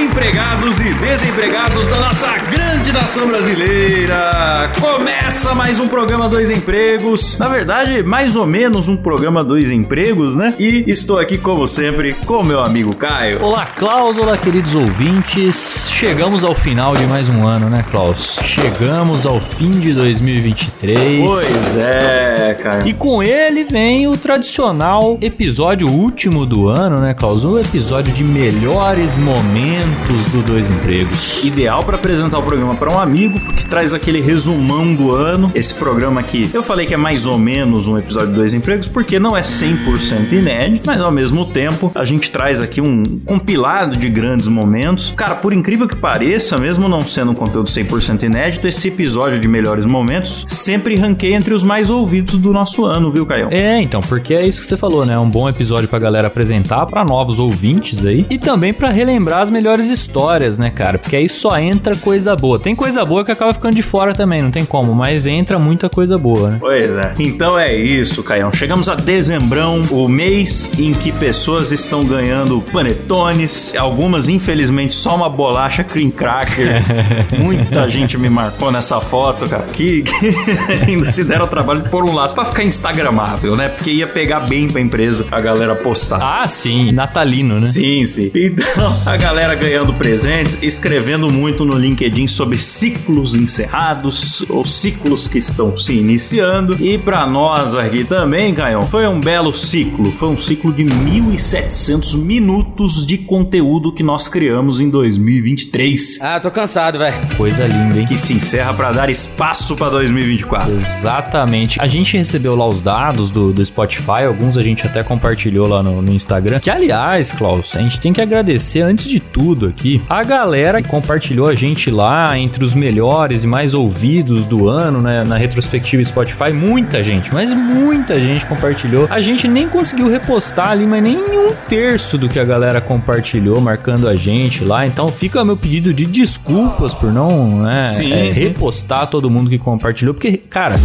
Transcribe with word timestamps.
Empregados 0.00 0.80
e 0.80 0.94
desempregados 0.94 1.86
da 1.88 2.00
nossa 2.00 2.38
grande 2.50 2.90
nação 2.90 3.28
brasileira! 3.28 4.70
Começa 4.80 5.54
mais 5.54 5.78
um 5.78 5.88
programa 5.88 6.26
Dois 6.26 6.48
Empregos. 6.48 7.36
Na 7.38 7.48
verdade, 7.48 8.02
mais 8.02 8.34
ou 8.34 8.46
menos 8.46 8.88
um 8.88 8.96
programa 8.96 9.44
Dois 9.44 9.70
Empregos, 9.70 10.34
né? 10.34 10.54
E 10.58 10.84
estou 10.86 11.18
aqui, 11.18 11.36
como 11.36 11.66
sempre, 11.66 12.14
com 12.14 12.42
meu 12.42 12.60
amigo 12.60 12.94
Caio. 12.94 13.42
Olá, 13.42 13.66
Klaus, 13.66 14.16
olá, 14.16 14.38
queridos 14.38 14.74
ouvintes. 14.74 15.90
Chegamos 15.90 16.44
ao 16.44 16.54
final 16.54 16.96
de 16.96 17.06
mais 17.06 17.28
um 17.28 17.46
ano, 17.46 17.68
né, 17.68 17.84
Klaus? 17.90 18.38
Chegamos 18.42 19.26
ao 19.26 19.38
fim 19.38 19.70
de 19.70 19.92
2023. 19.92 21.26
Pois 21.26 21.76
é, 21.76 22.56
Caio. 22.58 22.88
E 22.88 22.94
com 22.94 23.22
ele 23.22 23.64
vem 23.64 24.08
o 24.08 24.16
tradicional 24.16 25.18
episódio 25.20 25.88
último 25.88 26.46
do 26.46 26.68
ano, 26.68 27.00
né, 27.00 27.12
Klaus? 27.12 27.44
O 27.44 27.58
episódio 27.58 28.14
de 28.14 28.24
melhores 28.24 29.14
momentos 29.16 29.89
do 30.30 30.42
Dois 30.42 30.70
Empregos. 30.70 31.42
Ideal 31.42 31.82
para 31.84 31.96
apresentar 31.96 32.38
o 32.38 32.42
programa 32.42 32.74
para 32.74 32.92
um 32.92 32.98
amigo, 32.98 33.38
porque 33.40 33.64
traz 33.64 33.92
aquele 33.92 34.20
resumão 34.20 34.94
do 34.94 35.12
ano. 35.12 35.50
Esse 35.54 35.74
programa 35.74 36.20
aqui, 36.20 36.50
eu 36.52 36.62
falei 36.62 36.86
que 36.86 36.94
é 36.94 36.96
mais 36.96 37.26
ou 37.26 37.38
menos 37.38 37.86
um 37.86 37.98
episódio 37.98 38.28
de 38.28 38.34
Dois 38.34 38.54
Empregos, 38.54 38.86
porque 38.86 39.18
não 39.18 39.36
é 39.36 39.40
100% 39.40 40.32
inédito, 40.32 40.86
mas 40.86 41.00
ao 41.00 41.10
mesmo 41.10 41.44
tempo 41.44 41.90
a 41.94 42.04
gente 42.04 42.30
traz 42.30 42.60
aqui 42.60 42.80
um 42.80 43.02
compilado 43.24 43.98
de 43.98 44.08
grandes 44.08 44.46
momentos. 44.46 45.12
Cara, 45.16 45.34
por 45.34 45.52
incrível 45.52 45.88
que 45.88 45.96
pareça, 45.96 46.56
mesmo 46.58 46.88
não 46.88 47.00
sendo 47.00 47.32
um 47.32 47.34
conteúdo 47.34 47.68
100% 47.68 48.22
inédito, 48.22 48.68
esse 48.68 48.88
episódio 48.88 49.40
de 49.40 49.48
melhores 49.48 49.84
momentos 49.84 50.44
sempre 50.46 50.96
ranqueia 50.96 51.36
entre 51.36 51.54
os 51.54 51.62
mais 51.62 51.90
ouvidos 51.90 52.36
do 52.36 52.52
nosso 52.52 52.84
ano, 52.84 53.12
viu, 53.12 53.26
Caio? 53.26 53.48
É, 53.50 53.80
então, 53.80 54.00
porque 54.00 54.34
é 54.34 54.46
isso 54.46 54.60
que 54.60 54.66
você 54.66 54.76
falou, 54.76 55.04
né? 55.04 55.14
É 55.14 55.18
um 55.18 55.30
bom 55.30 55.48
episódio 55.48 55.88
pra 55.88 55.98
galera 55.98 56.26
apresentar 56.26 56.86
para 56.86 57.04
novos 57.04 57.38
ouvintes 57.38 58.04
aí 58.04 58.26
e 58.28 58.38
também 58.38 58.72
para 58.72 58.90
relembrar 58.90 59.40
as 59.40 59.50
melhores 59.50 59.79
histórias, 59.88 60.58
né, 60.58 60.70
cara? 60.70 60.98
Porque 60.98 61.16
aí 61.16 61.28
só 61.28 61.58
entra 61.58 61.96
coisa 61.96 62.34
boa. 62.36 62.58
Tem 62.58 62.74
coisa 62.74 63.04
boa 63.04 63.24
que 63.24 63.32
acaba 63.32 63.52
ficando 63.52 63.74
de 63.74 63.82
fora 63.82 64.12
também, 64.12 64.42
não 64.42 64.50
tem 64.50 64.64
como, 64.64 64.94
mas 64.94 65.26
entra 65.26 65.58
muita 65.58 65.88
coisa 65.88 66.18
boa, 66.18 66.50
né? 66.50 66.56
Pois 66.60 66.90
é. 66.90 67.14
Então 67.18 67.58
é 67.58 67.74
isso, 67.74 68.22
Caião. 68.22 68.52
Chegamos 68.52 68.88
a 68.88 68.94
dezembrão, 68.94 69.82
o 69.90 70.08
mês 70.08 70.70
em 70.78 70.92
que 70.92 71.12
pessoas 71.12 71.72
estão 71.72 72.04
ganhando 72.04 72.60
panetones, 72.72 73.74
algumas 73.76 74.28
infelizmente 74.28 74.92
só 74.92 75.16
uma 75.16 75.28
bolacha 75.28 75.84
cream 75.84 76.10
cracker. 76.10 76.82
Muita 77.38 77.88
gente 77.88 78.18
me 78.18 78.28
marcou 78.28 78.70
nessa 78.70 79.00
foto, 79.00 79.48
cara, 79.48 79.66
que, 79.72 80.02
que 80.02 80.34
ainda 80.86 81.06
se 81.06 81.24
deram 81.24 81.44
o 81.44 81.48
trabalho 81.48 81.82
de 81.82 81.88
pôr 81.88 82.08
um 82.08 82.14
laço 82.14 82.34
pra 82.34 82.44
ficar 82.44 82.64
instagramável, 82.64 83.56
né? 83.56 83.68
Porque 83.68 83.90
ia 83.90 84.06
pegar 84.06 84.40
bem 84.40 84.68
pra 84.68 84.80
empresa 84.80 85.26
a 85.30 85.40
galera 85.40 85.74
postar. 85.74 86.18
Ah, 86.20 86.46
sim, 86.46 86.92
natalino, 86.92 87.60
né? 87.60 87.66
Sim, 87.66 88.04
sim. 88.04 88.30
Então, 88.34 88.96
a 89.06 89.16
galera 89.16 89.54
ganhando 89.60 89.92
presentes, 89.92 90.56
escrevendo 90.62 91.30
muito 91.30 91.66
no 91.66 91.76
LinkedIn 91.76 92.26
sobre 92.26 92.56
ciclos 92.56 93.34
encerrados 93.34 94.42
ou 94.48 94.66
ciclos 94.66 95.28
que 95.28 95.36
estão 95.36 95.76
se 95.76 95.94
iniciando. 95.94 96.76
E 96.80 96.96
para 96.96 97.26
nós 97.26 97.74
aqui 97.74 98.02
também, 98.02 98.54
Caio, 98.54 98.82
foi 98.86 99.06
um 99.06 99.20
belo 99.20 99.54
ciclo. 99.54 100.10
Foi 100.10 100.30
um 100.30 100.38
ciclo 100.38 100.72
de 100.72 100.84
1.700 100.84 102.16
minutos 102.16 103.06
de 103.06 103.18
conteúdo 103.18 103.92
que 103.92 104.02
nós 104.02 104.28
criamos 104.28 104.80
em 104.80 104.88
2023. 104.88 106.18
Ah, 106.22 106.40
tô 106.40 106.50
cansado, 106.50 106.98
velho. 106.98 107.16
Coisa 107.36 107.66
linda, 107.66 108.00
hein? 108.00 108.06
Que 108.06 108.16
se 108.16 108.32
encerra 108.32 108.72
para 108.72 108.92
dar 108.92 109.10
espaço 109.10 109.76
para 109.76 109.90
2024. 109.90 110.72
Exatamente. 110.72 111.78
A 111.80 111.86
gente 111.86 112.16
recebeu 112.16 112.56
lá 112.56 112.66
os 112.66 112.80
dados 112.80 113.30
do, 113.30 113.52
do 113.52 113.64
Spotify, 113.66 114.24
alguns 114.26 114.56
a 114.56 114.62
gente 114.62 114.86
até 114.86 115.02
compartilhou 115.02 115.68
lá 115.68 115.82
no, 115.82 116.00
no 116.00 116.12
Instagram. 116.12 116.60
Que, 116.60 116.70
aliás, 116.70 117.32
Klaus, 117.32 117.76
a 117.76 117.80
gente 117.80 118.00
tem 118.00 118.12
que 118.12 118.22
agradecer, 118.22 118.80
antes 118.80 119.08
de 119.08 119.20
tudo 119.20 119.49
aqui, 119.66 120.00
a 120.08 120.22
galera 120.22 120.82
que 120.82 120.88
compartilhou 120.88 121.46
a 121.46 121.54
gente 121.54 121.90
lá 121.90 122.38
entre 122.38 122.64
os 122.64 122.74
melhores 122.74 123.44
e 123.44 123.46
mais 123.46 123.74
ouvidos 123.74 124.44
do 124.44 124.68
ano, 124.68 125.00
né? 125.00 125.22
Na 125.24 125.36
retrospectiva 125.36 126.02
Spotify. 126.04 126.52
Muita 126.52 127.02
gente, 127.02 127.32
mas 127.32 127.52
muita 127.52 128.18
gente 128.18 128.46
compartilhou. 128.46 129.06
A 129.10 129.20
gente 129.20 129.48
nem 129.48 129.68
conseguiu 129.68 130.08
repostar 130.08 130.70
ali, 130.70 130.86
mas 130.86 131.02
nem 131.02 131.16
um 131.16 131.52
terço 131.68 132.18
do 132.18 132.28
que 132.28 132.38
a 132.38 132.44
galera 132.44 132.80
compartilhou, 132.80 133.60
marcando 133.60 134.08
a 134.08 134.16
gente 134.16 134.64
lá. 134.64 134.86
Então 134.86 135.08
fica 135.08 135.44
meu 135.44 135.56
pedido 135.56 135.92
de 135.92 136.06
desculpas 136.06 136.94
por 136.94 137.12
não 137.12 137.60
né, 137.62 137.82
Sim. 137.84 138.12
é, 138.12 138.32
repostar 138.32 139.06
todo 139.06 139.30
mundo 139.30 139.50
que 139.50 139.58
compartilhou, 139.58 140.14
porque, 140.14 140.36
cara. 140.36 140.76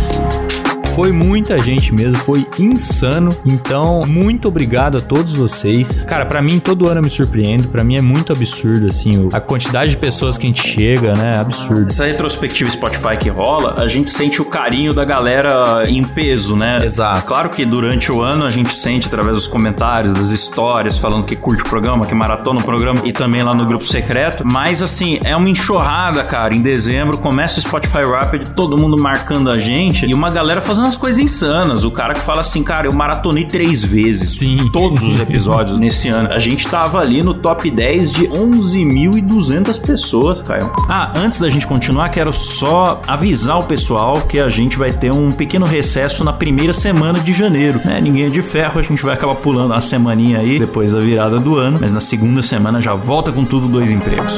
Foi 0.96 1.12
muita 1.12 1.62
gente 1.62 1.94
mesmo, 1.94 2.16
foi 2.16 2.48
insano. 2.58 3.36
Então, 3.46 4.06
muito 4.08 4.48
obrigado 4.48 4.98
a 4.98 5.02
todos 5.02 5.34
vocês. 5.34 6.06
Cara, 6.06 6.26
pra 6.26 6.42
mim 6.42 6.58
todo 6.58 6.88
ano 6.88 7.00
eu 7.00 7.04
me 7.04 7.10
surpreendo, 7.10 7.68
Pra 7.68 7.84
mim 7.84 7.98
é 7.98 8.02
muito 8.02 8.32
absurdo 8.32 8.88
assim, 8.88 9.28
a 9.34 9.42
quantidade 9.42 9.92
de 9.92 9.98
pessoas 9.98 10.38
que 10.38 10.46
a 10.46 10.48
gente 10.48 10.66
chega, 10.66 11.14
né? 11.14 11.38
Absurdo. 11.38 11.88
Essa 11.88 12.06
retrospectiva 12.06 12.72
Spotify 12.72 13.18
que 13.20 13.28
rola, 13.28 13.76
a 13.78 13.90
gente 13.90 14.10
sente 14.10 14.42
o 14.42 14.46
carinho 14.46 14.94
da 14.94 15.04
galera 15.04 15.84
em 15.86 16.02
peso, 16.06 16.56
né? 16.56 16.86
Exato. 16.86 17.24
Claro 17.24 17.50
que 17.50 17.66
durante 17.66 18.10
o 18.10 18.22
ano 18.22 18.46
a 18.46 18.50
gente 18.50 18.74
sente 18.74 19.08
através 19.08 19.36
dos 19.36 19.48
comentários, 19.48 20.14
das 20.14 20.30
histórias, 20.30 20.98
falando 20.98 21.26
que 21.26 21.36
curte 21.36 21.64
o 21.64 21.66
programa, 21.66 22.06
que 22.06 22.16
maratona 22.16 22.62
o 22.62 22.64
programa 22.64 23.02
e 23.04 23.12
também 23.12 23.44
lá 23.44 23.54
no 23.54 23.66
grupo 23.66 23.86
secreto. 23.86 24.48
Mas 24.48 24.82
assim, 24.82 25.20
é 25.26 25.36
uma 25.36 25.50
enxurrada, 25.50 26.24
cara. 26.24 26.56
Em 26.56 26.62
dezembro 26.62 27.18
começa 27.18 27.60
o 27.60 27.62
Spotify 27.62 28.06
Rapid, 28.10 28.48
todo 28.56 28.78
mundo 28.78 28.98
marcando 28.98 29.50
a 29.50 29.58
gente 29.58 30.06
e 30.06 30.14
uma 30.14 30.30
galera 30.30 30.62
fazendo 30.62 30.85
umas 30.86 30.98
coisas 30.98 31.20
insanas. 31.20 31.84
O 31.84 31.92
cara 31.92 32.14
que 32.14 32.22
fala 32.22 32.42
assim, 32.42 32.64
cara, 32.64 32.88
eu 32.88 32.94
maratonei 32.94 33.46
três 33.46 33.84
vezes. 33.84 34.38
Sim. 34.38 34.70
Todos 34.72 35.04
os 35.04 35.20
episódios 35.20 35.78
nesse 35.80 36.08
ano. 36.10 36.30
A 36.32 36.40
gente 36.40 36.68
tava 36.68 37.00
ali 37.00 37.24
no 37.24 37.34
top 37.34 37.70
10 37.70 38.12
de 38.12 38.28
11.200 38.28 39.80
pessoas, 39.82 40.42
Caio. 40.42 40.72
Ah, 40.88 41.12
antes 41.16 41.40
da 41.40 41.50
gente 41.50 41.68
continuar, 41.68 42.10
quero 42.10 42.32
só 42.32 43.02
avisar 43.08 43.60
o 43.60 43.64
pessoal 43.64 44.22
que 44.22 44.40
a 44.40 44.50
gente 44.50 44.78
vai 44.78 44.94
ter 44.94 45.12
um 45.12 45.32
pequeno 45.32 45.66
recesso 45.66 46.24
na 46.24 46.32
primeira 46.32 46.74
semana 46.74 47.20
de 47.20 47.34
janeiro, 47.34 47.82
né? 47.84 48.00
Ninguém 48.00 48.26
é 48.26 48.30
de 48.30 48.42
ferro, 48.42 48.80
a 48.80 48.84
gente 48.84 49.04
vai 49.04 49.14
acabar 49.14 49.36
pulando 49.36 49.72
uma 49.72 49.82
semaninha 49.82 50.40
aí 50.40 50.60
depois 50.60 50.94
da 50.94 51.00
virada 51.00 51.40
do 51.40 51.58
ano, 51.58 51.80
mas 51.82 51.92
na 51.92 52.00
segunda 52.00 52.42
semana 52.44 52.80
já 52.80 52.94
volta 52.94 53.32
com 53.32 53.44
tudo 53.44 53.68
dois 53.68 53.92
empregos. 53.92 54.38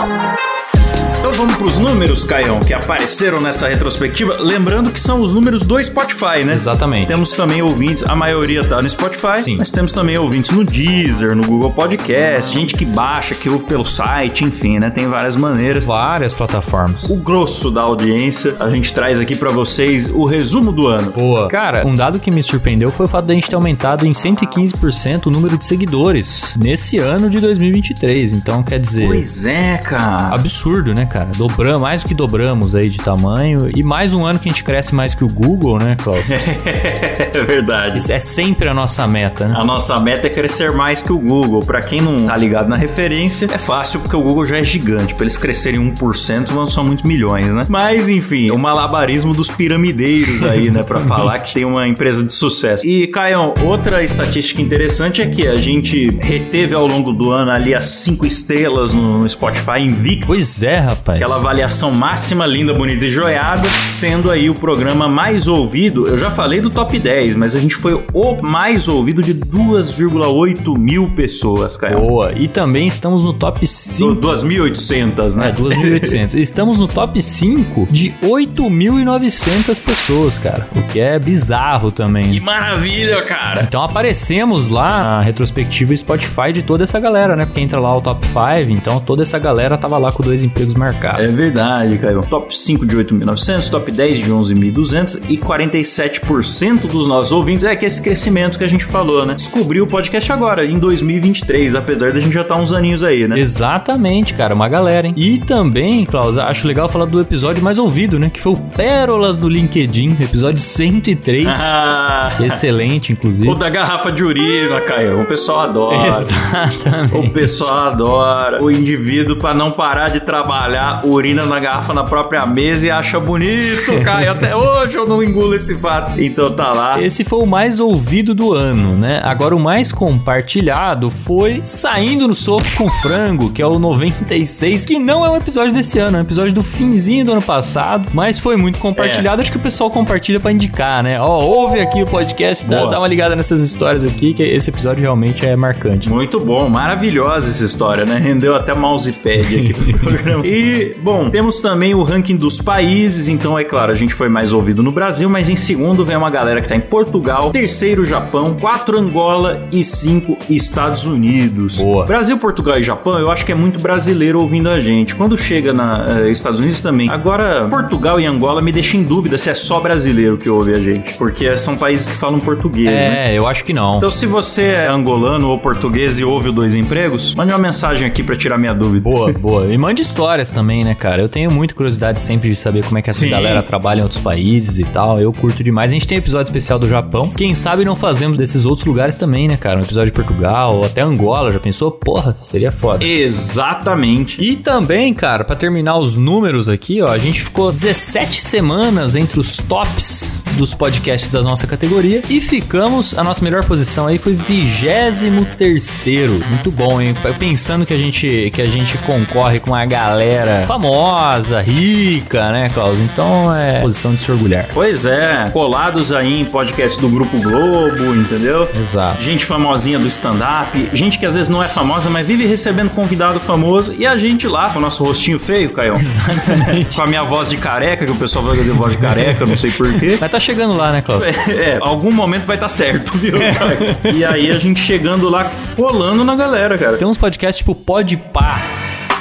Então 1.19 1.31
vamos 1.33 1.55
pros 1.55 1.77
números, 1.79 2.23
Caião, 2.23 2.59
que 2.59 2.73
apareceram 2.73 3.39
nessa 3.39 3.67
retrospectiva. 3.67 4.37
Lembrando 4.39 4.91
que 4.91 4.99
são 4.99 5.19
os 5.21 5.33
números 5.33 5.63
do 5.63 5.83
Spotify, 5.83 6.43
né? 6.45 6.53
Exatamente. 6.53 7.07
Temos 7.07 7.31
também 7.31 7.61
ouvintes, 7.61 8.03
a 8.03 8.15
maioria 8.15 8.63
tá 8.63 8.81
no 8.81 8.87
Spotify, 8.89 9.41
Sim. 9.41 9.57
mas 9.57 9.71
temos 9.71 9.91
também 9.91 10.17
ouvintes 10.17 10.51
no 10.51 10.63
Deezer, 10.63 11.35
no 11.35 11.43
Google 11.43 11.71
Podcast, 11.71 12.53
gente 12.53 12.75
que 12.75 12.85
baixa, 12.85 13.33
que 13.33 13.49
ouve 13.49 13.65
pelo 13.65 13.83
site, 13.83 14.45
enfim, 14.45 14.77
né? 14.79 14.91
Tem 14.91 15.07
várias 15.07 15.35
maneiras. 15.35 15.83
Várias 15.83 16.33
plataformas. 16.33 17.09
O 17.09 17.17
grosso 17.17 17.71
da 17.71 17.81
audiência, 17.81 18.55
a 18.59 18.69
gente 18.69 18.93
traz 18.93 19.19
aqui 19.19 19.35
pra 19.35 19.49
vocês 19.49 20.09
o 20.13 20.23
resumo 20.23 20.71
do 20.71 20.87
ano. 20.87 21.11
Boa. 21.11 21.47
Cara, 21.47 21.85
um 21.85 21.95
dado 21.95 22.19
que 22.19 22.29
me 22.29 22.43
surpreendeu 22.43 22.91
foi 22.91 23.07
o 23.07 23.09
fato 23.09 23.25
da 23.25 23.33
gente 23.33 23.49
ter 23.49 23.55
aumentado 23.55 24.05
em 24.05 24.11
115% 24.11 25.25
o 25.25 25.31
número 25.31 25.57
de 25.57 25.65
seguidores 25.65 26.55
nesse 26.61 26.99
ano 26.99 27.27
de 27.27 27.39
2023. 27.39 28.33
Então, 28.33 28.61
quer 28.61 28.79
dizer. 28.79 29.07
Pois 29.07 29.45
é, 29.45 29.77
cara. 29.77 30.35
Absurdo, 30.35 30.93
né, 30.93 31.06
cara? 31.07 31.29
Dobramos, 31.37 31.81
mais 31.81 32.01
do 32.03 32.07
que 32.07 32.13
dobramos 32.13 32.75
aí 32.75 32.89
de 32.89 32.97
tamanho. 32.99 33.69
E 33.75 33.81
mais 33.83 34.13
um 34.13 34.25
ano 34.25 34.37
que 34.39 34.47
a 34.49 34.51
gente 34.51 34.63
cresce 34.63 34.93
mais 34.93 35.13
que 35.13 35.23
o 35.23 35.27
Google, 35.29 35.77
né, 35.79 35.95
Cláudio? 36.01 36.25
é 36.33 37.43
verdade. 37.43 37.97
Isso 37.97 38.11
é 38.11 38.19
sempre 38.19 38.67
a 38.67 38.73
nossa 38.73 39.07
meta, 39.07 39.47
né? 39.47 39.55
A 39.57 39.63
nossa 39.63 39.99
meta 39.99 40.27
é 40.27 40.29
crescer 40.29 40.71
mais 40.71 41.01
que 41.01 41.11
o 41.11 41.17
Google. 41.19 41.61
Pra 41.61 41.81
quem 41.81 42.01
não 42.01 42.25
tá 42.27 42.37
ligado 42.37 42.67
na 42.69 42.75
referência, 42.75 43.47
é 43.51 43.57
fácil 43.57 43.99
porque 43.99 44.15
o 44.15 44.21
Google 44.21 44.45
já 44.45 44.57
é 44.57 44.63
gigante. 44.63 45.13
Pra 45.13 45.23
eles 45.23 45.37
crescerem 45.37 45.79
1%, 45.79 46.45
vão- 46.51 46.67
são 46.67 46.83
muitos 46.83 47.03
milhões, 47.03 47.47
né? 47.47 47.65
Mas 47.69 48.09
enfim, 48.09 48.51
o 48.51 48.57
malabarismo 48.57 49.33
dos 49.33 49.49
piramideiros 49.49 50.43
aí, 50.43 50.69
né? 50.69 50.83
Pra 50.83 51.01
falar 51.01 51.39
que 51.39 51.53
tem 51.53 51.65
uma 51.65 51.87
empresa 51.87 52.23
de 52.23 52.33
sucesso. 52.33 52.85
E, 52.85 53.07
Caião, 53.07 53.53
outra 53.63 54.03
estatística 54.03 54.61
interessante 54.61 55.21
é 55.21 55.25
que 55.27 55.47
a 55.47 55.55
gente 55.55 56.09
reteve 56.21 56.73
ao 56.73 56.85
longo 56.87 57.11
do 57.13 57.31
ano 57.31 57.51
ali 57.51 57.73
as 57.73 57.85
cinco 57.85 58.25
estrelas 58.25 58.93
no 58.93 59.27
Spotify 59.29 59.79
invicto. 59.79 60.27
Pois 60.27 60.61
é, 60.61 60.77
rapaz. 60.79 60.96
Aquela 61.05 61.35
avaliação 61.35 61.91
máxima, 61.91 62.45
linda, 62.45 62.73
bonita 62.73 63.05
e 63.05 63.09
joiada, 63.09 63.67
sendo 63.87 64.29
aí 64.29 64.49
o 64.49 64.53
programa 64.53 65.07
mais 65.07 65.47
ouvido. 65.47 66.07
Eu 66.07 66.17
já 66.17 66.29
falei 66.29 66.59
do 66.59 66.69
top 66.69 66.97
10, 66.99 67.35
mas 67.35 67.55
a 67.55 67.59
gente 67.59 67.75
foi 67.75 68.05
o 68.13 68.41
mais 68.41 68.87
ouvido 68.87 69.21
de 69.21 69.33
2,8 69.33 70.77
mil 70.77 71.09
pessoas, 71.09 71.77
cara. 71.77 71.97
Boa. 71.99 72.33
E 72.33 72.47
também 72.47 72.87
estamos 72.87 73.25
no 73.25 73.33
top 73.33 73.65
5. 73.65 74.15
2.800, 74.15 75.35
né? 75.35 75.49
É, 75.49 75.51
2.800. 75.53 76.33
estamos 76.35 76.77
no 76.77 76.87
top 76.87 77.21
5 77.21 77.87
de 77.91 78.11
8.900 78.23 79.81
pessoas, 79.81 80.37
cara. 80.37 80.67
O 80.75 80.83
que 80.83 80.99
é 80.99 81.17
bizarro 81.19 81.91
também. 81.91 82.31
Que 82.31 82.39
maravilha, 82.39 83.21
cara. 83.21 83.63
Então 83.63 83.81
aparecemos 83.81 84.69
lá 84.69 84.87
na 84.87 85.21
retrospectiva 85.21 85.95
Spotify 85.95 86.51
de 86.53 86.63
toda 86.63 86.83
essa 86.83 86.99
galera, 86.99 87.35
né? 87.35 87.45
Porque 87.45 87.61
entra 87.61 87.79
lá 87.79 87.95
o 87.95 88.01
top 88.01 88.25
5, 88.25 88.71
então 88.71 88.99
toda 88.99 89.23
essa 89.23 89.39
galera 89.39 89.77
tava 89.77 89.97
lá 89.97 90.11
com 90.11 90.23
dois 90.23 90.43
empregos 90.43 90.73
marcados. 90.73 90.86
É 91.23 91.27
verdade, 91.27 91.97
Caio. 91.97 92.21
Top 92.21 92.57
5 92.57 92.85
de 92.85 92.97
8.900, 92.97 93.69
top 93.69 93.91
10 93.91 94.17
de 94.19 94.31
11.200 94.31 95.21
e 95.29 95.37
47% 95.37 96.87
dos 96.87 97.07
nossos 97.07 97.31
ouvintes 97.31 97.63
é 97.63 97.75
que 97.75 97.85
esse 97.85 98.01
crescimento 98.01 98.57
que 98.57 98.63
a 98.63 98.67
gente 98.67 98.85
falou, 98.85 99.25
né? 99.25 99.33
Descobriu 99.33 99.83
o 99.83 99.87
podcast 99.87 100.31
agora, 100.31 100.65
em 100.65 100.79
2023, 100.79 101.75
apesar 101.75 102.11
da 102.11 102.19
gente 102.19 102.33
já 102.33 102.41
estar 102.41 102.55
tá 102.55 102.61
uns 102.61 102.73
aninhos 102.73 103.03
aí, 103.03 103.27
né? 103.27 103.39
Exatamente, 103.39 104.33
cara, 104.33 104.53
uma 104.53 104.67
galera, 104.67 105.07
hein? 105.07 105.13
E 105.15 105.39
também, 105.39 106.05
Klaus, 106.05 106.37
acho 106.37 106.67
legal 106.67 106.89
falar 106.89 107.05
do 107.05 107.19
episódio 107.19 107.63
mais 107.63 107.77
ouvido, 107.77 108.19
né? 108.19 108.29
Que 108.29 108.41
foi 108.41 108.53
o 108.53 108.57
Pérolas 108.57 109.37
do 109.37 109.49
LinkedIn, 109.49 110.17
episódio 110.21 110.61
103. 110.61 111.47
Ah. 111.59 112.31
Excelente, 112.39 113.11
inclusive. 113.11 113.49
O 113.49 113.53
da 113.53 113.69
garrafa 113.69 114.11
de 114.11 114.23
urina, 114.23 114.81
Caio. 114.81 115.21
O 115.21 115.25
pessoal 115.25 115.61
adora. 115.61 116.07
Exatamente. 116.07 117.15
O 117.15 117.33
pessoal 117.33 117.87
adora. 117.87 118.63
O 118.63 118.71
indivíduo, 118.71 119.37
para 119.37 119.53
não 119.53 119.71
parar 119.71 120.09
de 120.09 120.19
trabalhar, 120.19 120.76
urina 121.07 121.45
na 121.45 121.59
garrafa 121.59 121.93
na 121.93 122.03
própria 122.03 122.45
mesa 122.45 122.87
e 122.87 122.91
acha 122.91 123.19
bonito, 123.19 123.91
Caio. 124.03 124.31
Até 124.31 124.55
hoje 124.55 124.97
eu 124.97 125.05
não 125.05 125.21
engulo 125.21 125.55
esse 125.55 125.75
fato. 125.75 126.19
Então 126.19 126.51
tá 126.51 126.71
lá. 126.71 127.01
Esse 127.01 127.23
foi 127.23 127.39
o 127.39 127.45
mais 127.45 127.79
ouvido 127.79 128.33
do 128.33 128.53
ano, 128.53 128.97
né? 128.97 129.21
Agora 129.23 129.55
o 129.55 129.59
mais 129.59 129.91
compartilhado 129.91 131.09
foi 131.09 131.61
Saindo 131.63 132.27
no 132.27 132.35
Soco 132.35 132.65
com 132.77 132.89
Frango, 132.89 133.51
que 133.51 133.61
é 133.61 133.65
o 133.65 133.79
96, 133.79 134.85
que 134.85 134.99
não 134.99 135.25
é 135.25 135.29
um 135.29 135.35
episódio 135.35 135.73
desse 135.73 135.99
ano, 135.99 136.17
é 136.17 136.19
um 136.19 136.23
episódio 136.23 136.53
do 136.53 136.63
finzinho 136.63 137.25
do 137.25 137.31
ano 137.31 137.41
passado, 137.41 138.11
mas 138.13 138.39
foi 138.39 138.57
muito 138.57 138.79
compartilhado. 138.79 139.41
É. 139.41 139.43
Acho 139.43 139.51
que 139.51 139.57
o 139.57 139.61
pessoal 139.61 139.89
compartilha 139.89 140.39
para 140.39 140.51
indicar, 140.51 141.03
né? 141.03 141.19
Ó, 141.19 141.43
ouve 141.43 141.79
aqui 141.79 142.01
o 142.01 142.05
podcast, 142.05 142.65
dá, 142.65 142.85
dá, 142.85 142.99
uma 142.99 143.07
ligada 143.07 143.35
nessas 143.35 143.61
histórias 143.61 144.03
aqui, 144.03 144.33
que 144.33 144.43
esse 144.43 144.69
episódio 144.69 145.01
realmente 145.01 145.45
é 145.45 145.55
marcante. 145.55 146.09
Muito 146.09 146.39
bom, 146.39 146.69
maravilhosa 146.69 147.49
essa 147.49 147.63
história, 147.63 148.05
né? 148.05 148.17
Rendeu 148.17 148.55
até 148.55 148.73
mousepad 148.75 149.43
aqui 149.43 149.93
no 149.93 149.99
programa. 149.99 150.45
E, 150.45 150.66
bom, 151.01 151.29
temos 151.29 151.61
também 151.61 151.93
o 151.93 152.03
ranking 152.03 152.35
dos 152.35 152.61
países, 152.61 153.27
então 153.27 153.57
é 153.57 153.63
claro, 153.63 153.91
a 153.91 153.95
gente 153.95 154.13
foi 154.13 154.29
mais 154.29 154.53
ouvido 154.53 154.83
no 154.83 154.91
Brasil, 154.91 155.29
mas 155.29 155.49
em 155.49 155.55
segundo 155.55 156.05
vem 156.05 156.15
uma 156.15 156.29
galera 156.29 156.61
que 156.61 156.67
tá 156.67 156.75
em 156.75 156.81
Portugal, 156.81 157.51
terceiro 157.51 158.05
Japão, 158.05 158.55
quatro 158.59 158.97
Angola 158.97 159.67
e 159.71 159.83
cinco 159.83 160.37
Estados 160.49 161.05
Unidos. 161.05 161.77
Boa. 161.77 162.05
Brasil, 162.05 162.37
Portugal 162.37 162.79
e 162.79 162.83
Japão, 162.83 163.17
eu 163.17 163.31
acho 163.31 163.45
que 163.45 163.51
é 163.51 163.55
muito 163.55 163.79
brasileiro 163.79 164.39
ouvindo 164.39 164.69
a 164.69 164.79
gente. 164.79 165.15
Quando 165.15 165.37
chega 165.37 165.73
na 165.73 166.05
uh, 166.05 166.29
Estados 166.29 166.59
Unidos 166.59 166.81
também. 166.81 167.09
Agora, 167.09 167.67
Portugal 167.69 168.19
e 168.19 168.25
Angola 168.25 168.61
me 168.61 168.71
deixam 168.71 168.99
em 168.99 169.03
dúvida 169.03 169.37
se 169.37 169.49
é 169.49 169.53
só 169.53 169.79
brasileiro 169.79 170.37
que 170.37 170.49
ouve 170.49 170.71
a 170.71 170.79
gente, 170.79 171.13
porque 171.15 171.55
são 171.57 171.75
países 171.75 172.07
que 172.07 172.15
falam 172.15 172.39
português, 172.39 172.87
é, 172.87 173.09
né? 173.09 173.37
Eu 173.37 173.47
acho 173.47 173.63
que 173.63 173.73
não. 173.73 173.97
Então, 173.97 174.11
se 174.11 174.25
você 174.25 174.63
é 174.63 174.87
angolano 174.87 175.49
ou 175.49 175.59
português 175.59 176.19
e 176.19 176.23
ouve 176.23 176.49
o 176.49 176.51
Dois 176.51 176.75
Empregos, 176.75 177.35
mande 177.35 177.53
uma 177.53 177.59
mensagem 177.59 178.07
aqui 178.07 178.23
para 178.23 178.35
tirar 178.35 178.57
minha 178.57 178.73
dúvida. 178.73 179.01
Boa, 179.01 179.31
boa. 179.33 179.65
E 179.67 179.77
mande 179.77 180.01
histórias 180.01 180.49
também, 180.57 180.83
né, 180.83 180.95
cara? 180.95 181.21
Eu 181.21 181.29
tenho 181.29 181.51
muita 181.51 181.75
curiosidade 181.75 182.19
sempre 182.19 182.49
de 182.49 182.55
saber 182.55 182.83
como 182.83 182.97
é 182.97 183.01
que 183.03 183.11
essa 183.11 183.19
Sim. 183.19 183.29
galera 183.29 183.61
trabalha 183.61 183.99
em 183.99 184.01
outros 184.01 184.19
países 184.19 184.79
e 184.79 184.85
tal. 184.85 185.19
Eu 185.19 185.31
curto 185.31 185.63
demais. 185.63 185.91
A 185.91 185.93
gente 185.93 186.07
tem 186.07 186.17
episódio 186.17 186.49
especial 186.49 186.79
do 186.79 186.87
Japão. 186.87 187.27
Quem 187.27 187.53
sabe 187.53 187.85
não 187.85 187.95
fazemos 187.95 188.39
desses 188.39 188.65
outros 188.65 188.87
lugares 188.87 189.15
também, 189.15 189.47
né, 189.47 189.55
cara? 189.55 189.77
Um 189.77 189.81
episódio 189.81 190.07
de 190.07 190.13
Portugal 190.13 190.77
ou 190.77 190.85
até 190.85 191.01
Angola. 191.01 191.51
Já 191.51 191.59
pensou? 191.59 191.91
Porra, 191.91 192.35
seria 192.39 192.71
foda. 192.71 193.05
Exatamente. 193.05 194.41
E 194.41 194.55
também, 194.55 195.13
cara, 195.13 195.43
para 195.43 195.55
terminar 195.55 195.99
os 195.99 196.17
números 196.17 196.67
aqui, 196.67 197.03
ó, 197.03 197.09
a 197.09 197.19
gente 197.19 197.43
ficou 197.43 197.71
17 197.71 198.41
semanas 198.41 199.15
entre 199.15 199.39
os 199.39 199.57
tops 199.57 200.31
dos 200.57 200.73
podcasts 200.73 201.29
da 201.29 201.43
nossa 201.43 201.67
categoria 201.67 202.23
e 202.27 202.41
ficamos, 202.41 203.15
a 203.15 203.23
nossa 203.23 203.43
melhor 203.43 203.63
posição 203.65 204.07
aí 204.07 204.17
foi 204.17 204.33
23 204.33 206.07
Muito 206.49 206.71
bom, 206.71 206.99
hein? 206.99 207.13
Pensando 207.37 207.85
que 207.85 207.93
a 207.93 207.97
gente 207.97 208.49
que 208.51 208.61
a 208.61 208.65
gente 208.65 208.97
concorre 208.99 209.59
com 209.59 209.75
a 209.75 209.85
galera 209.85 210.46
famosa, 210.65 211.61
rica, 211.61 212.51
né, 212.51 212.69
Klaus? 212.69 212.99
Então 212.99 213.55
é 213.55 213.81
posição 213.81 214.13
de 214.13 214.23
se 214.23 214.31
orgulhar. 214.31 214.67
Pois 214.73 215.05
é, 215.05 215.49
colados 215.51 216.11
aí 216.11 216.41
em 216.41 216.45
podcast 216.45 216.99
do 216.99 217.09
Grupo 217.09 217.37
Globo, 217.39 218.15
entendeu? 218.15 218.69
Exato. 218.75 219.21
Gente 219.21 219.45
famosinha 219.45 219.99
do 219.99 220.07
stand-up, 220.07 220.89
gente 220.93 221.19
que 221.19 221.25
às 221.25 221.35
vezes 221.35 221.49
não 221.49 221.63
é 221.63 221.67
famosa, 221.67 222.09
mas 222.09 222.25
vive 222.25 222.45
recebendo 222.45 222.89
convidado 222.91 223.39
famoso 223.39 223.93
e 223.97 224.05
a 224.05 224.17
gente 224.17 224.47
lá 224.47 224.69
com 224.69 224.79
o 224.79 224.81
nosso 224.81 225.03
rostinho 225.03 225.39
feio, 225.39 225.69
Caio. 225.71 225.95
Exatamente. 225.97 226.95
com 226.95 227.01
a 227.01 227.07
minha 227.07 227.23
voz 227.23 227.49
de 227.49 227.57
careca, 227.57 228.05
que 228.05 228.11
o 228.11 228.15
pessoal 228.15 228.45
vai 228.45 228.57
fazer 228.57 228.71
voz 228.71 228.91
de 228.93 228.97
careca, 228.97 229.45
não 229.45 229.57
sei 229.57 229.71
porquê. 229.71 230.17
Mas 230.19 230.31
tá 230.31 230.39
chegando 230.39 230.75
lá, 230.75 230.91
né, 230.91 231.01
Klaus? 231.01 231.23
É, 231.23 231.31
é 231.75 231.77
algum 231.81 232.11
momento 232.11 232.45
vai 232.45 232.55
estar 232.55 232.67
tá 232.67 232.73
certo, 232.73 233.17
viu? 233.17 233.37
É. 233.41 234.11
E 234.11 234.23
aí 234.23 234.51
a 234.51 234.57
gente 234.57 234.79
chegando 234.79 235.29
lá, 235.29 235.51
colando 235.75 236.23
na 236.23 236.35
galera, 236.35 236.77
cara. 236.77 236.97
Tem 236.97 237.07
uns 237.07 237.17
podcasts 237.17 237.57
tipo 237.57 237.75
Pode 237.75 238.17
Pá. 238.17 238.61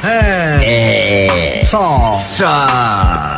É. 0.07 1.59
É. 1.61 1.65
Só. 1.65 2.15
Só. 2.15 2.67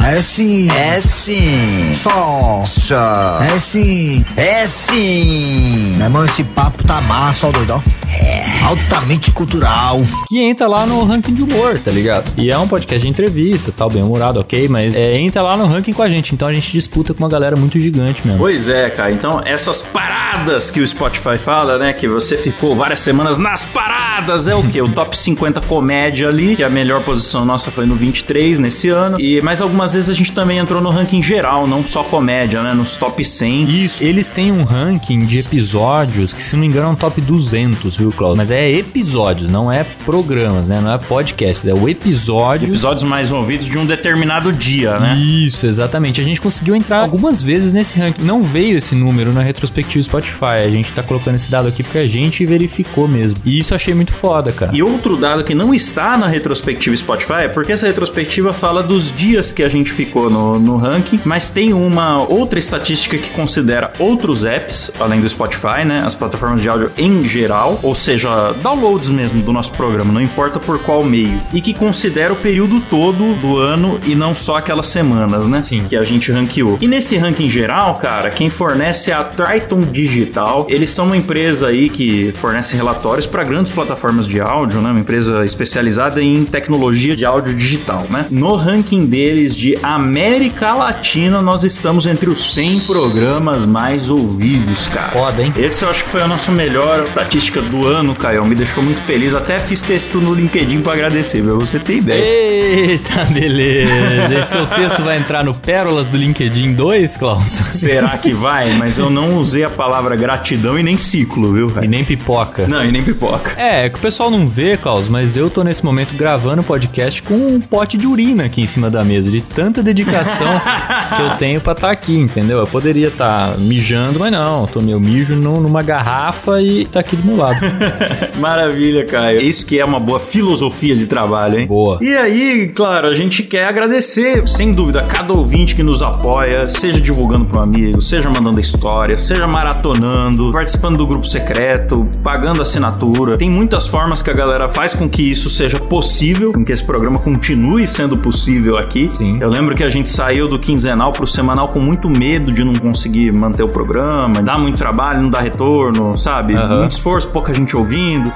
É 0.05 0.20
sim. 0.23 0.69
É 0.70 1.00
sim. 1.00 1.94
Só. 1.94 2.62
Só. 2.67 3.38
É 3.43 3.59
sim. 3.61 4.19
É 4.37 4.67
sim. 4.67 5.94
Meu 5.97 6.06
irmão, 6.06 6.25
esse 6.25 6.44
papo 6.44 6.85
tá 6.85 7.00
massa, 7.00 7.47
ó, 7.47 7.50
doidão. 7.50 7.82
É. 8.06 8.44
Altamente 8.65 9.31
cultural. 9.31 9.97
Que 10.29 10.41
entra 10.41 10.67
lá 10.67 10.85
no 10.85 11.03
ranking 11.05 11.32
de 11.32 11.43
humor, 11.43 11.79
tá 11.79 11.91
ligado? 11.91 12.31
E 12.37 12.50
é 12.50 12.59
um 12.59 12.69
podcast 12.69 13.00
de 13.00 13.09
entrevista, 13.09 13.73
tal, 13.75 13.88
bem 13.88 14.03
humorado, 14.03 14.38
ok, 14.41 14.69
mas 14.69 14.97
é, 14.97 15.19
entra 15.19 15.41
lá 15.41 15.56
no 15.56 15.67
ranking 15.67 15.93
com 15.93 16.03
a 16.03 16.09
gente. 16.09 16.35
Então 16.35 16.49
a 16.49 16.53
gente 16.53 16.70
disputa 16.73 17.15
com 17.15 17.23
uma 17.23 17.29
galera 17.29 17.56
muito 17.56 17.79
gigante 17.81 18.26
mesmo. 18.26 18.41
Pois 18.41 18.69
é, 18.69 18.91
cara. 18.91 19.11
Então 19.11 19.41
essas 19.44 19.82
paradas 19.82 20.70
que 20.70 20.81
o 20.81 20.87
Spotify 20.87 21.38
fala, 21.38 21.79
né? 21.79 21.93
Que 21.93 22.09
você 22.09 22.37
ficou 22.37 22.76
várias 22.76 22.99
semanas 22.99 23.38
nas 23.38 23.65
paradas, 23.65 24.49
é 24.49 24.55
o 24.55 24.62
quê? 24.62 24.82
O 24.82 24.88
top 24.88 25.17
50 25.17 25.61
comédia 25.62 26.29
ali, 26.29 26.57
que 26.58 26.64
a 26.64 26.69
melhor 26.69 27.05
posição 27.05 27.44
nossa 27.44 27.70
foi 27.70 27.87
no 27.87 27.94
23 27.94 28.58
nesse 28.58 28.88
ano. 28.88 29.20
E 29.20 29.40
mais 29.40 29.60
algumas 29.60 29.93
vezes 29.93 30.10
a 30.10 30.12
gente 30.12 30.32
também 30.32 30.58
entrou 30.58 30.82
no 30.82 30.90
ranking 30.90 31.22
geral, 31.22 31.69
não 31.69 31.87
só 31.87 32.02
comédia, 32.02 32.64
né? 32.64 32.75
Nos 32.75 32.96
top 32.96 33.25
100. 33.25 33.84
Isso. 33.84 34.02
Eles 34.02 34.32
têm 34.32 34.50
um 34.50 34.64
ranking 34.64 35.25
de 35.25 35.38
episódios 35.38 36.32
que, 36.32 36.43
se 36.43 36.56
não 36.56 36.62
me 36.62 36.66
engano, 36.66 36.88
é 36.88 36.90
um 36.90 36.96
top 36.96 37.20
200, 37.20 37.96
viu, 37.96 38.10
Claudio? 38.10 38.37
Mas 38.37 38.50
é 38.50 38.69
episódios, 38.72 39.49
não 39.49 39.70
é 39.70 39.84
programas, 40.05 40.66
né? 40.66 40.81
Não 40.81 40.93
é 40.93 40.99
podcasts, 40.99 41.64
é 41.64 41.72
o 41.72 41.88
episódio. 41.88 42.66
Episódios 42.66 43.05
mais 43.05 43.31
ouvidos 43.31 43.66
de 43.69 43.78
um 43.78 43.87
determinado 43.87 44.52
dia, 44.52 44.99
né? 44.99 45.16
Isso, 45.16 45.64
exatamente. 45.64 46.20
A 46.20 46.25
gente 46.25 46.40
conseguiu 46.40 46.75
entrar 46.75 47.02
algumas 47.02 47.40
vezes 47.40 47.70
nesse 47.70 48.00
ranking. 48.00 48.25
Não 48.25 48.43
veio 48.43 48.76
esse 48.76 48.96
número 48.96 49.32
na 49.32 49.43
retrospectiva 49.43 50.02
Spotify. 50.02 50.67
A 50.67 50.70
gente 50.70 50.91
tá 50.91 51.05
colocando 51.05 51.36
esse 51.36 51.48
dado 51.48 51.69
aqui 51.69 51.84
porque 51.84 51.98
a 51.98 52.08
gente 52.08 52.44
verificou 52.44 53.06
mesmo. 53.06 53.38
E 53.44 53.60
isso 53.60 53.74
eu 53.74 53.77
achei 53.77 53.94
muito 53.94 54.12
foda, 54.12 54.50
cara. 54.50 54.72
E 54.74 54.82
outro 54.82 55.17
dado 55.17 55.44
que 55.44 55.55
não 55.55 55.72
está 55.72 56.19
na 56.19 56.27
retrospectiva 56.27 56.47
Spotify 56.55 57.44
é 57.44 57.48
porque 57.48 57.72
essa 57.72 57.86
retrospectiva 57.86 58.52
fala 58.52 58.82
dos 58.82 59.12
dias 59.12 59.52
que 59.52 59.62
a 59.62 59.69
gente 59.69 59.93
ficou 59.93 60.31
no, 60.31 60.58
no 60.58 60.76
ranking, 60.76 61.20
mas 61.24 61.50
tem 61.50 61.72
uma 61.72 62.22
outra 62.22 62.58
estatística 62.58 63.17
que 63.19 63.31
considera 63.31 63.93
outros 63.98 64.44
apps, 64.44 64.90
além 65.00 65.20
do 65.20 65.28
Spotify, 65.28 65.84
né? 65.84 66.02
As 66.05 66.14
plataformas 66.14 66.62
de 66.62 66.69
áudio 66.69 66.90
em 66.96 67.26
geral, 67.26 67.78
ou 67.82 67.94
seja, 67.94 68.52
downloads 68.62 69.08
mesmo 69.08 69.43
do 69.43 69.52
nosso 69.52 69.72
programa, 69.72 70.12
não 70.12 70.20
importa 70.20 70.58
por 70.58 70.78
qual 70.81 71.02
meio, 71.05 71.40
e 71.52 71.60
que 71.60 71.74
considera 71.74 72.32
o 72.32 72.36
período 72.36 72.81
todo 72.88 73.34
do 73.40 73.56
ano 73.56 73.98
e 74.06 74.14
não 74.14 74.34
só 74.34 74.56
aquelas 74.56 74.86
semanas, 74.86 75.46
né? 75.46 75.60
Sim. 75.60 75.84
Que 75.88 75.96
a 75.96 76.05
gente 76.05 76.31
ranqueou. 76.31 76.78
E 76.81 76.88
nesse 76.88 77.17
ranking 77.17 77.48
geral, 77.48 77.96
cara, 77.96 78.31
quem 78.31 78.50
fornece 78.50 79.10
é 79.10 79.14
a 79.14 79.24
Triton 79.24 79.81
Digital. 79.81 80.67
Eles 80.69 80.90
são 80.90 81.06
uma 81.06 81.17
empresa 81.17 81.69
aí 81.69 81.88
que 81.88 82.32
fornece 82.36 82.76
relatórios 82.76 83.26
para 83.26 83.44
grandes 83.44 83.70
plataformas 83.70 84.26
de 84.26 84.40
áudio, 84.40 84.81
né? 84.81 84.90
Uma 84.90 85.00
empresa 85.00 85.44
especializada 85.44 86.22
em 86.22 86.28
tecnologia 86.44 87.17
de 87.17 87.25
áudio 87.25 87.55
digital, 87.55 88.06
né? 88.11 88.27
No 88.31 88.55
ranking 88.55 89.06
deles 89.06 89.55
de 89.55 89.77
América 89.82 90.75
Latina, 90.75 91.41
nós 91.43 91.65
estamos 91.65 92.06
entre 92.06 92.31
os 92.31 92.53
100 92.55 92.81
programas 92.81 93.65
mais 93.65 94.08
ouvidos, 94.08 94.87
cara. 94.89 95.08
Foda, 95.08 95.43
hein? 95.43 95.53
Esse 95.56 95.85
eu 95.85 95.91
acho 95.91 96.05
que 96.05 96.11
foi 96.11 96.23
a 96.23 96.29
nossa 96.29 96.51
melhor 96.53 97.03
estatística 97.03 97.61
do 97.61 97.87
ano, 97.87 98.15
Caio. 98.15 98.44
Me 98.44 98.55
deixou 98.55 98.82
muito 98.82 99.01
feliz. 99.03 99.35
Até 99.35 99.58
fiz 99.58 99.82
texto 99.82 100.20
no 100.20 100.35
LinkedIn 100.35 100.81
pra 100.81 100.93
agradecer, 100.93 101.43
pra 101.43 101.55
você 101.55 101.79
ter 101.79 101.97
ideia. 101.97 102.23
Eita, 102.23 103.25
beleza. 103.27 104.47
Seu 104.47 104.67
texto 104.67 105.03
vai 105.03 105.19
entrar 105.19 105.44
no 105.44 105.55
Pérolas 105.55 106.06
do 106.06 106.17
LinkedIn 106.17 106.75
2, 106.75 107.17
Klaus? 107.17 107.44
Será 107.44 108.17
que 108.19 108.32
vai? 108.32 108.73
Mas 108.75 108.99
eu 108.99 109.11
não 109.11 109.39
usei 109.39 109.65
a 109.65 109.70
palavra 109.70 110.17
gratidão 110.17 110.79
e 110.79 110.82
nem 110.82 110.97
ciclo, 110.97 111.53
viu, 111.53 111.69
E 111.82 111.89
nem 111.89 112.05
pipoca. 112.05 112.67
Não, 112.67 112.85
e 112.85 112.91
nem 112.91 113.03
pipoca. 113.03 113.53
É, 113.56 113.87
é 113.87 113.89
que 113.89 113.97
o 113.97 114.01
pessoal 114.01 114.31
não 114.31 114.47
vê, 114.47 114.77
Klaus, 114.77 115.08
mas 115.08 115.37
eu 115.37 115.51
tô 115.51 115.63
nesse 115.63 115.85
momento 115.85 116.15
gravando 116.19 116.65
podcast 116.65 117.22
com 117.22 117.34
um 117.34 117.60
pote 117.60 117.96
de 117.96 118.05
urina 118.05 118.44
aqui 118.46 118.60
em 118.60 118.67
cima 118.67 118.91
da 118.91 119.05
mesa, 119.05 119.31
de 119.31 119.41
tanta 119.41 119.84
dedicação 119.84 120.48
que 121.17 121.22
eu 121.22 121.31
tenho 121.39 121.60
pra 121.60 121.72
estar 121.72 121.91
aqui, 121.93 122.19
entendeu? 122.19 122.58
Eu 122.58 122.67
poderia 122.67 123.06
estar 123.06 123.56
mijando, 123.56 124.19
mas 124.19 124.32
não, 124.32 124.63
eu 124.63 124.67
tô 124.67 124.81
meu 124.81 124.98
mijo 124.98 125.37
num- 125.37 125.60
numa 125.60 125.81
garrafa 125.81 126.60
e 126.60 126.84
tá 126.87 126.98
aqui 127.01 127.15
do 127.15 127.25
meu 127.25 127.37
lado. 127.37 127.60
Maravilha, 128.41 129.05
Caio. 129.06 129.41
Isso 129.41 129.65
que 129.65 129.79
é 129.79 129.84
uma 129.84 130.01
boa 130.01 130.19
filosofia 130.19 130.96
de 130.96 131.06
trabalho, 131.06 131.60
hein? 131.60 131.67
Boa. 131.69 131.98
E 132.03 132.13
aí, 132.17 132.72
claro, 132.75 133.06
a 133.06 133.15
gente 133.15 133.44
quer 133.44 133.67
agradecer, 133.67 134.46
sem 134.48 134.72
dúvida, 134.72 135.05
cada 135.05 135.32
ouvinte 135.39 135.77
que 135.77 135.82
nos 135.84 136.03
apoia, 136.03 136.69
seja 136.69 137.01
divulgando 137.01 137.44
para 137.46 137.60
um 137.60 137.65
amigo, 137.65 138.03
seja 138.03 138.29
mandando 138.29 138.58
história, 138.58 139.17
seja 139.19 139.46
maratonando, 139.46 140.51
participando 140.53 140.96
do 140.96 141.06
grupo 141.06 141.27
secreto, 141.27 142.08
pagando 142.25 142.60
assinatura. 142.60 143.37
Tem 143.37 143.48
muitas 143.48 143.87
formas 143.87 144.20
que 144.20 144.31
a 144.31 144.34
galera 144.34 144.69
faz 144.69 144.94
com 144.94 145.08
que 145.08 145.22
isso 145.31 145.48
seja 145.48 145.79
possível, 145.79 146.07
com 146.53 146.65
que 146.65 146.72
esse 146.72 146.84
programa 146.84 147.19
continue 147.19 147.86
sendo 147.86 148.19
possível 148.19 148.79
aqui. 148.79 149.06
Sim. 149.08 149.32
Eu 149.41 149.48
lembro 149.48 149.74
que 149.74 149.82
a 149.82 149.88
gente 149.88 150.08
saiu 150.08 150.48
do 150.48 150.58
quinzenal 150.58 151.12
pro 151.12 151.27
semanal 151.27 151.69
com 151.69 151.81
muito 151.81 152.08
medo 152.08 152.50
de 152.50 152.65
não 152.65 152.74
conseguir 152.74 153.32
manter 153.32 153.62
o 153.62 153.69
programa, 153.69 154.43
dá 154.43 154.58
muito 154.58 154.79
trabalho, 154.79 155.22
não 155.22 155.31
dá 155.31 155.41
retorno, 155.41 156.19
sabe? 156.19 156.56
Aham. 156.56 156.79
Muito 156.79 156.93
esforço, 156.93 157.29
pouca 157.29 157.53
gente 157.53 157.77
ouvindo. 157.77 158.32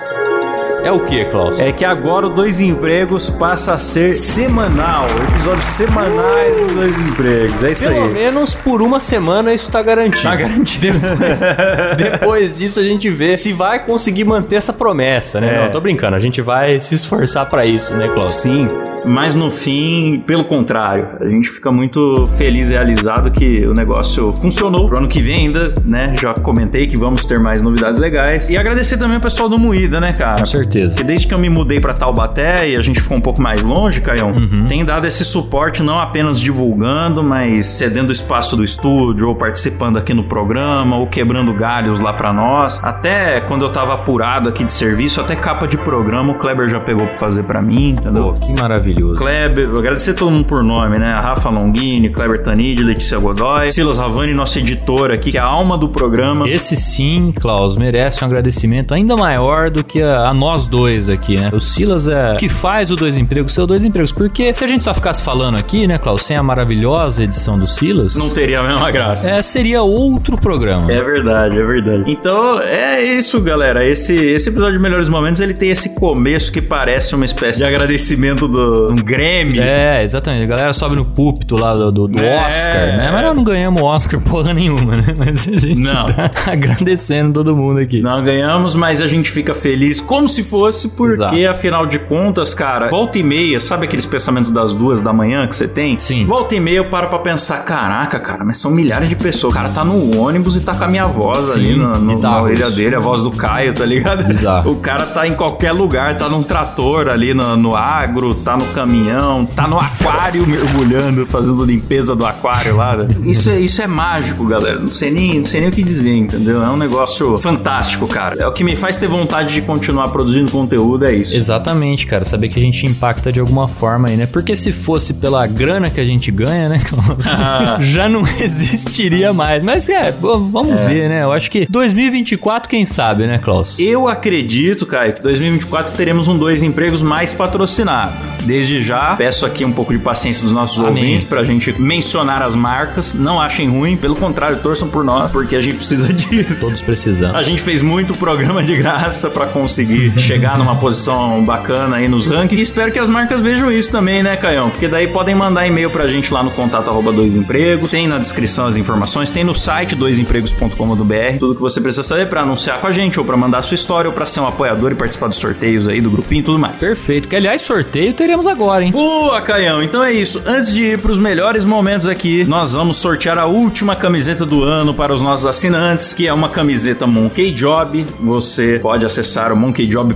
É 0.85 0.91
o 0.91 0.99
que, 0.99 1.25
Klaus? 1.27 1.61
É 1.61 1.71
que 1.71 1.85
agora 1.85 2.27
o 2.27 2.29
Dois 2.29 2.61
Empregos 2.61 3.31
passa 3.31 3.75
a 3.75 3.79
ser 3.79 4.17
semanal. 4.17 5.07
Episódios 5.31 5.65
semanais 5.65 6.59
do 6.59 6.75
Dois 6.75 6.99
Empregos. 6.99 7.63
É 7.63 7.71
isso 7.71 7.85
Pelo 7.85 8.05
aí. 8.05 8.13
menos 8.13 8.53
por 8.55 8.83
uma 8.83 8.99
semana 8.99 9.55
isso 9.55 9.71
tá 9.71 9.81
garantido. 9.81 10.25
Tá 10.25 10.35
garantido. 10.35 10.99
Depois 11.97 12.59
disso 12.59 12.81
a 12.81 12.83
gente 12.83 13.09
vê 13.09 13.37
se 13.37 13.53
vai 13.53 13.85
conseguir 13.87 14.25
manter 14.25 14.57
essa 14.57 14.73
promessa, 14.73 15.41
né? 15.41 15.55
É. 15.55 15.65
Não, 15.65 15.71
tô 15.71 15.81
brincando, 15.81 16.17
a 16.17 16.19
gente 16.19 16.43
vai 16.43 16.81
se 16.81 16.97
esforçar 16.97 17.49
pra 17.49 17.65
isso, 17.65 17.95
né, 17.95 18.09
Klaus? 18.09 18.35
Sim, 18.35 18.67
mas 19.05 19.37
no 19.37 19.53
fim, 19.53 20.23
pelo 20.27 20.45
contrário, 20.45 21.11
a 21.21 21.29
gente 21.29 21.49
fica 21.49 21.71
muito 21.71 22.27
feliz 22.37 22.71
e 22.71 22.73
realizado 22.73 23.31
que 23.31 23.65
o 23.67 23.73
negócio 23.73 24.33
funcionou. 24.33 24.89
Pro 24.89 24.99
ano 24.99 25.09
que 25.09 25.21
vem 25.21 25.47
ainda, 25.47 25.73
né? 25.85 26.13
Já 26.21 26.35
comentei 26.35 26.89
que 26.89 26.97
vamos 26.97 27.25
ter 27.25 27.39
mais 27.39 27.63
novidades 27.63 28.01
legais. 28.01 28.49
E 28.49 28.57
agradecer 28.57 28.99
também 28.99 29.19
o 29.19 29.21
pessoal 29.21 29.49
do 29.49 29.59
Moída, 29.59 30.01
né, 30.01 30.13
cara? 30.13 30.41
Com 30.41 30.47
certeza. 30.47 30.72
Porque 30.89 31.05
desde 31.05 31.27
que 31.27 31.35
eu 31.35 31.39
me 31.39 31.49
mudei 31.49 31.81
pra 31.81 31.93
Taubaté 31.95 32.69
e 32.71 32.77
a 32.77 32.81
gente 32.83 33.01
ficou 33.01 33.17
um 33.19 33.21
pouco 33.21 33.41
mais 33.43 33.63
longe, 33.63 34.01
Caião, 34.01 34.33
Uhum. 34.33 34.67
tem 34.67 34.85
dado 34.85 35.07
esse 35.07 35.25
suporte 35.25 35.83
não 35.83 35.99
apenas 35.99 36.41
divulgando, 36.41 37.23
mas 37.23 37.67
cedendo 37.67 38.09
o 38.09 38.13
espaço 38.13 38.57
do 38.57 38.65
estúdio, 38.65 39.29
ou 39.29 39.35
participando 39.37 39.97
aqui 39.99 40.15
no 40.15 40.25
programa, 40.25 40.97
ou 40.97 41.07
quebrando 41.07 41.53
galhos 41.53 41.99
lá 41.99 42.13
pra 42.13 42.33
nós. 42.33 42.81
Até 42.83 43.41
quando 43.43 43.65
eu 43.65 43.73
tava 43.73 43.95
apurado 43.95 44.49
aqui 44.49 44.65
de 44.65 44.73
serviço, 44.73 45.21
até 45.21 45.35
capa 45.37 45.67
de 45.67 45.77
programa 45.77 46.33
o 46.33 46.39
Kleber 46.39 46.69
já 46.69 46.81
pegou 46.81 47.07
pra 47.07 47.15
fazer 47.15 47.43
pra 47.43 47.61
mim, 47.61 47.91
entendeu? 47.91 48.33
Pô, 48.33 48.33
que 48.35 48.61
maravilhoso. 48.61 49.15
Kleber, 49.17 49.71
agradecer 49.77 50.15
todo 50.15 50.31
mundo 50.31 50.45
por 50.45 50.63
nome, 50.63 50.99
né? 50.99 51.13
A 51.17 51.21
Rafa 51.21 51.49
Longini, 51.51 52.09
Kleber 52.11 52.43
Tanid, 52.43 52.83
Letícia 52.83 53.19
Godoy, 53.19 53.69
Silas 53.69 53.99
Ravani, 53.99 54.35
nosso 54.35 54.59
editor 54.59 55.11
aqui, 55.11 55.31
que 55.33 55.39
é 55.39 55.41
a 55.41 55.45
alma 55.45 55.77
do 55.77 55.89
programa. 55.89 56.49
Esse 56.49 56.77
sim, 56.77 57.33
Klaus, 57.35 57.77
merece 57.77 58.23
um 58.25 58.27
agradecimento 58.27 58.95
ainda 58.95 59.17
maior 59.17 59.71
do 59.71 59.83
que 59.85 60.03
a, 60.03 60.29
a 60.29 60.35
nós 60.35 60.62
dois 60.67 61.09
aqui, 61.09 61.39
né? 61.41 61.51
O 61.53 61.61
Silas 61.61 62.09
é 62.09 62.33
o 62.33 62.37
que 62.37 62.49
faz 62.49 62.91
o 62.91 62.97
Dois 62.97 63.19
Empregos 63.19 63.53
ser 63.53 63.61
o 63.63 63.67
Dois 63.67 63.85
Empregos. 63.85 64.13
Porque 64.13 64.53
se 64.53 64.65
a 64.65 64.67
gente 64.67 64.83
só 64.85 64.93
ficasse 64.95 65.23
falando 65.23 65.57
aqui, 65.59 65.87
né, 65.87 65.99
Klaus, 65.99 66.23
sem 66.23 66.37
a 66.37 66.43
maravilhosa 66.43 67.23
edição 67.25 67.59
do 67.59 67.67
Silas, 67.67 68.17
Não 68.17 68.31
teria 68.31 68.61
a 68.61 68.63
mesma 68.63 68.91
graça. 68.91 69.31
é, 69.31 69.43
seria 69.43 69.83
outro 69.83 70.37
programa. 70.41 70.93
É 70.93 71.03
verdade, 71.03 71.61
é 71.61 71.65
verdade. 71.65 72.05
Então, 72.11 72.61
é 72.61 73.03
isso, 73.03 73.41
galera. 73.41 73.87
Esse, 73.89 74.15
esse 74.15 74.49
episódio 74.49 74.77
de 74.77 74.83
Melhores 74.83 75.09
Momentos, 75.09 75.41
ele 75.41 75.55
tem 75.55 75.71
esse 75.71 75.95
começo 75.95 76.51
que 76.53 76.61
parece 76.63 77.15
uma 77.15 77.25
espécie 77.25 77.59
de 77.61 77.65
agradecimento 77.65 78.47
do 78.49 78.91
um 78.93 78.95
Grammy. 78.97 79.59
É, 79.59 80.03
exatamente. 80.03 80.43
A 80.43 80.47
galera 80.47 80.73
sobe 80.73 80.97
no 80.97 81.05
púlpito 81.05 81.57
lá 81.57 81.75
do, 81.75 81.91
do- 81.93 82.09
do 82.09 82.21
É. 82.21 82.47
Oscar, 82.47 82.75
né? 82.97 83.11
Mas 83.13 83.23
nós 83.23 83.37
não 83.37 83.45
ganhamos 83.45 83.83
Oscar 83.83 84.21
porra 84.21 84.53
nenhuma, 84.55 84.97
né? 84.97 85.15
Mas 85.19 85.47
a 85.49 85.57
gente 85.57 85.81
Não. 85.81 86.07
tá 86.07 86.31
agradecendo 86.51 87.33
todo 87.33 87.57
mundo 87.57 87.79
aqui. 87.81 88.01
Não 88.01 88.23
ganhamos, 88.25 88.75
mas 88.75 89.01
a 89.01 89.09
gente 89.09 89.31
fica 89.31 89.55
feliz 89.55 90.01
como 90.01 90.29
se 90.29 90.43
fosse, 90.53 90.91
porque 90.91 91.15
Exato. 91.15 91.49
afinal 91.49 91.87
de 91.87 91.99
contas, 91.99 92.53
cara, 92.53 92.91
volta 92.91 93.19
e 93.19 93.23
meia, 93.23 93.59
sabe 93.59 93.87
aqueles 93.87 94.05
pensamentos 94.05 94.51
das 94.51 94.75
duas 94.75 95.01
da 95.01 95.11
manhã 95.13 95.47
que 95.49 95.57
você 95.57 95.67
tem? 95.67 95.99
Sim. 95.99 96.27
Volta 96.27 96.55
e 96.55 96.61
meia 96.61 96.77
eu 96.77 96.91
paro 96.91 97.09
pra 97.09 97.19
pensar, 97.21 97.65
caraca, 97.65 98.21
cara, 98.21 98.45
mas 98.45 98.59
são 98.59 98.71
milhares 98.71 99.09
de 99.09 99.17
pessoas. 99.17 99.53
O 99.55 99.57
cara 99.57 99.71
tá 99.71 99.83
no 99.83 100.21
ônibus 100.21 100.55
e 100.57 100.61
tá 100.61 100.75
com 100.75 100.85
a 100.85 100.89
minha 100.89 101.05
voz 101.05 101.47
Sim, 101.47 101.61
ali 101.61 101.77
no, 101.77 101.99
no- 101.99 102.21
na 102.21 102.43
orelha 102.43 102.71
dele, 102.71 102.95
a 102.95 103.01
voz 103.01 103.23
do 103.23 103.31
Caio, 103.31 103.73
tá 103.73 103.87
ligado? 103.87 104.25
Bizarro. 104.25 104.73
O 104.73 104.77
cara 104.77 105.07
tá 105.07 105.27
em 105.27 105.33
qualquer 105.33 105.73
lugar, 105.73 106.17
tá 106.19 106.29
num 106.29 106.43
trator 106.43 107.09
ali 107.09 107.33
no, 107.33 107.57
no 107.57 107.75
agro, 107.75 108.35
tá 108.35 108.55
no 108.57 108.67
caminhão, 108.67 109.47
tá 109.47 109.67
no 109.67 109.79
aquário 109.79 110.47
mergulhando, 110.47 111.25
fazendo 111.27 111.65
limpeza 111.65 112.15
do 112.15 112.27
aquário 112.27 112.77
lá. 112.77 112.97
né? 112.97 113.09
Isso 113.25 113.49
é, 113.51 113.59
isso 113.59 113.81
é 113.81 113.87
mágico, 113.87 114.45
galera. 114.45 114.79
Não 114.79 114.89
sei, 114.89 115.11
nem, 115.11 115.39
não 115.39 115.45
sei 115.47 115.61
nem 115.61 115.71
o 115.71 115.73
que 115.73 115.83
dizer, 115.83 116.15
entendeu? 116.15 116.63
É 116.63 116.69
um 116.69 116.77
negócio 116.77 117.39
fantástico, 117.39 118.07
cara. 118.07 118.37
É 118.39 118.47
o 118.47 118.53
que 118.53 118.63
me 118.65 118.77
faz 118.77 118.97
ter 118.97 119.07
vontade 119.09 119.55
de 119.55 119.63
continuar 119.63 120.09
produzindo 120.09 120.42
conteúdo, 120.51 121.07
é 121.07 121.13
isso. 121.15 121.37
Exatamente, 121.37 122.07
cara. 122.07 122.25
Saber 122.25 122.49
que 122.49 122.59
a 122.59 122.63
gente 122.63 122.87
impacta 122.87 123.33
de 123.33 123.41
alguma 123.41 123.69
forma 123.69 124.09
aí, 124.09 124.17
né? 124.17 124.27
Porque 124.27 124.57
se 124.57 124.73
fosse 124.73 125.15
pela 125.15 125.47
grana 125.47 125.91
que 125.91 126.01
a 126.01 126.05
gente 126.05 126.31
ganha, 126.31 126.69
né, 126.69 126.79
Klaus? 126.79 127.27
Ah. 127.27 127.79
já 127.81 128.09
não 128.09 128.23
existiria 128.41 129.33
mais. 129.33 129.65
Mas 129.65 129.89
é, 129.89 130.11
vamos 130.13 130.75
ver, 130.87 131.09
né? 131.09 131.23
Eu 131.23 131.33
acho 131.33 131.51
que 131.51 131.67
2024, 131.69 132.69
quem 132.69 132.87
sabe, 132.87 133.27
né, 133.27 133.39
Klaus? 133.39 133.79
Eu 133.79 134.09
acredito, 134.09 134.87
Caio, 134.87 135.15
que 135.15 135.23
2024 135.23 135.93
teremos 135.97 136.29
um 136.29 136.37
dois 136.39 136.63
empregos 136.63 137.03
mais 137.03 137.33
patrocinado. 137.35 138.13
Desde 138.45 138.83
já, 138.83 139.15
peço 139.17 139.47
aqui 139.47 139.65
um 139.65 139.73
pouco 139.73 139.93
de 139.93 139.99
paciência 139.99 140.43
dos 140.43 140.53
nossos 140.53 140.79
Amém. 140.79 140.89
ouvintes 141.05 141.25
pra 141.25 141.45
gente 141.45 141.73
mencionar 141.81 142.43
as 142.43 142.55
marcas. 142.55 143.15
Não 143.15 143.41
achem 143.41 143.69
ruim, 143.69 143.97
pelo 143.97 144.17
contrário, 144.17 144.59
torçam 144.59 144.89
por 144.89 145.05
nós, 145.05 145.31
porque 145.31 145.55
a 145.55 145.61
gente 145.63 145.77
precisa 145.77 146.11
disso. 146.13 146.61
Todos 146.61 146.83
precisamos. 146.83 147.37
A 147.37 147.43
gente 147.43 147.63
fez 147.63 147.83
muito 147.83 148.15
programa 148.15 148.63
de 148.63 148.75
graça 148.75 149.31
pra 149.31 149.47
conseguir 149.47 150.13
chegar 150.23 150.57
numa 150.57 150.77
posição 150.77 151.45
bacana 151.45 151.97
aí 151.97 152.09
nos 152.09 152.29
rankings. 152.29 152.59
E 152.59 152.63
espero 152.63 152.93
que 152.93 152.99
as 152.99 153.09
marcas 153.09 153.41
vejam 153.41 153.71
isso 153.71 153.91
também, 153.91 154.23
né, 154.23 154.37
Caião? 154.37 154.71
Porque 154.71 154.87
daí 154.87 155.09
podem 155.09 155.35
mandar 155.35 155.67
e-mail 155.67 155.91
pra 155.91 156.07
gente 156.07 156.33
lá 156.33 156.43
no 156.43 156.51
contato 156.53 156.89
arroba 156.89 157.13
dois 157.13 157.35
empregos. 157.35 157.91
Tem 157.91 158.07
na 158.07 158.19
descrição 158.19 158.67
as 158.67 158.77
informações, 158.77 159.31
tem 159.31 159.43
no 159.43 159.55
site 159.55 159.95
doisempregos.com.br. 159.95 161.39
Tudo 161.39 161.55
que 161.57 161.61
você 161.61 161.81
precisa 161.81 162.03
saber 162.03 162.29
pra 162.29 162.43
anunciar 162.43 162.81
com 162.81 162.87
a 162.87 162.93
gente, 162.93 163.19
ou 163.19 163.25
pra 163.25 163.37
mandar 163.37 163.63
sua 163.65 163.75
história, 163.75 164.09
ou 164.09 164.15
pra 164.15 164.25
ser 164.25 164.41
um 164.41 164.47
apoiador 164.47 164.93
e 164.93 164.95
participar 164.95 165.27
dos 165.27 165.39
sorteios 165.39 165.89
aí 165.89 166.01
do 166.01 166.11
grupinho 166.11 166.41
e 166.41 166.45
tudo 166.45 166.59
mais. 166.59 166.81
Perfeito. 166.81 167.29
Que, 167.29 167.37
aliás, 167.37 167.63
sorteio 167.63 168.13
teremos 168.13 168.47
agora, 168.47 168.85
hein? 168.85 168.93
Boa, 168.93 169.41
Caião. 169.41 169.83
Então 169.83 170.05
é 170.05 170.13
isso. 170.13 170.41
Antes 170.47 170.73
de 170.73 170.83
ir 170.83 170.99
pros 170.99 171.19
melhores 171.19 171.65
momentos 171.65 172.07
aqui, 172.07 172.45
nós 172.45 172.75
vamos 172.75 172.97
sortear 172.99 173.39
a 173.39 173.47
última 173.47 173.97
camiseta 173.97 174.47
do 174.47 174.63
ano 174.63 174.95
para 174.95 175.13
os 175.13 175.21
nossos 175.21 175.47
assinantes, 175.47 176.15
que 176.15 176.29
é 176.29 176.33
uma 176.33 176.49
camiseta 176.49 177.07
Monkey 177.07 177.51
Job. 177.51 178.07
Você 178.21 178.79
pode 178.81 179.05
acessar 179.05 179.53
o 179.53 179.57
monkeyjob.com.br 179.57 180.12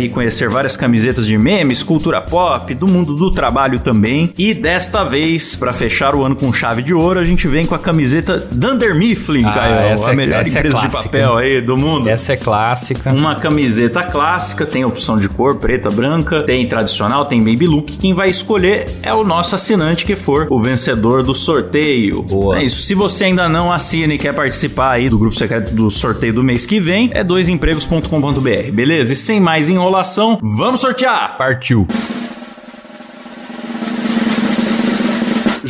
e 0.00 0.08
conhecer 0.08 0.48
várias 0.48 0.76
camisetas 0.76 1.26
de 1.26 1.36
memes, 1.38 1.82
cultura 1.82 2.20
pop, 2.20 2.74
do 2.74 2.86
mundo 2.86 3.14
do 3.14 3.30
trabalho 3.30 3.78
também. 3.78 4.32
E 4.38 4.54
desta 4.54 5.04
vez, 5.04 5.54
para 5.56 5.72
fechar 5.72 6.14
o 6.14 6.24
ano 6.24 6.34
com 6.36 6.52
chave 6.52 6.82
de 6.82 6.92
ouro, 6.94 7.18
a 7.20 7.24
gente 7.24 7.46
vem 7.48 7.66
com 7.66 7.74
a 7.74 7.78
camiseta 7.78 8.38
Dunder 8.52 8.94
Mifflin, 8.94 9.44
Ah, 9.44 9.52
Caião. 9.52 9.78
essa 9.90 10.10
a 10.10 10.12
é- 10.12 10.16
melhor 10.16 10.40
essa 10.40 10.58
é 10.58 10.60
empresa 10.60 10.76
de 10.80 10.88
clássica. 10.88 11.02
papel 11.18 11.36
aí 11.36 11.60
do 11.60 11.76
mundo. 11.76 12.08
Essa 12.08 12.32
é 12.32 12.36
clássica. 12.36 13.12
Uma 13.12 13.34
camiseta 13.36 14.02
clássica, 14.02 14.64
tem 14.66 14.84
opção 14.84 15.16
de 15.16 15.28
cor, 15.28 15.56
preta, 15.56 15.88
branca, 15.90 16.42
tem 16.42 16.66
tradicional, 16.66 17.24
tem 17.26 17.38
baby 17.42 17.66
look. 17.66 17.96
Quem 17.98 18.14
vai 18.14 18.30
escolher 18.30 18.86
é 19.02 19.12
o 19.12 19.24
nosso 19.24 19.54
assinante 19.54 20.04
que 20.04 20.14
for 20.16 20.46
o 20.50 20.60
vencedor 20.60 21.22
do 21.22 21.34
sorteio. 21.34 22.22
Boa. 22.22 22.58
É 22.58 22.64
isso. 22.64 22.82
Se 22.82 22.94
você 22.94 23.24
ainda 23.24 23.48
não 23.48 23.72
assina 23.72 24.14
e 24.14 24.18
quer 24.18 24.32
participar 24.34 24.92
aí 24.92 25.08
do 25.08 25.18
grupo 25.18 25.36
secreto 25.36 25.74
do 25.74 25.90
sorteio 25.90 26.32
do 26.34 26.42
mês 26.42 26.66
que 26.66 26.78
vem, 26.80 27.10
é 27.14 27.22
doisempregos.com.br, 27.24 28.70
beleza? 28.72 28.91
E 29.00 29.16
sem 29.16 29.40
mais 29.40 29.68
enrolação, 29.70 30.38
vamos 30.42 30.80
sortear! 30.80 31.36
Partiu. 31.36 31.86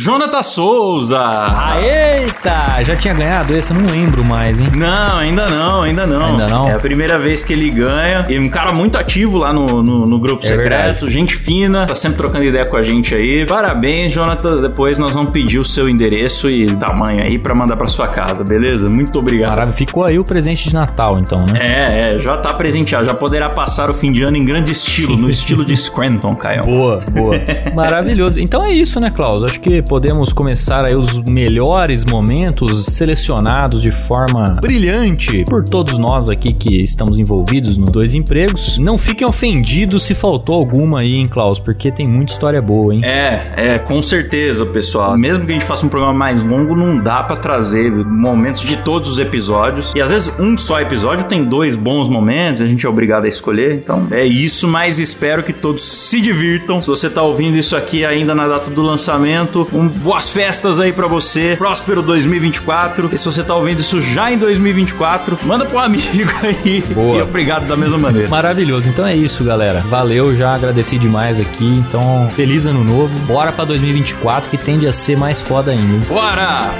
Jonathan 0.07 0.43
Souza! 0.43 1.17
Ah, 1.17 1.77
eita! 1.81 2.83
Já 2.83 2.93
tinha 2.93 3.13
ganhado 3.13 3.55
esse? 3.55 3.71
Eu 3.71 3.79
não 3.79 3.89
lembro 3.89 4.21
mais, 4.27 4.59
hein? 4.59 4.67
Não, 4.75 5.17
ainda 5.17 5.45
não, 5.45 5.81
ainda 5.81 6.05
não. 6.05 6.25
Ainda 6.25 6.45
não? 6.47 6.67
É 6.67 6.73
a 6.73 6.77
primeira 6.77 7.17
vez 7.17 7.45
que 7.45 7.53
ele 7.53 7.69
ganha. 7.69 8.25
E 8.29 8.37
um 8.37 8.49
cara 8.49 8.73
muito 8.73 8.97
ativo 8.97 9.37
lá 9.37 9.53
no, 9.53 9.81
no, 9.81 10.03
no 10.03 10.19
grupo 10.19 10.43
É 10.43 10.47
secreto. 10.49 10.69
verdade. 10.99 11.09
Gente 11.09 11.37
fina, 11.37 11.85
tá 11.85 11.95
sempre 11.95 12.17
trocando 12.17 12.43
ideia 12.43 12.65
com 12.65 12.75
a 12.75 12.83
gente 12.83 13.15
aí. 13.15 13.45
Parabéns, 13.47 14.13
Jonathan. 14.13 14.61
Depois 14.61 14.97
nós 14.97 15.13
vamos 15.13 15.31
pedir 15.31 15.57
o 15.59 15.63
seu 15.63 15.87
endereço 15.87 16.49
e 16.49 16.65
tamanho 16.75 17.21
aí 17.23 17.39
pra 17.39 17.55
mandar 17.55 17.77
pra 17.77 17.87
sua 17.87 18.09
casa, 18.09 18.43
beleza? 18.43 18.89
Muito 18.89 19.17
obrigado. 19.17 19.51
Caralho, 19.51 19.71
ficou 19.71 20.03
aí 20.03 20.19
o 20.19 20.25
presente 20.25 20.67
de 20.67 20.73
Natal, 20.73 21.17
então, 21.17 21.45
né? 21.45 21.59
É, 21.61 22.15
é, 22.15 22.19
já 22.19 22.35
tá 22.35 22.53
presenteado. 22.53 23.05
Já 23.05 23.13
poderá 23.13 23.49
passar 23.51 23.89
o 23.89 23.93
fim 23.93 24.11
de 24.11 24.21
ano 24.23 24.35
em 24.35 24.43
grande 24.43 24.73
estilo, 24.73 25.15
no 25.15 25.29
estilo 25.31 25.63
de 25.63 25.77
Scranton, 25.77 26.35
Caio. 26.35 26.65
Boa, 26.65 27.01
boa. 27.09 27.35
Maravilhoso. 27.73 28.41
Então 28.41 28.65
é 28.65 28.71
isso, 28.71 28.99
né, 28.99 29.09
Klaus? 29.09 29.43
Acho 29.45 29.61
que 29.61 29.81
podemos 29.93 30.33
começar 30.33 30.85
aí 30.85 30.95
os 30.95 31.19
melhores 31.19 32.03
momentos 32.03 32.83
selecionados 32.85 33.79
de 33.79 33.91
forma 33.91 34.57
brilhante 34.59 35.45
por 35.45 35.63
todos 35.63 35.99
nós 35.99 36.31
aqui 36.31 36.51
que 36.51 36.81
estamos 36.81 37.19
envolvidos 37.19 37.77
no 37.77 37.85
Dois 37.85 38.15
Empregos. 38.15 38.79
Não 38.79 38.97
fiquem 38.97 39.27
ofendidos 39.27 40.01
se 40.01 40.15
faltou 40.15 40.55
alguma 40.55 41.01
aí, 41.01 41.13
hein, 41.13 41.27
Klaus, 41.27 41.59
porque 41.59 41.91
tem 41.91 42.07
muita 42.07 42.31
história 42.31 42.59
boa, 42.59 42.95
hein? 42.95 43.01
É, 43.05 43.53
é, 43.55 43.77
com 43.77 44.01
certeza, 44.01 44.65
pessoal. 44.65 45.15
Mesmo 45.15 45.45
que 45.45 45.51
a 45.51 45.53
gente 45.53 45.67
faça 45.67 45.85
um 45.85 45.89
programa 45.89 46.17
mais 46.17 46.41
longo, 46.41 46.75
não 46.75 46.97
dá 46.97 47.21
pra 47.21 47.35
trazer 47.35 47.91
momentos 47.91 48.63
de 48.63 48.77
todos 48.77 49.11
os 49.11 49.19
episódios. 49.19 49.93
E 49.95 50.01
às 50.01 50.09
vezes 50.09 50.33
um 50.39 50.57
só 50.57 50.81
episódio 50.81 51.27
tem 51.27 51.45
dois 51.45 51.75
bons 51.75 52.09
momentos, 52.09 52.63
a 52.63 52.65
gente 52.65 52.83
é 52.83 52.89
obrigado 52.89 53.25
a 53.25 53.27
escolher. 53.27 53.75
Então 53.75 54.07
é 54.09 54.25
isso, 54.25 54.67
mas 54.67 54.97
espero 54.97 55.43
que 55.43 55.53
todos 55.53 55.83
se 55.83 56.19
divirtam. 56.19 56.81
Se 56.81 56.87
você 56.87 57.11
tá 57.11 57.21
ouvindo 57.21 57.55
isso 57.57 57.75
aqui 57.75 58.03
ainda 58.03 58.33
na 58.33 58.47
data 58.47 58.71
do 58.71 58.81
lançamento, 58.81 59.67
um, 59.71 59.82
boas 59.87 60.29
festas 60.29 60.79
aí 60.79 60.91
pra 60.91 61.07
você. 61.07 61.55
Próspero 61.57 62.01
2024. 62.01 63.09
E 63.11 63.17
se 63.17 63.25
você 63.25 63.43
tá 63.43 63.55
ouvindo 63.55 63.81
isso 63.81 64.01
já 64.01 64.31
em 64.31 64.37
2024, 64.37 65.37
manda 65.43 65.65
pro 65.65 65.79
amigo 65.79 66.31
aí. 66.41 66.81
Boa. 66.93 67.17
E 67.17 67.21
obrigado 67.21 67.67
da 67.67 67.75
mesma 67.75 67.97
maneira. 67.97 68.29
Maravilhoso. 68.29 68.89
Então 68.89 69.05
é 69.05 69.15
isso, 69.15 69.43
galera. 69.43 69.81
Valeu, 69.81 70.35
já 70.35 70.53
agradeci 70.53 70.97
demais 70.97 71.39
aqui. 71.39 71.65
Então, 71.65 72.29
feliz 72.31 72.65
ano 72.65 72.83
novo. 72.83 73.17
Bora 73.25 73.51
pra 73.51 73.65
2024 73.65 74.49
que 74.49 74.57
tende 74.57 74.87
a 74.87 74.93
ser 74.93 75.17
mais 75.17 75.39
foda 75.39 75.71
ainda. 75.71 76.05
Bora! 76.07 76.71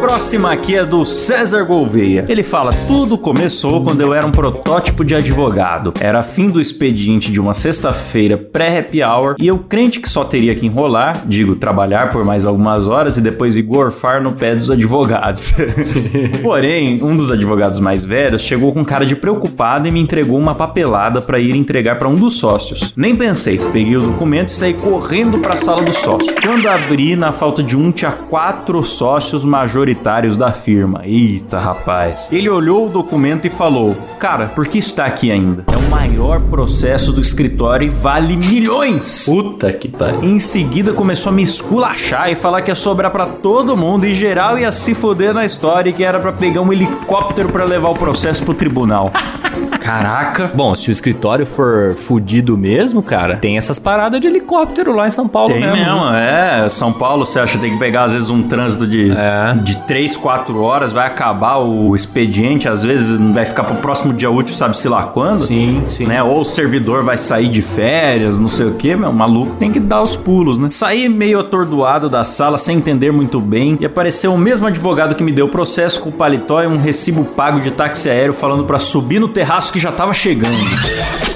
Próxima 0.00 0.50
aqui 0.50 0.76
é 0.76 0.84
do 0.84 1.04
César 1.04 1.62
Gouveia. 1.64 2.24
Ele 2.26 2.42
fala: 2.42 2.72
Tudo 2.88 3.18
começou 3.18 3.84
quando 3.84 4.00
eu 4.00 4.14
era 4.14 4.26
um 4.26 4.30
protótipo 4.30 5.04
de 5.04 5.14
advogado. 5.14 5.92
Era 6.00 6.22
fim 6.22 6.48
do 6.48 6.58
expediente 6.58 7.30
de 7.30 7.38
uma 7.38 7.52
sexta-feira 7.52 8.38
pré-happy 8.38 9.02
hour 9.02 9.34
e 9.38 9.46
eu 9.46 9.58
crente 9.58 10.00
que 10.00 10.08
só 10.08 10.24
teria 10.24 10.54
que 10.54 10.66
enrolar, 10.66 11.22
digo, 11.26 11.54
trabalhar 11.54 12.10
por 12.10 12.24
mais 12.24 12.46
algumas 12.46 12.86
horas 12.86 13.18
e 13.18 13.20
depois 13.20 13.58
ir 13.58 13.62
gorfar 13.62 14.22
no 14.22 14.32
pé 14.32 14.54
dos 14.54 14.70
advogados. 14.70 15.54
Porém, 16.42 17.02
um 17.02 17.14
dos 17.14 17.30
advogados 17.30 17.78
mais 17.78 18.02
velhos 18.02 18.40
chegou 18.40 18.72
com 18.72 18.82
cara 18.84 19.04
de 19.04 19.14
preocupado 19.14 19.86
e 19.86 19.90
me 19.90 20.00
entregou 20.00 20.38
uma 20.38 20.54
papelada 20.54 21.20
para 21.20 21.38
ir 21.38 21.54
entregar 21.54 21.98
para 21.98 22.08
um 22.08 22.14
dos 22.14 22.38
sócios. 22.38 22.94
Nem 22.96 23.14
pensei, 23.14 23.58
peguei 23.70 23.98
o 23.98 24.06
documento 24.06 24.48
e 24.48 24.52
saí 24.52 24.72
correndo 24.72 25.38
para 25.38 25.54
a 25.54 25.58
sala 25.58 25.82
do 25.82 25.92
sócio. 25.92 26.34
Quando 26.40 26.66
abri, 26.68 27.14
na 27.16 27.32
falta 27.32 27.62
de 27.62 27.76
um, 27.76 27.92
tinha 27.92 28.12
quatro 28.12 28.82
sócios 28.82 29.44
majoritários 29.44 29.89
da 30.36 30.52
firma. 30.52 31.02
Eita, 31.04 31.58
rapaz. 31.58 32.28
Ele 32.32 32.48
olhou 32.48 32.86
o 32.86 32.88
documento 32.88 33.46
e 33.46 33.50
falou: 33.50 33.96
Cara, 34.18 34.46
por 34.46 34.66
que 34.66 34.78
isso 34.78 34.94
tá 34.94 35.04
aqui 35.04 35.30
ainda? 35.30 35.64
É 35.72 35.76
o 35.76 35.90
maior 35.90 36.40
processo 36.40 37.12
do 37.12 37.20
escritório 37.20 37.86
e 37.86 37.88
vale 37.88 38.36
milhões. 38.36 39.24
Puta 39.26 39.72
que 39.72 39.88
pariu. 39.88 40.22
Em 40.22 40.38
seguida 40.38 40.92
começou 40.92 41.30
a 41.30 41.34
me 41.34 41.42
esculachar 41.42 42.30
e 42.30 42.34
falar 42.34 42.62
que 42.62 42.70
ia 42.70 42.74
sobrar 42.74 43.10
pra 43.10 43.26
todo 43.26 43.76
mundo 43.76 44.06
e 44.06 44.12
geral 44.14 44.58
ia 44.58 44.70
se 44.72 44.94
foder 44.94 45.34
na 45.34 45.44
história 45.44 45.90
e 45.90 45.92
que 45.92 46.04
era 46.04 46.18
pra 46.20 46.32
pegar 46.32 46.60
um 46.62 46.72
helicóptero 46.72 47.48
pra 47.48 47.64
levar 47.64 47.90
o 47.90 47.94
processo 47.94 48.42
pro 48.44 48.54
tribunal. 48.54 49.12
Caraca. 49.80 50.50
Bom, 50.54 50.74
se 50.74 50.90
o 50.90 50.92
escritório 50.92 51.46
for 51.46 51.94
fudido 51.96 52.56
mesmo, 52.56 53.02
cara, 53.02 53.36
tem 53.36 53.56
essas 53.56 53.78
paradas 53.78 54.20
de 54.20 54.26
helicóptero 54.26 54.94
lá 54.94 55.06
em 55.06 55.10
São 55.10 55.26
Paulo 55.26 55.52
Tem 55.52 55.60
mesmo. 55.60 55.76
mesmo, 55.76 56.04
é. 56.14 56.68
São 56.68 56.92
Paulo, 56.92 57.24
você 57.24 57.40
acha 57.40 57.54
que 57.56 57.62
tem 57.62 57.72
que 57.72 57.78
pegar, 57.78 58.04
às 58.04 58.12
vezes, 58.12 58.30
um 58.30 58.42
trânsito 58.42 58.86
de, 58.86 59.10
É. 59.10 59.54
de 59.62 59.76
3, 59.86 60.16
4 60.16 60.60
horas, 60.62 60.92
vai 60.92 61.06
acabar 61.06 61.56
o 61.58 61.94
expediente, 61.94 62.68
às 62.68 62.82
vezes 62.82 63.18
não 63.18 63.32
vai 63.32 63.44
ficar 63.44 63.64
pro 63.64 63.76
próximo 63.76 64.12
dia 64.12 64.30
útil, 64.30 64.54
sabe-se 64.54 64.88
lá 64.88 65.04
quando. 65.04 65.46
Sim, 65.46 65.84
sim. 65.88 66.06
Né? 66.06 66.22
Ou 66.22 66.40
o 66.40 66.44
servidor 66.44 67.02
vai 67.02 67.18
sair 67.18 67.48
de 67.48 67.62
férias, 67.62 68.36
não 68.36 68.48
sei 68.48 68.66
o 68.66 68.74
que, 68.74 68.94
meu, 68.94 69.10
o 69.10 69.14
maluco 69.14 69.56
tem 69.56 69.70
que 69.70 69.80
dar 69.80 70.02
os 70.02 70.16
pulos, 70.16 70.58
né? 70.58 70.68
Saí 70.70 71.08
meio 71.08 71.40
atordoado 71.40 72.08
da 72.08 72.24
sala, 72.24 72.58
sem 72.58 72.76
entender 72.76 73.10
muito 73.10 73.40
bem, 73.40 73.76
e 73.80 73.86
apareceu 73.86 74.32
o 74.32 74.38
mesmo 74.38 74.66
advogado 74.66 75.14
que 75.14 75.22
me 75.22 75.32
deu 75.32 75.46
o 75.46 75.48
processo 75.48 76.00
com 76.00 76.10
o 76.10 76.12
paletó 76.12 76.62
e 76.62 76.66
um 76.66 76.78
recibo 76.78 77.24
pago 77.24 77.60
de 77.60 77.70
táxi 77.70 78.08
aéreo 78.10 78.32
falando 78.32 78.64
pra 78.64 78.78
subir 78.78 79.18
no 79.18 79.28
terraço 79.28 79.72
que 79.72 79.78
já 79.78 79.92
tava 79.92 80.12
chegando. 80.12 80.58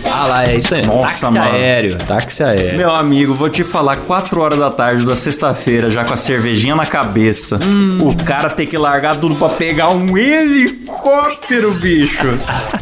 Ah 0.07 0.27
lá, 0.27 0.45
é 0.45 0.57
isso 0.57 0.75
aí. 0.75 0.87
Nossa, 0.87 1.27
táxi 1.27 1.39
mano. 1.39 1.53
aéreo. 1.53 1.99
Táxi 1.99 2.43
aéreo. 2.43 2.79
Meu 2.79 2.95
amigo, 2.95 3.35
vou 3.35 3.49
te 3.49 3.65
falar, 3.65 3.97
4 3.97 4.41
horas 4.41 4.59
da 4.59 4.71
tarde 4.71 5.05
da 5.05 5.17
sexta-feira, 5.17 5.91
já 5.91 6.05
com 6.05 6.15
a 6.15 6.17
cervejinha 6.17 6.77
na 6.77 6.87
cabeça. 6.87 7.59
O 8.01 8.15
cara 8.25 8.34
tem 8.57 8.67
que 8.67 8.77
largar 8.79 9.17
tudo 9.17 9.35
pra 9.35 9.49
pegar 9.49 9.91
um 9.91 10.17
helicóptero, 10.17 11.75
bicho. 11.75 12.27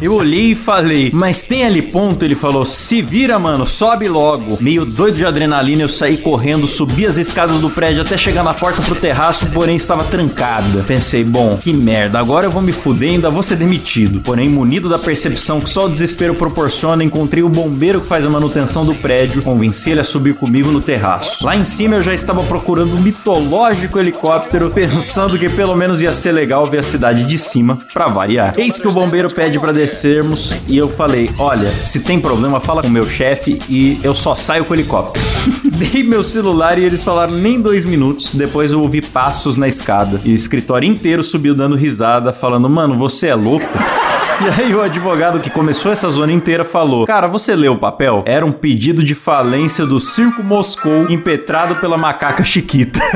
Eu 0.01 0.13
olhei 0.13 0.51
e 0.51 0.55
falei, 0.55 1.11
mas 1.13 1.43
tem 1.43 1.65
ali 1.65 1.81
ponto? 1.81 2.23
Ele 2.23 2.35
falou, 2.35 2.65
se 2.65 3.01
vira, 3.01 3.37
mano, 3.39 3.65
sobe 3.65 4.07
logo. 4.07 4.57
Meio 4.61 4.85
doido 4.85 5.17
de 5.17 5.25
adrenalina, 5.25 5.81
eu 5.81 5.89
saí 5.89 6.17
correndo, 6.17 6.67
subi 6.67 7.05
as 7.05 7.17
escadas 7.17 7.59
do 7.59 7.69
prédio 7.69 8.01
até 8.01 8.17
chegar 8.17 8.43
na 8.43 8.53
porta 8.53 8.81
pro 8.81 8.95
terraço, 8.95 9.47
porém 9.47 9.75
estava 9.75 10.03
trancada. 10.03 10.83
Pensei, 10.83 11.23
bom, 11.23 11.57
que 11.57 11.73
merda, 11.73 12.19
agora 12.19 12.45
eu 12.45 12.51
vou 12.51 12.61
me 12.61 12.71
fuder 12.71 13.09
e 13.09 13.11
ainda 13.13 13.29
vou 13.29 13.43
ser 13.43 13.55
demitido. 13.55 14.21
Porém, 14.21 14.49
munido 14.49 14.89
da 14.89 14.99
percepção 14.99 15.59
que 15.59 15.69
só 15.69 15.85
o 15.85 15.89
desespero 15.89 16.35
proporciona, 16.35 17.03
encontrei 17.03 17.43
o 17.43 17.49
bombeiro 17.49 18.01
que 18.01 18.07
faz 18.07 18.25
a 18.25 18.29
manutenção 18.29 18.85
do 18.85 18.95
prédio, 18.95 19.41
convenci 19.41 19.91
ele 19.91 19.99
a 19.99 20.03
subir 20.03 20.35
comigo 20.35 20.71
no 20.71 20.81
terraço. 20.81 21.45
Lá 21.45 21.55
em 21.55 21.63
cima 21.63 21.95
eu 21.95 22.01
já 22.01 22.13
estava 22.13 22.43
procurando 22.43 22.95
um 22.95 23.01
mitológico 23.01 23.99
helicóptero, 23.99 24.69
pensando 24.73 25.37
que 25.37 25.42
pelo 25.49 25.75
menos 25.75 26.01
ia 26.01 26.13
ser 26.13 26.31
legal 26.31 26.65
ver 26.65 26.79
a 26.79 26.83
cidade 26.83 27.23
de 27.23 27.37
cima, 27.37 27.79
pra 27.93 28.07
variar. 28.07 28.53
Eis 28.57 28.77
que 28.77 28.87
o 28.87 28.91
bombeiro 28.91 29.33
pede 29.33 29.59
pra 29.59 29.71
descermos 29.71 30.61
e 30.67 30.77
eu 30.77 30.89
falei: 30.89 31.29
Olha, 31.37 31.71
se 31.71 32.01
tem 32.01 32.19
problema, 32.19 32.59
fala 32.59 32.81
com 32.81 32.87
o 32.87 32.91
meu 32.91 33.07
chefe 33.07 33.61
e 33.69 33.99
eu 34.03 34.13
só 34.13 34.35
saio 34.35 34.65
com 34.65 34.73
o 34.73 34.75
helicóptero. 34.75 35.23
Dei 35.63 36.03
meu 36.03 36.23
celular 36.23 36.77
e 36.77 36.83
eles 36.83 37.03
falaram 37.03 37.33
nem 37.33 37.59
dois 37.59 37.85
minutos. 37.85 38.33
Depois 38.33 38.71
eu 38.71 38.81
ouvi 38.81 39.01
passos 39.01 39.57
na 39.57 39.67
escada 39.67 40.21
e 40.23 40.31
o 40.31 40.35
escritório 40.35 40.87
inteiro 40.87 41.23
subiu 41.23 41.53
dando 41.53 41.75
risada, 41.75 42.33
falando: 42.33 42.69
Mano, 42.69 42.97
você 42.97 43.27
é 43.27 43.35
louco? 43.35 43.67
E 44.41 44.61
aí 44.61 44.73
o 44.73 44.81
advogado 44.81 45.39
que 45.39 45.49
começou 45.49 45.91
essa 45.91 46.09
zona 46.09 46.33
inteira 46.33 46.65
falou: 46.65 47.05
Cara, 47.05 47.27
você 47.27 47.55
leu 47.55 47.73
o 47.73 47.77
papel? 47.77 48.23
Era 48.25 48.43
um 48.45 48.51
pedido 48.51 49.03
de 49.03 49.13
falência 49.13 49.85
do 49.85 49.99
Circo 49.99 50.41
Moscou 50.43 51.09
impetrado 51.09 51.75
pela 51.75 51.97
macaca 51.97 52.43
Chiquita. 52.43 52.99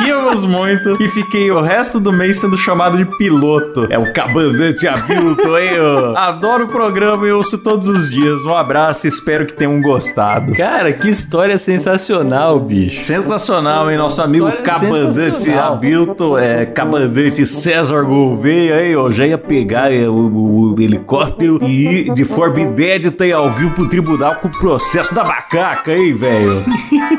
Ríamos 0.00 0.44
muito 0.44 0.96
e 1.02 1.08
fiquei 1.08 1.50
o 1.50 1.60
resto 1.60 1.98
do 2.00 2.12
mês 2.12 2.40
sendo 2.40 2.56
chamado 2.56 2.96
de 2.96 3.04
piloto. 3.16 3.86
É 3.90 3.98
o 3.98 4.12
cabandante 4.12 4.86
Abilton, 4.86 5.58
hein? 5.58 5.80
ô? 5.80 6.16
Adoro 6.16 6.64
o 6.64 6.68
programa 6.68 7.26
e 7.26 7.32
ouço 7.32 7.58
todos 7.58 7.88
os 7.88 8.10
dias. 8.10 8.44
Um 8.44 8.54
abraço 8.54 9.06
e 9.06 9.08
espero 9.08 9.46
que 9.46 9.52
tenham 9.54 9.80
gostado. 9.80 10.52
Cara, 10.54 10.92
que 10.92 11.08
história 11.08 11.58
sensacional, 11.58 12.58
bicho. 12.60 13.00
Sensacional, 13.00 13.90
hein? 13.90 13.96
Nosso 13.98 14.22
amigo 14.22 14.48
História 14.48 14.64
Cabandante. 14.64 15.50
Abilton, 15.52 16.38
é, 16.38 16.66
Cabandante 16.66 17.46
César 17.46 18.02
Gouveia, 18.02 18.82
hein? 18.84 18.92
Eu 18.92 19.10
já 19.10 19.26
ia 19.26 19.38
pegar 19.38 19.92
é, 19.92 20.08
o, 20.08 20.12
o- 20.12 20.74
o 20.74 20.80
helicóptero 20.80 21.58
e 21.62 21.86
ir 22.08 22.12
de 22.14 22.24
forma 22.24 22.60
inédita 22.60 23.26
e 23.26 23.32
ao 23.32 23.50
vivo 23.50 23.72
pro 23.72 23.88
tribunal 23.88 24.34
com 24.36 24.48
o 24.48 24.50
processo 24.50 25.14
da 25.14 25.22
macaca, 25.24 25.92
hein, 25.92 26.12
velho? 26.14 26.64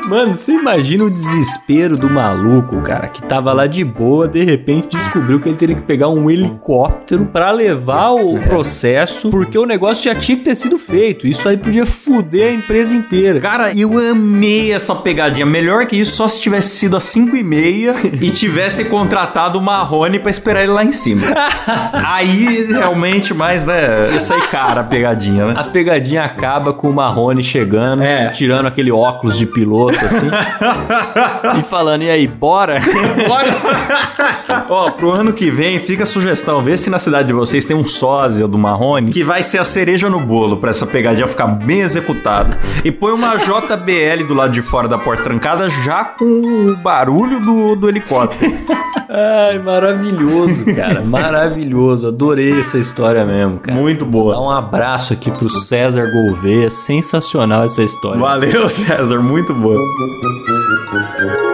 Mano, 0.08 0.36
você 0.36 0.52
imagina 0.52 1.04
o 1.04 1.10
desespero 1.10 1.96
do 1.96 2.08
maluco, 2.08 2.80
cara, 2.82 3.08
que 3.08 3.20
tava 3.22 3.52
lá 3.52 3.66
de 3.66 3.84
boa, 3.84 4.28
de 4.28 4.44
repente 4.44 4.96
descobriu 4.96 5.40
que 5.40 5.48
ele 5.48 5.56
teria 5.56 5.74
que 5.76 5.82
pegar 5.82 6.08
um 6.08 6.30
helicóptero 6.30 7.26
pra 7.26 7.50
levar 7.50 8.10
o 8.12 8.38
processo, 8.38 9.30
porque 9.30 9.58
o 9.58 9.66
negócio 9.66 10.04
já 10.04 10.14
tinha 10.14 10.38
que 10.38 10.44
ter 10.44 10.54
sido 10.54 10.78
feito. 10.78 11.26
Isso 11.26 11.48
aí 11.48 11.56
podia 11.56 11.84
fuder 11.84 12.50
a 12.50 12.52
empresa 12.52 12.94
inteira. 12.94 13.40
Cara, 13.40 13.72
eu 13.76 13.98
amei 13.98 14.72
essa 14.72 14.94
pegadinha. 14.94 15.44
Melhor 15.44 15.86
que 15.86 15.96
isso, 15.96 16.14
só 16.16 16.28
se 16.28 16.40
tivesse 16.40 16.76
sido 16.76 16.96
às 16.96 17.04
5 17.04 17.34
e 17.36 17.42
meia 17.42 17.94
e 18.20 18.30
tivesse 18.30 18.84
contratado 18.84 19.58
o 19.58 19.62
Marrone 19.62 20.18
pra 20.20 20.30
esperar 20.30 20.62
ele 20.62 20.72
lá 20.72 20.84
em 20.84 20.92
cima. 20.92 21.22
Aí, 21.92 22.66
realmente, 22.70 23.34
mais, 23.34 23.64
né? 23.64 24.12
Ia 24.12 24.20
sair 24.20 24.46
cara 24.48 24.82
a 24.82 24.84
pegadinha, 24.84 25.46
né? 25.46 25.54
A 25.56 25.64
pegadinha 25.64 26.22
acaba 26.24 26.72
com 26.72 26.90
o 26.90 26.94
Marrone 26.94 27.42
chegando, 27.42 28.02
É. 28.02 28.28
tirando 28.30 28.66
aquele 28.66 28.92
óculos 28.92 29.36
de 29.36 29.46
piloto, 29.46 29.95
assim, 30.04 30.28
e 31.58 31.62
falando, 31.62 32.02
e 32.02 32.10
aí, 32.10 32.26
bora? 32.26 32.78
Ó, 34.68 34.90
pro 34.90 35.12
ano 35.12 35.32
que 35.32 35.50
vem, 35.50 35.78
fica 35.78 36.02
a 36.02 36.06
sugestão. 36.06 36.62
Vê 36.62 36.76
se 36.76 36.90
na 36.90 36.98
cidade 36.98 37.28
de 37.28 37.32
vocês 37.32 37.64
tem 37.64 37.76
um 37.76 37.86
sósia 37.86 38.46
do 38.48 38.58
Marrone 38.58 39.12
que 39.12 39.22
vai 39.22 39.42
ser 39.42 39.58
a 39.58 39.64
cereja 39.64 40.10
no 40.10 40.20
bolo 40.20 40.56
pra 40.56 40.70
essa 40.70 40.86
pegadinha 40.86 41.26
ficar 41.26 41.46
bem 41.46 41.80
executada. 41.80 42.58
E 42.84 42.90
põe 42.90 43.12
uma 43.12 43.36
JBL 43.36 44.24
do 44.26 44.34
lado 44.34 44.52
de 44.52 44.62
fora 44.62 44.88
da 44.88 44.98
porta 44.98 45.22
trancada 45.24 45.68
já 45.68 46.04
com 46.04 46.24
o 46.24 46.76
barulho 46.76 47.40
do, 47.40 47.76
do 47.76 47.88
helicóptero. 47.88 48.52
Ai, 49.08 49.58
maravilhoso, 49.60 50.64
cara, 50.74 51.00
maravilhoso. 51.00 52.08
Adorei 52.08 52.60
essa 52.60 52.76
história 52.76 53.24
mesmo, 53.24 53.58
cara. 53.60 53.78
Muito 53.78 54.04
Dá 54.04 54.10
boa. 54.10 54.40
um 54.40 54.50
abraço 54.50 55.12
aqui 55.12 55.30
pro 55.30 55.48
César 55.48 56.10
Gouveia, 56.10 56.68
sensacional 56.70 57.64
essa 57.64 57.82
história. 57.82 58.18
Valeu, 58.18 58.68
César. 58.68 59.20
Muito 59.20 59.54
boa. 59.54 59.80
Thank 59.86 61.40
you. 61.40 61.45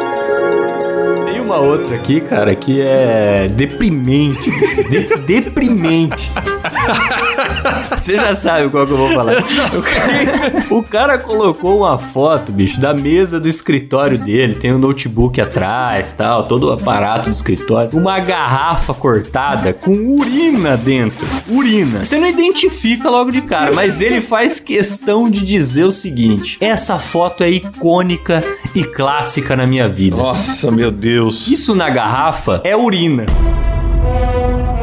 Uma 1.52 1.58
outra 1.58 1.96
aqui, 1.96 2.20
cara, 2.20 2.54
que 2.54 2.80
é 2.80 3.46
deprimente. 3.48 4.50
De- 4.88 5.18
deprimente. 5.18 6.30
Você 7.96 8.16
já 8.16 8.34
sabe 8.34 8.68
qual 8.70 8.86
que 8.86 8.92
eu 8.92 8.96
vou 8.96 9.12
falar. 9.12 9.34
o, 9.38 9.82
cara, 9.82 10.66
o 10.70 10.82
cara 10.82 11.18
colocou 11.18 11.78
uma 11.78 11.98
foto, 11.98 12.50
bicho, 12.50 12.80
da 12.80 12.94
mesa 12.94 13.38
do 13.38 13.48
escritório 13.48 14.18
dele. 14.18 14.54
Tem 14.54 14.72
um 14.72 14.78
notebook 14.78 15.40
atrás, 15.40 16.12
tal, 16.12 16.44
todo 16.44 16.68
o 16.68 16.72
aparato 16.72 17.28
do 17.28 17.32
escritório. 17.32 17.90
Uma 17.92 18.18
garrafa 18.18 18.94
cortada 18.94 19.72
com 19.72 19.92
urina 20.18 20.76
dentro. 20.76 21.26
Urina. 21.48 22.04
Você 22.04 22.18
não 22.18 22.28
identifica 22.28 23.08
logo 23.10 23.30
de 23.30 23.42
cara, 23.42 23.72
mas 23.72 24.00
ele 24.00 24.20
faz 24.20 24.58
questão 24.58 25.28
de 25.28 25.44
dizer 25.44 25.84
o 25.84 25.92
seguinte: 25.92 26.56
essa 26.60 26.98
foto 26.98 27.44
é 27.44 27.50
icônica 27.50 28.42
e 28.74 28.82
clássica 28.82 29.54
na 29.54 29.66
minha 29.66 29.88
vida. 29.88 30.16
Nossa, 30.16 30.70
meu 30.70 30.90
Deus. 30.90 31.41
Isso 31.48 31.74
na 31.74 31.90
garrafa 31.90 32.60
é 32.64 32.76
urina. 32.76 33.26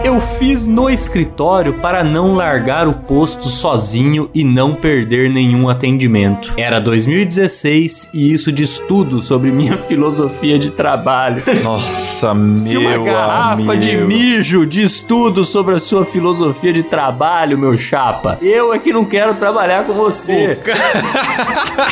Eu 0.10 0.20
fiz 0.20 0.66
no 0.66 0.90
escritório 0.90 1.72
para 1.72 2.04
não 2.04 2.34
largar 2.34 2.88
o 2.88 2.94
posto 2.94 3.48
sozinho 3.48 4.28
e 4.34 4.44
não 4.44 4.74
perder 4.74 5.30
nenhum 5.30 5.70
atendimento. 5.70 6.52
Era 6.58 6.82
2016 6.82 8.10
e 8.12 8.34
isso 8.34 8.52
diz 8.52 8.80
tudo 8.80 9.22
sobre 9.22 9.52
minha 9.52 9.78
filosofia 9.88 10.58
de 10.58 10.72
trabalho. 10.72 11.44
Nossa, 11.64 12.34
Se 12.58 12.76
uma 12.76 12.90
meu 12.90 13.04
garrafa 13.04 13.78
de 13.78 13.92
amigo. 13.92 14.08
mijo 14.08 14.66
diz 14.66 15.00
tudo 15.00 15.46
sobre 15.46 15.76
a 15.76 15.80
sua 15.80 16.04
filosofia 16.04 16.74
de 16.74 16.82
trabalho, 16.82 17.56
meu 17.56 17.78
chapa, 17.78 18.40
eu 18.42 18.74
é 18.74 18.80
que 18.80 18.92
não 18.92 19.06
quero 19.06 19.36
trabalhar 19.36 19.84
com 19.84 19.94
você. 19.94 20.58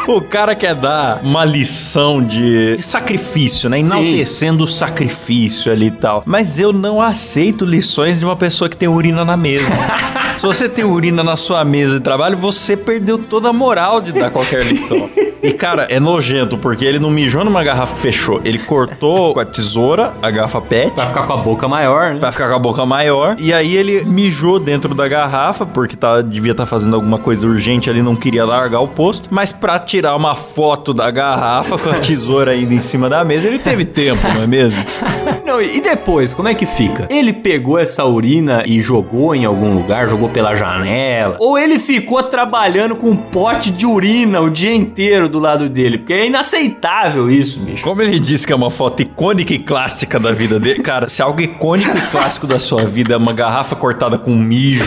O 0.07 0.21
cara 0.25 0.55
quer 0.55 0.73
dar 0.73 1.21
uma 1.23 1.45
lição 1.45 2.19
de, 2.23 2.77
de 2.77 2.81
sacrifício, 2.81 3.69
né? 3.69 3.79
Enaltecendo 3.79 4.63
o 4.63 4.67
sacrifício 4.67 5.71
ali 5.71 5.85
e 5.85 5.91
tal. 5.91 6.23
Mas 6.25 6.57
eu 6.57 6.73
não 6.73 6.99
aceito 6.99 7.63
lições 7.63 8.06
de 8.13 8.25
uma 8.25 8.35
pessoa 8.35 8.69
que 8.69 8.77
tem 8.77 8.87
urina 8.87 9.23
na 9.25 9.35
mesa. 9.35 9.71
Se 10.37 10.45
você 10.45 10.69
tem 10.69 10.85
urina 10.85 11.23
na 11.23 11.35
sua 11.35 11.63
mesa 11.65 11.95
de 11.95 11.99
trabalho, 11.99 12.37
você 12.37 12.77
perdeu 12.77 13.17
toda 13.17 13.49
a 13.49 13.53
moral 13.53 13.99
de 13.99 14.11
dar 14.11 14.29
qualquer 14.29 14.63
lição. 14.65 15.09
E, 15.41 15.51
cara, 15.53 15.87
é 15.89 15.99
nojento, 15.99 16.57
porque 16.57 16.85
ele 16.85 16.99
não 16.99 17.09
mijou 17.09 17.43
numa 17.43 17.63
garrafa 17.63 17.95
fechou. 17.95 18.41
Ele 18.43 18.57
cortou 18.57 19.33
com 19.33 19.39
a 19.39 19.45
tesoura 19.45 20.13
a 20.21 20.31
garrafa 20.31 20.61
PET. 20.61 20.91
Pra 20.91 21.07
ficar 21.07 21.23
com 21.23 21.33
a 21.33 21.37
boca 21.37 21.67
maior, 21.67 22.13
né? 22.13 22.19
Pra 22.19 22.31
ficar 22.31 22.49
com 22.49 22.55
a 22.55 22.59
boca 22.59 22.85
maior. 22.85 23.35
E 23.39 23.53
aí 23.53 23.75
ele 23.75 24.03
mijou 24.05 24.59
dentro 24.59 24.93
da 24.95 25.07
garrafa, 25.07 25.65
porque 25.65 25.95
tá, 25.95 26.21
devia 26.21 26.51
estar 26.51 26.65
fazendo 26.65 26.95
alguma 26.95 27.19
coisa 27.19 27.47
urgente 27.47 27.89
ali, 27.89 28.01
não 28.01 28.15
queria 28.15 28.45
largar 28.45 28.79
o 28.79 28.87
posto. 28.87 29.29
Mas 29.31 29.51
pra 29.51 29.79
tirar 29.79 30.15
uma 30.15 30.35
foto 30.35 30.93
da 30.93 31.09
garrafa 31.11 31.77
com 31.77 31.89
a 31.89 31.95
tesoura 31.99 32.51
ainda 32.51 32.73
em 32.73 32.81
cima 32.81 33.09
da 33.09 33.23
mesa, 33.23 33.47
ele 33.47 33.59
teve 33.59 33.85
tempo, 33.85 34.27
não 34.33 34.43
é 34.43 34.47
mesmo? 34.47 34.83
Não, 35.45 35.61
e 35.61 35.79
depois, 35.79 36.33
como 36.33 36.49
é 36.49 36.53
que 36.53 36.65
fica? 36.65 37.07
Ele 37.09 37.31
pegou 37.31 37.79
essa 37.79 38.03
urina 38.03 38.63
e 38.65 38.81
jogou 38.81 39.33
em 39.33 39.45
algum 39.45 39.73
lugar, 39.73 40.09
jogou 40.09 40.27
pela 40.27 40.55
janela? 40.55 41.37
Ou 41.39 41.57
ele 41.57 41.79
ficou 41.79 42.21
trabalhando 42.21 42.97
com 42.97 43.11
um 43.11 43.15
pote 43.15 43.71
de 43.71 43.85
urina 43.85 44.41
o 44.41 44.49
dia 44.49 44.75
inteiro 44.75 45.26
do 45.27 45.39
lado 45.39 45.69
dele? 45.69 45.97
Porque 45.97 46.13
é 46.13 46.27
inaceitável 46.27 47.29
isso, 47.29 47.59
bicho. 47.59 47.83
Como 47.83 48.01
ele 48.01 48.19
disse 48.19 48.45
que 48.45 48.53
é 48.53 48.55
uma 48.55 48.69
foto 48.69 49.01
icônica 49.01 49.53
e 49.53 49.59
clássica 49.59 50.19
da 50.19 50.31
vida 50.31 50.59
dele, 50.59 50.81
cara, 50.81 51.09
se 51.09 51.21
algo 51.21 51.41
icônico 51.41 51.97
e 51.97 52.01
clássico 52.01 52.47
da 52.47 52.59
sua 52.59 52.85
vida 52.85 53.13
é 53.13 53.17
uma 53.17 53.33
garrafa 53.33 53.75
cortada 53.75 54.17
com 54.17 54.35
mijo, 54.35 54.83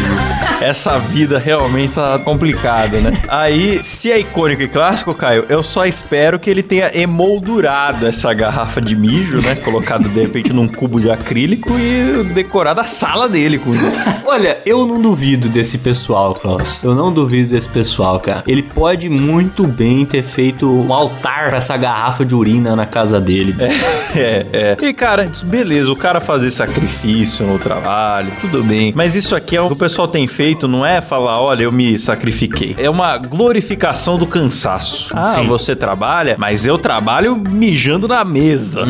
essa 0.61 0.98
vida 0.98 1.38
realmente 1.38 1.92
tá 1.94 2.18
complicada, 2.18 3.00
né? 3.00 3.12
Aí, 3.29 3.83
se 3.83 4.11
é 4.11 4.18
icônico 4.18 4.62
e 4.62 4.68
clássico, 4.68 5.14
Caio, 5.14 5.44
eu 5.48 5.62
só 5.62 5.87
espero 5.87 6.38
que 6.38 6.50
ele 6.50 6.62
tenha 6.62 6.90
emoldurado 6.96 8.07
essa 8.07 8.33
garrafa 8.33 8.81
de 8.81 8.94
mijo, 8.94 9.38
né? 9.38 9.55
Colocado 9.55 10.09
de 10.09 10.20
repente 10.20 10.53
num 10.53 10.68
cubo 10.68 11.00
de 11.00 11.11
acrílico 11.11 11.70
e 11.79 12.24
decorado 12.35 12.81
a 12.81 12.85
sala 12.85 13.29
dele 13.29 13.59
com 13.59 13.74
isso. 13.74 13.96
Olha, 14.24 14.59
eu 14.64 14.87
não 14.87 15.00
duvido 15.00 15.48
desse 15.48 15.79
pessoal, 15.79 16.35
Klaus. 16.35 16.83
Eu 16.83 16.94
não 16.94 17.12
duvido 17.12 17.50
desse 17.50 17.68
pessoal, 17.68 18.20
cara. 18.20 18.42
Ele 18.46 18.62
pode 18.62 19.09
muito 19.09 19.66
bem 19.66 20.05
ter 20.05 20.22
feito 20.32 20.68
um 20.68 20.92
altar 20.92 21.48
pra 21.48 21.58
essa 21.58 21.76
garrafa 21.76 22.24
de 22.24 22.34
urina 22.34 22.74
na 22.74 22.86
casa 22.86 23.20
dele. 23.20 23.54
É, 24.12 24.46
é. 24.52 24.76
E, 24.82 24.92
cara, 24.92 25.30
beleza, 25.44 25.90
o 25.90 25.94
cara 25.94 26.20
fazer 26.20 26.50
sacrifício 26.50 27.46
no 27.46 27.60
trabalho, 27.60 28.32
tudo 28.40 28.64
bem. 28.64 28.92
Mas 28.94 29.14
isso 29.14 29.36
aqui 29.36 29.56
é 29.56 29.60
o 29.60 29.68
que 29.68 29.72
o 29.72 29.76
pessoal 29.76 30.08
tem 30.08 30.26
feito, 30.26 30.66
não 30.66 30.84
é 30.84 31.00
falar, 31.00 31.40
olha, 31.40 31.62
eu 31.62 31.70
me 31.70 31.96
sacrifiquei. 31.96 32.74
É 32.76 32.90
uma 32.90 33.16
glorificação 33.18 34.18
do 34.18 34.26
cansaço. 34.26 35.10
Ah, 35.16 35.26
Sim. 35.26 35.46
você 35.46 35.76
trabalha, 35.76 36.34
mas 36.38 36.66
eu 36.66 36.76
trabalho 36.76 37.36
mijando 37.36 38.08
na 38.08 38.24
mesa. 38.24 38.84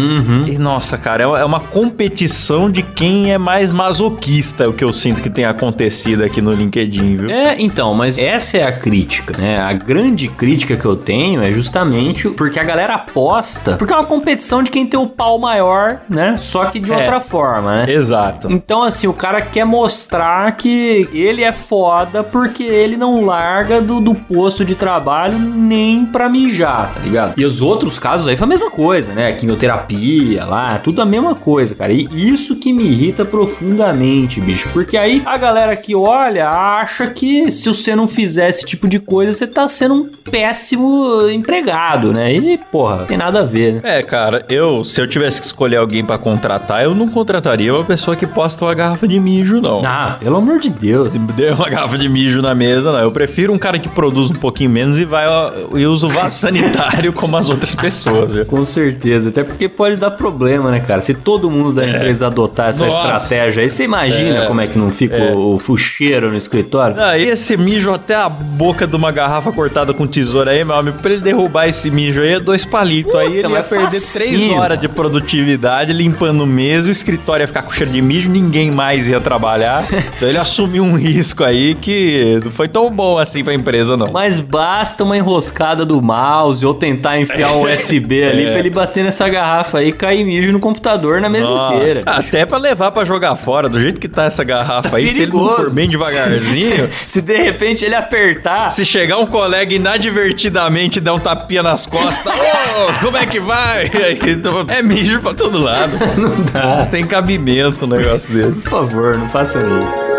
E, 0.46 0.58
nossa, 0.58 0.96
cara, 0.96 1.22
é 1.22 1.40
é 1.40 1.44
uma 1.44 1.60
competição 1.60 2.70
de 2.70 2.82
quem 2.82 3.32
é 3.32 3.38
mais 3.38 3.70
masoquista, 3.70 4.64
é 4.64 4.66
o 4.66 4.72
que 4.72 4.84
eu 4.84 4.92
sinto 4.92 5.22
que 5.22 5.30
tem 5.30 5.44
acontecido 5.44 6.22
aqui 6.22 6.40
no 6.40 6.50
LinkedIn, 6.50 7.16
viu? 7.16 7.30
É, 7.30 7.56
então, 7.58 7.94
mas 7.94 8.18
essa 8.18 8.58
é 8.58 8.64
a 8.64 8.72
crítica, 8.72 9.34
né? 9.38 9.58
A 9.58 9.72
grande 9.72 10.28
crítica 10.28 10.76
que 10.76 10.84
eu 10.84 10.96
tenho 10.96 11.29
é 11.38 11.50
justamente 11.50 12.28
porque 12.30 12.58
a 12.58 12.64
galera 12.64 12.94
aposta, 12.94 13.76
porque 13.76 13.92
é 13.92 13.96
uma 13.96 14.04
competição 14.06 14.62
de 14.62 14.70
quem 14.70 14.86
tem 14.86 14.98
o 14.98 15.06
pau 15.06 15.38
maior, 15.38 16.00
né? 16.08 16.36
Só 16.38 16.66
que 16.66 16.78
de 16.80 16.90
É. 16.92 16.96
outra 16.96 17.20
forma, 17.20 17.76
né? 17.86 17.92
Exato. 17.92 18.50
Então, 18.50 18.82
assim, 18.82 19.06
o 19.06 19.12
cara 19.12 19.40
quer 19.42 19.64
mostrar 19.64 20.50
que 20.56 21.08
ele 21.12 21.42
é 21.44 21.52
foda 21.52 22.22
porque 22.24 22.62
ele 22.64 22.96
não 22.96 23.24
larga 23.24 23.80
do, 23.80 24.00
do 24.00 24.14
posto 24.14 24.64
de 24.64 24.74
trabalho 24.74 25.38
nem 25.38 26.04
pra 26.06 26.28
mijar, 26.28 26.92
tá 26.94 27.00
ligado? 27.00 27.34
E 27.38 27.44
os 27.44 27.60
outros 27.62 27.98
casos 27.98 28.26
aí 28.28 28.36
foi 28.36 28.44
a 28.44 28.48
mesma 28.48 28.70
coisa, 28.70 29.12
né? 29.12 29.32
Quimioterapia 29.32 30.44
lá, 30.44 30.78
tudo 30.82 31.00
a 31.02 31.06
mesma 31.06 31.34
coisa, 31.34 31.74
cara. 31.74 31.92
E 31.92 32.08
isso 32.12 32.56
que 32.56 32.72
me 32.72 32.84
irrita 32.84 33.24
profundamente, 33.24 34.40
bicho. 34.40 34.68
Porque 34.72 34.96
aí 34.96 35.22
a 35.24 35.36
galera 35.36 35.76
que 35.76 35.94
olha 35.94 36.48
acha 36.48 37.06
que 37.08 37.50
se 37.50 37.68
você 37.68 37.94
não 37.94 38.08
fizer 38.08 38.48
esse 38.48 38.64
tipo 38.66 38.88
de 38.88 38.98
coisa, 38.98 39.32
você 39.32 39.46
tá 39.46 39.66
sendo 39.68 39.94
um 39.94 40.10
péssimo 40.30 41.19
empregado, 41.28 42.12
né? 42.12 42.32
E, 42.32 42.58
porra, 42.70 43.04
tem 43.06 43.16
nada 43.16 43.40
a 43.40 43.44
ver, 43.44 43.74
né? 43.74 43.80
É, 43.82 44.02
cara, 44.02 44.44
eu, 44.48 44.84
se 44.84 45.00
eu 45.00 45.06
tivesse 45.08 45.40
que 45.40 45.46
escolher 45.46 45.76
alguém 45.76 46.04
pra 46.04 46.16
contratar, 46.16 46.84
eu 46.84 46.94
não 46.94 47.08
contrataria 47.08 47.74
uma 47.74 47.84
pessoa 47.84 48.16
que 48.16 48.26
posta 48.26 48.64
uma 48.64 48.74
garrafa 48.74 49.06
de 49.08 49.18
mijo, 49.18 49.60
não. 49.60 49.82
Ah, 49.84 50.16
pelo 50.20 50.36
amor 50.36 50.58
de 50.60 50.70
Deus. 50.70 51.10
Deu 51.36 51.54
uma 51.54 51.68
garrafa 51.68 51.98
de 51.98 52.08
mijo 52.08 52.40
na 52.40 52.54
mesa, 52.54 52.92
não. 52.92 53.00
Eu 53.00 53.10
prefiro 53.12 53.52
um 53.52 53.58
cara 53.58 53.78
que 53.78 53.88
produz 53.88 54.30
um 54.30 54.34
pouquinho 54.34 54.70
menos 54.70 54.98
e 54.98 55.04
vai 55.04 55.26
e 55.74 55.84
usa 55.86 56.06
o 56.06 56.10
vaso 56.10 56.36
sanitário 56.38 57.12
como 57.12 57.36
as 57.36 57.50
outras 57.50 57.74
pessoas, 57.74 58.34
viu? 58.34 58.46
Com 58.46 58.64
certeza, 58.64 59.28
até 59.30 59.42
porque 59.42 59.68
pode 59.68 59.96
dar 59.96 60.10
problema, 60.12 60.70
né, 60.70 60.80
cara? 60.80 61.00
Se 61.02 61.14
todo 61.14 61.50
mundo 61.50 61.72
da 61.72 61.86
empresa 61.88 62.26
adotar 62.28 62.68
essa 62.70 62.84
É. 62.86 62.88
Nossa. 62.88 63.12
estratégia 63.24 63.62
aí, 63.62 63.70
você 63.70 63.84
imagina 63.84 64.44
É. 64.44 64.46
como 64.46 64.60
é 64.60 64.66
que 64.66 64.78
não 64.78 64.90
fica 64.90 65.16
o, 65.34 65.54
o 65.54 65.58
fucheiro 65.58 66.30
no 66.30 66.36
escritório? 66.36 66.96
Ah, 66.98 67.16
e 67.18 67.24
esse 67.24 67.56
mijo 67.56 67.92
até 67.92 68.14
a 68.14 68.28
boca 68.28 68.86
de 68.86 68.94
uma 68.96 69.10
garrafa 69.10 69.50
cortada 69.52 69.92
com 69.94 70.06
tesoura 70.06 70.50
aí, 70.52 70.64
meu 70.64 70.74
amigo, 70.76 70.98
pra 71.10 71.14
ele 71.14 71.22
derrubar 71.22 71.68
esse 71.68 71.90
mijo 71.90 72.20
aí 72.20 72.34
é 72.34 72.40
dois 72.40 72.64
palitos. 72.64 73.14
aí 73.14 73.26
ele 73.38 73.42
ia 73.42 73.48
mas 73.48 73.66
perder 73.66 74.00
três 74.00 74.50
horas 74.50 74.80
de 74.80 74.88
produtividade 74.88 75.92
limpando 75.92 76.46
mesa, 76.46 76.88
o 76.88 76.92
escritório 76.92 77.42
ia 77.42 77.46
ficar 77.48 77.62
com 77.62 77.72
cheiro 77.72 77.90
de 77.92 78.00
mijo, 78.00 78.30
ninguém 78.30 78.70
mais 78.70 79.08
ia 79.08 79.20
trabalhar. 79.20 79.84
então 80.16 80.28
ele 80.28 80.38
assumiu 80.38 80.84
um 80.84 80.94
risco 80.94 81.42
aí 81.44 81.74
que 81.74 82.40
não 82.44 82.50
foi 82.52 82.68
tão 82.68 82.90
bom 82.90 83.18
assim 83.18 83.42
pra 83.42 83.52
empresa, 83.54 83.96
não. 83.96 84.12
Mas 84.12 84.38
basta 84.38 85.02
uma 85.04 85.16
enroscada 85.16 85.84
do 85.84 86.00
mouse 86.00 86.64
ou 86.64 86.74
tentar 86.74 87.18
enfiar 87.20 87.52
um 87.56 87.64
USB 87.70 88.22
ali 88.22 88.44
É. 88.44 88.50
pra 88.50 88.58
ele 88.60 88.70
bater 88.70 89.04
nessa 89.04 89.28
garrafa 89.28 89.78
aí 89.78 89.88
e 89.88 89.92
cair 89.92 90.24
mijo 90.24 90.52
no 90.52 90.60
computador 90.60 91.20
na 91.20 91.28
mesa 91.28 91.48
Nossa, 91.50 91.74
inteira. 91.76 92.02
Até 92.06 92.46
pra 92.46 92.58
levar 92.58 92.90
pra 92.92 93.04
jogar 93.04 93.34
fora, 93.36 93.68
do 93.68 93.80
jeito 93.80 93.98
que 94.00 94.08
tá 94.08 94.24
essa 94.24 94.44
garrafa 94.44 94.96
aí, 94.96 95.08
se 95.08 95.22
ele 95.22 95.32
não 95.32 95.56
for 95.56 95.70
bem 95.70 95.88
devagarzinho, 95.90 96.88
Se 97.06 97.20
de 97.20 97.36
repente 97.36 97.84
ele 97.84 97.94
apertar, 97.94 98.70
se 98.70 98.84
chegar 98.84 99.18
um 99.18 99.26
colega 99.26 99.74
inadvertidamente 99.74 100.99
e 101.00 101.02
der 101.02 101.12
um 101.12 101.18
tapinha 101.18 101.62
nas 101.62 101.86
costas, 101.86 102.32
ô, 102.32 103.04
como 103.04 103.16
é 103.16 103.26
que 103.26 103.40
vai? 103.40 103.90
Aí, 103.96 104.20
então, 104.30 104.64
é 104.68 104.82
mijo 104.82 105.20
pra 105.20 105.34
todo 105.34 105.58
lado. 105.58 105.92
não 106.16 106.42
dá. 106.52 106.76
Não 106.76 106.86
tem 106.86 107.04
cabimento 107.04 107.86
um 107.86 107.88
negócio 107.88 108.32
desse. 108.32 108.62
Por 108.62 108.70
favor, 108.70 109.18
não 109.18 109.28
façam 109.28 109.62
isso. 109.62 110.09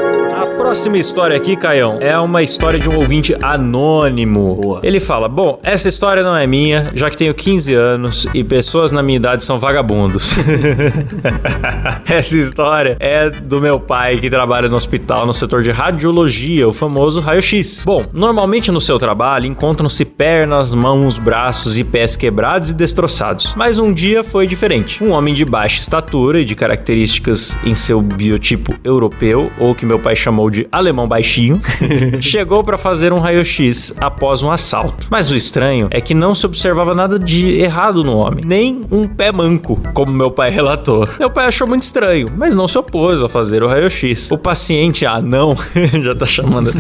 A 0.62 0.64
próxima 0.64 1.00
história 1.00 1.36
aqui, 1.36 1.56
Caião, 1.56 1.98
é 2.00 2.16
uma 2.20 2.44
história 2.44 2.78
de 2.78 2.88
um 2.88 2.96
ouvinte 2.96 3.36
anônimo. 3.42 4.56
Boa. 4.56 4.80
Ele 4.84 5.00
fala: 5.00 5.28
Bom, 5.28 5.60
essa 5.64 5.90
história 5.90 6.22
não 6.22 6.36
é 6.36 6.46
minha, 6.46 6.92
já 6.94 7.10
que 7.10 7.18
tenho 7.18 7.34
15 7.34 7.74
anos 7.74 8.28
e 8.32 8.44
pessoas 8.44 8.92
na 8.92 9.02
minha 9.02 9.16
idade 9.16 9.44
são 9.44 9.58
vagabundos. 9.58 10.36
essa 12.08 12.38
história 12.38 12.96
é 13.00 13.32
do 13.32 13.60
meu 13.60 13.80
pai 13.80 14.20
que 14.20 14.30
trabalha 14.30 14.70
no 14.70 14.76
hospital 14.76 15.26
no 15.26 15.34
setor 15.34 15.64
de 15.64 15.72
radiologia, 15.72 16.68
o 16.68 16.72
famoso 16.72 17.20
raio-x. 17.20 17.84
Bom, 17.84 18.06
normalmente 18.14 18.72
no 18.72 18.80
seu 18.80 19.00
trabalho 19.00 19.48
encontram-se 19.48 20.06
pernas, 20.06 20.76
mãos, 20.76 21.18
braços 21.18 21.76
e 21.80 21.84
pés 21.84 22.16
quebrados 22.16 22.70
e 22.70 22.74
destroçados. 22.76 23.56
Mas 23.56 23.80
um 23.80 23.92
dia 23.92 24.24
foi 24.24 24.46
diferente. 24.46 25.04
Um 25.04 25.10
homem 25.10 25.34
de 25.34 25.44
baixa 25.44 25.82
estatura 25.82 26.40
e 26.40 26.46
de 26.46 26.54
características 26.56 27.58
em 27.66 27.74
seu 27.74 28.00
biotipo 28.00 28.76
europeu, 28.84 29.52
ou 29.60 29.74
que 29.74 29.88
meu 29.88 29.98
pai 29.98 30.16
chamou 30.16 30.51
de 30.52 30.68
alemão 30.72 31.08
baixinho, 31.08 31.60
chegou 32.22 32.64
para 32.64 32.78
fazer 32.78 33.14
um 33.14 33.20
raio-x 33.20 33.96
após 34.00 34.44
um 34.44 34.52
assalto. 34.52 35.08
Mas 35.10 35.32
o 35.32 35.36
estranho 35.36 35.88
é 35.90 36.02
que 36.02 36.14
não 36.14 36.36
se 36.36 36.46
observava 36.46 36.94
nada 36.94 37.18
de 37.18 37.60
errado 37.60 38.04
no 38.04 38.18
homem, 38.18 38.44
nem 38.46 38.86
um 38.92 39.08
pé 39.08 39.32
manco, 39.32 39.80
como 39.94 40.12
meu 40.12 40.30
pai 40.30 40.50
relatou. 40.50 41.08
Meu 41.18 41.30
pai 41.30 41.46
achou 41.46 41.68
muito 41.68 41.84
estranho, 41.84 42.28
mas 42.36 42.54
não 42.54 42.68
se 42.68 42.78
opôs 42.78 43.22
a 43.22 43.30
fazer 43.30 43.64
o 43.64 43.68
raio-x. 43.68 44.30
O 44.32 44.38
paciente 44.38 45.06
anão, 45.06 45.58
já 46.02 46.14
tá 46.14 46.26
chamando, 46.26 46.72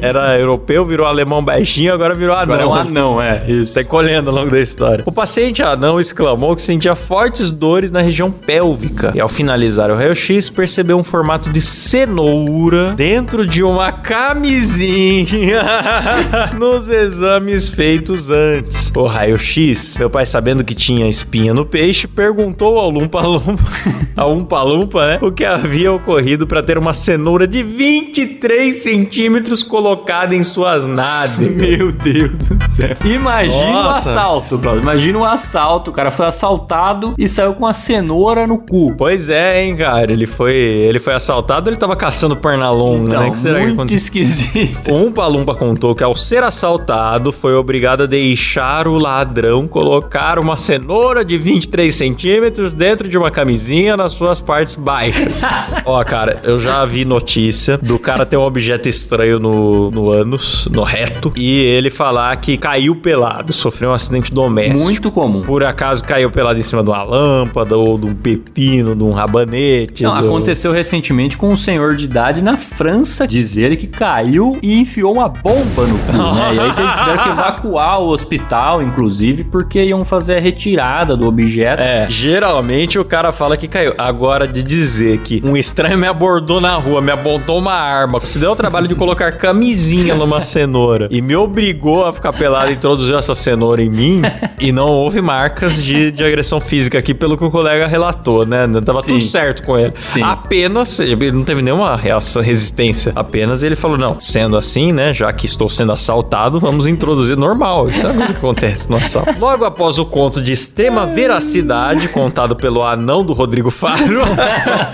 era 0.00 0.38
europeu, 0.38 0.84
virou 0.84 1.06
alemão 1.06 1.42
baixinho, 1.42 1.92
agora 1.92 2.14
virou 2.14 2.34
anão. 2.34 2.54
Agora 2.54 2.62
é 2.62 2.66
um 2.66 2.74
anão, 2.74 3.22
é. 3.22 3.50
Isso. 3.50 3.74
Tá 3.74 3.84
colhendo 3.84 4.30
ao 4.30 4.36
longo 4.36 4.50
da 4.50 4.60
história. 4.60 5.04
O 5.06 5.12
paciente 5.12 5.62
anão 5.62 6.00
exclamou 6.00 6.56
que 6.56 6.62
sentia 6.62 6.94
fortes 6.94 7.50
dores 7.52 7.90
na 7.90 8.00
região 8.00 8.30
pélvica. 8.30 9.12
E 9.14 9.20
ao 9.20 9.28
finalizar 9.28 9.90
o 9.90 9.94
raio-x, 9.94 10.50
percebeu 10.50 10.96
um 10.96 11.04
formato 11.04 11.50
de 11.50 11.60
cenoura 11.60 12.94
dentro 12.94 13.09
de 13.10 13.64
uma 13.64 13.90
camisinha 13.90 15.62
nos 16.56 16.88
exames 16.88 17.68
feitos 17.68 18.30
antes. 18.30 18.92
O 18.96 19.04
raio-x, 19.04 19.96
meu 19.98 20.08
pai 20.08 20.24
sabendo 20.24 20.62
que 20.62 20.76
tinha 20.76 21.08
espinha 21.08 21.52
no 21.52 21.66
peixe, 21.66 22.06
perguntou 22.06 22.78
ao 22.78 22.88
Lumpa 22.88 23.20
Lumpa, 23.22 23.64
ao 24.16 24.32
Umpa 24.32 24.62
Lumpa, 24.62 25.06
né, 25.06 25.18
o 25.20 25.32
que 25.32 25.44
havia 25.44 25.92
ocorrido 25.92 26.46
para 26.46 26.62
ter 26.62 26.78
uma 26.78 26.94
cenoura 26.94 27.48
de 27.48 27.64
23 27.64 28.76
centímetros 28.76 29.64
colocada 29.64 30.32
em 30.32 30.44
suas 30.44 30.86
nádegas. 30.86 31.50
Meu 31.60 31.90
Deus 31.90 32.30
do 32.30 32.68
céu. 32.70 32.96
Imagina 33.04 33.86
o 33.86 33.88
assalto, 33.88 34.56
Claudio. 34.56 34.82
Imagina 34.82 35.18
um 35.18 35.24
assalto. 35.24 35.90
O 35.90 35.94
cara 35.94 36.12
foi 36.12 36.26
assaltado 36.26 37.14
e 37.18 37.28
saiu 37.28 37.54
com 37.54 37.64
uma 37.64 37.74
cenoura 37.74 38.46
no 38.46 38.58
cu. 38.58 38.94
Pois 38.96 39.28
é, 39.28 39.64
hein, 39.64 39.74
cara. 39.74 40.12
Ele 40.12 40.26
foi, 40.26 40.54
ele 40.54 41.00
foi 41.00 41.14
assaltado, 41.14 41.68
ele 41.68 41.76
tava 41.76 41.96
caçando 41.96 42.36
perna 42.36 42.70
longa, 43.00 43.08
Então, 43.10 43.22
né? 43.24 43.30
Que 43.30 43.38
será 43.38 43.58
que 43.58 43.64
muito 43.66 43.74
aconteceu? 43.78 43.96
esquisito. 43.98 44.90
O 44.90 45.06
Umpa 45.06 45.26
Lumpa 45.26 45.54
contou 45.54 45.94
que 45.94 46.02
ao 46.02 46.14
ser 46.14 46.42
assaltado 46.42 47.32
foi 47.32 47.54
obrigado 47.54 48.02
a 48.02 48.06
deixar 48.06 48.86
o 48.88 48.98
ladrão 48.98 49.66
colocar 49.68 50.38
uma 50.38 50.56
cenoura 50.56 51.24
de 51.24 51.36
23 51.38 51.94
centímetros 51.94 52.72
dentro 52.74 53.08
de 53.08 53.16
uma 53.16 53.30
camisinha 53.30 53.96
nas 53.96 54.12
suas 54.12 54.40
partes 54.40 54.74
baixas. 54.76 55.40
Ó, 55.84 56.02
cara, 56.04 56.40
eu 56.44 56.58
já 56.58 56.84
vi 56.84 57.04
notícia 57.04 57.78
do 57.78 57.98
cara 57.98 58.24
ter 58.26 58.36
um 58.36 58.42
objeto 58.42 58.88
estranho 58.88 59.38
no, 59.38 59.90
no 59.90 60.10
ânus, 60.10 60.68
no 60.70 60.82
reto, 60.82 61.32
e 61.36 61.58
ele 61.60 61.90
falar 61.90 62.34
que 62.36 62.56
caiu 62.56 62.96
pelado, 62.96 63.52
sofreu 63.52 63.90
um 63.90 63.94
acidente 63.94 64.32
doméstico. 64.32 64.80
Muito 64.82 65.10
comum. 65.10 65.42
Por 65.42 65.62
acaso 65.64 66.02
caiu 66.04 66.30
pelado 66.30 66.58
em 66.58 66.62
cima 66.62 66.82
de 66.82 66.90
uma 66.90 67.02
lâmpada, 67.02 67.76
ou 67.76 67.98
de 67.98 68.06
um 68.06 68.14
pepino, 68.14 68.94
de 68.96 69.02
um 69.02 69.12
rabanete. 69.12 70.02
Não, 70.02 70.18
do- 70.18 70.26
aconteceu 70.26 70.72
recentemente 70.72 71.36
com 71.36 71.50
um 71.50 71.56
senhor 71.56 71.94
de 71.96 72.04
idade 72.04 72.42
na 72.42 72.56
França, 72.56 72.89
diz 73.26 73.56
ele, 73.56 73.76
que 73.76 73.86
caiu 73.86 74.58
e 74.62 74.78
enfiou 74.78 75.12
uma 75.12 75.28
bomba 75.28 75.86
no 75.86 75.98
cu, 75.98 76.12
né? 76.12 76.54
E 76.54 76.60
aí 76.60 76.70
tiveram 76.70 77.22
que 77.22 77.28
evacuar 77.28 78.00
o 78.00 78.08
hospital, 78.08 78.82
inclusive, 78.82 79.44
porque 79.44 79.82
iam 79.82 80.04
fazer 80.04 80.36
a 80.36 80.40
retirada 80.40 81.16
do 81.16 81.26
objeto. 81.26 81.82
É, 81.82 82.06
geralmente 82.08 82.98
o 82.98 83.04
cara 83.04 83.32
fala 83.32 83.56
que 83.56 83.68
caiu. 83.68 83.94
Agora, 83.98 84.46
de 84.46 84.62
dizer 84.62 85.18
que 85.18 85.40
um 85.44 85.56
estranho 85.56 85.98
me 85.98 86.06
abordou 86.06 86.60
na 86.60 86.76
rua, 86.76 87.00
me 87.00 87.12
apontou 87.12 87.58
uma 87.58 87.74
arma, 87.74 88.20
se 88.24 88.38
deu 88.38 88.52
o 88.52 88.56
trabalho 88.56 88.88
de 88.88 88.94
colocar 88.94 89.32
camisinha 89.32 90.14
numa 90.14 90.40
cenoura 90.42 91.08
e 91.10 91.20
me 91.20 91.36
obrigou 91.36 92.04
a 92.04 92.12
ficar 92.12 92.32
pelado 92.32 92.70
e 92.70 92.74
introduziu 92.74 93.18
essa 93.18 93.34
cenoura 93.34 93.82
em 93.82 93.90
mim, 93.90 94.22
e 94.58 94.72
não 94.72 94.88
houve 94.88 95.20
marcas 95.20 95.82
de, 95.82 96.10
de 96.10 96.24
agressão 96.24 96.60
física 96.60 96.98
aqui, 96.98 97.14
pelo 97.14 97.36
que 97.36 97.44
o 97.44 97.50
colega 97.50 97.86
relatou, 97.86 98.44
né? 98.46 98.66
Tava 98.84 99.02
Sim. 99.02 99.12
tudo 99.12 99.24
certo 99.24 99.62
com 99.62 99.78
ele. 99.78 99.92
Sim. 100.02 100.22
Apenas, 100.22 100.98
ele 101.00 101.32
não 101.32 101.44
teve 101.44 101.62
nenhuma 101.62 101.96
reação, 101.96 102.42
resistência. 102.42 102.79
Apenas 103.14 103.62
ele 103.62 103.76
falou: 103.76 103.98
não, 103.98 104.20
sendo 104.20 104.56
assim, 104.56 104.92
né? 104.92 105.12
Já 105.12 105.32
que 105.32 105.44
estou 105.44 105.68
sendo 105.68 105.92
assaltado, 105.92 106.58
vamos 106.58 106.86
introduzir 106.86 107.36
normal. 107.36 107.88
Isso 107.88 108.06
é 108.06 108.10
uma 108.10 108.16
coisa 108.16 108.32
que 108.32 108.38
acontece 108.38 108.90
no 108.90 108.96
assalto. 108.96 109.34
Logo 109.38 109.64
após 109.64 109.98
o 109.98 110.06
conto 110.06 110.40
de 110.40 110.52
extrema 110.52 111.04
veracidade, 111.06 112.08
contado 112.08 112.56
pelo 112.56 112.82
anão 112.82 113.22
do 113.22 113.32
Rodrigo 113.32 113.70
Faro, 113.70 114.22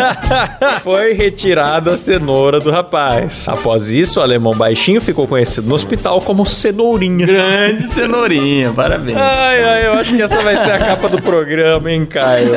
foi 0.83 1.13
retirada 1.13 1.93
a 1.93 1.97
cenoura 1.97 2.59
do 2.59 2.71
rapaz. 2.71 3.49
Após 3.49 3.89
isso, 3.89 4.19
o 4.19 4.23
alemão 4.23 4.53
baixinho 4.53 5.01
ficou 5.01 5.27
conhecido 5.27 5.69
no 5.69 5.75
hospital 5.75 6.21
como 6.21 6.45
Cenourinha. 6.45 7.27
Grande 7.27 7.83
cenourinha, 7.89 8.73
parabéns. 8.73 9.19
Ai, 9.19 9.63
ai, 9.63 9.87
eu 9.87 9.93
acho 9.93 10.15
que 10.15 10.23
essa 10.23 10.43
vai 10.43 10.59
ser 10.59 10.73
a 10.73 10.79
capa 10.79 11.09
do 11.09 11.23
programa, 11.23 11.91
hein, 11.91 12.05
Caio? 12.05 12.53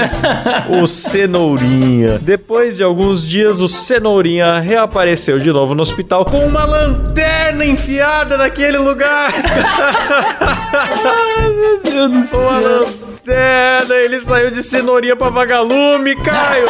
O 0.82 0.88
Cenourinha. 0.88 2.18
Depois 2.20 2.78
de 2.78 2.84
alguns 2.84 3.28
dias, 3.28 3.62
o 3.62 3.68
Cenourinha 3.68 4.60
reapareceu 4.60 5.19
de 5.20 5.52
novo 5.52 5.76
no 5.76 5.82
hospital 5.82 6.24
com 6.24 6.46
uma 6.48 6.64
lanterna 6.64 7.66
enfiada 7.66 8.38
naquele 8.38 8.78
lugar. 8.78 9.34
Meu 11.44 11.82
Deus 11.82 12.12
do 12.12 12.24
céu. 12.24 12.40
Uma 12.40 12.60
lanterna. 12.60 13.96
Ele 13.96 14.20
saiu 14.20 14.50
de 14.50 14.64
Cenourinha 14.64 15.16
pra 15.16 15.30
vagalume, 15.30 16.16
Caio. 16.16 16.68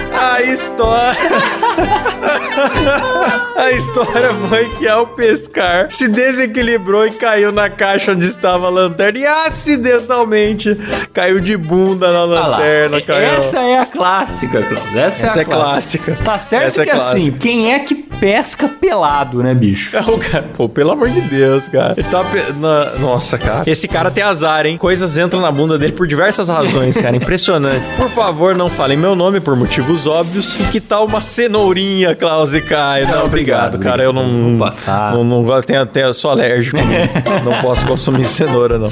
A 0.20 0.42
história. 0.42 1.16
A 3.56 3.70
história 3.72 4.30
foi 4.48 4.68
que 4.70 4.88
ao 4.88 5.06
pescar 5.06 5.86
se 5.90 6.08
desequilibrou 6.08 7.06
e 7.06 7.10
caiu 7.10 7.52
na 7.52 7.68
caixa 7.68 8.12
onde 8.12 8.26
estava 8.26 8.66
a 8.66 8.70
lanterna 8.70 9.18
e 9.18 9.26
acidentalmente 9.26 10.74
caiu 11.12 11.40
de 11.40 11.56
bunda 11.56 12.10
na 12.10 12.20
Ah 12.20 12.24
lanterna, 12.46 13.00
Caio. 13.02 13.22
Essa 13.24 13.58
é 13.58 13.78
a 13.78 13.86
clássica, 13.86 14.62
Cláudio. 14.62 14.98
Essa, 14.98 15.26
Essa 15.26 15.38
é 15.38 15.42
é 15.42 15.42
a 15.42 15.48
clássica. 15.48 16.04
clássica. 16.04 16.24
Tá 16.24 16.38
certo 16.38 16.66
Essa 16.66 16.82
é 16.82 16.84
que 16.86 16.90
assim, 16.90 17.10
clássica. 17.18 17.38
quem 17.38 17.72
é 17.74 17.78
que 17.80 17.94
pesca 17.94 18.68
pelado, 18.68 19.42
né, 19.42 19.54
bicho? 19.54 19.96
É 19.96 20.00
o 20.00 20.18
cara, 20.18 20.44
pô, 20.56 20.68
pelo 20.68 20.92
amor 20.92 21.08
de 21.10 21.20
Deus, 21.22 21.68
cara. 21.68 21.94
Ele 21.96 22.06
tá 22.08 22.24
pe- 22.24 22.52
na- 22.58 22.92
Nossa, 22.98 23.36
cara. 23.38 23.62
Esse 23.66 23.86
cara 23.88 24.10
tem 24.10 24.24
azar, 24.24 24.66
hein? 24.66 24.76
Coisas 24.78 25.16
entram 25.18 25.40
na 25.40 25.50
bunda 25.50 25.78
dele 25.78 25.92
por 25.92 26.06
diversas 26.06 26.48
razões, 26.48 26.96
cara. 26.96 27.14
Impressionante. 27.16 27.84
Por 27.96 28.08
favor, 28.10 28.54
não 28.56 28.68
falem 28.68 28.96
meu 28.96 29.14
nome 29.14 29.40
por 29.40 29.54
motivos 29.56 30.06
óbvios. 30.10 30.58
E 30.60 30.64
que 30.64 30.80
tal 30.80 31.06
uma 31.06 31.20
cenourinha, 31.20 32.14
Klaus 32.14 32.52
e 32.52 32.60
Caio? 32.60 33.08
Não, 33.08 33.24
obrigado, 33.24 33.78
cara. 33.78 34.02
Eu 34.02 34.12
não. 34.12 34.50
Vou 34.50 34.58
passar. 34.58 35.14
Não, 35.14 35.24
não 35.24 35.42
gosto, 35.42 35.66
tenho 35.66 35.82
até, 35.82 36.12
sou 36.12 36.30
alérgico. 36.30 36.76
não 37.44 37.60
posso 37.60 37.86
consumir 37.86 38.24
cenoura, 38.24 38.78
não. 38.78 38.90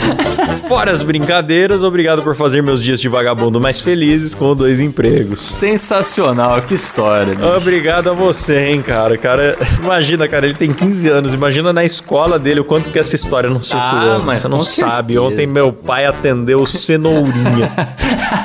Fora 0.69 0.91
as 0.91 1.03
brincadeiras, 1.03 1.83
obrigado 1.83 2.23
por 2.23 2.35
fazer 2.37 2.63
meus 2.63 2.83
dias 2.83 3.01
de 3.01 3.09
vagabundo 3.09 3.61
mais 3.61 3.81
felizes 3.81 4.35
com 4.35 4.55
dois 4.55 4.81
empregos. 4.81 5.41
Sensacional, 5.41 6.63
que 6.63 6.75
história. 6.75 7.35
bicho. 7.35 7.49
Obrigado 7.57 8.11
a 8.11 8.13
você, 8.13 8.69
hein, 8.71 8.83
cara. 8.83 9.17
Cara, 9.17 9.57
imagina, 9.83 10.29
cara, 10.29 10.47
ele 10.47 10.55
tem 10.55 10.73
15 10.73 11.09
anos. 11.09 11.35
Imagina 11.35 11.73
na 11.73 11.85
escola 11.85 12.39
dele 12.39 12.61
o 12.61 12.65
quanto 12.65 12.91
que 12.91 12.99
essa 12.99 13.17
história 13.17 13.49
não 13.51 13.63
circulou. 13.63 14.17
Ah, 14.17 14.23
mas 14.25 14.39
você 14.39 14.49
não 14.49 14.59
com 14.59 14.65
sabe. 14.65 15.15
certeza. 15.15 15.23
Ontem 15.23 15.47
meu 15.47 15.73
pai 15.73 16.05
atendeu 16.07 16.65
cenourinha. 16.67 17.71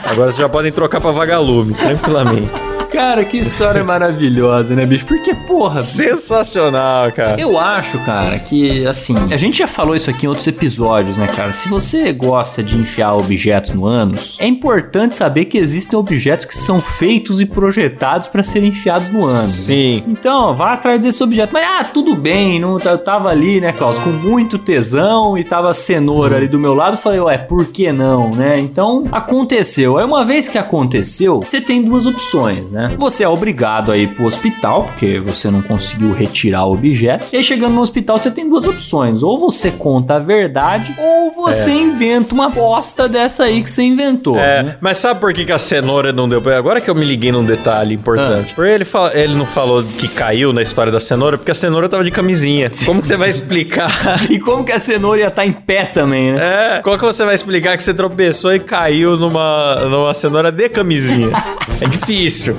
Agora 0.05 0.31
vocês 0.31 0.37
já 0.37 0.49
podem 0.49 0.71
trocar 0.71 1.01
pra 1.01 1.11
vagalume, 1.11 1.73
tranquilamente. 1.73 2.51
Cara, 2.93 3.25
que 3.25 3.37
história 3.39 3.83
maravilhosa, 3.83 4.75
né, 4.75 4.85
bicho? 4.85 5.03
Porque, 5.07 5.33
porra, 5.33 5.81
Sensacional, 5.81 7.11
cara. 7.11 7.41
Eu 7.41 7.57
acho, 7.57 7.97
cara, 8.05 8.37
que 8.37 8.85
assim, 8.85 9.15
a 9.31 9.35
gente 9.35 9.57
já 9.57 9.67
falou 9.67 9.95
isso 9.95 10.11
aqui 10.11 10.27
em 10.27 10.29
outros 10.29 10.45
episódios, 10.45 11.17
né, 11.17 11.25
cara? 11.25 11.53
Se 11.53 11.67
você 11.67 12.13
gosta 12.13 12.61
de 12.61 12.77
enfiar 12.77 13.15
objetos 13.15 13.71
no 13.71 13.87
ânus, 13.87 14.37
é 14.39 14.45
importante 14.45 15.15
saber 15.15 15.45
que 15.45 15.57
existem 15.57 15.97
objetos 15.97 16.45
que 16.45 16.55
são 16.55 16.79
feitos 16.79 17.41
e 17.41 17.47
projetados 17.47 18.27
para 18.27 18.43
serem 18.43 18.69
enfiados 18.69 19.11
no 19.11 19.25
ânus. 19.25 19.51
Sim. 19.51 20.03
Então, 20.07 20.53
vá 20.53 20.73
atrás 20.73 21.01
desse 21.01 21.23
objeto. 21.23 21.51
Mas, 21.51 21.65
ah, 21.65 21.83
tudo 21.83 22.15
bem, 22.15 22.59
não, 22.59 22.77
eu 22.77 22.97
tava 22.99 23.29
ali, 23.29 23.59
né, 23.59 23.73
Klaus, 23.73 23.97
com 23.97 24.11
muito 24.11 24.59
tesão 24.59 25.35
e 25.35 25.43
tava 25.43 25.71
a 25.71 25.73
cenoura 25.73 26.37
ali 26.37 26.47
do 26.47 26.59
meu 26.59 26.75
lado. 26.75 26.95
Falei, 26.95 27.19
ué, 27.19 27.39
por 27.39 27.65
que 27.65 27.91
não, 27.91 28.29
né? 28.29 28.59
Então, 28.59 29.07
aconteceu. 29.11 29.97
Aí, 29.97 30.05
uma 30.05 30.23
vez 30.23 30.47
que 30.47 30.59
aconteceu, 30.59 31.39
você 31.39 31.59
tem 31.59 31.81
duas 31.81 32.05
opções, 32.05 32.71
né? 32.71 32.82
Você 32.97 33.23
é 33.23 33.27
obrigado 33.27 33.91
a 33.91 33.97
ir 33.97 34.13
pro 34.13 34.25
hospital, 34.25 34.85
porque 34.85 35.19
você 35.19 35.49
não 35.49 35.61
conseguiu 35.61 36.11
retirar 36.11 36.65
o 36.65 36.73
objeto. 36.73 37.25
E 37.31 37.37
aí, 37.37 37.43
chegando 37.43 37.73
no 37.73 37.81
hospital, 37.81 38.17
você 38.17 38.31
tem 38.31 38.47
duas 38.49 38.65
opções. 38.65 39.23
Ou 39.23 39.39
você 39.39 39.71
conta 39.71 40.15
a 40.15 40.19
verdade, 40.19 40.93
ou 40.97 41.31
você 41.31 41.71
inventa 41.71 42.33
uma 42.33 42.49
bosta 42.49 43.07
dessa 43.07 43.43
aí 43.43 43.61
que 43.63 43.69
você 43.69 43.83
inventou. 43.83 44.37
É, 44.39 44.63
né? 44.63 44.75
mas 44.81 44.97
sabe 44.97 45.19
por 45.19 45.33
que, 45.33 45.45
que 45.45 45.51
a 45.51 45.59
cenoura 45.59 46.11
não 46.13 46.27
deu? 46.27 46.41
Agora 46.55 46.79
que 46.81 46.89
eu 46.89 46.95
me 46.95 47.05
liguei 47.05 47.31
num 47.31 47.43
detalhe 47.43 47.95
importante. 47.95 48.49
Ah. 48.51 48.55
Porque 48.55 48.69
ele, 48.71 48.85
fa- 48.85 49.11
ele 49.13 49.33
não 49.35 49.45
falou 49.45 49.83
que 49.83 50.07
caiu 50.07 50.51
na 50.53 50.61
história 50.61 50.91
da 50.91 50.99
cenoura, 50.99 51.37
porque 51.37 51.51
a 51.51 51.55
cenoura 51.55 51.87
tava 51.89 52.03
de 52.03 52.11
camisinha. 52.11 52.69
Como 52.85 53.01
que 53.01 53.07
você 53.07 53.17
vai 53.17 53.29
explicar? 53.29 53.91
E 54.29 54.39
como 54.39 54.63
que 54.63 54.71
a 54.71 54.79
cenoura 54.79 55.21
ia 55.21 55.27
estar 55.27 55.45
em 55.45 55.51
pé 55.51 55.85
também, 55.85 56.31
né? 56.33 56.77
É, 56.77 56.81
como 56.81 56.97
que 56.97 57.03
você 57.05 57.23
vai 57.25 57.35
explicar 57.35 57.75
que 57.77 57.83
você 57.83 57.93
tropeçou 57.93 58.53
e 58.53 58.59
caiu 58.59 59.17
numa, 59.17 59.75
numa 59.85 60.13
cenoura 60.13 60.51
de 60.51 60.69
camisinha? 60.69 61.29
É 61.81 61.85
difícil. 61.87 62.55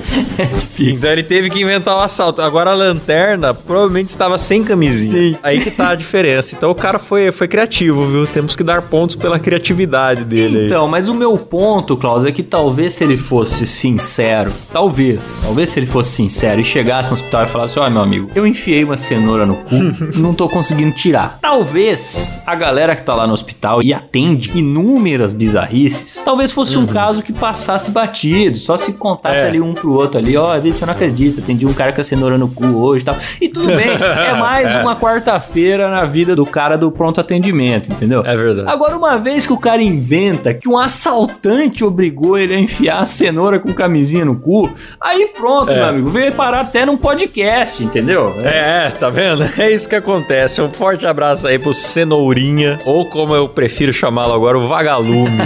Então 0.79 1.09
ele 1.09 1.23
teve 1.23 1.49
que 1.49 1.61
inventar 1.61 1.95
o 1.97 2.01
assalto. 2.01 2.41
Agora 2.41 2.71
a 2.71 2.75
lanterna 2.75 3.53
provavelmente 3.53 4.09
estava 4.09 4.37
sem 4.37 4.63
camisinha. 4.63 5.13
Sim. 5.31 5.37
Aí 5.41 5.59
que 5.61 5.71
tá 5.71 5.89
a 5.89 5.95
diferença. 5.95 6.55
Então 6.55 6.69
o 6.71 6.75
cara 6.75 6.99
foi, 6.99 7.31
foi 7.31 7.47
criativo, 7.47 8.05
viu? 8.05 8.27
Temos 8.27 8.55
que 8.55 8.63
dar 8.63 8.81
pontos 8.83 9.15
pela 9.15 9.39
criatividade 9.39 10.23
dele. 10.23 10.59
aí. 10.59 10.65
Então, 10.65 10.87
mas 10.87 11.09
o 11.09 11.13
meu 11.13 11.37
ponto, 11.37 11.95
Klaus, 11.97 12.25
é 12.25 12.31
que 12.31 12.43
talvez 12.43 12.93
se 12.93 13.03
ele 13.03 13.17
fosse 13.17 13.65
sincero, 13.65 14.51
talvez, 14.71 15.41
talvez 15.43 15.69
se 15.69 15.79
ele 15.79 15.87
fosse 15.87 16.11
sincero 16.11 16.59
e 16.61 16.63
chegasse 16.63 17.09
no 17.09 17.13
hospital 17.13 17.43
e 17.43 17.47
falasse: 17.47 17.79
Ó, 17.79 17.89
meu 17.89 18.01
amigo, 18.01 18.29
eu 18.35 18.45
enfiei 18.45 18.83
uma 18.83 18.97
cenoura 18.97 19.45
no 19.45 19.55
cu, 19.57 19.75
não 20.19 20.33
tô 20.33 20.47
conseguindo 20.49 20.91
tirar. 20.93 21.39
Talvez 21.41 22.29
a 22.45 22.55
galera 22.55 22.95
que 22.95 23.03
tá 23.03 23.15
lá 23.15 23.25
no 23.27 23.33
hospital 23.33 23.81
e 23.81 23.93
atende 23.93 24.51
inúmeras 24.55 25.33
bizarrices, 25.33 26.21
talvez 26.23 26.51
fosse 26.51 26.77
um 26.77 26.85
caso 26.85 27.21
que 27.23 27.33
passasse 27.33 27.91
batido, 27.91 28.57
só 28.57 28.77
se 28.77 28.93
contasse 28.93 29.43
É. 29.43 29.47
ali 29.47 29.61
um 29.61 29.73
pro 29.73 29.93
outro 29.93 30.04
ali: 30.17 30.35
Ó, 30.37 30.51
às 30.53 30.61
vezes 30.63 30.77
você 30.79 30.85
não 30.85 30.93
acredita, 30.93 31.41
atendi 31.41 31.65
um 31.65 31.73
cara 31.73 31.91
com 31.93 32.01
a 32.01 32.03
cenoura 32.03 32.37
no 32.37 32.47
cu 32.47 32.65
hoje 32.77 33.01
e 33.03 33.05
tal. 33.05 33.17
E 33.41 33.49
tudo 33.49 33.67
bem, 33.67 33.89
é 33.89 34.33
mais 34.33 34.75
uma 34.81 34.95
quarta-feira 34.95 35.89
na 35.89 36.03
vida 36.05 36.35
do 36.35 36.45
cara 36.45 36.77
do 36.77 36.91
pronto 36.91 37.19
atendimento, 37.21 37.91
entendeu? 37.91 38.23
É 38.25 38.35
verdade. 38.35 38.69
Agora, 38.69 38.95
uma 38.97 39.17
vez 39.17 39.45
que 39.47 39.53
o 39.53 39.57
cara 39.57 39.81
inventa 39.81 40.53
que 40.53 40.67
um 40.69 40.77
assaltante 40.77 41.83
obrigou 41.83 42.37
ele 42.37 42.53
a 42.55 42.59
enfiar 42.59 42.99
a 43.01 43.05
cenoura 43.05 43.59
com 43.59 43.73
camisinha 43.73 44.25
no 44.25 44.35
cu, 44.35 44.69
aí 44.99 45.29
pronto, 45.35 45.71
É. 45.71 45.75
meu 45.75 45.85
amigo, 45.85 46.09
veio 46.09 46.31
parar 46.33 46.61
até 46.61 46.85
num 46.85 46.97
podcast, 46.97 47.83
entendeu? 47.83 48.33
É, 48.43 48.89
tá 48.91 49.09
vendo? 49.09 49.45
É 49.57 49.71
isso 49.71 49.87
que 49.87 49.95
acontece. 49.95 50.61
Um 50.61 50.69
forte 50.71 51.07
abraço 51.07 51.47
aí 51.47 51.57
pro 51.57 51.73
Cenourinha, 51.73 52.77
ou 52.85 53.05
como 53.09 53.33
eu 53.35 53.47
prefiro 53.47 53.91
chamá-lo 53.93 54.33
agora, 54.33 54.57
o 54.57 54.67
Vagalume. 54.67 55.37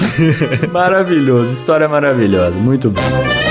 Maravilhoso, 0.72 1.52
história 1.52 1.88
maravilhosa, 1.88 2.50
muito 2.52 2.90
bom. 2.90 3.49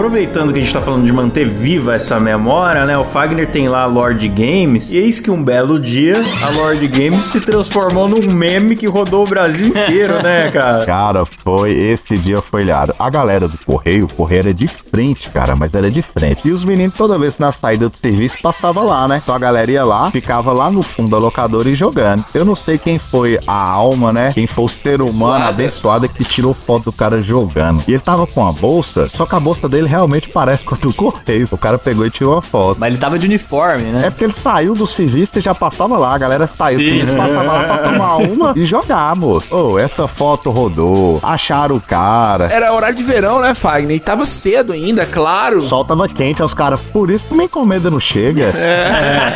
Aproveitando 0.00 0.50
que 0.50 0.58
a 0.58 0.62
gente 0.62 0.72
tá 0.72 0.80
falando 0.80 1.04
de 1.04 1.12
manter 1.12 1.46
viva 1.46 1.94
essa 1.94 2.18
memória, 2.18 2.86
né? 2.86 2.96
O 2.96 3.04
Fagner 3.04 3.46
tem 3.46 3.68
lá 3.68 3.82
a 3.82 3.86
Lord 3.86 4.26
Games. 4.28 4.92
E 4.92 4.96
eis 4.96 5.20
que 5.20 5.30
um 5.30 5.44
belo 5.44 5.78
dia 5.78 6.14
a 6.42 6.48
Lord 6.48 6.88
Games 6.88 7.26
se 7.26 7.38
transformou 7.38 8.08
num 8.08 8.32
meme 8.32 8.76
que 8.76 8.86
rodou 8.86 9.26
o 9.26 9.28
Brasil 9.28 9.66
inteiro, 9.66 10.22
né, 10.22 10.48
cara? 10.54 10.86
Cara, 10.86 11.26
foi. 11.26 11.72
Esse 11.72 12.16
dia 12.16 12.40
foi 12.40 12.62
ilhado. 12.62 12.94
A 12.98 13.10
galera 13.10 13.46
do 13.46 13.58
correio, 13.58 14.06
o 14.06 14.14
correio 14.14 14.38
era 14.40 14.54
de 14.54 14.66
frente, 14.66 15.28
cara, 15.28 15.54
mas 15.54 15.74
era 15.74 15.90
de 15.90 16.00
frente. 16.00 16.48
E 16.48 16.50
os 16.50 16.64
meninos, 16.64 16.94
toda 16.96 17.18
vez 17.18 17.36
na 17.36 17.52
saída 17.52 17.90
do 17.90 17.96
serviço, 17.98 18.38
passava 18.42 18.80
lá, 18.80 19.06
né? 19.06 19.20
Então 19.22 19.34
a 19.34 19.38
galera 19.38 19.70
ia 19.70 19.84
lá, 19.84 20.10
ficava 20.10 20.50
lá 20.50 20.70
no 20.70 20.82
fundo 20.82 21.10
da 21.10 21.18
locadora 21.18 21.68
e 21.68 21.74
jogando. 21.74 22.24
Eu 22.32 22.46
não 22.46 22.56
sei 22.56 22.78
quem 22.78 22.98
foi 22.98 23.38
a 23.46 23.52
alma, 23.52 24.14
né? 24.14 24.32
Quem 24.32 24.46
foi 24.46 24.64
o 24.64 24.68
ser 24.68 25.02
humano 25.02 25.44
abençoado 25.44 26.08
que 26.08 26.24
tirou 26.24 26.54
foto 26.54 26.84
do 26.84 26.92
cara 26.92 27.20
jogando. 27.20 27.84
E 27.86 27.92
ele 27.92 28.00
tava 28.00 28.26
com 28.26 28.46
a 28.46 28.50
bolsa, 28.50 29.06
só 29.06 29.26
que 29.26 29.34
a 29.34 29.40
bolsa 29.40 29.68
dele 29.68 29.89
realmente 29.90 30.28
parece 30.28 30.64
com 30.64 30.74
a 30.74 30.78
do 30.78 30.94
correio. 30.94 31.48
O 31.50 31.58
cara 31.58 31.78
pegou 31.78 32.06
e 32.06 32.10
tirou 32.10 32.36
a 32.36 32.42
foto. 32.42 32.78
Mas 32.78 32.90
ele 32.90 32.98
tava 32.98 33.18
de 33.18 33.26
uniforme, 33.26 33.84
né? 33.84 34.06
É 34.06 34.10
porque 34.10 34.24
ele 34.24 34.32
saiu 34.32 34.74
do 34.74 34.86
serviço 34.86 35.38
e 35.38 35.40
já 35.40 35.54
passava 35.54 35.98
lá, 35.98 36.14
a 36.14 36.18
galera 36.18 36.46
saiu 36.46 36.78
do 36.78 37.16
passava 37.16 37.42
lá 37.42 37.64
pra 37.64 37.78
tomar 37.78 38.16
uma 38.24 38.52
e 38.56 38.64
jogar, 38.64 39.14
moço. 39.16 39.54
Ô, 39.54 39.78
essa 39.78 40.06
foto 40.06 40.50
rodou, 40.50 41.20
acharam 41.22 41.76
o 41.76 41.80
cara. 41.80 42.46
Era 42.46 42.72
horário 42.72 42.96
de 42.96 43.02
verão, 43.02 43.40
né, 43.40 43.54
Fagner? 43.54 43.96
E 43.96 44.00
tava 44.00 44.24
cedo 44.24 44.72
ainda, 44.72 45.04
claro. 45.04 45.58
O 45.58 45.60
sol 45.60 45.84
tava 45.84 46.08
quente, 46.08 46.42
os 46.42 46.54
caras, 46.54 46.80
por 46.92 47.10
isso 47.10 47.26
que 47.26 47.34
minha 47.34 47.44
encomenda 47.44 47.90
não 47.90 48.00
chega. 48.00 48.50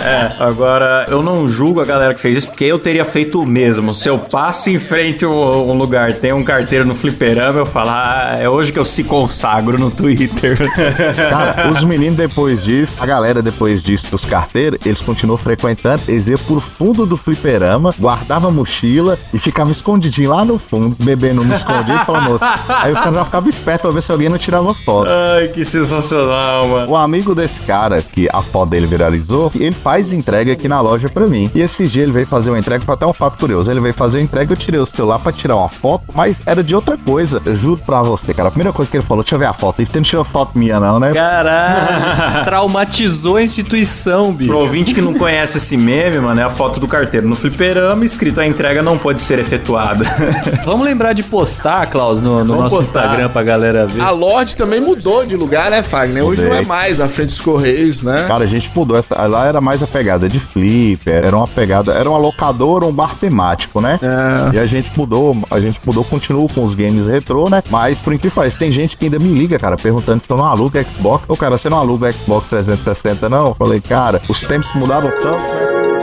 É, 0.04 0.28
agora, 0.38 1.06
eu 1.08 1.22
não 1.22 1.48
julgo 1.48 1.80
a 1.80 1.84
galera 1.84 2.14
que 2.14 2.20
fez 2.20 2.38
isso, 2.38 2.48
porque 2.48 2.64
eu 2.64 2.78
teria 2.78 3.04
feito 3.04 3.40
o 3.40 3.46
mesmo. 3.46 3.94
Se 3.94 4.08
eu 4.08 4.18
passo 4.18 4.70
em 4.70 4.78
frente 4.78 5.24
a 5.24 5.28
um 5.28 5.74
um 5.74 5.78
lugar, 5.78 6.12
tem 6.12 6.32
um 6.32 6.42
carteiro 6.42 6.84
no 6.84 6.94
fliperama, 6.94 7.58
eu 7.58 7.66
falo, 7.66 7.90
ah, 7.90 8.36
é 8.38 8.48
hoje 8.48 8.72
que 8.72 8.78
eu 8.78 8.84
se 8.84 9.04
consagro 9.04 9.78
no 9.78 9.90
Twitter. 9.90 10.43
Cara, 11.30 11.70
os 11.70 11.82
meninos 11.82 12.16
depois 12.16 12.62
disso, 12.62 13.02
a 13.02 13.06
galera 13.06 13.42
depois 13.42 13.82
disso 13.82 14.10
dos 14.10 14.24
carteiros, 14.24 14.78
eles 14.84 15.00
continuam 15.00 15.38
frequentando, 15.38 16.02
eles 16.08 16.28
iam 16.28 16.38
por 16.38 16.60
fundo 16.60 17.06
do 17.06 17.16
fliperama, 17.16 17.94
guardavam 17.98 18.50
a 18.50 18.52
mochila 18.52 19.18
e 19.32 19.38
ficavam 19.38 19.72
escondidinho 19.72 20.30
lá 20.30 20.44
no 20.44 20.58
fundo, 20.58 20.96
bebendo 21.00 21.42
um 21.42 21.52
escondido 21.52 21.94
e 21.94 22.04
falando, 22.04 22.30
moço. 22.30 22.44
Aí 22.68 22.92
os 22.92 22.98
caras 22.98 23.14
já 23.14 23.24
ficavam 23.24 23.48
espertos 23.48 23.82
pra 23.82 23.90
ver 23.90 24.02
se 24.02 24.12
alguém 24.12 24.28
não 24.28 24.38
tirava 24.38 24.74
foto. 24.74 25.10
Ai, 25.10 25.48
que 25.48 25.64
sensacional, 25.64 26.66
mano. 26.68 26.90
O 26.92 26.96
amigo 26.96 27.34
desse 27.34 27.60
cara, 27.62 28.02
que 28.02 28.28
a 28.32 28.42
foto 28.42 28.70
dele 28.70 28.86
viralizou, 28.86 29.50
ele 29.54 29.72
faz 29.72 30.12
entrega 30.12 30.52
aqui 30.52 30.68
na 30.68 30.80
loja 30.80 31.08
pra 31.08 31.26
mim. 31.26 31.50
E 31.54 31.60
esse 31.60 31.86
dia 31.86 32.02
ele 32.02 32.12
veio 32.12 32.26
fazer 32.26 32.50
uma 32.50 32.58
entrega, 32.58 32.84
foi 32.84 32.94
até 32.94 33.06
um 33.06 33.12
fato 33.12 33.38
curioso. 33.38 33.70
Ele 33.70 33.80
veio 33.80 33.94
fazer 33.94 34.18
a 34.18 34.22
entrega, 34.22 34.52
eu 34.52 34.56
tirei 34.56 34.80
o 34.80 34.86
celular 34.86 35.18
pra 35.18 35.32
tirar 35.32 35.56
uma 35.56 35.68
foto, 35.68 36.04
mas 36.14 36.40
era 36.46 36.62
de 36.62 36.74
outra 36.74 36.96
coisa. 36.96 37.40
Eu 37.44 37.56
juro 37.56 37.80
pra 37.84 38.02
você, 38.02 38.32
cara. 38.32 38.48
A 38.48 38.52
primeira 38.52 38.72
coisa 38.72 38.90
que 38.90 38.96
ele 38.96 39.04
falou, 39.04 39.22
deixa 39.22 39.34
eu 39.34 39.38
ver 39.38 39.46
a 39.46 39.52
foto. 39.52 39.82
E 39.82 39.86
você 39.86 39.98
não 39.98 40.04
tirou 40.04 40.24
foto 40.34 40.58
minha, 40.58 40.80
não, 40.80 40.98
né? 40.98 41.12
Caralho, 41.12 42.42
traumatizou 42.44 43.36
a 43.36 43.42
instituição, 43.44 44.32
bicho. 44.32 44.50
Pro 44.50 44.58
ouvinte 44.58 44.92
que 44.92 45.00
não 45.00 45.14
conhece 45.14 45.58
esse 45.58 45.76
meme, 45.76 46.18
mano, 46.18 46.40
é 46.40 46.42
a 46.42 46.50
foto 46.50 46.80
do 46.80 46.88
carteiro 46.88 47.28
no 47.28 47.36
fliperama 47.36 48.04
escrito 48.04 48.40
a 48.40 48.46
entrega 48.46 48.82
não 48.82 48.98
pode 48.98 49.22
ser 49.22 49.38
efetuada. 49.38 50.04
Vamos 50.66 50.84
lembrar 50.84 51.12
de 51.12 51.22
postar, 51.22 51.86
Klaus, 51.86 52.20
no, 52.20 52.42
no 52.42 52.56
nosso 52.56 52.78
postar. 52.78 53.04
Instagram 53.04 53.28
pra 53.28 53.44
galera 53.44 53.86
ver. 53.86 54.00
A 54.00 54.10
Lorde 54.10 54.56
também 54.56 54.80
mudou 54.80 55.24
de 55.24 55.36
lugar, 55.36 55.70
né, 55.70 55.84
Fagner? 55.84 56.24
Hoje 56.24 56.44
não 56.44 56.52
é 56.52 56.64
mais 56.64 56.98
na 56.98 57.08
frente 57.08 57.28
dos 57.28 57.40
Correios, 57.40 58.02
né? 58.02 58.24
Cara, 58.26 58.42
a 58.42 58.48
gente 58.48 58.68
mudou 58.74 58.96
essa. 58.96 59.14
Lá 59.28 59.46
era 59.46 59.60
mais 59.60 59.84
a 59.84 59.86
pegada 59.86 60.28
de 60.28 60.40
flipper, 60.40 61.24
era 61.24 61.36
uma 61.36 61.46
pegada, 61.46 61.92
era 61.92 62.10
uma 62.10 62.18
locadora, 62.18 62.84
um 62.84 62.92
bar 62.92 63.14
temático, 63.14 63.80
né? 63.80 64.00
É. 64.02 64.56
E 64.56 64.58
a 64.58 64.66
gente 64.66 64.90
mudou, 64.98 65.36
a 65.48 65.60
gente 65.60 65.78
mudou, 65.86 66.02
continua 66.02 66.48
com 66.48 66.64
os 66.64 66.74
games 66.74 67.06
retrô, 67.06 67.48
né? 67.48 67.62
Mas 67.70 68.00
por 68.00 68.12
incrível 68.12 68.32
que 68.32 68.36
pareça, 68.36 68.58
tem 68.58 68.72
gente 68.72 68.96
que 68.96 69.04
ainda 69.04 69.20
me 69.20 69.32
liga, 69.32 69.60
cara, 69.60 69.76
perguntando 69.76 70.23
se 70.24 70.32
eu 70.32 70.36
não 70.36 70.46
Xbox. 70.84 71.24
Ô, 71.28 71.36
cara, 71.36 71.58
você 71.58 71.68
não 71.68 71.78
aluga 71.78 72.10
Xbox 72.12 72.48
360, 72.48 73.28
não? 73.28 73.54
Falei, 73.54 73.80
cara, 73.80 74.20
os 74.28 74.40
tempos 74.40 74.72
mudaram 74.74 75.10
tanto, 75.10 75.38
né? 75.38 75.93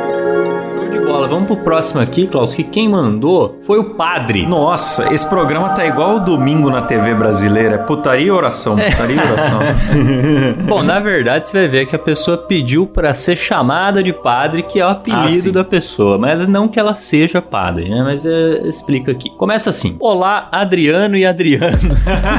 Vamos 1.31 1.47
pro 1.47 1.55
próximo 1.55 2.01
aqui, 2.01 2.27
Klaus, 2.27 2.53
que 2.53 2.61
quem 2.61 2.89
mandou 2.89 3.57
foi 3.65 3.79
o 3.79 3.85
padre. 3.91 4.45
Nossa, 4.45 5.13
esse 5.13 5.25
programa 5.25 5.69
tá 5.69 5.85
igual 5.85 6.17
o 6.17 6.19
domingo 6.19 6.69
na 6.69 6.81
TV 6.81 7.15
brasileira. 7.15 7.75
É 7.75 7.77
putaria 7.77 8.27
e 8.27 8.31
oração, 8.31 8.75
putaria 8.75 9.15
e 9.15 9.19
oração. 9.19 9.59
Bom, 10.67 10.83
na 10.83 10.99
verdade, 10.99 11.47
você 11.47 11.59
vai 11.59 11.67
ver 11.69 11.85
que 11.85 11.95
a 11.95 11.99
pessoa 11.99 12.37
pediu 12.37 12.85
pra 12.85 13.13
ser 13.13 13.37
chamada 13.37 14.03
de 14.03 14.11
padre, 14.11 14.63
que 14.63 14.77
é 14.77 14.85
o 14.85 14.89
Ah, 14.89 14.91
apelido 14.91 15.31
sim. 15.31 15.51
da 15.53 15.63
pessoa, 15.63 16.17
mas 16.17 16.45
não 16.49 16.67
que 16.67 16.77
ela 16.77 16.95
seja 16.95 17.41
padre, 17.41 17.87
né? 17.87 18.01
Mas 18.03 18.25
é, 18.25 18.67
explica 18.67 19.13
aqui. 19.13 19.29
Começa 19.37 19.69
assim: 19.69 19.95
Olá, 20.01 20.49
Adriano 20.51 21.15
e 21.15 21.25
Adriano. 21.25 21.77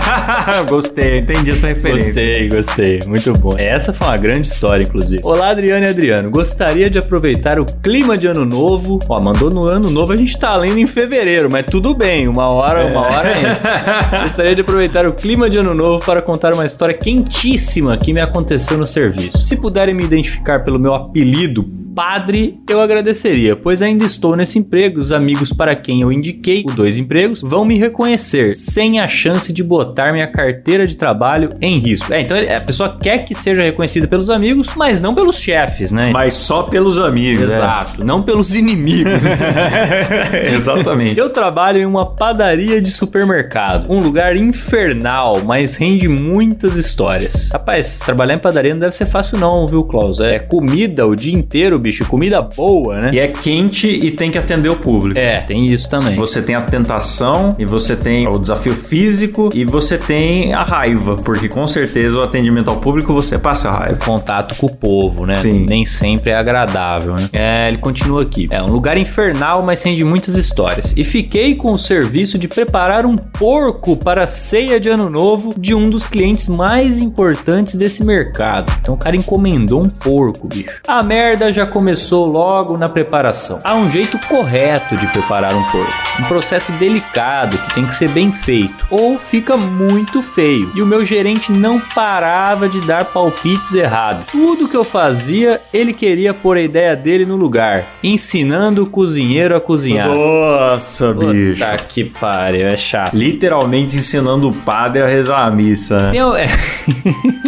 Gostei, 0.69 1.21
entendi 1.21 1.53
essa 1.53 1.67
referência. 1.67 2.09
Gostei, 2.13 2.49
gostei. 2.51 2.99
Muito 3.09 3.33
bom. 3.39 3.55
Essa 3.57 3.91
foi 3.95 4.07
uma 4.07 4.19
grande 4.19 4.49
história, 4.49 4.83
inclusive. 4.83 5.23
Olá, 5.25 5.49
Adriano 5.49 5.87
e 5.87 5.89
Adriano. 5.89 6.31
Gostaria 6.31 6.91
de 6.91 6.99
aproveitar 6.99 7.59
o 7.59 7.65
clima 7.83 8.19
de 8.19 8.27
ano 8.27 8.45
novo. 8.45 8.82
Ó, 9.09 9.21
mandou 9.21 9.51
no 9.51 9.71
ano 9.71 9.91
novo, 9.91 10.13
a 10.13 10.17
gente 10.17 10.39
tá 10.39 10.55
lendo 10.57 10.79
em 10.79 10.87
fevereiro, 10.87 11.51
mas 11.51 11.65
tudo 11.67 11.95
bem. 11.95 12.29
Uma 12.29 12.49
hora, 12.49 12.87
uma 12.87 13.01
hora 13.01 13.35
ainda. 13.35 14.23
Gostaria 14.23 14.55
de 14.55 14.61
aproveitar 14.61 15.07
o 15.07 15.13
clima 15.13 15.49
de 15.49 15.59
ano 15.59 15.75
novo 15.75 16.05
para 16.05 16.23
contar 16.23 16.53
uma 16.53 16.67
história 16.67 16.95
quentíssima 16.95 17.97
que 17.97 18.13
me 18.13 18.21
aconteceu 18.21 18.77
no 18.79 18.87
serviço. 18.87 19.47
Se 19.47 19.57
puderem 19.57 19.95
me 19.95 20.05
identificar 20.05 20.65
pelo 20.65 20.79
meu 20.79 20.95
apelido, 20.95 21.82
Padre, 21.95 22.59
eu 22.69 22.81
agradeceria, 22.81 23.55
pois 23.55 23.83
ainda 23.83 24.05
estou 24.05 24.35
nesse 24.35 24.59
emprego. 24.59 25.01
Os 25.01 25.13
amigos 25.13 25.53
para 25.53 25.77
quem 25.77 26.01
eu 26.01 26.11
indiquei 26.11 26.65
os 26.67 26.75
dois 26.75 26.97
empregos 26.97 27.43
vão 27.43 27.65
me 27.65 27.77
reconhecer, 27.77 28.55
sem 28.55 28.99
a 28.99 29.07
chance 29.07 29.53
de 29.53 29.63
botar 29.63 30.13
minha 30.13 30.27
carteira 30.27 30.87
de 30.87 30.97
trabalho 30.97 31.55
em 31.61 31.79
risco. 31.79 32.13
É, 32.13 32.21
então 32.21 32.37
a 32.37 32.61
pessoa 32.61 32.99
quer 33.01 33.19
que 33.19 33.35
seja 33.35 33.63
reconhecida 33.63 34.07
pelos 34.07 34.31
amigos, 34.31 34.71
mas 34.75 35.03
não 35.03 35.15
pelos 35.15 35.37
chefes, 35.37 35.93
né? 35.93 36.11
Mas 36.11 36.35
só 36.35 36.63
pelos 36.63 36.99
amigos, 36.99 37.49
né? 37.49 37.57
Exato, 37.57 38.05
não 38.05 38.23
pelos 38.23 38.55
inimigos. 38.55 39.13
Exatamente. 40.55 41.19
Eu 41.19 41.31
trabalho 41.31 41.79
em 41.79 41.85
uma 41.85 42.07
padaria 42.07 42.81
de 42.81 42.91
supermercado. 42.91 43.87
Um 43.93 44.01
lugar 44.01 44.37
infernal, 44.37 45.43
mas 45.45 45.77
rende 45.77 46.09
muitas 46.09 46.77
histórias. 46.77 47.51
Rapaz, 47.53 47.99
trabalhar 47.99 48.35
em 48.35 48.39
padaria 48.39 48.73
não 48.73 48.81
deve 48.81 48.97
ser 48.97 49.07
fácil 49.07 49.39
não, 49.39 49.67
viu, 49.67 49.85
Klaus? 49.85 50.21
É 50.21 50.39
comida 50.39 51.07
o 51.07 51.15
dia 51.15 51.35
inteiro, 51.35 51.82
bicho. 51.83 52.07
Comida 52.07 52.41
boa, 52.41 52.99
né? 52.99 53.11
E 53.13 53.19
é 53.19 53.29
quente 53.29 53.87
e 53.87 54.11
tem 54.11 54.31
que 54.31 54.39
atender 54.39 54.69
o 54.69 54.77
público. 54.77 55.19
É, 55.19 55.41
tem 55.41 55.67
isso 55.67 55.89
também. 55.89 56.17
Você 56.17 56.41
tem 56.41 56.55
a 56.55 56.63
tentação, 56.63 57.55
e 57.59 57.65
você 57.65 57.97
tem 57.97 58.27
o 58.27 58.33
desafio 58.33 58.75
físico, 58.75 59.51
e 59.53 59.65
você 59.65 59.99
tem 59.99 60.55
a 60.55 60.63
raiva, 60.63 61.17
porque 61.17 61.49
com 61.49 61.67
certeza 61.67 62.19
o 62.19 62.23
atendimento 62.23 62.69
ao 62.71 62.77
público 62.77 63.13
você 63.13 63.39
passa 63.39 63.69
a 63.69 63.79
raiva. 63.79 63.97
contato 64.05 64.55
com 64.57 64.67
o 64.67 64.75
povo, 64.75 65.27
né? 65.27 65.35
Sim. 65.35 65.67
Nem 65.69 65.85
sempre 65.85 66.31
é 66.31 66.37
agradável, 66.37 67.15
né? 67.15 67.29
É, 67.33 67.69
ele 67.69 67.79
continua 67.79 68.23
aqui. 68.23 68.49
É 68.51 68.63
um 68.63 68.67
lugar 68.67 68.97
infernal, 68.97 69.63
mas 69.63 69.83
rende 69.83 70.05
muitas 70.05 70.37
histórias. 70.37 70.95
E 70.97 71.05
fiquei 71.05 71.55
com 71.55 71.73
o 71.73 71.79
serviço 71.79 72.39
de 72.39 72.47
preparar 72.49 73.05
um 73.05 73.17
porco 73.17 73.97
para 73.97 74.25
a 74.25 74.27
ceia 74.27 74.79
de 74.79 74.89
ano 74.89 75.11
novo 75.11 75.55
de 75.57 75.75
um 75.75 75.91
dos 75.91 76.07
clientes 76.07 76.49
mais 76.49 76.99
importantes 76.99 77.75
desse 77.75 78.05
mercado. 78.05 78.73
Então 78.81 78.95
o 78.95 78.99
cara 78.99 79.17
encomendou 79.17 79.81
um 79.81 79.89
porco, 79.89 80.47
bicho. 80.47 80.81
A 80.87 81.03
merda 81.03 81.53
já 81.53 81.67
começou 81.73 82.27
logo 82.27 82.77
na 82.77 82.89
preparação. 82.89 83.61
Há 83.65 83.75
um 83.75 83.91
jeito 83.91 84.19
correto 84.29 84.97
de 84.97 85.07
preparar 85.07 85.55
um 85.55 85.65
porco, 85.71 85.93
um 86.21 86.25
processo 86.25 86.71
delicado 86.73 87.57
que 87.57 87.75
tem 87.75 87.87
que 87.87 87.95
ser 87.95 88.09
bem 88.09 88.31
feito, 88.31 88.87
ou 88.91 89.17
fica 89.17 89.57
muito 89.57 90.23
feio. 90.23 90.71
E 90.75 90.83
o 90.83 90.87
meu 90.87 91.05
gerente 91.05 91.51
não 91.51 91.81
parava 91.81 92.69
de 92.69 92.81
dar 92.83 93.07
palpites 93.07 93.73
errados. 93.73 94.27
Tudo 94.31 94.69
que 94.69 94.77
eu 94.77 94.85
fazia, 94.85 95.63
ele 95.73 95.93
queria 95.95 96.35
pôr 96.35 96.59
a 96.59 96.61
ideia 96.61 96.95
dele 96.95 97.25
no 97.25 97.37
lugar, 97.37 97.87
ensinando 98.03 98.83
o 98.83 98.87
cozinheiro 98.87 99.57
a 99.57 99.61
cozinhar. 99.61 100.09
Nossa, 100.09 101.13
bicho. 101.15 101.65
Puta 101.65 101.79
que 101.89 102.05
pariu, 102.05 102.67
é 102.67 102.77
chato. 102.77 103.17
Literalmente 103.17 103.97
ensinando 103.97 104.51
o 104.51 104.53
padre 104.53 105.03
a 105.03 105.07
rezar 105.07 105.47
a 105.47 105.51
missa, 105.51 106.03
né? 106.03 106.11
Tem, 106.11 106.21
é, 106.21 106.47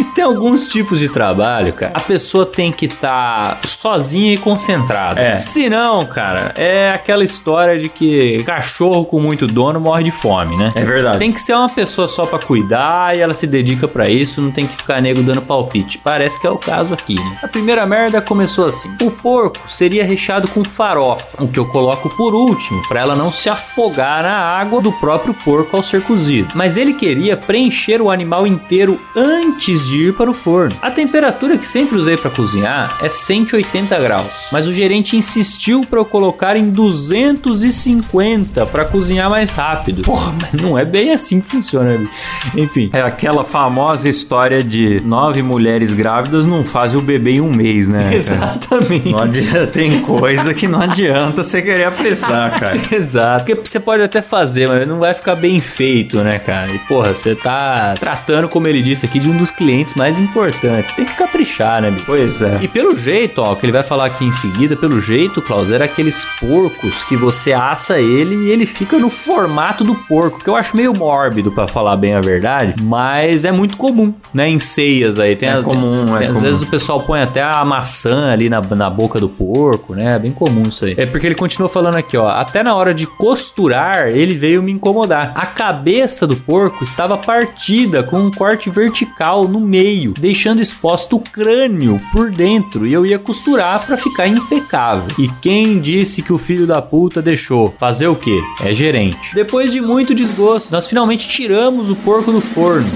tem 0.15 0.25
alguns 0.25 0.69
tipos 0.71 0.99
de 0.99 1.09
trabalho, 1.09 1.73
cara. 1.73 1.93
A 1.95 2.01
pessoa 2.01 2.47
tem 2.47 2.71
que 2.71 2.87
estar 2.87 3.61
sozinha 3.65 4.35
e 4.35 4.37
concentrada. 4.37 5.21
É. 5.21 5.37
Se 5.37 5.69
não, 5.69 6.05
cara, 6.07 6.53
é 6.57 6.93
aquela 6.93 7.25
história 7.25 7.79
de 7.79 7.89
que 7.89 8.43
cachorro 8.45 9.05
com 9.05 9.21
muito 9.21 9.47
dono 9.47 9.81
morre 9.81 10.05
de 10.05 10.11
fome, 10.11 10.57
né? 10.57 10.69
É 10.75 10.85
verdade. 10.85 11.19
Tem 11.19 11.33
que 11.33 11.41
ser 11.41 11.55
uma 11.55 11.69
pessoa 11.69 12.07
só 12.07 12.27
pra 12.27 12.39
cuidar 12.39 13.17
e 13.17 13.21
ela 13.21 13.35
se 13.35 13.47
dedica 13.47 13.89
pra 13.89 14.09
isso, 14.09 14.41
não 14.41 14.51
tem 14.51 14.67
que 14.67 14.77
ficar 14.77 15.01
nego 15.01 15.23
dando 15.23 15.43
palpite. 15.43 15.99
Parece 15.99 16.41
que 16.41 16.47
é 16.47 16.51
o 16.51 16.57
caso 16.57 16.95
aqui, 16.95 17.15
né? 17.15 17.39
A 17.43 17.49
primeira 17.49 17.85
merda 17.87 18.21
começou 18.21 18.67
assim. 18.67 18.95
O 19.01 19.11
porco 19.11 19.71
seria 19.71 20.05
recheado 20.05 20.49
com 20.49 20.65
farofa, 20.65 21.43
o 21.43 21.49
que 21.49 21.59
eu 21.59 21.67
coloco 21.67 22.09
por 22.11 22.35
último, 22.35 22.87
pra 22.89 23.01
ela 23.01 23.17
não 23.17 23.33
se 23.33 23.49
afogar 23.49 24.23
na 24.23 24.37
água 24.37 24.81
do 24.81 24.93
próprio 24.93 25.35
porco 25.35 25.77
ao 25.77 25.83
ser 25.83 26.03
cozido. 26.03 26.51
Mas 26.55 26.77
ele 26.77 26.95
queria 26.95 27.37
preencher 27.37 28.01
o 28.01 28.11
animal 28.11 28.47
inteiro 28.47 29.01
antes 29.17 29.87
de 29.87 30.04
ir 30.09 30.15
para 30.15 30.31
o 30.31 30.35
forno. 30.35 30.77
A 30.83 30.91
temperatura 30.91 31.57
que 31.59 31.67
sempre 31.67 31.97
usei 31.97 32.17
pra 32.17 32.31
cozinhar 32.31 32.97
é 33.03 33.09
180 33.09 33.99
graus, 34.01 34.49
mas 34.53 34.67
o 34.67 34.73
gerente 34.73 35.17
insistiu 35.17 35.85
pra 35.89 35.99
eu 36.01 36.05
colocar 36.05 36.57
em 36.57 36.71
250 36.71 38.67
pra 38.67 38.85
cozinhar 38.85 39.29
mais 39.31 39.51
rápido. 39.51 40.03
Porra, 40.03 40.33
mas 40.41 40.53
não 40.61 40.79
é 40.79 40.85
bem 40.85 41.13
assim 41.13 41.41
que 41.41 41.49
funciona. 41.51 41.99
né? 41.99 42.09
Enfim, 42.57 42.91
É 42.93 43.01
aquela 43.03 43.45
famosa 43.45 44.09
história 44.09 44.63
de 44.63 45.01
nove 45.05 45.43
mulheres 45.43 45.93
grávidas 45.93 46.45
não 46.47 46.65
fazem 46.65 46.99
o 46.99 47.03
bebê 47.03 47.33
em 47.33 47.41
um 47.41 47.53
mês, 47.53 47.89
né? 47.89 48.01
cara? 48.05 48.17
exatamente. 48.17 49.11
Não 49.11 49.19
adianta, 49.21 49.67
tem 49.67 50.01
coisa 50.01 50.55
que 50.55 50.67
não 50.69 50.81
adianta 50.81 51.43
você 51.43 51.61
querer 51.63 51.85
apressar, 51.85 52.59
cara. 52.59 52.81
Exato. 52.91 53.45
Porque 53.45 53.69
você 53.69 53.81
pode 53.81 54.03
até 54.03 54.23
fazer, 54.23 54.69
mas 54.69 54.87
não 54.87 54.99
vai 54.99 55.15
ficar 55.15 55.35
bem 55.35 55.61
feito, 55.61 56.19
né, 56.23 56.39
cara? 56.39 56.71
E, 56.71 56.79
porra, 56.81 57.15
você 57.15 57.35
tá 57.35 57.95
tratando, 57.99 58.49
como 58.49 58.67
ele 58.67 58.83
disse 58.83 59.05
aqui, 59.07 59.19
de 59.19 59.29
um 59.29 59.37
dos 59.37 59.51
clientes 59.51 59.94
mais 59.97 60.19
importantes. 60.19 60.93
Tem 60.95 61.05
que 61.05 61.15
caprichar, 61.15 61.83
né, 61.83 61.91
bicho? 61.91 62.05
Pois 62.07 62.43
é. 62.43 62.59
E 62.63 62.69
pelo 62.69 62.97
jeito, 62.97 63.41
ó, 63.41 63.53
o 63.53 63.57
que 63.57 63.65
ele 63.67 63.73
vai 63.73 63.83
falar 63.83 64.07
aqui 64.07 64.25
em 64.25 64.31
seguida, 64.31 64.77
pelo 64.77 65.01
jeito, 65.01 65.41
Klaus, 65.43 65.71
era 65.71 65.85
aqueles 65.85 66.25
porcos 66.41 67.03
que 67.05 67.17
você 67.17 67.53
assa 67.53 67.99
ele 68.01 68.35
e 68.47 68.51
ele 68.51 68.67
fica 68.67 68.99
no 68.99 69.11
formato 69.11 69.85
do 69.85 69.95
porco, 69.95 70.41
que 70.43 70.49
eu 70.49 70.57
acho 70.57 70.77
meio 70.77 70.95
mórbido, 70.95 71.51
pra 71.53 71.67
falar 71.67 71.97
bem 71.97 72.15
a 72.15 72.21
verdade, 72.21 72.75
mas 72.83 73.45
é 73.45 73.53
muito 73.53 73.77
comum, 73.77 74.13
né, 74.33 74.49
em 74.49 74.59
ceias 74.59 75.19
aí. 75.19 75.37
Tem, 75.37 75.49
É 75.49 75.55
tem- 75.55 75.63
comum, 75.63 76.15
é 76.17 76.21
tem- 76.21 76.29
Às 76.29 76.37
comum. 76.37 76.47
vezes 76.47 76.63
o 76.63 76.67
pessoal 76.67 77.01
põe 77.03 77.21
até 77.23 77.43
a 77.43 77.65
maçã 77.65 78.31
ali 78.33 78.49
na, 78.49 78.61
na 78.61 78.91
boca 78.91 79.21
do 79.21 79.29
porco, 79.29 79.95
né, 79.95 80.15
é 80.17 80.19
bem 80.19 80.33
comum 80.33 80.63
isso 80.69 80.85
aí. 80.85 80.95
É 80.97 81.07
porque 81.07 81.27
ele 81.27 81.35
continua 81.35 81.69
falando 81.69 81.97
aqui, 81.97 82.17
ó, 82.17 82.29
até 82.29 82.63
na 82.63 82.75
hora 82.75 82.93
de 82.95 83.07
costurar, 83.07 84.09
ele 84.09 84.35
veio 84.35 84.63
me 84.63 84.73
incomodar. 84.73 85.33
A 85.35 85.47
cabeça 85.47 86.27
do 86.27 86.37
porco 86.37 86.83
estava 86.85 87.17
partida 87.19 88.03
com 88.03 88.19
um 88.19 88.31
corte 88.31 88.71
vertical 88.71 89.47
no 89.47 89.61
meio, 89.61 89.84
deixando 90.19 90.63
exposto 90.63 91.17
o 91.17 91.21
crânio 91.21 92.01
por 92.13 92.31
dentro, 92.31 92.87
e 92.87 92.93
eu 92.93 93.05
ia 93.05 93.19
costurar 93.19 93.87
pra 93.87 93.97
ficar 93.97 94.27
impecável. 94.27 95.15
E 95.19 95.29
quem 95.41 95.81
disse 95.81 96.23
que 96.23 96.33
o 96.33 96.39
filho 96.39 96.67
da 96.67 96.81
puta 96.81 97.21
deixou? 97.21 97.75
Fazer 97.79 98.09
o 98.09 98.17
quê? 98.17 98.39
É 98.63 98.73
gerente. 98.73 99.35
Depois 99.35 99.73
de 99.73 99.81
muito 99.81 100.15
desgosto, 100.15 100.73
nós 100.73 100.87
finalmente 100.87 101.29
tiramos 101.29 101.91
o 101.91 101.97
porco 101.97 102.33
do 102.33 102.41
forno. 102.41 102.89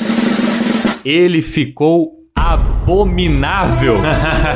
Ele 1.05 1.43
ficou 1.43 2.18
abominável. 2.89 3.97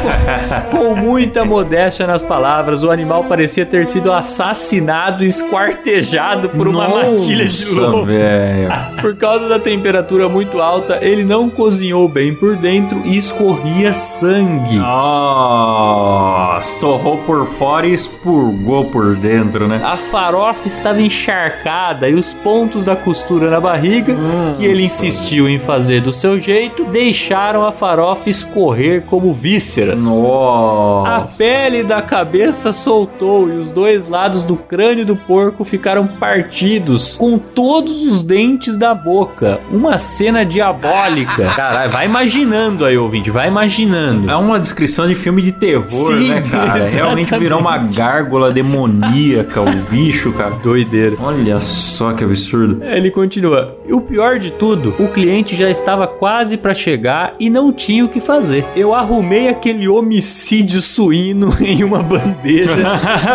Com 0.72 0.96
muita 0.96 1.44
modéstia 1.44 2.06
nas 2.06 2.22
palavras, 2.22 2.82
o 2.82 2.90
animal 2.90 3.24
parecia 3.24 3.66
ter 3.66 3.86
sido 3.86 4.10
assassinado 4.10 5.22
e 5.22 5.26
esquartejado 5.26 6.48
por 6.48 6.66
uma 6.66 6.88
matilha 6.88 7.46
de 7.46 7.64
Nossa, 7.66 7.80
lobo. 7.80 8.04
velho. 8.06 8.68
Por 9.02 9.14
causa 9.16 9.48
da 9.48 9.58
temperatura 9.58 10.28
muito 10.30 10.62
alta, 10.62 10.98
ele 11.02 11.24
não 11.24 11.50
cozinhou 11.50 12.08
bem 12.08 12.34
por 12.34 12.56
dentro 12.56 13.02
e 13.04 13.18
escorria 13.18 13.92
sangue. 13.92 14.78
Nossa, 14.78 16.80
torrou 16.80 17.18
por 17.18 17.44
fora 17.44 17.86
e 17.86 17.92
expurgou 17.92 18.86
por 18.86 19.14
dentro, 19.14 19.68
né? 19.68 19.80
A 19.84 19.96
farofa 19.96 20.66
estava 20.66 21.02
encharcada 21.02 22.08
e 22.08 22.14
os 22.14 22.32
pontos 22.32 22.84
da 22.84 22.96
costura 22.96 23.50
na 23.50 23.60
barriga, 23.60 24.16
que 24.56 24.64
ele 24.64 24.84
insistiu 24.84 25.48
em 25.48 25.58
fazer 25.58 26.00
do 26.00 26.12
seu 26.12 26.40
jeito, 26.40 26.84
deixaram 26.86 27.66
a 27.66 27.72
farofa 27.72 28.21
escorrer 28.30 29.02
como 29.02 29.32
vísceras. 29.32 29.98
A 29.98 30.02
Nossa. 30.02 31.38
pele 31.38 31.82
da 31.82 32.00
cabeça 32.02 32.72
soltou 32.72 33.48
e 33.48 33.52
os 33.52 33.72
dois 33.72 34.06
lados 34.08 34.44
do 34.44 34.56
crânio 34.56 35.04
do 35.04 35.16
porco 35.16 35.64
ficaram 35.64 36.06
partidos, 36.06 37.16
com 37.16 37.38
todos 37.38 38.02
os 38.02 38.22
dentes 38.22 38.76
da 38.76 38.94
boca. 38.94 39.60
Uma 39.70 39.98
cena 39.98 40.44
diabólica. 40.44 41.46
Caralho, 41.54 41.90
vai 41.90 42.06
imaginando 42.06 42.84
aí, 42.84 42.96
ouvinte, 42.96 43.30
vai 43.30 43.48
imaginando. 43.48 44.30
É 44.30 44.36
uma 44.36 44.58
descrição 44.58 45.06
de 45.08 45.14
filme 45.14 45.42
de 45.42 45.52
terror, 45.52 45.86
Sim, 45.88 46.28
né, 46.28 46.40
cara? 46.42 46.78
exatamente. 46.80 46.94
Realmente 47.02 47.38
virou 47.38 47.60
uma 47.60 47.78
gárgula 47.78 48.52
demoníaca, 48.52 49.60
o 49.60 49.70
bicho, 49.90 50.32
cara. 50.32 50.56
Doideira. 50.62 51.16
Olha 51.20 51.60
só 51.60 52.12
que 52.12 52.24
absurdo. 52.24 52.82
Ele 52.84 53.10
continua. 53.10 53.76
E 53.86 53.92
o 53.92 54.00
pior 54.00 54.38
de 54.38 54.50
tudo, 54.52 54.94
o 54.98 55.08
cliente 55.08 55.56
já 55.56 55.70
estava 55.70 56.06
quase 56.06 56.56
para 56.56 56.74
chegar 56.74 57.34
e 57.38 57.50
não 57.50 57.72
tinha 57.72 58.04
o 58.04 58.08
que 58.12 58.20
fazer. 58.20 58.64
Eu 58.76 58.94
arrumei 58.94 59.48
aquele 59.48 59.88
homicídio 59.88 60.80
suíno 60.80 61.56
em 61.60 61.82
uma 61.82 62.02
bandeja 62.02 62.76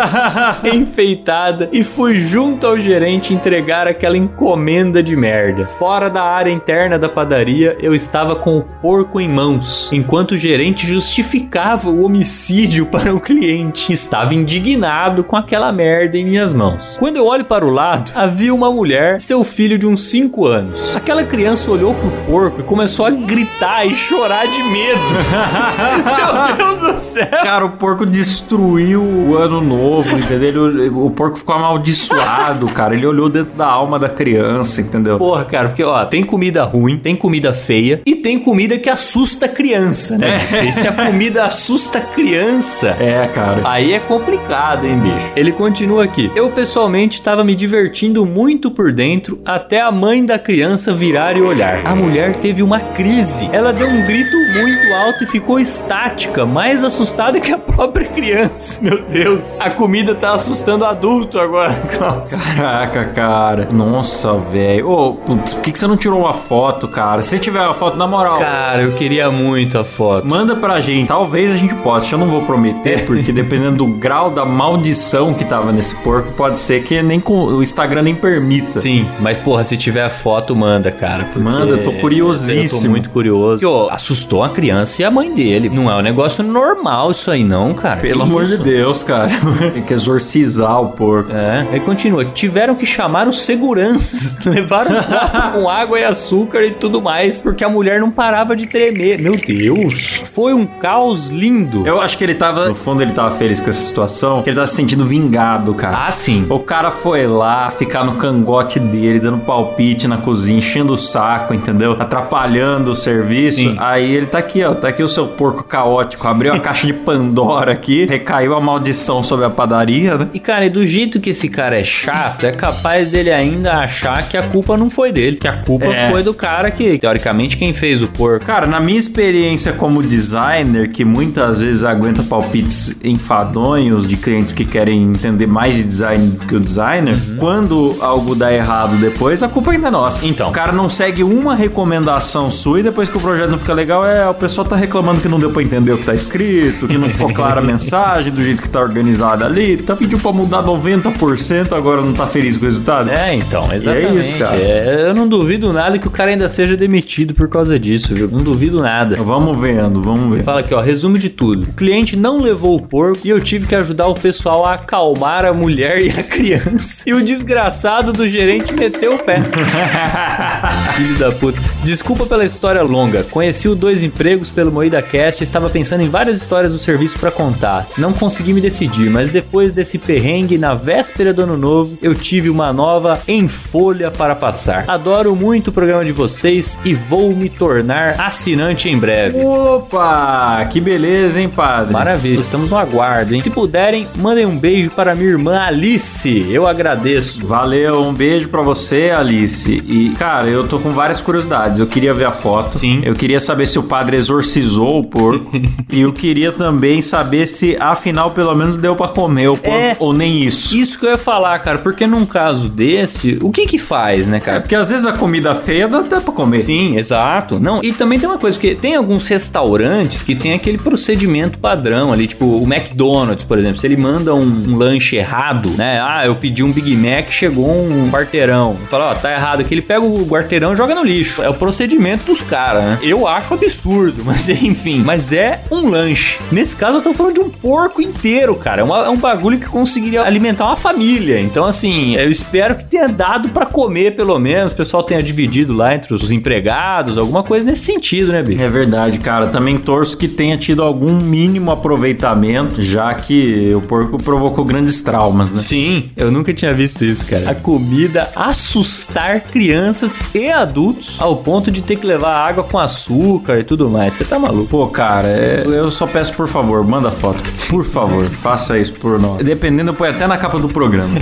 enfeitada 0.72 1.68
e 1.72 1.84
fui 1.84 2.16
junto 2.16 2.66
ao 2.66 2.78
gerente 2.78 3.34
entregar 3.34 3.86
aquela 3.86 4.16
encomenda 4.16 5.02
de 5.02 5.16
merda. 5.16 5.66
Fora 5.66 6.08
da 6.08 6.22
área 6.22 6.50
interna 6.50 6.98
da 6.98 7.08
padaria, 7.08 7.76
eu 7.80 7.94
estava 7.94 8.36
com 8.36 8.58
o 8.58 8.62
porco 8.80 9.20
em 9.20 9.28
mãos, 9.28 9.90
enquanto 9.92 10.32
o 10.32 10.38
gerente 10.38 10.86
justificava 10.86 11.90
o 11.90 12.04
homicídio 12.04 12.86
para 12.90 13.14
o 13.14 13.20
cliente. 13.20 13.92
Estava 13.92 14.34
indignado 14.34 15.24
com 15.24 15.36
aquela 15.36 15.72
merda 15.72 16.16
em 16.16 16.24
minhas 16.24 16.54
mãos. 16.54 16.96
Quando 16.98 17.16
eu 17.16 17.26
olho 17.26 17.44
para 17.44 17.66
o 17.66 17.70
lado, 17.70 18.12
havia 18.14 18.54
uma 18.54 18.70
mulher, 18.70 19.18
seu 19.20 19.42
filho 19.42 19.78
de 19.78 19.86
uns 19.86 20.08
5 20.10 20.46
anos. 20.46 20.96
Aquela 20.96 21.24
criança 21.24 21.70
olhou 21.70 21.94
pro 21.94 22.10
porco 22.26 22.60
e 22.60 22.64
começou 22.64 23.06
a 23.06 23.10
gritar 23.10 23.84
e 23.86 23.94
chorar 23.94 24.46
de 24.46 24.57
medo. 24.62 24.98
Meu 26.56 26.56
Deus 26.76 26.94
do 26.94 26.98
céu! 27.00 27.26
Cara, 27.42 27.64
o 27.64 27.70
porco 27.70 28.04
destruiu 28.06 29.02
o 29.02 29.36
ano 29.36 29.60
novo, 29.60 30.16
entendeu? 30.18 30.68
Ele- 30.70 30.88
o 30.88 31.10
porco 31.10 31.36
ficou 31.38 31.54
amaldiçoado, 31.54 32.66
cara. 32.68 32.94
Ele 32.94 33.06
olhou 33.06 33.28
dentro 33.28 33.56
da 33.56 33.66
alma 33.66 33.98
da 33.98 34.08
criança, 34.08 34.80
entendeu? 34.80 35.18
Porra, 35.18 35.44
cara, 35.44 35.68
porque 35.68 35.82
ó, 35.84 36.04
tem 36.04 36.24
comida 36.24 36.64
ruim, 36.64 36.98
tem 36.98 37.14
comida 37.16 37.52
feia 37.54 38.00
e 38.06 38.14
tem 38.14 38.38
comida 38.38 38.78
que 38.78 38.88
assusta 38.90 39.46
a 39.46 39.48
criança, 39.48 40.16
né? 40.18 40.38
E 40.68 40.72
se 40.72 40.86
a 40.86 40.92
comida 40.92 41.44
assusta 41.44 41.98
a 41.98 42.02
criança, 42.02 42.96
É, 43.00 43.28
cara. 43.34 43.60
Aí 43.64 43.92
é 43.92 43.98
complicado, 44.00 44.86
hein, 44.86 44.98
bicho? 44.98 45.30
Ele 45.36 45.52
continua 45.52 46.04
aqui. 46.04 46.30
Eu 46.34 46.50
pessoalmente 46.50 47.18
estava 47.18 47.44
me 47.44 47.54
divertindo 47.54 48.24
muito 48.24 48.70
por 48.70 48.92
dentro 48.92 49.40
até 49.44 49.80
a 49.80 49.90
mãe 49.90 50.24
da 50.24 50.38
criança 50.38 50.92
virar 50.94 51.36
e 51.36 51.42
olhar. 51.42 51.86
A 51.86 51.94
mulher 51.94 52.36
teve 52.36 52.62
uma 52.62 52.80
crise. 52.80 53.48
Ela 53.52 53.72
deu 53.72 53.88
um 53.88 54.04
grito 54.06 54.36
muito 54.52 54.92
alto 54.94 55.24
e 55.24 55.26
ficou 55.26 55.58
estática, 55.58 56.44
mais 56.46 56.82
assustada 56.84 57.38
que 57.40 57.52
a 57.52 57.58
própria 57.58 58.06
criança. 58.06 58.78
Meu 58.82 59.02
Deus. 59.02 59.60
A 59.60 59.70
comida 59.70 60.14
tá 60.14 60.32
assustando 60.32 60.84
adulto 60.84 61.38
agora. 61.38 61.74
Klaus. 61.96 62.30
Caraca, 62.32 63.04
cara. 63.06 63.68
Nossa, 63.70 64.34
velho. 64.38 64.88
Ô, 64.90 65.14
putz, 65.14 65.54
por 65.54 65.62
que, 65.62 65.72
que 65.72 65.78
você 65.78 65.86
não 65.86 65.96
tirou 65.96 66.20
uma 66.20 66.32
foto, 66.34 66.88
cara? 66.88 67.22
Se 67.22 67.30
você 67.30 67.38
tiver 67.38 67.60
uma 67.62 67.74
foto, 67.74 67.96
na 67.96 68.06
moral, 68.06 68.38
Cara, 68.38 68.82
eu 68.82 68.92
queria 68.92 69.30
muito 69.30 69.78
a 69.78 69.84
foto. 69.84 70.26
manda 70.26 70.56
pra 70.56 70.80
gente. 70.80 71.08
Talvez 71.08 71.50
a 71.50 71.56
gente 71.56 71.74
possa. 71.76 72.14
Eu 72.14 72.18
não 72.18 72.28
vou 72.28 72.42
prometer, 72.42 73.06
porque 73.06 73.32
dependendo 73.32 73.76
do 73.76 73.86
grau 73.98 74.30
da 74.30 74.44
maldição 74.44 75.34
que 75.34 75.44
tava 75.44 75.72
nesse 75.72 75.94
porco, 75.96 76.32
pode 76.32 76.58
ser 76.58 76.82
que 76.82 77.02
nem 77.02 77.20
com 77.20 77.44
o 77.46 77.62
Instagram 77.62 78.02
nem 78.02 78.14
permita. 78.14 78.80
Sim, 78.80 79.06
mas 79.20 79.36
porra, 79.38 79.64
se 79.64 79.76
tiver 79.76 80.04
a 80.04 80.10
foto, 80.10 80.54
manda, 80.56 80.90
cara. 80.90 81.26
Manda, 81.36 81.78
tô 81.78 81.92
curiosíssimo. 81.92 82.78
Eu 82.80 82.84
tô 82.84 82.90
muito 82.90 83.10
curioso. 83.10 83.60
Porque, 83.60 83.66
ó, 83.66 83.88
assustou 83.90 84.37
matou 84.38 84.42
a 84.42 84.48
criança 84.48 85.02
e 85.02 85.04
a 85.04 85.10
mãe 85.10 85.32
dele. 85.32 85.68
Não 85.68 85.90
é 85.90 85.96
um 85.96 86.02
negócio 86.02 86.42
normal 86.44 87.10
isso 87.10 87.30
aí, 87.30 87.42
não, 87.42 87.74
cara. 87.74 88.00
Pelo 88.00 88.20
Que 88.20 88.22
amor 88.22 88.44
de 88.44 88.54
isso? 88.54 88.62
Deus, 88.62 89.02
cara. 89.02 89.30
Tem 89.72 89.82
que 89.82 89.92
exorcizar 89.92 90.80
o 90.80 90.88
porco. 90.90 91.32
É, 91.32 91.66
aí 91.72 91.80
continua. 91.80 92.24
Tiveram 92.24 92.74
que 92.74 92.86
chamar 92.86 93.28
os 93.28 93.42
seguranças. 93.42 94.38
Levaram 94.44 94.98
um 94.98 95.02
copo 95.02 95.52
com 95.52 95.68
água 95.68 95.98
e 95.98 96.04
açúcar 96.04 96.62
e 96.62 96.70
tudo 96.70 97.02
mais, 97.02 97.42
porque 97.42 97.64
a 97.64 97.68
mulher 97.68 98.00
não 98.00 98.10
parava 98.10 98.54
de 98.54 98.66
tremer. 98.66 99.20
Meu 99.20 99.36
Deus. 99.36 100.22
Foi 100.32 100.54
um 100.54 100.64
caos 100.66 101.28
lindo. 101.28 101.86
Eu 101.86 102.00
acho 102.00 102.16
que 102.16 102.24
ele 102.24 102.34
tava, 102.34 102.68
no 102.68 102.74
fundo, 102.74 103.02
ele 103.02 103.12
tava 103.12 103.34
feliz 103.36 103.60
com 103.60 103.70
essa 103.70 103.80
situação, 103.80 104.42
que 104.42 104.50
ele 104.50 104.56
tava 104.56 104.66
se 104.66 104.76
sentindo 104.76 105.04
vingado, 105.04 105.74
cara. 105.74 106.06
Ah, 106.06 106.10
sim. 106.10 106.46
O 106.48 106.60
cara 106.60 106.90
foi 106.90 107.26
lá 107.26 107.70
ficar 107.70 108.04
no 108.04 108.14
cangote 108.16 108.78
dele, 108.78 109.18
dando 109.18 109.38
palpite 109.38 110.06
na 110.06 110.18
cozinha, 110.18 110.58
enchendo 110.58 110.92
o 110.92 110.98
saco, 110.98 111.52
entendeu? 111.54 111.96
Atrapalhando 111.98 112.90
o 112.90 112.94
serviço. 112.94 113.58
Sim. 113.58 113.76
Aí 113.78 114.14
ele 114.14 114.26
tá 114.28 114.38
aqui, 114.38 114.62
ó. 114.62 114.74
Tá 114.74 114.88
aqui 114.88 115.02
o 115.02 115.08
seu 115.08 115.26
porco 115.26 115.64
caótico. 115.64 116.26
Abriu 116.28 116.52
a 116.52 116.60
caixa 116.60 116.86
de 116.86 116.92
Pandora 116.92 117.72
aqui, 117.72 118.06
recaiu 118.06 118.54
a 118.54 118.60
maldição 118.60 119.22
sobre 119.22 119.44
a 119.46 119.50
padaria, 119.50 120.16
né? 120.16 120.28
E, 120.32 120.38
cara, 120.40 120.66
e 120.66 120.70
do 120.70 120.86
jeito 120.86 121.20
que 121.20 121.30
esse 121.30 121.48
cara 121.48 121.78
é 121.78 121.84
chato, 121.84 122.44
é 122.46 122.52
capaz 122.52 123.10
dele 123.10 123.30
ainda 123.30 123.72
achar 123.78 124.28
que 124.28 124.36
a 124.36 124.42
culpa 124.42 124.76
não 124.76 124.88
foi 124.90 125.10
dele, 125.12 125.36
que 125.36 125.48
a 125.48 125.56
culpa 125.62 125.86
É. 125.86 126.10
foi 126.10 126.22
do 126.22 126.34
cara 126.34 126.70
que, 126.70 126.98
teoricamente, 126.98 127.56
quem 127.56 127.72
fez 127.72 128.02
o 128.02 128.08
porco. 128.08 128.44
Cara, 128.44 128.66
na 128.66 128.78
minha 128.80 128.98
experiência 128.98 129.72
como 129.72 130.02
designer, 130.02 130.88
que 130.88 131.04
muitas 131.04 131.60
vezes 131.60 131.84
aguenta 131.84 132.22
palpites 132.22 132.96
enfadonhos 133.02 134.08
de 134.08 134.16
clientes 134.16 134.52
que 134.52 134.64
querem 134.64 135.02
entender 135.02 135.46
mais 135.46 135.74
de 135.74 135.84
design 135.84 136.28
do 136.30 136.46
que 136.46 136.54
o 136.54 136.60
designer, 136.60 137.16
quando 137.38 137.96
algo 138.00 138.34
dá 138.34 138.52
errado 138.52 138.96
depois, 138.96 139.42
a 139.42 139.48
culpa 139.48 139.70
ainda 139.72 139.88
é 139.88 139.90
nossa. 139.90 140.26
Então. 140.26 140.48
O 140.50 140.52
cara 140.52 140.72
não 140.72 140.88
segue 140.90 141.22
uma 141.22 141.54
recomendação 141.54 142.50
sua 142.50 142.80
e 142.80 142.82
depois 142.82 143.08
que 143.08 143.16
o 143.16 143.20
projeto 143.20 143.50
não 143.50 143.58
fica 143.58 143.72
legal, 143.72 144.04
é 144.04 144.17
o 144.26 144.34
pessoal 144.34 144.66
tá 144.66 144.76
reclamando 144.76 145.20
que 145.20 145.28
não 145.28 145.38
deu 145.38 145.50
pra 145.50 145.62
entender 145.62 145.92
o 145.92 145.98
que 145.98 146.04
tá 146.04 146.14
escrito, 146.14 146.88
que 146.88 146.96
não 146.96 147.10
ficou 147.10 147.32
clara 147.32 147.60
a 147.60 147.64
mensagem 147.64 148.32
do 148.32 148.42
jeito 148.42 148.62
que 148.62 148.68
tá 148.68 148.80
organizada 148.80 149.44
ali, 149.44 149.76
tá 149.76 149.94
pediu 149.94 150.18
pra 150.18 150.32
mudar 150.32 150.62
90%, 150.62 151.72
agora 151.72 152.00
não 152.00 152.12
tá 152.12 152.26
feliz 152.26 152.56
com 152.56 152.64
o 152.64 152.68
resultado. 152.68 153.10
É, 153.10 153.34
então, 153.34 153.72
exatamente. 153.72 154.28
isso, 154.28 154.38
cara. 154.38 154.56
É, 154.56 155.06
eu 155.08 155.14
não 155.14 155.28
duvido 155.28 155.72
nada 155.72 155.98
que 155.98 156.08
o 156.08 156.10
cara 156.10 156.30
ainda 156.30 156.48
seja 156.48 156.76
demitido 156.76 157.34
por 157.34 157.48
causa 157.48 157.78
disso, 157.78 158.14
viu? 158.14 158.28
Não 158.28 158.40
duvido 158.40 158.80
nada. 158.80 159.16
Vamos 159.16 159.58
vendo, 159.58 160.00
vamos 160.00 160.36
ver. 160.36 160.42
Fala 160.42 160.60
aqui, 160.60 160.74
ó, 160.74 160.80
resumo 160.80 161.18
de 161.18 161.28
tudo. 161.28 161.68
O 161.68 161.72
cliente 161.72 162.16
não 162.16 162.40
levou 162.40 162.76
o 162.76 162.82
porco 162.82 163.20
e 163.26 163.30
eu 163.30 163.40
tive 163.40 163.66
que 163.66 163.74
ajudar 163.74 164.06
o 164.06 164.14
pessoal 164.14 164.64
a 164.64 164.74
acalmar 164.74 165.44
a 165.44 165.52
mulher 165.52 166.00
e 166.02 166.10
a 166.10 166.22
criança. 166.22 167.02
E 167.06 167.12
o 167.12 167.22
desgraçado 167.22 168.12
do 168.12 168.28
gerente 168.28 168.72
meteu 168.72 169.14
o 169.14 169.18
pé. 169.18 169.42
Filho 170.96 171.18
da 171.18 171.30
puta. 171.32 171.58
Desculpa 171.84 172.26
pela 172.26 172.44
história 172.44 172.82
longa. 172.82 173.22
Conheci 173.24 173.68
o 173.68 173.74
Dois 173.74 174.02
Empregos 174.08 174.48
pelo 174.48 174.72
Moída 174.72 175.02
Cast 175.02 175.44
estava 175.44 175.68
pensando 175.68 176.02
em 176.02 176.08
várias 176.08 176.38
histórias 176.38 176.72
do 176.72 176.78
serviço 176.78 177.18
pra 177.18 177.30
contar. 177.30 177.86
Não 177.98 178.10
consegui 178.10 178.54
me 178.54 178.60
decidir, 178.60 179.10
mas 179.10 179.28
depois 179.28 179.70
desse 179.70 179.98
perrengue, 179.98 180.56
na 180.56 180.74
véspera 180.74 181.34
do 181.34 181.42
ano 181.42 181.58
novo, 181.58 181.98
eu 182.00 182.14
tive 182.14 182.48
uma 182.48 182.72
nova 182.72 183.20
em 183.28 183.46
folha 183.48 184.10
para 184.10 184.34
passar. 184.34 184.86
Adoro 184.88 185.36
muito 185.36 185.68
o 185.68 185.72
programa 185.72 186.06
de 186.06 186.10
vocês 186.10 186.78
e 186.86 186.94
vou 186.94 187.36
me 187.36 187.50
tornar 187.50 188.18
assinante 188.18 188.88
em 188.88 188.98
breve. 188.98 189.44
Opa, 189.44 190.66
que 190.70 190.80
beleza, 190.80 191.38
hein, 191.38 191.50
padre? 191.54 191.92
Maravilha, 191.92 192.40
estamos 192.40 192.70
no 192.70 192.78
aguardo, 192.78 193.34
hein? 193.34 193.40
Se 193.40 193.50
puderem, 193.50 194.08
mandem 194.16 194.46
um 194.46 194.56
beijo 194.58 194.90
para 194.90 195.14
minha 195.14 195.28
irmã 195.28 195.58
Alice. 195.60 196.46
Eu 196.50 196.66
agradeço. 196.66 197.46
Valeu, 197.46 198.02
um 198.04 198.14
beijo 198.14 198.48
pra 198.48 198.62
você, 198.62 199.12
Alice. 199.14 199.70
E, 199.70 200.14
cara, 200.18 200.46
eu 200.46 200.66
tô 200.66 200.78
com 200.78 200.92
várias 200.92 201.20
curiosidades. 201.20 201.78
Eu 201.78 201.86
queria 201.86 202.14
ver 202.14 202.24
a 202.24 202.32
foto. 202.32 202.78
Sim. 202.78 203.02
Eu 203.04 203.12
queria 203.12 203.38
saber 203.38 203.66
se 203.66 203.78
o 203.78 203.82
padre 203.82 203.97
exorcizou 204.16 205.00
o 205.00 205.04
porco. 205.04 205.50
e 205.90 206.00
eu 206.00 206.12
queria 206.12 206.52
também 206.52 207.00
saber 207.02 207.46
se, 207.46 207.76
afinal, 207.80 208.30
pelo 208.30 208.54
menos 208.54 208.76
deu 208.76 208.94
pra 208.96 209.08
comer 209.08 209.48
o 209.48 209.56
porco 209.56 209.76
É. 209.78 209.96
ou 209.98 210.12
nem 210.12 210.42
isso. 210.42 210.76
Isso 210.76 210.98
que 210.98 211.06
eu 211.06 211.10
ia 211.10 211.18
falar, 211.18 211.58
cara, 211.60 211.78
porque 211.78 212.06
num 212.06 212.24
caso 212.26 212.68
desse, 212.68 213.38
o 213.42 213.50
que 213.50 213.66
que 213.66 213.78
faz, 213.78 214.26
né, 214.26 214.38
É, 214.38 214.40
cara? 214.40 214.60
porque 214.60 214.74
às 214.74 214.90
vezes 214.90 215.06
a 215.06 215.12
comida 215.12 215.54
feia 215.54 215.88
dá 215.88 216.00
até 216.00 216.20
pra 216.20 216.32
comer. 216.32 216.62
Sim, 216.62 216.96
exato. 216.96 217.58
Não, 217.58 217.80
e 217.82 217.92
também 217.92 218.18
tem 218.18 218.28
uma 218.28 218.38
coisa, 218.38 218.56
porque 218.56 218.74
tem 218.74 218.94
alguns 218.94 219.26
restaurantes 219.28 220.22
que 220.22 220.34
tem 220.34 220.52
aquele 220.52 220.78
procedimento 220.78 221.58
padrão 221.58 222.12
ali, 222.12 222.26
tipo 222.26 222.44
o 222.44 222.62
McDonald's, 222.72 223.44
por 223.44 223.58
exemplo. 223.58 223.78
Se 223.78 223.86
ele 223.86 223.96
manda 223.96 224.34
um, 224.34 224.62
um 224.68 224.76
lanche 224.76 225.16
errado, 225.16 225.70
né? 225.76 226.00
Ah, 226.04 226.24
eu 226.26 226.36
pedi 226.36 226.62
um 226.62 226.70
Big 226.72 226.94
Mac, 226.96 227.30
chegou 227.30 227.68
um 227.68 228.10
quarteirão. 228.10 228.76
Fala, 228.90 229.10
ó, 229.10 229.14
tá 229.14 229.32
errado 229.32 229.60
aqui. 229.60 229.74
Ele 229.74 229.82
pega 229.82 230.00
o 230.04 230.26
quarteirão 230.26 230.72
e 230.72 230.76
joga 230.76 230.94
no 230.94 231.02
lixo. 231.04 231.42
É 231.42 231.48
o 231.48 231.54
procedimento 231.54 232.24
dos 232.24 232.40
caras, 232.42 232.82
né? 232.84 232.98
Eu 233.02 233.26
acho 233.26 233.54
absurdo, 233.54 233.87
mas 234.24 234.48
enfim. 234.62 235.02
Mas 235.04 235.32
é 235.32 235.60
um 235.70 235.88
lanche. 235.88 236.38
Nesse 236.52 236.76
caso, 236.76 236.98
eu 236.98 237.02
tô 237.02 237.14
falando 237.14 237.34
de 237.34 237.40
um 237.40 237.48
porco 237.50 238.00
inteiro, 238.02 238.54
cara. 238.54 238.80
É, 238.82 238.84
uma- 238.84 239.04
é 239.06 239.08
um 239.08 239.16
bagulho 239.16 239.58
que 239.58 239.66
conseguiria 239.66 240.22
alimentar 240.22 240.66
uma 240.66 240.76
família. 240.76 241.40
Então, 241.40 241.64
assim, 241.64 242.14
eu 242.16 242.30
espero 242.30 242.76
que 242.76 242.84
tenha 242.84 243.08
dado 243.08 243.48
pra 243.50 243.66
comer, 243.66 244.14
pelo 244.16 244.38
menos. 244.38 244.72
O 244.72 244.74
pessoal 244.74 245.02
tenha 245.02 245.22
dividido 245.22 245.72
lá 245.74 245.94
entre 245.94 246.14
os 246.14 246.30
empregados, 246.30 247.16
alguma 247.18 247.42
coisa 247.42 247.68
nesse 247.70 247.82
sentido, 247.84 248.32
né, 248.32 248.42
bicho? 248.42 248.60
É 248.60 248.68
verdade, 248.68 249.18
cara. 249.18 249.48
Também 249.48 249.78
torço 249.78 250.16
que 250.16 250.28
tenha 250.28 250.56
tido 250.56 250.82
algum 250.82 251.12
mínimo 251.18 251.70
aproveitamento, 251.70 252.82
já 252.82 253.12
que 253.14 253.72
o 253.74 253.80
porco 253.80 254.18
provocou 254.22 254.64
grandes 254.64 255.00
traumas, 255.02 255.52
né? 255.52 255.62
Sim, 255.62 256.10
eu 256.16 256.30
nunca 256.30 256.52
tinha 256.52 256.72
visto 256.72 257.04
isso, 257.04 257.24
cara. 257.26 257.50
A 257.50 257.54
comida 257.54 258.28
assustar 258.34 259.40
crianças 259.40 260.20
e 260.34 260.50
adultos 260.50 261.16
ao 261.18 261.36
ponto 261.36 261.70
de 261.70 261.82
ter 261.82 261.96
que 261.96 262.06
levar 262.06 262.34
água 262.46 262.64
com 262.64 262.78
açúcar 262.78 263.58
e 263.58 263.64
tudo 263.64 263.77
mais. 263.86 264.14
Você 264.14 264.24
tá 264.24 264.38
maluco? 264.38 264.66
Pô, 264.66 264.86
cara, 264.86 265.28
é- 265.28 265.62
eu 265.66 265.90
só 265.90 266.06
peço 266.06 266.32
por 266.34 266.48
favor, 266.48 266.82
manda 266.86 267.10
foto. 267.10 267.42
Por 267.68 267.84
favor, 267.84 268.24
faça 268.24 268.78
isso 268.78 268.94
por 268.94 269.20
nós. 269.20 269.44
Dependendo, 269.44 269.92
ponho 269.92 270.10
até 270.12 270.26
na 270.26 270.38
capa 270.38 270.58
do 270.58 270.68
programa. 270.70 271.14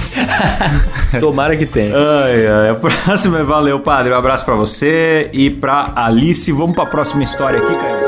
Tomara 1.18 1.56
que 1.56 1.66
tenha. 1.66 1.94
ai, 1.96 2.46
ai. 2.46 2.70
A 2.70 2.74
próxima 2.76 3.40
é 3.40 3.42
valeu, 3.42 3.80
padre. 3.80 4.12
Um 4.12 4.16
abraço 4.16 4.44
pra 4.44 4.54
você 4.54 5.28
e 5.32 5.50
pra 5.50 5.92
Alice. 5.96 6.50
Vamos 6.52 6.76
pra 6.76 6.86
próxima 6.86 7.24
história 7.24 7.58
aqui, 7.58 7.74
cara. 7.74 8.05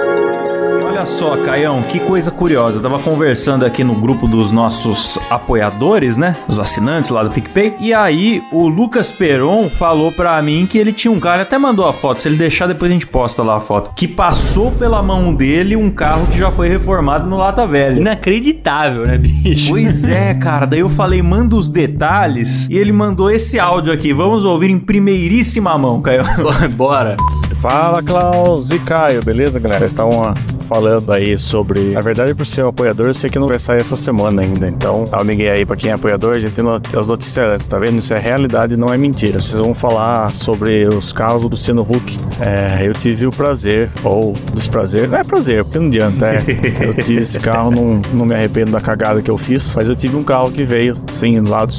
Olha 0.98 1.06
só, 1.06 1.36
Caião, 1.36 1.80
que 1.80 2.00
coisa 2.00 2.28
curiosa. 2.28 2.78
Eu 2.78 2.82
tava 2.82 2.98
conversando 2.98 3.64
aqui 3.64 3.84
no 3.84 3.94
grupo 3.94 4.26
dos 4.26 4.50
nossos 4.50 5.16
apoiadores, 5.30 6.16
né? 6.16 6.34
Os 6.48 6.58
assinantes 6.58 7.12
lá 7.12 7.22
do 7.22 7.30
PicPay. 7.30 7.76
E 7.78 7.94
aí, 7.94 8.42
o 8.50 8.66
Lucas 8.66 9.12
Peron 9.12 9.68
falou 9.68 10.10
pra 10.10 10.42
mim 10.42 10.66
que 10.66 10.76
ele 10.76 10.92
tinha 10.92 11.12
um 11.12 11.20
carro, 11.20 11.36
ele 11.36 11.42
até 11.42 11.56
mandou 11.56 11.86
a 11.86 11.92
foto. 11.92 12.20
Se 12.20 12.26
ele 12.26 12.36
deixar, 12.36 12.66
depois 12.66 12.90
a 12.90 12.94
gente 12.94 13.06
posta 13.06 13.44
lá 13.44 13.58
a 13.58 13.60
foto. 13.60 13.92
Que 13.94 14.08
passou 14.08 14.72
pela 14.72 15.00
mão 15.00 15.32
dele 15.32 15.76
um 15.76 15.88
carro 15.88 16.26
que 16.26 16.36
já 16.36 16.50
foi 16.50 16.68
reformado 16.68 17.30
no 17.30 17.36
Lata 17.36 17.64
Velha. 17.64 18.00
Inacreditável, 18.00 19.06
né, 19.06 19.16
bicho? 19.16 19.70
Pois 19.70 20.02
é, 20.02 20.34
cara. 20.34 20.66
Daí 20.66 20.80
eu 20.80 20.88
falei, 20.88 21.22
manda 21.22 21.54
os 21.54 21.68
detalhes. 21.68 22.68
E 22.68 22.76
ele 22.76 22.90
mandou 22.90 23.30
esse 23.30 23.56
áudio 23.60 23.92
aqui. 23.92 24.12
Vamos 24.12 24.44
ouvir 24.44 24.68
em 24.68 24.80
primeiríssima 24.80 25.78
mão, 25.78 26.02
Caio. 26.02 26.24
Bora. 26.76 27.16
Fala 27.60 28.02
Klaus 28.02 28.72
e 28.72 28.80
Caio, 28.80 29.24
beleza 29.24 29.58
galera? 29.58 29.84
Estavam 29.86 30.22
ah, 30.22 30.34
falando 30.68 31.12
aí 31.12 31.36
sobre. 31.38 31.92
Na 31.92 32.00
verdade, 32.00 32.34
por 32.34 32.46
ser 32.46 32.64
um 32.64 32.68
apoiador, 32.68 33.06
eu 33.08 33.14
sei 33.14 33.30
que 33.30 33.38
não 33.38 33.48
vai 33.48 33.58
sair 33.58 33.80
essa 33.80 33.96
semana 33.96 34.42
ainda. 34.42 34.68
Então, 34.68 35.04
amiguei 35.10 35.50
aí 35.50 35.66
pra 35.66 35.76
quem 35.76 35.90
é 35.90 35.94
apoiador, 35.94 36.34
a 36.34 36.38
gente 36.38 36.52
tem 36.52 36.64
as 36.98 37.08
notícias 37.08 37.46
antes, 37.46 37.66
tá 37.66 37.78
vendo? 37.78 37.98
Isso 37.98 38.12
é 38.14 38.18
realidade, 38.18 38.76
não 38.76 38.92
é 38.92 38.96
mentira. 38.96 39.40
Vocês 39.40 39.58
vão 39.58 39.74
falar 39.74 40.34
sobre 40.34 40.86
os 40.86 41.12
carros 41.12 41.42
do 41.42 41.48
Luciano 41.48 41.82
Huck. 41.82 42.16
É, 42.40 42.86
eu 42.86 42.94
tive 42.94 43.26
o 43.26 43.30
prazer, 43.30 43.90
ou 44.04 44.34
desprazer, 44.54 45.08
não 45.08 45.18
é 45.18 45.24
prazer, 45.24 45.64
porque 45.64 45.78
não 45.78 45.86
adianta, 45.86 46.26
é. 46.26 46.44
Eu 46.88 46.94
tive 46.94 47.22
esse 47.22 47.38
carro, 47.38 47.70
não, 47.70 48.00
não 48.12 48.24
me 48.24 48.34
arrependo 48.34 48.72
da 48.72 48.80
cagada 48.80 49.20
que 49.20 49.30
eu 49.30 49.36
fiz, 49.36 49.74
mas 49.74 49.88
eu 49.88 49.96
tive 49.96 50.16
um 50.16 50.22
carro 50.22 50.50
que 50.50 50.64
veio, 50.64 50.96
sim, 51.08 51.40
lá 51.40 51.64
do, 51.64 51.74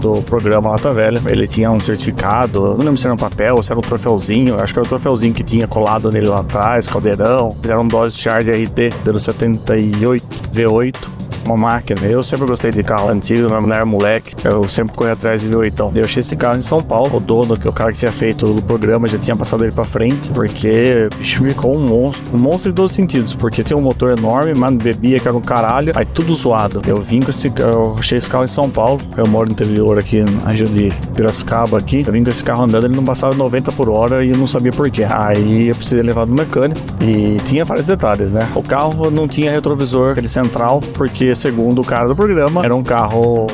do 0.00 0.22
programa 0.22 0.70
Lata 0.70 0.92
Velha. 0.92 1.20
Ele 1.26 1.46
tinha 1.46 1.70
um 1.70 1.80
certificado, 1.80 2.60
não 2.60 2.84
lembro 2.84 2.98
se 2.98 3.06
era 3.06 3.14
um 3.14 3.18
papel 3.18 3.62
se 3.62 3.72
era 3.72 3.78
um 3.78 3.82
troféuzinho, 3.82 4.60
acho 4.60 4.72
que 4.72 4.78
era 4.78 4.86
o 4.86 4.88
troféuzinho 4.88 5.32
que 5.32 5.42
tinha 5.42 5.66
colado 5.66 6.10
nele 6.10 6.26
lá 6.26 6.40
atrás, 6.40 6.88
caldeirão. 6.88 7.52
Fizeram 7.60 7.82
um 7.82 7.88
Dodge 8.24 8.30
Charger 8.30 8.54
RT, 8.64 9.04
deu 9.04 9.18
78 9.18 10.24
V8 10.52 11.23
uma 11.46 11.56
máquina. 11.56 12.00
Eu 12.02 12.22
sempre 12.22 12.46
gostei 12.46 12.70
de 12.70 12.82
carro 12.82 13.08
antigo, 13.08 13.48
não 13.48 13.72
era 13.72 13.84
moleque. 13.84 14.34
Eu 14.44 14.68
sempre 14.68 14.94
corri 14.94 15.10
atrás 15.10 15.40
de 15.40 15.48
V8. 15.48 15.96
Eu 15.96 16.04
achei 16.04 16.20
esse 16.20 16.36
carro 16.36 16.58
em 16.58 16.62
São 16.62 16.82
Paulo. 16.82 17.16
O 17.16 17.20
dono, 17.20 17.56
que 17.56 17.66
é 17.66 17.70
o 17.70 17.72
cara 17.72 17.92
que 17.92 17.98
tinha 17.98 18.12
feito 18.12 18.46
o 18.46 18.62
programa, 18.62 19.06
já 19.08 19.18
tinha 19.18 19.36
passado 19.36 19.64
ele 19.64 19.72
pra 19.72 19.84
frente, 19.84 20.30
porque 20.30 21.08
o 21.12 21.16
bicho 21.16 21.44
ficou 21.44 21.76
um 21.76 21.80
monstro. 21.80 22.24
Um 22.32 22.38
monstro 22.38 22.70
em 22.70 22.74
todos 22.74 22.90
os 22.92 22.96
sentidos, 22.96 23.34
porque 23.34 23.62
tinha 23.62 23.76
um 23.76 23.82
motor 23.82 24.16
enorme, 24.16 24.54
mas 24.54 24.74
bebia 24.76 25.20
que 25.20 25.28
era 25.28 25.36
um 25.36 25.40
caralho, 25.40 25.92
aí 25.94 26.04
tudo 26.04 26.34
zoado. 26.34 26.82
Eu 26.86 26.96
vim 26.96 27.20
com 27.20 27.30
esse 27.30 27.52
eu 27.58 27.96
achei 27.98 28.18
esse 28.18 28.28
carro 28.28 28.44
em 28.44 28.48
São 28.48 28.68
Paulo. 28.70 29.00
Eu 29.16 29.26
moro 29.26 29.46
no 29.46 29.52
interior 29.52 29.98
aqui, 29.98 30.22
na 30.22 30.50
região 30.50 30.70
de 30.70 30.90
Piracicaba 31.14 31.78
aqui. 31.78 32.04
Eu 32.06 32.12
vim 32.12 32.24
com 32.24 32.30
esse 32.30 32.42
carro 32.42 32.64
andando, 32.64 32.86
ele 32.86 32.96
não 32.96 33.04
passava 33.04 33.34
90 33.34 33.72
por 33.72 33.88
hora 33.88 34.24
e 34.24 34.30
eu 34.30 34.36
não 34.36 34.46
sabia 34.46 34.72
por 34.72 34.90
quê. 34.90 35.04
Aí 35.04 35.68
eu 35.68 35.74
precisei 35.74 36.02
levar 36.02 36.26
no 36.26 36.34
mecânico 36.34 36.80
e 37.00 37.38
tinha 37.44 37.64
vários 37.64 37.86
detalhes, 37.86 38.32
né? 38.32 38.48
O 38.54 38.62
carro 38.62 39.10
não 39.10 39.28
tinha 39.28 39.50
retrovisor, 39.50 40.12
aquele 40.12 40.28
central, 40.28 40.80
porque 40.94 41.33
segundo 41.34 41.80
o 41.80 41.84
cara 41.84 42.08
do 42.08 42.16
programa, 42.16 42.64
era 42.64 42.74
um 42.74 42.82
carro 42.82 43.46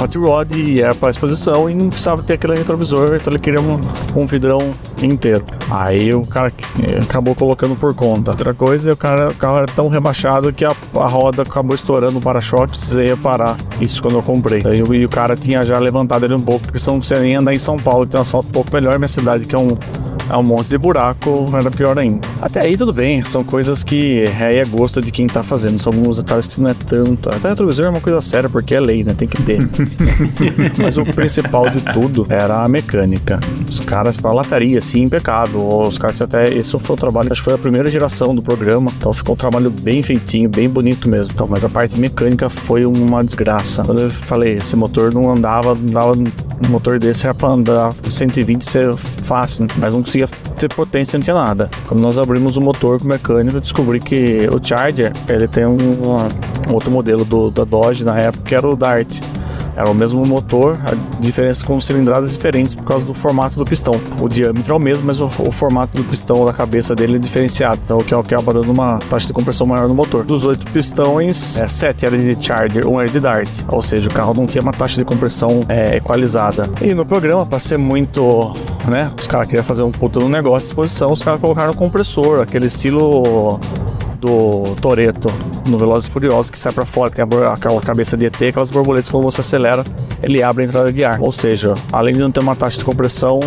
hot 0.00 0.18
rod 0.18 0.52
e 0.52 0.80
era 0.80 0.94
para 0.94 1.10
exposição 1.10 1.68
e 1.68 1.74
não 1.74 1.88
precisava 1.88 2.22
ter 2.22 2.34
aquele 2.34 2.56
retrovisor, 2.56 3.16
então 3.16 3.32
ele 3.32 3.38
queria 3.38 3.60
um, 3.60 3.80
um 4.14 4.26
vidrão 4.26 4.72
inteiro. 5.02 5.44
Aí 5.70 6.14
o 6.14 6.22
cara 6.26 6.52
eh, 6.82 7.00
acabou 7.02 7.34
colocando 7.34 7.74
por 7.76 7.94
conta. 7.94 8.30
Outra 8.30 8.54
coisa, 8.54 8.92
o, 8.92 8.96
cara, 8.96 9.30
o 9.30 9.34
carro 9.34 9.58
era 9.58 9.66
tão 9.66 9.88
rebaixado 9.88 10.52
que 10.52 10.64
a, 10.64 10.74
a 10.94 11.06
roda 11.06 11.42
acabou 11.42 11.74
estourando 11.74 12.18
o 12.18 12.20
para-choque, 12.20 12.68
precisei 12.68 13.08
reparar 13.08 13.56
isso 13.80 14.00
quando 14.00 14.14
eu 14.14 14.22
comprei. 14.22 14.62
Aí, 14.64 14.78
e 14.78 15.04
o 15.04 15.08
cara 15.08 15.36
tinha 15.36 15.64
já 15.64 15.78
levantado 15.78 16.24
ele 16.24 16.34
um 16.34 16.40
pouco, 16.40 16.66
porque 16.66 16.78
se 16.78 16.86
não 16.88 17.02
você 17.02 17.18
nem 17.18 17.36
andar 17.36 17.54
em 17.54 17.58
São 17.58 17.76
Paulo, 17.76 18.06
tem 18.06 18.18
um 18.18 18.22
asfalto 18.22 18.48
um 18.48 18.52
pouco 18.52 18.72
melhor, 18.72 18.98
minha 18.98 19.08
cidade 19.08 19.44
que 19.44 19.54
é 19.54 19.58
um 19.58 19.76
é 20.28 20.36
um 20.36 20.42
monte 20.42 20.68
de 20.68 20.78
buraco, 20.78 21.46
era 21.52 21.70
pior 21.70 21.98
ainda. 21.98 22.26
Até 22.40 22.60
aí 22.60 22.76
tudo 22.76 22.92
bem, 22.92 23.24
são 23.24 23.44
coisas 23.44 23.82
que 23.82 24.24
aí 24.40 24.56
é 24.56 24.64
gosto 24.64 25.00
de 25.00 25.10
quem 25.10 25.26
tá 25.26 25.42
fazendo, 25.42 25.78
são 25.78 25.92
alguns 25.92 26.16
detalhes 26.16 26.46
que 26.46 26.60
não 26.60 26.70
é 26.70 26.74
tanto. 26.74 27.28
Até 27.28 27.48
retrovisor 27.48 27.86
é 27.86 27.88
uma 27.88 28.00
coisa 28.00 28.20
séria, 28.20 28.48
porque 28.48 28.74
é 28.74 28.80
lei, 28.80 29.04
né? 29.04 29.14
Tem 29.14 29.28
que 29.28 29.42
ter. 29.42 29.58
Mas 30.78 30.96
o 30.96 31.04
principal 31.04 31.68
de 31.70 31.80
tudo 31.80 32.26
era 32.28 32.62
a 32.62 32.68
mecânica. 32.68 33.40
Os 33.68 33.80
caras 33.80 34.16
pra 34.16 34.32
lataria, 34.32 34.78
assim, 34.78 35.02
impecável. 35.02 35.66
Os 35.66 35.98
caras 35.98 36.20
até. 36.20 36.52
Esse 36.52 36.78
foi 36.78 36.94
o 36.94 36.98
trabalho, 36.98 37.30
acho 37.30 37.40
que 37.40 37.44
foi 37.44 37.54
a 37.54 37.58
primeira 37.58 37.88
geração 37.88 38.34
do 38.34 38.42
programa. 38.42 38.92
Então 38.96 39.12
ficou 39.12 39.34
um 39.34 39.38
trabalho 39.38 39.70
bem 39.70 40.02
feitinho, 40.02 40.48
bem 40.48 40.68
bonito 40.68 41.08
mesmo. 41.08 41.32
Então, 41.32 41.46
mas 41.48 41.64
a 41.64 41.68
parte 41.68 41.98
mecânica 41.98 42.48
foi 42.48 42.84
uma 42.84 43.24
desgraça. 43.24 43.84
Quando 43.84 44.02
eu 44.02 44.10
falei, 44.10 44.54
esse 44.54 44.76
motor 44.76 45.12
não 45.12 45.30
andava, 45.30 45.74
não 45.74 45.92
dava. 45.92 46.12
Um 46.12 46.68
motor 46.70 46.98
desse 46.98 47.26
era 47.26 47.34
pra 47.34 47.50
andar 47.50 47.92
120 48.08 48.62
ser 48.62 48.94
fácil, 48.96 49.66
mas 49.76 49.92
não 49.92 50.02
conseguia 50.02 50.15
ter 50.58 50.72
potência, 50.72 51.18
não 51.18 51.24
tinha 51.24 51.34
nada. 51.34 51.70
Quando 51.86 52.00
nós 52.00 52.18
abrimos 52.18 52.56
o 52.56 52.60
motor 52.60 53.02
mecânico, 53.04 53.60
descobri 53.60 54.00
que 54.00 54.48
o 54.52 54.64
Charger, 54.64 55.12
ele 55.28 55.48
tem 55.48 55.66
um, 55.66 55.76
um 55.76 56.72
outro 56.72 56.90
modelo 56.90 57.24
do, 57.24 57.50
da 57.50 57.64
Dodge 57.64 58.04
na 58.04 58.18
época, 58.18 58.44
que 58.44 58.54
era 58.54 58.68
o 58.68 58.76
Dart. 58.76 59.08
Era 59.76 59.90
o 59.90 59.94
mesmo 59.94 60.24
motor, 60.24 60.78
a 60.84 61.20
diferença 61.20 61.64
com 61.64 61.78
cilindradas 61.80 62.32
diferentes 62.32 62.74
por 62.74 62.84
causa 62.84 63.04
do 63.04 63.12
formato 63.12 63.56
do 63.56 63.64
pistão. 63.64 64.00
O 64.20 64.28
diâmetro 64.28 64.72
é 64.72 64.76
o 64.76 64.80
mesmo, 64.80 65.06
mas 65.06 65.20
o, 65.20 65.26
o 65.26 65.52
formato 65.52 65.96
do 65.96 66.04
pistão 66.04 66.44
da 66.44 66.52
cabeça 66.52 66.94
dele 66.94 67.16
é 67.16 67.18
diferenciado, 67.18 67.80
então 67.84 67.98
o 67.98 68.04
que 68.04 68.14
acaba 68.14 68.54
dando 68.54 68.72
uma 68.72 68.98
taxa 69.10 69.26
de 69.26 69.32
compressão 69.32 69.66
maior 69.66 69.86
no 69.86 69.94
motor. 69.94 70.24
Dos 70.24 70.44
oito 70.44 70.64
pistões, 70.70 71.60
é, 71.60 71.68
sete 71.68 72.06
era 72.06 72.16
de 72.16 72.42
Charger, 72.42 72.88
um 72.88 73.00
era 73.00 73.10
de 73.10 73.20
Dart, 73.20 73.50
ou 73.68 73.82
seja, 73.82 74.08
o 74.08 74.12
carro 74.12 74.32
não 74.34 74.46
tinha 74.46 74.62
uma 74.62 74.72
taxa 74.72 74.96
de 74.96 75.04
compressão 75.04 75.60
é, 75.68 75.96
equalizada. 75.96 76.70
E 76.80 76.94
no 76.94 77.04
programa, 77.04 77.44
para 77.44 77.60
ser 77.60 77.76
muito, 77.76 78.54
né, 78.88 79.12
os 79.18 79.26
caras 79.26 79.46
queriam 79.46 79.64
fazer 79.64 79.82
um 79.82 79.90
puto 79.90 80.20
no 80.20 80.28
negócio 80.28 80.60
de 80.60 80.72
exposição, 80.72 81.12
os 81.12 81.22
caras 81.22 81.40
colocaram 81.40 81.74
compressor, 81.74 82.40
aquele 82.40 82.66
estilo 82.66 83.60
do 84.16 84.74
Toreto 84.80 85.28
no 85.66 85.78
Velozes 85.78 86.08
e 86.08 86.10
Furiosos 86.10 86.50
que 86.50 86.58
sai 86.58 86.72
para 86.72 86.84
fora, 86.84 87.10
tem 87.10 87.24
a, 87.24 87.52
aquela 87.52 87.80
cabeça 87.80 88.16
de 88.16 88.26
ET, 88.26 88.42
aquelas 88.42 88.70
borboletas 88.70 89.08
quando 89.08 89.24
você 89.24 89.40
acelera, 89.40 89.84
ele 90.22 90.42
abre 90.42 90.64
a 90.64 90.66
entrada 90.66 90.92
de 90.92 91.04
ar. 91.04 91.20
Ou 91.20 91.32
seja, 91.32 91.74
além 91.92 92.14
de 92.14 92.20
não 92.20 92.30
ter 92.30 92.40
uma 92.40 92.56
taxa 92.56 92.78
de 92.78 92.84
compressão, 92.84 93.40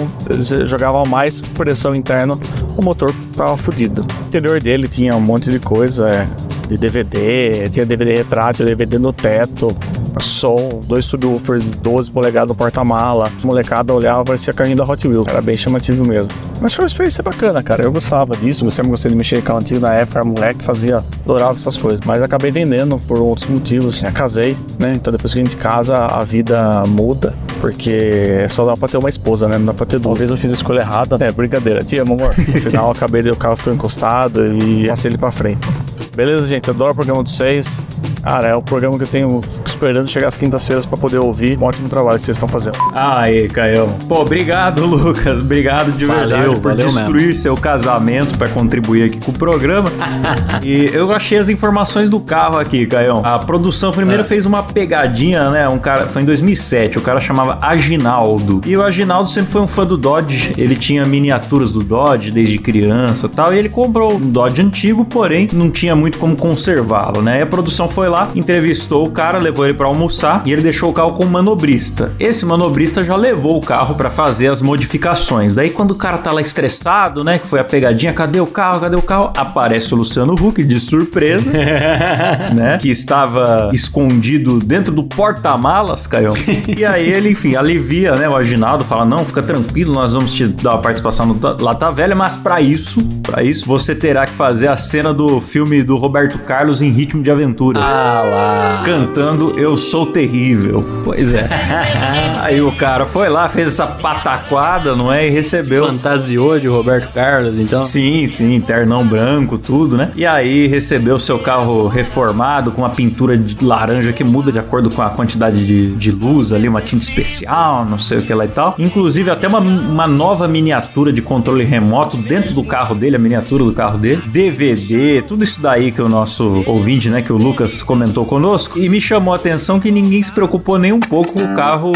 jogava 0.65 1.03
mais 1.05 1.39
pressão 1.41 1.95
interna, 1.95 2.37
o 2.77 2.81
motor 2.81 3.13
tava 3.35 3.57
fodido. 3.57 4.05
O 4.23 4.27
interior 4.27 4.59
dele 4.61 4.87
tinha 4.87 5.15
um 5.15 5.21
monte 5.21 5.49
de 5.49 5.59
coisa, 5.59 6.09
é, 6.09 6.27
de 6.67 6.77
DVD, 6.77 7.69
tinha 7.69 7.85
DVD 7.85 8.17
retrátil, 8.17 8.65
DVD 8.65 8.97
no 8.97 9.11
teto, 9.11 9.75
som, 10.19 10.81
dois 10.85 11.05
subwoofers 11.05 11.63
de 11.63 11.71
12 11.77 12.11
polegadas 12.11 12.49
no 12.49 12.55
porta-mala. 12.55 13.31
Molecada 13.43 13.93
olhava, 13.93 14.23
parecia 14.25 14.53
carrinho 14.53 14.77
da 14.77 14.83
Hot 14.83 15.07
Wheels. 15.07 15.27
Era 15.27 15.41
bem 15.41 15.57
chamativo 15.57 16.05
mesmo. 16.05 16.31
Mas 16.61 16.73
foi 16.73 16.83
uma 16.83 16.87
experiência 16.87 17.23
bacana, 17.23 17.63
cara. 17.63 17.83
Eu 17.83 17.91
gostava 17.91 18.35
disso. 18.35 18.65
Eu 18.65 18.71
sempre 18.71 18.91
gostei 18.91 19.09
de 19.09 19.17
mexer 19.17 19.37
com 19.37 19.43
carro 19.43 19.59
antigo 19.59 19.79
na 19.79 19.93
época. 19.93 20.19
Era 20.19 20.27
moleque, 20.27 20.63
fazia, 20.63 20.97
adorava 21.23 21.55
essas 21.55 21.77
coisas. 21.77 22.01
Mas 22.05 22.21
acabei 22.21 22.51
vendendo 22.51 22.99
por 23.07 23.21
outros 23.21 23.47
motivos. 23.47 23.97
Já 23.97 24.11
casei, 24.11 24.57
né? 24.77 24.93
Então 24.95 25.11
depois 25.11 25.33
que 25.33 25.39
a 25.39 25.43
gente 25.43 25.55
casa, 25.55 25.97
a 25.97 26.23
vida 26.23 26.83
muda. 26.87 27.33
Porque 27.61 28.45
só 28.49 28.65
dá 28.65 28.75
pra 28.75 28.87
ter 28.87 28.97
uma 28.97 29.09
esposa, 29.09 29.47
né? 29.47 29.57
Não 29.57 29.65
dá 29.67 29.73
pra 29.73 29.85
ter 29.85 29.99
duas. 29.99 30.17
vezes 30.17 30.31
eu 30.31 30.37
fiz 30.37 30.51
a 30.51 30.53
escolha 30.53 30.81
errada. 30.81 31.17
É, 31.19 31.31
brincadeira. 31.31 31.83
Tia, 31.83 32.01
amor. 32.01 32.33
No 32.37 32.61
final, 32.61 32.91
acabei 32.91 33.21
o 33.29 33.35
carro 33.35 33.55
ficou 33.55 33.73
encostado 33.73 34.45
e 34.45 34.87
passei 34.87 35.11
ele 35.11 35.17
pra 35.17 35.31
frente. 35.31 35.67
Beleza, 36.15 36.45
gente? 36.47 36.69
Adoro 36.69 36.91
o 36.91 36.95
programa 36.95 37.23
de 37.23 37.31
vocês. 37.31 37.81
Cara, 38.23 38.49
é 38.49 38.55
o 38.55 38.61
programa 38.61 38.97
que 38.97 39.03
eu 39.03 39.07
tenho 39.07 39.41
esperando 39.65 40.09
chegar 40.09 40.27
às 40.27 40.37
quintas-feiras 40.37 40.85
para 40.85 40.97
poder 40.97 41.19
ouvir. 41.19 41.57
Um 41.57 41.63
ótimo 41.63 41.87
trabalho 41.89 42.19
que 42.19 42.25
vocês 42.25 42.35
estão 42.35 42.47
fazendo. 42.47 42.77
Aí, 42.93 43.47
Caio. 43.47 43.87
Pô, 44.07 44.21
obrigado, 44.21 44.85
Lucas. 44.87 45.39
Obrigado 45.39 45.91
de 45.91 46.05
Valeu, 46.05 46.27
verdade 46.27 46.59
por 46.59 46.71
valeu 46.71 46.87
destruir 46.87 47.27
mesmo. 47.27 47.41
seu 47.41 47.55
casamento 47.55 48.37
para 48.37 48.49
contribuir 48.49 49.03
aqui 49.03 49.19
com 49.19 49.31
o 49.31 49.33
programa. 49.33 49.91
e 50.63 50.89
eu 50.93 51.11
achei 51.13 51.37
as 51.37 51.49
informações 51.49 52.09
do 52.09 52.19
carro 52.19 52.57
aqui, 52.57 52.85
Caio. 52.85 53.21
A 53.23 53.39
produção 53.39 53.91
primeiro 53.91 54.23
fez 54.23 54.45
uma 54.45 54.63
pegadinha, 54.63 55.49
né? 55.49 55.67
Um 55.69 55.79
cara, 55.79 56.07
foi 56.07 56.21
em 56.21 56.25
2007. 56.25 56.97
O 56.97 57.01
cara 57.01 57.21
chamava 57.21 57.57
Aginaldo. 57.61 58.61
E 58.65 58.75
o 58.75 58.83
Aginaldo 58.83 59.29
sempre 59.29 59.51
foi 59.51 59.61
um 59.61 59.67
fã 59.67 59.85
do 59.85 59.97
Dodge. 59.97 60.53
Ele 60.57 60.75
tinha 60.75 61.05
miniaturas 61.05 61.71
do 61.71 61.83
Dodge 61.83 62.31
desde 62.31 62.57
criança, 62.57 63.27
e 63.27 63.29
tal. 63.29 63.53
E 63.53 63.57
ele 63.57 63.69
comprou 63.69 64.15
um 64.15 64.29
Dodge 64.29 64.61
antigo, 64.61 65.05
porém 65.05 65.49
não 65.53 65.69
tinha 65.69 65.95
muito 65.95 66.17
como 66.17 66.35
conservá-lo, 66.35 67.21
né? 67.21 67.39
E 67.39 67.41
a 67.41 67.45
produção 67.45 67.87
foi 67.87 68.08
lá, 68.09 68.29
entrevistou 68.35 69.05
o 69.05 69.11
cara, 69.11 69.37
levou 69.37 69.65
ele 69.65 69.73
para 69.73 69.85
almoçar 69.87 70.41
e 70.45 70.51
ele 70.51 70.61
deixou 70.61 70.89
o 70.89 70.93
carro 70.93 71.13
com 71.13 71.25
um 71.25 71.29
manobrista. 71.29 72.11
Esse 72.19 72.45
manobrista 72.45 73.03
já 73.03 73.15
levou 73.15 73.57
o 73.57 73.61
carro 73.61 73.95
para 73.95 74.09
fazer 74.09 74.47
as 74.47 74.61
modificações. 74.61 75.53
Daí 75.53 75.69
quando 75.69 75.91
o 75.91 75.95
cara 75.95 76.17
tá 76.17 76.31
lá 76.31 76.41
estressado, 76.41 77.23
né, 77.23 77.39
que 77.39 77.47
foi 77.47 77.59
a 77.59 77.63
pegadinha, 77.63 78.13
cadê 78.13 78.39
o 78.39 78.47
carro? 78.47 78.81
Cadê 78.81 78.95
o 78.95 79.01
carro? 79.01 79.31
Aparece 79.35 79.93
o 79.93 79.97
Luciano 79.97 80.33
Huck 80.33 80.63
de 80.63 80.79
surpresa, 80.79 81.51
né, 82.53 82.77
que 82.79 82.89
estava 82.89 83.69
escondido 83.73 84.59
dentro 84.59 84.93
do 84.93 85.03
porta-malas, 85.03 86.07
Caio. 86.07 86.33
E 86.67 86.83
aí 86.85 87.09
ele, 87.09 87.29
enfim, 87.29 87.55
alivia, 87.55 88.15
né, 88.15 88.27
o 88.27 88.35
Aginaldo, 88.35 88.83
fala: 88.83 89.05
"Não, 89.05 89.25
fica 89.25 89.41
tranquilo, 89.41 89.93
nós 89.93 90.13
vamos 90.13 90.33
te 90.33 90.47
dar 90.47 90.71
uma 90.71 90.81
participação 90.81 91.25
no 91.25 91.39
Lata 91.59 91.91
Velha, 91.91 92.15
mas 92.15 92.35
para 92.35 92.61
isso, 92.61 93.03
para 93.23 93.43
isso 93.43 93.65
você 93.65 93.93
terá 93.93 94.25
que 94.25 94.33
fazer 94.33 94.67
a 94.67 94.77
cena 94.77 95.13
do 95.13 95.39
filme 95.39 95.83
do 95.83 95.97
Roberto 95.97 96.39
Carlos 96.39 96.81
em 96.81 96.89
ritmo 96.89 97.21
de 97.21 97.29
aventura." 97.29 97.79
Ah 97.79 97.98
lá. 97.99 98.81
cantando 98.85 99.53
Eu 99.57 99.77
Sou 99.77 100.05
Terrível. 100.05 100.85
Pois 101.03 101.33
é. 101.33 101.47
Aí 102.41 102.61
o 102.61 102.71
cara 102.71 103.05
foi 103.05 103.29
lá, 103.29 103.49
fez 103.49 103.67
essa 103.67 103.85
pataquada, 103.85 104.95
não 104.95 105.11
é? 105.11 105.27
E 105.27 105.29
recebeu. 105.29 105.87
Fantasiou 105.87 106.59
de 106.59 106.67
Roberto 106.67 107.11
Carlos, 107.13 107.59
então. 107.59 107.83
Sim, 107.83 108.27
sim, 108.27 108.59
ternão 108.61 109.05
branco, 109.05 109.57
tudo, 109.57 109.97
né? 109.97 110.11
E 110.15 110.25
aí 110.25 110.67
recebeu 110.67 111.19
seu 111.19 111.39
carro 111.39 111.87
reformado 111.87 112.71
com 112.71 112.81
uma 112.81 112.89
pintura 112.89 113.37
de 113.37 113.63
laranja 113.63 114.13
que 114.13 114.23
muda 114.23 114.51
de 114.51 114.59
acordo 114.59 114.89
com 114.89 115.01
a 115.01 115.09
quantidade 115.09 115.65
de, 115.65 115.91
de 115.95 116.11
luz 116.11 116.51
ali, 116.51 116.67
uma 116.67 116.81
tinta 116.81 117.03
especial, 117.03 117.85
não 117.85 117.99
sei 117.99 118.19
o 118.19 118.21
que 118.21 118.33
lá 118.33 118.45
e 118.45 118.49
tal. 118.49 118.75
Inclusive 118.79 119.29
até 119.29 119.47
uma, 119.47 119.59
uma 119.59 120.07
nova 120.07 120.47
miniatura 120.47 121.11
de 121.11 121.21
controle 121.21 121.63
remoto 121.63 122.17
dentro 122.17 122.53
do 122.53 122.63
carro 122.63 122.95
dele, 122.95 123.15
a 123.15 123.19
miniatura 123.19 123.63
do 123.63 123.73
carro 123.73 123.97
dele. 123.97 124.21
DVD, 124.27 125.21
tudo 125.21 125.43
isso 125.43 125.61
daí 125.61 125.91
que 125.91 126.01
o 126.01 126.09
nosso 126.09 126.63
ouvinte, 126.65 127.09
né, 127.09 127.21
que 127.21 127.33
o 127.33 127.37
Lucas 127.37 127.81
comentou 127.89 128.23
conosco. 128.23 128.77
E 128.77 128.87
me 128.87 129.01
chamou 129.01 129.33
a 129.33 129.37
atenção 129.37 129.79
que 129.79 129.89
ninguém 129.89 130.21
se 130.21 130.31
preocupou 130.31 130.77
nem 130.77 130.93
um 130.93 130.99
pouco 130.99 131.33
com 131.33 131.41
o 131.41 131.55
carro 131.55 131.91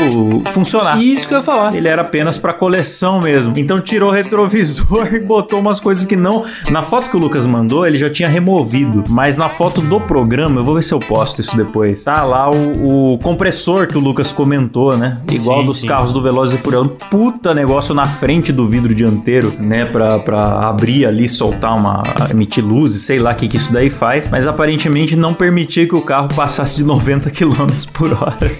funcionar. 0.51 0.99
Isso 0.99 1.27
que 1.27 1.35
eu 1.35 1.37
ia 1.37 1.43
falar. 1.43 1.75
Ele 1.75 1.87
era 1.87 2.01
apenas 2.01 2.35
pra 2.35 2.51
coleção 2.51 3.19
mesmo. 3.19 3.53
Então 3.55 3.79
tirou 3.79 4.09
o 4.09 4.11
retrovisor 4.11 5.09
e 5.13 5.19
botou 5.19 5.59
umas 5.59 5.79
coisas 5.79 6.03
que 6.03 6.15
não. 6.15 6.43
Na 6.71 6.81
foto 6.81 7.11
que 7.11 7.15
o 7.15 7.19
Lucas 7.19 7.45
mandou, 7.45 7.85
ele 7.85 7.97
já 7.97 8.09
tinha 8.09 8.27
removido. 8.27 9.03
Mas 9.07 9.37
na 9.37 9.49
foto 9.49 9.81
do 9.81 10.01
programa, 10.01 10.61
eu 10.61 10.65
vou 10.65 10.73
ver 10.73 10.81
se 10.81 10.95
eu 10.95 10.99
posto 10.99 11.41
isso 11.41 11.55
depois. 11.55 12.03
Tá 12.03 12.23
lá 12.23 12.49
o, 12.49 13.13
o 13.13 13.19
compressor 13.19 13.85
que 13.85 13.95
o 13.95 14.01
Lucas 14.01 14.31
comentou, 14.31 14.97
né? 14.97 15.21
Igual 15.31 15.59
Sim, 15.59 15.65
dos 15.67 15.81
sim. 15.81 15.87
carros 15.87 16.11
do 16.11 16.23
Velozes 16.23 16.55
e 16.55 16.57
Furiosos. 16.57 16.93
Puta 17.11 17.53
negócio 17.53 17.93
na 17.93 18.05
frente 18.05 18.51
do 18.51 18.65
vidro 18.65 18.95
dianteiro, 18.95 19.53
né? 19.59 19.85
Pra, 19.85 20.17
pra 20.17 20.67
abrir 20.67 21.05
ali, 21.05 21.29
soltar 21.29 21.77
uma. 21.77 22.01
emitir 22.31 22.65
luzes, 22.65 23.03
sei 23.03 23.19
lá 23.19 23.31
o 23.31 23.35
que, 23.35 23.47
que 23.47 23.57
isso 23.57 23.71
daí 23.71 23.91
faz. 23.91 24.27
Mas 24.27 24.47
aparentemente 24.47 25.15
não 25.15 25.35
permitia 25.83 25.87
que 25.87 25.95
o 25.95 26.01
carro 26.01 26.27
passasse 26.35 26.77
de 26.77 26.83
90 26.83 27.29
km 27.29 27.67
por 27.93 28.13
hora. 28.13 28.37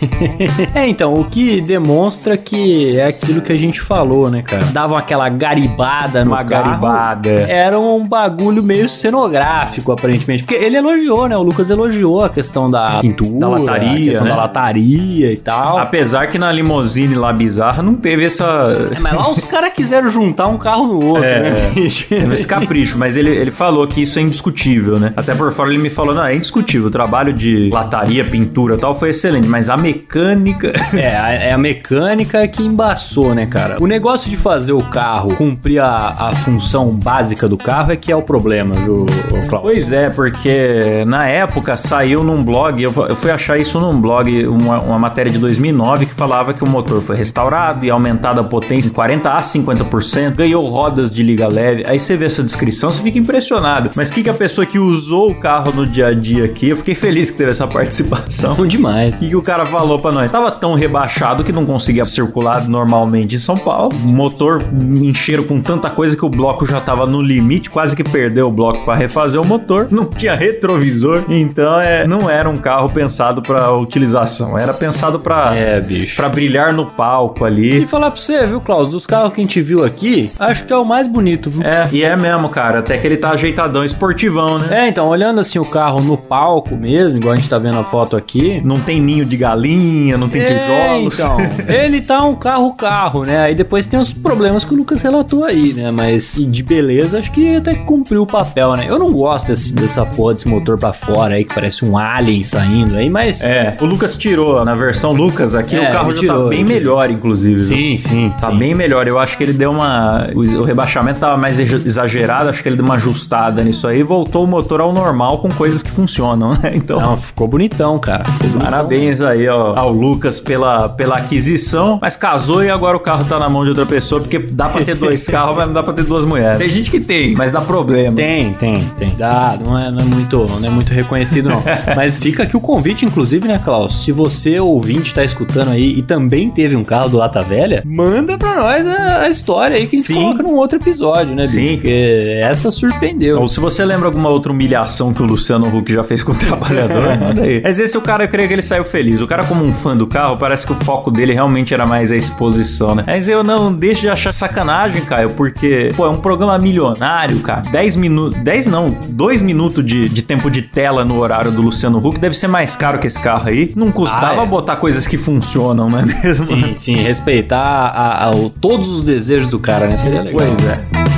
É, 0.73 0.87
então, 0.87 1.13
o 1.15 1.25
que 1.25 1.61
demonstra 1.61 2.35
que 2.37 2.97
é 2.97 3.07
aquilo 3.07 3.41
que 3.41 3.51
a 3.51 3.55
gente 3.55 3.81
falou, 3.81 4.29
né, 4.29 4.41
cara? 4.41 4.65
Davam 4.67 4.97
aquela 4.97 5.29
garibada 5.29 6.23
no 6.23 6.31
Uma 6.31 6.43
carro. 6.43 6.63
garibada. 6.69 7.29
Era 7.29 7.79
um 7.79 8.05
bagulho 8.07 8.63
meio 8.63 8.89
cenográfico, 8.89 9.91
aparentemente. 9.91 10.43
Porque 10.43 10.55
ele 10.61 10.77
elogiou, 10.77 11.27
né? 11.27 11.37
O 11.37 11.43
Lucas 11.43 11.69
elogiou 11.69 12.23
a 12.23 12.29
questão 12.29 12.69
da 12.69 12.99
pintura, 13.01 13.39
Da 13.39 13.47
lataria, 13.47 13.89
a 13.89 13.95
questão 14.05 14.23
né? 14.23 14.29
da 14.31 14.35
lataria 14.37 15.31
e 15.31 15.37
tal. 15.37 15.77
Apesar 15.77 16.27
que 16.27 16.37
na 16.37 16.51
limousine 16.51 17.15
lá 17.15 17.31
bizarra 17.31 17.81
não 17.83 17.95
teve 17.95 18.25
essa. 18.25 18.89
É, 18.95 18.99
Mas 18.99 19.13
lá 19.13 19.29
os 19.29 19.43
caras 19.45 19.73
quiseram 19.73 20.09
juntar 20.09 20.47
um 20.47 20.57
carro 20.57 20.87
no 20.87 21.05
outro, 21.05 21.23
É, 21.23 21.51
né, 21.51 21.71
bicho? 21.75 22.07
Teve 22.09 22.33
esse 22.33 22.47
capricho, 22.47 22.97
mas 22.97 23.15
ele, 23.15 23.29
ele 23.29 23.51
falou 23.51 23.87
que 23.87 24.01
isso 24.01 24.19
é 24.19 24.21
indiscutível, 24.21 24.99
né? 24.99 25.13
Até 25.15 25.33
por 25.35 25.51
fora 25.51 25.69
ele 25.69 25.81
me 25.81 25.89
falou, 25.89 26.13
não, 26.13 26.25
é 26.25 26.35
indiscutível, 26.35 26.87
o 26.87 26.91
trabalho 26.91 27.12
trabalho 27.13 27.31
de 27.31 27.69
lataria, 27.69 28.25
pintura 28.25 28.73
e 28.73 28.77
tal 28.79 28.95
foi 28.95 29.09
excelente, 29.09 29.47
mas 29.47 29.69
a 29.69 29.77
mecânica. 29.77 30.73
É, 30.93 31.17
a, 31.17 31.31
é 31.31 31.51
a 31.51 31.57
mecânica 31.57 32.47
que 32.47 32.63
embaçou, 32.63 33.33
né, 33.33 33.45
cara? 33.45 33.77
O 33.81 33.87
negócio 33.87 34.29
de 34.29 34.37
fazer 34.37 34.73
o 34.73 34.81
carro 34.83 35.35
cumprir 35.35 35.79
a, 35.79 36.07
a 36.07 36.35
função 36.35 36.91
básica 36.91 37.47
do 37.49 37.57
carro 37.57 37.91
é 37.91 37.95
que 37.95 38.11
é 38.11 38.15
o 38.15 38.21
problema, 38.21 38.75
viu, 38.75 39.05
Cláudio? 39.49 39.61
Pois 39.61 39.91
é, 39.91 40.09
porque 40.09 41.03
na 41.07 41.27
época 41.27 41.75
saiu 41.75 42.23
num 42.23 42.43
blog, 42.43 42.81
eu 42.81 42.93
eu 43.09 43.15
fui 43.15 43.31
achar 43.31 43.57
isso 43.57 43.79
num 43.79 43.99
blog, 43.99 44.47
uma, 44.47 44.79
uma 44.81 44.99
matéria 44.99 45.31
de 45.31 45.39
2009 45.39 46.05
que 46.05 46.13
falava 46.13 46.53
que 46.53 46.63
o 46.63 46.69
motor 46.69 47.01
foi 47.01 47.15
restaurado 47.15 47.85
e 47.85 47.89
aumentada 47.89 48.41
a 48.41 48.43
potência 48.43 48.89
de 48.89 48.93
40 48.95 49.31
a 49.31 49.39
50%, 49.39 50.35
ganhou 50.35 50.65
rodas 50.67 51.09
de 51.09 51.23
liga 51.23 51.47
leve. 51.47 51.83
Aí 51.87 51.99
você 51.99 52.15
vê 52.15 52.25
essa 52.25 52.43
descrição, 52.43 52.91
você 52.91 53.01
fica 53.01 53.17
impressionado. 53.17 53.89
Mas 53.95 54.09
o 54.09 54.13
que, 54.13 54.23
que 54.23 54.29
a 54.29 54.33
pessoa 54.33 54.65
que 54.65 54.77
usou 54.77 55.31
o 55.31 55.35
carro 55.35 55.73
no 55.73 55.85
dia 55.85 56.07
a 56.07 56.13
dia 56.13 56.45
aqui, 56.45 56.69
eu 56.69 56.77
fiquei 56.77 56.95
feliz 57.03 57.29
que 57.29 57.37
teve 57.37 57.51
essa 57.51 57.67
participação. 57.67 58.55
Bom 58.55 58.65
demais. 58.65 59.13
O 59.15 59.17
que, 59.17 59.35
o 59.35 59.41
cara 59.41 59.65
falou 59.65 59.99
pra 59.99 60.09
nós? 60.13 60.31
Tava 60.31 60.49
tão 60.51 60.73
rebaixado 60.73 61.43
que 61.43 61.51
não 61.51 61.65
conseguia 61.65 62.05
circular 62.05 62.65
normalmente 62.65 63.35
em 63.35 63.37
São 63.37 63.57
Paulo. 63.57 63.91
O 63.93 64.07
motor 64.07 64.61
encheram 65.01 65.43
com 65.43 65.59
tanta 65.59 65.89
coisa 65.89 66.15
que 66.15 66.23
o 66.23 66.29
bloco 66.29 66.65
já 66.65 66.79
tava 66.79 67.05
no 67.05 67.21
limite, 67.21 67.69
quase 67.69 67.93
que 67.93 68.05
perdeu 68.05 68.47
o 68.47 68.51
bloco 68.51 68.85
pra 68.85 68.95
refazer 68.95 69.41
o 69.41 69.43
motor. 69.45 69.89
Não 69.91 70.05
tinha 70.05 70.33
retrovisor, 70.33 71.25
então 71.27 71.77
é, 71.81 72.07
não 72.07 72.29
era 72.29 72.49
um 72.49 72.55
carro 72.55 72.89
pensado 72.89 73.41
pra 73.41 73.73
utilização. 73.73 74.57
Era 74.57 74.73
pensado 74.73 75.19
pra 75.19 75.53
É, 75.53 75.81
bicho. 75.81 76.15
para 76.15 76.29
brilhar 76.29 76.71
no 76.71 76.85
palco 76.85 77.43
E 77.43 77.47
ali. 77.47 77.85
falar 77.85 78.11
pra 78.11 78.19
você, 78.21 78.45
viu, 78.47 78.61
Klaus? 78.61 78.87
Dos 78.87 79.05
carros 79.05 79.33
que 79.33 79.41
a 79.41 79.43
gente 79.43 79.61
viu 79.61 79.83
aqui, 79.83 80.31
acho 80.39 80.63
que 80.63 80.71
é 80.71 80.77
o 80.77 80.85
mais 80.85 81.05
bonito, 81.07 81.49
viu? 81.49 81.63
É, 81.63 81.85
e 81.91 82.01
é 82.01 82.15
mesmo, 82.15 82.47
cara. 82.47 82.79
Até 82.79 82.97
que 82.97 83.05
ele 83.05 83.17
tá 83.17 83.31
ajeitadão, 83.31 83.83
esportivão, 83.83 84.57
né? 84.57 84.85
É, 84.85 84.87
então, 84.87 85.09
olhando 85.09 85.41
assim 85.41 85.59
o 85.59 85.65
carro 85.65 86.01
no 86.01 86.17
palco 86.17 86.77
mesmo, 86.77 86.92
igual 87.01 87.33
a 87.33 87.35
gente 87.35 87.49
tá 87.49 87.57
vendo 87.57 87.79
a 87.79 87.83
foto 87.83 88.15
aqui. 88.15 88.61
Não 88.63 88.79
tem 88.79 89.01
ninho 89.01 89.25
de 89.25 89.35
galinha, 89.37 90.17
não 90.17 90.29
tem 90.29 90.41
É, 90.41 90.45
tijolos. 90.45 91.19
então, 91.19 91.37
ele 91.67 92.01
tá 92.01 92.21
um 92.23 92.35
carro-carro, 92.35 93.23
né? 93.25 93.37
Aí 93.39 93.55
depois 93.55 93.85
tem 93.87 93.99
os 93.99 94.11
problemas 94.13 94.63
que 94.65 94.73
o 94.73 94.77
Lucas 94.77 95.01
relatou 95.01 95.43
aí, 95.43 95.73
né? 95.73 95.91
Mas 95.91 96.35
de 96.47 96.63
beleza, 96.63 97.19
acho 97.19 97.31
que 97.31 97.57
até 97.57 97.73
que 97.75 97.83
cumpriu 97.83 98.23
o 98.23 98.27
papel, 98.27 98.73
né? 98.75 98.85
Eu 98.87 98.97
não 98.99 99.11
gosto 99.11 99.47
desse, 99.47 99.73
dessa 99.73 100.05
porra 100.05 100.33
desse 100.33 100.47
motor 100.47 100.77
pra 100.77 100.93
fora 100.93 101.35
aí, 101.35 101.43
que 101.43 101.53
parece 101.53 101.85
um 101.85 101.97
alien 101.97 102.43
saindo 102.43 102.95
aí, 102.97 103.09
mas. 103.09 103.41
É, 103.43 103.77
o 103.81 103.85
Lucas 103.85 104.15
tirou, 104.15 104.63
na 104.65 104.75
versão 104.75 105.11
Lucas 105.13 105.55
aqui, 105.55 105.75
É, 105.75 105.89
o 105.89 105.91
carro 105.91 106.11
já 106.13 106.19
tirou, 106.19 106.43
tá 106.43 106.49
bem 106.49 106.63
melhor, 106.63 107.09
inclusive. 107.09 107.59
Sim, 107.59 107.97
sim. 107.97 108.33
Tá 108.39 108.49
sim. 108.51 108.57
bem 108.57 108.73
melhor. 108.75 109.07
Eu 109.07 109.19
acho 109.19 109.37
que 109.37 109.43
ele 109.43 109.53
deu 109.53 109.71
uma. 109.71 110.27
O 110.35 110.63
rebaixamento 110.63 111.19
tava 111.19 111.37
mais 111.37 111.59
exa- 111.59 111.81
exagerado, 111.85 112.49
acho 112.49 112.61
que 112.61 112.69
ele 112.69 112.75
deu 112.75 112.85
uma 112.85 112.95
ajustada 112.95 113.63
nisso 113.63 113.87
aí 113.87 113.99
e 113.99 114.03
voltou 114.03 114.43
o 114.43 114.47
motor 114.47 114.81
ao 114.81 114.93
normal 114.93 115.39
com 115.39 115.49
coisas 115.49 115.81
que 115.83 115.91
funcionam, 115.91 116.53
né? 116.53 116.72
Então. 116.83 116.99
Não, 116.99 117.15
ficou 117.15 117.47
bonitão, 117.47 117.97
cara. 117.97 118.25
Ficou 118.25 118.49
bonitão. 118.49 118.71
Parabéns 118.71 119.21
aí 119.21 119.47
ó, 119.47 119.73
ao 119.77 119.91
Lucas 119.91 120.39
pela, 120.39 120.89
pela 120.89 121.17
aquisição, 121.17 121.99
mas 122.01 122.15
casou 122.15 122.63
e 122.63 122.69
agora 122.69 122.97
o 122.97 122.99
carro 122.99 123.23
tá 123.23 123.39
na 123.39 123.47
mão 123.47 123.63
de 123.63 123.69
outra 123.69 123.85
pessoa, 123.85 124.19
porque 124.19 124.39
dá 124.39 124.67
pra 124.67 124.83
ter 124.83 124.95
dois 124.95 125.25
carros, 125.27 125.55
mas 125.55 125.67
não 125.67 125.73
dá 125.73 125.83
pra 125.83 125.93
ter 125.93 126.03
duas 126.03 126.25
mulheres. 126.25 126.57
Tem 126.57 126.69
gente 126.69 126.91
que 126.91 126.99
tem, 126.99 127.35
mas 127.35 127.51
dá 127.51 127.61
problema. 127.61 128.15
Tem, 128.15 128.53
tem, 128.53 128.83
tem. 128.97 129.15
Dá, 129.15 129.57
não 129.63 129.77
é, 129.77 129.91
não 129.91 129.99
é 129.99 130.03
muito, 130.03 130.45
não 130.59 130.67
é 130.67 130.69
muito 130.69 130.93
reconhecido, 130.93 131.49
não. 131.49 131.63
Mas 131.95 132.17
fica 132.17 132.43
aqui 132.43 132.55
o 132.55 132.59
convite, 132.59 133.05
inclusive, 133.05 133.47
né, 133.47 133.59
Klaus? 133.63 134.03
Se 134.03 134.11
você, 134.11 134.59
ouvinte, 134.59 135.13
tá 135.13 135.23
escutando 135.23 135.71
aí 135.71 135.97
e 135.97 136.01
também 136.01 136.49
teve 136.49 136.75
um 136.75 136.83
carro 136.83 137.09
do 137.09 137.17
Lata 137.17 137.41
Velha, 137.41 137.83
manda 137.85 138.37
pra 138.37 138.55
nós 138.55 138.85
a, 138.87 139.21
a 139.21 139.29
história 139.29 139.77
aí 139.77 139.87
que 139.87 139.95
a 139.95 139.99
gente 139.99 140.07
Sim. 140.07 140.15
coloca 140.15 140.43
num 140.43 140.55
outro 140.55 140.77
episódio, 140.77 141.35
né, 141.35 141.43
bicho? 141.43 141.53
Sim. 141.55 141.75
Porque 141.75 142.39
essa 142.41 142.71
surpreendeu. 142.71 143.39
Ou 143.39 143.47
se 143.47 143.59
você 143.59 143.85
lembra 143.85 144.07
alguma 144.07 144.29
outra 144.29 144.51
humilhação 144.51 145.13
que 145.13 145.21
o 145.21 145.25
Luciano 145.25 145.67
Huck 145.75 145.91
já 145.91 146.03
fez 146.03 146.23
com 146.23 146.31
o 146.31 146.35
trabalhador, 146.63 147.17
manda 147.19 147.41
aí. 147.43 147.61
Mas 147.63 147.79
esse 147.79 147.97
o 147.97 148.01
cara, 148.01 148.23
eu 148.23 148.27
creio 148.27 148.47
que 148.47 148.53
ele 148.53 148.61
saiu 148.61 148.83
feliz. 148.83 149.21
O 149.21 149.27
cara, 149.27 149.43
como 149.43 149.63
um 149.63 149.73
fã 149.73 149.95
do 149.95 150.07
carro, 150.07 150.37
parece 150.37 150.65
que 150.65 150.73
o 150.73 150.75
foco 150.75 151.11
dele 151.11 151.33
realmente 151.33 151.73
era 151.73 151.85
mais 151.85 152.11
a 152.11 152.15
exposição, 152.15 152.95
né? 152.95 153.03
Mas 153.07 153.27
eu 153.27 153.43
não 153.43 153.73
deixo 153.73 154.01
de 154.01 154.09
achar 154.09 154.31
sacanagem, 154.31 155.01
Caio, 155.03 155.29
porque, 155.31 155.89
pô, 155.95 156.05
é 156.05 156.09
um 156.09 156.17
programa 156.17 156.57
milionário, 156.57 157.39
cara. 157.39 157.61
10 157.71 157.95
minutos, 157.95 158.39
10 158.41 158.67
não, 158.67 158.89
2 159.09 159.41
minutos 159.41 159.85
de, 159.85 160.07
de 160.09 160.21
tempo 160.21 160.49
de 160.49 160.61
tela 160.61 161.03
no 161.05 161.19
horário 161.19 161.51
do 161.51 161.61
Luciano 161.61 161.97
Huck 162.05 162.19
deve 162.19 162.35
ser 162.35 162.47
mais 162.47 162.75
caro 162.75 162.99
que 162.99 163.07
esse 163.07 163.19
carro 163.19 163.47
aí. 163.49 163.71
Não 163.75 163.91
custava 163.91 164.41
Ah, 164.41 164.45
é. 164.45 164.47
botar 164.47 164.75
coisas 164.77 165.05
que 165.07 165.17
funcionam, 165.17 165.89
não 165.89 165.99
é 165.99 166.05
mesmo? 166.05 166.45
Sim, 166.45 166.73
sim, 166.77 166.95
respeitar 166.97 167.57
a- 167.59 168.29
a- 168.29 168.31
todos 168.61 168.87
os 168.89 169.03
desejos 169.03 169.49
do 169.49 169.59
cara, 169.59 169.87
né? 169.87 169.97
Seria 169.97 170.21
legal. 170.21 170.39
Pois 170.47 170.65
é. 170.67 171.12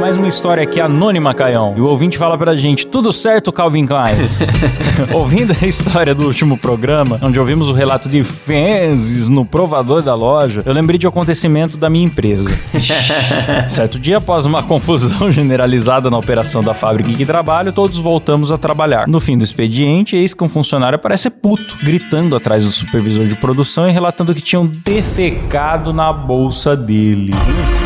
Mais 0.00 0.16
uma 0.16 0.28
história 0.28 0.62
aqui 0.62 0.80
anônima, 0.80 1.34
Caião. 1.34 1.74
E 1.76 1.80
o 1.80 1.84
ouvinte 1.84 2.16
fala 2.16 2.38
pra 2.38 2.56
gente: 2.56 2.86
tudo 2.86 3.12
certo, 3.12 3.52
Calvin 3.52 3.86
Klein? 3.86 4.14
Ouvindo 5.12 5.54
a 5.60 5.66
história 5.66 6.14
do 6.14 6.26
último 6.26 6.56
programa, 6.56 7.18
onde 7.22 7.38
ouvimos 7.38 7.68
o 7.68 7.72
relato 7.74 8.08
de 8.08 8.24
fezes 8.24 9.28
no 9.28 9.44
provador 9.44 10.00
da 10.00 10.14
loja, 10.14 10.62
eu 10.64 10.72
lembrei 10.72 10.98
de 10.98 11.06
um 11.06 11.10
acontecimento 11.10 11.76
da 11.76 11.90
minha 11.90 12.06
empresa. 12.06 12.48
certo 13.68 13.98
dia, 13.98 14.16
após 14.16 14.46
uma 14.46 14.62
confusão 14.62 15.30
generalizada 15.30 16.08
na 16.08 16.16
operação 16.16 16.62
da 16.62 16.72
fábrica 16.72 17.10
em 17.10 17.14
que 17.14 17.26
trabalho, 17.26 17.70
todos 17.70 17.98
voltamos 17.98 18.50
a 18.50 18.56
trabalhar. 18.56 19.06
No 19.06 19.20
fim 19.20 19.36
do 19.36 19.44
expediente, 19.44 20.16
eis 20.16 20.32
que 20.32 20.42
um 20.42 20.48
funcionário 20.48 20.96
aparece 20.96 21.28
puto, 21.28 21.76
gritando 21.82 22.34
atrás 22.34 22.64
do 22.64 22.70
supervisor 22.70 23.26
de 23.26 23.34
produção 23.34 23.86
e 23.86 23.92
relatando 23.92 24.34
que 24.34 24.40
tinham 24.40 24.66
defecado 24.66 25.92
na 25.92 26.10
bolsa 26.10 26.74
dele. 26.74 27.34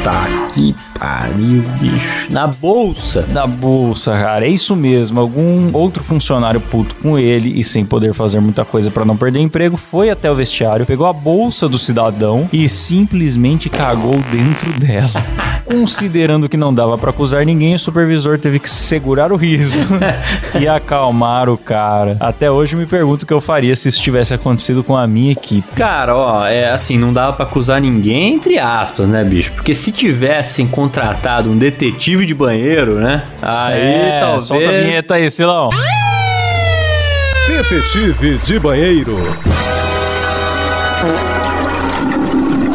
Tá 0.05 0.27
que 0.55 0.75
pariu, 0.99 1.63
bicho. 1.81 2.04
Na 2.31 2.47
bolsa. 2.47 3.27
Na 3.29 3.47
bolsa, 3.47 4.13
cara. 4.13 4.47
É 4.47 4.49
isso 4.49 4.75
mesmo. 4.75 5.21
Algum 5.21 5.71
outro 5.73 6.03
funcionário 6.03 6.61
puto 6.61 6.95
com 6.97 7.19
ele 7.19 7.59
e 7.59 7.63
sem 7.63 7.85
poder 7.85 8.13
fazer 8.15 8.41
muita 8.41 8.65
coisa 8.65 8.91
pra 8.91 9.05
não 9.05 9.17
perder 9.17 9.41
emprego 9.41 9.77
foi 9.77 10.11
até 10.11 10.31
o 10.31 10.35
vestiário, 10.35 10.87
pegou 10.87 11.07
a 11.07 11.13
bolsa 11.13 11.69
do 11.69 11.79
cidadão 11.79 12.49
e 12.53 12.69
simplesmente 12.69 13.69
cagou 13.69 14.19
dentro 14.31 14.73
dela. 14.79 15.11
Considerando 15.65 16.49
que 16.49 16.57
não 16.57 16.75
dava 16.75 16.99
pra 16.99 17.11
acusar 17.11 17.45
ninguém, 17.47 17.75
o 17.75 17.79
supervisor 17.79 18.39
teve 18.39 18.59
que 18.59 18.69
segurar 18.69 19.33
o 19.33 19.37
riso 19.37 19.79
e 20.61 20.69
acalmar 20.69 21.49
o 21.49 21.57
cara. 21.57 22.17
Até 22.21 22.51
hoje 22.51 22.77
me 22.77 22.87
pergunto 22.87 23.25
o 23.25 23.27
que 23.27 23.33
eu 23.33 23.41
faria 23.41 23.75
se 23.75 23.89
isso 23.89 24.01
tivesse 24.01 24.35
acontecido 24.35 24.85
com 24.85 24.97
a 24.97 25.07
minha 25.07 25.33
equipe. 25.33 25.75
Cara, 25.75 26.15
ó, 26.17 26.47
é 26.47 26.71
assim, 26.71 26.99
não 26.99 27.13
dava 27.13 27.33
pra 27.33 27.47
acusar 27.47 27.81
ninguém, 27.81 28.35
entre 28.35 28.59
aspas, 28.59 29.09
né, 29.09 29.25
bicho? 29.25 29.53
Porque 29.53 29.75
se 29.75 29.91
tivessem 29.91 30.67
contratado 30.67 31.51
um 31.51 31.57
detetive 31.57 31.94
de 32.27 32.35
banheiro, 32.35 32.97
né? 32.97 33.23
Aí 33.43 33.81
É, 33.81 34.21
talvez. 34.21 34.45
solta 34.45 34.69
a 34.69 34.73
vinheta 34.73 35.15
aí, 35.15 35.31
Silão. 35.31 35.71
Detetive 37.47 38.39
de 38.39 38.59
banheiro. 38.59 39.19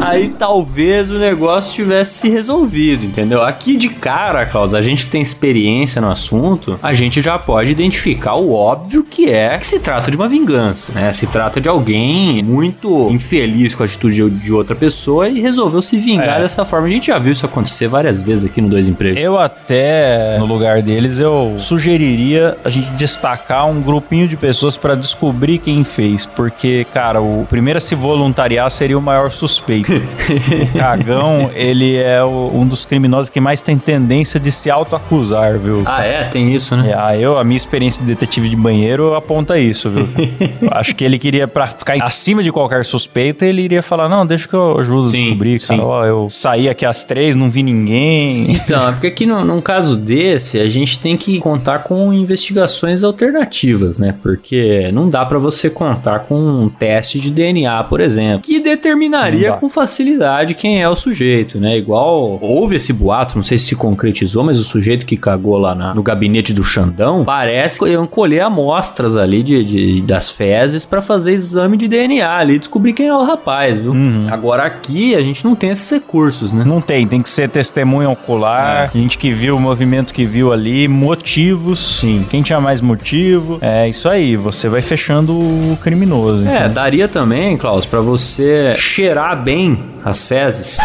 Aí 0.09 0.29
talvez 0.29 1.09
o 1.11 1.17
negócio 1.19 1.73
tivesse 1.73 2.19
se 2.19 2.29
resolvido, 2.29 3.05
entendeu? 3.05 3.43
Aqui 3.43 3.77
de 3.77 3.89
cara, 3.89 4.45
Klaus, 4.45 4.73
a 4.73 4.81
gente 4.81 5.05
que 5.05 5.11
tem 5.11 5.21
experiência 5.21 6.01
no 6.01 6.09
assunto, 6.09 6.79
a 6.81 6.93
gente 6.93 7.21
já 7.21 7.37
pode 7.37 7.71
identificar 7.71 8.35
o 8.35 8.53
óbvio 8.53 9.03
que 9.03 9.29
é 9.29 9.57
que 9.57 9.67
se 9.67 9.79
trata 9.79 10.09
de 10.11 10.17
uma 10.17 10.27
vingança, 10.27 10.91
né? 10.93 11.13
Se 11.13 11.27
trata 11.27 11.59
de 11.61 11.67
alguém 11.69 12.41
muito 12.43 13.09
infeliz 13.11 13.75
com 13.75 13.83
a 13.83 13.85
atitude 13.85 14.29
de- 14.29 14.53
outra 14.53 14.75
pessoa 14.75 15.29
e 15.29 15.39
resolveu 15.39 15.81
se 15.81 15.97
vingar 15.97 16.37
É. 16.37 16.41
dessa 16.41 16.65
forma. 16.65 16.87
A 16.87 16.89
gente 16.89 17.07
já 17.07 17.17
viu 17.19 17.31
isso 17.31 17.45
acontecer 17.45 17.87
várias 17.87 18.21
vezes 18.21 18.45
aqui 18.45 18.61
no 18.61 18.67
Dois 18.69 18.89
Empregos. 18.89 19.21
Eu 19.21 19.37
até, 19.39 20.37
no 20.39 20.45
lugar 20.45 20.81
deles, 20.81 21.19
eu 21.19 21.55
sugeriria 21.59 22.57
a 22.63 22.69
gente 22.69 22.89
destacar 22.91 23.67
um 23.69 23.81
grupinho 23.81 24.27
de 24.27 24.35
pessoas 24.35 24.75
pra 24.75 24.95
descobrir 24.95 25.57
quem 25.59 25.83
fez, 25.83 26.25
porque, 26.25 26.85
cara, 26.93 27.21
o 27.21 27.45
primeiro 27.49 27.77
a 27.77 27.79
se 27.81 27.95
voluntariar 27.95 28.69
seria 28.69 28.97
o 28.97 29.01
maior 29.01 29.31
suspeito. 29.31 29.91
O 29.99 30.77
cagão, 30.77 31.49
ele 31.55 31.95
é 31.97 32.23
o- 32.23 32.51
um 32.53 32.65
dos 32.67 32.85
criminosos 32.85 33.29
que 33.29 33.39
mais 33.39 33.61
tem 33.61 33.77
tendência 33.77 34.39
de 34.39 34.51
se 34.51 34.69
autoacusar, 34.69 35.57
viu? 35.57 35.83
Ah, 35.85 36.03
é? 36.03 36.23
Tem 36.25 36.53
isso, 36.53 36.75
né? 36.75 36.91
É, 36.91 36.93
ah, 36.97 37.17
eu, 37.17 37.37
a 37.37 37.43
minha 37.43 37.57
experiência 37.57 38.01
de 38.01 38.07
detetive 38.07 38.49
de 38.49 38.55
banheiro 38.55 39.15
aponta 39.15 39.57
isso, 39.57 39.89
viu? 39.89 40.07
Acho 40.71 40.95
que 40.95 41.03
ele 41.03 41.17
queria, 41.17 41.47
pra 41.47 41.67
ficar 41.67 41.95
acima 42.03 42.43
de 42.43 42.51
qualquer 42.51 42.83
suspeita, 42.85 43.45
ele 43.45 43.61
iria 43.61 43.81
falar: 43.81 44.07
Não, 44.09 44.25
deixa 44.25 44.47
que 44.47 44.53
eu 44.53 44.79
ajudo 44.79 45.07
a 45.07 45.11
Sim, 45.11 45.23
descobrir, 45.25 45.59
cara. 45.59 45.81
Ó, 45.83 46.05
eu 46.05 46.29
saí 46.29 46.69
aqui 46.69 46.85
às 46.85 47.03
três, 47.03 47.35
não 47.35 47.49
vi 47.49 47.63
ninguém. 47.63 48.51
Então, 48.51 48.89
é 48.89 48.91
porque 48.91 49.07
aqui 49.07 49.25
no, 49.25 49.43
num 49.45 49.61
caso 49.61 49.95
desse, 49.95 50.59
a 50.59 50.69
gente 50.69 50.99
tem 50.99 51.15
que 51.17 51.39
contar 51.39 51.79
com 51.79 52.13
investigações 52.13 53.03
alternativas, 53.03 53.97
né? 53.97 54.15
Porque 54.21 54.89
não 54.93 55.09
dá 55.09 55.25
pra 55.25 55.39
você 55.39 55.69
contar 55.69 56.19
com 56.21 56.35
um 56.35 56.69
teste 56.69 57.19
de 57.19 57.29
DNA, 57.31 57.83
por 57.85 57.99
exemplo, 58.01 58.41
que 58.41 58.59
determinaria 58.59 59.53
com 59.53 59.69
facilidade 59.69 59.88
facilidade 59.89 60.53
quem 60.53 60.81
é 60.81 60.87
o 60.87 60.95
sujeito, 60.95 61.59
né? 61.59 61.77
Igual 61.77 62.37
houve 62.41 62.75
esse 62.75 62.93
boato, 62.93 63.35
não 63.35 63.43
sei 63.43 63.57
se 63.57 63.65
se 63.69 63.75
concretizou, 63.75 64.43
mas 64.43 64.59
o 64.59 64.63
sujeito 64.63 65.05
que 65.05 65.17
cagou 65.17 65.57
lá 65.57 65.73
na- 65.75 65.93
no 65.93 66.01
gabinete 66.03 66.53
do 66.53 66.63
Xandão 66.63 67.23
parece 67.25 67.79
que 67.79 67.87
iam 67.89 68.07
colher 68.07 68.41
amostras 68.41 69.17
ali 69.17 69.43
de, 69.43 69.63
de- 69.63 70.01
das 70.01 70.29
fezes 70.29 70.85
pra 70.85 71.01
fazer 71.01 71.33
exame 71.33 71.75
de 71.77 71.87
DNA 71.87 72.27
ali, 72.37 72.55
e 72.55 72.59
descobrir 72.59 72.93
quem 72.93 73.07
é 73.07 73.15
o 73.15 73.23
rapaz, 73.23 73.79
viu? 73.79 73.93
Agora 74.31 74.63
aqui 74.63 75.15
a 75.15 75.21
gente 75.21 75.43
não 75.43 75.55
tem 75.55 75.69
esses 75.71 75.89
recursos, 75.89 76.51
né? 76.53 76.63
Não 76.65 76.81
tem, 76.81 77.05
tem 77.07 77.21
que 77.21 77.29
ser 77.29 77.49
testemunha 77.49 78.09
ocular, 78.09 78.89
gente 78.93 79.17
que 79.17 79.31
viu 79.31 79.55
o 79.55 79.59
movimento 79.59 80.13
que 80.13 80.25
viu 80.25 80.51
ali, 80.53 80.87
motivos. 80.87 81.99
Sim. 81.99 82.25
Quem 82.29 82.41
tinha 82.41 82.59
mais 82.59 82.81
motivo. 82.81 83.57
É 83.61 83.87
isso 83.87 84.07
aí, 84.09 84.35
você 84.35 84.67
vai 84.69 84.81
fechando 84.81 85.37
o 85.37 85.77
criminoso. 85.81 86.47
É, 86.47 86.57
então. 86.59 86.73
daria 86.73 87.07
também, 87.07 87.57
Klaus, 87.57 87.85
pra 87.85 87.99
você 88.01 88.73
cheirar 88.77 89.41
bem 89.41 89.78
as 90.05 90.21
fezes. 90.21 90.79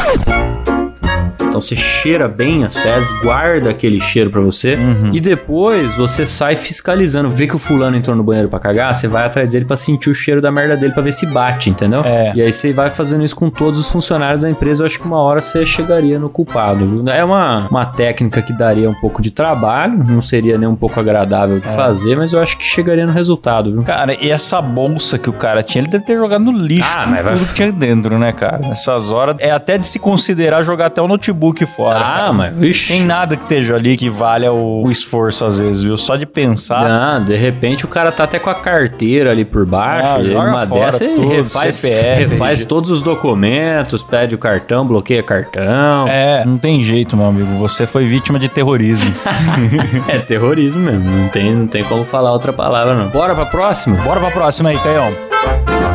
Então 1.41 1.61
você 1.63 1.77
cheira 1.77 2.27
bem 2.27 2.65
as 2.65 2.77
fezes, 2.77 3.13
guarda 3.23 3.71
aquele 3.71 4.01
cheiro 4.01 4.29
pra 4.29 4.41
você 4.41 4.75
Uhum. 4.75 5.11
e 5.15 5.21
depois 5.21 5.95
você 5.95 6.27
sai 6.27 6.57
fiscalizando, 6.57 7.29
vê 7.29 7.47
que 7.47 7.55
o 7.55 7.61
fulano 7.61 7.97
entrou 7.97 8.17
no 8.17 8.25
banheiro 8.25 8.49
pra 8.49 8.59
cagar, 8.59 8.93
você 8.93 9.07
vai 9.07 9.25
atrás 9.25 9.51
dele 9.53 9.65
pra 9.65 9.77
sentir 9.77 10.11
o 10.11 10.15
cheiro 10.15 10.41
da 10.43 10.51
merda 10.51 10.77
dele 10.77 10.93
pra 10.93 11.03
ver 11.03 11.13
se 11.13 11.27
bate, 11.27 11.71
entendeu? 11.71 12.03
É. 12.05 12.33
E 12.35 12.43
aí 12.43 12.53
você 12.53 12.73
vai 12.73 12.91
fazendo 12.91 13.23
isso 13.23 13.37
com 13.37 13.49
todos 13.51 13.79
os 13.79 13.87
funcionários 13.87 14.41
da 14.41 14.51
empresa, 14.51 14.83
eu 14.83 14.87
acho 14.87 14.99
que 14.99 15.07
uma 15.07 15.19
hora 15.21 15.41
você 15.41 15.65
chegaria 15.65 16.19
no 16.19 16.29
culpado, 16.29 16.85
viu? 16.85 17.09
É 17.09 17.23
uma, 17.23 17.69
uma 17.71 17.87
técnica 17.87 18.43
que 18.43 18.53
daria 18.53 18.91
um 18.91 18.95
pouco 18.95 19.23
de 19.23 19.31
trabalho, 19.31 20.03
não 20.05 20.21
seria 20.21 20.59
nem 20.59 20.69
um 20.69 20.75
pouco 20.77 20.99
agradável 20.99 21.59
É. 21.59 21.61
de 21.61 21.69
fazer, 21.69 22.17
mas 22.17 22.33
eu 22.33 22.43
acho 22.43 22.59
que 22.59 22.65
chegaria 22.65 23.07
no 23.07 23.13
resultado, 23.13 23.71
viu? 23.73 23.83
Cara, 23.85 24.13
e 24.21 24.29
essa 24.29 24.61
bolsa 24.61 25.19
que 25.19 25.31
o 25.31 25.33
cara 25.33 25.63
tinha, 25.63 25.83
ele 25.83 25.91
deve 25.91 26.05
ter 26.05 26.17
jogado 26.17 26.43
no 26.43 26.51
lixo 26.51 26.91
Ah, 26.97 27.07
mas 27.07 27.25
vai- 27.25 27.35
tudo 27.35 27.47
que 27.47 27.55
tinha 27.55 27.71
dentro, 27.71 28.19
né, 28.19 28.33
cara? 28.33 28.59
Nessas 28.59 29.13
horas, 29.13 29.37
é 29.39 29.53
até 29.53 29.79
de 29.79 29.87
se 29.87 30.01
considerar 30.01 30.65
jogar 30.65 30.87
até 30.87 31.01
o 31.01 31.07
notebook 31.15 31.65
fora. 31.67 31.99
Ah, 31.99 32.03
cara. 32.03 32.33
mas, 32.33 32.57
vixe. 32.57 32.93
Tem 32.93 33.05
nada 33.05 33.37
que 33.37 33.43
esteja 33.43 33.77
ali 33.77 33.97
que 33.97 34.09
valha 34.09 34.53
o, 34.53 34.85
o 34.85 34.91
esforço, 34.91 35.45
às 35.45 35.59
vezes, 35.59 35.83
viu? 35.83 35.97
Só 35.97 36.17
de 36.17 36.27
pensar. 36.27 36.89
Não, 36.89 37.25
de 37.25 37.35
repente 37.35 37.85
o 37.85 37.89
cara 37.89 38.13
tá 38.13 38.25
até 38.25 38.39
com 38.39 38.51
a 38.51 38.55
carteira 38.55 39.31
ali 39.31 39.45
por 39.45 39.65
baixo. 39.65 40.17
Ah, 40.17 40.23
joga 40.23 40.51
uma 40.51 40.67
fora 40.67 40.87
dessa 40.87 41.05
tudo, 41.05 41.29
refaz, 41.29 41.77
CPF, 41.77 42.25
refaz 42.25 42.65
todos 42.65 42.91
os 42.91 43.03
documentos, 43.03 44.03
pede 44.03 44.35
o 44.35 44.39
cartão, 44.39 44.87
bloqueia 44.87 45.23
cartão. 45.23 46.07
É, 46.09 46.45
não 46.45 46.59
tem 46.59 46.83
jeito, 46.83 47.17
meu 47.17 47.27
amigo. 47.27 47.55
Você 47.59 47.87
foi 47.87 48.05
vítima 48.05 48.39
de 48.39 48.49
terrorismo. 48.49 49.13
É 50.09 50.19
terrorismo 50.19 50.81
mesmo, 50.81 51.11
não 51.11 51.29
tem, 51.29 51.55
não 51.55 51.67
tem 51.67 51.83
como 51.85 52.05
falar 52.05 52.33
outra 52.33 52.53
palavra 52.53 52.95
não. 52.95 53.09
Bora 53.09 53.35
pra 53.35 53.47
próxima? 53.47 53.97
Bora 54.03 54.21
pra 54.21 54.31
próxima 54.31 54.71
aí, 54.71 54.79
Caião. 54.79 55.94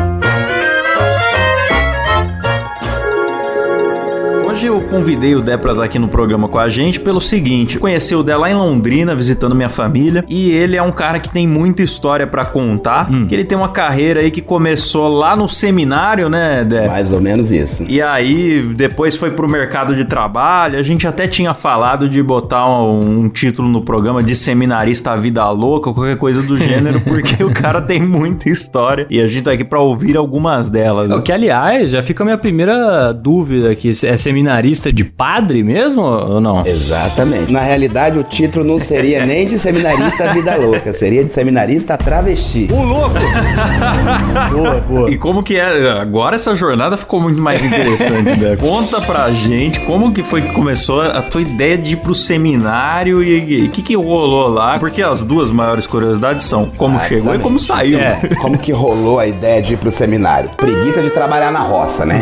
Hoje 4.59 4.67
eu 4.67 4.81
convidei 4.81 5.35
o 5.35 5.41
Dé 5.41 5.55
pra 5.55 5.71
estar 5.71 5.85
aqui 5.85 5.97
no 5.97 6.09
programa 6.09 6.49
com 6.49 6.59
a 6.59 6.67
gente 6.67 6.99
pelo 6.99 7.21
seguinte: 7.21 7.79
conheci 7.79 8.13
o 8.13 8.21
Dé 8.21 8.35
lá 8.35 8.51
em 8.51 8.53
Londrina, 8.53 9.15
visitando 9.15 9.55
minha 9.55 9.69
família, 9.69 10.25
e 10.27 10.51
ele 10.51 10.75
é 10.75 10.83
um 10.83 10.91
cara 10.91 11.17
que 11.17 11.29
tem 11.29 11.47
muita 11.47 11.81
história 11.81 12.27
pra 12.27 12.43
contar. 12.43 13.09
Que 13.29 13.35
ele 13.35 13.45
tem 13.45 13.57
uma 13.57 13.69
carreira 13.69 14.19
aí 14.19 14.29
que 14.29 14.41
começou 14.41 15.07
lá 15.07 15.33
no 15.33 15.47
seminário, 15.47 16.27
né, 16.27 16.65
Dé? 16.65 16.89
Mais 16.89 17.13
ou 17.13 17.21
menos 17.21 17.53
isso. 17.53 17.85
E 17.87 18.01
aí, 18.01 18.61
depois 18.75 19.15
foi 19.15 19.31
pro 19.31 19.49
mercado 19.49 19.95
de 19.95 20.03
trabalho. 20.03 20.77
A 20.77 20.83
gente 20.83 21.07
até 21.07 21.25
tinha 21.25 21.53
falado 21.53 22.09
de 22.09 22.21
botar 22.21 22.67
um, 22.67 23.21
um 23.21 23.29
título 23.29 23.69
no 23.69 23.81
programa 23.81 24.21
de 24.21 24.35
seminarista 24.35 25.11
à 25.11 25.15
vida 25.15 25.49
louca, 25.51 25.87
ou 25.87 25.95
qualquer 25.95 26.17
coisa 26.17 26.41
do 26.41 26.57
gênero, 26.57 26.99
porque 27.07 27.41
o 27.45 27.53
cara 27.53 27.81
tem 27.81 28.01
muita 28.01 28.49
história 28.49 29.07
e 29.09 29.21
a 29.21 29.27
gente 29.27 29.43
tá 29.43 29.53
aqui 29.53 29.63
pra 29.63 29.79
ouvir 29.79 30.17
algumas 30.17 30.67
delas. 30.67 31.07
né? 31.07 31.15
O 31.15 31.21
que, 31.21 31.31
aliás, 31.31 31.91
já 31.91 32.03
fica 32.03 32.23
a 32.23 32.25
minha 32.25 32.37
primeira 32.37 33.13
dúvida 33.13 33.71
aqui. 33.71 33.93
É 34.03 34.17
seminarista 34.49 34.91
de 34.91 35.03
padre 35.03 35.63
mesmo 35.63 36.01
ou 36.01 36.41
não? 36.41 36.65
Exatamente. 36.65 37.51
Na 37.51 37.59
realidade, 37.59 38.17
o 38.17 38.23
título 38.23 38.65
não 38.65 38.79
seria 38.79 39.23
nem 39.25 39.47
de 39.47 39.59
seminarista 39.59 40.33
vida 40.33 40.55
louca, 40.55 40.93
seria 40.93 41.23
de 41.23 41.31
seminarista 41.31 41.95
travesti. 41.97 42.67
O 42.71 42.81
louco! 42.81 43.13
boa, 44.51 44.75
boa. 44.81 45.11
E 45.11 45.17
como 45.17 45.43
que 45.43 45.57
é? 45.57 45.91
Agora 45.91 46.35
essa 46.35 46.55
jornada 46.55 46.97
ficou 46.97 47.21
muito 47.21 47.39
mais 47.39 47.63
interessante, 47.63 48.39
né? 48.39 48.55
Conta 48.59 48.99
pra 49.01 49.29
gente 49.31 49.79
como 49.81 50.11
que 50.11 50.23
foi 50.23 50.41
que 50.41 50.51
começou 50.51 51.01
a 51.01 51.21
tua 51.21 51.41
ideia 51.41 51.77
de 51.77 51.93
ir 51.93 51.97
pro 51.97 52.15
seminário 52.15 53.23
e 53.23 53.67
o 53.67 53.69
que 53.69 53.81
que 53.81 53.95
rolou 53.95 54.47
lá? 54.47 54.79
Porque 54.79 55.03
as 55.03 55.23
duas 55.23 55.51
maiores 55.51 55.85
curiosidades 55.85 56.45
são 56.45 56.65
como 56.65 56.99
chegou 57.01 57.35
e 57.35 57.39
como 57.39 57.59
saiu. 57.59 57.99
É. 57.99 58.19
Como 58.41 58.57
que 58.57 58.71
rolou 58.71 59.19
a 59.19 59.27
ideia 59.27 59.61
de 59.61 59.73
ir 59.73 59.77
pro 59.77 59.91
seminário? 59.91 60.49
Preguiça 60.57 61.01
de 61.01 61.09
trabalhar 61.09 61.51
na 61.51 61.59
roça, 61.59 62.05
né? 62.05 62.19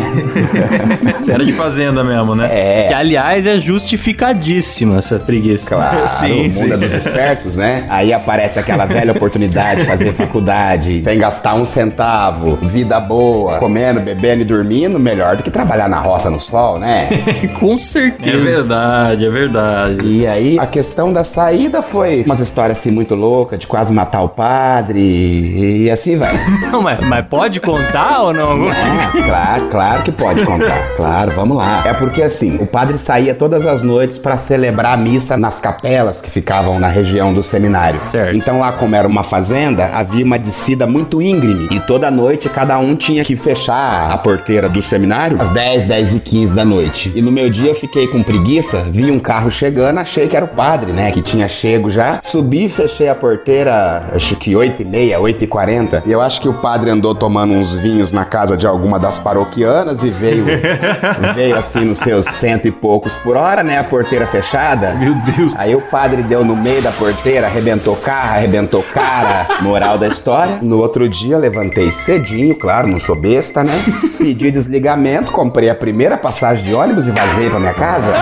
Você 1.18 1.32
era 1.32 1.44
de 1.44 1.52
fazenda 1.52 2.04
mesmo, 2.04 2.17
né? 2.34 2.48
Que, 2.48 2.54
É. 2.54 2.94
aliás, 2.94 3.46
é 3.46 3.58
justificadíssima 3.58 4.98
essa 4.98 5.18
preguiça. 5.18 5.74
Claro, 5.76 6.06
Sim, 6.08 6.32
o 6.32 6.42
mundo 6.44 6.52
sim. 6.54 6.72
é 6.72 6.76
dos 6.76 6.92
espertos, 6.94 7.56
né? 7.56 7.84
Aí 7.90 8.12
aparece 8.12 8.58
aquela 8.58 8.84
velha 8.86 9.12
oportunidade 9.12 9.80
de 9.80 9.86
fazer 9.86 10.12
faculdade, 10.12 11.02
sem 11.04 11.18
gastar 11.18 11.54
um 11.54 11.66
centavo, 11.66 12.58
vida 12.62 12.98
boa, 13.00 13.58
comendo, 13.58 14.00
bebendo 14.00 14.42
e 14.42 14.44
dormindo, 14.44 14.98
melhor 14.98 15.36
do 15.36 15.42
que 15.42 15.50
trabalhar 15.50 15.88
na 15.88 15.98
roça 16.00 16.30
no 16.30 16.40
sol, 16.40 16.78
né? 16.78 17.08
Com 17.58 17.74
É 17.74 17.78
certeza. 17.78 18.38
verdade, 18.38 19.26
é 19.26 19.30
verdade. 19.30 20.06
E 20.06 20.26
aí, 20.26 20.58
a 20.58 20.66
questão 20.66 21.12
da 21.12 21.24
saída 21.24 21.82
foi 21.82 22.22
umas 22.24 22.40
histórias 22.40 22.78
assim 22.78 22.90
muito 22.90 23.14
loucas, 23.14 23.58
de 23.58 23.66
quase 23.66 23.92
matar 23.92 24.22
o 24.22 24.28
padre, 24.28 24.98
e 25.00 25.90
assim 25.90 26.16
vai. 26.16 26.32
Não, 26.70 26.82
mas, 26.82 26.98
mas 27.00 27.26
pode 27.26 27.60
contar 27.60 28.22
ou 28.22 28.32
não? 28.34 28.68
Ah, 28.68 29.12
claro, 29.24 29.66
claro 29.70 30.02
que 30.02 30.12
pode 30.12 30.44
contar. 30.44 30.88
Claro, 30.96 31.32
vamos 31.34 31.56
lá. 31.56 31.82
É 31.86 31.92
porque 32.08 32.22
assim, 32.22 32.56
o 32.56 32.64
padre 32.64 32.96
saía 32.96 33.34
todas 33.34 33.66
as 33.66 33.82
noites 33.82 34.18
pra 34.18 34.38
celebrar 34.38 34.94
a 34.94 34.96
missa 34.96 35.36
nas 35.36 35.60
capelas 35.60 36.22
que 36.22 36.30
ficavam 36.30 36.78
na 36.78 36.88
região 36.88 37.34
do 37.34 37.42
seminário. 37.42 38.00
Certo. 38.06 38.34
Então 38.34 38.60
lá, 38.60 38.72
como 38.72 38.96
era 38.96 39.06
uma 39.06 39.22
fazenda, 39.22 39.90
havia 39.92 40.24
uma 40.24 40.38
descida 40.38 40.86
muito 40.86 41.20
íngreme. 41.20 41.68
E 41.70 41.78
toda 41.78 42.10
noite 42.10 42.48
cada 42.48 42.78
um 42.78 42.96
tinha 42.96 43.22
que 43.22 43.36
fechar 43.36 44.10
a 44.10 44.16
porteira 44.16 44.70
do 44.70 44.80
seminário 44.80 45.36
às 45.38 45.50
10, 45.50 45.84
10 45.84 46.14
e 46.14 46.20
15 46.20 46.54
da 46.54 46.64
noite. 46.64 47.12
E 47.14 47.20
no 47.20 47.30
meu 47.30 47.50
dia 47.50 47.72
eu 47.72 47.74
fiquei 47.74 48.08
com 48.08 48.22
preguiça, 48.22 48.86
vi 48.90 49.10
um 49.10 49.18
carro 49.18 49.50
chegando, 49.50 49.98
achei 49.98 50.28
que 50.28 50.36
era 50.36 50.46
o 50.46 50.48
padre, 50.48 50.92
né? 50.92 51.10
Que 51.10 51.20
tinha 51.20 51.46
chego 51.46 51.90
já. 51.90 52.20
Subi 52.22 52.64
e 52.64 52.68
fechei 52.70 53.10
a 53.10 53.14
porteira, 53.14 54.08
acho 54.14 54.34
que 54.36 54.56
8 54.56 54.80
e 54.80 54.84
meia, 54.86 55.20
8 55.20 55.44
e 55.44 55.46
40. 55.46 56.04
E 56.06 56.12
eu 56.12 56.22
acho 56.22 56.40
que 56.40 56.48
o 56.48 56.54
padre 56.54 56.88
andou 56.88 57.14
tomando 57.14 57.52
uns 57.52 57.74
vinhos 57.74 58.12
na 58.12 58.24
casa 58.24 58.56
de 58.56 58.66
alguma 58.66 58.98
das 58.98 59.18
paroquianas 59.18 60.02
e 60.02 60.08
veio, 60.08 60.46
veio 61.36 61.54
assim 61.54 61.90
seus 61.98 62.26
cento 62.26 62.66
e 62.66 62.70
poucos 62.70 63.14
por 63.14 63.36
hora, 63.36 63.62
né? 63.62 63.78
A 63.78 63.84
porteira 63.84 64.26
fechada. 64.26 64.94
Meu 64.94 65.14
Deus. 65.14 65.54
Aí 65.56 65.74
o 65.74 65.80
padre 65.80 66.22
deu 66.22 66.44
no 66.44 66.56
meio 66.56 66.80
da 66.82 66.92
porteira, 66.92 67.46
arrebentou 67.46 67.96
carro, 67.96 68.36
arrebentou 68.36 68.82
cara. 68.94 69.46
Moral 69.60 69.98
da 69.98 70.08
história. 70.08 70.58
No 70.62 70.78
outro 70.78 71.08
dia, 71.08 71.36
levantei 71.38 71.90
cedinho, 71.90 72.54
claro, 72.54 72.88
não 72.88 72.98
sou 72.98 73.16
besta, 73.16 73.64
né? 73.64 73.84
Pedi 74.16 74.50
desligamento, 74.50 75.32
comprei 75.32 75.70
a 75.70 75.74
primeira 75.74 76.16
passagem 76.16 76.64
de 76.64 76.74
ônibus 76.74 77.06
e 77.06 77.10
vazei 77.10 77.50
pra 77.50 77.58
minha 77.58 77.74
casa. 77.74 78.14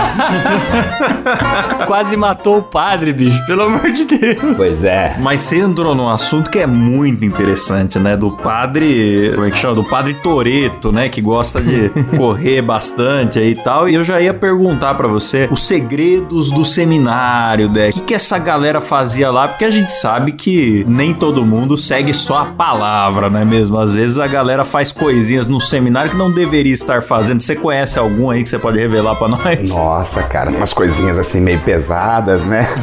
Quase 1.86 2.16
matou 2.16 2.58
o 2.58 2.62
padre, 2.62 3.12
bicho. 3.12 3.44
Pelo 3.46 3.62
amor 3.62 3.90
de 3.90 4.04
Deus. 4.04 4.56
Pois 4.56 4.84
é. 4.84 5.16
Mas 5.18 5.40
você 5.42 5.58
entrou 5.58 5.94
num 5.94 6.08
assunto 6.08 6.50
que 6.50 6.58
é 6.58 6.66
muito 6.66 7.24
interessante, 7.24 7.98
né? 7.98 8.16
Do 8.16 8.30
padre. 8.30 9.32
Como 9.34 9.46
é 9.46 9.50
que 9.50 9.58
chama? 9.58 9.74
Do 9.74 9.84
padre 9.84 10.14
Toreto, 10.14 10.92
né? 10.92 11.08
Que 11.08 11.20
gosta 11.20 11.60
de 11.60 11.90
correr 12.16 12.62
bastante 12.62 13.38
aí 13.38 13.50
e 13.50 13.54
tal. 13.66 13.88
E 13.88 13.94
eu 13.96 14.04
já 14.04 14.20
ia 14.20 14.32
perguntar 14.32 14.94
pra 14.94 15.08
você 15.08 15.48
os 15.50 15.66
segredos 15.66 16.52
do 16.52 16.64
seminário, 16.64 17.68
né? 17.68 17.88
O 17.88 17.92
que, 17.94 18.00
que 18.02 18.14
essa 18.14 18.38
galera 18.38 18.80
fazia 18.80 19.28
lá? 19.28 19.48
Porque 19.48 19.64
a 19.64 19.70
gente 19.70 19.92
sabe 19.92 20.30
que 20.32 20.84
nem 20.88 21.12
todo 21.12 21.44
mundo 21.44 21.76
segue 21.76 22.14
só 22.14 22.38
a 22.38 22.44
palavra, 22.44 23.28
não 23.28 23.40
é 23.40 23.44
mesmo? 23.44 23.76
Às 23.76 23.94
vezes 23.94 24.20
a 24.20 24.26
galera 24.28 24.64
faz 24.64 24.92
coisinhas 24.92 25.48
no 25.48 25.60
seminário 25.60 26.12
que 26.12 26.16
não 26.16 26.30
deveria 26.30 26.72
estar 26.72 27.02
fazendo. 27.02 27.40
Você 27.40 27.56
conhece 27.56 27.98
algum 27.98 28.30
aí 28.30 28.44
que 28.44 28.48
você 28.48 28.58
pode 28.58 28.78
revelar 28.78 29.16
pra 29.16 29.26
nós? 29.26 29.74
Nossa, 29.74 30.22
cara, 30.22 30.50
umas 30.50 30.72
coisinhas 30.72 31.18
assim 31.18 31.40
meio 31.40 31.58
pesadas, 31.60 32.44
né? 32.44 32.66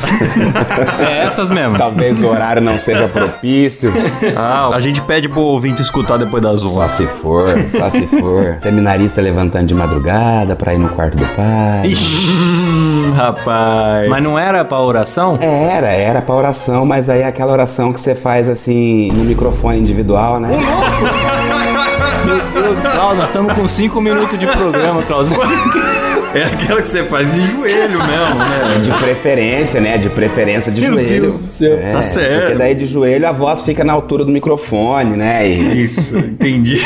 É 1.00 1.24
essas 1.26 1.50
mesmo. 1.50 1.78
Talvez 1.78 2.20
o 2.20 2.28
horário 2.28 2.62
não 2.62 2.78
seja 2.78 3.08
propício. 3.08 3.92
Ah, 4.36 4.70
a 4.74 4.80
gente 4.80 5.02
pede 5.02 5.30
pro 5.30 5.42
ouvinte 5.42 5.82
escutar 5.82 6.18
depois 6.18 6.42
das 6.44 6.60
Só 6.62 6.68
11. 6.68 6.96
se 6.96 7.08
for, 7.08 7.48
só 7.68 7.90
se 7.90 8.08
for. 8.08 8.58
Seminarista 8.62 9.22
levantando 9.22 9.68
de 9.68 9.76
madrugada 9.76 10.56
pra 10.56 10.73
ir 10.74 10.80
no 10.80 10.90
quarto 10.90 11.18
do 11.18 11.26
pai. 11.36 11.86
Ixi, 11.86 13.12
rapaz. 13.16 14.10
Mas 14.10 14.24
não 14.24 14.38
era 14.38 14.64
pra 14.66 14.80
oração? 14.80 15.38
Era, 15.42 15.88
era 15.88 16.22
pra 16.22 16.36
oração, 16.36 16.86
mas 16.86 17.10
aí 17.10 17.22
é 17.22 17.28
aquela 17.28 17.52
oração 17.52 17.94
que 17.94 18.00
você 18.00 18.16
faz 18.16 18.48
assim 18.50 19.12
no 19.12 19.24
microfone 19.24 19.80
individual, 19.80 20.40
né? 20.40 20.50
Meu 22.26 22.36
Deus, 22.36 22.80
Klaus, 22.94 23.18
nós 23.18 23.26
estamos 23.26 23.54
com 23.54 23.68
5 23.68 24.02
minutos 24.02 24.40
de 24.40 24.48
programa, 24.48 25.02
Klaus. 25.04 25.30
É 26.34 26.44
aquela 26.44 26.82
que 26.82 26.88
você 26.88 27.04
faz 27.04 27.34
de 27.34 27.42
joelho 27.42 28.00
mesmo, 28.00 28.40
né? 28.40 28.80
De 28.84 28.92
preferência, 29.04 29.80
né? 29.82 29.98
De 29.98 30.10
preferência 30.10 30.72
de 30.72 30.82
Meu 30.82 30.94
joelho. 30.94 31.22
Deus 31.24 31.38
do 31.42 31.48
céu. 31.48 31.74
É, 31.80 31.92
Tá 31.92 32.02
certo. 32.02 32.42
Porque 32.42 32.56
daí 32.58 32.76
de 32.76 32.86
joelho 32.86 33.28
a 33.28 33.32
voz 33.32 33.62
fica 33.62 33.84
na 33.84 33.94
altura 33.94 34.26
do 34.26 34.32
microfone, 34.32 35.16
né? 35.16 35.48
E 35.48 35.84
Isso, 35.84 36.18
entendi. 36.18 36.78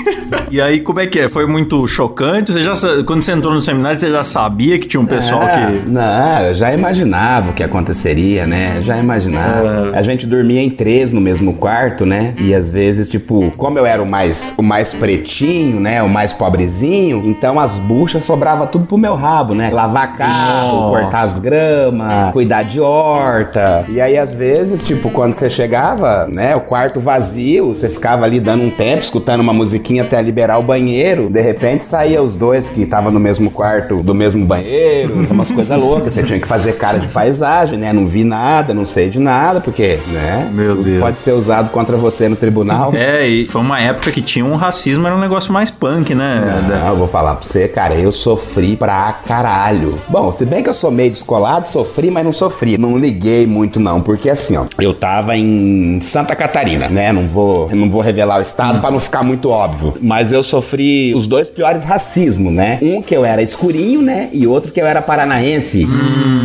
e 0.50 0.60
aí, 0.60 0.80
como 0.80 1.00
é 1.00 1.06
que 1.06 1.20
é? 1.20 1.28
Foi 1.28 1.46
muito 1.46 1.86
chocante? 1.86 2.52
Você 2.52 2.62
já, 2.62 2.72
quando 3.04 3.22
você 3.22 3.32
entrou 3.32 3.52
no 3.52 3.60
seminário, 3.62 3.98
você 3.98 4.10
já 4.10 4.24
sabia 4.24 4.78
que 4.78 4.86
tinha 4.86 5.00
um 5.00 5.06
pessoal 5.06 5.42
Ah, 5.42 5.48
que. 5.72 5.90
Não, 5.90 6.46
eu 6.46 6.54
já 6.54 6.72
imaginava 6.72 7.50
o 7.50 7.52
que 7.52 7.62
aconteceria, 7.62 8.46
né? 8.46 8.80
Já 8.82 8.96
imaginava. 8.98 9.92
É. 9.94 9.98
A 9.98 10.02
gente 10.02 10.26
dormia 10.26 10.60
em 10.62 10.70
três 10.70 11.12
no 11.12 11.20
mesmo 11.20 11.54
quarto, 11.54 12.06
né? 12.06 12.34
E 12.40 12.54
às 12.54 12.70
vezes, 12.70 13.08
tipo, 13.08 13.50
como 13.56 13.78
eu 13.78 13.84
era 13.86 14.02
o 14.02 14.08
mais, 14.08 14.54
o 14.56 14.62
mais 14.62 14.92
pretinho, 14.94 15.78
né? 15.80 16.02
O 16.02 16.08
mais 16.08 16.32
pobrezinho, 16.32 17.22
então 17.26 17.58
as 17.60 17.78
buchas 17.78 18.24
sobrava 18.24 18.66
tudo 18.66 18.85
pro 18.86 18.96
meu 18.96 19.14
rabo, 19.14 19.54
né? 19.54 19.70
Lavar 19.70 20.16
carro, 20.16 20.90
Nossa. 20.90 21.00
cortar 21.00 21.20
as 21.20 21.38
gramas, 21.38 22.32
cuidar 22.32 22.62
de 22.62 22.80
horta. 22.80 23.84
E 23.88 24.00
aí, 24.00 24.16
às 24.16 24.34
vezes, 24.34 24.82
tipo, 24.82 25.10
quando 25.10 25.34
você 25.34 25.50
chegava, 25.50 26.26
né? 26.28 26.54
O 26.56 26.60
quarto 26.60 27.00
vazio, 27.00 27.74
você 27.74 27.88
ficava 27.88 28.24
ali 28.24 28.40
dando 28.40 28.64
um 28.64 28.70
tempo, 28.70 29.02
escutando 29.02 29.40
uma 29.40 29.52
musiquinha 29.52 30.02
até 30.02 30.20
liberar 30.20 30.58
o 30.58 30.62
banheiro. 30.62 31.28
De 31.28 31.40
repente 31.40 31.84
saía 31.84 32.22
os 32.22 32.36
dois 32.36 32.68
que 32.68 32.82
estavam 32.82 33.10
no 33.10 33.20
mesmo 33.20 33.50
quarto, 33.50 34.02
do 34.02 34.14
mesmo 34.14 34.44
banheiro, 34.44 35.26
umas 35.30 35.50
coisas 35.50 35.78
loucas. 35.78 36.14
Você 36.14 36.22
tinha 36.22 36.40
que 36.40 36.46
fazer 36.46 36.74
cara 36.74 36.98
de 36.98 37.08
paisagem, 37.08 37.78
né? 37.78 37.92
Não 37.92 38.06
vi 38.06 38.24
nada, 38.24 38.72
não 38.72 38.86
sei 38.86 39.08
de 39.08 39.18
nada, 39.18 39.60
porque, 39.60 39.98
né? 40.08 40.48
Meu 40.52 40.76
Deus. 40.76 41.00
Pode 41.00 41.16
ser 41.16 41.32
usado 41.32 41.70
contra 41.70 41.96
você 41.96 42.28
no 42.28 42.36
tribunal. 42.36 42.92
É, 42.94 43.26
e 43.26 43.46
foi 43.46 43.60
uma 43.60 43.80
época 43.80 44.10
que 44.10 44.22
tinha 44.22 44.44
um 44.44 44.56
racismo, 44.56 45.06
era 45.06 45.16
um 45.16 45.20
negócio 45.20 45.52
mais 45.52 45.70
punk, 45.70 46.14
né? 46.14 46.62
Não, 46.68 46.88
eu 46.88 46.96
vou 46.96 47.08
falar 47.08 47.34
pra 47.36 47.44
você, 47.46 47.68
cara, 47.68 47.94
eu 47.94 48.12
sofri 48.12 48.75
pra 48.76 49.20
caralho. 49.26 49.98
Bom, 50.08 50.32
se 50.32 50.44
bem 50.44 50.62
que 50.62 50.68
eu 50.68 50.74
sou 50.74 50.90
meio 50.90 51.10
descolado, 51.10 51.68
sofri, 51.68 52.10
mas 52.10 52.24
não 52.24 52.32
sofri. 52.32 52.78
Não 52.78 52.98
liguei 52.98 53.46
muito, 53.46 53.80
não, 53.80 54.00
porque 54.00 54.28
assim, 54.30 54.56
ó, 54.56 54.66
eu 54.78 54.92
tava 54.92 55.36
em 55.36 55.98
Santa 56.00 56.34
Catarina, 56.36 56.88
né? 56.88 57.12
Não 57.12 57.26
vou, 57.26 57.68
não 57.74 57.90
vou 57.90 58.00
revelar 58.00 58.38
o 58.38 58.42
estado 58.42 58.80
pra 58.80 58.90
não 58.90 59.00
ficar 59.00 59.22
muito 59.22 59.48
óbvio. 59.48 59.94
Mas 60.00 60.32
eu 60.32 60.42
sofri 60.42 61.14
os 61.14 61.26
dois 61.26 61.48
piores 61.48 61.84
racismos, 61.84 62.52
né? 62.52 62.78
Um 62.82 63.00
que 63.02 63.14
eu 63.16 63.24
era 63.24 63.42
escurinho, 63.42 64.02
né? 64.02 64.28
E 64.32 64.46
outro 64.46 64.72
que 64.72 64.80
eu 64.80 64.86
era 64.86 65.00
paranaense. 65.00 65.86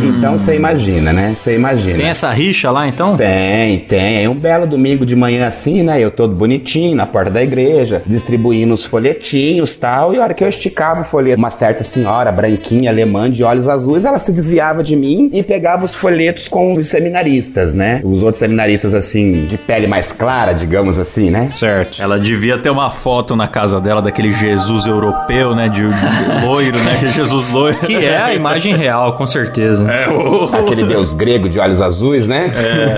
Então 0.02 0.36
você 0.36 0.54
imagina, 0.54 1.12
né? 1.12 1.34
Você 1.36 1.54
imagina. 1.54 1.98
Tem 1.98 2.08
essa 2.08 2.30
rixa 2.30 2.70
lá, 2.70 2.86
então? 2.88 3.16
Tem, 3.16 3.80
tem. 3.80 4.18
Aí 4.18 4.28
Um 4.28 4.34
belo 4.34 4.66
domingo 4.66 5.04
de 5.04 5.16
manhã 5.16 5.46
assim, 5.46 5.82
né? 5.82 6.00
Eu 6.00 6.10
todo 6.10 6.34
bonitinho 6.34 6.96
na 6.96 7.06
porta 7.06 7.30
da 7.30 7.42
igreja, 7.42 8.02
distribuindo 8.06 8.74
os 8.74 8.84
folhetinhos 8.84 9.76
tal. 9.76 10.14
E 10.14 10.18
a 10.18 10.22
hora 10.22 10.34
que 10.34 10.44
eu 10.44 10.48
esticava 10.48 11.00
o 11.00 11.04
folheto, 11.04 11.38
uma 11.38 11.50
certa 11.50 11.84
senhora 11.84 12.21
branquinha, 12.30 12.90
alemã, 12.90 13.30
de 13.30 13.42
olhos 13.42 13.66
azuis, 13.66 14.04
ela 14.04 14.18
se 14.18 14.32
desviava 14.32 14.84
de 14.84 14.94
mim 14.94 15.30
e 15.32 15.42
pegava 15.42 15.84
os 15.84 15.94
folhetos 15.94 16.46
com 16.46 16.74
os 16.74 16.86
seminaristas, 16.86 17.74
né? 17.74 18.00
Os 18.04 18.22
outros 18.22 18.38
seminaristas, 18.38 18.94
assim, 18.94 19.46
de 19.46 19.56
pele 19.58 19.86
mais 19.86 20.12
clara, 20.12 20.52
digamos 20.52 20.98
assim, 20.98 21.30
né? 21.30 21.48
Certo. 21.48 22.00
Ela 22.02 22.20
devia 22.20 22.58
ter 22.58 22.70
uma 22.70 22.90
foto 22.90 23.34
na 23.34 23.48
casa 23.48 23.80
dela 23.80 24.02
daquele 24.02 24.30
Jesus 24.30 24.86
europeu, 24.86 25.54
né? 25.54 25.68
De, 25.68 25.82
de 25.82 26.46
loiro, 26.46 26.78
né? 26.78 27.00
Jesus 27.06 27.48
loiro. 27.48 27.78
Que 27.78 28.04
é 28.04 28.20
a 28.20 28.34
imagem 28.34 28.76
real, 28.76 29.14
com 29.14 29.26
certeza. 29.26 29.90
É, 29.90 30.08
o... 30.08 30.44
Aquele 30.54 30.84
deus 30.84 31.14
grego 31.14 31.48
de 31.48 31.58
olhos 31.58 31.80
azuis, 31.80 32.26
né? 32.26 32.52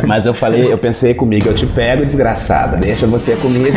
Mas 0.06 0.26
eu 0.26 0.34
falei, 0.34 0.72
eu 0.72 0.78
pensei 0.78 1.14
comigo, 1.14 1.48
eu 1.48 1.54
te 1.54 1.66
pego, 1.66 2.04
desgraçada, 2.04 2.76
deixa 2.76 3.06
você 3.06 3.36
comigo. 3.36 3.76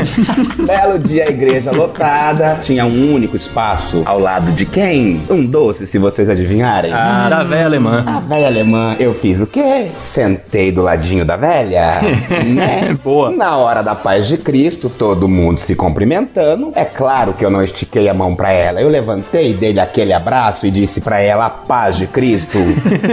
Belo 0.65 0.97
dia, 0.97 1.25
a 1.25 1.29
igreja 1.29 1.71
lotada, 1.71 2.57
tinha 2.61 2.85
um 2.85 3.13
único 3.13 3.35
espaço 3.35 4.01
ao 4.05 4.19
lado 4.19 4.51
de 4.51 4.65
quem? 4.65 5.21
Um 5.29 5.36
doce, 5.45 5.85
se 5.87 5.97
vocês 5.97 6.29
adivinharem. 6.29 6.91
Ah, 6.93 7.27
da 7.29 7.43
velha 7.43 7.65
alemã. 7.65 8.03
A 8.05 8.19
velha 8.19 8.47
alemã, 8.47 8.95
eu 8.99 9.13
fiz 9.13 9.39
o 9.39 9.47
quê? 9.47 9.87
Sentei 9.97 10.71
do 10.71 10.81
ladinho 10.81 11.25
da 11.25 11.35
velha, 11.37 11.91
né? 12.45 12.97
Boa. 13.03 13.31
Na 13.31 13.57
hora 13.57 13.81
da 13.81 13.95
paz 13.95 14.27
de 14.27 14.37
Cristo, 14.37 14.89
todo 14.89 15.27
mundo 15.27 15.59
se 15.59 15.75
cumprimentando. 15.75 16.71
É 16.75 16.85
claro 16.85 17.33
que 17.33 17.43
eu 17.45 17.49
não 17.49 17.61
estiquei 17.63 18.07
a 18.09 18.13
mão 18.13 18.35
pra 18.35 18.51
ela. 18.51 18.81
Eu 18.81 18.89
levantei, 18.89 19.53
dei-lhe 19.53 19.79
aquele 19.79 20.13
abraço 20.13 20.65
e 20.65 20.71
disse 20.71 21.01
pra 21.01 21.19
ela 21.19 21.45
a 21.45 21.49
paz 21.49 21.97
de 21.97 22.07
Cristo. 22.07 22.57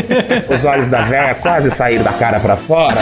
Os 0.52 0.64
olhos 0.64 0.88
da 0.88 1.02
velha 1.02 1.34
quase 1.34 1.70
saíram 1.70 2.04
da 2.04 2.12
cara 2.12 2.38
pra 2.40 2.56
fora. 2.56 2.96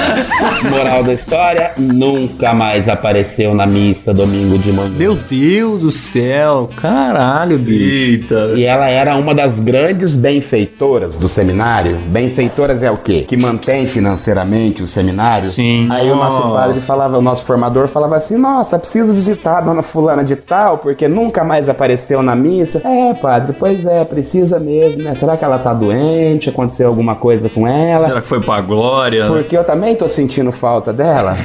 Moral 0.70 1.02
da 1.02 1.12
história, 1.12 1.72
nunca 1.76 2.52
mais 2.52 2.88
apareceu 2.88 3.54
na 3.54 3.66
missa 3.66 4.12
domingo 4.12 4.58
de 4.58 4.72
manhã. 4.72 4.90
Meu 4.96 5.14
Deus 5.14 5.80
do 5.80 5.90
céu, 5.90 6.68
caralho, 6.76 7.58
bicho. 7.58 7.82
Eita. 7.84 8.52
E 8.56 8.64
ela 8.64 8.88
era 9.02 9.16
uma 9.16 9.34
das 9.34 9.58
grandes 9.58 10.16
benfeitoras 10.16 11.16
do 11.16 11.28
seminário. 11.28 11.96
Benfeitoras 12.06 12.84
é 12.84 12.90
o 12.90 12.96
quê? 12.96 13.24
Que 13.26 13.36
mantém 13.36 13.84
financeiramente 13.84 14.80
o 14.80 14.86
seminário. 14.86 15.48
Sim. 15.48 15.88
Aí 15.90 16.08
o 16.08 16.14
nosso 16.14 16.38
Nossa. 16.38 16.54
padre 16.54 16.80
falava, 16.80 17.18
o 17.18 17.22
nosso 17.22 17.44
formador 17.44 17.88
falava 17.88 18.16
assim: 18.16 18.36
Nossa, 18.36 18.78
preciso 18.78 19.12
visitar 19.12 19.58
a 19.58 19.60
dona 19.60 19.82
Fulana 19.82 20.22
de 20.22 20.36
Tal, 20.36 20.78
porque 20.78 21.08
nunca 21.08 21.42
mais 21.42 21.68
apareceu 21.68 22.22
na 22.22 22.36
missa. 22.36 22.80
É, 22.84 23.12
padre, 23.14 23.56
pois 23.58 23.84
é, 23.84 24.04
precisa 24.04 24.60
mesmo, 24.60 25.02
né? 25.02 25.16
Será 25.16 25.36
que 25.36 25.44
ela 25.44 25.58
tá 25.58 25.74
doente? 25.74 26.48
Aconteceu 26.48 26.86
alguma 26.86 27.16
coisa 27.16 27.48
com 27.48 27.66
ela? 27.66 28.06
Será 28.06 28.20
que 28.20 28.28
foi 28.28 28.40
pra 28.40 28.60
glória? 28.60 29.26
Porque 29.26 29.56
eu 29.56 29.64
também 29.64 29.96
tô 29.96 30.06
sentindo 30.06 30.52
falta 30.52 30.92
dela. 30.92 31.36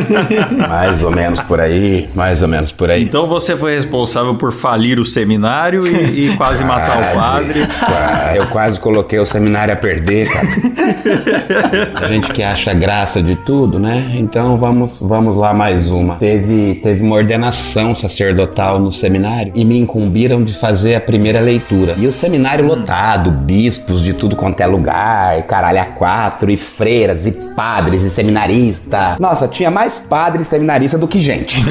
mais 0.68 1.02
ou 1.02 1.10
menos 1.10 1.40
por 1.40 1.60
aí, 1.60 2.10
mais 2.14 2.42
ou 2.42 2.48
menos 2.48 2.70
por 2.70 2.90
aí. 2.90 3.02
Então 3.02 3.26
você 3.26 3.56
foi 3.56 3.74
responsável 3.74 4.34
por 4.34 4.52
falir 4.52 5.00
o 5.00 5.04
seminário 5.06 5.86
e, 5.86 6.28
e 6.28 6.36
quase 6.36 6.62
matar 6.62 6.89
o 6.98 7.14
padre. 7.14 7.66
Ah, 7.82 8.32
Eu 8.36 8.46
quase 8.48 8.78
coloquei 8.80 9.18
o 9.18 9.26
seminário 9.26 9.72
a 9.72 9.76
perder, 9.76 10.28
cara. 10.30 10.46
A 12.04 12.08
gente 12.08 12.32
que 12.32 12.42
acha 12.42 12.72
graça 12.72 13.22
de 13.22 13.36
tudo, 13.36 13.78
né? 13.78 14.12
Então 14.14 14.56
vamos, 14.58 14.98
vamos 15.00 15.36
lá 15.36 15.52
mais 15.52 15.88
uma. 15.90 16.16
Teve, 16.16 16.76
teve 16.82 17.02
uma 17.02 17.16
ordenação 17.16 17.92
sacerdotal 17.94 18.78
no 18.78 18.90
seminário 18.90 19.52
e 19.54 19.64
me 19.64 19.78
incumbiram 19.78 20.42
de 20.42 20.54
fazer 20.54 20.94
a 20.94 21.00
primeira 21.00 21.40
leitura. 21.40 21.94
E 21.98 22.06
o 22.06 22.12
seminário 22.12 22.64
lotado, 22.66 23.30
bispos 23.30 24.02
de 24.02 24.12
tudo 24.12 24.36
quanto 24.36 24.60
é 24.60 24.66
lugar, 24.66 25.42
caralho 25.42 25.80
a 25.80 25.84
quatro, 25.84 26.50
e 26.50 26.56
freiras, 26.56 27.26
e 27.26 27.32
padres, 27.32 28.02
e 28.02 28.10
seminarista. 28.10 29.16
Nossa, 29.18 29.46
tinha 29.48 29.70
mais 29.70 29.98
padre 29.98 30.42
e 30.42 30.44
seminarista 30.44 30.96
do 30.98 31.06
que 31.08 31.18
gente. 31.20 31.60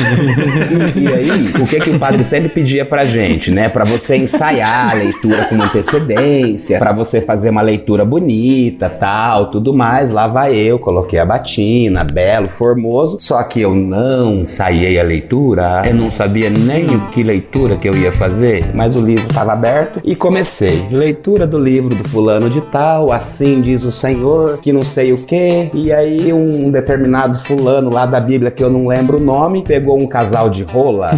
E, 0.95 1.03
e 1.03 1.07
aí, 1.13 1.51
o 1.61 1.65
que 1.65 1.79
que 1.79 1.89
o 1.91 1.99
padre 1.99 2.23
sempre 2.23 2.49
pedia 2.49 2.85
pra 2.85 3.05
gente, 3.05 3.51
né? 3.51 3.69
Pra 3.69 3.85
você 3.85 4.15
ensaiar 4.17 4.91
a 4.91 5.03
leitura 5.09 5.45
com 5.45 5.61
antecedência, 5.61 6.77
pra 6.77 6.93
você 6.93 7.19
fazer 7.19 7.49
uma 7.49 7.61
leitura 7.61 8.05
bonita, 8.05 8.89
tal, 8.89 9.49
tudo 9.49 9.73
mais. 9.73 10.11
Lá 10.11 10.27
vai 10.27 10.55
eu, 10.55 10.77
coloquei 10.77 11.19
a 11.19 11.25
batina, 11.25 12.03
belo, 12.03 12.49
formoso. 12.49 13.17
Só 13.19 13.41
que 13.43 13.61
eu 13.61 13.73
não 13.73 14.41
ensaiei 14.41 14.99
a 14.99 15.03
leitura, 15.03 15.83
eu 15.85 15.95
não 15.95 16.11
sabia 16.11 16.49
nem 16.49 16.85
o 16.87 17.07
que 17.07 17.23
leitura 17.23 17.77
que 17.77 17.89
eu 17.89 17.95
ia 17.95 18.11
fazer, 18.11 18.65
mas 18.73 18.95
o 18.95 19.05
livro 19.05 19.25
estava 19.27 19.53
aberto 19.53 19.99
e 20.03 20.15
comecei. 20.15 20.87
Leitura 20.91 21.47
do 21.47 21.57
livro 21.57 21.95
do 21.95 22.07
fulano 22.07 22.49
de 22.49 22.61
tal, 22.61 23.11
assim 23.11 23.61
diz 23.61 23.83
o 23.83 23.91
Senhor, 23.91 24.59
que 24.61 24.71
não 24.71 24.83
sei 24.83 25.11
o 25.13 25.17
que. 25.17 25.71
E 25.73 25.91
aí 25.91 26.31
um 26.31 26.69
determinado 26.69 27.37
fulano 27.39 27.91
lá 27.91 28.05
da 28.05 28.19
Bíblia 28.19 28.51
que 28.51 28.63
eu 28.63 28.69
não 28.69 28.87
lembro 28.87 29.17
o 29.17 29.19
nome, 29.19 29.63
pegou 29.63 29.99
um 29.99 30.07
casal 30.07 30.49
de 30.49 30.63
rola. 30.63 31.11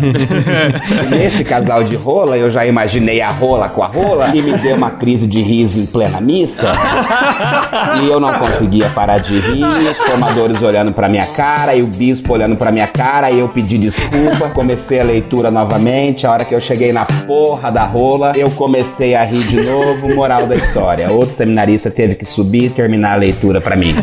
nesse 1.12 1.44
casal 1.44 1.84
de 1.84 1.96
rola, 1.96 2.38
eu 2.38 2.50
já 2.50 2.66
imaginei 2.66 3.22
a 3.22 3.30
rola 3.30 3.70
com 3.70 3.81
a 3.84 3.88
rola 3.88 4.36
e 4.36 4.42
me 4.42 4.54
deu 4.54 4.76
uma 4.76 4.92
crise 4.92 5.28
de 5.28 5.42
riso 5.42 5.80
em 5.80 5.86
plena 5.86 6.20
missa. 6.22 6.72
e 8.02 8.08
eu 8.08 8.20
não 8.20 8.34
conseguia 8.34 8.90
parar 8.90 9.20
de 9.20 9.40
rir, 9.40 9.64
os 9.64 9.98
formadores 9.98 10.62
olhando 10.62 10.92
pra 10.92 11.08
minha 11.08 11.26
cara 11.26 11.76
e 11.76 11.82
o 11.82 11.88
bispo 11.88 12.34
olhando 12.34 12.56
pra 12.56 12.72
minha 12.72 12.88
cara 12.88 13.32
e 13.32 13.40
eu 13.40 13.50
pedi 13.50 13.78
desculpa, 13.78 14.50
comecei 14.50 15.00
a 15.00 15.04
leitura 15.04 15.52
novamente, 15.52 16.26
a 16.26 16.32
hora 16.32 16.46
que 16.46 16.54
eu 16.54 16.62
cheguei 16.62 16.92
na 16.94 17.06
porra 17.06 17.72
da 17.72 17.84
rola, 17.84 18.34
eu 18.36 18.50
comecei 18.52 19.16
a 19.16 19.24
rir 19.24 19.44
de 19.44 19.62
novo, 19.62 20.14
moral 20.14 20.46
da 20.46 20.56
história. 20.56 21.12
Outro 21.12 21.32
seminarista 21.32 21.90
teve 21.90 22.16
que 22.16 22.26
subir 22.26 22.66
e 22.66 22.70
terminar 22.70 23.14
a 23.14 23.16
leitura 23.16 23.62
pra 23.62 23.76
mim. 23.76 23.96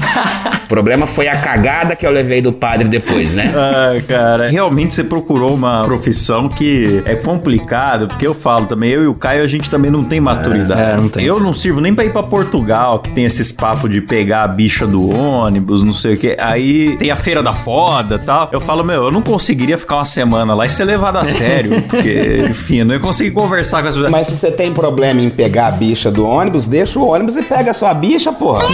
O 0.65 0.69
problema 0.69 1.07
foi 1.07 1.29
a 1.29 1.37
cagada 1.37 1.97
que 1.97 2.07
eu 2.07 2.11
levei 2.11 2.43
do 2.43 2.53
padre 2.53 2.87
depois, 2.89 3.33
né? 3.35 3.53
Ah, 3.57 3.95
cara, 4.07 4.49
realmente 4.49 4.93
você 4.93 5.03
procurou 5.03 5.55
uma 5.55 5.85
profissão 5.85 6.49
que 6.49 7.03
é 7.07 7.15
complicado, 7.17 8.07
porque 8.07 8.27
eu 8.27 8.35
falo 8.35 8.67
também, 8.67 8.91
eu 8.91 9.03
e 9.03 9.07
o 9.07 9.15
Caio, 9.15 9.43
a 9.43 9.47
gente 9.47 9.68
também 9.69 9.91
não 9.91 10.05
tem 10.05 10.21
maturidade. 10.21 10.81
É, 10.81 10.97
não 10.97 11.09
tem. 11.09 11.25
Eu 11.25 11.41
não 11.41 11.53
sirvo 11.53 11.81
nem 11.81 11.95
pra 11.95 12.05
ir 12.05 12.13
pra 12.13 12.23
Portugal, 12.23 12.99
que 13.01 13.11
tem 13.13 13.25
esses 13.25 13.53
papos 13.53 13.91
de 13.91 14.01
pegar 14.01 14.43
a 14.45 14.49
bicha 14.49 14.87
do 14.87 15.11
ônibus, 15.11 15.85
não 15.85 15.93
sei 15.93 16.15
o 16.15 16.17
que. 16.17 16.37
Aí 16.39 16.97
tem 16.97 17.11
a 17.11 17.17
feira 17.17 17.43
da 17.43 17.53
foda 17.53 18.17
e 18.17 18.19
tal. 18.19 18.49
Eu 18.53 18.61
falo, 18.61 18.85
meu, 18.85 19.05
eu 19.05 19.11
não 19.13 19.23
conseguiria 19.23 19.77
ficar 19.79 19.97
uma 19.97 20.05
semana 20.05 20.55
lá 20.55 20.67
e 20.67 20.69
ser 20.69 20.85
levado 20.85 21.19
a 21.19 21.25
sério, 21.25 21.83
porque, 21.89 22.47
enfim, 22.49 22.79
eu 22.79 22.85
não 22.87 22.95
ia 22.95 23.01
conseguir 23.01 23.31
conversar 23.33 23.83
com 23.83 23.89
as 23.89 23.95
pessoas. 23.95 24.11
Mas 24.11 24.27
se 24.27 24.37
você 24.37 24.51
tem 24.51 24.73
problema 24.73 25.21
em 25.21 25.31
pegar 25.31 25.69
a 25.69 25.71
bicha 25.71 26.11
do 26.11 26.27
ônibus, 26.27 26.67
deixa 26.69 26.99
o 26.99 27.07
ônibus 27.07 27.37
e 27.37 27.43
pega 27.43 27.71
a 27.71 27.75
sua 27.75 27.93
bicha, 27.95 28.33
porra. 28.33 28.67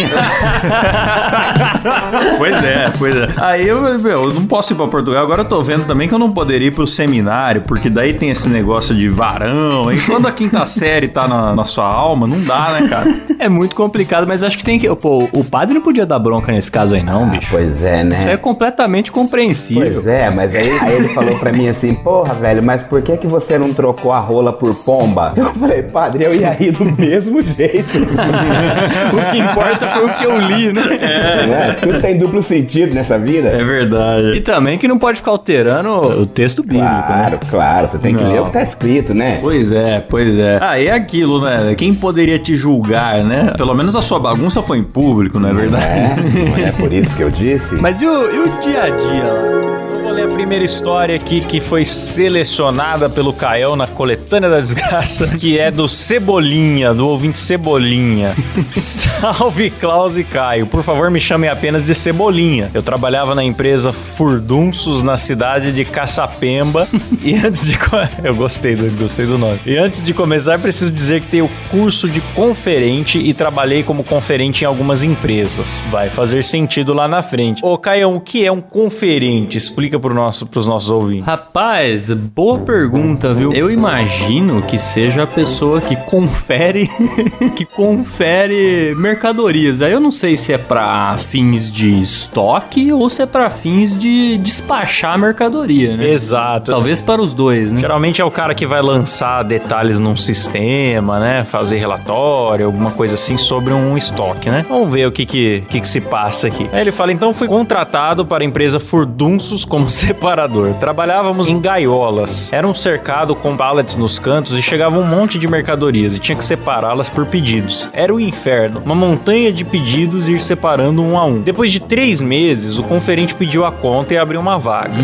pois 2.38 2.64
é, 2.64 2.92
pois 2.98 3.16
é. 3.16 3.26
Aí 3.36 3.68
eu, 3.68 3.80
meu, 3.98 4.24
eu 4.24 4.32
não 4.34 4.46
posso 4.46 4.72
ir 4.72 4.76
pra 4.76 4.86
Portugal. 4.86 5.22
Agora 5.22 5.42
eu 5.42 5.46
tô 5.46 5.60
vendo 5.62 5.84
também 5.86 6.08
que 6.08 6.14
eu 6.14 6.18
não 6.18 6.32
poderia 6.32 6.68
ir 6.68 6.74
pro 6.74 6.86
seminário, 6.86 7.62
porque 7.62 7.90
daí 7.90 8.14
tem 8.14 8.30
esse 8.30 8.48
negócio 8.48 8.94
de 8.94 9.08
varão, 9.08 9.92
e 9.92 10.00
quando 10.00 10.26
a 10.26 10.32
quinta 10.32 10.64
série 10.66 10.83
tá 11.12 11.26
na, 11.28 11.54
na 11.54 11.64
sua 11.64 11.86
alma, 11.86 12.26
não 12.26 12.40
dá, 12.44 12.78
né, 12.80 12.88
cara? 12.88 13.04
É 13.38 13.48
muito 13.48 13.74
complicado, 13.76 14.26
mas 14.26 14.42
acho 14.42 14.56
que 14.56 14.64
tem 14.64 14.78
que. 14.78 14.88
Pô, 14.96 15.28
o 15.32 15.44
padre 15.44 15.74
não 15.74 15.82
podia 15.82 16.06
dar 16.06 16.18
bronca 16.18 16.50
nesse 16.52 16.70
caso 16.70 16.94
aí, 16.94 17.02
não, 17.02 17.28
bicho. 17.28 17.48
Pois 17.50 17.84
é, 17.84 18.02
né? 18.04 18.18
Isso 18.20 18.28
é 18.28 18.36
completamente 18.36 19.10
compreensível. 19.12 19.82
Pois 19.82 20.06
é, 20.06 20.30
mas 20.30 20.54
aí, 20.54 20.70
aí 20.80 20.94
ele 20.94 21.08
falou 21.08 21.36
pra 21.38 21.52
mim 21.52 21.68
assim, 21.68 21.94
porra, 21.94 22.32
velho, 22.34 22.62
mas 22.62 22.82
por 22.82 23.02
que 23.02 23.16
que 23.16 23.26
você 23.26 23.58
não 23.58 23.74
trocou 23.74 24.12
a 24.12 24.18
rola 24.18 24.52
por 24.52 24.74
pomba? 24.76 25.32
Eu 25.36 25.52
falei, 25.54 25.82
padre, 25.82 26.24
eu 26.24 26.34
ia 26.34 26.50
rir 26.50 26.70
do 26.72 26.84
mesmo 26.84 27.42
jeito. 27.42 27.98
o 27.98 29.30
que 29.32 29.38
importa 29.38 29.88
foi 29.88 30.06
o 30.06 30.14
que 30.14 30.24
eu 30.24 30.38
li, 30.40 30.72
né? 30.72 30.82
É, 31.00 31.72
tudo 31.74 32.00
tem 32.00 32.16
duplo 32.16 32.42
sentido 32.42 32.94
nessa 32.94 33.18
vida. 33.18 33.48
É 33.48 33.62
verdade. 33.62 34.36
E 34.36 34.40
também 34.40 34.78
que 34.78 34.88
não 34.88 34.98
pode 34.98 35.18
ficar 35.18 35.32
alterando 35.32 35.90
o 35.90 36.26
texto 36.26 36.62
bíblico, 36.62 36.84
Claro, 37.06 37.32
né? 37.32 37.38
claro, 37.50 37.88
você 37.88 37.98
tem 37.98 38.14
que 38.14 38.22
Não. 38.22 38.30
ler 38.32 38.40
o 38.40 38.44
que 38.46 38.52
tá 38.52 38.62
escrito, 38.62 39.12
né? 39.14 39.38
Pois 39.40 39.72
é, 39.72 40.00
pois 40.08 40.38
é. 40.38 40.58
Ah, 40.60 40.73
e 40.78 40.86
é 40.86 40.92
aquilo, 40.92 41.40
né? 41.40 41.74
Quem 41.74 41.94
poderia 41.94 42.38
te 42.38 42.54
julgar, 42.56 43.22
né? 43.24 43.52
Pelo 43.56 43.74
menos 43.74 43.96
a 43.96 44.02
sua 44.02 44.18
bagunça 44.18 44.62
foi 44.62 44.78
em 44.78 44.84
público, 44.84 45.38
não 45.38 45.48
é 45.48 45.52
verdade? 45.52 45.84
É, 45.84 46.16
não 46.48 46.66
é 46.66 46.72
por 46.72 46.92
isso 46.92 47.14
que 47.16 47.22
eu 47.22 47.30
disse. 47.30 47.76
Mas 47.76 48.00
e 48.00 48.06
o, 48.06 48.30
e 48.30 48.38
o 48.40 48.60
dia 48.60 48.82
a 48.82 48.90
dia 48.90 49.24
lá? 49.24 49.73
Ler 50.14 50.26
a 50.26 50.28
primeira 50.28 50.64
história 50.64 51.16
aqui 51.16 51.40
que 51.40 51.58
foi 51.60 51.84
selecionada 51.84 53.10
pelo 53.10 53.32
Caião 53.32 53.74
na 53.74 53.88
coletânea 53.88 54.48
da 54.48 54.60
desgraça, 54.60 55.26
que 55.36 55.58
é 55.58 55.72
do 55.72 55.88
Cebolinha, 55.88 56.94
do 56.94 57.08
ouvinte 57.08 57.36
Cebolinha. 57.36 58.32
Salve 58.78 59.70
Klaus 59.70 60.16
e 60.16 60.22
Caio, 60.22 60.68
por 60.68 60.84
favor 60.84 61.10
me 61.10 61.18
chamem 61.18 61.50
apenas 61.50 61.84
de 61.84 61.96
Cebolinha. 61.96 62.70
Eu 62.72 62.80
trabalhava 62.80 63.34
na 63.34 63.42
empresa 63.42 63.92
Furdunços 63.92 65.02
na 65.02 65.16
cidade 65.16 65.72
de 65.72 65.84
Caçapemba 65.84 66.86
e 67.20 67.34
antes 67.34 67.66
de 67.66 67.76
eu 68.22 68.36
gostei 68.36 68.76
do 68.76 68.88
gostei 68.96 69.26
do 69.26 69.36
nome. 69.36 69.58
E 69.66 69.76
antes 69.76 70.04
de 70.04 70.14
começar 70.14 70.60
preciso 70.60 70.92
dizer 70.92 71.22
que 71.22 71.26
tenho 71.26 71.50
curso 71.72 72.08
de 72.08 72.20
conferente 72.36 73.18
e 73.18 73.34
trabalhei 73.34 73.82
como 73.82 74.04
conferente 74.04 74.62
em 74.62 74.66
algumas 74.66 75.02
empresas. 75.02 75.88
Vai 75.90 76.08
fazer 76.08 76.44
sentido 76.44 76.94
lá 76.94 77.08
na 77.08 77.20
frente. 77.20 77.64
Ô 77.64 77.76
Caião, 77.76 78.14
o 78.14 78.20
que 78.20 78.46
é 78.46 78.52
um 78.52 78.60
conferente? 78.60 79.58
Explica 79.58 80.03
pro 80.04 80.14
nosso, 80.14 80.44
pros 80.44 80.68
nossos 80.68 80.90
ouvintes. 80.90 81.24
Rapaz, 81.24 82.10
boa 82.12 82.58
pergunta, 82.58 83.32
viu? 83.32 83.54
Eu 83.54 83.70
imagino 83.70 84.60
que 84.60 84.78
seja 84.78 85.22
a 85.22 85.26
pessoa 85.26 85.80
que 85.80 85.96
confere 85.96 86.90
que 87.56 87.64
confere 87.64 88.94
mercadorias. 88.98 89.80
Aí 89.80 89.92
eu 89.92 90.00
não 90.00 90.10
sei 90.10 90.36
se 90.36 90.52
é 90.52 90.58
pra 90.58 91.16
fins 91.16 91.72
de 91.72 92.02
estoque 92.02 92.92
ou 92.92 93.08
se 93.08 93.22
é 93.22 93.26
pra 93.26 93.48
fins 93.48 93.98
de 93.98 94.36
despachar 94.36 95.18
mercadoria, 95.18 95.96
né? 95.96 96.10
Exato. 96.10 96.72
Talvez 96.72 97.00
para 97.00 97.22
os 97.22 97.32
dois, 97.32 97.72
né? 97.72 97.80
Geralmente 97.80 98.20
é 98.20 98.24
o 98.26 98.30
cara 98.30 98.54
que 98.54 98.66
vai 98.66 98.82
lançar 98.82 99.42
detalhes 99.42 99.98
num 99.98 100.16
sistema, 100.16 101.18
né? 101.18 101.44
Fazer 101.44 101.78
relatório, 101.78 102.66
alguma 102.66 102.90
coisa 102.90 103.14
assim 103.14 103.38
sobre 103.38 103.72
um 103.72 103.96
estoque, 103.96 104.50
né? 104.50 104.66
Vamos 104.68 104.90
ver 104.90 105.06
o 105.06 105.12
que 105.12 105.24
que, 105.24 105.64
que, 105.66 105.80
que 105.80 105.88
se 105.88 106.02
passa 106.02 106.48
aqui. 106.48 106.68
Aí 106.74 106.82
ele 106.82 106.92
fala, 106.92 107.10
então 107.10 107.32
fui 107.32 107.48
contratado 107.48 108.26
para 108.26 108.44
a 108.44 108.46
empresa 108.46 108.78
Furdunços 108.78 109.64
como 109.64 109.88
separador. 110.04 110.74
Trabalhávamos 110.74 111.48
em 111.48 111.60
gaiolas. 111.60 112.52
Era 112.52 112.66
um 112.66 112.74
cercado 112.74 113.34
com 113.34 113.56
pallets 113.56 113.96
nos 113.96 114.18
cantos 114.18 114.56
e 114.56 114.62
chegava 114.62 114.98
um 114.98 115.06
monte 115.06 115.38
de 115.38 115.46
mercadorias 115.46 116.16
e 116.16 116.18
tinha 116.18 116.36
que 116.36 116.44
separá-las 116.44 117.08
por 117.08 117.26
pedidos. 117.26 117.88
Era 117.92 118.12
o 118.12 118.18
inferno. 118.18 118.82
Uma 118.84 118.94
montanha 118.94 119.52
de 119.52 119.64
pedidos 119.64 120.28
e 120.28 120.32
ir 120.32 120.40
separando 120.40 121.02
um 121.02 121.16
a 121.16 121.24
um. 121.24 121.40
Depois 121.40 121.70
de 121.70 121.80
três 121.80 122.20
meses, 122.20 122.78
o 122.78 122.82
conferente 122.82 123.34
pediu 123.34 123.64
a 123.64 123.70
conta 123.70 124.14
e 124.14 124.18
abriu 124.18 124.40
uma 124.40 124.58
vaga. 124.58 124.94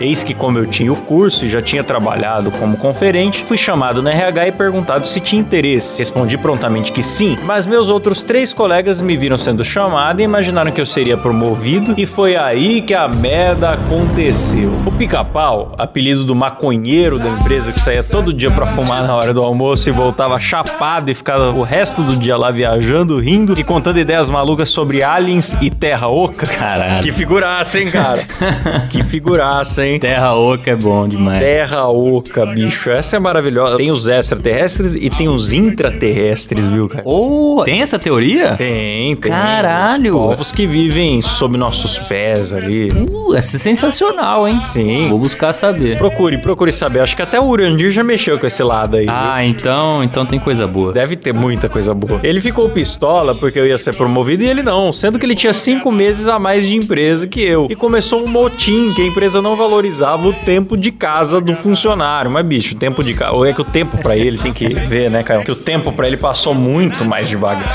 Eis 0.00 0.22
que, 0.24 0.34
como 0.34 0.58
eu 0.58 0.66
tinha 0.66 0.92
o 0.92 0.96
curso 0.96 1.44
e 1.44 1.48
já 1.48 1.62
tinha 1.62 1.84
trabalhado 1.84 2.50
como 2.50 2.76
conferente, 2.76 3.44
fui 3.44 3.56
chamado 3.56 4.02
na 4.02 4.10
RH 4.10 4.48
e 4.48 4.52
perguntado 4.52 5.06
se 5.06 5.20
tinha 5.20 5.40
interesse. 5.40 5.98
Respondi 5.98 6.36
prontamente 6.36 6.92
que 6.92 7.02
sim, 7.02 7.38
mas 7.44 7.66
meus 7.66 7.88
outros 7.88 8.22
três 8.22 8.52
colegas 8.52 9.00
me 9.00 9.16
viram 9.16 9.38
sendo 9.38 9.62
chamado 9.62 10.20
e 10.20 10.24
imaginaram 10.24 10.72
que 10.72 10.80
eu 10.80 10.86
seria 10.86 11.16
promovido, 11.16 11.94
e 11.96 12.04
foi 12.04 12.36
aí 12.36 12.82
que 12.82 12.94
a 12.94 13.06
merda 13.06 13.70
aconteceu. 13.70 14.39
O 14.86 14.92
pica-pau, 14.92 15.74
apelido 15.78 16.24
do 16.24 16.34
maconheiro 16.34 17.18
da 17.18 17.28
empresa 17.28 17.72
que 17.72 17.80
saía 17.80 18.02
todo 18.02 18.32
dia 18.32 18.50
pra 18.50 18.66
fumar 18.66 19.06
na 19.06 19.14
hora 19.14 19.34
do 19.34 19.42
almoço 19.42 19.88
e 19.88 19.92
voltava 19.92 20.40
chapado 20.40 21.10
e 21.10 21.14
ficava 21.14 21.50
o 21.50 21.62
resto 21.62 22.02
do 22.02 22.16
dia 22.16 22.36
lá 22.36 22.50
viajando, 22.50 23.18
rindo 23.18 23.58
e 23.58 23.62
contando 23.62 23.98
ideias 23.98 24.28
malucas 24.30 24.70
sobre 24.70 25.02
aliens 25.02 25.54
e 25.60 25.70
terra 25.70 26.08
oca. 26.08 26.46
Caralho. 26.46 27.02
Que 27.02 27.12
figuraça, 27.12 27.80
hein, 27.80 27.90
cara? 27.90 28.22
que 28.88 29.04
figuraça, 29.04 29.86
hein? 29.86 29.98
Terra 30.00 30.34
oca 30.34 30.70
é 30.70 30.76
bom 30.76 31.06
demais. 31.06 31.40
Terra 31.40 31.88
oca, 31.88 32.46
bicho. 32.46 32.90
Essa 32.90 33.16
é 33.16 33.18
maravilhosa. 33.18 33.76
Tem 33.76 33.90
os 33.90 34.08
extraterrestres 34.08 34.94
e 34.94 35.10
tem 35.10 35.28
os 35.28 35.52
intraterrestres, 35.52 36.66
viu, 36.66 36.88
cara? 36.88 37.02
Ô, 37.06 37.62
tem 37.64 37.82
essa 37.82 37.98
teoria? 37.98 38.54
Tem, 38.56 39.14
tem. 39.16 39.30
Caralho. 39.30 40.16
Os 40.16 40.22
povos 40.22 40.52
que 40.52 40.66
vivem 40.66 41.20
sob 41.20 41.58
nossos 41.58 41.98
pés 42.08 42.52
ali. 42.52 42.90
Uh, 42.90 43.34
essa 43.34 43.56
é 43.56 43.60
sensacional, 43.60 44.29
hein? 44.46 44.60
Sim. 44.60 45.08
Vou 45.08 45.18
buscar 45.18 45.52
saber. 45.52 45.98
Procure, 45.98 46.38
procure 46.38 46.72
saber. 46.72 47.00
Acho 47.00 47.16
que 47.16 47.22
até 47.22 47.40
o 47.40 47.44
Urandir 47.44 47.90
já 47.90 48.02
mexeu 48.02 48.38
com 48.38 48.46
esse 48.46 48.62
lado 48.62 48.96
aí. 48.96 49.04
viu? 49.04 49.14
Ah, 49.14 49.44
então, 49.44 50.02
então 50.02 50.26
tem 50.26 50.38
coisa 50.38 50.66
boa. 50.66 50.92
Deve 50.92 51.16
ter 51.16 51.32
muita 51.32 51.68
coisa 51.68 51.94
boa. 51.94 52.20
Ele 52.22 52.40
ficou 52.40 52.68
pistola 52.70 53.34
porque 53.34 53.58
eu 53.58 53.66
ia 53.66 53.78
ser 53.78 53.94
promovido 53.94 54.42
e 54.42 54.46
ele 54.46 54.62
não, 54.62 54.92
sendo 54.92 55.18
que 55.18 55.26
ele 55.26 55.34
tinha 55.34 55.52
cinco 55.52 55.90
meses 55.90 56.26
a 56.26 56.38
mais 56.38 56.66
de 56.66 56.76
empresa 56.76 57.26
que 57.26 57.40
eu. 57.42 57.66
E 57.70 57.76
começou 57.76 58.24
um 58.24 58.28
motim 58.28 58.92
que 58.94 59.02
a 59.02 59.06
empresa 59.06 59.40
não 59.42 59.56
valorizava 59.56 60.26
o 60.28 60.32
tempo 60.32 60.76
de 60.76 60.90
casa 60.90 61.40
do 61.40 61.54
funcionário. 61.54 62.30
Mas, 62.30 62.44
bicho, 62.46 62.74
o 62.74 62.78
tempo 62.78 63.02
de 63.02 63.14
casa. 63.14 63.32
Ou 63.32 63.46
é 63.46 63.52
que 63.52 63.60
o 63.60 63.64
tempo 63.64 63.98
pra 63.98 64.16
ele 64.16 64.38
tem 64.38 64.52
que 64.52 64.66
ver, 64.68 65.10
né, 65.10 65.22
Caio? 65.22 65.44
Que 65.44 65.52
o 65.52 65.56
tempo 65.56 65.92
pra 65.92 66.06
ele 66.06 66.16
passou 66.16 66.54
muito 66.54 67.04
mais 67.04 67.28
devagar. 67.28 67.74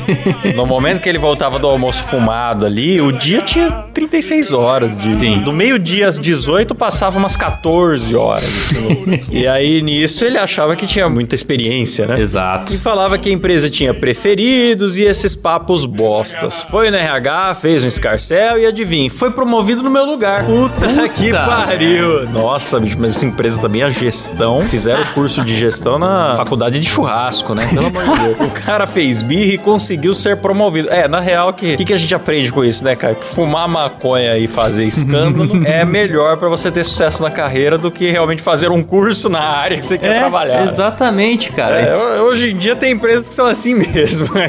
no 0.54 0.66
momento 0.66 1.00
que 1.00 1.08
ele 1.08 1.18
voltava 1.18 1.58
do 1.58 1.66
almoço 1.66 2.02
fumado 2.04 2.66
ali, 2.66 3.00
o 3.00 3.12
dia 3.12 3.42
tinha 3.42 3.70
36 3.92 4.52
horas. 4.52 4.96
De, 4.96 5.14
Sim. 5.14 5.38
Do 5.40 5.52
meio-dia 5.52 5.89
às 6.02 6.18
18 6.18 6.74
passava 6.74 7.18
umas 7.18 7.36
14 7.36 8.14
horas. 8.14 8.70
entendeu? 8.70 9.20
e 9.30 9.46
aí 9.46 9.82
nisso 9.82 10.24
ele 10.24 10.38
achava 10.38 10.76
que 10.76 10.86
tinha 10.86 11.08
muita 11.08 11.34
experiência, 11.34 12.06
né? 12.06 12.20
Exato. 12.20 12.74
E 12.74 12.78
falava 12.78 13.18
que 13.18 13.28
a 13.28 13.32
empresa 13.32 13.68
tinha 13.68 13.92
preferidos 13.92 14.96
e 14.96 15.02
esses 15.02 15.34
papos 15.34 15.84
bostas. 15.84 16.62
Foi 16.62 16.90
no 16.90 16.96
RH, 16.96 17.54
fez 17.56 17.84
um 17.84 17.88
escarcel 17.88 18.58
e 18.58 18.66
adivinha, 18.66 19.10
foi 19.10 19.30
promovido 19.30 19.82
no 19.82 19.90
meu 19.90 20.04
lugar. 20.04 20.44
Puta, 20.44 21.08
que 21.08 21.30
pariu. 21.30 22.28
Nossa, 22.30 22.78
bicho, 22.78 22.96
mas 22.98 23.16
essa 23.16 23.26
empresa 23.26 23.60
também, 23.60 23.82
a 23.82 23.90
gestão, 23.90 24.62
fizeram 24.62 25.02
o 25.02 25.06
curso 25.08 25.44
de 25.44 25.56
gestão 25.56 25.98
na 25.98 26.34
faculdade 26.36 26.78
de 26.78 26.88
churrasco, 26.88 27.54
né? 27.54 27.68
Pelo 27.68 27.86
amor 27.86 28.02
de 28.04 28.24
Deus. 28.24 28.40
O 28.40 28.50
cara 28.50 28.86
fez 28.86 29.22
birra 29.22 29.54
e 29.54 29.58
conseguiu 29.58 30.14
ser 30.14 30.36
promovido. 30.36 30.88
É, 30.90 31.08
na 31.08 31.20
real, 31.20 31.50
o 31.50 31.52
que, 31.52 31.76
que, 31.76 31.84
que 31.84 31.92
a 31.92 31.96
gente 31.96 32.14
aprende 32.14 32.52
com 32.52 32.64
isso, 32.64 32.84
né, 32.84 32.96
cara? 32.96 33.14
Que 33.14 33.24
fumar 33.24 33.68
maconha 33.68 34.36
e 34.38 34.46
fazer 34.46 34.84
escândalo 34.84 35.62
é 35.66 35.79
melhor 35.84 36.36
pra 36.36 36.48
você 36.48 36.70
ter 36.70 36.84
sucesso 36.84 37.22
na 37.22 37.30
carreira 37.30 37.76
do 37.78 37.90
que 37.90 38.10
realmente 38.10 38.42
fazer 38.42 38.70
um 38.70 38.82
curso 38.82 39.28
na 39.28 39.40
área 39.40 39.76
que 39.78 39.84
você 39.84 39.98
quer 39.98 40.18
trabalhar. 40.18 40.64
exatamente, 40.66 41.50
cara. 41.52 41.80
É, 41.80 42.20
hoje 42.20 42.50
em 42.52 42.56
dia 42.56 42.74
tem 42.76 42.92
empresas 42.92 43.28
que 43.28 43.34
são 43.34 43.46
assim 43.46 43.74
mesmo. 43.74 44.26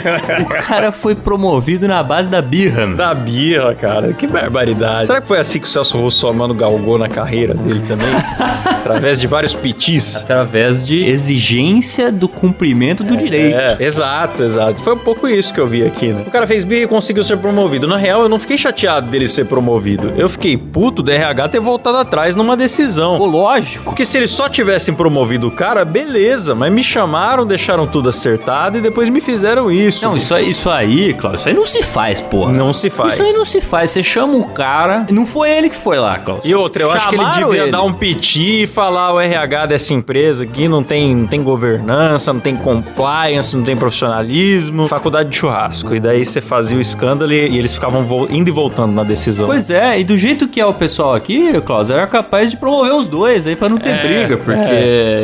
O 0.41 0.67
cara 0.67 0.91
foi 0.91 1.15
promovido 1.15 1.87
na 1.87 2.01
base 2.03 2.29
da 2.29 2.41
birra. 2.41 2.87
da 2.87 3.13
birra, 3.13 3.73
cara. 3.75 4.13
Que 4.13 4.27
barbaridade. 4.27 5.07
Será 5.07 5.21
que 5.21 5.27
foi 5.27 5.39
assim 5.39 5.59
que 5.59 5.67
o 5.67 5.69
Celso 5.69 5.97
Russomano 5.97 6.53
galgou 6.53 6.97
na 6.97 7.07
carreira 7.09 7.53
dele 7.53 7.81
também? 7.87 8.07
Através 8.65 9.19
de 9.19 9.27
vários 9.27 9.53
pitis? 9.53 10.17
Através 10.17 10.85
de 10.85 11.03
exigência 11.07 12.11
do 12.11 12.27
cumprimento 12.27 13.03
do 13.03 13.15
direito. 13.17 13.55
É, 13.55 13.77
exato, 13.79 14.43
exato. 14.43 14.81
Foi 14.83 14.93
um 14.93 14.97
pouco 14.99 15.27
isso 15.27 15.53
que 15.53 15.59
eu 15.59 15.67
vi 15.67 15.85
aqui, 15.85 16.07
né? 16.07 16.23
O 16.25 16.31
cara 16.31 16.45
fez 16.47 16.63
birra 16.63 16.83
e 16.83 16.87
conseguiu 16.87 17.23
ser 17.23 17.37
promovido. 17.37 17.87
Na 17.87 17.97
real, 17.97 18.21
eu 18.21 18.29
não 18.29 18.39
fiquei 18.39 18.57
chateado 18.57 19.09
dele 19.09 19.27
ser 19.27 19.45
promovido. 19.45 20.13
Eu 20.17 20.29
fiquei 20.29 20.57
puto 20.57 21.01
do 21.03 21.11
RH 21.21 21.49
ter 21.49 21.59
voltado 21.59 21.97
atrás 21.97 22.35
numa 22.35 22.57
decisão. 22.57 23.17
Pô, 23.17 23.25
lógico. 23.25 23.83
Porque 23.85 24.05
se 24.05 24.17
eles 24.17 24.31
só 24.31 24.49
tivessem 24.49 24.93
promovido 24.93 25.47
o 25.47 25.51
cara, 25.51 25.85
beleza. 25.85 26.55
Mas 26.55 26.71
me 26.71 26.83
chamaram, 26.83 27.45
deixaram 27.45 27.85
tudo 27.87 28.09
acertado 28.09 28.77
e 28.77 28.81
depois 28.81 29.09
me 29.09 29.21
fizeram 29.21 29.71
isso. 29.71 30.03
Não, 30.03 30.15
isso 30.17 30.33
aí, 30.33 30.49
isso 30.49 30.69
aí, 30.69 31.13
Cláudio, 31.13 31.39
isso 31.39 31.49
aí 31.49 31.55
não 31.55 31.65
se 31.65 31.83
faz, 31.83 32.21
porra. 32.21 32.51
Não 32.51 32.73
se 32.73 32.89
faz. 32.89 33.13
Isso 33.13 33.23
aí 33.23 33.33
não 33.33 33.45
se 33.45 33.61
faz. 33.61 33.91
Você 33.91 34.03
chama 34.03 34.35
o 34.37 34.47
cara. 34.47 35.05
Não 35.09 35.25
foi 35.25 35.51
ele 35.51 35.69
que 35.69 35.75
foi 35.77 35.99
lá, 35.99 36.19
Cláudio. 36.19 36.49
E 36.49 36.55
outra, 36.55 36.83
eu 36.83 36.91
acho 36.91 37.07
que 37.07 37.15
ele 37.15 37.23
Chamaram 37.23 37.47
devia 37.47 37.63
ele. 37.63 37.71
dar 37.71 37.83
um 37.83 37.93
piti 37.93 38.63
e 38.63 38.67
falar 38.67 39.13
o 39.13 39.19
RH 39.19 39.67
dessa 39.67 39.93
empresa 39.93 40.43
aqui 40.43 40.67
não 40.67 40.83
tem, 40.83 41.15
não 41.15 41.27
tem 41.27 41.43
governança, 41.43 42.33
não 42.33 42.39
tem 42.39 42.55
compliance, 42.55 43.55
não 43.55 43.63
tem 43.63 43.75
profissionalismo, 43.75 44.87
faculdade 44.87 45.29
de 45.29 45.37
churrasco. 45.37 45.95
E 45.95 45.99
daí 45.99 46.23
você 46.25 46.41
fazia 46.41 46.77
o 46.77 46.81
escândalo 46.81 47.31
e, 47.33 47.57
eles 47.57 47.73
ficavam 47.73 48.05
indo 48.29 48.47
e 48.47 48.51
voltando 48.51 48.93
na 48.93 49.03
decisão. 49.03 49.47
Pois 49.47 49.69
é, 49.69 49.99
e 49.99 50.03
do 50.03 50.17
jeito 50.17 50.47
que 50.47 50.59
é 50.59 50.65
o 50.65 50.73
pessoal 50.73 51.00
pessoal 51.01 51.15
aqui, 51.15 51.61
Klaus, 51.61 51.89
era 51.89 52.05
capaz 52.05 52.51
de 52.51 52.57
promover 52.57 52.93
os 52.93 53.07
dois 53.07 53.47
aí 53.47 53.55
pra 53.55 53.67
não 53.67 53.77
ter 53.77 53.97
briga, 54.01 54.37
porque 54.37 54.73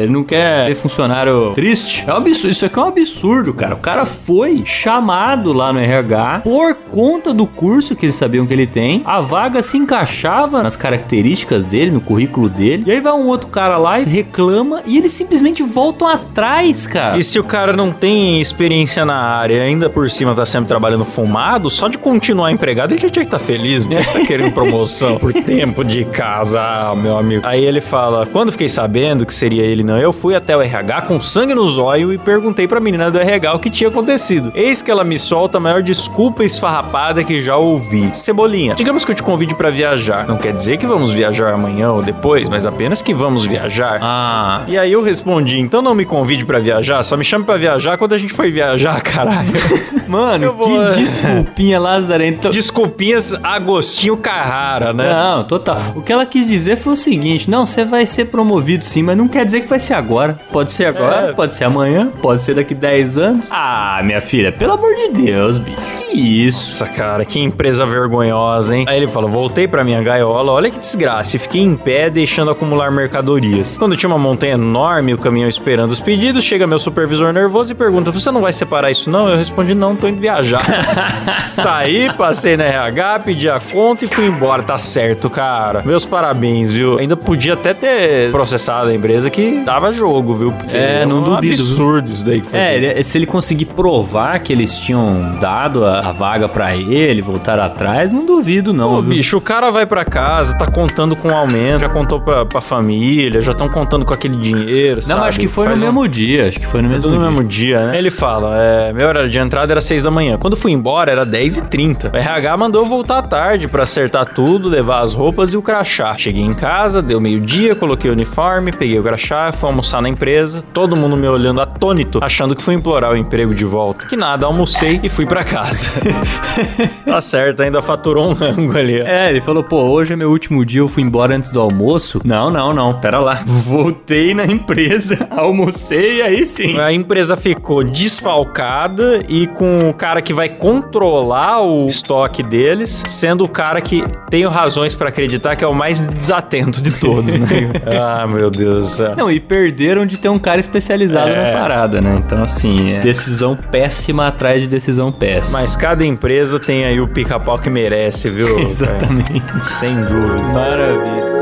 ele 0.02 0.12
não 0.12 0.24
quer 0.24 0.66
ter 0.66 0.76
funcionário 0.76 1.52
triste. 1.54 2.04
É 2.08 2.14
um 2.14 2.18
absurdo, 2.18 2.52
isso 2.52 2.66
aqui 2.66 2.80
é 2.80 2.82
um 2.82 2.88
absurdo, 2.88 3.54
cara. 3.54 3.76
O 3.76 3.78
cara 3.78 4.06
foi 4.06 4.64
chamado 4.66 5.54
lá 5.54 5.72
no 5.72 5.80
RH 5.80 6.42
por 6.44 6.74
conta 6.90 7.34
do 7.34 7.46
curso 7.46 7.96
que 7.96 8.06
eles 8.06 8.16
sabiam 8.16 8.46
que 8.48 8.54
ele 8.54 8.66
tem. 8.66 9.04
A 9.06 9.20
vaga 9.20 9.62
se 9.62 9.78
encaixava 9.78 10.64
nas 10.64 10.76
características 10.76 11.64
dele, 11.64 11.92
no 11.92 12.02
currículo 12.02 12.50
dele. 12.50 12.84
E 12.88 12.92
aí 12.92 13.00
vai 13.00 13.14
um 13.14 13.28
outro 13.28 13.48
cara 13.48 13.78
lá 13.78 14.00
e 14.00 14.04
reclama 14.04 14.82
e 14.86 14.98
eles 14.98 15.12
simplesmente 15.12 15.62
voltam 15.62 16.08
atrás, 16.08 16.88
cara. 16.88 17.18
E 17.18 17.24
se 17.24 17.38
o 17.40 17.44
cara 17.44 17.74
não 17.74 17.92
tem 17.92 18.42
experiência 18.42 19.06
na 19.06 19.16
área, 19.16 19.62
ainda 19.62 19.90
por 19.90 20.10
cima 20.10 20.34
tá 20.34 20.46
sempre 20.46 20.68
trabalhando 20.68 21.06
fumado, 21.06 21.70
só 21.70 21.88
de 21.88 21.98
continuar 21.98 22.52
empregado 22.52 22.94
ele 22.94 23.02
já 23.02 23.10
tinha 23.10 23.26
que 23.26 23.36
estar 23.36 23.40
feliz, 23.40 23.86
não 23.86 23.92
tinha 23.92 24.04
que 24.04 24.20
tá 24.20 24.26
querendo 24.26 24.52
promoção 24.54 25.18
por 25.18 25.32
tempo 25.34 25.67
de 25.84 26.04
casa, 26.06 26.94
meu 26.96 27.18
amigo. 27.18 27.46
Aí 27.46 27.64
ele 27.64 27.82
fala: 27.82 28.26
quando 28.26 28.52
fiquei 28.52 28.68
sabendo 28.70 29.26
que 29.26 29.34
seria 29.34 29.64
ele 29.64 29.84
não, 29.84 29.98
eu 29.98 30.12
fui 30.14 30.36
até 30.36 30.56
o 30.56 30.62
RH 30.62 31.02
com 31.04 31.22
sangue 31.22 31.54
nos 31.54 31.78
olhos 31.78 32.14
e 32.14 32.18
perguntei 32.18 32.68
pra 32.68 32.80
menina 32.80 33.10
do 33.12 33.18
RH 33.20 33.54
o 33.54 33.60
que 33.60 33.70
tinha 33.70 33.90
acontecido. 33.90 34.52
Eis 34.56 34.82
que 34.82 34.90
ela 34.92 35.04
me 35.04 35.18
solta 35.20 35.58
a 35.58 35.62
maior 35.62 35.82
desculpa 35.82 36.44
esfarrapada 36.44 37.24
que 37.24 37.40
já 37.42 37.56
ouvi. 37.58 38.10
Cebolinha, 38.14 38.76
digamos 38.76 39.04
que 39.06 39.12
eu 39.12 39.16
te 39.16 39.24
convide 39.24 39.54
pra 39.56 39.70
viajar. 39.70 40.28
Não 40.28 40.38
quer 40.38 40.54
dizer 40.54 40.78
que 40.78 40.86
vamos 40.86 41.12
viajar 41.12 41.54
amanhã 41.54 41.92
ou 41.92 42.02
depois, 42.02 42.50
mas 42.50 42.66
apenas 42.66 43.02
que 43.02 43.14
vamos 43.14 43.46
viajar. 43.46 44.00
Ah, 44.02 44.62
E 44.68 44.78
aí 44.78 44.92
eu 44.92 45.02
respondi, 45.04 45.60
então 45.60 45.82
não 45.82 45.94
me 45.96 46.06
convide 46.06 46.46
pra 46.46 46.60
viajar, 46.60 47.04
só 47.04 47.16
me 47.18 47.24
chame 47.24 47.46
pra 47.46 47.58
viajar 47.58 47.98
quando 47.98 48.14
a 48.14 48.18
gente 48.18 48.34
for 48.34 48.50
viajar, 48.50 49.02
caralho. 49.02 49.52
mano, 50.08 50.54
vou- 50.54 50.68
que 50.68 50.98
desculpinha 51.00 51.80
lazarenta. 51.80 52.50
Desculpinhas 52.50 53.34
Agostinho 53.44 54.18
Carrara, 54.18 54.94
né? 54.94 55.12
Não, 55.12 55.44
total. 55.60 55.82
O 55.96 56.02
que 56.02 56.12
ela 56.12 56.26
quis 56.26 56.48
dizer 56.48 56.78
foi 56.78 56.94
o 56.94 56.98
seguinte: 56.98 57.50
não, 57.50 57.66
você 57.66 57.84
vai 57.86 58.06
ser 58.06 58.26
promovido 58.26 58.86
sim, 58.86 59.02
mas 59.04 59.18
não 59.18 59.28
quer 59.28 59.46
dizer 59.46 59.62
que 59.62 59.68
vai 59.68 59.80
ser 59.80 59.94
agora. 59.96 60.38
Pode 60.52 60.72
ser 60.72 60.86
agora, 60.86 61.30
É. 61.30 61.34
pode 61.34 61.56
ser 61.56 61.64
amanhã, 61.66 62.12
pode 62.22 62.42
ser 62.42 62.56
daqui 62.56 62.74
10 62.76 63.18
anos. 63.18 63.48
Ah, 63.50 64.02
minha 64.04 64.22
filha, 64.22 64.52
pelo 64.52 64.74
amor 64.74 64.94
de 64.96 65.10
Deus, 65.24 65.58
bicho. 65.60 65.78
Isso? 66.20 66.84
Cara, 66.96 67.24
que 67.26 67.40
empresa 67.40 67.86
vergonhosa, 67.86 68.76
hein? 68.76 68.86
Aí 68.88 68.98
ele 68.98 69.08
falou: 69.08 69.30
voltei 69.30 69.68
pra 69.68 69.84
minha 69.84 70.02
gaiola, 70.02 70.52
olha 70.52 70.70
que 70.72 70.80
desgraça, 70.80 71.36
e 71.36 71.40
fiquei 71.40 71.62
em 71.62 71.76
pé 71.76 72.10
deixando 72.10 72.52
acumular 72.52 72.92
mercadorias. 72.92 73.78
Quando 73.78 73.96
tinha 73.96 74.10
uma 74.10 74.18
montanha 74.18 74.54
enorme, 74.54 75.14
o 75.14 75.18
caminhão 75.18 75.48
esperando 75.50 75.92
os 75.92 76.00
pedidos, 76.00 76.44
chega 76.44 76.66
meu 76.66 76.80
supervisor 76.80 77.32
nervoso 77.32 77.72
e 77.72 77.76
pergunta: 77.76 78.12
Você 78.12 78.32
não 78.32 78.42
vai 78.42 78.54
separar 78.54 78.90
isso, 78.92 79.10
não? 79.10 79.30
Eu 79.30 79.38
respondi: 79.38 79.74
Não, 79.76 79.96
tô 79.96 80.08
indo 80.08 80.20
viajar. 80.20 80.62
Saí, 81.50 82.12
passei 82.18 82.58
na 82.58 82.64
RH, 82.66 83.20
pedi 83.20 83.50
a 83.50 83.60
conta 83.60 84.06
e 84.06 84.08
fui 84.08 84.26
embora. 84.26 84.64
Tá 84.64 84.78
certo, 84.78 85.30
cara. 85.30 85.82
Meus 85.86 86.06
parabéns, 86.06 86.72
viu? 86.72 86.98
Ainda 86.98 87.16
podia 87.16 87.54
até 87.54 87.74
ter 87.74 88.32
processado 88.32 88.90
a 88.90 88.94
empresa 88.94 89.30
que 89.30 89.62
dava 89.66 89.92
jogo, 89.92 90.34
viu? 90.34 90.52
Porque 90.52 90.76
É, 90.76 91.06
não 91.06 91.20
um 91.20 91.24
duvido, 91.24 91.62
absurdo 91.62 92.10
isso 92.12 92.26
daí 92.26 92.42
que 92.42 92.48
foi 92.48 92.60
É, 92.60 92.76
ele- 92.76 93.04
se 93.04 93.18
ele 93.18 93.26
conseguir 93.26 93.66
provar 93.66 94.40
que 94.40 94.52
eles 94.52 94.78
tinham 94.78 95.38
dado 95.40 95.86
a, 95.86 96.07
a 96.08 96.12
vaga 96.12 96.48
pra 96.48 96.76
ele, 96.76 97.22
voltar 97.22 97.60
atrás, 97.60 98.12
não 98.12 98.26
duvido 98.26 98.74
não, 98.74 98.90
Pô, 98.96 99.02
viu? 99.02 99.10
bicho, 99.16 99.38
o 99.38 99.42
cara 99.42 99.70
vai 99.72 99.86
pra 99.86 100.04
casa, 100.06 100.58
tá 100.58 100.66
contando 100.68 101.16
com 101.16 101.30
aumento, 101.30 101.82
já 101.82 101.90
contou 101.90 102.20
pra, 102.22 102.46
pra 102.46 102.62
família, 102.62 103.42
já 103.42 103.52
estão 103.52 103.68
contando 103.70 104.06
com 104.06 104.14
aquele 104.14 104.36
dinheiro, 104.38 105.02
Não, 105.02 105.08
sabe? 105.08 105.20
mas 105.20 105.30
acho 105.30 105.40
que 105.40 105.48
foi 105.48 105.66
Faz 105.68 105.80
no 105.80 105.86
um- 105.86 105.88
mesmo 105.94 106.08
dia, 106.08 106.48
acho 106.48 106.60
que 106.60 106.66
foi 106.66 106.82
no 106.82 106.90
mesmo 106.90 107.12
no 107.12 107.18
dia. 107.18 107.26
mesmo 107.30 107.44
dia, 107.44 107.88
né? 107.88 107.98
Ele 107.98 108.10
fala, 108.10 108.56
é, 108.58 108.94
meu 108.94 109.08
horário 109.08 109.30
de 109.30 109.38
entrada 109.40 109.72
era 109.74 109.82
6 109.82 110.04
da 110.04 110.12
manhã. 110.12 110.38
Quando 110.38 110.56
fui 110.56 110.72
embora, 110.72 111.12
era 111.12 111.26
10 111.26 111.58
e 111.58 111.64
30 111.66 112.12
O 112.14 112.18
RH 112.18 112.58
mandou 112.58 112.82
eu 112.84 112.86
voltar 112.86 113.18
à 113.20 113.22
tarde 113.22 113.68
pra 113.68 113.84
acertar 113.84 114.26
tudo, 114.34 114.70
levar 114.70 115.00
as 115.00 115.14
roupas 115.14 115.54
e 115.54 115.58
o 115.58 115.62
crachá. 115.62 116.16
Cheguei 116.18 116.44
em 116.44 116.54
casa, 116.54 117.02
deu 117.02 117.20
meio-dia, 117.20 117.76
coloquei 117.76 118.10
o 118.10 118.14
uniforme, 118.14 118.72
peguei 118.72 118.98
o 119.00 119.04
crachá, 119.04 119.52
fui 119.52 119.68
almoçar 119.70 120.02
na 120.02 120.10
empresa. 120.10 120.62
Todo 120.74 120.96
mundo 120.96 121.16
me 121.18 121.28
olhando 121.28 121.62
atônito, 121.62 122.20
achando 122.24 122.56
que 122.56 122.62
fui 122.62 122.74
implorar 122.76 123.12
o 123.12 123.18
emprego 123.18 123.54
de 123.54 123.66
volta. 123.66 124.06
Que 124.08 124.16
nada, 124.16 124.46
almocei 124.46 125.00
e 125.04 125.10
fui 125.10 125.26
pra 125.26 125.44
casa. 125.44 125.88
tá 127.06 127.22
certo, 127.22 127.62
ainda 127.64 127.82
faturou 127.82 128.30
um 128.30 128.34
rango 128.34 128.78
ali. 128.78 129.02
ó. 129.02 129.06
É, 129.06 129.30
ele 129.30 129.42
falou, 129.42 129.64
pô, 129.64 129.82
hoje 129.84 130.14
é 130.14 130.16
meu 130.16 130.30
último 130.30 130.66
dia, 130.66 130.82
eu 130.82 130.88
fui 130.88 131.04
embora 131.04 131.36
antes 131.36 131.52
do 131.52 131.60
almoço. 131.62 132.22
Não, 132.24 132.50
não, 132.50 132.74
não, 132.74 132.94
pera 133.00 133.20
lá. 133.20 133.42
Voltei 133.46 134.34
na 134.34 134.46
empresa, 134.46 135.28
almocei, 135.32 136.22
aí 136.22 136.46
sim. 136.46 136.78
A 136.80 136.92
empresa 136.92 137.36
ficou 137.36 137.84
desfalcada 137.84 139.24
e 139.30 139.48
com 139.48 139.90
o 139.90 139.94
cara 139.94 140.22
que 140.22 140.34
vai 140.34 140.50
controlar 140.50 141.62
o 141.62 141.88
estoque 141.88 142.44
deles, 142.44 143.04
sendo 143.08 143.44
o 143.46 143.48
cara 143.50 143.80
que 143.82 144.04
tenho 144.30 144.50
razões 144.50 144.94
pra 144.96 145.10
acreditar 145.10 145.56
que 145.56 145.64
é 145.64 145.68
o 145.68 145.74
mais 145.74 146.08
desatento 146.08 146.82
de 146.82 146.92
todos, 146.92 147.34
né? 147.38 147.48
ah, 148.00 148.28
meu 148.28 148.50
Deus. 148.50 149.00
Não, 149.16 149.32
e 149.32 149.40
perderam 149.40 150.06
de 150.06 150.18
ter 150.18 150.30
um 150.30 150.40
cara 150.40 150.60
especializado 150.60 151.30
É. 151.30 151.54
na 151.54 151.60
parada, 151.60 152.02
né? 152.02 152.22
Então, 152.26 152.44
assim, 152.44 152.94
é 152.94 153.00
decisão 153.00 153.56
péssima 153.56 154.28
atrás 154.28 154.62
de 154.62 154.68
decisão 154.68 155.12
péssima. 155.12 155.60
Mas 155.60 155.76
cada 155.80 156.06
empresa 156.06 156.60
tem 156.60 156.86
aí 156.86 157.00
o 157.00 157.08
pica-pau 157.08 157.58
que 157.58 157.70
merece, 157.70 158.30
viu? 158.30 158.48
cara? 158.56 158.62
Exatamente. 158.68 159.66
Sem 159.66 159.96
dúvida. 159.96 160.44
Maravilha. 160.54 161.37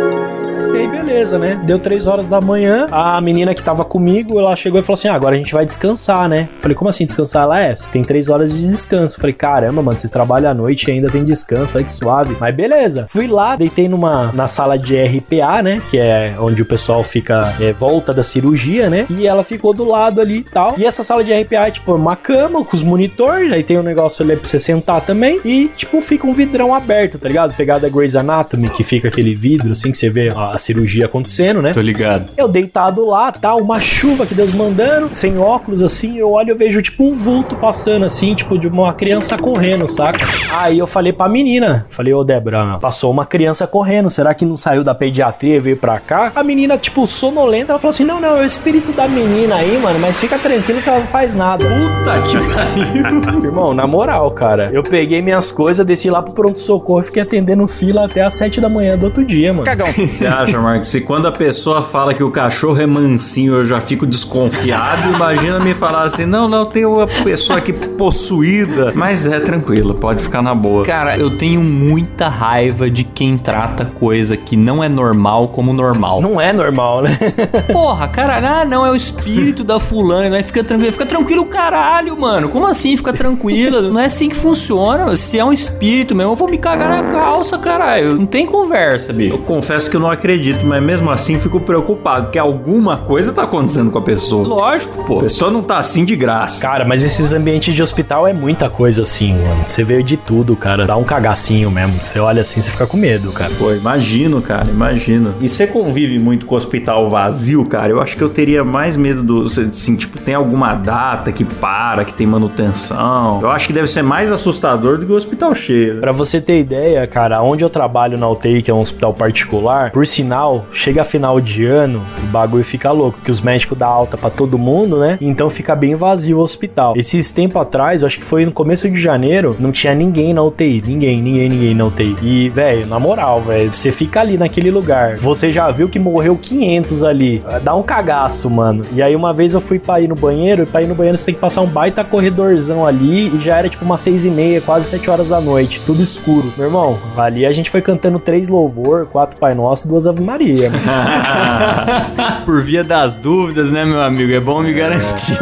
Beleza, 1.15 1.39
né? 1.39 1.61
Deu 1.63 1.79
três 1.79 2.07
horas 2.07 2.27
da 2.27 2.41
manhã, 2.41 2.87
a 2.91 3.21
menina 3.21 3.53
que 3.53 3.63
tava 3.63 3.85
comigo, 3.85 4.37
ela 4.37 4.53
chegou 4.53 4.81
e 4.81 4.83
falou 4.83 4.95
assim: 4.95 5.07
ah, 5.07 5.13
agora 5.13 5.35
a 5.35 5.37
gente 5.37 5.53
vai 5.53 5.65
descansar, 5.65 6.27
né? 6.27 6.49
Falei, 6.59 6.75
como 6.75 6.89
assim 6.89 7.05
descansar? 7.05 7.43
Ela 7.43 7.61
é, 7.61 7.73
você 7.73 7.87
tem 7.89 8.03
três 8.03 8.27
horas 8.27 8.53
de 8.53 8.67
descanso. 8.67 9.17
Falei, 9.17 9.31
caramba, 9.31 9.81
mano, 9.81 9.97
vocês 9.97 10.11
trabalham 10.11 10.51
à 10.51 10.53
noite 10.53 10.89
e 10.89 10.91
ainda 10.91 11.09
tem 11.09 11.23
descanso, 11.23 11.77
olha 11.77 11.85
que 11.85 11.91
suave. 11.93 12.35
Mas 12.37 12.53
beleza. 12.53 13.05
Fui 13.07 13.27
lá, 13.27 13.55
deitei 13.55 13.87
numa 13.87 14.33
na 14.33 14.45
sala 14.45 14.77
de 14.77 14.93
RPA, 15.01 15.63
né? 15.63 15.81
Que 15.89 15.97
é 15.97 16.35
onde 16.37 16.61
o 16.61 16.65
pessoal 16.65 17.01
fica 17.01 17.55
é, 17.61 17.71
volta 17.71 18.13
da 18.13 18.21
cirurgia, 18.21 18.89
né? 18.89 19.05
E 19.09 19.25
ela 19.25 19.45
ficou 19.45 19.73
do 19.73 19.85
lado 19.85 20.19
ali 20.19 20.39
e 20.39 20.43
tal. 20.43 20.75
E 20.77 20.85
essa 20.85 21.01
sala 21.01 21.23
de 21.23 21.31
RPA 21.31 21.67
é 21.67 21.71
tipo 21.71 21.93
uma 21.95 22.17
cama 22.17 22.61
com 22.65 22.75
os 22.75 22.83
monitores, 22.83 23.53
aí 23.53 23.63
tem 23.63 23.79
um 23.79 23.83
negócio 23.83 24.21
ali 24.21 24.35
pra 24.35 24.49
você 24.49 24.59
sentar 24.59 24.99
também. 24.99 25.39
E, 25.45 25.71
tipo, 25.77 26.01
fica 26.01 26.27
um 26.27 26.33
vidrão 26.33 26.75
aberto, 26.75 27.17
tá 27.17 27.29
ligado? 27.29 27.55
Pegada 27.55 27.87
Grey's 27.87 28.17
Anatomy, 28.17 28.67
que 28.67 28.83
fica 28.83 29.07
aquele 29.07 29.33
vidro 29.33 29.71
assim 29.71 29.93
que 29.93 29.97
você 29.97 30.09
vê 30.09 30.27
a, 30.35 30.51
a 30.51 30.59
acontecendo, 31.05 31.61
né? 31.61 31.71
Tô 31.73 31.81
ligado. 31.81 32.29
Eu 32.37 32.47
deitado 32.47 33.05
lá, 33.05 33.31
tal, 33.31 33.59
uma 33.59 33.79
chuva 33.79 34.25
que 34.25 34.35
Deus 34.35 34.53
mandando, 34.53 35.09
sem 35.13 35.37
óculos 35.37 35.81
assim, 35.81 36.17
eu 36.17 36.31
olho 36.31 36.51
e 36.51 36.57
vejo 36.57 36.81
tipo 36.81 37.03
um 37.03 37.13
vulto 37.13 37.55
passando 37.55 38.05
assim, 38.05 38.35
tipo 38.35 38.57
de 38.57 38.67
uma 38.67 38.93
criança 38.93 39.37
correndo, 39.37 39.87
saca? 39.87 40.25
Aí 40.53 40.79
eu 40.79 40.87
falei 40.87 41.13
pra 41.13 41.27
menina, 41.27 41.85
falei, 41.89 42.13
ô 42.13 42.23
Débora, 42.23 42.77
passou 42.79 43.11
uma 43.11 43.25
criança 43.25 43.67
correndo, 43.67 44.09
será 44.09 44.33
que 44.33 44.45
não 44.45 44.57
saiu 44.57 44.83
da 44.83 44.93
pediatria 44.93 45.55
e 45.55 45.59
veio 45.59 45.77
pra 45.77 45.99
cá? 45.99 46.31
A 46.35 46.43
menina, 46.43 46.77
tipo, 46.77 47.05
sonolenta, 47.07 47.71
ela 47.71 47.79
falou 47.79 47.89
assim, 47.91 48.03
não, 48.03 48.19
não, 48.19 48.37
é 48.37 48.41
o 48.41 48.45
espírito 48.45 48.91
da 48.91 49.07
menina 49.07 49.55
aí, 49.55 49.77
mano, 49.77 49.99
mas 49.99 50.17
fica 50.17 50.37
tranquilo 50.37 50.81
que 50.81 50.89
ela 50.89 50.99
não 50.99 51.07
faz 51.07 51.35
nada. 51.35 51.65
Puta 51.65 52.21
que 52.21 52.53
pariu. 52.53 53.43
Irmão, 53.45 53.73
na 53.73 53.87
moral, 53.87 54.31
cara, 54.31 54.69
eu 54.73 54.83
peguei 54.83 55.21
minhas 55.21 55.51
coisas, 55.51 55.85
desci 55.85 56.09
lá 56.09 56.21
pro 56.21 56.33
pronto-socorro 56.33 56.99
e 56.99 57.03
fiquei 57.03 57.21
atendendo 57.21 57.67
fila 57.67 58.05
até 58.05 58.21
as 58.21 58.35
sete 58.35 58.59
da 58.59 58.69
manhã 58.69 58.97
do 58.97 59.05
outro 59.05 59.23
dia, 59.23 59.53
mano. 59.53 59.65
Você 59.95 60.25
acha, 60.25 60.59
Marcos, 60.59 60.89
se 60.95 61.01
quando 61.01 61.27
a 61.27 61.31
pessoa 61.31 61.81
fala 61.81 62.13
que 62.13 62.23
o 62.23 62.31
cachorro 62.31 62.79
é 62.79 62.85
mansinho 62.85 63.55
eu 63.55 63.65
já 63.65 63.81
fico 63.81 64.07
desconfiado, 64.07 65.11
imagina 65.13 65.59
me 65.59 65.73
falar 65.73 66.03
assim, 66.03 66.25
não, 66.25 66.47
não, 66.47 66.65
tem 66.65 66.85
uma 66.85 67.05
pessoa 67.05 67.59
aqui 67.59 67.73
possuída. 67.73 68.93
Mas 68.95 69.25
é 69.25 69.41
tranquilo, 69.41 69.93
pode 69.93 70.23
ficar 70.23 70.41
na 70.41 70.55
boa. 70.55 70.85
Cara, 70.85 71.17
eu 71.17 71.29
tenho 71.31 71.61
muita 71.61 72.29
raiva 72.29 72.89
de 72.89 73.03
quem 73.03 73.37
trata 73.37 73.83
coisa 73.83 74.37
que 74.37 74.55
não 74.55 74.81
é 74.81 74.87
normal 74.87 75.49
como 75.49 75.73
normal. 75.73 76.21
Não 76.21 76.39
é 76.39 76.53
normal, 76.53 77.01
né? 77.01 77.17
Porra, 77.73 78.07
cara, 78.07 78.61
ah, 78.61 78.63
não, 78.63 78.85
é 78.85 78.89
o 78.89 78.95
espírito 78.95 79.65
da 79.65 79.81
fulana, 79.81 80.29
vai 80.29 80.43
fica 80.43 80.63
tranquilo. 80.63 80.93
Fica 80.93 81.05
tranquilo, 81.05 81.43
caralho, 81.43 82.17
mano. 82.17 82.47
Como 82.47 82.65
assim? 82.67 82.95
Fica 82.95 83.11
tranquilo. 83.11 83.81
Não 83.81 83.99
é 83.99 84.05
assim 84.05 84.29
que 84.29 84.35
funciona. 84.35 85.13
Se 85.17 85.37
é 85.37 85.43
um 85.43 85.51
espírito 85.51 86.15
mesmo, 86.15 86.31
eu 86.31 86.35
vou 86.37 86.49
me 86.49 86.57
cagar 86.57 86.89
na 86.89 87.11
calça, 87.11 87.57
caralho. 87.57 88.15
Não 88.15 88.25
tem 88.25 88.45
conversa, 88.45 89.11
bicho. 89.11 89.35
Eu 89.35 89.39
confesso 89.39 89.91
que 89.91 89.97
eu 89.97 89.99
não 89.99 90.09
acredito, 90.09 90.65
mas 90.65 90.84
mesmo 90.85 91.09
assim 91.11 91.39
fico 91.39 91.59
preocupado, 91.59 92.29
que 92.31 92.39
alguma 92.39 92.97
coisa 92.97 93.33
tá 93.33 93.43
acontecendo 93.43 93.91
com 93.91 93.97
a 93.97 94.01
pessoa. 94.01 94.47
Lógico, 94.47 95.01
A 95.01 95.05
pô. 95.05 95.19
pessoa 95.19 95.51
não 95.51 95.61
tá 95.61 95.77
assim 95.77 96.05
de 96.05 96.15
graça. 96.15 96.61
Cara, 96.61 96.85
mas 96.85 97.03
esses 97.03 97.33
ambientes 97.33 97.73
de 97.73 97.81
hospital 97.81 98.27
é 98.27 98.33
muita 98.33 98.69
coisa 98.69 99.01
assim, 99.01 99.33
mano. 99.33 99.63
Você 99.67 99.83
vê 99.83 100.01
de 100.03 100.15
tudo, 100.17 100.55
cara. 100.55 100.85
Dá 100.85 100.95
um 100.95 101.03
cagacinho 101.03 101.69
mesmo. 101.71 101.99
Você 102.03 102.19
olha 102.19 102.41
assim, 102.41 102.61
você 102.61 102.69
fica 102.69 102.85
com 102.87 102.97
medo, 102.97 103.31
cara. 103.31 103.51
Pô, 103.57 103.71
imagino, 103.73 104.41
cara, 104.41 104.69
imagino. 104.69 105.33
E 105.41 105.49
você 105.49 105.65
convive 105.67 106.19
muito 106.19 106.45
com 106.45 106.55
o 106.55 106.57
hospital 106.57 107.09
vazio, 107.09 107.65
cara? 107.65 107.91
Eu 107.91 108.01
acho 108.01 108.15
que 108.15 108.23
eu 108.23 108.29
teria 108.29 108.63
mais 108.63 108.95
medo 108.95 109.23
do. 109.23 109.43
Assim, 109.43 109.95
tipo, 109.95 110.19
tem 110.19 110.35
alguma 110.35 110.75
data 110.75 111.31
que 111.31 111.43
para, 111.43 112.03
que 112.05 112.13
tem 112.13 112.27
manutenção. 112.27 113.39
Eu 113.41 113.49
acho 113.49 113.67
que 113.67 113.73
deve 113.73 113.87
ser 113.87 114.01
mais 114.01 114.31
assustador 114.31 114.97
do 114.97 115.05
que 115.05 115.11
o 115.11 115.15
hospital 115.15 115.53
cheio. 115.55 115.99
Pra 115.99 116.11
você 116.11 116.39
ter 116.41 116.59
ideia, 116.59 117.05
cara, 117.07 117.41
onde 117.41 117.63
eu 117.63 117.69
trabalho 117.69 118.17
na 118.17 118.29
UTI, 118.29 118.61
que 118.61 118.69
é 118.69 118.73
um 118.73 118.81
hospital 118.81 119.13
particular, 119.13 119.91
por 119.91 120.05
sinal, 120.05 120.65
chega 120.75 121.03
final 121.03 121.39
de 121.39 121.65
ano, 121.65 122.01
o 122.23 122.27
bagulho 122.27 122.63
fica 122.63 122.91
louco, 122.91 123.19
que 123.23 123.31
os 123.31 123.41
médicos 123.41 123.77
dão 123.77 123.87
alta 123.87 124.17
pra 124.17 124.29
todo 124.29 124.57
mundo, 124.57 124.99
né? 124.99 125.17
Então 125.21 125.49
fica 125.49 125.75
bem 125.75 125.95
vazio 125.95 126.37
o 126.37 126.41
hospital. 126.41 126.93
Esses 126.95 127.31
tempo 127.31 127.57
atrás, 127.57 128.03
acho 128.03 128.17
que 128.17 128.25
foi 128.25 128.45
no 128.45 128.51
começo 128.51 128.89
de 128.89 128.99
janeiro, 128.99 129.55
não 129.59 129.71
tinha 129.71 129.95
ninguém 129.95 130.33
na 130.33 130.43
UTI. 130.43 130.83
Ninguém, 130.85 131.21
ninguém, 131.21 131.49
ninguém 131.49 131.73
na 131.73 131.85
UTI. 131.85 132.15
E, 132.21 132.49
velho, 132.49 132.85
na 132.85 132.99
moral, 132.99 133.41
velho, 133.41 133.73
você 133.73 133.91
fica 133.91 134.19
ali 134.19 134.37
naquele 134.37 134.69
lugar. 134.69 135.17
Você 135.17 135.51
já 135.51 135.71
viu 135.71 135.87
que 135.87 135.97
morreu 135.97 136.37
500 136.37 137.03
ali. 137.03 137.43
Dá 137.63 137.73
um 137.73 137.83
cagaço, 137.83 138.49
mano. 138.49 138.83
E 138.91 139.01
aí 139.01 139.15
uma 139.15 139.33
vez 139.33 139.53
eu 139.53 139.61
fui 139.61 139.79
pra 139.79 140.01
ir 140.01 140.07
no 140.07 140.15
banheiro, 140.15 140.63
e 140.63 140.65
pra 140.65 140.81
ir 140.81 140.87
no 140.87 140.95
banheiro 140.95 141.17
você 141.17 141.25
tem 141.25 141.35
que 141.35 141.41
passar 141.41 141.61
um 141.61 141.67
baita 141.67 142.03
corredorzão 142.03 142.85
ali, 142.85 143.27
e 143.35 143.43
já 143.43 143.57
era 143.57 143.69
tipo 143.69 143.85
umas 143.85 144.01
seis 144.01 144.25
e 144.25 144.29
meia, 144.29 144.61
quase 144.61 144.89
sete 144.89 145.09
horas 145.09 145.29
da 145.29 145.39
noite, 145.39 145.81
tudo 145.85 146.01
escuro. 146.01 146.51
Meu 146.57 146.67
irmão, 146.67 146.97
ali 147.17 147.45
a 147.45 147.51
gente 147.51 147.69
foi 147.69 147.81
cantando 147.81 148.19
três 148.19 148.47
louvor, 148.47 149.07
quatro 149.07 149.39
Pai 149.39 149.53
Nosso 149.53 149.87
duas 149.87 150.05
Ave 150.07 150.21
Maria. 150.21 150.64
Por 152.45 152.61
via 152.61 152.83
das 152.83 153.19
dúvidas, 153.19 153.71
né, 153.71 153.85
meu 153.85 154.01
amigo? 154.01 154.31
É 154.31 154.39
bom 154.39 154.61
me 154.61 154.73
garantir. 154.73 155.37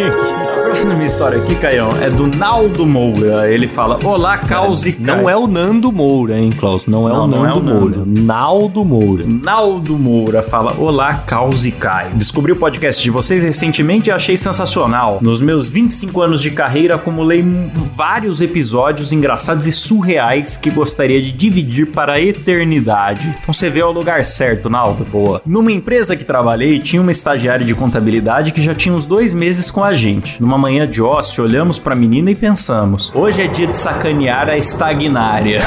A 0.84 0.86
próxima 0.86 1.06
história 1.06 1.42
aqui, 1.42 1.56
Caião, 1.56 1.92
é 2.02 2.10
do 2.10 2.28
Naldo 2.28 2.86
Moura. 2.86 3.50
Ele 3.50 3.70
fala: 3.70 3.96
Olá, 4.04 4.38
Caos 4.38 4.86
e 4.86 4.94
Não 5.00 5.30
é 5.30 5.36
o 5.36 5.48
Nando 5.48 5.94
Moura, 5.94 6.38
hein, 6.38 6.50
Klaus? 6.50 6.88
Não 6.88 7.08
é 7.08 7.14
Não, 7.14 7.24
o 7.24 7.28
não 7.28 7.44
Nando 7.44 7.70
é 7.70 7.74
o 7.74 7.80
Moura. 7.80 8.04
Naldo 8.06 8.84
Moura. 8.84 9.24
Naldo 9.26 9.98
Moura 9.98 10.44
fala: 10.44 10.74
Olá, 10.78 11.14
Caos 11.26 11.66
e 11.66 11.72
Kai. 11.72 12.10
Descobri 12.16 12.52
o 12.52 12.58
podcast 12.58 13.02
de 13.02 13.10
vocês 13.10 13.44
recentemente 13.44 14.10
e 14.10 14.12
achei 14.12 14.36
sensacional. 14.36 15.20
Nos 15.22 15.40
meus 15.40 15.70
25 15.70 16.22
anos 16.22 16.42
de 16.42 16.52
carreira, 16.52 16.96
acumulei 16.96 17.42
vários 17.96 18.42
episódios 18.42 19.14
engraçados 19.14 19.66
e 19.66 19.72
surreais 19.72 20.58
que 20.58 20.70
gostaria 20.70 21.22
de 21.22 21.32
dividir 21.32 21.92
para 21.92 22.14
a 22.14 22.22
eternidade. 22.22 23.34
Então 23.42 23.54
você 23.54 23.70
veio 23.70 23.86
ao 23.86 23.94
lugar 23.94 24.26
certo, 24.26 24.70
Naldo. 24.70 25.06
Boa. 25.06 25.42
Numa 25.46 25.72
empresa 25.72 26.18
que 26.18 26.26
trabalhei, 26.26 26.78
tinha 26.80 27.02
uma 27.02 27.12
estagiária 27.12 27.66
de 27.66 27.74
contabilidade 27.74 28.52
que 28.52 28.62
já 28.62 28.76
tinha 28.76 28.94
uns 28.94 29.06
dois 29.06 29.34
meses 29.34 29.72
com 29.72 29.82
a 29.82 29.94
gente. 29.94 30.42
Numa 30.42 30.58
manhã 30.58 30.73
de 30.82 31.02
ócio, 31.02 31.44
olhamos 31.44 31.78
pra 31.78 31.96
menina 31.96 32.32
e 32.32 32.36
pensamos: 32.36 33.12
hoje 33.14 33.42
é 33.42 33.48
dia 33.48 33.68
de 33.68 33.78
sacanear 33.78 34.50
a 34.50 34.58
estagnária. 34.58 35.62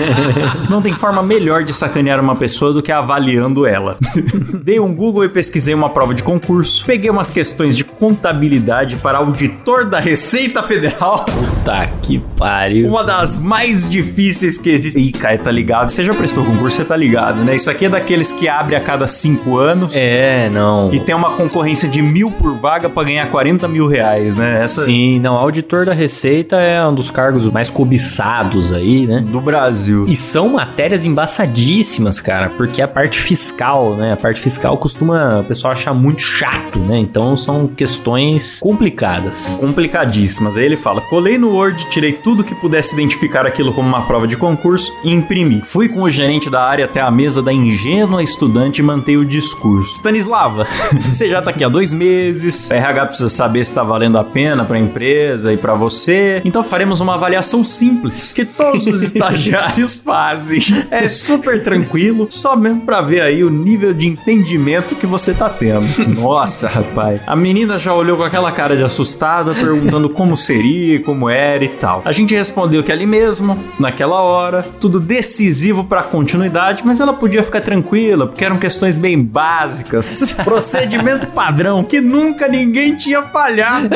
Não 0.68 0.80
tem 0.80 0.92
forma 0.92 1.22
melhor 1.22 1.62
de 1.62 1.72
sacanear 1.72 2.18
uma 2.20 2.34
pessoa 2.34 2.72
do 2.72 2.82
que 2.82 2.90
avaliando 2.90 3.66
ela. 3.66 3.98
Dei 4.64 4.80
um 4.80 4.94
Google 4.94 5.24
e 5.24 5.28
pesquisei 5.28 5.74
uma 5.74 5.90
prova 5.90 6.14
de 6.14 6.22
concurso. 6.22 6.84
Peguei 6.86 7.10
umas 7.10 7.30
questões 7.30 7.76
de 7.76 7.84
contabilidade 7.84 8.96
para 8.96 9.18
auditor 9.18 9.84
da 9.84 10.00
Receita 10.00 10.62
Federal. 10.62 11.26
Puta 11.30 11.90
que 12.02 12.18
pariu. 12.36 12.88
Uma 12.88 13.04
das 13.04 13.38
mais 13.38 13.88
difíceis 13.88 14.56
que 14.56 14.70
existe. 14.70 14.98
Ih, 14.98 15.12
Caio, 15.12 15.38
tá 15.38 15.50
ligado? 15.50 15.90
Você 15.90 16.02
já 16.02 16.14
prestou 16.14 16.44
concurso, 16.44 16.76
você 16.76 16.84
tá 16.84 16.96
ligado, 16.96 17.44
né? 17.44 17.54
Isso 17.54 17.70
aqui 17.70 17.86
é 17.86 17.88
daqueles 17.88 18.32
que 18.32 18.48
abre 18.48 18.74
a 18.74 18.80
cada 18.80 19.06
cinco 19.06 19.58
anos. 19.58 19.94
É, 19.94 20.48
não. 20.50 20.92
E 20.92 21.00
tem 21.00 21.14
uma 21.14 21.32
concorrência 21.32 21.88
de 21.88 22.00
mil 22.00 22.30
por 22.30 22.56
vaga 22.56 22.88
pra 22.88 23.04
ganhar 23.04 23.30
40 23.30 23.68
mil 23.68 23.86
reais, 23.86 24.19
né? 24.36 24.62
Essa 24.62 24.84
Sim, 24.84 25.18
não, 25.18 25.36
auditor 25.36 25.86
da 25.86 25.92
Receita 25.92 26.56
é 26.56 26.84
um 26.86 26.94
dos 26.94 27.10
cargos 27.10 27.48
mais 27.48 27.70
cobiçados 27.70 28.72
aí, 28.72 29.06
né? 29.06 29.20
do 29.20 29.40
Brasil. 29.40 30.04
E 30.08 30.16
são 30.16 30.48
matérias 30.48 31.04
embaçadíssimas, 31.04 32.20
cara, 32.20 32.50
porque 32.50 32.82
a 32.82 32.88
parte 32.88 33.18
fiscal, 33.18 33.96
né? 33.96 34.12
A 34.12 34.16
parte 34.16 34.40
fiscal 34.40 34.76
costuma 34.76 35.40
o 35.40 35.44
pessoal 35.44 35.72
achar 35.72 35.94
muito 35.94 36.22
chato, 36.22 36.78
né? 36.78 36.98
Então 36.98 37.36
são 37.36 37.66
questões 37.66 38.58
complicadas. 38.60 39.58
complicadíssimas. 39.60 40.56
Aí 40.56 40.64
ele 40.64 40.76
fala: 40.76 41.00
colei 41.02 41.38
no 41.38 41.50
Word, 41.50 41.88
tirei 41.90 42.12
tudo 42.12 42.44
que 42.44 42.54
pudesse 42.54 42.94
identificar 42.94 43.46
aquilo 43.46 43.72
como 43.72 43.88
uma 43.88 44.02
prova 44.06 44.26
de 44.26 44.36
concurso 44.36 44.92
e 45.04 45.12
imprimi. 45.12 45.62
Fui 45.64 45.88
com 45.88 46.02
o 46.02 46.10
gerente 46.10 46.50
da 46.50 46.62
área 46.62 46.84
até 46.84 47.00
a 47.00 47.10
mesa 47.10 47.42
da 47.42 47.52
ingênua 47.52 48.22
estudante 48.22 48.80
e 48.80 48.82
mantei 48.82 49.16
o 49.16 49.24
discurso. 49.24 49.94
Stanislava, 49.94 50.66
você 51.10 51.28
já 51.28 51.40
tá 51.40 51.50
aqui 51.50 51.64
há 51.64 51.68
dois 51.68 51.92
meses, 51.92 52.70
a 52.70 52.76
RH 52.76 53.06
precisa 53.06 53.28
saber 53.28 53.64
se 53.64 53.72
tá 53.72 53.82
valendo 53.82 54.09
a 54.18 54.24
pena 54.24 54.64
pra 54.64 54.78
empresa 54.78 55.52
e 55.52 55.56
pra 55.56 55.74
você, 55.74 56.40
então 56.44 56.62
faremos 56.62 57.00
uma 57.00 57.14
avaliação 57.14 57.62
simples 57.62 58.32
que 58.32 58.44
todos 58.44 58.86
os 58.86 59.02
estagiários 59.04 59.96
fazem. 59.96 60.58
É 60.90 61.08
super 61.08 61.62
tranquilo, 61.62 62.26
só 62.30 62.56
mesmo 62.56 62.82
pra 62.82 63.00
ver 63.00 63.22
aí 63.22 63.44
o 63.44 63.50
nível 63.50 63.92
de 63.92 64.06
entendimento 64.06 64.94
que 64.94 65.06
você 65.06 65.34
tá 65.34 65.48
tendo. 65.48 65.86
Nossa, 66.08 66.68
rapaz. 66.68 67.20
A 67.26 67.36
menina 67.36 67.78
já 67.78 67.94
olhou 67.94 68.16
com 68.16 68.22
aquela 68.22 68.52
cara 68.52 68.76
de 68.76 68.84
assustada, 68.84 69.54
perguntando 69.54 70.08
como 70.08 70.36
seria, 70.36 71.00
como 71.00 71.28
era 71.28 71.64
e 71.64 71.68
tal. 71.68 72.02
A 72.04 72.12
gente 72.12 72.34
respondeu 72.34 72.82
que 72.82 72.92
ali 72.92 73.06
mesmo, 73.06 73.58
naquela 73.78 74.20
hora, 74.20 74.64
tudo 74.80 75.00
decisivo 75.00 75.84
pra 75.84 76.02
continuidade, 76.02 76.82
mas 76.84 77.00
ela 77.00 77.12
podia 77.12 77.42
ficar 77.42 77.60
tranquila, 77.60 78.26
porque 78.26 78.44
eram 78.44 78.58
questões 78.58 78.98
bem 78.98 79.22
básicas. 79.22 80.34
Procedimento 80.44 81.26
padrão 81.26 81.82
que 81.82 82.00
nunca 82.00 82.48
ninguém 82.48 82.96
tinha 82.96 83.22
falhado. 83.22 83.88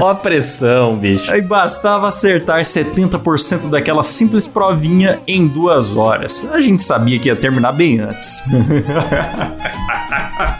Ó 0.00 0.10
a 0.10 0.14
pressão, 0.14 0.96
bicho. 0.96 1.30
Aí 1.30 1.40
bastava 1.42 2.08
acertar 2.08 2.60
70% 2.60 3.68
daquela 3.70 4.02
simples 4.02 4.46
provinha 4.46 5.20
em 5.26 5.46
duas 5.46 5.96
horas. 5.96 6.46
A 6.52 6.60
gente 6.60 6.82
sabia 6.82 7.18
que 7.18 7.28
ia 7.28 7.36
terminar 7.36 7.72
bem 7.72 8.00
antes. 8.00 8.42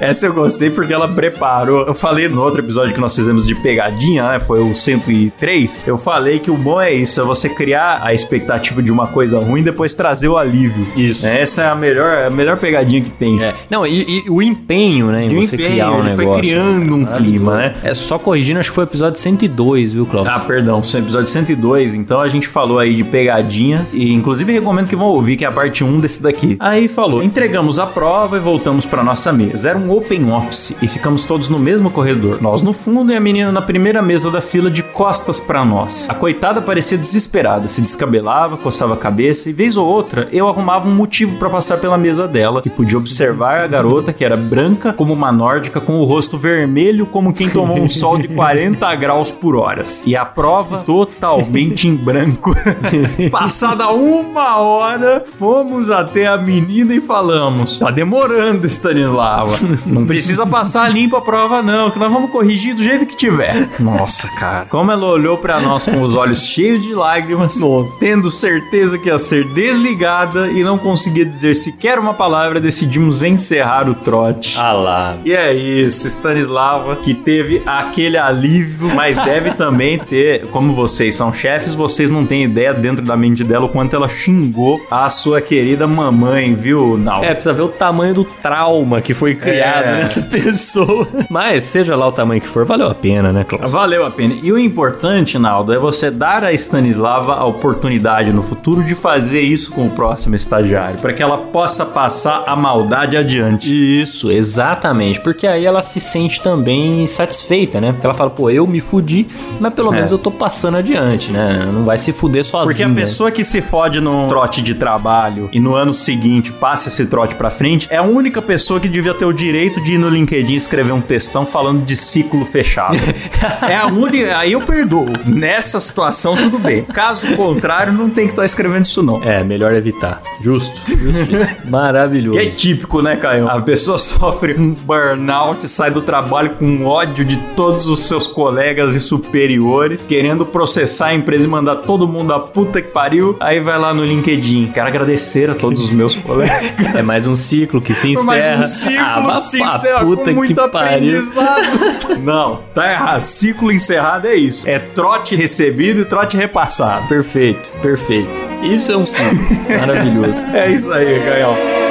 Essa 0.00 0.26
eu 0.26 0.34
gostei 0.34 0.70
porque 0.70 0.92
ela 0.92 1.08
preparou. 1.08 1.86
Eu 1.86 1.94
falei 1.94 2.28
no 2.28 2.42
outro 2.42 2.60
episódio 2.60 2.94
que 2.94 3.00
nós 3.00 3.14
fizemos 3.14 3.46
de 3.46 3.54
pegadinha, 3.54 4.24
né? 4.32 4.40
Foi 4.40 4.60
o 4.60 4.74
103. 4.74 5.86
Eu 5.86 5.96
falei 5.98 6.38
que 6.38 6.50
o 6.50 6.56
bom 6.56 6.80
é 6.80 6.92
isso, 6.92 7.20
é 7.20 7.24
você 7.24 7.48
criar 7.48 8.00
a 8.02 8.12
expectativa 8.12 8.82
de 8.82 8.90
uma 8.90 9.06
coisa 9.06 9.38
ruim 9.38 9.60
e 9.60 9.64
depois 9.64 9.94
trazer 9.94 10.28
o 10.28 10.36
alívio. 10.36 10.86
Isso. 10.96 11.26
Essa 11.26 11.62
é 11.62 11.66
a 11.68 11.74
melhor, 11.74 12.26
a 12.26 12.30
melhor 12.30 12.56
pegadinha 12.56 13.00
que 13.02 13.10
tem. 13.10 13.42
É. 13.42 13.54
Não, 13.70 13.86
e, 13.86 14.24
e 14.26 14.30
o 14.30 14.42
empenho, 14.42 15.06
né? 15.06 15.24
Em 15.24 15.32
E 15.32 15.36
o 15.36 15.46
você 15.46 15.54
empenho, 15.54 15.70
criar 15.70 15.92
um 15.92 16.00
ele 16.00 16.10
foi 16.14 16.24
negócio. 16.24 16.42
criando 16.42 16.94
um 16.94 17.00
Maravilhoso. 17.02 17.22
clima, 17.22 17.56
né? 17.56 17.74
É 17.84 17.94
só 17.94 18.18
corrigindo, 18.42 18.60
acho 18.60 18.70
que 18.70 18.74
foi 18.74 18.84
o 18.84 18.88
episódio 18.88 19.20
102, 19.20 19.92
viu, 19.92 20.04
Cláudio? 20.04 20.32
Ah, 20.32 20.40
perdão, 20.40 20.78
episódio 20.78 21.26
102, 21.26 21.94
então 21.94 22.20
a 22.20 22.28
gente 22.28 22.48
falou 22.48 22.78
aí 22.78 22.94
de 22.94 23.04
pegadinhas 23.04 23.94
e 23.94 24.12
inclusive 24.12 24.52
recomendo 24.52 24.88
que 24.88 24.96
vão 24.96 25.06
ouvir 25.06 25.36
que 25.36 25.44
é 25.44 25.48
a 25.48 25.52
parte 25.52 25.84
1 25.84 26.00
desse 26.00 26.22
daqui. 26.22 26.56
Aí 26.58 26.88
falou: 26.88 27.22
"Entregamos 27.22 27.78
a 27.78 27.86
prova 27.86 28.36
e 28.36 28.40
voltamos 28.40 28.84
para 28.84 29.02
nossa 29.02 29.32
mesa. 29.32 29.70
Era 29.70 29.78
um 29.78 29.90
open 29.90 30.30
office 30.32 30.76
e 30.82 30.88
ficamos 30.88 31.24
todos 31.24 31.48
no 31.48 31.58
mesmo 31.58 31.90
corredor. 31.90 32.42
Nós 32.42 32.62
no 32.62 32.72
fundo 32.72 33.12
e 33.12 33.16
a 33.16 33.20
menina 33.20 33.52
na 33.52 33.62
primeira 33.62 34.02
mesa 34.02 34.30
da 34.30 34.40
fila 34.40 34.70
de 34.70 34.82
costas 34.82 35.38
para 35.38 35.64
nós. 35.64 36.08
A 36.10 36.14
coitada 36.14 36.60
parecia 36.60 36.98
desesperada, 36.98 37.68
se 37.68 37.80
descabelava, 37.80 38.56
coçava 38.56 38.94
a 38.94 38.96
cabeça 38.96 39.50
e 39.50 39.52
vez 39.52 39.76
ou 39.76 39.86
outra 39.86 40.28
eu 40.32 40.48
arrumava 40.48 40.88
um 40.88 40.94
motivo 40.94 41.36
para 41.36 41.48
passar 41.48 41.78
pela 41.78 41.96
mesa 41.96 42.26
dela 42.26 42.62
e 42.64 42.70
podia 42.70 42.98
observar 42.98 43.62
a 43.62 43.66
garota 43.66 44.12
que 44.12 44.24
era 44.24 44.36
branca 44.36 44.92
como 44.92 45.12
uma 45.12 45.30
nórdica 45.30 45.80
com 45.80 46.00
o 46.00 46.04
rosto 46.04 46.36
vermelho 46.36 47.06
como 47.06 47.32
quem 47.32 47.48
tomou 47.48 47.78
um 47.78 47.88
sol 47.88 48.18
de 48.18 48.31
40 48.34 48.94
graus 48.96 49.30
por 49.30 49.56
horas. 49.56 50.04
E 50.06 50.16
a 50.16 50.24
prova 50.24 50.78
totalmente 50.78 51.88
em 51.88 51.94
branco. 51.94 52.54
Passada 53.30 53.90
uma 53.90 54.58
hora, 54.58 55.22
fomos 55.38 55.90
até 55.90 56.26
a 56.26 56.36
menina 56.36 56.94
e 56.94 57.00
falamos: 57.00 57.78
Tá 57.78 57.90
demorando, 57.90 58.66
Stanislava. 58.66 59.56
Não 59.86 60.06
precisa 60.06 60.46
passar 60.46 60.90
limpo 60.90 61.16
a 61.16 61.20
prova, 61.20 61.62
não, 61.62 61.90
que 61.90 61.98
nós 61.98 62.12
vamos 62.12 62.30
corrigir 62.30 62.74
do 62.74 62.82
jeito 62.82 63.06
que 63.06 63.16
tiver. 63.16 63.68
Nossa, 63.78 64.28
cara. 64.38 64.66
Como 64.68 64.90
ela 64.90 65.06
olhou 65.06 65.38
pra 65.38 65.60
nós 65.60 65.86
com 65.86 66.02
os 66.02 66.14
olhos 66.14 66.46
cheios 66.46 66.82
de 66.82 66.94
lágrimas, 66.94 67.58
tendo 67.98 68.30
certeza 68.30 68.98
que 68.98 69.08
ia 69.08 69.18
ser 69.18 69.44
desligada 69.48 70.48
e 70.50 70.62
não 70.62 70.78
conseguia 70.78 71.24
dizer 71.24 71.54
sequer 71.54 71.98
uma 71.98 72.14
palavra, 72.14 72.60
decidimos 72.60 73.22
encerrar 73.22 73.88
o 73.88 73.94
trote. 73.94 74.58
Ah 74.58 74.72
lá. 74.72 75.16
E 75.24 75.32
é 75.32 75.54
isso, 75.54 76.06
Stanislava, 76.08 76.96
que 76.96 77.14
teve 77.14 77.62
aquele 77.66 78.16
alívio, 78.26 78.88
mas 78.94 79.16
deve 79.18 79.52
também 79.52 79.98
ter, 79.98 80.46
como 80.48 80.74
vocês 80.74 81.14
são 81.14 81.32
chefes, 81.32 81.74
vocês 81.74 82.10
não 82.10 82.24
têm 82.26 82.44
ideia 82.44 82.72
dentro 82.74 83.04
da 83.04 83.16
mente 83.16 83.42
dela 83.44 83.66
o 83.66 83.68
quanto 83.68 83.94
ela 83.96 84.08
xingou 84.08 84.80
a 84.90 85.08
sua 85.10 85.40
querida 85.40 85.86
mamãe, 85.86 86.54
viu, 86.54 86.96
Nau? 86.98 87.22
É, 87.24 87.32
precisa 87.34 87.52
ver 87.52 87.62
o 87.62 87.68
tamanho 87.68 88.14
do 88.14 88.24
trauma 88.24 89.00
que 89.00 89.14
foi 89.14 89.34
criado 89.34 89.84
É. 89.86 89.92
nessa 89.98 90.22
pessoa. 90.30 91.06
Mas, 91.28 91.64
seja 91.64 91.96
lá 91.96 92.06
o 92.08 92.12
tamanho 92.12 92.40
que 92.40 92.48
for, 92.48 92.64
valeu 92.64 92.88
a 92.88 92.94
pena, 92.94 93.32
né, 93.32 93.44
Cláudio? 93.44 93.68
Valeu 93.70 94.04
a 94.04 94.10
pena. 94.10 94.34
E 94.42 94.52
o 94.52 94.58
importante, 94.58 95.38
Naldo, 95.38 95.72
é 95.72 95.78
você 95.78 96.10
dar 96.10 96.44
a 96.44 96.52
Stanislava 96.52 97.34
a 97.34 97.44
oportunidade 97.44 98.32
no 98.32 98.42
futuro 98.42 98.82
de 98.82 98.94
fazer 98.94 99.40
isso 99.40 99.72
com 99.72 99.86
o 99.86 99.90
próximo 99.90 100.34
estagiário, 100.36 100.98
para 100.98 101.12
que 101.12 101.22
ela 101.22 101.38
possa 101.38 101.84
passar 101.84 102.44
a 102.46 102.54
maldade 102.56 103.16
adiante. 103.16 103.70
Isso, 104.02 104.30
exatamente. 104.30 105.20
Porque 105.20 105.46
aí 105.46 105.64
ela 105.64 105.82
se 105.82 106.00
sente 106.00 106.40
também 106.42 107.06
satisfeita, 107.06 107.80
né? 107.80 107.92
Porque 107.92 108.06
ela 108.06 108.11
fala, 108.14 108.30
pô, 108.30 108.50
eu 108.50 108.66
me 108.66 108.80
fudi, 108.80 109.26
mas 109.60 109.72
pelo 109.74 109.92
É. 109.92 109.96
menos 109.96 110.10
eu 110.12 110.18
tô 110.18 110.30
passando 110.30 110.76
adiante, 110.76 111.30
né? 111.30 111.68
Não 111.72 111.84
vai 111.84 111.98
se 111.98 112.12
fuder 112.12 112.44
sozinha. 112.44 112.64
Porque 112.64 112.82
a 112.82 112.88
pessoa 112.88 113.30
que 113.30 113.44
se 113.44 113.60
fode 113.60 114.00
num 114.00 114.28
trote 114.28 114.60
de 114.62 114.74
trabalho 114.74 115.48
e 115.52 115.60
no 115.60 115.74
ano 115.74 115.92
seguinte 115.94 116.52
passa 116.52 116.88
esse 116.88 117.06
trote 117.06 117.34
pra 117.34 117.50
frente, 117.50 117.86
é 117.90 117.96
a 117.96 118.02
única 118.02 118.40
pessoa 118.42 118.80
que 118.80 118.88
devia 118.88 119.14
ter 119.14 119.24
o 119.24 119.32
direito 119.32 119.80
de 119.82 119.94
ir 119.94 119.98
no 119.98 120.08
LinkedIn 120.08 120.54
escrever 120.54 120.92
um 120.92 121.00
textão 121.00 121.44
falando 121.46 121.84
de 121.84 121.96
ciclo 121.96 122.44
fechado. 122.44 122.96
é 123.68 123.76
a 123.76 123.86
única. 123.86 124.36
Aí 124.38 124.52
eu 124.52 124.60
perdoo. 124.62 125.06
Nessa 125.26 125.80
situação, 125.80 126.36
tudo 126.36 126.58
bem. 126.58 126.82
Caso 126.82 127.34
contrário, 127.36 127.92
não 127.92 128.08
tem 128.10 128.26
que 128.26 128.32
estar 128.32 128.44
escrevendo 128.44 128.84
isso, 128.84 129.02
não. 129.02 129.22
É, 129.22 129.42
melhor 129.44 129.72
evitar. 129.74 130.20
Justo. 130.40 130.80
Justíssimo. 130.86 131.38
Maravilhoso. 131.70 132.38
Que 132.38 132.44
é 132.46 132.50
típico, 132.50 133.00
né, 133.02 133.16
Caio? 133.16 133.48
A 133.48 133.60
pessoa 133.60 133.98
sofre 133.98 134.54
um 134.58 134.72
burnout, 134.72 135.66
sai 135.68 135.90
do 135.90 136.02
trabalho 136.02 136.50
com 136.56 136.84
ódio 136.86 137.24
de 137.24 137.36
todos 137.54 137.86
os 137.86 138.01
seus 138.04 138.26
colegas 138.26 138.94
e 138.94 139.00
superiores, 139.00 140.06
querendo 140.06 140.44
processar 140.44 141.06
a 141.08 141.14
empresa 141.14 141.46
e 141.46 141.48
mandar 141.48 141.76
todo 141.76 142.06
mundo 142.06 142.32
a 142.32 142.40
puta 142.40 142.80
que 142.80 142.88
pariu. 142.88 143.36
Aí 143.40 143.60
vai 143.60 143.78
lá 143.78 143.92
no 143.94 144.04
LinkedIn. 144.04 144.70
Quero 144.72 144.86
agradecer 144.86 145.50
a 145.50 145.54
todos 145.54 145.80
os 145.82 145.90
meus 145.90 146.14
colegas. 146.14 146.72
É 146.94 147.00
mais 147.00 147.26
um 147.26 147.34
ciclo 147.34 147.80
que 147.80 147.94
se 147.94 148.10
encerra. 148.10 148.26
Mais 148.26 148.60
um 148.60 148.66
ciclo 148.66 148.98
ah, 149.00 149.14
que 149.14 149.26
vá 149.26 149.38
se 149.38 149.62
encerra 149.62 150.00
puta 150.00 150.24
com 150.24 150.32
muito 150.32 150.62
que 150.62 150.68
pariu. 150.68 151.18
aprendizado. 151.18 152.18
Não, 152.22 152.60
tá 152.74 152.92
errado. 152.92 153.24
Ciclo 153.24 153.72
encerrado 153.72 154.26
é 154.26 154.34
isso. 154.34 154.68
É 154.68 154.78
trote 154.78 155.34
recebido 155.34 156.00
e 156.00 156.04
trote 156.04 156.36
repassado. 156.36 157.08
Perfeito, 157.08 157.70
perfeito. 157.80 158.46
Isso 158.62 158.92
é 158.92 158.96
um 158.96 159.06
ciclo 159.06 159.38
maravilhoso. 159.68 160.44
É 160.52 160.70
isso 160.70 160.92
aí, 160.92 161.18
Gael. 161.20 161.81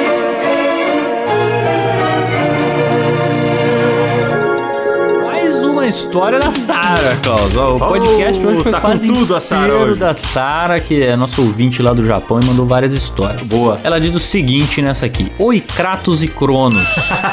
História 5.92 6.40
da 6.40 6.50
Sara, 6.50 7.18
Klaus. 7.22 7.54
Ó, 7.54 7.76
o 7.76 7.78
podcast 7.78 8.42
Oh, 8.42 8.48
hoje 8.48 8.62
foi 8.62 8.72
tá 8.72 8.80
com 8.80 8.86
quase 8.88 9.06
tudo 9.06 9.36
a 9.36 9.40
Sara 9.40 9.66
inteiro 9.68 9.90
hoje. 9.90 9.98
da 10.00 10.14
Sara, 10.14 10.80
que 10.80 11.02
é 11.02 11.14
nosso 11.14 11.42
ouvinte 11.42 11.82
lá 11.82 11.92
do 11.92 12.04
Japão 12.04 12.40
e 12.40 12.44
mandou 12.46 12.64
várias 12.66 12.94
histórias. 12.94 13.46
Boa. 13.46 13.78
Ela 13.84 14.00
diz 14.00 14.14
o 14.14 14.20
seguinte 14.20 14.80
nessa 14.80 15.04
aqui: 15.04 15.30
Oi, 15.38 15.60
Kratos 15.60 16.22
e 16.22 16.28
Cronos. 16.28 16.82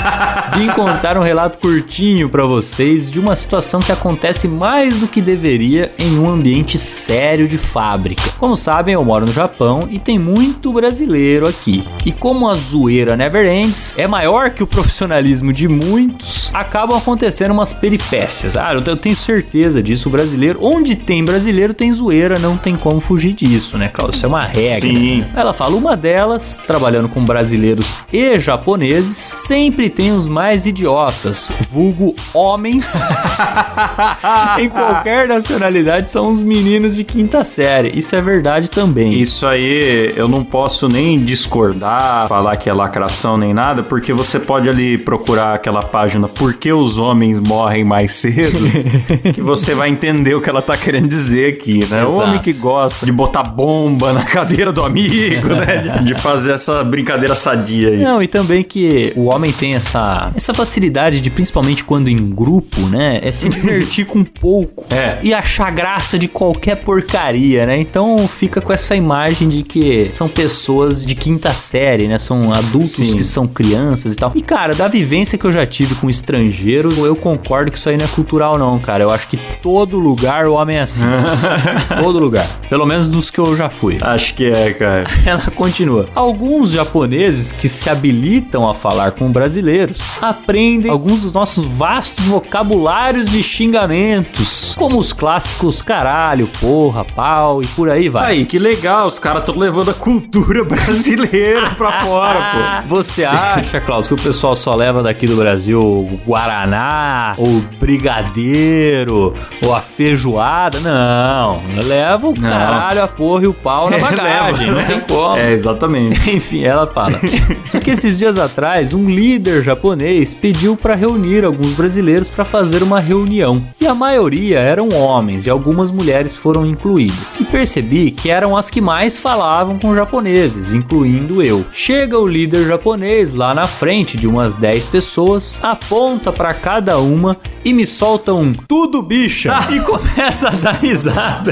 Vim 0.58 0.68
contar 0.72 1.18
um 1.18 1.22
relato 1.22 1.58
curtinho 1.58 2.28
pra 2.28 2.46
vocês 2.46 3.10
de 3.10 3.18
uma 3.18 3.34
situação 3.36 3.80
que 3.80 3.94
acontece 3.94 4.46
mais 4.48 4.98
do 4.98 5.08
que 5.08 5.22
deveria 5.22 5.92
em 5.98 6.20
um 6.20 6.30
ambiente 6.30 6.78
sério 6.78 7.48
de 7.48 7.58
fábrica. 7.58 8.22
Como 8.38 8.58
sabem, 8.58 8.94
eu 8.94 9.06
moro 9.06 9.26
no 9.26 9.32
Japão 9.32 9.88
e 9.90 9.98
tem 10.00 10.20
muito 10.20 10.74
brasileiro 10.74 11.48
aqui. 11.48 11.88
E 12.06 12.12
como 12.12 12.50
a 12.50 12.56
zoeira 12.56 13.16
never 13.16 13.46
ends 13.46 13.98
é 13.98 14.06
maior 14.06 14.50
que 14.50 14.62
o 14.62 14.68
profissionalismo 14.68 15.54
de 15.54 15.68
muitos, 15.68 16.52
acabam 16.54 16.98
acontecendo 16.98 17.52
umas 17.52 17.72
peripécias. 17.72 18.49
Ah, 18.56 18.74
eu 18.74 18.82
te- 18.82 18.90
eu 18.90 18.98
tenho 18.98 19.16
certeza 19.16 19.82
disso. 19.82 20.10
O 20.10 20.12
brasileiro, 20.12 20.60
onde 20.62 20.96
tem 20.96 21.24
brasileiro, 21.24 21.74
tem 21.74 21.92
zoeira, 21.94 22.38
não 22.40 22.58
tem 22.58 22.76
como 22.76 23.00
fugir 23.00 23.34
disso, 23.34 23.78
né, 23.78 23.88
Klaus? 23.90 24.16
Isso 24.16 24.26
é 24.26 24.30
uma 24.30 24.42
regra. 24.42 24.80
Sim. 24.90 25.26
Ela 25.36 25.54
fala, 25.54 25.76
uma 25.76 25.96
delas, 25.96 26.62
trabalhando 26.66 27.08
com 27.10 27.24
brasileiros 27.24 27.96
e 28.12 28.40
japoneses, 28.40 29.16
sempre 29.16 29.90
tem 29.90 30.12
os 30.12 30.28
mais 30.28 30.66
idiotas, 30.66 31.52
vulgo 31.72 32.16
homens. 32.34 32.94
em 34.60 34.70
qualquer 34.70 35.28
nacionalidade 35.28 36.12
são 36.12 36.30
os 36.32 36.42
meninos 36.42 36.96
de 36.96 37.04
quinta 37.04 37.44
série. 37.44 37.98
Isso 37.98 38.16
é 38.16 38.22
verdade 38.22 38.70
também. 38.70 39.14
Isso 39.20 39.46
aí 39.46 40.14
eu 40.16 40.28
não 40.28 40.44
posso 40.44 40.88
nem 40.88 41.24
discordar, 41.24 42.28
falar 42.28 42.56
que 42.58 42.70
é 42.70 42.74
lacração 42.74 43.38
nem 43.38 43.54
nada, 43.54 43.84
porque 43.84 44.14
você 44.14 44.40
pode 44.40 44.70
ali 44.70 44.98
procurar 44.98 45.54
aquela 45.56 45.82
página 45.82 46.28
Por 46.28 46.54
que 46.54 46.72
os 46.72 46.98
homens 46.98 47.40
morrem 47.40 47.84
mais 47.84 48.14
cedo, 48.14 48.39
que 49.34 49.42
você 49.42 49.74
vai 49.74 49.90
entender 49.90 50.36
o 50.36 50.42
que 50.42 50.50
ela 50.50 50.62
tá 50.62 50.78
querendo 50.78 51.08
dizer 51.08 51.54
aqui, 51.54 51.86
né? 51.86 52.04
O 52.04 52.10
Exato. 52.10 52.28
homem 52.28 52.40
que 52.40 52.54
gosta 52.54 53.06
de 53.06 53.12
botar 53.12 53.44
bomba 53.44 54.14
na 54.14 54.24
cadeira 54.24 54.72
do 54.72 54.84
amigo, 54.84 55.50
né? 55.50 56.00
De, 56.00 56.06
de 56.14 56.14
fazer 56.16 56.54
essa 56.54 56.84
brincadeira 56.84 57.36
sadia 57.36 57.90
aí. 57.90 58.04
Não, 58.04 58.22
e 58.22 58.28
também 58.28 58.64
que 58.64 59.14
o 59.16 59.26
homem 59.26 59.52
tem 59.52 59.76
essa, 59.76 60.32
essa 60.36 60.54
facilidade 60.54 61.22
de, 61.22 61.30
principalmente 61.30 61.84
quando 61.84 62.10
em 62.10 62.30
grupo, 62.30 62.82
né? 62.82 63.20
É 63.22 63.32
se 63.32 63.50
divertir 63.50 64.06
com 64.06 64.24
pouco. 64.24 64.86
É. 65.00 65.20
E 65.22 65.34
achar 65.34 65.72
graça 65.72 66.18
de 66.18 66.28
qualquer 66.28 66.78
porcaria, 66.78 67.66
né? 67.66 67.78
Então 67.78 68.28
fica 68.28 68.60
com 68.60 68.74
essa 68.74 68.96
imagem 68.96 69.48
de 69.48 69.62
que 69.62 70.10
são 70.14 70.28
pessoas 70.28 71.06
de 71.06 71.14
quinta 71.16 71.54
série, 71.54 72.08
né? 72.08 72.18
São 72.18 72.52
adultos 72.52 72.92
Sim. 72.92 73.18
que 73.18 73.24
são 73.24 73.48
crianças 73.48 74.14
e 74.14 74.16
tal. 74.16 74.32
E, 74.34 74.42
cara, 74.42 74.74
da 74.74 74.88
vivência 74.88 75.38
que 75.38 75.46
eu 75.46 75.52
já 75.52 75.66
tive 75.66 75.96
com 75.96 76.10
estrangeiros, 76.10 76.98
eu 76.98 77.16
concordo 77.16 77.72
que 77.72 77.78
isso 77.78 77.90
aí 77.90 77.98
não 77.98 78.06
é 78.06 78.08
cultural, 78.20 78.58
não, 78.58 78.78
cara. 78.80 79.04
Eu 79.04 79.12
acho 79.12 79.28
que 79.28 79.38
todo 79.62 79.98
lugar 79.98 80.46
o 80.46 80.54
homem 80.54 80.78
é 80.78 80.82
assim. 80.82 81.04
todo 82.02 82.20
lugar. 82.20 82.46
Pelo 82.70 82.86
menos 82.86 83.08
dos 83.08 83.30
que 83.30 83.40
eu 83.40 83.56
já 83.56 83.70
fui. 83.70 83.98
Acho 84.02 84.34
que 84.34 84.46
é, 84.46 84.74
cara. 84.74 85.06
Ela 85.26 85.50
continua. 85.56 86.10
Alguns 86.14 86.72
japoneses 86.72 87.52
que 87.52 87.70
se 87.70 87.90
habilitam 87.90 88.70
a 88.70 88.76
falar 88.76 89.12
com 89.12 89.32
brasileiros 89.32 89.98
aprendem 90.22 90.92
alguns 90.92 91.22
dos 91.22 91.32
nossos 91.32 91.64
vastos 91.64 92.26
vocabulários 92.26 93.30
de 93.30 93.42
xingamentos, 93.42 94.76
como 94.78 95.00
os 95.00 95.14
clássicos 95.14 95.82
caralho, 95.82 96.48
porra, 96.60 97.06
pau 97.06 97.64
e 97.64 97.68
por 97.68 97.90
aí 97.90 98.10
vai. 98.10 98.32
Aí, 98.32 98.46
que 98.46 98.60
legal, 98.60 99.08
os 99.08 99.18
caras 99.18 99.42
estão 99.42 99.58
levando 99.58 99.92
a 99.92 99.94
cultura 99.94 100.64
brasileira 100.66 101.70
pra 101.72 101.92
fora, 101.94 102.82
pô. 102.84 102.88
Você 102.96 103.24
acha, 103.24 103.80
Klaus, 103.80 104.08
que 104.08 104.14
o 104.14 104.18
pessoal 104.18 104.56
só 104.56 104.76
leva 104.76 105.02
daqui 105.02 105.26
do 105.26 105.38
Brasil 105.38 105.80
o 105.80 106.20
Guaraná, 106.26 107.36
ou 107.38 107.62
brigadeiro, 108.10 109.34
ou 109.62 109.74
a 109.74 109.82
feijoada? 109.82 110.80
Não, 110.80 111.62
leva 111.86 112.28
o 112.28 112.34
Não. 112.34 112.50
caralho, 112.50 113.04
a 113.04 113.08
porra 113.08 113.44
e 113.44 113.48
o 113.48 113.54
pau 113.54 113.90
na 113.90 113.98
É, 114.00 114.02
bagagem, 114.02 114.72
não 114.72 114.84
tem 114.86 115.00
como. 115.02 115.38
É, 115.38 115.52
exatamente. 115.52 116.18
Enfim, 116.32 116.64
ela 116.64 116.88
fala. 116.88 117.20
Só 117.66 117.80
que 117.80 117.92
esses 117.92 118.18
dias 118.18 118.38
atrás, 118.38 118.94
um 118.94 119.10
líder 119.10 119.62
japonês 119.64 120.34
pediu 120.34 120.76
para 120.76 120.96
reunir 120.96 121.44
alguns 121.44 121.74
brasileiros 121.74 122.30
para 122.30 122.46
fazer 122.46 122.82
uma 122.82 123.00
reunião. 123.00 123.64
E 123.80 123.86
a 123.86 123.94
maioria 123.94 124.60
eram 124.60 124.90
homens 124.90 125.46
e 125.46 125.50
algumas 125.50 125.92
mulheres 125.92 126.36
foram 126.36 126.66
incluídas. 126.66 127.40
E 127.40 127.44
percebi 127.44 128.10
que 128.12 128.30
eram 128.30 128.56
as 128.56 128.70
que 128.70 128.82
mais 128.82 129.18
falavam 129.18 129.78
com 129.78 129.94
japoneses, 129.94 130.74
incluindo 130.74 131.44
eu. 131.44 131.66
Chega 131.74 132.18
o 132.18 132.28
líder 132.28 132.68
japonês 132.68 133.34
lá 133.34 133.54
na 133.54 133.68
frente 133.68 134.18
de 134.18 134.28
umas 134.28 134.54
10 134.54 134.88
pessoas, 134.88 135.60
aponta 135.62 136.32
para 136.32 136.54
cada 136.54 136.98
uma 137.00 137.38
e 137.64 137.74
me 137.74 137.86
solta 138.00 138.34
um 138.34 138.54
tudo 138.54 139.02
bicha 139.02 139.54
e 139.70 139.82
começa 139.82 140.48
a 140.48 140.52
dar 140.52 140.76
risada. 140.76 141.52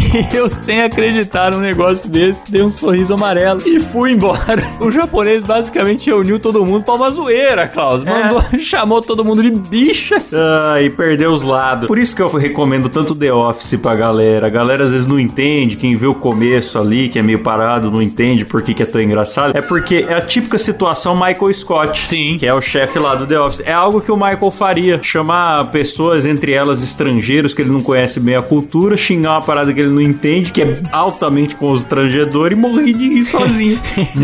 e 0.00 0.24
eu 0.34 0.48
sem 0.48 0.80
acreditar 0.80 1.50
num 1.50 1.58
negócio 1.58 2.08
desse, 2.08 2.50
dei 2.50 2.62
um 2.62 2.70
sorriso 2.70 3.12
amarelo 3.12 3.60
e 3.66 3.78
fui 3.78 4.12
embora. 4.12 4.64
O 4.80 4.92
japonês 4.92 5.42
basicamente 5.42 6.06
reuniu 6.06 6.38
todo 6.38 6.64
mundo 6.64 6.84
pra 6.84 6.94
uma 6.94 7.10
zoeira, 7.10 7.66
Klaus. 7.66 8.04
Mandou, 8.04 8.42
chamou 8.60 9.02
todo 9.02 9.24
mundo 9.24 9.42
de 9.42 9.50
bicha. 9.50 10.22
Ah, 10.32 10.80
e 10.80 10.88
perdeu 10.88 11.32
os 11.32 11.42
lados. 11.42 11.88
Por 11.88 11.98
isso 11.98 12.14
que 12.14 12.22
eu 12.22 12.28
recomendo 12.28 12.88
tanto 12.88 13.14
The 13.14 13.32
Office 13.32 13.78
pra 13.80 13.96
galera. 13.96 14.46
A 14.46 14.50
galera 14.50 14.84
às 14.84 14.90
vezes 14.90 15.06
não 15.06 15.18
entende, 15.18 15.76
quem 15.76 15.96
vê 15.96 16.06
o 16.06 16.14
começo 16.14 16.78
ali, 16.78 17.08
que 17.08 17.18
é 17.18 17.22
meio 17.22 17.40
parado, 17.40 17.90
não 17.90 18.00
entende 18.00 18.44
por 18.44 18.62
que, 18.62 18.74
que 18.74 18.82
é 18.82 18.86
tão 18.86 19.00
engraçado. 19.00 19.56
É 19.56 19.60
porque 19.60 20.06
é 20.08 20.14
a 20.14 20.20
típica 20.20 20.58
situação 20.58 21.14
Michael 21.14 21.52
Scott. 21.52 22.06
Sim. 22.06 22.36
Que 22.38 22.46
é 22.46 22.54
o 22.54 22.60
chefe 22.60 22.98
lá 22.98 23.14
do 23.14 23.26
The 23.26 23.40
Office. 23.40 23.62
É 23.64 23.72
algo 23.72 24.00
que 24.00 24.12
o 24.12 24.16
Michael 24.16 24.50
faria. 24.50 25.00
Chamar 25.02 25.65
pessoas, 25.66 26.26
entre 26.26 26.52
elas 26.52 26.82
estrangeiros, 26.82 27.54
que 27.54 27.62
ele 27.62 27.70
não 27.70 27.82
conhece 27.82 28.20
bem 28.20 28.36
a 28.36 28.42
cultura, 28.42 28.96
xingar 28.96 29.32
uma 29.32 29.42
parada 29.42 29.72
que 29.72 29.80
ele 29.80 29.90
não 29.90 30.00
entende, 30.00 30.52
que 30.52 30.62
é 30.62 30.80
altamente 30.92 31.54
constrangedor, 31.54 32.52
e 32.52 32.54
morrer 32.54 32.92
de 32.92 33.08
rir 33.08 33.24
sozinho. 33.24 33.80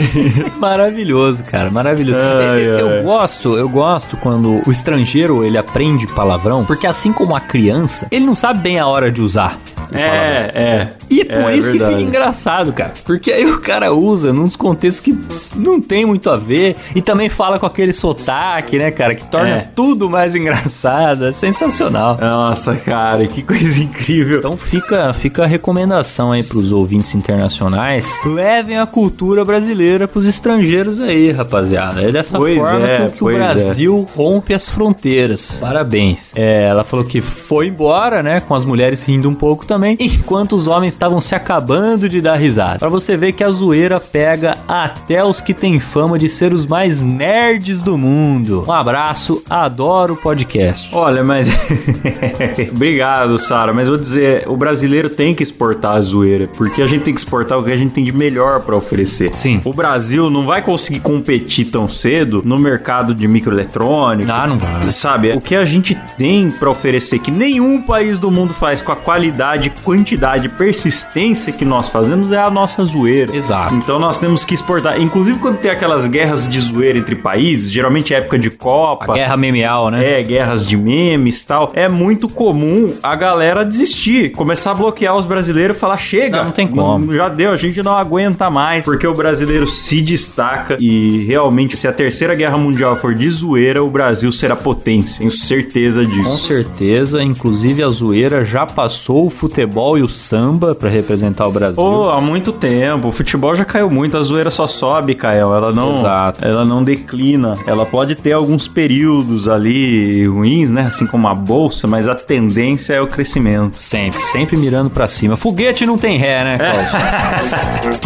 Maravilhoso, 0.58 1.42
cara, 1.44 1.70
maravilhoso. 1.70 2.18
Ai, 2.18 2.62
eu, 2.62 2.78
eu 2.78 2.88
ai. 2.88 3.02
gosto, 3.02 3.56
eu 3.56 3.68
gosto 3.68 4.16
quando 4.16 4.62
o 4.66 4.70
estrangeiro 4.70 5.44
ele 5.44 5.58
aprende 5.58 6.06
palavrão, 6.06 6.64
porque 6.64 6.86
assim 6.86 7.12
como 7.12 7.34
a 7.34 7.40
criança, 7.40 8.06
ele 8.10 8.24
não 8.24 8.34
sabe 8.34 8.60
bem 8.60 8.78
a 8.78 8.86
hora 8.86 9.10
de 9.10 9.20
usar. 9.20 9.58
É, 9.94 10.50
é. 10.54 10.88
E 11.10 11.20
é 11.20 11.24
por 11.24 11.52
É 11.52 11.56
isso 11.56 11.70
que 11.70 11.78
verdade. 11.78 11.96
fica 11.98 12.08
engraçado, 12.08 12.72
cara. 12.72 12.92
Porque 13.04 13.32
aí 13.32 13.44
o 13.46 13.60
cara 13.60 13.92
usa 13.92 14.32
nos 14.32 14.56
contextos 14.56 15.00
que 15.00 15.18
não 15.56 15.80
tem 15.80 16.04
muito 16.06 16.30
a 16.30 16.36
ver 16.36 16.76
e 16.94 17.02
também 17.02 17.28
fala 17.28 17.58
com 17.58 17.66
aquele 17.66 17.92
sotaque, 17.92 18.78
né, 18.78 18.90
cara, 18.90 19.14
que 19.14 19.24
torna 19.26 19.56
É. 19.56 19.68
tudo 19.74 20.08
mais 20.08 20.34
engraçado. 20.36 21.26
É 21.26 21.32
sensacional. 21.32 22.16
Nossa, 22.20 22.74
cara, 22.76 23.26
que 23.26 23.42
coisa 23.42 23.82
incrível. 23.82 24.38
Então 24.38 24.56
fica, 24.56 25.12
fica 25.12 25.44
a 25.44 25.46
recomendação 25.46 26.32
aí 26.32 26.42
pros 26.42 26.72
ouvintes 26.72 27.14
internacionais. 27.14 28.18
Levem 28.24 28.78
a 28.78 28.86
cultura 28.86 29.44
brasileira 29.44 30.06
pros 30.08 30.26
estrangeiros 30.26 31.00
aí, 31.00 31.30
rapaziada. 31.30 32.02
É 32.02 32.10
dessa 32.12 32.38
Pois 32.38 32.58
forma 32.58 32.86
é, 32.86 33.06
que, 33.08 33.16
que 33.16 33.24
o 33.24 33.30
é. 33.30 33.34
Brasil 33.34 34.06
rompe 34.16 34.54
as 34.54 34.68
fronteiras. 34.68 35.58
Parabéns. 35.60 36.30
É, 36.34 36.64
ela 36.64 36.84
falou 36.84 37.04
que 37.04 37.20
foi 37.20 37.68
embora, 37.68 38.22
né? 38.22 38.40
Com 38.40 38.54
as 38.54 38.64
mulheres 38.64 39.02
rindo 39.04 39.28
um 39.28 39.34
pouco 39.34 39.66
também. 39.66 39.81
Também, 39.82 39.96
enquanto 39.98 40.54
os 40.54 40.68
homens 40.68 40.94
estavam 40.94 41.20
se 41.20 41.34
acabando 41.34 42.08
de 42.08 42.20
dar 42.20 42.36
risada. 42.36 42.78
Pra 42.78 42.88
você 42.88 43.16
ver 43.16 43.32
que 43.32 43.42
a 43.42 43.50
zoeira 43.50 43.98
pega 43.98 44.56
até 44.68 45.24
os 45.24 45.40
que 45.40 45.52
têm 45.52 45.80
fama 45.80 46.18
de 46.18 46.28
ser 46.28 46.52
os 46.52 46.64
mais 46.64 47.00
nerds 47.00 47.82
do 47.82 47.98
mundo. 47.98 48.64
Um 48.68 48.72
abraço, 48.72 49.42
adoro 49.50 50.14
o 50.14 50.16
podcast. 50.16 50.94
Olha, 50.94 51.24
mas. 51.24 51.48
Obrigado, 52.70 53.38
Sara. 53.38 53.72
Mas 53.72 53.88
vou 53.88 53.96
dizer, 53.96 54.44
o 54.46 54.56
brasileiro 54.56 55.10
tem 55.10 55.34
que 55.34 55.42
exportar 55.42 55.96
a 55.96 56.00
zoeira, 56.00 56.46
porque 56.46 56.80
a 56.80 56.86
gente 56.86 57.02
tem 57.02 57.14
que 57.14 57.20
exportar 57.20 57.58
o 57.58 57.64
que 57.64 57.72
a 57.72 57.76
gente 57.76 57.92
tem 57.92 58.04
de 58.04 58.12
melhor 58.12 58.60
pra 58.60 58.76
oferecer. 58.76 59.32
Sim. 59.34 59.60
O 59.64 59.72
Brasil 59.72 60.30
não 60.30 60.46
vai 60.46 60.62
conseguir 60.62 61.00
competir 61.00 61.66
tão 61.66 61.88
cedo 61.88 62.42
no 62.44 62.58
mercado 62.58 63.14
de 63.14 63.26
microeletrônico. 63.26 64.30
Ah, 64.30 64.46
não 64.46 64.58
vai. 64.58 64.90
Sabe, 64.92 65.32
o 65.32 65.40
que 65.40 65.56
a 65.56 65.64
gente 65.64 65.98
tem 66.16 66.50
pra 66.50 66.70
oferecer 66.70 67.18
que 67.18 67.30
nenhum 67.30 67.82
país 67.82 68.18
do 68.18 68.30
mundo 68.30 68.54
faz 68.54 68.80
com 68.80 68.92
a 68.92 68.96
qualidade, 68.96 69.71
quantidade, 69.82 70.48
persistência 70.48 71.52
que 71.52 71.64
nós 71.64 71.88
fazemos 71.88 72.30
é 72.32 72.38
a 72.38 72.50
nossa 72.50 72.82
zoeira. 72.84 73.34
Exato. 73.34 73.74
Então 73.74 73.98
nós 73.98 74.18
temos 74.18 74.44
que 74.44 74.54
exportar. 74.54 75.00
Inclusive 75.00 75.38
quando 75.38 75.58
tem 75.58 75.70
aquelas 75.70 76.06
guerras 76.06 76.48
de 76.48 76.60
zoeira 76.60 76.98
entre 76.98 77.14
países, 77.16 77.70
geralmente 77.70 78.14
é 78.14 78.18
época 78.18 78.38
de 78.38 78.50
Copa. 78.50 79.12
A 79.12 79.14
guerra 79.14 79.36
memeal, 79.36 79.90
né? 79.90 80.20
É, 80.20 80.22
guerras 80.22 80.66
de 80.66 80.76
memes 80.76 81.42
e 81.42 81.46
tal. 81.46 81.70
É 81.74 81.88
muito 81.88 82.28
comum 82.28 82.88
a 83.02 83.14
galera 83.16 83.64
desistir, 83.64 84.30
começar 84.30 84.72
a 84.72 84.74
bloquear 84.74 85.16
os 85.16 85.24
brasileiros 85.24 85.76
e 85.76 85.80
falar: 85.80 85.96
chega, 85.96 86.38
Não, 86.38 86.44
não 86.46 86.52
tem 86.52 86.66
como. 86.68 87.12
já 87.14 87.28
deu, 87.28 87.50
a 87.50 87.56
gente 87.56 87.82
não 87.82 87.92
aguenta 87.96 88.50
mais. 88.50 88.84
Porque 88.84 89.06
o 89.06 89.14
brasileiro 89.14 89.66
se 89.66 90.00
destaca 90.00 90.76
e 90.80 91.24
realmente, 91.26 91.76
se 91.76 91.86
a 91.88 91.92
terceira 91.92 92.34
guerra 92.34 92.56
mundial 92.56 92.94
for 92.96 93.14
de 93.14 93.28
zoeira, 93.30 93.82
o 93.82 93.90
Brasil 93.90 94.30
será 94.32 94.54
potência. 94.56 95.18
Tenho 95.18 95.30
certeza 95.30 96.02
Com 96.04 96.10
disso. 96.10 96.46
certeza, 96.46 97.22
inclusive 97.22 97.82
a 97.82 97.88
zoeira 97.88 98.44
já 98.44 98.66
passou 98.66 99.26
o 99.26 99.30
futebol 99.52 99.98
e 99.98 100.02
o 100.02 100.08
samba 100.08 100.74
pra 100.74 100.88
representar 100.88 101.46
o 101.46 101.52
Brasil. 101.52 101.76
Pô, 101.76 102.10
há 102.10 102.20
muito 102.20 102.52
tempo. 102.52 103.08
O 103.08 103.12
futebol 103.12 103.54
já 103.54 103.64
caiu 103.64 103.90
muito, 103.90 104.16
a 104.16 104.22
zoeira 104.22 104.50
só 104.50 104.66
sobe, 104.66 105.14
Kael. 105.14 105.54
Ela 105.54 105.72
não, 105.72 105.92
Exato. 105.92 106.44
ela 106.44 106.64
não 106.64 106.82
declina. 106.82 107.54
Ela 107.66 107.84
pode 107.84 108.14
ter 108.14 108.32
alguns 108.32 108.66
períodos 108.66 109.46
ali 109.48 110.26
ruins, 110.26 110.70
né? 110.70 110.82
Assim 110.82 111.06
como 111.06 111.28
a 111.28 111.34
bolsa, 111.34 111.86
mas 111.86 112.08
a 112.08 112.14
tendência 112.14 112.94
é 112.94 113.00
o 113.00 113.06
crescimento. 113.06 113.76
Sempre, 113.78 114.22
sempre 114.24 114.56
mirando 114.56 114.88
pra 114.90 115.06
cima. 115.06 115.36
Foguete 115.36 115.84
não 115.84 115.98
tem 115.98 116.16
ré, 116.16 116.42
né, 116.44 116.58
Cláudio? 116.58 118.02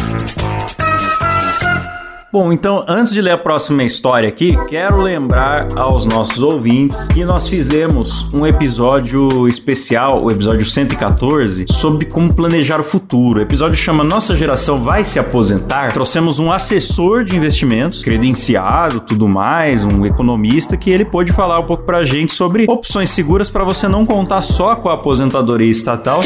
Bom, 2.38 2.52
então, 2.52 2.84
antes 2.86 3.14
de 3.14 3.22
ler 3.22 3.30
a 3.30 3.38
próxima 3.38 3.82
história 3.82 4.28
aqui, 4.28 4.58
quero 4.68 5.00
lembrar 5.00 5.68
aos 5.78 6.04
nossos 6.04 6.42
ouvintes 6.42 7.08
que 7.08 7.24
nós 7.24 7.48
fizemos 7.48 8.28
um 8.34 8.46
episódio 8.46 9.48
especial, 9.48 10.22
o 10.22 10.30
episódio 10.30 10.66
114, 10.66 11.64
sobre 11.70 12.04
como 12.04 12.36
planejar 12.36 12.78
o 12.78 12.84
futuro. 12.84 13.38
O 13.38 13.42
episódio 13.42 13.78
chama 13.78 14.04
Nossa 14.04 14.36
Geração 14.36 14.76
Vai 14.76 15.02
Se 15.02 15.18
Aposentar. 15.18 15.94
Trouxemos 15.94 16.38
um 16.38 16.52
assessor 16.52 17.24
de 17.24 17.34
investimentos, 17.34 18.02
credenciado, 18.02 19.00
tudo 19.00 19.26
mais, 19.26 19.82
um 19.82 20.04
economista, 20.04 20.76
que 20.76 20.90
ele 20.90 21.06
pôde 21.06 21.32
falar 21.32 21.58
um 21.58 21.64
pouco 21.64 21.84
pra 21.84 22.04
gente 22.04 22.34
sobre 22.34 22.66
opções 22.68 23.08
seguras 23.08 23.48
para 23.48 23.64
você 23.64 23.88
não 23.88 24.04
contar 24.04 24.42
só 24.42 24.76
com 24.76 24.90
a 24.90 24.94
aposentadoria 24.94 25.70
estatal. 25.70 26.20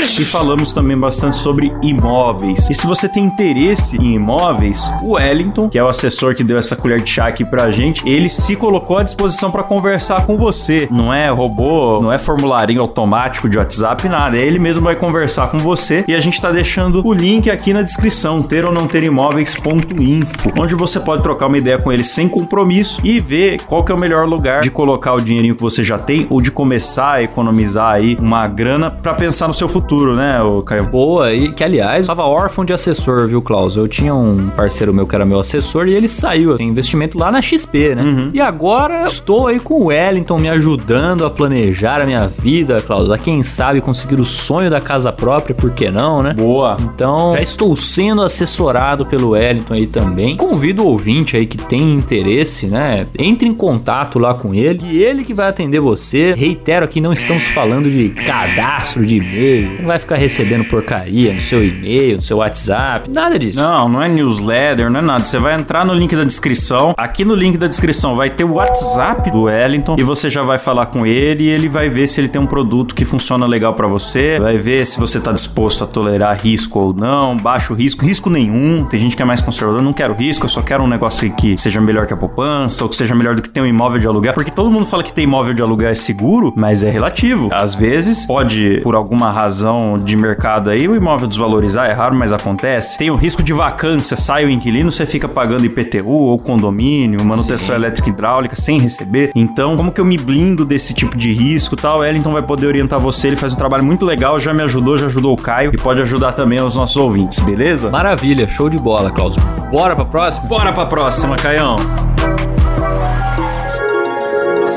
E 0.00 0.24
falamos 0.24 0.72
também 0.72 0.96
bastante 0.96 1.38
sobre 1.38 1.72
imóveis. 1.82 2.70
E 2.70 2.74
se 2.74 2.86
você 2.86 3.08
tem 3.08 3.24
interesse 3.24 3.96
em 3.96 4.14
imóveis, 4.14 4.88
o 5.04 5.18
Wellington, 5.38 5.68
que 5.68 5.78
é 5.78 5.82
o 5.82 5.88
assessor 5.88 6.34
que 6.34 6.42
deu 6.42 6.56
essa 6.56 6.74
colher 6.74 7.00
de 7.00 7.10
chá 7.10 7.28
aqui 7.28 7.44
pra 7.44 7.70
gente, 7.70 8.08
ele 8.08 8.28
se 8.28 8.56
colocou 8.56 8.98
à 8.98 9.02
disposição 9.02 9.50
para 9.50 9.62
conversar 9.62 10.26
com 10.26 10.36
você. 10.36 10.88
Não 10.90 11.14
é 11.14 11.30
robô, 11.30 11.98
não 12.00 12.12
é 12.12 12.18
formularinho 12.18 12.80
automático 12.80 13.48
de 13.48 13.58
WhatsApp, 13.58 14.08
nada. 14.08 14.36
Ele 14.36 14.58
mesmo 14.58 14.82
vai 14.82 14.96
conversar 14.96 15.48
com 15.48 15.58
você 15.58 16.04
e 16.08 16.14
a 16.14 16.18
gente 16.18 16.40
tá 16.40 16.50
deixando 16.50 17.06
o 17.06 17.12
link 17.12 17.50
aqui 17.50 17.72
na 17.72 17.82
descrição, 17.82 18.42
ter 18.42 18.64
ou 18.64 18.72
não 18.72 18.86
ter 18.86 19.04
imóveis.info, 19.04 20.50
onde 20.58 20.74
você 20.74 20.98
pode 20.98 21.22
trocar 21.22 21.46
uma 21.46 21.56
ideia 21.56 21.78
com 21.78 21.92
ele 21.92 22.04
sem 22.04 22.28
compromisso 22.28 23.00
e 23.04 23.18
ver 23.18 23.60
qual 23.62 23.84
que 23.84 23.92
é 23.92 23.94
o 23.94 24.00
melhor 24.00 24.26
lugar 24.26 24.62
de 24.62 24.70
colocar 24.70 25.14
o 25.14 25.20
dinheirinho 25.20 25.54
que 25.54 25.62
você 25.62 25.84
já 25.84 25.98
tem 25.98 26.26
ou 26.30 26.40
de 26.40 26.50
começar 26.50 27.14
a 27.14 27.22
economizar 27.22 27.92
aí 27.92 28.16
uma 28.20 28.46
grana 28.46 28.90
para 28.90 29.14
pensar 29.14 29.46
no 29.46 29.54
seu 29.54 29.68
futuro, 29.68 30.16
né, 30.16 30.38
Caio? 30.66 30.86
Boa, 30.86 31.32
e 31.32 31.52
que 31.52 31.62
aliás, 31.62 32.06
tava 32.06 32.24
órfão 32.24 32.64
de 32.64 32.72
assessor, 32.72 33.28
viu, 33.28 33.42
Klaus? 33.42 33.76
Eu 33.76 33.86
tinha 33.86 34.14
um 34.14 34.48
parceiro 34.50 34.92
meu 34.92 35.06
que 35.06 35.14
era 35.18 35.26
meu 35.26 35.38
assessor 35.38 35.88
e 35.88 35.94
ele 35.94 36.08
saiu. 36.08 36.56
Tem 36.56 36.68
investimento 36.68 37.18
lá 37.18 37.30
na 37.30 37.42
XP, 37.42 37.94
né? 37.94 38.30
E 38.32 38.40
agora 38.40 39.04
estou 39.04 39.46
aí 39.46 39.58
com 39.60 39.74
o 39.74 39.84
Wellington 39.86 40.38
me 40.38 40.48
ajudando 40.48 41.24
a 41.24 41.30
planejar 41.30 42.00
a 42.00 42.06
minha 42.06 42.26
vida, 42.26 42.80
Klaus. 42.80 43.10
A 43.10 43.18
quem 43.18 43.42
sabe 43.42 43.80
conseguir 43.80 44.20
o 44.20 44.24
sonho 44.24 44.70
da 44.70 44.80
casa 44.80 45.12
própria, 45.12 45.54
por 45.54 45.70
que 45.72 45.90
não, 45.90 46.22
né? 46.22 46.34
Boa. 46.34 46.76
Então, 46.80 47.32
já 47.32 47.42
estou 47.42 47.74
sendo 47.76 48.22
assessorado 48.22 49.04
pelo 49.06 49.30
Wellington 49.30 49.74
aí 49.74 49.86
também. 49.86 50.36
Convido 50.36 50.84
o 50.84 50.88
ouvinte 50.88 51.36
aí 51.36 51.46
que 51.46 51.58
tem 51.58 51.94
interesse, 51.94 52.66
né? 52.66 53.06
Entre 53.18 53.48
em 53.48 53.54
contato 53.54 54.18
lá 54.18 54.34
com 54.34 54.54
ele 54.54 54.80
e 54.84 55.02
ele 55.02 55.24
que 55.24 55.34
vai 55.34 55.48
atender 55.48 55.80
você. 55.80 56.32
Reitero 56.32 56.84
aqui, 56.84 57.00
não 57.00 57.12
estamos 57.12 57.44
falando 57.48 57.90
de 57.90 58.10
cadastro 58.10 59.04
de 59.04 59.16
e-mail. 59.16 59.78
Não 59.80 59.86
vai 59.86 59.98
ficar 59.98 60.16
recebendo 60.16 60.64
porcaria 60.64 61.32
no 61.32 61.40
seu 61.40 61.64
e-mail, 61.64 62.16
no 62.16 62.22
seu 62.22 62.38
WhatsApp, 62.38 63.10
nada 63.10 63.38
disso. 63.38 63.60
Não, 63.60 63.88
não 63.88 64.02
é 64.02 64.08
newsletter, 64.08 64.90
não 64.90 65.00
é 65.00 65.02
nada. 65.08 65.24
Você 65.24 65.38
vai 65.38 65.54
entrar 65.54 65.86
no 65.86 65.94
link 65.94 66.14
da 66.14 66.22
descrição. 66.22 66.94
Aqui 66.96 67.24
no 67.24 67.34
link 67.34 67.56
da 67.56 67.66
descrição 67.66 68.14
vai 68.14 68.28
ter 68.28 68.44
o 68.44 68.54
WhatsApp 68.54 69.30
do 69.30 69.44
Wellington 69.44 69.96
e 69.98 70.02
você 70.02 70.28
já 70.28 70.42
vai 70.42 70.58
falar 70.58 70.86
com 70.86 71.06
ele 71.06 71.44
e 71.44 71.48
ele 71.48 71.66
vai 71.66 71.88
ver 71.88 72.06
se 72.06 72.20
ele 72.20 72.28
tem 72.28 72.40
um 72.40 72.46
produto 72.46 72.94
que 72.94 73.06
funciona 73.06 73.46
legal 73.46 73.72
pra 73.72 73.86
você. 73.86 74.38
Vai 74.38 74.58
ver 74.58 74.86
se 74.86 75.00
você 75.00 75.18
tá 75.18 75.32
disposto 75.32 75.82
a 75.82 75.86
tolerar 75.86 76.38
risco 76.38 76.78
ou 76.78 76.92
não, 76.92 77.36
baixo 77.36 77.72
risco, 77.72 78.04
risco 78.04 78.28
nenhum. 78.28 78.84
Tem 78.84 79.00
gente 79.00 79.16
que 79.16 79.22
é 79.22 79.24
mais 79.24 79.40
conservador, 79.40 79.80
não 79.80 79.94
quero 79.94 80.14
risco, 80.14 80.44
eu 80.44 80.50
só 80.50 80.60
quero 80.60 80.84
um 80.84 80.88
negócio 80.88 81.30
que 81.32 81.56
seja 81.56 81.80
melhor 81.80 82.06
que 82.06 82.12
a 82.12 82.16
poupança 82.16 82.84
ou 82.84 82.90
que 82.90 82.96
seja 82.96 83.14
melhor 83.14 83.34
do 83.34 83.40
que 83.40 83.48
ter 83.48 83.62
um 83.62 83.66
imóvel 83.66 83.98
de 83.98 84.06
aluguel, 84.06 84.34
porque 84.34 84.50
todo 84.50 84.70
mundo 84.70 84.84
fala 84.84 85.02
que 85.02 85.12
ter 85.12 85.22
imóvel 85.22 85.54
de 85.54 85.62
aluguel 85.62 85.88
é 85.88 85.94
seguro, 85.94 86.52
mas 86.54 86.82
é 86.82 86.90
relativo. 86.90 87.48
Às 87.50 87.74
vezes 87.74 88.26
pode 88.26 88.76
por 88.82 88.94
alguma 88.94 89.30
razão 89.30 89.96
de 89.96 90.16
mercado 90.16 90.68
aí 90.68 90.86
o 90.86 90.94
imóvel 90.94 91.26
desvalorizar, 91.26 91.88
é 91.88 91.94
raro, 91.94 92.14
mas 92.14 92.30
acontece. 92.30 92.98
Tem 92.98 93.10
o 93.10 93.16
risco 93.16 93.42
de 93.42 93.54
vacância, 93.54 94.16
sai 94.16 94.44
o 94.44 94.50
inquilino, 94.50 94.92
você 94.98 95.06
fica 95.06 95.28
pagando 95.28 95.64
IPTU 95.64 96.10
ou 96.10 96.36
condomínio, 96.36 97.24
manutenção 97.24 97.74
elétrica 97.74 98.08
e 98.08 98.12
hidráulica 98.12 98.56
sem 98.56 98.80
receber. 98.80 99.30
Então, 99.34 99.76
como 99.76 99.92
que 99.92 100.00
eu 100.00 100.04
me 100.04 100.16
blindo 100.16 100.64
desse 100.64 100.92
tipo 100.92 101.16
de 101.16 101.32
risco 101.32 101.74
e 101.74 101.78
tal? 101.78 102.00
Wellington 102.00 102.32
vai 102.32 102.42
poder 102.42 102.66
orientar 102.66 102.98
você, 102.98 103.28
ele 103.28 103.36
faz 103.36 103.52
um 103.52 103.56
trabalho 103.56 103.84
muito 103.84 104.04
legal, 104.04 104.38
já 104.38 104.52
me 104.52 104.62
ajudou, 104.62 104.98
já 104.98 105.06
ajudou 105.06 105.32
o 105.34 105.36
Caio 105.36 105.70
e 105.72 105.78
pode 105.78 106.02
ajudar 106.02 106.32
também 106.32 106.60
os 106.60 106.74
nossos 106.74 106.96
ouvintes, 106.96 107.38
beleza? 107.38 107.90
Maravilha, 107.90 108.48
show 108.48 108.68
de 108.68 108.78
bola, 108.78 109.10
Klaus. 109.10 109.36
Bora 109.70 109.94
pra 109.94 110.04
próxima? 110.04 110.48
Bora 110.48 110.72
pra 110.72 110.86
próxima, 110.86 111.36
Caião. 111.36 111.76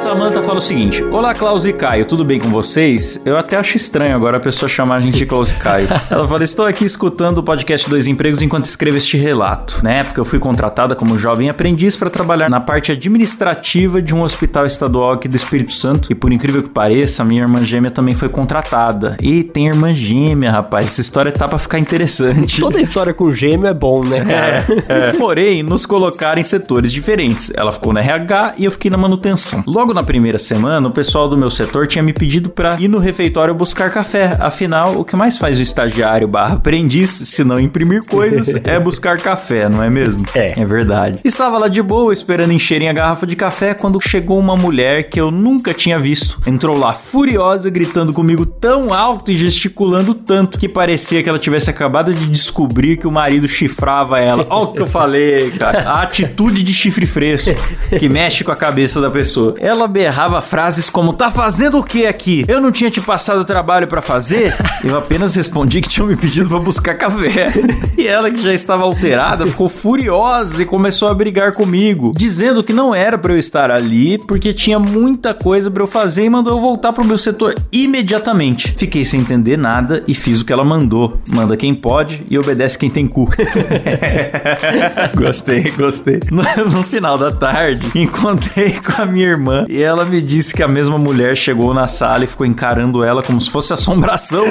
A 0.02 0.04
Samanta 0.04 0.42
fala 0.42 0.58
o 0.58 0.62
seguinte: 0.62 1.04
Olá, 1.04 1.32
Klaus 1.32 1.64
e 1.64 1.72
Caio, 1.72 2.06
tudo 2.06 2.26
bem 2.26 2.40
com 2.40 2.50
vocês? 2.50 3.22
Eu 3.24 3.38
até 3.38 3.56
acho 3.56 3.78
estranho 3.78 4.16
agora 4.16 4.38
a 4.38 4.40
pessoa 4.40 4.68
chamar 4.68 4.96
a 4.96 5.00
gente 5.00 5.16
de 5.16 5.28
Klaus 5.28 5.52
e 5.52 5.54
Caio. 5.54 5.88
Ela 6.10 6.28
fala: 6.28 6.44
Estou 6.44 6.66
aqui 6.66 6.84
escutando 6.84 7.38
o 7.38 7.44
podcast 7.44 7.88
Dois 7.88 8.08
Empregos 8.08 8.42
enquanto 8.42 8.66
escrevo 8.66 8.98
este 8.98 9.16
relato. 9.16 9.80
Na 9.84 9.92
época, 9.92 10.20
eu 10.20 10.26
fui 10.26 10.40
contratada 10.40 10.96
como 10.96 11.20
jovem 11.20 11.52
aprendiz 11.52 11.96
para 11.96 12.10
trabalhar 12.10 12.50
na 12.50 12.60
parte 12.60 12.92
administrativa 12.92 14.02
de 14.02 14.16
um 14.16 14.24
hospital 14.24 14.66
estadual 14.66 15.12
aqui 15.12 15.28
do 15.28 15.36
Espírito 15.36 15.72
Santo. 15.72 16.12
E 16.12 16.16
por 16.16 16.34
incrível 16.34 16.64
que 16.64 16.70
pareça, 16.70 17.22
a 17.22 17.26
minha 17.26 17.44
irmã 17.44 17.64
gêmea 17.64 17.92
também 17.92 18.16
foi 18.16 18.28
contratada. 18.28 19.18
E 19.22 19.44
tem 19.44 19.68
irmã 19.68 19.94
gêmea, 19.94 20.50
rapaz. 20.50 20.90
Essa 20.90 21.02
história 21.02 21.32
tá 21.32 21.48
pra 21.48 21.60
ficar 21.60 21.78
interessante. 21.78 22.60
Toda 22.60 22.82
história 22.82 23.14
com 23.14 23.32
gêmeo 23.32 23.68
é 23.68 23.74
bom, 23.74 24.04
né, 24.04 24.26
cara? 24.26 24.66
É, 24.90 25.10
é. 25.10 25.14
Porém, 25.14 25.62
nos 25.62 25.86
colocaram 25.86 26.42
em 26.42 26.44
setores 26.44 26.92
diferentes. 26.92 27.52
Ela 27.56 27.72
ficou 27.72 27.94
na 27.94 28.00
RH 28.00 28.56
e 28.58 28.66
eu 28.66 28.72
fiquei 28.72 28.90
na 28.90 28.98
manutenção. 28.98 29.64
Logo 29.68 29.91
na 29.94 30.04
primeira 30.04 30.38
semana, 30.38 30.88
o 30.88 30.92
pessoal 30.92 31.28
do 31.28 31.38
meu 31.38 31.50
setor 31.50 31.88
tinha 31.88 32.04
me 32.04 32.14
pedido 32.14 32.50
para 32.50 32.80
ir 32.80 32.88
no 32.88 33.00
refeitório 33.00 33.54
buscar 33.54 33.90
café. 33.90 34.38
Afinal, 34.40 35.00
o 35.00 35.06
que 35.06 35.16
mais 35.16 35.38
faz 35.38 35.60
o 35.60 35.62
estagiário 35.62 36.28
barra 36.28 36.56
aprendiz, 36.56 37.12
se 37.12 37.44
não 37.44 37.60
imprimir 37.60 38.04
coisas, 38.04 38.54
é 38.66 38.80
buscar 38.80 39.20
café, 39.20 39.68
não 39.70 39.84
é 39.84 39.90
mesmo? 39.90 40.26
É. 40.34 40.60
É 40.60 40.66
verdade. 40.66 41.20
Estava 41.24 41.58
lá 41.58 41.68
de 41.68 41.82
boa, 41.82 42.14
esperando 42.14 42.54
encherem 42.54 42.90
a 42.90 42.94
garrafa 42.94 43.26
de 43.26 43.36
café, 43.36 43.74
quando 43.74 44.00
chegou 44.02 44.40
uma 44.40 44.56
mulher 44.56 45.10
que 45.10 45.20
eu 45.20 45.32
nunca 45.32 45.74
tinha 45.74 46.00
visto. 46.00 46.40
Entrou 46.46 46.78
lá 46.78 46.94
furiosa, 46.94 47.70
gritando 47.70 48.14
comigo 48.14 48.46
tão 48.46 48.94
alto 48.94 49.32
e 49.32 49.38
gesticulando 49.38 50.14
tanto 50.14 50.60
que 50.60 50.68
parecia 50.68 51.22
que 51.24 51.30
ela 51.30 51.40
tivesse 51.40 51.70
acabado 51.70 52.14
de 52.14 52.26
descobrir 52.26 52.98
que 52.98 53.08
o 53.08 53.12
marido 53.12 53.48
chifrava 53.48 54.20
ela. 54.20 54.46
Olha 54.50 54.64
o 54.64 54.74
que 54.74 54.82
eu 54.82 54.88
falei, 54.88 55.52
cara. 55.52 55.90
A 55.90 56.02
atitude 56.02 56.64
de 56.64 56.74
chifre 56.74 57.06
fresco 57.06 57.52
que 57.98 58.10
mexe 58.10 58.44
com 58.44 58.52
a 58.52 58.56
cabeça 58.56 59.02
da 59.02 59.10
pessoa. 59.10 59.56
Ela 59.60 59.81
ela 59.82 59.88
berrava 59.88 60.42
frases 60.42 60.90
como: 60.90 61.14
Tá 61.14 61.32
fazendo 61.32 61.80
o 61.80 61.84
que 61.84 62.06
aqui? 62.06 62.46
Eu 62.48 62.62
não 62.62 62.72
tinha 62.72 62.92
te 62.92 63.02
passado 63.02 63.44
trabalho 63.44 63.88
pra 63.88 64.02
fazer? 64.02 64.56
Eu 64.84 64.98
apenas 64.98 65.36
respondi 65.36 65.82
que 65.82 65.90
tinham 65.90 66.08
me 66.08 66.16
pedido 66.16 66.48
pra 66.50 66.60
buscar 66.60 66.96
café. 66.96 67.52
E 67.98 68.08
ela, 68.08 68.32
que 68.32 68.42
já 68.42 68.54
estava 68.54 68.84
alterada, 68.84 69.46
ficou 69.46 69.70
furiosa 69.70 70.64
e 70.64 70.66
começou 70.66 71.08
a 71.10 71.14
brigar 71.14 71.54
comigo, 71.54 72.14
dizendo 72.16 72.64
que 72.64 72.74
não 72.74 72.96
era 72.96 73.16
pra 73.16 73.34
eu 73.34 73.38
estar 73.38 73.70
ali 73.70 74.18
porque 74.18 74.54
tinha 74.54 74.80
muita 74.80 75.36
coisa 75.36 75.70
pra 75.70 75.84
eu 75.84 75.88
fazer 75.88 76.24
e 76.24 76.30
mandou 76.30 76.58
eu 76.58 76.62
voltar 76.62 76.94
pro 76.94 77.04
meu 77.04 77.18
setor 77.18 77.54
imediatamente. 77.72 78.74
Fiquei 78.76 79.06
sem 79.06 79.20
entender 79.20 79.56
nada 79.56 80.04
e 80.08 80.16
fiz 80.16 80.42
o 80.42 80.46
que 80.46 80.52
ela 80.52 80.64
mandou. 80.64 81.20
Manda 81.30 81.56
quem 81.56 81.76
pode 81.76 82.26
e 82.28 82.40
obedece 82.40 82.78
quem 82.78 82.90
tem 82.90 83.06
cu. 83.06 83.30
gostei, 85.16 85.70
gostei. 85.72 86.20
No, 86.32 86.42
no 86.72 86.84
final 86.84 87.20
da 87.20 87.32
tarde, 87.32 87.86
encontrei 87.94 88.72
com 88.80 89.00
a 89.00 89.06
minha 89.06 89.28
irmã 89.28 89.66
e 89.72 89.82
ela 89.82 90.04
me 90.04 90.22
disse 90.22 90.54
que 90.54 90.62
a 90.62 90.68
mesma 90.68 90.98
mulher 90.98 91.34
chegou 91.34 91.74
na 91.74 91.88
sala 91.88 92.26
e 92.26 92.28
ficou 92.28 92.46
encarando 92.46 93.06
ela 93.06 93.24
como 93.24 93.40
se 93.40 93.50
fosse 93.50 93.72
assombração. 93.72 94.44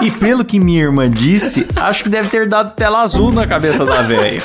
e 0.00 0.12
pelo 0.12 0.44
que 0.44 0.60
minha 0.60 0.80
irmã 0.80 1.10
disse, 1.10 1.66
acho 1.74 2.04
que 2.04 2.08
deve 2.08 2.28
ter 2.28 2.46
dado 2.46 2.72
tela 2.72 3.02
azul 3.02 3.32
na 3.32 3.48
cabeça 3.48 3.84
da 3.84 4.00
velha. 4.00 4.40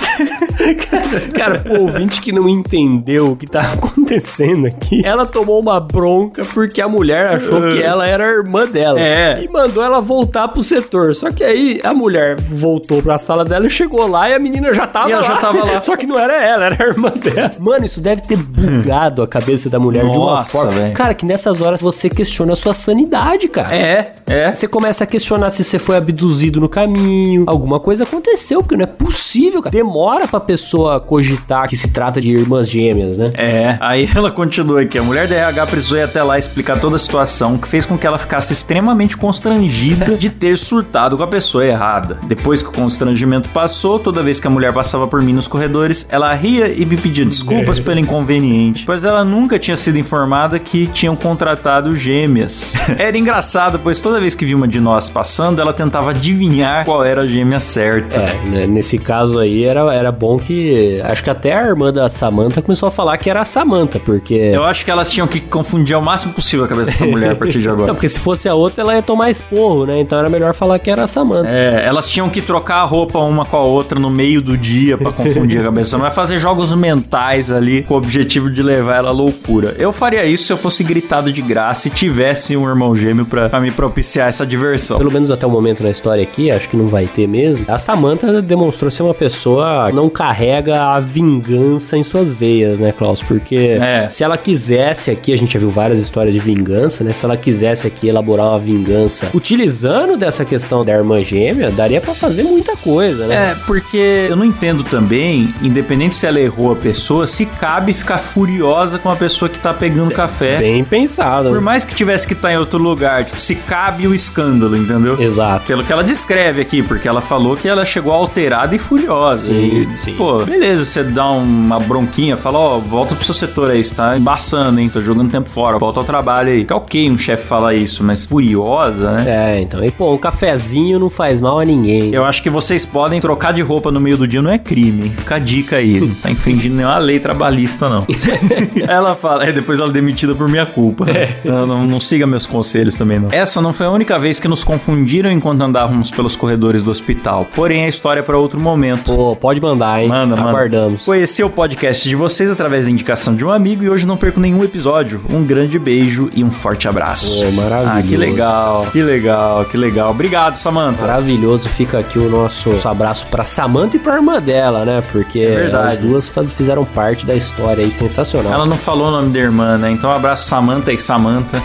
Cara, 1.33 1.63
o 1.69 1.81
ouvinte 1.83 2.21
que 2.21 2.31
não 2.31 2.47
entendeu 2.47 3.31
o 3.31 3.35
que 3.35 3.47
tá 3.47 3.61
acontecendo 3.73 4.67
aqui, 4.67 5.01
ela 5.05 5.25
tomou 5.25 5.59
uma 5.59 5.79
bronca 5.79 6.45
porque 6.53 6.81
a 6.81 6.87
mulher 6.87 7.27
achou 7.35 7.61
que 7.69 7.81
ela 7.81 8.07
era 8.07 8.25
a 8.25 8.29
irmã 8.31 8.65
dela. 8.67 8.99
É. 8.99 9.41
E 9.43 9.47
mandou 9.47 9.83
ela 9.83 9.99
voltar 10.01 10.47
pro 10.47 10.63
setor. 10.63 11.15
Só 11.15 11.31
que 11.31 11.43
aí 11.43 11.81
a 11.83 11.93
mulher 11.93 12.39
voltou 12.39 13.01
pra 13.01 13.17
sala 13.17 13.43
dela 13.43 13.65
e 13.67 13.69
chegou 13.69 14.07
lá 14.07 14.29
e 14.29 14.33
a 14.33 14.39
menina 14.39 14.73
já 14.73 14.85
tava 14.87 15.09
E 15.09 15.13
ela 15.13 15.21
lá. 15.21 15.27
já 15.27 15.37
tava 15.37 15.65
lá. 15.65 15.81
Só 15.83 15.95
que 15.95 16.05
não 16.05 16.17
era 16.17 16.33
ela, 16.43 16.65
era 16.65 16.83
a 16.83 16.87
irmã 16.87 17.09
dela. 17.09 17.51
Mano, 17.59 17.85
isso 17.85 18.01
deve 18.01 18.21
ter 18.21 18.37
bugado 18.37 19.21
a 19.21 19.27
cabeça 19.27 19.69
da 19.69 19.79
mulher 19.79 20.03
de 20.03 20.17
uma 20.17 20.37
Nossa, 20.37 20.51
forma. 20.51 20.71
velho. 20.71 20.93
Cara, 20.93 21.13
que 21.13 21.25
nessas 21.25 21.61
horas 21.61 21.81
você 21.81 22.09
questiona 22.09 22.53
a 22.53 22.55
sua 22.55 22.73
sanidade, 22.73 23.47
cara. 23.47 23.75
É, 23.75 24.11
é. 24.25 24.53
Você 24.53 24.67
começa 24.67 25.03
a 25.03 25.07
questionar 25.07 25.49
se 25.49 25.63
você 25.63 25.79
foi 25.79 25.97
abduzido 25.97 26.59
no 26.59 26.69
caminho, 26.69 27.43
alguma 27.47 27.79
coisa 27.79 28.03
aconteceu, 28.03 28.61
porque 28.61 28.75
não 28.75 28.83
é 28.83 28.87
possível, 28.87 29.61
cara. 29.61 29.73
Demora 29.73 30.27
pra 30.27 30.39
pessoa 30.43 30.99
cogitar 30.99 31.67
que 31.67 31.75
se 31.75 31.91
trata 31.91 32.21
de 32.21 32.31
irmãs 32.31 32.69
gêmeas, 32.69 33.17
né? 33.17 33.25
É, 33.35 33.77
aí 33.79 34.09
ela 34.15 34.31
continua 34.31 34.81
aqui. 34.81 34.97
A 34.97 35.03
mulher 35.03 35.27
da 35.27 35.35
RH 35.35 35.65
precisou 35.67 35.97
ir 35.97 36.03
até 36.03 36.21
lá 36.21 36.37
explicar 36.37 36.79
toda 36.79 36.95
a 36.95 36.99
situação, 36.99 37.57
que 37.57 37.67
fez 37.67 37.85
com 37.85 37.97
que 37.97 38.05
ela 38.05 38.17
ficasse 38.17 38.53
extremamente 38.53 39.17
constrangida 39.17 40.17
de 40.17 40.29
ter 40.29 40.57
surtado 40.57 41.17
com 41.17 41.23
a 41.23 41.27
pessoa 41.27 41.65
errada. 41.65 42.19
Depois 42.27 42.61
que 42.61 42.69
o 42.69 42.71
constrangimento 42.71 43.49
passou, 43.49 43.99
toda 43.99 44.23
vez 44.23 44.39
que 44.39 44.47
a 44.47 44.49
mulher 44.49 44.73
passava 44.73 45.07
por 45.07 45.21
mim 45.21 45.33
nos 45.33 45.47
corredores, 45.47 46.05
ela 46.09 46.33
ria 46.33 46.67
e 46.67 46.85
me 46.85 46.97
pedia 46.97 47.25
desculpas 47.25 47.79
pelo 47.79 47.99
inconveniente, 47.99 48.85
pois 48.85 49.05
ela 49.05 49.23
nunca 49.23 49.57
tinha 49.57 49.77
sido 49.77 49.97
informada 49.97 50.59
que 50.59 50.87
tinham 50.87 51.15
contratado 51.15 51.95
gêmeas. 51.95 52.73
Era 52.97 53.17
engraçado, 53.17 53.79
pois 53.79 53.99
toda 53.99 54.19
vez 54.19 54.35
que 54.35 54.45
vi 54.45 54.55
uma 54.55 54.67
de 54.67 54.79
nós 54.79 55.09
passando, 55.09 55.61
ela 55.61 55.73
tentava 55.73 56.11
adivinhar 56.11 56.85
qual 56.85 57.03
era 57.03 57.21
a 57.21 57.27
gêmea 57.27 57.59
certa. 57.59 58.19
É, 58.19 58.45
né, 58.45 58.67
nesse 58.67 58.97
caso 58.97 59.39
aí 59.39 59.63
era, 59.63 59.93
era 59.93 60.11
bom 60.11 60.32
que. 60.37 61.01
Acho 61.03 61.23
que 61.23 61.29
até 61.29 61.53
a 61.53 61.63
irmã 61.63 61.91
da 61.91 62.09
Samantha 62.09 62.61
começou 62.61 62.87
a 62.87 62.91
falar 62.91 63.17
que 63.17 63.29
era 63.29 63.41
a 63.41 63.45
Samantha, 63.45 63.99
porque. 63.99 64.35
Eu 64.35 64.63
acho 64.63 64.83
que 64.85 64.91
elas 64.91 65.11
tinham 65.11 65.27
que 65.27 65.39
confundir 65.39 65.95
ao 65.95 66.01
máximo 66.01 66.33
possível 66.33 66.65
a 66.65 66.67
cabeça 66.67 66.91
dessa 66.91 67.05
mulher 67.05 67.31
a 67.31 67.35
partir 67.35 67.59
de 67.59 67.69
agora. 67.69 67.87
Não, 67.87 67.95
porque 67.95 68.09
se 68.09 68.19
fosse 68.19 68.47
a 68.47 68.53
outra, 68.55 68.81
ela 68.81 68.95
ia 68.95 69.01
tomar 69.01 69.29
esporro, 69.29 69.85
né? 69.85 69.99
Então 69.99 70.17
era 70.17 70.29
melhor 70.29 70.53
falar 70.53 70.79
que 70.79 70.89
era 70.89 71.03
a 71.03 71.07
Samantha. 71.07 71.49
É, 71.49 71.85
elas 71.85 72.09
tinham 72.09 72.29
que 72.29 72.41
trocar 72.41 72.77
a 72.77 72.83
roupa 72.83 73.19
uma 73.19 73.45
com 73.45 73.57
a 73.57 73.63
outra 73.63 73.99
no 73.99 74.09
meio 74.09 74.41
do 74.41 74.57
dia 74.57 74.97
pra 74.97 75.11
confundir 75.11 75.61
a 75.61 75.63
cabeça. 75.63 75.97
Não 75.97 76.03
vai 76.03 76.11
fazer 76.11 76.39
jogos 76.39 76.73
mentais 76.73 77.51
ali 77.51 77.83
com 77.83 77.93
o 77.93 77.97
objetivo 77.97 78.49
de 78.49 78.61
levar 78.61 78.97
ela 78.97 79.09
à 79.09 79.13
loucura. 79.13 79.75
Eu 79.77 79.91
faria 79.91 80.25
isso 80.25 80.45
se 80.45 80.53
eu 80.53 80.57
fosse 80.57 80.83
gritado 80.83 81.31
de 81.31 81.41
graça 81.41 81.87
e 81.87 81.91
tivesse 81.91 82.55
um 82.55 82.67
irmão 82.67 82.95
gêmeo 82.95 83.25
pra, 83.25 83.49
pra 83.49 83.59
me 83.59 83.71
propiciar 83.71 84.27
essa 84.27 84.45
diversão. 84.45 84.97
Pelo 84.97 85.11
menos 85.11 85.31
até 85.31 85.45
o 85.45 85.49
momento 85.49 85.83
na 85.83 85.89
história 85.89 86.23
aqui, 86.23 86.51
acho 86.51 86.69
que 86.69 86.77
não 86.77 86.87
vai 86.87 87.07
ter 87.07 87.27
mesmo. 87.27 87.65
A 87.67 87.77
Samantha 87.77 88.41
demonstrou 88.41 88.89
ser 88.89 89.03
uma 89.03 89.13
pessoa 89.13 89.91
não 89.91 90.09
carrega 90.23 90.81
a 90.81 90.99
vingança 91.01 91.97
em 91.97 92.03
suas 92.03 92.31
veias, 92.33 92.79
né, 92.79 92.93
Klaus? 92.93 93.21
Porque 93.21 93.77
É. 93.81 94.07
se 94.09 94.23
ela 94.23 94.37
quisesse 94.37 95.11
aqui, 95.11 95.33
a 95.33 95.35
gente 95.37 95.53
já 95.53 95.59
viu 95.59 95.69
várias 95.69 95.99
histórias 95.99 96.33
de 96.33 96.39
vingança, 96.39 97.03
né? 97.03 97.11
Se 97.11 97.25
ela 97.25 97.35
quisesse 97.35 97.85
aqui 97.85 98.07
elaborar 98.07 98.47
uma 98.51 98.59
vingança 98.59 99.29
utilizando 99.33 100.15
dessa 100.15 100.45
questão 100.45 100.85
da 100.85 100.93
irmã 100.93 101.21
gêmea, 101.21 101.69
daria 101.71 101.99
pra 101.99 102.13
fazer 102.13 102.43
muita 102.43 102.77
coisa, 102.77 103.27
né? 103.27 103.51
É, 103.51 103.55
porque 103.67 104.27
eu 104.29 104.37
não 104.37 104.45
entendo 104.45 104.81
também, 104.85 105.53
independente 105.61 106.15
se 106.15 106.25
ela 106.25 106.39
errou 106.39 106.71
a 106.71 106.75
pessoa, 106.75 107.27
se 107.27 107.45
cabe 107.45 107.91
ficar 107.91 108.17
furiosa 108.17 108.97
com 108.97 109.09
a 109.09 109.17
pessoa 109.17 109.49
que 109.49 109.59
tá 109.59 109.73
pegando 109.73 110.11
café. 110.11 110.59
Bem 110.59 110.85
pensado. 110.85 111.49
Por 111.49 111.59
mais 111.59 111.83
que 111.83 111.93
tivesse 111.93 112.25
que 112.25 112.33
estar 112.33 112.53
em 112.53 112.57
outro 112.57 112.79
lugar, 112.81 113.25
tipo, 113.25 113.41
se 113.41 113.55
cabe 113.55 114.07
o 114.07 114.13
escândalo, 114.13 114.77
entendeu? 114.77 115.21
Exato. 115.21 115.65
Pelo 115.65 115.83
que 115.83 115.91
ela 115.91 116.03
descreve 116.03 116.61
aqui, 116.61 116.81
porque 116.81 117.09
ela 117.09 117.19
falou 117.19 117.57
que 117.57 117.67
ela 117.67 117.83
chegou 117.83 118.13
alterada 118.13 118.73
e 118.73 118.79
furiosa. 118.79 119.51
Sim, 119.51 119.87
e, 119.93 119.97
sim. 119.97 120.12
Pô, 120.17 120.45
beleza, 120.45 120.85
você 120.85 121.03
dá 121.03 121.29
uma 121.31 121.79
bronquinha, 121.79 122.37
fala, 122.37 122.59
ó, 122.59 122.77
volta 122.77 123.15
pro 123.15 123.25
seu 123.25 123.33
setor 123.33 123.71
aí, 123.71 123.83
você 123.83 123.95
tá 123.95 124.17
embaçando, 124.17 124.79
hein? 124.79 124.89
Tô 124.89 125.01
jogando 125.01 125.31
tempo 125.31 125.49
fora, 125.49 125.79
volta 125.79 125.99
ao 125.99 126.05
trabalho 126.05 126.51
aí. 126.51 126.65
Que 126.65 126.73
ok 126.73 127.09
um 127.09 127.17
chefe 127.17 127.47
falar 127.47 127.73
isso, 127.73 128.03
mas 128.03 128.25
furiosa, 128.25 129.11
né? 129.11 129.55
É, 129.55 129.61
então. 129.61 129.83
E, 129.83 129.89
pô, 129.89 130.13
um 130.13 130.17
cafezinho 130.17 130.99
não 130.99 131.09
faz 131.09 131.41
mal 131.41 131.59
a 131.59 131.65
ninguém. 131.65 132.13
Eu 132.13 132.25
acho 132.25 132.43
que 132.43 132.49
vocês 132.49 132.85
podem 132.85 133.19
trocar 133.19 133.53
de 133.53 133.61
roupa 133.61 133.91
no 133.91 133.99
meio 133.99 134.17
do 134.17 134.27
dia, 134.27 134.41
não 134.41 134.51
é 134.51 134.59
crime. 134.59 135.09
Fica 135.09 135.35
a 135.35 135.39
dica 135.39 135.77
aí. 135.77 135.99
Não 135.99 136.13
tá 136.15 136.29
infringindo 136.29 136.75
nenhuma 136.75 136.97
lei 136.97 137.19
trabalhista, 137.19 137.89
não. 137.89 138.05
ela 138.87 139.15
fala, 139.15 139.45
é, 139.45 139.51
depois 139.51 139.79
ela 139.79 139.89
é 139.89 139.93
demitida 139.93 140.35
por 140.35 140.47
minha 140.47 140.65
culpa. 140.65 141.05
Não, 141.43 141.65
não, 141.65 141.85
não 141.85 141.99
siga 141.99 142.27
meus 142.27 142.45
conselhos 142.45 142.95
também, 142.95 143.19
não. 143.19 143.29
Essa 143.31 143.61
não 143.61 143.73
foi 143.73 143.87
a 143.87 143.91
única 143.91 144.19
vez 144.19 144.39
que 144.39 144.47
nos 144.47 144.63
confundiram 144.63 145.31
enquanto 145.31 145.61
andávamos 145.61 146.11
pelos 146.11 146.35
corredores 146.35 146.83
do 146.83 146.91
hospital. 146.91 147.47
Porém, 147.53 147.85
a 147.85 147.87
história 147.87 148.19
é 148.19 148.23
para 148.23 148.37
outro 148.37 148.59
momento. 148.59 149.15
Pô, 149.15 149.35
pode 149.35 149.59
mandar, 149.59 150.01
hein? 150.01 150.02
Manda, 150.07 150.35
manda. 150.35 150.49
Aguardamos. 150.49 151.03
Conheci 151.05 151.43
o 151.43 151.49
podcast 151.49 152.07
de 152.07 152.15
vocês 152.15 152.49
através 152.49 152.85
da 152.85 152.91
indicação 152.91 153.35
de 153.35 153.45
um 153.45 153.51
amigo 153.51 153.83
e 153.83 153.89
hoje 153.89 154.05
não 154.05 154.17
perco 154.17 154.39
nenhum 154.39 154.63
episódio. 154.63 155.21
Um 155.29 155.43
grande 155.43 155.77
beijo 155.79 156.29
e 156.35 156.43
um 156.43 156.51
forte 156.51 156.87
abraço. 156.87 157.43
Pô, 157.45 157.51
maravilhoso. 157.51 157.97
Ah, 157.97 158.01
que 158.01 158.15
legal, 158.17 158.87
que 158.91 159.01
legal, 159.01 159.65
que 159.65 159.77
legal. 159.77 160.11
Obrigado, 160.11 160.55
Samantha. 160.57 161.01
Maravilhoso, 161.01 161.69
fica 161.69 161.99
aqui 161.99 162.17
o 162.19 162.29
nosso, 162.29 162.69
nosso 162.69 162.87
abraço 162.87 163.25
pra 163.27 163.43
Samantha 163.43 163.97
e 163.97 163.99
pra 163.99 164.15
irmã 164.15 164.41
dela, 164.41 164.85
né? 164.85 165.03
Porque 165.11 165.39
É 165.39 165.71
as 165.75 165.97
duas 165.97 166.27
faz- 166.29 166.51
fizeram 166.51 166.85
parte 166.85 167.25
da 167.25 167.35
história 167.35 167.83
aí, 167.83 167.91
sensacional. 167.91 168.53
Ela 168.53 168.65
não 168.65 168.77
falou 168.77 169.07
o 169.07 169.11
nome 169.11 169.29
da 169.31 169.39
irmã, 169.39 169.77
né? 169.77 169.91
Então, 169.91 170.09
um 170.09 170.13
abraço 170.13 170.47
Samantha 170.47 170.91
e 170.91 170.97
Samantha. 170.97 171.61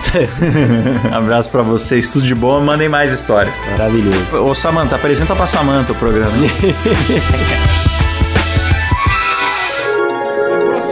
abraço 1.13 1.51
pra 1.51 1.63
vocês, 1.63 2.11
tudo 2.11 2.27
de 2.27 2.35
bom. 2.35 2.61
Mandem 2.61 2.89
mais 2.89 3.11
histórias. 3.13 3.55
Maravilhoso. 3.71 4.37
Ô, 4.45 4.55
Samantha, 4.55 4.97
apresenta 4.97 5.35
pra 5.35 5.47
Samantha 5.47 5.93
o 5.93 5.95
programa. 5.95 6.33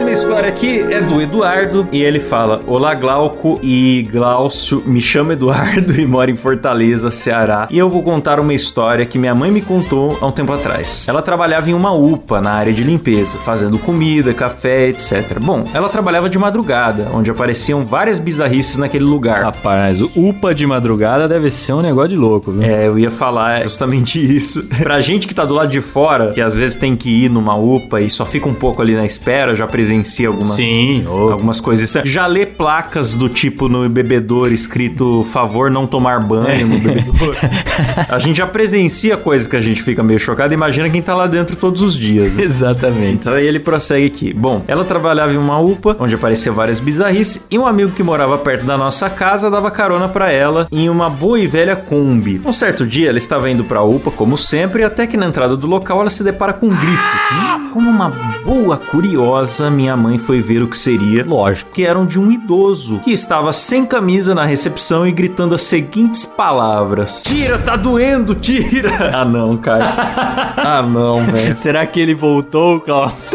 próxima 0.07 0.11
história 0.11 0.49
aqui 0.49 0.79
é 0.93 1.01
do 1.01 1.21
Eduardo 1.21 1.87
e 1.91 2.01
ele 2.01 2.19
fala: 2.19 2.61
Olá, 2.65 2.93
Glauco 2.93 3.59
e 3.61 4.07
Glaucio, 4.11 4.81
me 4.85 5.01
chamo 5.01 5.33
Eduardo 5.33 5.93
e 5.99 6.05
moro 6.05 6.31
em 6.31 6.35
Fortaleza, 6.35 7.11
Ceará. 7.11 7.67
E 7.69 7.77
eu 7.77 7.89
vou 7.89 8.03
contar 8.03 8.39
uma 8.39 8.53
história 8.53 9.05
que 9.05 9.17
minha 9.17 9.35
mãe 9.35 9.51
me 9.51 9.61
contou 9.61 10.17
há 10.21 10.25
um 10.25 10.31
tempo 10.31 10.53
atrás. 10.53 11.05
Ela 11.07 11.21
trabalhava 11.21 11.69
em 11.69 11.73
uma 11.73 11.91
UPA 11.91 12.39
na 12.39 12.51
área 12.51 12.73
de 12.73 12.83
limpeza, 12.83 13.39
fazendo 13.39 13.77
comida, 13.77 14.33
café, 14.33 14.89
etc. 14.89 15.39
Bom, 15.41 15.65
ela 15.73 15.89
trabalhava 15.89 16.29
de 16.29 16.37
madrugada, 16.37 17.09
onde 17.13 17.29
apareciam 17.29 17.85
várias 17.85 18.19
bizarrices 18.19 18.77
naquele 18.77 19.05
lugar. 19.05 19.43
Rapaz, 19.43 19.99
o 20.01 20.09
UPA 20.15 20.53
de 20.53 20.65
madrugada 20.65 21.27
deve 21.27 21.51
ser 21.51 21.73
um 21.73 21.81
negócio 21.81 22.09
de 22.09 22.17
louco, 22.17 22.51
viu? 22.51 22.63
É, 22.63 22.87
eu 22.87 22.97
ia 22.97 23.11
falar 23.11 23.63
justamente 23.63 24.19
isso. 24.35 24.63
pra 24.81 25.01
gente 25.01 25.27
que 25.27 25.35
tá 25.35 25.43
do 25.43 25.53
lado 25.53 25.69
de 25.69 25.81
fora, 25.81 26.31
que 26.31 26.41
às 26.41 26.55
vezes 26.55 26.75
tem 26.75 26.95
que 26.95 27.25
ir 27.25 27.29
numa 27.29 27.55
UPA 27.55 28.01
e 28.01 28.09
só 28.09 28.25
fica 28.25 28.47
um 28.47 28.53
pouco 28.53 28.81
ali 28.81 28.95
na 28.95 29.05
espera, 29.05 29.53
já 29.53 29.67
presencia 29.97 30.27
algumas, 30.27 30.55
Sim, 30.55 31.05
algumas 31.05 31.59
coisas. 31.59 31.91
Já 32.05 32.27
lê 32.27 32.45
placas 32.45 33.15
do 33.15 33.29
tipo 33.29 33.67
no 33.67 33.87
bebedouro 33.89 34.53
escrito 34.53 35.23
favor 35.31 35.69
não 35.71 35.87
tomar 35.87 36.19
banho 36.19 36.67
no 36.67 36.79
bebedouro. 36.79 37.35
a 38.09 38.19
gente 38.19 38.37
já 38.37 38.47
presencia 38.47 39.17
coisas 39.17 39.47
que 39.47 39.55
a 39.55 39.61
gente 39.61 39.81
fica 39.81 40.03
meio 40.03 40.19
chocado. 40.19 40.53
Imagina 40.53 40.89
quem 40.89 41.01
tá 41.01 41.15
lá 41.15 41.27
dentro 41.27 41.55
todos 41.55 41.81
os 41.81 41.95
dias. 41.95 42.33
né? 42.33 42.43
Exatamente. 42.43 43.13
Então 43.13 43.33
aí 43.33 43.45
ele 43.45 43.59
prossegue 43.59 44.05
aqui. 44.05 44.33
Bom, 44.33 44.63
ela 44.67 44.83
trabalhava 44.85 45.33
em 45.33 45.37
uma 45.37 45.59
UPA, 45.59 45.95
onde 45.99 46.15
aparecia 46.15 46.51
várias 46.51 46.79
bizarrices, 46.79 47.41
e 47.49 47.57
um 47.57 47.65
amigo 47.65 47.91
que 47.91 48.03
morava 48.03 48.37
perto 48.37 48.65
da 48.65 48.77
nossa 48.77 49.09
casa 49.09 49.49
dava 49.49 49.71
carona 49.71 50.07
pra 50.07 50.31
ela 50.31 50.67
em 50.71 50.89
uma 50.89 51.09
boa 51.09 51.39
e 51.39 51.47
velha 51.47 51.75
Kombi. 51.75 52.41
Um 52.45 52.53
certo 52.53 52.85
dia 52.85 53.09
ela 53.09 53.17
estava 53.17 53.49
indo 53.49 53.63
pra 53.63 53.81
UPA, 53.81 54.11
como 54.11 54.37
sempre, 54.37 54.83
até 54.83 55.07
que 55.07 55.17
na 55.17 55.25
entrada 55.25 55.55
do 55.55 55.67
local 55.67 56.01
ela 56.01 56.09
se 56.09 56.23
depara 56.23 56.53
com 56.53 56.67
gritos. 56.69 57.71
Como 57.73 57.89
uma 57.89 58.09
boa 58.43 58.77
curiosa, 58.77 59.69
minha 59.69 59.86
mãe 59.95 60.17
foi 60.17 60.41
ver 60.41 60.61
o 60.61 60.67
que 60.67 60.77
seria. 60.77 61.23
Lógico. 61.25 61.71
Que 61.71 61.85
eram 61.85 62.05
de 62.05 62.19
um 62.19 62.31
idoso 62.31 62.99
que 62.99 63.11
estava 63.11 63.53
sem 63.53 63.85
camisa 63.85 64.33
na 64.33 64.45
recepção 64.45 65.07
e 65.07 65.11
gritando 65.11 65.55
as 65.55 65.63
seguintes 65.63 66.25
palavras: 66.25 67.21
Tira, 67.23 67.57
tá 67.57 67.75
doendo, 67.75 68.35
tira! 68.35 69.11
Ah, 69.13 69.25
não, 69.25 69.55
cara. 69.57 69.93
ah, 70.57 70.81
não, 70.81 71.17
velho. 71.17 71.55
Será 71.55 71.85
que 71.85 71.99
ele 71.99 72.13
voltou, 72.13 72.81
Klaus? 72.81 73.31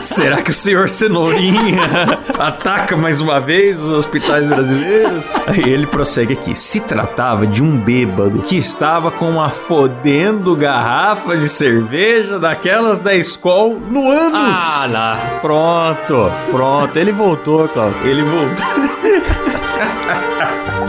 Será 0.00 0.42
que 0.42 0.50
o 0.50 0.54
senhor 0.54 0.88
Cenourinha 0.88 1.82
ataca 2.38 2.96
mais 2.96 3.20
uma 3.20 3.40
vez 3.40 3.80
os 3.80 3.90
hospitais 3.90 4.48
brasileiros? 4.48 5.34
Aí 5.46 5.72
ele 5.72 5.86
prossegue 5.86 6.34
aqui. 6.34 6.54
Se 6.54 6.80
tratava 6.80 7.46
de 7.46 7.62
um 7.62 7.76
bêbado 7.76 8.40
que 8.40 8.56
estava 8.56 9.10
com 9.10 9.30
uma 9.30 9.48
fodendo 9.48 10.54
garrafa 10.56 11.36
de 11.36 11.48
cerveja 11.48 12.38
daquelas 12.38 13.00
da 13.00 13.14
Skol 13.16 13.80
no 13.80 14.10
ânus. 14.10 14.34
Ah, 14.34 14.86
lá. 14.90 15.38
Pronto, 15.40 16.32
pronto. 16.50 16.96
Ele 16.98 17.12
voltou, 17.12 17.68
Klaus. 17.68 18.04
Ele 18.04 18.22
voltou. 18.22 19.43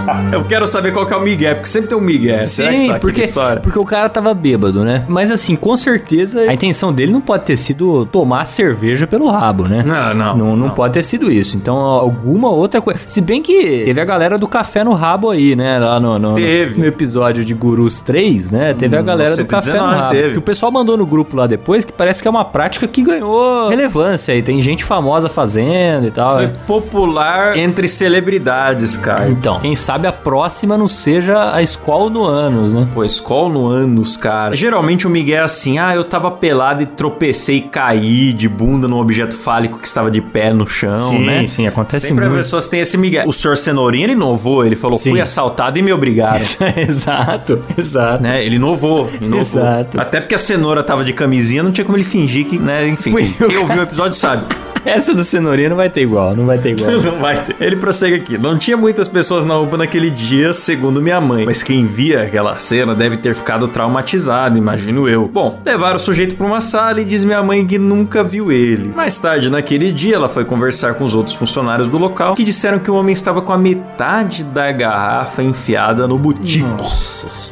Eu 0.31 0.43
quero 0.45 0.67
saber 0.67 0.91
qual 0.91 1.05
que 1.05 1.13
é 1.13 1.17
o 1.17 1.21
Miguel, 1.21 1.55
porque 1.55 1.69
sempre 1.69 1.89
tem 1.89 1.97
um 1.97 2.01
Miguel. 2.01 2.43
Será 2.43 2.69
que 2.69 2.75
Sim, 2.77 2.87
tá 2.87 2.99
porque, 2.99 3.21
porque 3.63 3.79
o 3.79 3.85
cara 3.85 4.09
tava 4.09 4.33
bêbado, 4.33 4.83
né? 4.83 5.05
Mas 5.07 5.31
assim, 5.31 5.55
com 5.55 5.75
certeza 5.77 6.41
a 6.41 6.53
intenção 6.53 6.91
dele 6.91 7.11
não 7.11 7.21
pode 7.21 7.43
ter 7.45 7.57
sido 7.57 8.05
tomar 8.07 8.45
cerveja 8.45 9.07
pelo 9.07 9.29
rabo, 9.29 9.67
né? 9.67 9.83
Não, 9.85 10.13
não. 10.13 10.37
Não, 10.37 10.55
não 10.55 10.69
pode 10.69 10.93
ter 10.93 11.03
sido 11.03 11.31
isso. 11.31 11.55
Então, 11.57 11.75
alguma 11.77 12.49
outra 12.49 12.81
coisa. 12.81 12.99
Se 13.07 13.21
bem 13.21 13.41
que 13.41 13.83
teve 13.85 14.01
a 14.01 14.05
galera 14.05 14.37
do 14.37 14.47
café 14.47 14.83
no 14.83 14.93
rabo 14.93 15.29
aí, 15.29 15.55
né? 15.55 15.79
Lá 15.79 15.99
no, 15.99 16.19
no, 16.19 16.35
Teve. 16.35 16.79
no 16.79 16.85
episódio 16.85 17.43
de 17.45 17.53
Gurus 17.53 18.01
3, 18.01 18.51
né? 18.51 18.73
Teve 18.73 18.97
a 18.97 19.01
Hum, 19.01 19.05
galera 19.05 19.35
do 19.35 19.45
café 19.45 19.71
no 19.71 19.77
119 19.79 19.95
rabo. 19.99 20.11
teve. 20.11 20.31
Que 20.33 20.39
o 20.39 20.41
pessoal 20.41 20.71
mandou 20.71 20.97
no 20.97 21.05
grupo 21.05 21.35
lá 21.37 21.47
depois 21.47 21.83
que 21.85 21.91
parece 21.93 22.21
que 22.21 22.27
é 22.27 22.31
uma 22.31 22.45
prática 22.45 22.87
que 22.87 23.01
ganhou 23.01 23.69
relevância 23.69 24.33
aí. 24.33 24.41
Tem 24.41 24.61
gente 24.61 24.83
famosa 24.83 25.29
fazendo 25.29 26.07
e 26.07 26.11
tal. 26.11 26.35
Foi 26.35 26.47
né? 26.47 26.53
popular 26.67 27.57
entre 27.57 27.87
celebridades, 27.87 28.97
cara. 28.97 29.29
Então, 29.29 29.59
quem 29.59 29.75
sabe 29.75 29.94
a 30.03 30.11
próxima 30.11 30.77
não 30.77 30.87
seja 30.87 31.53
a 31.53 31.61
escola 31.61 32.09
no 32.09 32.23
ânus, 32.25 32.73
né? 32.73 32.87
Pô, 32.93 33.03
escola 33.03 33.53
no 33.53 33.67
ânus, 33.67 34.17
cara. 34.17 34.53
Geralmente 34.55 35.07
o 35.07 35.09
Miguel 35.09 35.41
é 35.41 35.45
assim, 35.45 35.77
ah, 35.77 35.95
eu 35.95 36.03
tava 36.03 36.31
pelado 36.31 36.83
e 36.83 36.85
tropecei 36.85 37.57
e 37.57 37.61
caí 37.61 38.33
de 38.33 38.49
bunda 38.49 38.87
num 38.87 38.97
objeto 38.99 39.35
fálico 39.35 39.79
que 39.79 39.87
estava 39.87 40.09
de 40.11 40.21
pé 40.21 40.51
no 40.53 40.67
chão, 40.67 41.09
Sim, 41.11 41.25
né? 41.25 41.47
sim, 41.47 41.67
acontece 41.67 42.07
Sempre 42.07 42.25
muito. 42.25 42.39
as 42.39 42.45
pessoas 42.47 42.67
têm 42.67 42.81
esse 42.81 42.97
Miguel. 42.97 43.27
O 43.27 43.33
senhor 43.33 43.55
Cenourinha, 43.55 44.05
ele 44.05 44.13
inovou, 44.13 44.65
ele 44.65 44.75
falou, 44.75 44.97
Sim. 44.97 45.11
fui 45.11 45.21
assaltado 45.21 45.77
e 45.77 45.81
me 45.81 45.93
obrigaram. 45.93 46.45
exato, 46.75 47.63
exato. 47.77 48.23
né? 48.23 48.43
Ele 48.43 48.55
inovou, 48.55 49.09
inovou. 49.21 49.41
Exato. 49.61 49.99
Até 49.99 50.19
porque 50.19 50.35
a 50.35 50.39
cenoura 50.39 50.83
tava 50.83 51.03
de 51.03 51.13
camisinha, 51.13 51.63
não 51.63 51.71
tinha 51.71 51.85
como 51.85 51.97
ele 51.97 52.03
fingir 52.03 52.45
que, 52.45 52.57
né, 52.57 52.87
enfim. 52.87 53.13
Quem 53.13 53.57
ouviu 53.57 53.79
o 53.79 53.83
episódio 53.83 54.13
sabe. 54.17 54.43
Essa 54.95 55.15
do 55.15 55.23
cenourinha 55.23 55.69
não 55.69 55.75
vai 55.75 55.89
ter 55.89 56.01
igual, 56.01 56.35
não 56.35 56.45
vai 56.45 56.59
ter 56.59 56.71
igual. 56.71 56.91
Não 57.05 57.19
vai 57.19 57.41
ter. 57.41 57.55
Ele 57.59 57.75
prossegue 57.75 58.15
aqui. 58.15 58.37
Não 58.37 58.57
tinha 58.57 58.77
muitas 58.77 59.07
pessoas 59.07 59.43
na 59.45 59.57
UPA 59.59 59.77
naquele 59.77 60.09
dia, 60.09 60.53
segundo 60.53 61.01
minha 61.01 61.19
mãe. 61.19 61.45
Mas 61.45 61.63
quem 61.63 61.85
via 61.85 62.23
aquela 62.23 62.57
cena 62.57 62.93
deve 62.93 63.17
ter 63.17 63.33
ficado 63.33 63.67
traumatizado, 63.67 64.57
imagino 64.57 65.07
eu. 65.07 65.27
Bom, 65.27 65.59
levaram 65.65 65.95
o 65.95 65.99
sujeito 65.99 66.35
pra 66.35 66.45
uma 66.45 66.61
sala 66.61 67.01
e 67.01 67.05
diz 67.05 67.23
minha 67.23 67.41
mãe 67.41 67.65
que 67.65 67.77
nunca 67.77 68.23
viu 68.23 68.51
ele. 68.51 68.91
Mais 68.95 69.17
tarde, 69.17 69.49
naquele 69.49 69.91
dia, 69.91 70.15
ela 70.15 70.27
foi 70.27 70.45
conversar 70.45 70.95
com 70.95 71.03
os 71.03 71.15
outros 71.15 71.35
funcionários 71.35 71.87
do 71.87 71.97
local 71.97 72.35
que 72.35 72.43
disseram 72.43 72.79
que 72.79 72.91
o 72.91 72.95
homem 72.95 73.13
estava 73.13 73.41
com 73.41 73.53
a 73.53 73.57
metade 73.57 74.43
da 74.43 74.71
garrafa 74.71 75.41
enfiada 75.43 76.07
no 76.07 76.17
butico. 76.17 76.85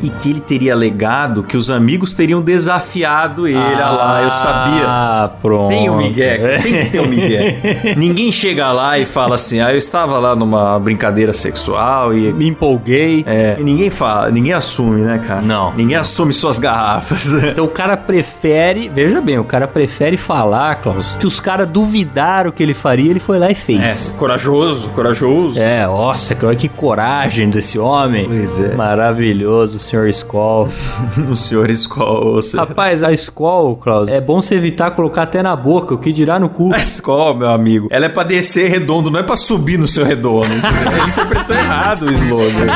E 0.02 0.10
que 0.10 0.30
ele 0.30 0.40
teria 0.40 0.74
alegado 0.74 1.44
que 1.44 1.58
os 1.58 1.72
amigos 1.72 2.14
teriam 2.14 2.42
desafiado 2.42 3.48
ele. 3.48 3.58
Ah 3.58 3.90
lá, 3.90 4.24
eu 4.24 4.32
sabia. 4.32 4.86
Ah, 4.86 5.32
pronto. 5.42 5.70
Tem 5.70 5.90
o 5.90 5.98
Miguel, 5.98 6.62
tem 6.62 6.80
que 6.80 6.90
ter 6.90 7.00
o 7.00 7.08
Miguel. 7.08 7.23
Ninguém 7.98 8.32
chega 8.32 8.72
lá 8.72 8.98
e 8.98 9.06
fala 9.06 9.36
assim, 9.36 9.60
ah, 9.60 9.72
eu 9.72 9.78
estava 9.78 10.18
lá 10.20 10.36
numa 10.36 10.80
brincadeira 10.80 11.34
sexual 11.34 12.14
e... 12.14 12.34
Me 12.34 12.48
empolguei. 12.48 13.24
É, 13.28 13.56
e 13.60 13.64
ninguém 13.64 13.90
fala, 13.90 14.32
ninguém 14.32 14.54
assume, 14.54 15.02
né, 15.02 15.20
cara? 15.26 15.42
Não. 15.42 15.74
Ninguém 15.74 15.96
assume 15.96 16.34
suas 16.34 16.60
garrafas. 16.60 17.34
Então 17.54 17.66
o 17.66 17.70
cara 17.70 17.96
prefere, 17.96 18.90
veja 18.90 19.22
bem, 19.22 19.38
o 19.38 19.44
cara 19.44 19.68
prefere 19.68 20.18
falar, 20.18 20.76
Klaus, 20.78 21.16
que 21.16 21.28
os 21.28 21.40
caras 21.40 21.68
duvidaram 21.68 22.52
que 22.52 22.64
ele 22.64 22.74
faria, 22.74 23.12
ele 23.12 23.20
foi 23.20 23.38
lá 23.38 23.52
e 23.52 23.56
fez. 23.56 24.14
É, 24.14 24.18
corajoso, 24.18 24.90
corajoso. 24.90 25.60
É, 25.60 25.86
nossa, 25.86 26.34
que, 26.34 26.56
que 26.56 26.70
coragem 26.70 27.50
desse 27.50 27.78
homem. 27.78 28.26
Pois 28.28 28.60
é. 28.60 28.76
Maravilhoso, 28.76 29.78
senhor 29.78 30.08
Skoll. 30.08 30.70
o 31.30 31.36
senhor 31.36 31.70
Skoll. 31.72 32.40
Rapaz, 32.56 33.04
a 33.04 33.12
Skoll, 33.14 33.76
Klaus, 33.76 34.12
é 34.12 34.20
bom 34.20 34.42
você 34.42 34.56
evitar 34.56 34.92
colocar 34.92 35.24
até 35.24 35.44
na 35.44 35.56
boca, 35.56 35.94
o 35.94 35.98
que 35.98 36.12
dirá 36.12 36.40
no 36.40 36.50
cu. 36.50 36.74
A 36.74 36.78
Skoll, 36.78 37.13
meu 37.34 37.50
amigo, 37.50 37.88
ela 37.90 38.06
é 38.06 38.10
pra 38.10 38.24
descer 38.24 38.70
redondo, 38.70 39.10
não 39.10 39.20
é 39.20 39.24
pra 39.24 39.36
subir 39.36 39.78
no 39.78 39.88
seu 39.88 40.06
redondo. 40.06 40.48
Ele 40.48 41.10
interpretou 41.10 41.56
errado 41.56 42.06
o 42.06 42.12
slogan. 42.12 42.74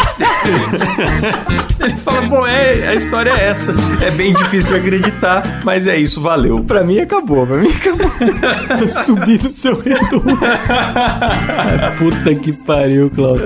Ele 1.80 1.94
fala, 1.94 2.22
bom, 2.22 2.46
é, 2.46 2.88
a 2.88 2.96
história 2.96 3.30
é 3.32 3.46
essa. 3.48 3.74
É 4.02 4.12
bem 4.12 4.34
difícil 4.34 4.74
de 4.74 4.80
acreditar, 4.80 5.62
mas 5.64 5.88
é 5.88 5.98
isso, 5.98 6.22
valeu. 6.22 6.64
Pra 6.64 6.84
mim 6.84 7.00
acabou, 7.00 7.46
pra 7.46 7.58
mim 7.58 7.70
acabou. 7.70 8.12
Subir 9.06 9.42
no 9.44 9.54
seu 9.54 9.80
redondo. 9.80 10.38
Puta 11.98 12.36
que 12.36 12.56
pariu, 12.58 13.10
Klaus. 13.10 13.40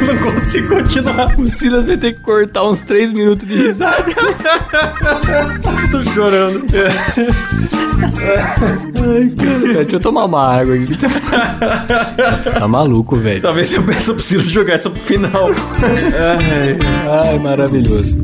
Eu 0.00 0.14
não 0.14 0.18
consigo 0.32 0.68
continuar. 0.76 1.38
O 1.38 1.48
Silas 1.48 1.86
vai 1.86 1.96
ter 1.96 2.14
que 2.14 2.20
cortar 2.20 2.64
uns 2.64 2.82
3 2.82 3.12
minutos 3.12 3.46
de 3.46 3.56
risada. 3.56 4.04
Tô 5.90 6.04
chorando. 6.12 6.62
Ai, 8.24 9.32
cara, 9.36 9.74
deixa 9.74 9.96
eu 9.96 10.00
tomar 10.00 10.24
uma 10.26 10.56
água 10.56 10.74
aqui. 10.74 10.96
Nossa, 12.18 12.50
tá 12.52 12.68
maluco, 12.68 13.16
velho. 13.16 13.40
Talvez 13.40 13.72
eu 13.72 13.82
peça 13.82 14.18
Silas 14.18 14.48
jogar 14.50 14.74
essa 14.74 14.88
pro 14.90 15.00
final. 15.00 15.48
Ai. 15.50 16.78
Ai, 17.28 17.38
maravilhoso. 17.38 18.18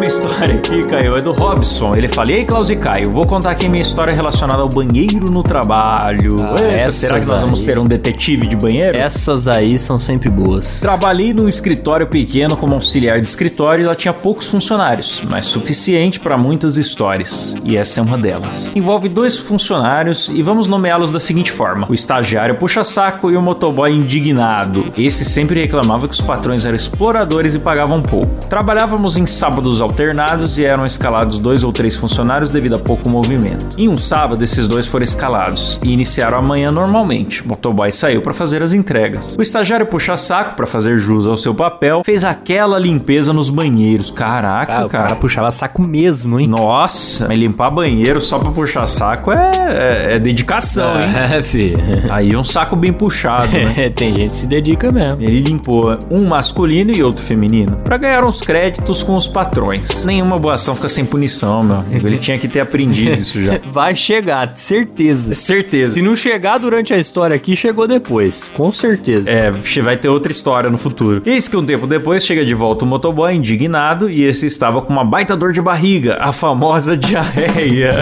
Próxima 0.00 0.06
história 0.06 0.54
aqui, 0.54 0.80
Caio, 0.86 1.14
é 1.14 1.20
do 1.20 1.32
Robson. 1.32 1.92
Ele 1.94 2.08
fala: 2.08 2.32
E 2.32 2.36
aí, 2.36 2.44
Klaus 2.46 2.70
e 2.70 2.76
Caio, 2.76 3.12
vou 3.12 3.26
contar 3.26 3.50
aqui 3.50 3.68
minha 3.68 3.82
história 3.82 4.14
relacionada 4.14 4.62
ao 4.62 4.68
banheiro 4.68 5.30
no 5.30 5.42
trabalho. 5.42 6.36
Ah, 6.40 6.54
Eita, 6.58 6.72
essas 6.72 6.94
será 6.94 7.20
que 7.20 7.26
nós 7.26 7.42
vamos 7.42 7.60
aí. 7.60 7.66
ter 7.66 7.78
um 7.78 7.84
detetive 7.84 8.46
de 8.46 8.56
banheiro? 8.56 8.98
Essas 8.98 9.46
aí 9.46 9.78
são 9.78 9.98
sempre 9.98 10.30
boas. 10.30 10.80
Trabalhei 10.80 11.34
num 11.34 11.46
escritório 11.46 12.06
pequeno 12.06 12.56
como 12.56 12.74
auxiliar 12.74 13.20
de 13.20 13.28
escritório 13.28 13.82
e 13.82 13.86
lá 13.86 13.94
tinha 13.94 14.14
poucos 14.14 14.46
funcionários, 14.46 15.22
mas 15.28 15.44
suficiente 15.44 16.18
para 16.18 16.38
muitas 16.38 16.78
histórias. 16.78 17.54
E 17.62 17.76
essa 17.76 18.00
é 18.00 18.02
uma 18.02 18.16
delas. 18.16 18.74
Envolve 18.74 19.06
dois 19.06 19.36
funcionários 19.36 20.30
e 20.30 20.42
vamos 20.42 20.66
nomeá-los 20.66 21.10
da 21.10 21.20
seguinte 21.20 21.52
forma: 21.52 21.86
o 21.90 21.94
estagiário 21.94 22.54
puxa-saco 22.54 23.30
e 23.30 23.36
o 23.36 23.42
motoboy 23.42 23.92
indignado. 23.92 24.86
Esse 24.96 25.26
sempre 25.26 25.60
reclamava 25.60 26.08
que 26.08 26.14
os 26.14 26.22
patrões 26.22 26.64
eram 26.64 26.76
exploradores 26.76 27.54
e 27.54 27.58
pagavam 27.58 28.00
pouco. 28.00 28.30
Trabalhávamos 28.48 29.18
em 29.18 29.26
sábados 29.26 29.82
alternados 29.90 30.56
e 30.56 30.64
eram 30.64 30.86
escalados 30.86 31.40
dois 31.40 31.62
ou 31.62 31.72
três 31.72 31.96
funcionários 31.96 32.50
devido 32.50 32.76
a 32.76 32.78
pouco 32.78 33.08
movimento. 33.10 33.66
Em 33.78 33.88
um 33.88 33.98
sábado, 33.98 34.42
esses 34.42 34.66
dois 34.66 34.86
foram 34.86 35.04
escalados 35.04 35.78
e 35.84 35.92
iniciaram 35.92 36.38
a 36.38 36.42
manhã 36.42 36.70
normalmente. 36.70 37.42
O 37.42 37.48
motoboy 37.48 37.90
saiu 37.92 38.22
para 38.22 38.32
fazer 38.32 38.62
as 38.62 38.72
entregas. 38.72 39.36
O 39.38 39.42
estagiário 39.42 39.86
puxa-saco 39.86 40.54
para 40.54 40.66
fazer 40.66 40.96
jus 40.98 41.26
ao 41.26 41.36
seu 41.36 41.54
papel, 41.54 42.02
fez 42.04 42.24
aquela 42.24 42.78
limpeza 42.78 43.32
nos 43.32 43.50
banheiros. 43.50 44.10
Caraca, 44.10 44.72
Cara, 44.72 44.86
o 44.86 44.88
cara. 44.88 45.16
puxava 45.16 45.50
saco 45.50 45.82
mesmo, 45.82 46.38
hein? 46.38 46.46
Nossa, 46.46 47.26
mas 47.28 47.38
limpar 47.38 47.70
banheiro 47.70 48.20
só 48.20 48.38
pra 48.38 48.50
puxar 48.50 48.86
saco 48.86 49.32
é, 49.32 49.50
é, 49.72 50.14
é 50.14 50.18
dedicação, 50.18 50.92
hein? 51.00 51.08
É, 51.30 51.42
fi. 51.42 51.72
Aí 52.12 52.32
é 52.32 52.38
um 52.38 52.44
saco 52.44 52.74
bem 52.74 52.92
puxado, 52.92 53.52
né? 53.52 53.90
Tem 53.94 54.14
gente 54.14 54.30
que 54.30 54.36
se 54.36 54.46
dedica 54.46 54.88
mesmo. 54.92 55.20
Ele 55.20 55.40
limpou 55.40 55.96
um 56.10 56.24
masculino 56.26 56.90
e 56.90 57.02
outro 57.02 57.22
feminino 57.22 57.76
para 57.84 57.96
ganhar 57.96 58.24
uns 58.26 58.40
créditos 58.40 59.02
com 59.02 59.12
os 59.12 59.26
patrões. 59.26 59.79
Nenhuma 60.04 60.38
boa 60.38 60.54
ação 60.54 60.74
fica 60.74 60.88
sem 60.88 61.04
punição, 61.04 61.62
meu 61.62 61.76
amigo. 61.76 62.06
Ele 62.06 62.18
tinha 62.18 62.38
que 62.38 62.48
ter 62.48 62.60
aprendido 62.60 63.14
isso 63.14 63.42
já. 63.42 63.60
Vai 63.70 63.94
chegar, 63.96 64.52
certeza. 64.56 65.34
Certeza. 65.34 65.94
Se 65.94 66.02
não 66.02 66.14
chegar 66.16 66.58
durante 66.58 66.92
a 66.92 66.98
história 66.98 67.34
aqui, 67.34 67.56
chegou 67.56 67.86
depois. 67.86 68.50
Com 68.54 68.70
certeza. 68.72 69.28
É, 69.28 69.50
vai 69.82 69.96
ter 69.96 70.08
outra 70.08 70.32
história 70.32 70.68
no 70.70 70.78
futuro. 70.78 71.22
Eis 71.24 71.48
que 71.48 71.56
um 71.56 71.64
tempo 71.64 71.86
depois 71.86 72.24
chega 72.24 72.44
de 72.44 72.54
volta 72.54 72.84
o 72.84 72.88
motoboy 72.88 73.34
indignado 73.34 74.10
e 74.10 74.24
esse 74.24 74.46
estava 74.46 74.82
com 74.82 74.92
uma 74.92 75.04
baita 75.04 75.36
dor 75.36 75.52
de 75.52 75.62
barriga, 75.62 76.16
a 76.20 76.32
famosa 76.32 76.96
diarreia. 76.98 77.92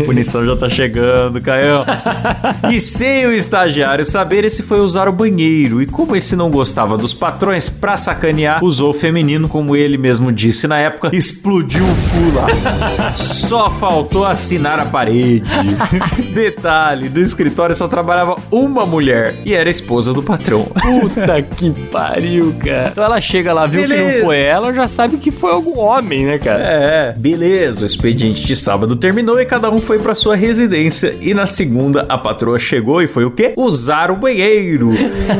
a 0.00 0.04
punição 0.04 0.44
já 0.44 0.56
tá 0.56 0.68
chegando, 0.68 1.40
Caio. 1.40 1.84
E 2.70 2.80
sem 2.80 3.26
o 3.26 3.32
estagiário 3.32 4.04
saber, 4.04 4.44
esse 4.44 4.62
foi 4.62 4.80
usar 4.80 5.08
o 5.08 5.12
banheiro. 5.12 5.82
E 5.82 5.86
como 5.86 6.14
esse 6.14 6.36
não 6.36 6.50
gostava 6.50 6.96
dos 6.96 7.14
patrões, 7.14 7.68
pra 7.68 7.96
sacanear, 7.96 8.62
usou 8.64 8.90
o 8.90 8.94
feminino, 8.94 9.48
como 9.48 9.74
ele 9.76 9.96
mesmo 9.96 10.32
disse 10.32 10.66
na 10.66 10.78
época, 10.78 11.10
explodiu 11.16 11.84
o 11.84 11.86
cu 11.88 12.34
lá. 12.36 13.12
Só 13.16 13.70
faltou 13.70 14.24
assinar 14.24 14.78
a 14.78 14.84
parede. 14.84 15.44
Detalhe, 16.34 17.08
no 17.08 17.20
escritório 17.20 17.74
só 17.74 17.88
trabalhava 17.88 18.36
uma 18.50 18.84
mulher 18.84 19.36
e 19.44 19.54
era 19.54 19.68
a 19.68 19.70
esposa 19.70 20.12
do 20.12 20.22
patrão. 20.22 20.64
Puta 20.64 21.40
que 21.42 21.70
pariu, 21.90 22.54
cara. 22.62 22.88
Então 22.92 23.04
ela 23.04 23.20
chega 23.20 23.52
lá, 23.52 23.66
viu 23.66 23.82
que 23.82 23.88
Beleza. 23.88 24.18
não 24.18 24.24
foi 24.26 24.40
ela, 24.40 24.72
já 24.72 24.88
sabe 24.88 25.16
que 25.16 25.30
foi 25.30 25.52
algum 25.52 25.78
homem, 25.78 26.26
né, 26.26 26.38
cara? 26.38 26.62
É, 26.62 27.12
beleza. 27.12 27.84
O 27.84 27.86
expediente 27.86 28.46
de 28.46 28.56
sábado 28.56 28.96
terminou 28.96 29.40
e 29.40 29.46
cada 29.46 29.70
um 29.70 29.80
foi 29.80 29.98
pra 29.98 30.14
sua 30.14 30.36
residência. 30.36 31.16
E 31.20 31.32
na 31.34 31.46
segunda, 31.46 32.06
a 32.08 32.18
patroa 32.18 32.58
chegou 32.58 33.02
e 33.02 33.06
foi 33.06 33.24
o 33.24 33.30
quê? 33.30 33.52
Usar 33.56 34.10
o 34.10 34.16
banheiro. 34.16 34.90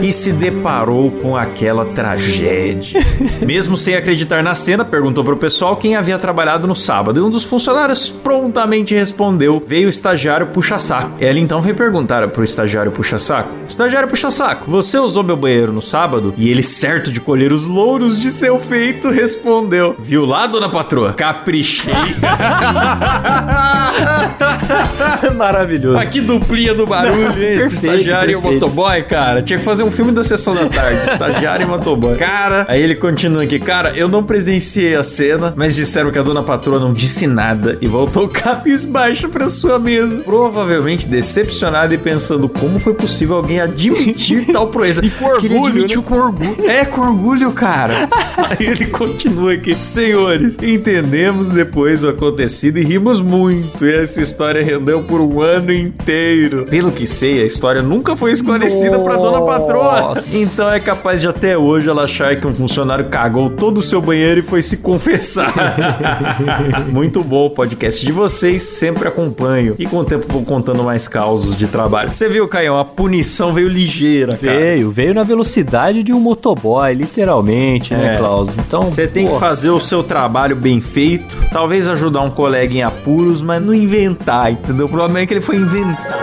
e 0.02 0.12
se 0.12 0.32
deparou 0.32 1.10
com 1.10 1.36
aquela 1.36 1.84
tragédia. 1.86 3.00
Mesmo 3.44 3.76
sem 3.76 3.94
acreditar 3.94 4.42
na 4.42 4.54
cena, 4.54 4.84
perguntou 4.84 5.24
pro 5.24 5.36
pessoal 5.36 5.55
pessoal 5.56 5.74
quem 5.74 5.96
havia 5.96 6.18
trabalhado 6.18 6.66
no 6.66 6.76
sábado. 6.76 7.18
E 7.18 7.22
um 7.22 7.30
dos 7.30 7.42
funcionários 7.42 8.10
prontamente 8.10 8.94
respondeu: 8.94 9.62
veio 9.66 9.86
o 9.86 9.88
estagiário 9.88 10.48
puxa-saco. 10.48 11.12
Ela 11.18 11.38
então 11.38 11.62
foi 11.62 11.72
perguntar 11.72 12.28
pro 12.28 12.44
estagiário 12.44 12.92
puxa-saco: 12.92 13.48
Estagiário 13.66 14.06
puxa-saco, 14.06 14.70
você 14.70 14.98
usou 14.98 15.22
meu 15.22 15.36
banheiro 15.36 15.72
no 15.72 15.80
sábado? 15.80 16.34
E 16.36 16.50
ele, 16.50 16.62
certo 16.62 17.10
de 17.10 17.22
colher 17.22 17.52
os 17.52 17.66
louros 17.66 18.20
de 18.20 18.30
seu 18.30 18.58
feito, 18.58 19.08
respondeu: 19.08 19.96
Viu 19.98 20.26
lá, 20.26 20.46
dona 20.46 20.68
patroa? 20.68 21.14
Caprichei. 21.14 21.94
Maravilhoso. 25.36 25.98
Aqui 25.98 26.20
duplinha 26.20 26.74
do 26.74 26.86
barulho, 26.86 27.42
hein? 27.42 27.54
Esse 27.54 27.76
estagiário 27.76 28.32
e 28.32 28.36
o 28.36 28.42
motoboy, 28.42 29.02
cara. 29.04 29.40
Tinha 29.42 29.58
que 29.58 29.64
fazer 29.64 29.84
um 29.84 29.90
filme 29.90 30.12
da 30.12 30.22
sessão 30.22 30.54
da 30.54 30.66
tarde. 30.66 31.00
estagiário 31.10 31.64
e 31.64 31.68
motoboy. 31.68 32.16
Cara, 32.16 32.66
aí 32.68 32.82
ele 32.82 32.94
continua 32.94 33.44
aqui. 33.44 33.58
Cara, 33.58 33.96
eu 33.96 34.06
não 34.08 34.22
presenciei 34.22 34.94
a 34.94 35.04
cena, 35.04 35.45
mas 35.54 35.76
disseram 35.76 36.10
que 36.10 36.18
a 36.18 36.22
dona 36.22 36.42
patroa 36.42 36.78
não 36.78 36.92
disse 36.92 37.26
nada 37.26 37.76
e 37.80 37.86
voltou 37.86 38.28
cabisbaixo 38.28 39.28
pra 39.28 39.48
sua 39.48 39.78
mesa. 39.78 40.22
Provavelmente 40.24 41.06
decepcionado 41.06 41.94
e 41.94 41.98
pensando 41.98 42.48
como 42.48 42.78
foi 42.78 42.94
possível 42.94 43.36
alguém 43.36 43.60
admitir 43.60 44.46
tal 44.52 44.68
proeza. 44.68 45.04
E 45.04 45.10
com 45.10 45.24
orgulho, 45.26 45.54
ele 45.54 45.66
admitiu 45.66 46.02
com 46.02 46.14
orgulho. 46.14 46.70
É, 46.70 46.84
com 46.84 47.00
orgulho, 47.00 47.52
cara. 47.52 48.08
aí 48.36 48.66
ele 48.66 48.86
continua 48.86 49.52
aqui. 49.52 49.74
Senhores, 49.76 50.56
entendemos 50.62 51.48
depois 51.48 52.02
o 52.04 52.08
acontecido 52.08 52.78
e 52.78 52.84
rimos 52.84 53.20
muito. 53.20 53.84
E 53.84 53.94
essa 53.94 54.20
história 54.20 54.62
rendeu 54.62 55.04
por 55.04 55.20
um 55.20 55.40
ano 55.40 55.72
inteiro. 55.72 56.64
Pelo 56.64 56.90
que 56.90 57.06
sei, 57.06 57.42
a 57.42 57.46
história 57.46 57.82
nunca 57.82 58.16
foi 58.16 58.32
esclarecida 58.32 58.98
pra 58.98 59.16
dona 59.16 59.42
patroa. 59.42 60.14
Então 60.32 60.70
é 60.70 60.80
capaz 60.80 61.20
de 61.20 61.28
até 61.28 61.56
hoje 61.56 61.88
ela 61.88 62.02
achar 62.02 62.36
que 62.36 62.46
um 62.46 62.54
funcionário 62.54 63.08
cagou 63.08 63.50
todo 63.50 63.78
o 63.78 63.82
seu 63.82 64.00
banheiro 64.00 64.40
e 64.40 64.42
foi 64.42 64.62
se 64.62 64.78
confessar. 64.78 65.35
Muito 66.90 67.22
bom 67.22 67.46
o 67.46 67.50
podcast 67.50 68.04
de 68.04 68.12
vocês, 68.12 68.62
sempre 68.62 69.08
acompanho. 69.08 69.74
E 69.78 69.86
com 69.86 69.98
o 69.98 70.04
tempo 70.04 70.26
vou 70.28 70.42
contando 70.42 70.82
mais 70.82 71.06
causos 71.08 71.56
de 71.56 71.66
trabalho. 71.66 72.14
Você 72.14 72.28
viu, 72.28 72.46
Caião, 72.48 72.78
a 72.78 72.84
punição 72.84 73.52
veio 73.52 73.68
ligeira, 73.68 74.36
cara. 74.36 74.58
Veio, 74.58 74.90
veio 74.90 75.14
na 75.14 75.22
velocidade 75.22 76.02
de 76.02 76.12
um 76.12 76.20
motoboy, 76.20 76.94
literalmente, 76.94 77.94
né, 77.94 78.14
É. 78.14 78.18
Klaus? 78.18 78.56
Então, 78.56 78.84
Você 78.90 79.06
tem 79.06 79.26
que 79.28 79.38
fazer 79.38 79.70
o 79.70 79.80
seu 79.80 80.02
trabalho 80.02 80.56
bem 80.56 80.80
feito, 80.80 81.36
talvez 81.52 81.88
ajudar 81.88 82.22
um 82.22 82.30
colega 82.30 82.72
em 82.72 82.82
apuros, 82.82 83.42
mas 83.42 83.62
não 83.62 83.74
inventar, 83.74 84.52
entendeu? 84.52 84.86
O 84.86 84.88
problema 84.88 85.20
é 85.20 85.26
que 85.26 85.34
ele 85.34 85.40
foi 85.40 85.56
inventar. 85.56 86.15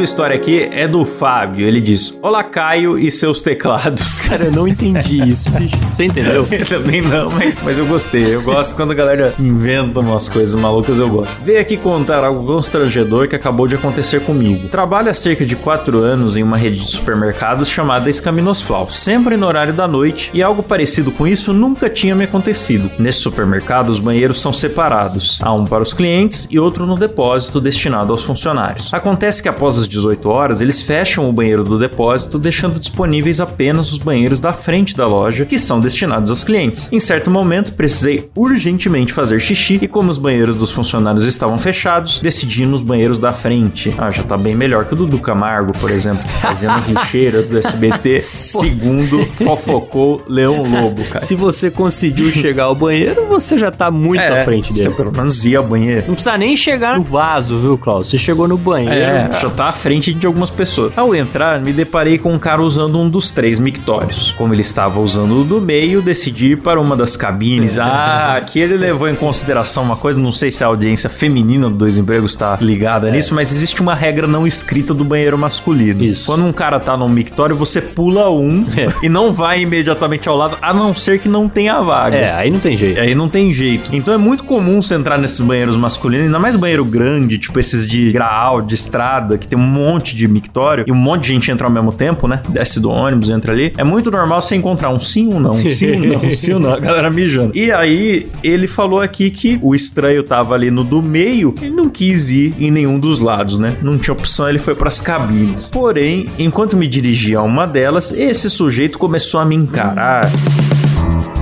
A 0.00 0.02
próxima 0.02 0.04
história 0.04 0.36
aqui 0.36 0.68
é 0.72 0.88
do 0.88 1.04
Fábio. 1.04 1.66
Ele 1.66 1.78
diz: 1.78 2.18
Olá, 2.22 2.42
Caio 2.42 2.98
e 2.98 3.10
seus 3.10 3.42
teclados. 3.42 4.20
Cara, 4.30 4.44
eu 4.44 4.52
não 4.52 4.66
entendi 4.66 5.28
isso, 5.28 5.50
bicho. 5.50 5.76
Você 5.92 6.04
entendeu? 6.04 6.48
Eu 6.50 6.64
também 6.64 7.02
não, 7.02 7.30
mas, 7.30 7.60
mas 7.60 7.78
eu 7.78 7.84
gostei. 7.84 8.34
Eu 8.34 8.40
gosto 8.40 8.74
quando 8.76 8.92
a 8.92 8.94
galera 8.94 9.34
inventa 9.38 10.00
umas 10.00 10.26
coisas 10.26 10.54
malucas, 10.54 10.98
eu 10.98 11.08
gosto. 11.08 11.38
Veio 11.42 11.60
aqui 11.60 11.76
contar 11.76 12.24
algo 12.24 12.46
constrangedor 12.46 13.28
que 13.28 13.36
acabou 13.36 13.66
de 13.66 13.74
acontecer 13.74 14.20
comigo. 14.20 14.68
Trabalho 14.68 15.10
há 15.10 15.14
cerca 15.14 15.44
de 15.44 15.54
4 15.54 15.98
anos 15.98 16.34
em 16.34 16.42
uma 16.42 16.56
rede 16.56 16.80
de 16.80 16.90
supermercados 16.90 17.68
chamada 17.68 18.08
Escaminosflau, 18.08 18.88
sempre 18.88 19.36
no 19.36 19.46
horário 19.46 19.74
da 19.74 19.86
noite, 19.86 20.30
e 20.32 20.42
algo 20.42 20.62
parecido 20.62 21.10
com 21.10 21.26
isso 21.26 21.52
nunca 21.52 21.90
tinha 21.90 22.14
me 22.14 22.24
acontecido. 22.24 22.90
Nesse 22.98 23.18
supermercado, 23.18 23.90
os 23.90 23.98
banheiros 23.98 24.40
são 24.40 24.52
separados. 24.52 25.40
Há 25.42 25.52
um 25.52 25.64
para 25.64 25.82
os 25.82 25.92
clientes 25.92 26.48
e 26.50 26.58
outro 26.58 26.86
no 26.86 26.94
depósito 26.94 27.60
destinado 27.60 28.12
aos 28.12 28.22
funcionários. 28.22 28.94
Acontece 28.94 29.42
que 29.42 29.48
após 29.48 29.76
as 29.76 29.89
18 29.90 30.28
horas, 30.28 30.60
eles 30.60 30.80
fecham 30.80 31.28
o 31.28 31.32
banheiro 31.32 31.62
do 31.64 31.78
depósito, 31.78 32.38
deixando 32.38 32.78
disponíveis 32.78 33.40
apenas 33.40 33.92
os 33.92 33.98
banheiros 33.98 34.40
da 34.40 34.52
frente 34.52 34.96
da 34.96 35.06
loja, 35.06 35.44
que 35.44 35.58
são 35.58 35.80
destinados 35.80 36.30
aos 36.30 36.44
clientes. 36.44 36.88
Em 36.92 37.00
certo 37.00 37.30
momento, 37.30 37.74
precisei 37.74 38.30
urgentemente 38.36 39.12
fazer 39.12 39.38
xixi 39.40 39.78
e 39.82 39.88
como 39.88 40.08
os 40.10 40.18
banheiros 40.18 40.54
dos 40.56 40.70
funcionários 40.70 41.24
estavam 41.24 41.58
fechados, 41.58 42.20
decidi 42.20 42.64
nos 42.64 42.82
banheiros 42.82 43.18
da 43.18 43.32
frente. 43.32 43.94
Ah, 43.98 44.10
já 44.10 44.22
tá 44.22 44.36
bem 44.36 44.54
melhor 44.54 44.84
que 44.86 44.94
o 44.94 44.96
do 44.96 45.06
Dudu 45.06 45.18
Camargo, 45.22 45.72
por 45.78 45.90
exemplo, 45.90 46.22
fazendo 46.40 46.72
as 46.74 46.86
lixeiras 46.88 47.48
do 47.48 47.58
SBT, 47.58 48.24
segundo 48.28 49.24
fofocou 49.26 50.22
Leão 50.28 50.62
Lobo, 50.62 51.02
cara. 51.04 51.24
Se 51.24 51.34
você 51.34 51.70
conseguiu 51.70 52.30
chegar 52.30 52.64
ao 52.64 52.74
banheiro, 52.74 53.26
você 53.28 53.58
já 53.58 53.70
tá 53.70 53.90
muito 53.90 54.20
É, 54.20 54.42
à 54.42 54.44
frente 54.44 54.72
você 54.72 54.84
dele. 54.84 54.94
pelo 54.94 55.12
menos 55.16 55.44
ia 55.44 55.58
ao 55.58 55.64
banheiro. 55.66 56.04
Não 56.06 56.14
precisa 56.14 56.36
nem 56.38 56.56
chegar 56.56 56.96
no 56.96 57.02
vaso, 57.04 57.58
viu, 57.58 57.76
Klaus? 57.78 58.08
Você 58.08 58.18
chegou 58.18 58.46
no 58.46 58.56
banheiro. 58.56 58.94
É, 58.94 59.30
já 59.40 59.50
tá 59.50 59.69
à 59.70 59.72
frente 59.72 60.12
de 60.12 60.26
algumas 60.26 60.50
pessoas. 60.50 60.92
Ao 60.96 61.14
entrar, 61.14 61.60
me 61.60 61.72
deparei 61.72 62.18
com 62.18 62.32
um 62.32 62.38
cara 62.38 62.60
usando 62.60 62.98
um 62.98 63.08
dos 63.08 63.30
três 63.30 63.58
mictórios. 63.58 64.32
Como 64.32 64.52
ele 64.52 64.62
estava 64.62 65.00
usando 65.00 65.40
o 65.40 65.44
do 65.44 65.60
meio, 65.60 66.02
decidi 66.02 66.52
ir 66.52 66.56
para 66.56 66.80
uma 66.80 66.96
das 66.96 67.16
cabines. 67.16 67.78
Ah, 67.78 68.36
aqui 68.36 68.58
ele 68.58 68.76
levou 68.76 69.08
em 69.08 69.14
consideração 69.14 69.82
uma 69.82 69.96
coisa, 69.96 70.18
não 70.18 70.32
sei 70.32 70.50
se 70.50 70.64
a 70.64 70.66
audiência 70.66 71.08
feminina 71.08 71.70
do 71.70 71.76
Dois 71.76 71.96
Empregos 71.96 72.32
está 72.32 72.58
ligada 72.60 73.10
nisso, 73.10 73.34
mas 73.34 73.52
existe 73.52 73.80
uma 73.80 73.94
regra 73.94 74.26
não 74.26 74.46
escrita 74.46 74.92
do 74.92 75.04
banheiro 75.04 75.38
masculino. 75.38 76.02
Isso. 76.02 76.26
Quando 76.26 76.44
um 76.44 76.52
cara 76.52 76.80
tá 76.80 76.96
num 76.96 77.08
mictório, 77.08 77.56
você 77.56 77.80
pula 77.80 78.28
um 78.28 78.66
e 79.02 79.08
não 79.08 79.32
vai 79.32 79.62
imediatamente 79.62 80.28
ao 80.28 80.36
lado, 80.36 80.58
a 80.60 80.74
não 80.74 80.94
ser 80.94 81.20
que 81.20 81.28
não 81.28 81.48
tenha 81.48 81.80
vaga. 81.80 82.16
É, 82.16 82.34
aí 82.34 82.50
não 82.50 82.58
tem 82.58 82.76
jeito. 82.76 83.00
Aí 83.00 83.14
não 83.14 83.28
tem 83.28 83.52
jeito. 83.52 83.94
Então 83.94 84.12
é 84.12 84.18
muito 84.18 84.42
comum 84.42 84.82
você 84.82 84.94
entrar 84.94 85.16
nesses 85.16 85.40
banheiros 85.40 85.76
masculinos, 85.76 86.26
ainda 86.26 86.38
mais 86.38 86.56
banheiro 86.56 86.84
grande, 86.84 87.38
tipo 87.38 87.58
esses 87.60 87.86
de 87.86 88.10
graal, 88.10 88.60
de 88.60 88.74
estrada, 88.74 89.38
que 89.38 89.46
tem 89.46 89.58
um 89.60 89.66
monte 89.66 90.16
de 90.16 90.26
mictório 90.26 90.84
e 90.86 90.92
um 90.92 90.96
monte 90.96 91.22
de 91.22 91.28
gente 91.28 91.50
entra 91.50 91.66
ao 91.66 91.72
mesmo 91.72 91.92
tempo, 91.92 92.26
né? 92.26 92.40
Desce 92.48 92.80
do 92.80 92.90
ônibus, 92.90 93.28
entra 93.28 93.52
ali. 93.52 93.72
É 93.76 93.84
muito 93.84 94.10
normal 94.10 94.40
você 94.40 94.56
encontrar 94.56 94.90
um 94.90 95.00
sim, 95.00 95.28
um 95.28 95.38
não, 95.38 95.52
um 95.52 95.56
sim, 95.70 95.92
um 95.92 96.00
não, 96.00 96.16
um 96.16 96.34
sim, 96.34 96.54
um 96.54 96.58
não, 96.58 96.72
a 96.72 96.78
galera 96.78 97.10
mijando. 97.10 97.56
E 97.56 97.70
aí 97.70 98.28
ele 98.42 98.66
falou 98.66 99.00
aqui 99.00 99.30
que 99.30 99.58
o 99.62 99.74
estranho 99.74 100.22
tava 100.22 100.54
ali 100.54 100.70
no 100.70 100.82
do 100.82 101.02
meio, 101.02 101.54
ele 101.60 101.74
não 101.74 101.88
quis 101.88 102.30
ir 102.30 102.54
em 102.58 102.70
nenhum 102.70 102.98
dos 102.98 103.18
lados, 103.18 103.58
né? 103.58 103.76
Não 103.82 103.98
tinha 103.98 104.12
opção, 104.12 104.48
ele 104.48 104.58
foi 104.58 104.74
pras 104.74 105.00
cabines. 105.00 105.68
Porém, 105.68 106.26
enquanto 106.38 106.76
me 106.76 106.86
dirigia 106.86 107.38
a 107.38 107.42
uma 107.42 107.66
delas, 107.66 108.10
esse 108.12 108.48
sujeito 108.48 108.98
começou 108.98 109.40
a 109.40 109.44
me 109.44 109.54
encarar. 109.54 110.22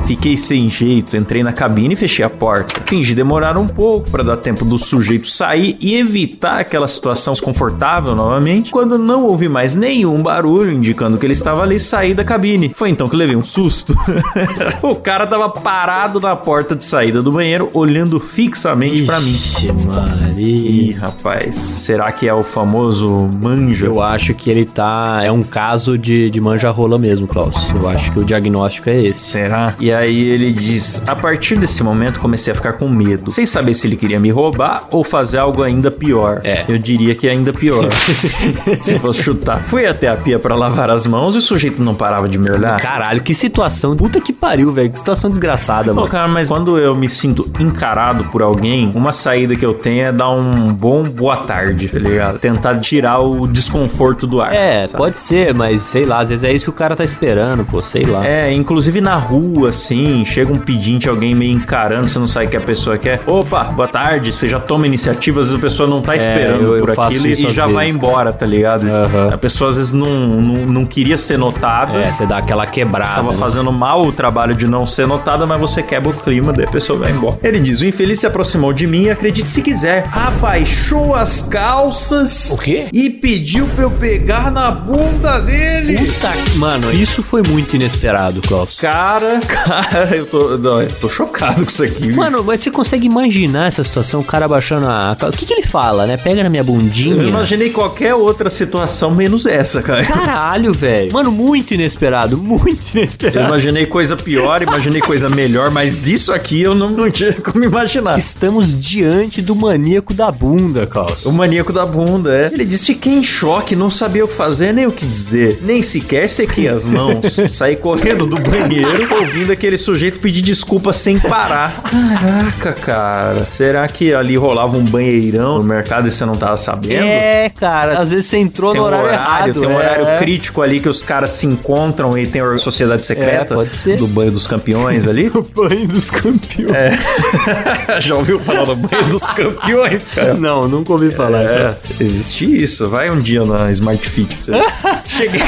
Fiquei 0.09 0.39
sem 0.39 0.71
jeito, 0.71 1.15
entrei 1.19 1.43
na 1.43 1.53
cabine 1.53 1.93
e 1.93 1.97
fechei 1.97 2.25
a 2.25 2.31
porta. 2.31 2.81
Fingi 2.87 3.15
demorar 3.15 3.59
um 3.59 3.69
pouco 3.69 4.11
para 4.11 4.25
dar 4.25 4.39
tempo 4.39 4.65
do 4.65 4.79
sujeito 4.79 5.29
sair 5.29 5.77
e 5.83 5.97
evitar 5.97 6.61
aquela 6.61 6.89
situação 6.89 7.35
desconfortável 7.35 8.15
novamente. 8.15 8.71
Quando 8.71 8.97
não 8.97 9.25
ouvi 9.25 9.51
mais 9.51 9.75
nenhum 9.75 10.23
barulho 10.23 10.73
indicando 10.73 11.19
que 11.19 11.27
ele 11.27 11.35
estava 11.35 11.63
ali, 11.63 11.79
saí 11.79 12.15
da 12.15 12.25
cabine. 12.25 12.71
Foi 12.71 12.89
então 12.89 13.07
que 13.07 13.15
levei 13.15 13.37
um 13.37 13.43
susto. 13.43 13.95
o 14.81 14.95
cara 14.95 15.27
tava 15.27 15.51
parado 15.51 16.19
na 16.21 16.35
porta 16.35 16.75
de 16.75 16.85
saída 16.85 17.23
do 17.23 17.31
banheiro, 17.31 17.69
olhando 17.75 18.19
fixamente 18.19 19.05
para 19.05 19.21
mim. 19.21 19.37
Maria. 19.85 20.39
Ih, 20.39 20.93
rapaz, 20.93 21.55
será 21.55 22.11
que 22.13 22.27
é 22.27 22.33
o 22.33 22.43
famoso 22.43 23.29
manja? 23.43 23.85
Eu 23.85 24.01
acho 24.01 24.33
que 24.33 24.49
ele 24.49 24.65
tá. 24.65 25.21
É 25.23 25.31
um 25.31 25.43
caso 25.43 25.99
de, 25.99 26.31
de 26.31 26.41
manja-rola 26.41 26.99
mesmo, 26.99 27.27
Klaus. 27.27 27.69
Eu 27.75 27.87
acho 27.87 28.11
que 28.13 28.21
o 28.21 28.25
diagnóstico 28.25 28.89
é 28.89 29.03
esse. 29.03 29.29
Será? 29.29 29.75
E 29.79 29.98
aí 29.99 30.29
ele 30.29 30.53
diz: 30.53 31.03
A 31.07 31.15
partir 31.15 31.57
desse 31.57 31.83
momento 31.83 32.21
comecei 32.21 32.53
a 32.53 32.57
ficar 32.57 32.75
com 32.75 32.89
medo, 32.89 33.31
sem 33.31 33.47
saber 33.47 33.75
se 33.75 33.87
ele 33.87 33.97
queria 33.97 34.19
me 34.19 34.31
roubar 34.31 34.87
ou 34.91 35.05
fazer 35.05 35.39
algo 35.39 35.63
ainda 35.63 35.91
pior. 35.91 36.41
É. 36.45 36.65
Eu 36.69 36.79
diria 36.79 37.15
que 37.15 37.29
ainda 37.29 37.53
pior. 37.53 37.89
se 38.81 38.99
fosse 38.99 39.23
chutar. 39.23 39.63
Fui 39.63 39.87
até 39.87 40.09
a 40.09 40.17
pia 40.17 40.39
pra 40.39 40.55
lavar 40.55 40.91
as 40.91 41.07
mãos 41.07 41.35
e 41.35 41.39
o 41.39 41.41
sujeito 41.41 41.83
não 41.83 41.95
parava 41.95 42.29
de 42.29 42.39
me 42.39 42.51
olhar. 42.51 42.81
Caralho, 42.81 43.23
que 43.23 43.35
situação. 43.35 43.97
Puta 43.97 44.21
que 44.21 44.33
pariu, 44.33 44.73
velho. 44.73 44.91
Que 44.91 44.99
situação 44.99 45.31
desgraçada, 45.31 45.93
Pô, 45.93 46.01
mano. 46.01 46.09
cara, 46.09 46.29
mas 46.29 46.49
quando 46.49 46.79
eu 46.79 46.95
me 46.95 47.09
sinto 47.09 47.51
encarado 47.61 48.25
por 48.25 48.43
alguém, 48.43 48.91
uma 48.95 49.13
saída 49.13 49.55
que 49.57 49.65
eu 49.65 49.75
tenho 49.75 50.07
é 50.07 50.13
dar 50.13 50.31
um 50.31 50.73
bom 50.73 51.03
boa 51.03 51.37
tarde, 51.37 51.89
tá 51.89 51.99
ligado? 51.99 52.39
Tentar 52.39 52.79
tirar 52.79 53.19
o 53.21 53.47
desconforto 53.47 54.27
do 54.27 54.41
ar. 54.41 54.55
É, 54.55 54.87
sabe? 54.87 54.99
pode 54.99 55.19
ser, 55.19 55.55
mas 55.55 55.83
sei 55.83 56.05
lá, 56.05 56.21
às 56.21 56.29
vezes 56.29 56.45
é 56.45 56.53
isso 56.53 56.65
que 56.65 56.71
o 56.71 56.75
cara 56.75 56.95
tá 56.95 57.05
esperando, 57.05 57.65
pô, 57.65 57.79
sei 57.81 58.05
lá. 58.05 58.27
É, 58.27 58.53
inclusive 58.53 59.01
na 59.01 59.17
rua, 59.17 59.71
assim, 59.71 59.88
chega 60.25 60.53
um 60.53 60.59
pedinte, 60.59 61.09
alguém 61.09 61.35
meio 61.35 61.53
encarando, 61.53 62.09
você 62.09 62.19
não 62.19 62.27
sabe 62.27 62.47
o 62.47 62.51
que 62.51 62.57
a 62.57 62.61
pessoa 62.61 62.99
quer. 62.99 63.21
Opa, 63.27 63.65
boa 63.65 63.89
tarde, 63.89 64.33
você 64.33 64.49
já 64.49 64.59
toma 64.61 64.87
iniciativa, 64.87 65.41
às 65.41 65.49
vezes 65.49 65.59
a 65.59 65.63
pessoa 65.63 65.89
não 65.89 66.01
tá 66.03 66.17
esperando 66.17 66.63
eu- 66.65 66.77
eu 66.79 66.85
por 66.87 67.05
aquilo 67.05 67.27
e 67.27 67.35
já 67.53 67.67
vai 67.67 67.87
vezes, 67.87 67.95
embora, 67.97 68.33
tá 68.33 68.47
ligado? 68.47 68.87
Aham. 68.89 69.31
A 69.35 69.39
pessoa 69.39 69.71
às 69.71 69.77
vezes 69.77 69.93
não, 69.93 70.09
não, 70.29 70.67
não 70.67 70.87
queria 70.87 71.17
ser 71.17 71.39
notada. 71.39 71.99
É, 71.99 72.13
você 72.13 72.27
dá 72.27 72.39
aquela 72.39 72.67
quebrada. 72.67 73.17
Tava 73.17 73.33
né? 73.33 73.37
fazendo 73.37 73.73
mal 73.73 74.03
o 74.07 74.13
trabalho 74.13 74.55
de 74.55 74.67
não 74.67 74.87
ser 74.87 75.07
notada, 75.07 75.47
mas 75.47 75.59
você 75.61 75.83
quebra 75.83 76.11
o 76.11 76.13
clima, 76.13 76.53
daí 76.53 76.67
a 76.67 76.71
pessoa 76.71 76.99
vai 76.99 77.11
embora. 77.13 77.39
Ele 77.43 77.59
diz: 77.61 77.81
o 77.81 77.87
infeliz 77.87 78.21
se 78.21 78.27
aproximou 78.27 78.73
de 78.73 78.87
mim 78.87 79.05
e 79.05 79.11
acredite 79.11 79.51
se 79.51 79.63
quiser. 79.63 80.07
Abaixou 80.13 81.15
as 81.15 81.43
calças. 81.43 82.51
O 82.51 82.59
quê? 82.59 82.87
E 82.93 83.11
pediu 83.11 83.67
pra 83.75 83.85
eu 83.85 83.91
pegar 83.91 84.51
na 84.51 84.71
bunda 84.71 85.39
dele. 85.41 85.97
Puta 85.99 86.29
que. 86.33 86.59
Mano, 86.59 86.93
isso 86.93 87.23
foi 87.23 87.43
muito 87.49 87.77
inesperado, 87.77 88.41
Klaus. 88.43 88.75
Cara, 88.77 89.41
Cara, 89.41 89.78
eu 90.15 90.27
tô, 90.27 90.57
não, 90.59 90.83
eu 90.83 90.91
tô 90.93 91.09
chocado 91.09 91.63
com 91.65 91.71
isso 91.71 91.85
aqui. 91.85 92.15
Mano, 92.15 92.43
mas 92.45 92.61
você 92.61 92.71
consegue 92.71 93.07
imaginar 93.07 93.67
essa 93.67 93.83
situação? 93.85 94.21
O 94.21 94.25
cara 94.25 94.49
baixando 94.49 94.87
a. 94.87 95.17
O 95.23 95.33
que, 95.33 95.47
que 95.47 95.53
ele 95.53 95.63
fala, 95.63 96.07
né? 96.07 96.17
Pega 96.17 96.43
na 96.43 96.49
minha 96.49 96.65
bundinha. 96.65 97.17
Eu 97.17 97.29
imaginei 97.29 97.71
qualquer 97.71 98.15
outra 98.15 98.51
situação 98.51 99.11
menos 99.15 99.47
essa, 99.47 99.83
cara. 99.83 100.05
Caralho, 100.05 100.73
velho. 100.73 101.13
Mano, 101.13 101.31
muito 101.31 101.75
inesperado. 101.75 102.37
Muito 102.37 102.89
Eu 102.95 103.03
inesperado. 103.03 103.49
imaginei 103.49 103.87
coisa 103.87 104.17
pior, 104.17 104.63
imaginei 104.63 105.01
coisa 105.01 105.29
melhor, 105.29 105.71
mas 105.71 106.07
isso 106.07 106.33
aqui 106.33 106.63
eu 106.63 106.75
não, 106.75 106.91
não 106.91 107.11
tinha 107.11 107.33
como 107.33 107.65
imaginar. 107.65 108.19
Estamos 108.19 108.79
diante 108.81 109.41
do 109.43 109.55
maníaco 109.55 110.13
da 110.15 110.31
bunda, 110.31 110.87
Klaus. 110.87 111.25
O 111.25 111.33
maníaco 111.33 111.73
da 111.73 111.85
bunda, 111.87 112.35
é. 112.35 112.51
Ele 112.53 112.65
disse 112.65 112.95
que 112.95 113.11
em 113.11 113.23
choque, 113.23 113.77
não 113.77 113.91
sabia 113.91 114.25
o 114.25 114.29
que 114.29 114.35
fazer, 114.35 114.73
nem 114.73 114.87
o 114.87 114.93
que 114.93 115.07
dizer, 115.07 115.59
nem 115.63 115.83
sequer 115.83 116.29
sequei 116.29 116.69
as 116.69 116.85
mãos. 116.85 117.37
Saí 117.51 117.77
correndo 117.77 118.27
do 118.27 118.39
banheiro, 118.39 119.15
ouvindo 119.15 119.53
aquele 119.53 119.68
sujeito 119.77 120.19
pedir 120.21 120.41
desculpa 120.41 120.93
sem 120.93 121.19
parar. 121.19 121.83
Caraca, 121.83 122.73
cara. 122.73 123.47
Será 123.51 123.87
que 123.89 124.15
ali 124.15 124.37
rolava 124.37 124.77
um 124.77 124.85
banheirão 124.85 125.59
no 125.59 125.65
mercado 125.65 126.09
e 126.09 126.11
você 126.11 126.25
não 126.25 126.35
tava 126.35 126.57
sabendo? 126.57 127.05
É, 127.05 127.51
cara. 127.51 127.99
Às 127.99 128.11
vezes 128.11 128.27
você 128.27 128.39
entrou 128.39 128.71
Tem 128.73 128.81
no 128.81 128.87
um 128.87 128.89
horário, 128.89 129.07
horário, 129.09 129.25
errado. 129.53 129.61
tem 129.61 129.69
um 129.69 129.73
é. 129.73 129.77
horário 129.77 130.19
crítico 130.19 130.63
ali 130.63 130.81
que 130.81 130.89
os 130.89 131.03
caras 131.03 131.31
se 131.31 131.47
encontram 131.47 132.17
e 132.17 132.27
tem 132.27 132.41
a 132.41 132.57
sociedade 132.57 133.05
secreta 133.05 133.55
É, 133.55 133.57
pode 133.57 133.73
ser. 133.73 133.97
do 133.99 134.07
banho 134.07 134.31
dos 134.31 134.47
campeões 134.47 135.07
ali. 135.07 135.29
Banho 135.55 135.89
dos 135.89 136.11
campeões. 136.11 136.99
Já 138.01 138.15
ouviu 138.15 138.39
falar 138.39 138.65
do 138.65 138.77
banho 138.77 139.05
dos 139.09 139.25
campeões, 139.31 140.11
cara? 140.13 140.35
Não, 140.35 140.69
nunca 140.69 140.93
ouvi 140.93 141.11
falar. 141.11 141.43
É, 141.43 141.77
existe 141.99 142.45
isso. 142.63 142.89
Vai 142.89 143.11
um 143.11 143.21
dia 143.21 143.45
na 143.45 143.71
Smart 143.73 144.09
Fit. 144.09 144.35
pra 144.37 144.45
você 144.45 144.53
ver. 144.53 145.01
Cheguei. 145.09 145.41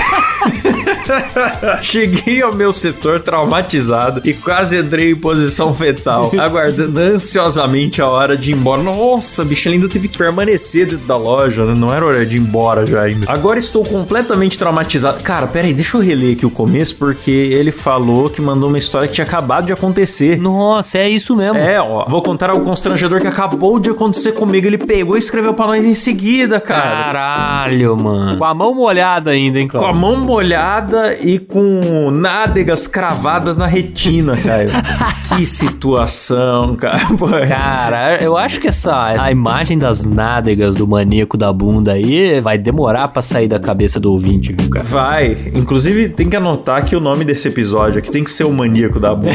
Cheguei 1.82 2.42
ao 2.42 2.54
meu 2.54 2.72
setor 2.72 3.20
traumatizado 3.20 4.20
e 4.24 4.32
quase 4.34 4.78
entrei 4.78 5.10
em 5.12 5.16
posição 5.16 5.72
fetal, 5.72 6.30
aguardando 6.38 6.98
ansiosamente 7.00 8.00
a 8.00 8.08
hora 8.08 8.36
de 8.36 8.52
ir 8.52 8.54
embora. 8.54 8.82
Nossa, 8.82 9.44
bicho, 9.44 9.68
ele 9.68 9.76
ainda 9.76 9.88
teve 9.88 10.08
que 10.08 10.18
permanecer 10.18 10.86
dentro 10.86 11.06
da 11.06 11.16
loja, 11.16 11.64
né? 11.64 11.74
Não 11.74 11.92
era 11.92 12.04
hora 12.04 12.24
de 12.26 12.36
ir 12.36 12.40
embora 12.40 12.86
já 12.86 13.02
ainda. 13.02 13.30
Agora 13.30 13.58
estou 13.58 13.84
completamente 13.84 14.58
traumatizado. 14.58 15.22
Cara, 15.22 15.46
peraí, 15.46 15.72
deixa 15.72 15.96
eu 15.96 16.00
reler 16.00 16.36
aqui 16.36 16.46
o 16.46 16.50
começo, 16.50 16.96
porque 16.96 17.30
ele 17.30 17.72
falou 17.72 18.28
que 18.28 18.40
mandou 18.40 18.68
uma 18.68 18.78
história 18.78 19.08
que 19.08 19.14
tinha 19.14 19.26
acabado 19.26 19.66
de 19.66 19.72
acontecer. 19.72 20.38
Nossa, 20.40 20.98
é 20.98 21.08
isso 21.08 21.36
mesmo. 21.36 21.58
É, 21.58 21.80
ó. 21.80 22.04
Vou 22.08 22.22
contar 22.22 22.50
algo 22.50 22.64
constrangedor 22.64 23.20
que 23.20 23.26
acabou 23.26 23.78
de 23.78 23.90
acontecer 23.90 24.32
comigo. 24.32 24.66
Ele 24.66 24.78
pegou 24.78 25.16
e 25.16 25.18
escreveu 25.18 25.54
pra 25.54 25.66
nós 25.66 25.84
em 25.84 25.94
seguida, 25.94 26.60
cara. 26.60 26.80
Caralho, 27.12 27.96
mano. 27.96 28.38
Com 28.38 28.44
a 28.44 28.54
mão 28.54 28.74
molhada 28.74 29.30
ainda, 29.30 29.58
hein, 29.58 29.68
Com 29.68 29.78
Klaus? 29.78 29.90
a 29.96 29.98
mão 29.98 30.16
molhada 30.16 30.99
e 31.22 31.39
com 31.39 32.10
nádegas 32.10 32.86
cravadas 32.86 33.56
na 33.56 33.66
retina, 33.66 34.36
cara. 34.36 34.66
que 35.36 35.44
situação, 35.47 36.74
cara. 36.77 37.01
Pô, 37.18 37.27
Cara, 37.28 38.22
eu 38.22 38.36
acho 38.36 38.60
que 38.60 38.68
essa 38.68 38.94
a 39.20 39.31
imagem 39.31 39.78
das 39.78 40.05
nádegas 40.06 40.77
do 40.77 40.86
maníaco 40.86 41.36
da 41.36 41.52
bunda 41.52 41.93
aí 41.93 42.40
vai 42.40 42.56
demorar 42.59 43.09
pra 43.09 43.22
sair 43.22 43.48
da 43.48 43.59
cabeça 43.59 43.98
do 43.98 44.12
ouvinte, 44.12 44.52
viu, 44.52 44.68
cara? 44.70 44.85
Vai. 44.85 45.36
Inclusive, 45.55 46.09
tem 46.10 46.28
que 46.28 46.36
anotar 46.36 46.85
que 46.85 46.94
o 46.97 47.01
nome 47.01 47.24
desse 47.24 47.48
episódio 47.48 47.98
aqui 47.98 48.10
tem 48.10 48.24
que 48.24 48.31
ser 48.31 48.44
o 48.44 48.52
maníaco 48.52 48.98
da 49.01 49.14
bunda. 49.14 49.31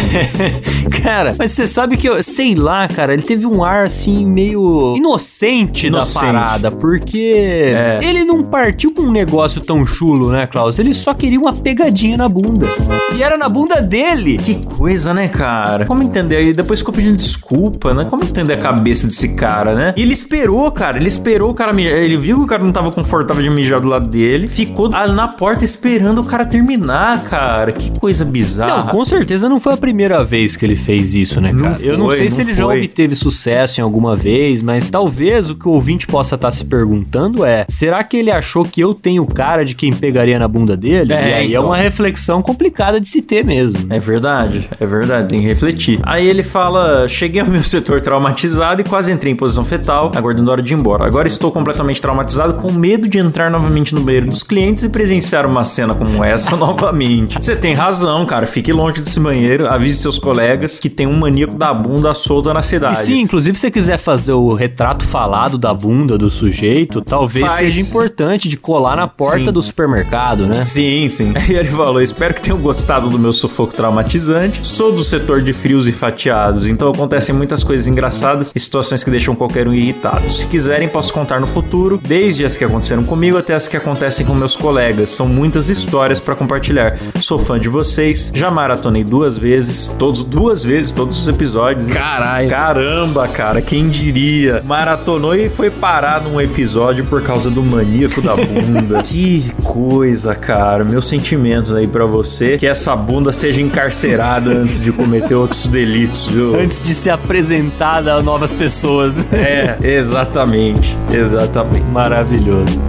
cara, 1.04 1.34
mas 1.38 1.52
você 1.52 1.68
sabe 1.68 1.98
que 1.98 2.08
eu, 2.08 2.22
sei 2.24 2.56
lá, 2.56 2.88
cara, 2.88 3.14
ele 3.14 3.24
teve 3.24 3.46
um 3.46 3.64
ar 3.64 3.86
assim 3.86 4.26
meio 4.26 4.94
inocente, 4.96 5.88
Inocente. 5.88 6.26
da 6.26 6.32
parada, 6.32 6.72
porque 6.72 7.34
É. 7.76 8.00
ele 8.04 8.24
não 8.24 8.44
partiu 8.44 8.92
pra 8.92 9.04
um 9.04 9.12
negócio 9.12 9.62
tão 9.62 9.86
chulo, 9.86 10.32
né, 10.32 10.48
Klaus? 10.48 10.80
Ele 10.80 10.94
só 10.94 11.14
queria 11.14 11.40
uma 11.40 11.54
pegadinha 11.62 12.18
na 12.18 12.28
bunda. 12.30 12.68
E 13.16 13.24
era 13.24 13.38
na 13.38 13.48
bunda 13.50 13.82
dele. 13.82 14.38
que 14.38 14.56
coisa, 14.56 15.14
né, 15.14 15.28
cara? 15.28 15.86
Como 15.86 16.04
entender? 16.04 16.38
Aí 16.38 16.54
depois 16.54 16.80
ficou 16.80 16.94
pedindo 16.94 17.16
desculpa, 17.18 17.94
né? 17.94 18.06
Como 18.06 18.24
entender 18.24 18.54
a 18.54 18.58
cabeça 18.58 19.08
desse 19.08 19.36
cara, 19.36 19.74
né? 19.74 19.94
E 19.96 20.02
ele 20.02 20.14
esperou, 20.14 20.70
cara. 20.72 20.98
Ele 20.98 21.08
esperou 21.08 21.50
o 21.52 21.54
cara 21.54 21.72
mijar. 21.74 21.94
Ele 21.98 22.18
viu 22.18 22.38
que 22.40 22.44
o 22.44 22.48
cara 22.48 22.64
não 22.64 22.72
tava 22.72 22.92
confortável 22.92 23.42
de 23.44 23.50
mijar 23.50 23.80
do 23.80 23.88
lado 23.88 24.08
dele. 24.10 24.48
Ficou 24.48 24.90
ali 24.94 25.14
na 25.14 25.28
porta 25.28 25.64
esperando 25.64 26.22
o 26.22 26.26
cara 26.26 26.46
terminar, 26.46 27.24
cara. 27.24 27.72
Que 27.72 27.98
coisa 28.00 28.26
bizarra. 28.26 28.78
Não, 28.78 28.88
com 28.88 29.06
certeza 29.06 29.48
não 29.50 29.60
foi 29.60 29.74
a 29.74 29.78
primeira 29.78 30.24
vez 30.24 30.56
que 30.58 30.66
ele 30.66 30.76
fez 30.76 31.16
isso, 31.16 31.40
né, 31.42 31.52
Não 31.52 31.64
cara? 31.64 31.78
eu 31.82 31.98
não 31.98 32.10
sei 32.12 32.30
se 32.30 32.38
não 32.38 32.44
ele 32.50 32.54
já 32.54 32.64
foi. 32.64 32.78
obteve 32.80 33.16
sucesso 33.16 33.80
em 33.80 33.84
alguma 33.84 34.16
vez, 34.16 34.62
mas 34.62 34.90
talvez 34.90 35.50
o 35.50 35.56
que 35.56 35.68
o 35.68 35.72
ouvinte 35.72 36.06
possa 36.08 36.36
estar 36.36 36.52
se 36.52 36.66
perguntando 36.66 37.44
é: 37.46 37.66
será 37.70 38.04
que 38.04 38.18
ele 38.18 38.32
achou 38.32 38.64
que 38.66 38.82
eu 38.82 38.94
tenho 38.94 39.26
cara 39.26 39.64
de 39.66 39.76
quem 39.76 39.92
pegaria 39.92 40.38
na 40.40 40.48
bunda 40.48 40.76
dele? 40.76 41.14
É, 41.14 41.35
e 41.36 41.46
aí 41.46 41.48
é 41.48 41.58
então. 41.58 41.66
uma 41.66 41.78
reflexão 41.78 42.42
complicada 42.42 43.00
de 43.00 43.08
se 43.08 43.22
ter 43.22 43.44
mesmo. 43.44 43.88
É 43.90 44.00
verdade, 44.00 44.70
é 44.80 44.86
verdade, 44.86 45.30
tem 45.30 45.40
que 45.40 45.46
refletir. 45.46 46.00
Aí 46.04 46.28
ele 46.28 46.44
fala: 46.44 47.08
Cheguei 47.08 47.42
ao 47.42 47.48
meu 47.48 47.64
setor 47.64 48.02
traumatizado 48.02 48.82
e 48.82 48.84
quase 48.84 49.12
entrei 49.12 49.32
em 49.32 49.36
posição 49.36 49.64
fetal, 49.64 50.12
aguardando 50.16 50.50
a 50.50 50.54
hora 50.54 50.62
de 50.62 50.74
ir 50.74 50.78
embora. 50.78 51.06
Agora 51.06 51.28
estou 51.28 51.52
completamente 51.52 52.02
traumatizado, 52.02 52.56
com 52.56 52.72
medo 52.72 53.08
de 53.08 53.18
entrar 53.18 53.50
novamente 53.50 53.94
no 53.94 54.02
banheiro 54.02 54.28
dos 54.28 54.44
clientes 54.44 54.84
e 54.84 54.90
presenciar 54.90 55.46
uma 55.46 55.66
cena 55.66 55.94
como 55.94 56.24
essa 56.24 56.56
novamente. 56.58 57.38
Você 57.42 57.56
tem 57.56 57.74
razão, 57.74 58.26
cara. 58.26 58.46
Fique 58.46 58.72
longe 58.72 59.02
desse 59.02 59.20
banheiro, 59.20 59.68
avise 59.68 59.98
seus 59.98 60.20
colegas 60.20 60.80
que 60.80 60.90
tem 60.90 61.08
um 61.08 61.18
maníaco 61.18 61.56
da 61.56 61.74
bunda 61.74 62.14
solta 62.14 62.54
na 62.54 62.62
cidade. 62.62 63.02
E 63.02 63.06
sim, 63.06 63.20
inclusive 63.20 63.56
se 63.56 63.62
você 63.62 63.72
quiser 63.72 63.98
fazer 63.98 64.34
o 64.34 64.54
retrato 64.54 65.06
falado 65.06 65.58
da 65.58 65.74
bunda 65.74 66.18
do 66.18 66.30
sujeito, 66.30 67.02
talvez 67.02 67.46
Faz. 67.46 67.60
seja 67.60 67.82
importante 67.82 68.50
de 68.50 68.58
colar 68.58 68.96
na 68.96 69.08
porta 69.08 69.46
Sim. 69.46 69.52
do 69.52 69.62
supermercado, 69.62 70.46
né? 70.46 70.66
Sim, 70.66 71.10
sim. 71.10 71.25
Aí 71.36 71.56
ele 71.56 71.70
falou: 71.70 72.02
Espero 72.02 72.34
que 72.34 72.42
tenham 72.42 72.58
gostado 72.60 73.10
do 73.10 73.18
meu 73.18 73.34
sufoco 73.34 73.74
traumatizante. 73.74 74.62
Sou 74.64 74.92
do 74.92 75.04
setor 75.04 75.42
de 75.42 75.54
frios 75.54 75.88
e 75.88 75.92
fatiados, 75.92 76.68
então 76.68 76.90
acontecem 76.90 77.34
muitas 77.34 77.64
coisas 77.64 77.88
engraçadas 77.88 78.52
e 78.56 78.60
situações 78.60 79.04
que 79.04 79.10
deixam 79.10 79.36
qualquer 79.36 79.68
um 79.68 79.74
irritado. 79.74 80.30
Se 80.32 80.48
quiserem, 80.48 80.88
posso 80.88 81.14
contar 81.14 81.40
no 81.40 81.48
futuro, 81.48 82.00
desde 82.04 82.46
as 82.46 82.58
que 82.58 82.64
aconteceram 82.64 83.04
comigo 83.04 83.38
até 83.38 83.54
as 83.54 83.68
que 83.68 83.78
acontecem 83.78 84.26
com 84.26 84.34
meus 84.34 84.56
colegas. 84.56 85.10
São 85.12 85.28
muitas 85.28 85.70
histórias 85.70 86.20
pra 86.20 86.36
compartilhar. 86.36 86.98
Sou 87.22 87.38
fã 87.38 87.58
de 87.58 87.70
vocês, 87.70 88.32
já 88.34 88.52
maratonei 88.52 89.04
duas 89.04 89.38
vezes, 89.38 89.88
todos 90.00 90.24
duas 90.24 90.64
vezes, 90.64 90.92
todos 90.92 91.20
os 91.20 91.28
episódios. 91.28 91.88
Caralho. 91.88 92.50
Caramba, 92.50 93.28
cara, 93.28 93.62
quem 93.62 93.88
diria? 93.88 94.62
Maratonou 94.66 95.36
e 95.36 95.50
foi 95.50 95.70
parar 95.70 96.22
num 96.22 96.40
episódio 96.40 97.06
por 97.06 97.22
causa 97.22 97.50
do 97.50 97.64
maníaco 97.64 98.22
da 98.22 98.36
bunda. 98.36 99.02
que 99.04 99.52
coisa, 99.64 100.36
cara. 100.36 100.84
Meus 100.84 101.08
sentimentos 101.16 101.74
aí 101.74 101.88
pra 101.88 102.06
você. 102.06 102.58
Que 102.58 102.68
essa 102.68 102.96
bunda 102.96 103.32
seja 103.32 103.62
encarcerada 103.62 104.52
antes 104.56 104.82
de 104.82 104.92
cometer 104.92 105.36
outros 105.36 105.68
delitos, 105.68 106.28
viu? 106.28 106.60
Antes 106.60 106.86
de 106.86 106.94
ser 106.94 107.12
apresentada 107.12 108.14
a 108.14 108.22
novas 108.22 108.54
pessoas. 108.54 109.16
É, 109.32 109.78
exatamente. 109.84 110.96
Exatamente. 111.12 111.90
Maravilhoso. 111.90 112.82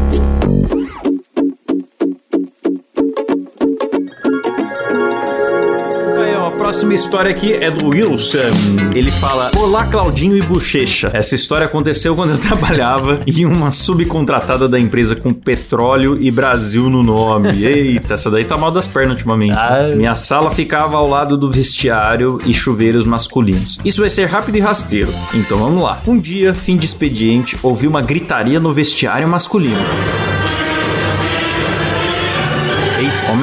Próxima 6.76 6.92
história 6.92 7.30
aqui 7.30 7.54
é 7.54 7.70
do 7.70 7.86
Wilson. 7.86 8.38
Ele 8.94 9.10
fala: 9.10 9.50
Olá, 9.56 9.86
Claudinho 9.86 10.36
e 10.36 10.42
Bochecha. 10.42 11.10
Essa 11.14 11.34
história 11.34 11.64
aconteceu 11.64 12.14
quando 12.14 12.32
eu 12.32 12.36
trabalhava 12.38 13.22
em 13.26 13.46
uma 13.46 13.70
subcontratada 13.70 14.68
da 14.68 14.78
empresa 14.78 15.16
com 15.16 15.32
petróleo 15.32 16.18
e 16.20 16.30
Brasil 16.30 16.90
no 16.90 17.02
nome. 17.02 17.48
Eita, 17.64 18.12
essa 18.12 18.30
daí 18.30 18.44
tá 18.44 18.58
mal 18.58 18.70
das 18.70 18.86
pernas 18.86 19.12
ultimamente. 19.12 19.56
Ah. 19.56 19.90
Minha 19.96 20.14
sala 20.14 20.50
ficava 20.50 20.98
ao 20.98 21.08
lado 21.08 21.38
do 21.38 21.50
vestiário 21.50 22.38
e 22.44 22.52
chuveiros 22.52 23.06
masculinos. 23.06 23.78
Isso 23.82 24.02
vai 24.02 24.10
ser 24.10 24.26
rápido 24.26 24.56
e 24.56 24.60
rasteiro. 24.60 25.10
Então 25.32 25.56
vamos 25.56 25.82
lá. 25.82 26.02
Um 26.06 26.18
dia, 26.18 26.52
fim 26.52 26.76
de 26.76 26.84
expediente, 26.84 27.56
ouvi 27.62 27.86
uma 27.86 28.02
gritaria 28.02 28.60
no 28.60 28.70
vestiário 28.74 29.26
masculino. 29.26 30.35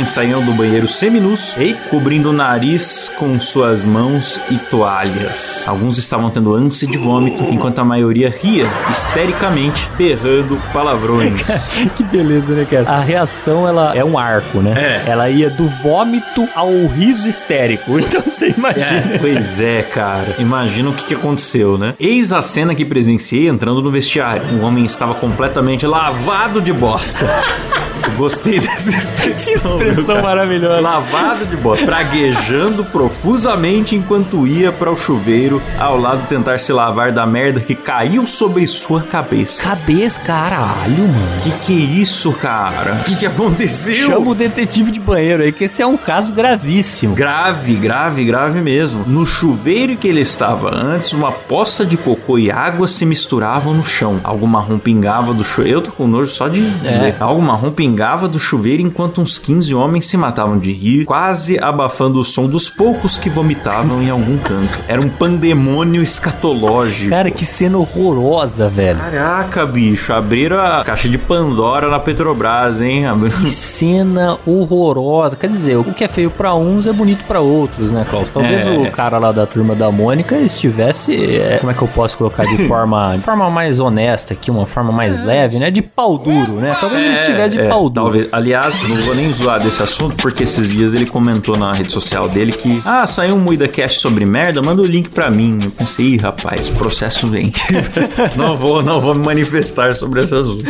Homens 0.03 0.11
saíam 0.11 0.43
do 0.43 0.53
banheiro 0.53 0.87
seminus, 0.87 1.55
Ei. 1.57 1.75
cobrindo 1.89 2.29
o 2.29 2.33
nariz 2.33 3.11
com 3.17 3.39
suas 3.39 3.83
mãos 3.83 4.39
e 4.49 4.57
toalhas. 4.57 5.63
Alguns 5.67 5.97
estavam 5.97 6.29
tendo 6.29 6.53
ânsia 6.53 6.87
de 6.87 6.97
vômito, 6.97 7.43
enquanto 7.49 7.79
a 7.79 7.85
maioria 7.85 8.29
ria 8.29 8.65
histericamente, 8.89 9.89
berrando 9.97 10.61
palavrões. 10.73 11.73
Que 11.93 12.03
beleza, 12.03 12.53
né, 12.53 12.65
cara? 12.69 12.89
A 12.89 12.99
reação, 12.99 13.67
ela 13.67 13.95
é 13.95 14.03
um 14.03 14.17
arco, 14.17 14.61
né? 14.61 14.73
É. 15.05 15.09
Ela 15.11 15.29
ia 15.29 15.49
do 15.49 15.67
vômito 15.67 16.47
ao 16.55 16.71
riso 16.87 17.27
histérico. 17.27 17.99
Então 18.03 18.21
você 18.21 18.53
imagina. 18.55 19.15
É, 19.15 19.17
pois 19.17 19.59
é, 19.61 19.81
cara. 19.81 20.35
Imagina 20.37 20.89
o 20.89 20.93
que, 20.93 21.05
que 21.05 21.13
aconteceu, 21.15 21.77
né? 21.77 21.93
Eis 21.99 22.33
a 22.33 22.41
cena 22.41 22.75
que 22.75 22.83
presenciei 22.83 23.47
entrando 23.47 23.81
no 23.81 23.89
vestiário. 23.89 24.45
Um 24.53 24.63
homem 24.63 24.85
estava 24.85 25.15
completamente 25.15 25.87
lavado 25.87 26.61
de 26.61 26.73
bosta. 26.73 27.25
Gostei 28.17 28.59
dessa 28.59 28.89
expressão. 28.95 29.77
Que 29.83 29.85
expressão 29.85 30.21
maravilhosa. 30.21 30.81
Lavado 30.81 31.45
de 31.45 31.55
bosta. 31.55 31.85
Praguejando 31.85 32.83
profusamente 32.85 33.95
enquanto 33.95 34.45
ia 34.45 34.71
para 34.71 34.91
o 34.91 34.97
chuveiro 34.97 35.61
ao 35.79 35.99
lado 35.99 36.27
tentar 36.27 36.59
se 36.59 36.71
lavar 36.71 37.11
da 37.11 37.25
merda 37.25 37.59
que 37.59 37.75
caiu 37.75 38.27
sobre 38.27 38.65
sua 38.67 39.01
cabeça. 39.01 39.63
Cabeça, 39.63 40.19
caralho, 40.19 41.07
mano. 41.07 41.41
Que 41.43 41.51
que 41.51 41.73
é 41.73 41.85
isso, 42.01 42.31
cara? 42.33 42.95
Que 43.05 43.15
que 43.15 43.25
aconteceu? 43.25 44.09
Chama 44.09 44.29
o 44.29 44.35
detetive 44.35 44.91
de 44.91 44.99
banheiro 44.99 45.43
aí, 45.43 45.51
que 45.51 45.63
esse 45.65 45.81
é 45.81 45.87
um 45.87 45.97
caso 45.97 46.31
gravíssimo. 46.31 47.15
Grave, 47.15 47.75
grave, 47.75 48.23
grave 48.23 48.61
mesmo. 48.61 49.03
No 49.07 49.25
chuveiro 49.25 49.95
que 49.95 50.07
ele 50.07 50.21
estava 50.21 50.73
antes, 50.73 51.13
uma 51.13 51.31
poça 51.31 51.85
de 51.85 51.97
cocô 51.97 52.37
e 52.37 52.51
água 52.51 52.87
se 52.87 53.05
misturavam 53.05 53.73
no 53.73 53.85
chão. 53.85 54.19
Algo 54.23 54.47
marrom 54.47 54.77
pingava 54.77 55.33
do 55.33 55.43
chuveiro. 55.43 55.79
Eu 55.79 55.81
tô 55.81 55.91
com 55.91 56.07
nojo 56.07 56.29
só 56.29 56.47
de 56.47 56.61
É. 56.85 57.15
Algo 57.19 57.41
marrom 57.41 57.71
pingava 57.71 58.02
do 58.27 58.37
chuveiro 58.37 58.81
enquanto 58.83 59.21
uns 59.21 59.39
15 59.39 59.73
homens 59.73 60.05
se 60.05 60.17
matavam 60.17 60.59
de 60.59 60.73
rir, 60.73 61.05
quase 61.05 61.57
abafando 61.57 62.19
o 62.19 62.23
som 62.23 62.47
dos 62.47 62.69
poucos 62.69 63.17
que 63.17 63.29
vomitavam 63.29 64.01
em 64.01 64.09
algum 64.09 64.37
canto. 64.37 64.77
Era 64.89 64.99
um 65.01 65.07
pandemônio 65.07 66.03
escatológico. 66.03 67.09
Cara, 67.09 67.31
que 67.31 67.45
cena 67.45 67.77
horrorosa, 67.77 68.67
velho. 68.67 68.99
Caraca, 68.99 69.65
bicho, 69.65 70.11
abriram 70.13 70.59
a 70.59 70.83
caixa 70.83 71.07
de 71.07 71.17
Pandora 71.17 71.87
na 71.89 71.97
Petrobras, 71.99 72.81
hein? 72.81 73.05
Que 73.41 73.49
cena 73.49 74.37
horrorosa. 74.45 75.37
Quer 75.37 75.49
dizer, 75.49 75.77
o 75.77 75.85
que 75.85 76.03
é 76.03 76.07
feio 76.07 76.29
pra 76.29 76.53
uns 76.55 76.85
é 76.85 76.91
bonito 76.93 77.23
pra 77.25 77.39
outros, 77.39 77.91
né, 77.91 78.05
Klaus? 78.09 78.29
Talvez 78.29 78.67
É. 78.67 78.69
o 78.71 78.91
cara 78.91 79.17
lá 79.17 79.31
da 79.31 79.45
turma 79.45 79.73
da 79.75 79.89
Mônica 79.91 80.35
estivesse. 80.37 81.15
é, 81.15 81.57
como 81.59 81.71
é 81.71 81.73
que 81.75 81.81
eu 81.81 81.87
posso 81.87 82.17
colocar 82.17 82.43
de 82.43 82.57
forma, 82.67 83.15
de 83.15 83.21
forma 83.23 83.49
mais 83.49 83.79
honesta 83.79 84.33
aqui, 84.33 84.51
uma 84.51 84.65
forma 84.65 84.91
mais 84.91 85.19
leve, 85.19 85.57
né? 85.57 85.71
De 85.71 85.81
pau 85.81 86.17
duro, 86.17 86.53
né? 86.53 86.75
Talvez 86.79 87.01
ele 87.03 87.13
estivesse 87.13 87.55
de 87.55 87.61
é, 87.61 87.69
pau 87.69 87.82
duro. 87.89 88.05
Talvez. 88.05 88.27
Aliás, 88.31 88.81
não 88.83 88.97
vou 88.97 89.15
nem 89.15 89.31
zoar 89.31 89.61
desse 89.61 89.81
assunto, 89.81 90.15
porque 90.15 90.43
esses 90.43 90.67
dias 90.67 90.93
ele 90.93 91.05
comentou 91.05 91.57
na 91.57 91.71
rede 91.71 91.91
social 91.91 92.27
dele 92.27 92.51
que, 92.51 92.81
ah, 92.85 93.05
saiu 93.05 93.35
um 93.35 93.39
Muida 93.39 93.67
Cast 93.67 93.99
sobre 93.99 94.25
merda, 94.25 94.61
manda 94.61 94.81
o 94.81 94.85
link 94.85 95.09
pra 95.09 95.29
mim. 95.29 95.59
Eu 95.63 95.71
pensei, 95.71 96.05
ih, 96.05 96.17
rapaz, 96.17 96.69
processo 96.69 97.27
vem. 97.27 97.51
não 98.35 98.55
vou, 98.55 98.81
não 98.81 98.99
vou 98.99 99.13
me 99.15 99.23
manifestar 99.23 99.93
sobre 99.93 100.21
esse 100.21 100.33
assunto. 100.33 100.63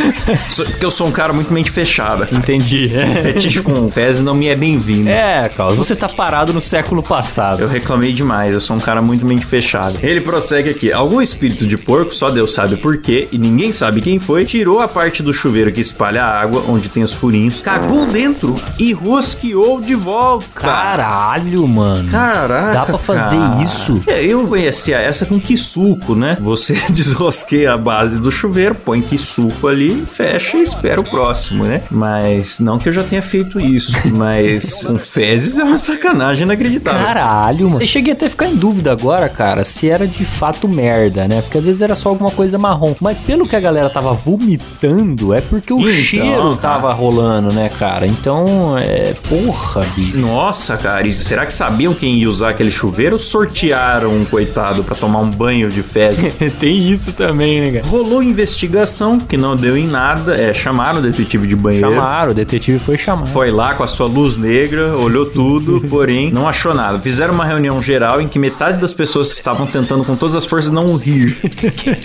Porque 0.56 0.86
eu 0.86 0.92
sou 0.92 1.08
um 1.08 1.12
cara 1.12 1.34
muito 1.34 1.54
mente 1.54 1.72
fechada. 1.72 2.28
Entendi. 2.32 2.90
Fetiche 3.22 3.62
com 3.62 3.90
fezes 3.90 4.22
não 4.22 4.34
me 4.34 4.48
é 4.48 4.56
bem-vindo. 4.56 5.10
É, 5.10 5.50
Klaus, 5.50 5.76
você 5.76 5.96
tá 5.96 6.08
parado 6.10 6.54
no 6.54 6.62
século 6.62 7.04
passado. 7.04 7.62
Eu 7.62 7.68
reclamei 7.68 8.14
demais, 8.14 8.54
eu 8.54 8.60
sou 8.60 8.76
um 8.76 8.80
cara 8.80 9.02
muito 9.02 9.26
mente 9.26 9.46
fechada. 9.46 10.00
Ele 10.02 10.22
prossegue 10.22 10.70
aqui: 10.70 10.92
algum 10.92 11.22
espírito 11.22 11.68
de 11.68 11.78
porco, 11.78 12.14
só 12.14 12.30
Deus 12.30 12.54
sabe 12.54 12.78
por 12.78 12.98
quê, 12.98 13.28
e 13.32 13.38
ninguém 13.38 13.72
sabe 13.72 14.02
quem 14.02 14.20
foi, 14.20 14.46
tirou 14.46 14.80
a 14.80 14.88
parte 14.88 15.22
do 15.22 15.34
chuveiro 15.34 15.72
que 15.72 15.82
espalha 15.82 16.24
a 16.24 16.42
água, 16.42 16.64
onde 16.68 16.90
tem 16.90 17.03
os 17.04 17.14
furinhos, 17.14 17.62
cagou 17.62 18.06
dentro 18.06 18.56
e 18.80 18.94
rosqueou 18.94 19.82
de 19.82 19.96
volta. 19.96 20.46
Caralho, 20.54 21.68
mano. 21.68 22.10
Caraca. 22.10 22.74
Dá 22.74 22.86
pra 22.86 22.98
fazer 22.98 23.38
cara. 23.38 23.64
isso? 23.64 24.02
É, 24.08 24.24
eu 24.24 24.48
conhecia 24.48 24.98
essa 24.98 25.26
com 25.26 25.40
quisuco, 25.40 26.16
né? 26.16 26.38
Você 26.42 26.74
desrosqueia 26.90 27.74
a 27.74 27.78
base 27.78 28.20
do 28.20 28.32
chuveiro, 28.32 28.76
põe 28.76 29.02
quisuco 29.02 29.68
ali, 29.68 30.06
fecha 30.06 30.58
e 30.58 30.62
espera 30.62 31.02
o 31.02 31.04
próximo, 31.04 31.64
né? 31.66 31.84
Mas 31.90 32.60
não 32.60 32.78
que 32.78 32.90
eu 32.90 32.94
já 32.94 33.04
tenha 33.04 33.22
feito 33.22 33.60
isso, 33.60 33.94
mas 34.14 34.86
com 34.86 34.98
fezes 34.98 35.58
é 35.58 35.64
uma 35.64 35.78
sacanagem 35.78 36.44
inacreditável. 36.44 37.06
Caralho, 37.06 37.70
mano. 37.70 37.82
Eu 37.82 37.88
cheguei 37.88 38.14
até 38.14 38.28
a 38.28 38.30
ficar 38.30 38.48
em 38.48 38.56
dúvida 38.56 38.92
agora, 38.92 39.28
cara, 39.30 39.64
se 39.64 39.90
era 39.90 40.08
de 40.08 40.26
fato 40.26 40.68
merda, 40.68 41.28
né? 41.28 41.42
Porque 41.42 41.58
às 41.58 41.66
vezes 41.66 41.82
era 41.82 41.96
só 41.96 42.10
alguma 42.10 42.32
coisa 42.32 42.58
marrom. 42.58 42.96
Mas 43.00 43.18
pelo 43.20 43.48
que 43.48 43.56
a 43.56 43.60
galera 43.60 43.90
tava 43.90 44.14
vomitando, 44.14 45.34
é 45.34 45.42
porque 45.42 45.74
o 45.74 45.80
Então, 45.80 45.94
cheiro 45.94 46.56
tava 46.58 46.93
rolando, 46.94 47.52
né, 47.52 47.70
cara? 47.70 48.06
Então, 48.06 48.78
é. 48.78 49.14
Porra, 49.28 49.82
bicho. 49.96 50.18
Nossa, 50.18 50.78
cara, 50.78 51.10
será 51.12 51.46
que 51.46 51.54
sabiam 51.54 51.94
quem 51.94 52.16
ia 52.16 52.30
usar 52.30 52.50
aquele 52.50 52.72
chuveiro 52.72 53.16
ou 53.16 53.20
sortearam 53.20 54.16
um 54.16 54.26
coitado 54.26 54.84
pra 54.84 54.96
tomar 54.96 55.20
um 55.20 55.30
banho 55.30 55.70
de 55.70 55.84
fezes? 55.84 56.34
Tem 56.60 56.92
isso 56.92 57.12
também, 57.14 57.62
né, 57.62 57.72
cara? 57.80 57.86
Rolou 57.86 58.24
investigação 58.24 59.20
que 59.20 59.38
não 59.38 59.56
deu 59.56 59.78
em 59.78 59.88
nada, 59.88 60.36
é, 60.36 60.54
chamaram 60.54 61.00
o 61.00 61.02
detetive 61.02 61.48
de 61.48 61.56
banheiro. 61.56 61.90
Chamaram, 61.90 62.32
o 62.32 62.34
detetive 62.34 62.80
foi 62.80 62.98
chamado. 62.98 63.30
Foi 63.30 63.52
lá 63.52 63.74
com 63.74 63.84
a 63.84 63.88
sua 63.88 64.08
luz 64.08 64.38
negra, 64.38 64.96
olhou 64.96 65.26
tudo, 65.26 65.82
porém 65.90 66.32
não 66.32 66.48
achou 66.48 66.74
nada. 66.74 67.00
Fizeram 67.00 67.34
uma 67.34 67.46
reunião 67.46 67.82
geral 67.82 68.22
em 68.22 68.28
que 68.28 68.40
metade 68.40 68.80
das 68.80 68.94
pessoas 68.94 69.32
estavam 69.32 69.68
tentando 69.68 70.04
com 70.04 70.16
todas 70.16 70.36
as 70.36 70.46
forças 70.46 70.72
não 70.72 70.96
rir. 70.96 71.38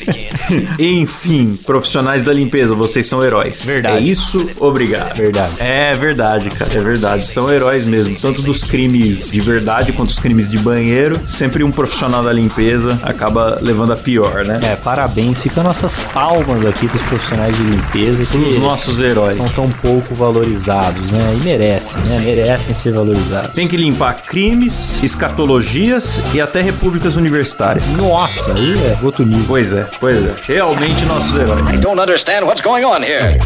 Enfim, 0.78 1.58
profissionais 1.64 2.22
da 2.22 2.32
limpeza, 2.32 2.74
vocês 2.74 3.06
são 3.06 3.22
heróis. 3.24 3.64
Verdade. 3.66 3.98
É 3.98 4.00
isso, 4.00 4.48
obrigado. 4.58 4.77
Verdade. 4.86 5.54
É 5.58 5.92
verdade, 5.94 6.50
cara, 6.50 6.70
é 6.74 6.78
verdade. 6.78 7.26
São 7.26 7.50
heróis 7.52 7.84
mesmo, 7.84 8.16
tanto 8.20 8.42
dos 8.42 8.62
crimes 8.64 9.30
de 9.32 9.40
verdade 9.40 9.92
quanto 9.92 10.08
dos 10.08 10.18
crimes 10.18 10.48
de 10.48 10.58
banheiro. 10.58 11.20
Sempre 11.26 11.64
um 11.64 11.70
profissional 11.70 12.22
da 12.22 12.32
limpeza 12.32 12.98
acaba 13.02 13.58
levando 13.60 13.92
a 13.92 13.96
pior, 13.96 14.44
né? 14.44 14.60
É, 14.62 14.76
parabéns. 14.76 15.40
Fica 15.40 15.62
nossas 15.62 15.98
palmas 16.12 16.64
aqui 16.66 16.86
pros 16.88 17.02
profissionais 17.02 17.56
de 17.56 17.62
limpeza 17.62 18.24
que 18.24 18.36
Os 18.38 18.56
nossos 18.56 19.00
heróis. 19.00 19.36
são 19.36 19.48
tão 19.48 19.70
pouco 19.70 20.14
valorizados, 20.14 21.10
né? 21.10 21.34
E 21.34 21.44
merecem, 21.44 22.00
né? 22.02 22.18
Merecem 22.20 22.74
ser 22.74 22.92
valorizados. 22.92 23.52
Tem 23.54 23.66
que 23.68 23.76
limpar 23.76 24.22
crimes, 24.26 25.02
escatologias 25.02 26.20
e 26.34 26.40
até 26.40 26.60
repúblicas 26.60 27.16
universitárias. 27.16 27.88
Nossa, 27.90 28.52
aí 28.52 28.72
é 28.74 28.98
outro 29.02 29.24
nível. 29.24 29.44
Pois 29.48 29.72
é, 29.72 29.86
pois 30.00 30.16
é. 30.24 30.34
Realmente 30.42 31.04
nossos 31.06 31.34
heróis. 31.34 31.74
I 31.74 31.78
don't 31.78 32.00
understand 32.00 32.44
what's 32.44 32.60
going 32.62 32.84
on 32.84 33.02
here. 33.02 33.38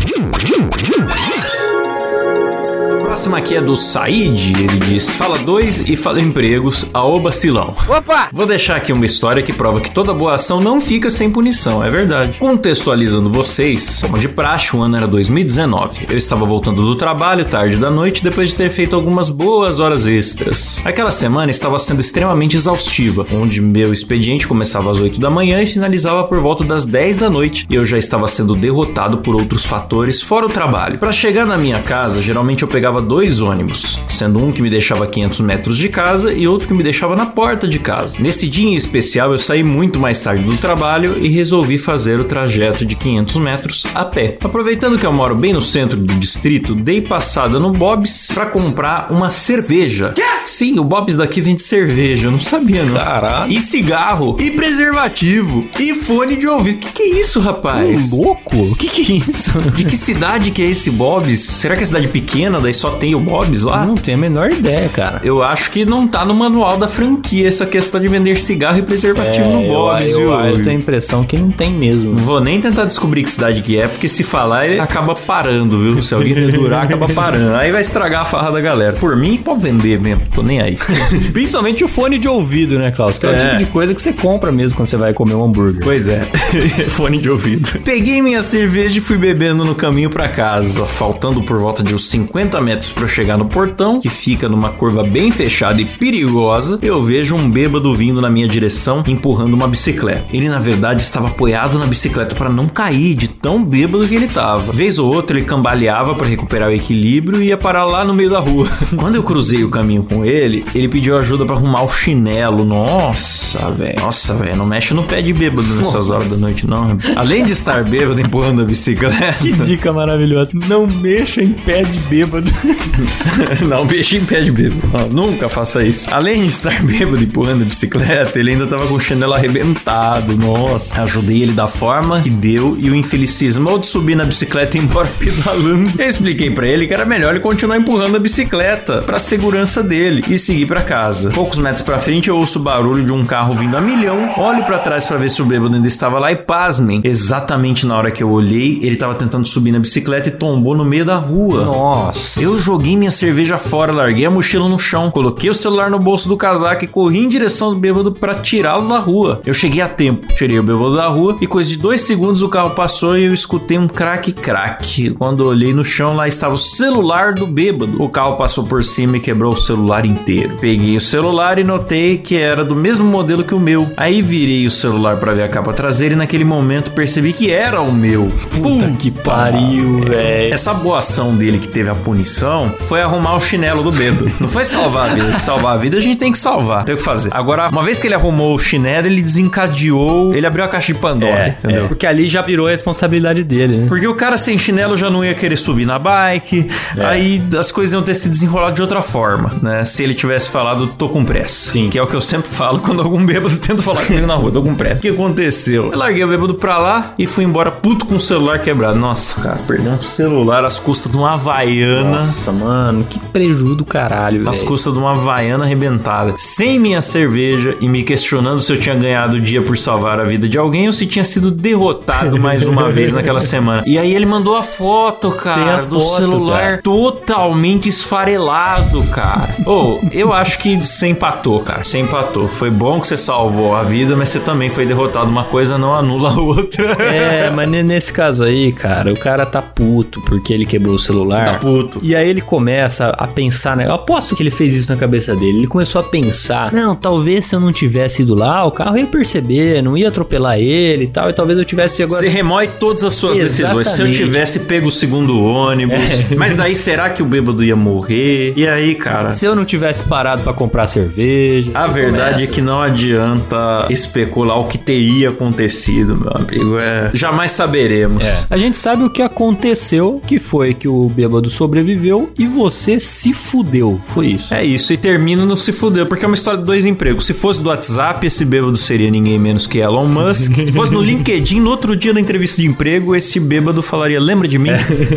A 3.12 3.14
próxima 3.14 3.36
aqui 3.36 3.55
é 3.55 3.60
do 3.60 3.76
Said. 3.76 4.55
Ele 4.59 4.78
diz: 4.78 5.10
Fala 5.10 5.36
dois 5.36 5.86
e 5.86 5.97
fala 5.97 6.18
empregos, 6.18 6.86
a 6.94 7.05
obacilão. 7.05 7.74
Opa! 7.86 8.30
Vou 8.32 8.47
deixar 8.47 8.76
aqui 8.76 8.90
uma 8.90 9.05
história 9.05 9.43
que 9.43 9.52
prova 9.52 9.82
que 9.82 9.90
toda 9.90 10.14
boa 10.14 10.36
ação 10.36 10.62
não 10.62 10.80
fica 10.80 11.10
sem 11.10 11.30
punição, 11.30 11.84
é 11.84 11.90
verdade. 11.90 12.39
Contextualizando 12.39 13.28
vocês, 13.28 14.01
como 14.01 14.18
de 14.18 14.30
praxe, 14.30 14.74
o 14.74 14.80
ano 14.80 14.97
era 14.97 15.06
2019. 15.06 16.06
Eu 16.10 16.16
estava 16.16 16.47
voltando 16.47 16.82
do 16.82 16.97
trabalho 16.97 17.44
tarde 17.44 17.76
da 17.76 17.90
noite 17.90 18.24
depois 18.24 18.48
de 18.48 18.55
ter 18.55 18.70
feito 18.70 18.97
algumas 18.97 19.28
boas 19.28 19.78
horas 19.78 20.06
extras. 20.06 20.80
Aquela 20.82 21.10
semana 21.10 21.51
estava 21.51 21.78
sendo 21.78 22.01
extremamente 22.01 22.56
exaustiva, 22.56 23.26
onde 23.30 23.60
meu 23.60 23.93
expediente 23.93 24.48
começava 24.48 24.90
às 24.90 24.98
8 24.98 25.20
da 25.20 25.28
manhã 25.28 25.62
e 25.62 25.66
finalizava 25.66 26.24
por 26.24 26.40
volta 26.40 26.64
das 26.64 26.86
10 26.86 27.18
da 27.18 27.28
noite, 27.28 27.66
e 27.68 27.74
eu 27.74 27.84
já 27.84 27.98
estava 27.98 28.26
sendo 28.26 28.55
derrotado 28.55 29.18
por 29.18 29.34
outros 29.34 29.66
fatores 29.66 30.22
fora 30.22 30.47
o 30.47 30.51
trabalho. 30.51 30.98
Para 30.98 31.12
chegar 31.12 31.44
na 31.44 31.59
minha 31.59 31.82
casa, 31.82 32.22
geralmente 32.22 32.62
eu 32.62 32.68
pegava 32.68 33.01
dois 33.02 33.40
ônibus, 33.40 34.00
sendo 34.08 34.38
um 34.38 34.52
que 34.52 34.62
me 34.62 34.70
deixava 34.70 35.04
a 35.04 35.06
500 35.06 35.40
metros 35.40 35.76
de 35.78 35.88
casa 35.88 36.32
e 36.32 36.46
outro 36.46 36.68
que 36.68 36.74
me 36.74 36.82
deixava 36.82 37.16
na 37.16 37.26
porta 37.26 37.66
de 37.66 37.78
casa. 37.78 38.22
Nesse 38.22 38.48
dia 38.48 38.68
em 38.68 38.74
especial, 38.74 39.32
eu 39.32 39.38
saí 39.38 39.62
muito 39.62 39.98
mais 39.98 40.22
tarde 40.22 40.44
do 40.44 40.56
trabalho 40.56 41.16
e 41.20 41.28
resolvi 41.28 41.78
fazer 41.78 42.20
o 42.20 42.24
trajeto 42.24 42.84
de 42.86 42.94
500 42.94 43.36
metros 43.36 43.86
a 43.94 44.04
pé. 44.04 44.38
Aproveitando 44.42 44.98
que 44.98 45.06
eu 45.06 45.12
moro 45.12 45.34
bem 45.34 45.52
no 45.52 45.62
centro 45.62 45.98
do 45.98 46.14
distrito, 46.14 46.74
dei 46.74 47.00
passada 47.00 47.58
no 47.58 47.72
Bob's 47.72 48.30
para 48.32 48.46
comprar 48.46 49.10
uma 49.10 49.30
cerveja. 49.30 50.14
Sim, 50.44 50.78
o 50.78 50.84
Bob's 50.84 51.16
daqui 51.16 51.40
vende 51.40 51.62
cerveja, 51.62 52.26
eu 52.26 52.32
não 52.32 52.40
sabia 52.40 52.82
não. 52.84 52.94
Caralho. 52.94 53.52
E 53.52 53.60
cigarro, 53.60 54.36
e 54.40 54.50
preservativo, 54.50 55.68
e 55.78 55.94
fone 55.94 56.36
de 56.36 56.46
ouvido. 56.46 56.80
Que 56.80 56.92
que 56.92 57.02
é 57.02 57.20
isso, 57.20 57.40
rapaz? 57.40 58.12
louco? 58.12 58.56
O 58.56 58.76
que 58.76 58.88
que 58.88 59.12
é 59.12 59.16
isso? 59.16 59.58
De 59.74 59.84
que 59.84 59.96
cidade 59.96 60.50
que 60.50 60.62
é 60.62 60.66
esse 60.66 60.90
Bob's? 60.90 61.40
Será 61.40 61.76
que 61.76 61.82
é 61.82 61.86
cidade 61.86 62.08
pequena, 62.08 62.60
daí 62.60 62.72
só 62.72 62.91
tem 62.93 63.14
o 63.14 63.20
Bob's 63.20 63.62
lá? 63.62 63.85
Não 63.85 63.94
tenho 63.97 64.16
a 64.16 64.20
menor 64.20 64.51
ideia, 64.51 64.89
cara. 64.89 65.20
Eu 65.24 65.43
acho 65.43 65.70
que 65.70 65.85
não 65.85 66.06
tá 66.06 66.24
no 66.24 66.35
manual 66.35 66.77
da 66.77 66.89
franquia 66.89 67.48
essa 67.48 67.66
questão 67.66 68.01
de 68.01 68.09
vender 68.09 68.39
cigarro 68.40 68.78
e 68.78 68.82
preservativo 68.82 69.48
no 69.48 69.60
É, 69.60 69.66
eu- 69.69 69.73
Bob's, 69.73 70.09
eu, 70.10 70.19
viu? 70.19 70.31
eu, 70.32 70.62
tenho 70.62 70.77
a 70.77 70.81
impressão 70.81 71.24
que 71.24 71.36
não 71.36 71.51
tem 71.51 71.73
mesmo. 71.73 72.12
Não 72.12 72.19
vou 72.24 72.40
nem 72.40 72.60
tentar 72.60 72.85
descobrir 72.85 73.23
que 73.23 73.31
cidade 73.31 73.62
que 73.62 73.78
é, 73.78 73.86
porque 73.89 74.09
se 74.09 74.23
falar, 74.23 74.66
ele 74.66 74.81
acaba 74.81 75.14
parando, 75.14 75.78
viu? 75.78 76.02
Se 76.02 76.14
alguém 76.14 76.35
dedurar, 76.35 76.85
acaba 76.85 77.09
parando. 77.09 77.55
Aí 77.56 77.70
vai 77.73 77.82
estragar 77.82 78.23
a 78.23 78.24
farra 78.24 78.51
da 78.51 78.60
galera. 78.60 78.93
Por 78.94 79.16
mim, 79.16 79.36
pode 79.36 79.62
vender 79.62 79.98
mesmo, 80.01 80.23
tô 80.35 80.43
nem 80.43 80.60
aí. 80.60 80.77
Principalmente 81.32 81.85
o 81.85 81.89
fone 81.89 82.19
de 82.19 82.28
ouvido, 82.28 82.78
né, 82.78 82.90
Klaus? 82.90 83.19
Que 83.19 83.27
é, 83.27 83.31
o 83.31 83.32
É. 83.32 83.44
tipo 83.51 83.59
de 83.59 83.66
coisa 83.66 83.94
que 83.94 84.01
você 84.02 84.12
compra 84.12 84.51
mesmo 84.52 84.77
quando 84.77 84.86
você 84.86 84.97
vai 84.97 85.12
comer 85.12 85.35
um 85.35 85.44
hambúrguer. 85.44 85.82
Pois 85.82 86.09
é, 86.09 86.20
fone 86.90 87.19
de 87.19 87.31
ouvido. 87.31 87.81
Peguei 87.85 88.20
minha 88.23 88.43
cerveja 88.43 88.98
e 88.98 89.01
fui 89.01 89.16
bebendo 89.16 89.64
no 89.64 89.74
caminho 89.74 90.10
pra 90.10 90.28
casa, 90.28 90.85
faltando 90.86 91.43
por 91.43 91.59
volta 91.59 91.82
de 91.82 91.94
uns 91.94 92.09
50 92.09 92.60
metros 92.60 92.81
pra 92.90 93.04
eu 93.04 93.09
chegar 93.09 93.36
no 93.36 93.44
portão, 93.44 94.00
que 94.00 94.09
fica 94.09 94.48
numa 94.48 94.70
curva 94.70 95.02
bem 95.02 95.30
fechada 95.30 95.80
e 95.80 95.84
perigosa, 95.84 96.78
eu 96.82 97.02
vejo 97.02 97.34
um 97.34 97.50
bêbado 97.50 97.94
vindo 97.94 98.20
na 98.20 98.30
minha 98.30 98.48
direção, 98.48 99.02
empurrando 99.06 99.54
uma 99.54 99.68
bicicleta. 99.68 100.24
Ele, 100.32 100.48
na 100.48 100.59
verdade, 100.59 101.02
estava 101.02 101.28
apoiado 101.28 101.78
na 101.78 101.86
bicicleta 101.86 102.34
para 102.34 102.50
não 102.50 102.66
cair 102.66 103.14
de 103.14 103.28
tão 103.28 103.62
bêbado 103.62 104.06
que 104.09 104.14
ele 104.14 104.28
tava. 104.28 104.72
Vez 104.72 104.98
ou 104.98 105.12
outra, 105.12 105.36
ele 105.36 105.46
cambaleava 105.46 106.14
para 106.14 106.26
recuperar 106.26 106.68
o 106.68 106.72
equilíbrio 106.72 107.42
e 107.42 107.48
ia 107.48 107.56
parar 107.56 107.84
lá 107.84 108.04
no 108.04 108.14
meio 108.14 108.30
da 108.30 108.40
rua. 108.40 108.66
Quando 108.96 109.16
eu 109.16 109.22
cruzei 109.22 109.64
o 109.64 109.68
caminho 109.68 110.02
com 110.02 110.24
ele, 110.24 110.64
ele 110.74 110.88
pediu 110.88 111.16
ajuda 111.18 111.44
para 111.44 111.56
arrumar 111.56 111.82
o 111.82 111.88
chinelo. 111.88 112.64
Nossa, 112.64 113.70
velho. 113.70 114.00
Nossa, 114.00 114.34
velho. 114.34 114.56
Não 114.56 114.66
mexe 114.66 114.94
no 114.94 115.04
pé 115.04 115.20
de 115.20 115.32
bêbado 115.32 115.68
nessas 115.74 116.10
horas 116.10 116.30
da 116.30 116.36
noite, 116.36 116.66
não. 116.66 116.96
Além 117.16 117.44
de 117.44 117.52
estar 117.52 117.84
bêbado 117.84 118.20
empurrando 118.20 118.62
a 118.62 118.64
bicicleta. 118.64 119.32
Que 119.40 119.52
dica 119.52 119.92
maravilhosa. 119.92 120.52
Não 120.68 120.86
mexa 120.86 121.42
em 121.42 121.52
pé 121.52 121.82
de 121.82 121.98
bêbado. 122.00 122.50
não 123.66 123.84
mexa 123.84 124.16
em 124.16 124.24
pé 124.24 124.40
de 124.40 124.52
bêbado. 124.52 124.82
Não, 124.92 125.08
nunca 125.08 125.48
faça 125.48 125.82
isso. 125.82 126.12
Além 126.12 126.40
de 126.40 126.46
estar 126.46 126.82
bêbado 126.82 127.22
empurrando 127.22 127.62
a 127.62 127.64
bicicleta, 127.64 128.38
ele 128.38 128.52
ainda 128.52 128.66
tava 128.66 128.86
com 128.86 128.94
o 128.94 129.00
chinelo 129.00 129.34
arrebentado. 129.34 130.36
Nossa. 130.36 131.02
Ajudei 131.02 131.42
ele 131.42 131.52
da 131.52 131.66
forma 131.66 132.20
que 132.20 132.30
deu 132.30 132.76
e 132.78 132.90
o 132.90 132.94
infelicismo 132.94 133.78
de 133.78 133.86
subir 133.86 134.14
na 134.14 134.24
bicicleta 134.24 134.76
e 134.76 134.80
ir 134.80 134.84
embora 134.84 135.08
pedalando. 135.18 135.90
Eu 135.98 136.08
expliquei 136.08 136.50
para 136.50 136.66
ele 136.66 136.86
que 136.86 136.94
era 136.94 137.04
melhor 137.04 137.32
ele 137.32 137.40
continuar 137.40 137.76
empurrando 137.76 138.16
a 138.16 138.20
bicicleta 138.20 139.02
para 139.02 139.18
segurança 139.18 139.82
dele 139.82 140.24
e 140.28 140.38
seguir 140.38 140.66
para 140.66 140.82
casa. 140.82 141.30
Poucos 141.30 141.58
metros 141.58 141.84
para 141.84 141.98
frente 141.98 142.28
eu 142.28 142.36
ouço 142.36 142.58
o 142.58 142.62
barulho 142.62 143.04
de 143.04 143.12
um 143.12 143.24
carro 143.24 143.54
vindo 143.54 143.76
a 143.76 143.80
milhão. 143.80 144.32
Olho 144.36 144.64
para 144.64 144.78
trás 144.78 145.06
para 145.06 145.16
ver 145.18 145.30
se 145.30 145.40
o 145.40 145.44
bêbado 145.44 145.74
ainda 145.74 145.88
estava 145.88 146.18
lá 146.18 146.30
e 146.30 146.36
pasmem. 146.36 147.00
Exatamente 147.04 147.86
na 147.86 147.96
hora 147.96 148.10
que 148.10 148.22
eu 148.22 148.30
olhei, 148.30 148.78
ele 148.82 148.96
tava 148.96 149.14
tentando 149.14 149.46
subir 149.46 149.72
na 149.72 149.78
bicicleta 149.78 150.28
e 150.28 150.32
tombou 150.32 150.76
no 150.76 150.84
meio 150.84 151.04
da 151.04 151.16
rua. 151.16 151.64
Nossa. 151.64 152.42
Eu 152.42 152.58
joguei 152.62 152.97
minha 152.97 153.10
cerveja 153.10 153.59
fora, 153.59 153.93
larguei 153.93 154.24
a 154.24 154.30
mochila 154.30 154.68
no 154.68 154.78
chão, 154.78 155.10
coloquei 155.10 155.51
o 155.51 155.55
celular 155.55 155.90
no 155.90 155.98
bolso 155.98 156.28
do 156.28 156.36
casaco 156.36 156.84
e 156.84 156.89
corri 156.89 157.18
em 157.18 157.28
direção 157.28 157.74
do 157.74 157.80
bêbado 157.80 158.12
para 158.12 158.36
tirá-lo 158.36 158.89
da 158.89 159.01
rua. 159.01 159.43
Eu 159.44 159.52
cheguei 159.52 159.82
a 159.82 159.89
tempo, 159.89 160.32
tirei 160.34 160.60
o 160.60 160.62
bêbado 160.62 160.94
da 160.94 161.09
rua 161.09 161.36
e 161.40 161.47
coisa 161.47 161.68
de 161.68 161.76
dois 161.76 162.02
segundos 162.02 162.40
o 162.40 162.48
carro 162.48 162.70
passou 162.70 163.18
e 163.18 163.24
eu 163.24 163.34
escutei 163.34 163.76
um 163.76 163.89
craque-craque. 163.89 165.10
Quando 165.10 165.43
eu 165.43 165.48
olhei 165.48 165.74
no 165.74 165.84
chão, 165.84 166.14
lá 166.14 166.28
estava 166.28 166.55
o 166.55 166.59
celular 166.59 167.34
do 167.34 167.48
bêbado. 167.48 168.01
O 168.01 168.09
carro 168.09 168.36
passou 168.36 168.64
por 168.64 168.84
cima 168.84 169.16
e 169.16 169.20
quebrou 169.20 169.52
o 169.52 169.56
celular 169.56 170.06
inteiro. 170.06 170.56
Peguei 170.60 170.97
o 170.97 171.01
celular 171.01 171.59
e 171.59 171.64
notei 171.64 172.16
que 172.18 172.36
era 172.36 172.64
do 172.64 172.76
mesmo 172.76 173.05
modelo 173.05 173.43
que 173.43 173.55
o 173.55 173.60
meu. 173.60 173.90
Aí 173.97 174.22
virei 174.22 174.66
o 174.66 174.70
celular 174.70 175.16
para 175.16 175.34
ver 175.34 175.43
a 175.43 175.48
capa 175.48 175.72
traseira 175.72 176.14
e 176.14 176.16
naquele 176.16 176.44
momento 176.44 176.93
percebi 176.93 177.32
que 177.32 177.51
era 177.51 177.80
o 177.80 177.93
meu. 177.93 178.30
Puta 178.52 178.89
que 178.93 179.10
pariu, 179.10 179.98
velho. 180.01 180.55
Essa 180.55 180.72
boa 180.72 181.01
ação 181.01 181.34
dele 181.34 181.59
que 181.59 181.66
teve 181.66 181.90
a 181.90 181.94
punição 181.94 182.51
foi 182.88 183.00
arrumar 183.00 183.36
o 183.36 183.40
chinelo 183.40 183.82
do 183.82 183.92
bêbado. 183.92 184.30
Não 184.40 184.48
foi 184.48 184.64
salvar 184.64 185.06
a 185.10 185.14
vida. 185.14 185.38
Salvar 185.38 185.74
a 185.74 185.78
vida 185.78 185.96
a 185.96 186.00
gente 186.00 186.16
tem 186.16 186.32
que 186.32 186.38
salvar. 186.38 186.84
Tem 186.84 186.94
o 186.94 186.98
que 186.98 187.04
fazer. 187.04 187.30
Agora, 187.32 187.68
uma 187.70 187.82
vez 187.82 187.98
que 187.98 188.06
ele 188.06 188.14
arrumou 188.14 188.54
o 188.54 188.58
chinelo, 188.58 189.06
ele 189.06 189.22
desencadeou. 189.22 190.34
Ele 190.34 190.46
abriu 190.46 190.64
a 190.64 190.68
caixa 190.68 190.92
de 190.92 190.98
Pandora, 190.98 191.32
É, 191.32 191.48
entendeu? 191.58 191.84
é, 191.84 191.88
porque 191.88 192.06
ali 192.06 192.28
já 192.28 192.42
virou 192.42 192.66
a 192.66 192.70
responsabilidade 192.70 193.42
dele, 193.44 193.76
né? 193.76 193.86
Porque 193.88 194.06
o 194.06 194.14
cara 194.14 194.36
sem 194.36 194.56
chinelo 194.58 194.96
já 194.96 195.10
não 195.10 195.24
ia 195.24 195.34
querer 195.34 195.56
subir 195.56 195.86
na 195.86 195.98
bike, 195.98 196.68
É. 196.96 197.04
aí 197.04 197.42
as 197.58 197.70
coisas 197.70 197.92
iam 197.92 198.02
ter 198.02 198.14
se 198.14 198.28
desenrolado 198.28 198.74
de 198.74 198.82
outra 198.82 199.02
forma, 199.02 199.52
né? 199.62 199.84
Se 199.84 200.02
ele 200.02 200.14
tivesse 200.14 200.48
falado, 200.48 200.86
tô 200.88 201.08
com 201.08 201.24
pressa. 201.24 201.70
Sim. 201.70 201.88
Que 201.90 201.98
é 201.98 202.02
o 202.02 202.06
que 202.06 202.14
eu 202.14 202.20
sempre 202.20 202.48
falo 202.50 202.78
quando 202.80 203.02
algum 203.02 203.24
bêbado 203.24 203.56
tenta 203.58 203.82
falar 203.82 204.02
comigo 204.04 204.26
na 204.26 204.34
rua, 204.34 204.50
tô 204.50 204.62
com 204.62 204.74
pressa. 204.74 204.96
O 204.96 205.00
que 205.00 205.08
aconteceu? 205.08 205.90
Eu 205.92 205.98
larguei 205.98 206.24
o 206.24 206.28
bêbado 206.28 206.54
pra 206.54 206.78
lá 206.78 207.12
e 207.18 207.26
fui 207.26 207.44
embora 207.44 207.70
puto 207.70 208.04
com 208.06 208.16
o 208.16 208.20
celular 208.20 208.58
quebrado. 208.58 208.98
Nossa, 208.98 209.40
cara, 209.40 209.58
perdeu 209.66 209.92
um 209.92 210.00
celular 210.00 210.64
às 210.64 210.78
custas 210.78 211.10
de 211.10 211.16
uma 211.18 211.32
Havaiana. 211.32 212.18
Nossa, 212.18 212.41
mano, 212.51 213.05
que 213.05 213.20
prejuízo 213.20 213.77
do 213.77 213.85
caralho, 213.85 214.48
Às 214.48 214.56
velho. 214.56 214.69
custas 214.69 214.93
de 214.93 214.98
uma 214.98 215.12
Havaiana 215.12 215.64
arrebentada. 215.64 216.35
Sem 216.39 216.78
minha 216.81 217.02
cerveja 217.02 217.77
e 217.81 217.89
me 217.89 218.02
questionando 218.02 218.60
se 218.60 218.73
eu 218.73 218.81
tinha 218.81 218.94
ganhado 218.94 219.36
o 219.36 219.40
dia 219.40 219.60
por 219.60 219.77
salvar 219.77 220.19
a 220.19 220.24
vida 220.24 220.48
de 220.48 220.56
alguém 220.59 220.86
ou 220.86 220.93
se 220.93 221.06
tinha 221.06 221.24
sido 221.24 221.51
derrotado 221.51 222.40
mais 222.40 222.66
uma 222.66 222.89
vez 222.90 223.12
naquela 223.12 223.39
semana. 223.40 223.82
E 223.86 223.98
aí 223.98 224.14
ele 224.14 224.24
mandou 224.27 224.56
a 224.56 224.62
foto, 224.62 225.31
cara, 225.32 225.78
a 225.78 225.81
do 225.82 226.01
foto, 226.01 226.16
celular 226.19 226.62
cara. 226.62 226.81
totalmente 226.82 227.89
esfarelado, 228.32 229.02
cara. 229.05 229.55
Ô, 229.66 229.98
eu 230.12 230.32
acho 230.32 230.59
que 230.59 230.77
você 230.77 231.09
empatou, 231.09 231.60
cara. 231.60 231.85
Você 231.85 231.98
empatou. 231.98 232.48
Foi 232.48 232.70
bom 232.70 233.01
que 233.01 233.06
você 233.06 233.16
salvou 233.16 233.74
a 233.77 233.82
vida, 233.82 234.16
mas 234.16 234.28
você 234.31 234.40
também 234.40 234.70
foi 234.70 234.86
derrotado. 234.86 235.28
Uma 235.28 235.44
coisa 235.44 235.77
não 235.77 235.94
anula 235.94 236.31
a 236.31 236.40
outra. 236.40 236.93
É, 237.02 237.51
mas 237.51 237.69
ne- 237.69 237.82
nesse 237.82 238.12
caso 238.12 238.44
aí, 238.44 238.73
cara, 238.73 239.12
o 239.12 239.19
cara 239.19 239.44
tá 239.44 239.60
puto 239.60 240.20
porque 240.23 240.52
ele 240.52 240.64
quebrou 240.64 240.94
o 240.94 240.98
celular. 240.98 241.44
Tá 241.44 241.55
puto. 241.55 241.98
E 242.02 242.14
aí 242.14 242.28
ele 242.32 242.40
começa 242.40 243.09
a 243.16 243.26
pensar, 243.26 243.76
né? 243.76 243.86
Eu 243.86 243.94
aposto 243.94 244.34
que 244.34 244.42
ele 244.42 244.50
fez 244.50 244.74
isso 244.74 244.90
na 244.90 244.96
cabeça 244.96 245.34
dele. 245.36 245.59
Ele 245.59 245.66
começou 245.66 246.00
a 246.00 246.04
pensar: 246.04 246.72
não, 246.72 246.94
talvez 246.96 247.46
se 247.46 247.54
eu 247.54 247.60
não 247.60 247.72
tivesse 247.72 248.22
ido 248.22 248.34
lá, 248.34 248.64
o 248.64 248.70
carro 248.70 248.96
ia 248.96 249.06
perceber, 249.06 249.82
não 249.82 249.96
ia 249.96 250.09
atropelar 250.09 250.59
ele 250.59 251.04
e 251.04 251.09
tal, 251.09 251.30
e 251.30 251.32
talvez 251.32 251.59
eu 251.59 251.64
tivesse 251.64 252.02
agora. 252.02 252.20
Você 252.20 252.28
remói 252.28 252.66
todas 252.66 253.04
as 253.04 253.14
suas 253.14 253.38
decisões. 253.38 253.88
Se 253.88 254.02
eu 254.02 254.06
Exatamente. 254.06 254.16
tivesse 254.16 254.60
pego 254.60 254.88
o 254.88 254.90
segundo 254.90 255.42
ônibus. 255.42 256.02
É. 256.30 256.34
Mas 256.36 256.54
daí 256.54 256.74
será 256.74 257.10
que 257.10 257.22
o 257.22 257.26
bêbado 257.26 257.62
ia 257.62 257.76
morrer? 257.76 258.52
E 258.56 258.66
aí, 258.66 258.94
cara? 258.94 259.32
Se 259.32 259.46
eu 259.46 259.54
não 259.54 259.64
tivesse 259.64 260.04
parado 260.04 260.42
pra 260.42 260.52
comprar 260.52 260.86
cerveja. 260.86 261.70
A 261.74 261.86
verdade 261.86 262.34
começa. 262.34 262.44
é 262.44 262.46
que 262.46 262.60
não 262.60 262.80
adianta 262.80 263.86
especular 263.90 264.59
o 264.59 264.64
que 264.64 264.78
teria 264.78 265.30
acontecido, 265.30 266.16
meu 266.16 266.32
amigo. 266.34 266.78
É, 266.78 267.10
jamais 267.12 267.52
saberemos. 267.52 268.24
É. 268.26 268.46
A 268.50 268.56
gente 268.56 268.78
sabe 268.78 269.04
o 269.04 269.10
que 269.10 269.22
aconteceu, 269.22 270.20
que 270.26 270.38
foi 270.38 270.74
que 270.74 270.88
o 270.88 271.09
bêbado 271.09 271.48
sobreviveu 271.50 272.11
e 272.39 272.47
você 272.47 272.98
se 273.01 273.32
fudeu. 273.32 274.01
Foi 274.14 274.28
isso. 274.28 274.52
É 274.52 274.64
isso, 274.64 274.93
e 274.93 274.97
termina 274.97 275.44
no 275.47 275.56
se 275.56 275.72
fuder, 275.72 276.06
porque 276.06 276.24
é 276.24 276.28
uma 276.28 276.34
história 276.34 276.59
de 276.60 276.64
dois 276.66 276.84
empregos. 276.86 277.26
Se 277.26 277.32
fosse 277.34 277.62
do 277.62 277.68
WhatsApp, 277.68 278.26
esse 278.26 278.44
bêbado 278.44 278.76
seria 278.76 279.10
ninguém 279.10 279.39
menos 279.39 279.66
que 279.66 279.78
Elon 279.78 280.06
Musk. 280.06 280.52
Se 280.66 280.72
fosse 280.72 280.93
no 280.93 281.01
LinkedIn, 281.02 281.60
no 281.60 281.70
outro 281.70 281.94
dia 281.97 282.12
na 282.12 282.20
entrevista 282.20 282.60
de 282.62 282.68
emprego, 282.68 283.14
esse 283.16 283.39
bêbado 283.40 283.82
falaria: 283.82 284.20
Lembra 284.20 284.47
de 284.48 284.59
mim? 284.59 284.70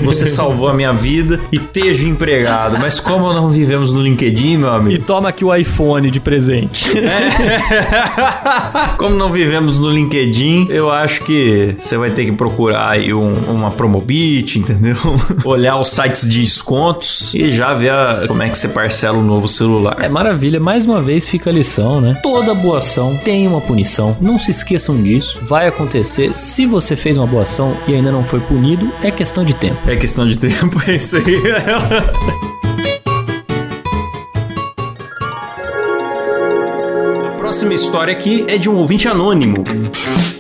Você 0.04 0.26
salvou 0.26 0.68
a 0.70 0.74
minha 0.74 0.92
vida 0.92 1.40
e 1.52 1.58
esteja 1.58 2.08
empregado. 2.08 2.78
Mas 2.80 3.00
como 3.00 3.32
não 3.34 3.50
vivemos 3.50 3.92
no 3.92 4.02
LinkedIn, 4.02 4.58
meu 4.58 4.70
E 4.70 4.76
amigo? 4.76 5.04
toma 5.06 5.30
aqui 5.30 5.44
o 5.46 5.54
iPhone 5.56 6.10
de 6.12 6.20
presente. 6.20 6.86
Como 8.98 9.16
não 9.16 9.30
vivemos 9.32 9.80
no 9.80 9.90
LinkedIn, 9.90 10.68
eu 10.70 10.92
acho 10.92 11.24
que 11.24 11.76
você 11.80 11.98
vai 11.98 12.12
ter 12.12 12.26
que 12.26 12.32
procurar 12.32 12.90
aí 12.92 13.14
um- 13.14 13.34
uma 13.50 13.72
Promobit, 13.72 14.60
entendeu? 14.60 14.96
Olhar 15.44 15.78
os 15.80 15.90
sites 15.90 16.30
de 16.30 16.44
descontos 16.94 17.34
e 17.36 17.52
já 17.52 17.74
ver 17.74 17.90
a- 17.92 18.26
como 18.28 18.42
é 18.44 18.50
que 18.50 18.58
você 18.58 18.68
parcela 18.68 19.18
um 19.18 19.24
novo 19.24 19.48
celular. 19.48 19.98
É 20.00 20.10
maravilha, 20.10 20.60
mais 20.60 20.86
uma 20.86 21.02
vez 21.02 21.28
fica 21.28 21.50
a 21.50 21.54
lição, 21.54 22.00
né? 22.02 22.18
Toda 22.22 22.54
boa 22.54 22.78
ação 22.80 23.18
tem 23.24 23.48
uma 23.48 23.62
punição. 23.62 24.16
Não 24.22 24.38
se 24.38 24.52
esqueçam 24.52 25.02
disso. 25.02 25.40
Vai 25.44 25.68
acontecer. 25.68 26.32
Se 26.38 26.66
você 26.66 26.96
fez 26.96 27.18
uma 27.18 27.28
boa 27.28 27.44
ação 27.44 27.76
e 27.88 27.94
ainda 27.96 28.12
não 28.12 28.24
foi 28.24 28.40
punido, 28.40 28.92
é 29.02 29.12
questão 29.12 29.44
de 29.44 29.54
tempo. 29.54 29.78
É 29.90 29.96
questão 29.96 30.28
de 30.28 30.36
tempo, 30.38 30.82
é 30.88 30.96
isso 30.96 31.18
aí. 31.18 31.24
próxima 37.66 37.74
história 37.74 38.14
aqui 38.14 38.46
é 38.48 38.58
de 38.58 38.70
um 38.70 38.76
ouvinte 38.76 39.08
anônimo. 39.08 39.64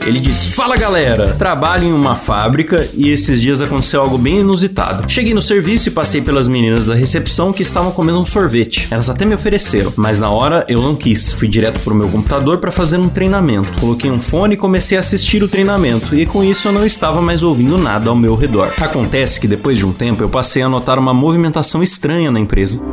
Ele 0.05 0.19
diz: 0.19 0.53
Fala 0.53 0.77
galera, 0.77 1.33
trabalho 1.33 1.85
em 1.85 1.91
uma 1.91 2.13
fábrica 2.13 2.87
e 2.93 3.09
esses 3.09 3.41
dias 3.41 3.61
aconteceu 3.61 4.01
algo 4.01 4.17
bem 4.17 4.39
inusitado. 4.39 5.11
Cheguei 5.11 5.33
no 5.33 5.41
serviço 5.41 5.89
e 5.89 5.91
passei 5.91 6.21
pelas 6.21 6.47
meninas 6.47 6.85
da 6.85 6.93
recepção 6.93 7.51
que 7.51 7.63
estavam 7.63 7.91
comendo 7.91 8.19
um 8.19 8.25
sorvete. 8.25 8.87
Elas 8.91 9.09
até 9.09 9.25
me 9.25 9.33
ofereceram, 9.33 9.91
mas 9.95 10.19
na 10.19 10.29
hora 10.29 10.65
eu 10.69 10.81
não 10.81 10.95
quis. 10.95 11.33
Fui 11.33 11.47
direto 11.47 11.79
pro 11.79 11.95
meu 11.95 12.09
computador 12.09 12.59
para 12.59 12.71
fazer 12.71 12.97
um 12.97 13.09
treinamento. 13.09 13.79
Coloquei 13.79 14.11
um 14.11 14.19
fone 14.19 14.53
e 14.53 14.57
comecei 14.57 14.95
a 14.95 14.99
assistir 14.99 15.41
o 15.41 15.47
treinamento, 15.47 16.15
e 16.15 16.25
com 16.25 16.43
isso 16.43 16.67
eu 16.67 16.71
não 16.71 16.85
estava 16.85 17.21
mais 17.21 17.41
ouvindo 17.41 17.77
nada 17.77 18.09
ao 18.09 18.15
meu 18.15 18.35
redor. 18.35 18.71
Acontece 18.79 19.39
que 19.39 19.47
depois 19.47 19.77
de 19.79 19.85
um 19.85 19.93
tempo 19.93 20.21
eu 20.21 20.29
passei 20.29 20.61
a 20.61 20.69
notar 20.69 20.99
uma 20.99 21.13
movimentação 21.13 21.81
estranha 21.81 22.29
na 22.29 22.39
empresa. 22.39 22.83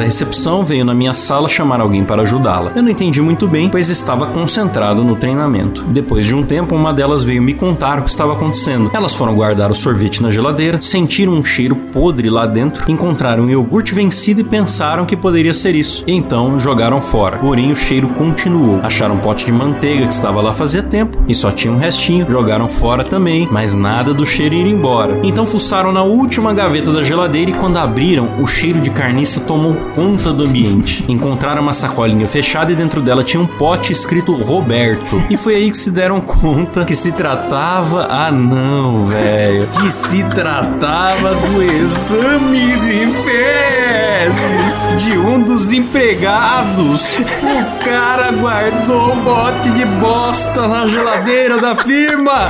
Da 0.00 0.04
recepção 0.04 0.64
veio 0.64 0.82
na 0.82 0.94
minha 0.94 1.12
sala 1.12 1.46
chamar 1.46 1.78
alguém 1.78 2.04
para 2.04 2.22
ajudá-la. 2.22 2.72
Eu 2.74 2.82
não 2.82 2.90
entendi 2.90 3.20
muito 3.20 3.46
bem, 3.46 3.68
pois 3.68 3.90
estava 3.90 4.26
concentrado 4.26 5.04
no 5.04 5.14
treinamento. 5.14 5.82
Depois 5.84 6.24
de 6.24 6.34
um 6.34 6.42
tempo, 6.42 6.74
uma 6.74 6.94
delas 6.94 7.22
veio 7.22 7.42
me 7.42 7.52
contar 7.52 7.98
o 7.98 8.04
que 8.04 8.08
estava 8.08 8.32
acontecendo. 8.32 8.90
Elas 8.94 9.14
foram 9.14 9.34
guardar 9.34 9.70
o 9.70 9.74
sorvete 9.74 10.22
na 10.22 10.30
geladeira, 10.30 10.80
sentiram 10.80 11.34
um 11.34 11.44
cheiro 11.44 11.76
podre 11.76 12.30
lá 12.30 12.46
dentro, 12.46 12.90
encontraram 12.90 13.44
um 13.44 13.50
iogurte 13.50 13.94
vencido 13.94 14.40
e 14.40 14.44
pensaram 14.44 15.04
que 15.04 15.14
poderia 15.14 15.52
ser 15.52 15.74
isso. 15.74 16.02
Então 16.06 16.58
jogaram 16.58 17.00
fora. 17.00 17.36
Porém, 17.36 17.70
o 17.70 17.76
cheiro 17.76 18.08
continuou. 18.08 18.80
Acharam 18.82 19.16
um 19.16 19.18
pote 19.18 19.44
de 19.44 19.52
manteiga 19.52 20.06
que 20.06 20.14
estava 20.14 20.40
lá 20.40 20.54
fazia 20.54 20.82
tempo 20.82 21.18
e 21.28 21.34
só 21.34 21.50
tinha 21.50 21.74
um 21.74 21.78
restinho. 21.78 22.26
Jogaram 22.26 22.68
fora 22.68 23.04
também, 23.04 23.46
mas 23.50 23.74
nada 23.74 24.14
do 24.14 24.24
cheiro 24.24 24.54
ir 24.54 24.66
embora. 24.66 25.20
Então 25.22 25.46
fuçaram 25.46 25.92
na 25.92 26.02
última 26.02 26.54
gaveta 26.54 26.90
da 26.90 27.02
geladeira 27.02 27.50
e 27.50 27.54
quando 27.54 27.76
abriram, 27.76 28.30
o 28.40 28.46
cheiro 28.46 28.80
de 28.80 28.88
carniça 28.88 29.40
tomou 29.40 29.76
conta 29.94 30.32
do 30.32 30.44
ambiente. 30.44 31.04
Encontraram 31.08 31.62
uma 31.62 31.72
sacolinha 31.72 32.26
fechada 32.26 32.72
e 32.72 32.76
dentro 32.76 33.00
dela 33.00 33.24
tinha 33.24 33.40
um 33.40 33.46
pote 33.46 33.92
escrito 33.92 34.34
Roberto. 34.34 35.22
E 35.30 35.36
foi 35.36 35.56
aí 35.56 35.70
que 35.70 35.76
se 35.76 35.90
deram 35.90 36.20
conta 36.20 36.84
que 36.84 36.94
se 36.94 37.12
tratava. 37.12 38.06
Ah, 38.10 38.30
não, 38.30 39.06
velho. 39.06 39.66
Que 39.80 39.90
se 39.90 40.22
tratava 40.24 41.34
do 41.34 41.62
exame 41.62 42.76
de 42.78 43.06
fezes 43.22 45.02
de 45.02 45.18
um 45.18 45.42
dos 45.42 45.72
empregados. 45.72 47.18
O 47.18 47.84
cara 47.84 48.30
guardou 48.32 49.12
um 49.12 49.20
bote 49.20 49.70
de 49.70 49.84
bosta 49.84 50.66
na 50.66 50.86
geladeira 50.86 51.58
da 51.58 51.74
firma. 51.74 52.48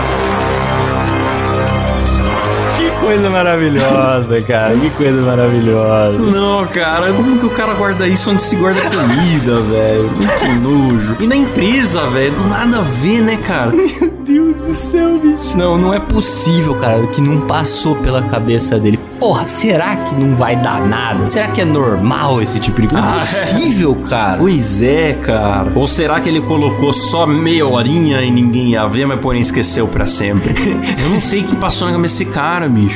Coisa 3.00 3.30
maravilhosa, 3.30 4.42
cara. 4.42 4.74
Que 4.76 4.90
coisa 4.90 5.20
maravilhosa. 5.22 6.18
Não, 6.18 6.66
cara, 6.66 7.12
como 7.12 7.38
que 7.38 7.46
o 7.46 7.50
cara 7.50 7.74
guarda 7.74 8.06
isso 8.06 8.30
onde 8.30 8.42
se 8.42 8.56
guarda 8.56 8.80
comida, 8.82 9.60
velho? 9.62 10.10
Que 10.38 10.58
nojo. 10.58 11.16
E 11.20 11.26
na 11.26 11.36
empresa, 11.36 12.02
velho, 12.10 12.38
nada 12.48 12.78
a 12.78 12.82
ver, 12.82 13.22
né, 13.22 13.36
cara? 13.38 13.72
Meu 13.72 14.10
Deus 14.24 14.56
do 14.56 14.74
céu, 14.74 15.18
bicho. 15.18 15.56
Não, 15.56 15.76
não 15.78 15.92
é 15.94 15.98
possível, 15.98 16.74
cara, 16.76 17.06
que 17.08 17.20
não 17.20 17.40
passou 17.46 17.96
pela 17.96 18.22
cabeça 18.22 18.78
dele. 18.78 18.98
Porra, 19.18 19.46
será 19.46 19.96
que 19.96 20.14
não 20.14 20.34
vai 20.34 20.56
dar 20.56 20.86
nada? 20.86 21.28
Será 21.28 21.48
que 21.48 21.60
é 21.60 21.64
normal 21.64 22.40
esse 22.40 22.58
tipo 22.58 22.80
de 22.80 22.88
coisa? 22.88 23.06
Não 23.06 23.20
é 23.20 23.24
possível, 23.24 23.94
cara. 23.96 24.38
Pois 24.38 24.80
é, 24.82 25.12
cara. 25.12 25.70
Ou 25.74 25.86
será 25.86 26.20
que 26.20 26.28
ele 26.28 26.40
colocou 26.40 26.92
só 26.92 27.26
meia 27.26 27.66
horinha 27.66 28.22
e 28.22 28.30
ninguém 28.30 28.72
ia 28.72 28.86
ver, 28.86 29.06
mas 29.06 29.18
porém 29.20 29.40
esqueceu 29.40 29.86
pra 29.88 30.06
sempre? 30.06 30.54
Eu 31.02 31.10
não 31.10 31.20
sei 31.20 31.42
o 31.42 31.44
que 31.44 31.56
passou 31.56 31.86
na 31.88 31.94
cabeça 31.94 32.14
desse 32.24 32.32
cara, 32.32 32.66
bicho. 32.68 32.89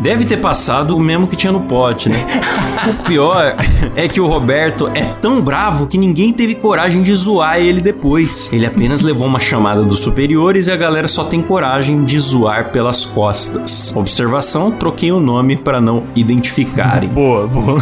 Deve 0.00 0.24
ter 0.24 0.38
passado 0.38 0.96
o 0.96 1.00
mesmo 1.00 1.26
que 1.26 1.36
tinha 1.36 1.52
no 1.52 1.60
pote, 1.60 2.08
né? 2.08 2.16
O 2.88 3.04
pior 3.04 3.56
é 3.94 4.08
que 4.08 4.20
o 4.20 4.26
Roberto 4.26 4.90
é 4.94 5.04
tão 5.20 5.42
bravo 5.42 5.86
que 5.86 5.98
ninguém 5.98 6.32
teve 6.32 6.54
coragem 6.54 7.02
de 7.02 7.14
zoar 7.14 7.58
ele 7.58 7.80
depois. 7.80 8.50
Ele 8.52 8.66
apenas 8.66 9.00
levou 9.00 9.26
uma 9.26 9.40
chamada 9.40 9.82
dos 9.82 10.00
superiores 10.00 10.66
e 10.66 10.72
a 10.72 10.76
galera 10.76 11.08
só 11.08 11.24
tem 11.24 11.42
coragem 11.42 12.04
de 12.04 12.18
zoar 12.18 12.70
pelas 12.70 13.04
costas. 13.04 13.94
Observação, 13.94 14.70
troquei 14.70 15.12
o 15.12 15.20
nome 15.20 15.56
para 15.56 15.80
não 15.80 16.04
identificarem. 16.14 17.08
Boa, 17.08 17.46
boa. 17.46 17.78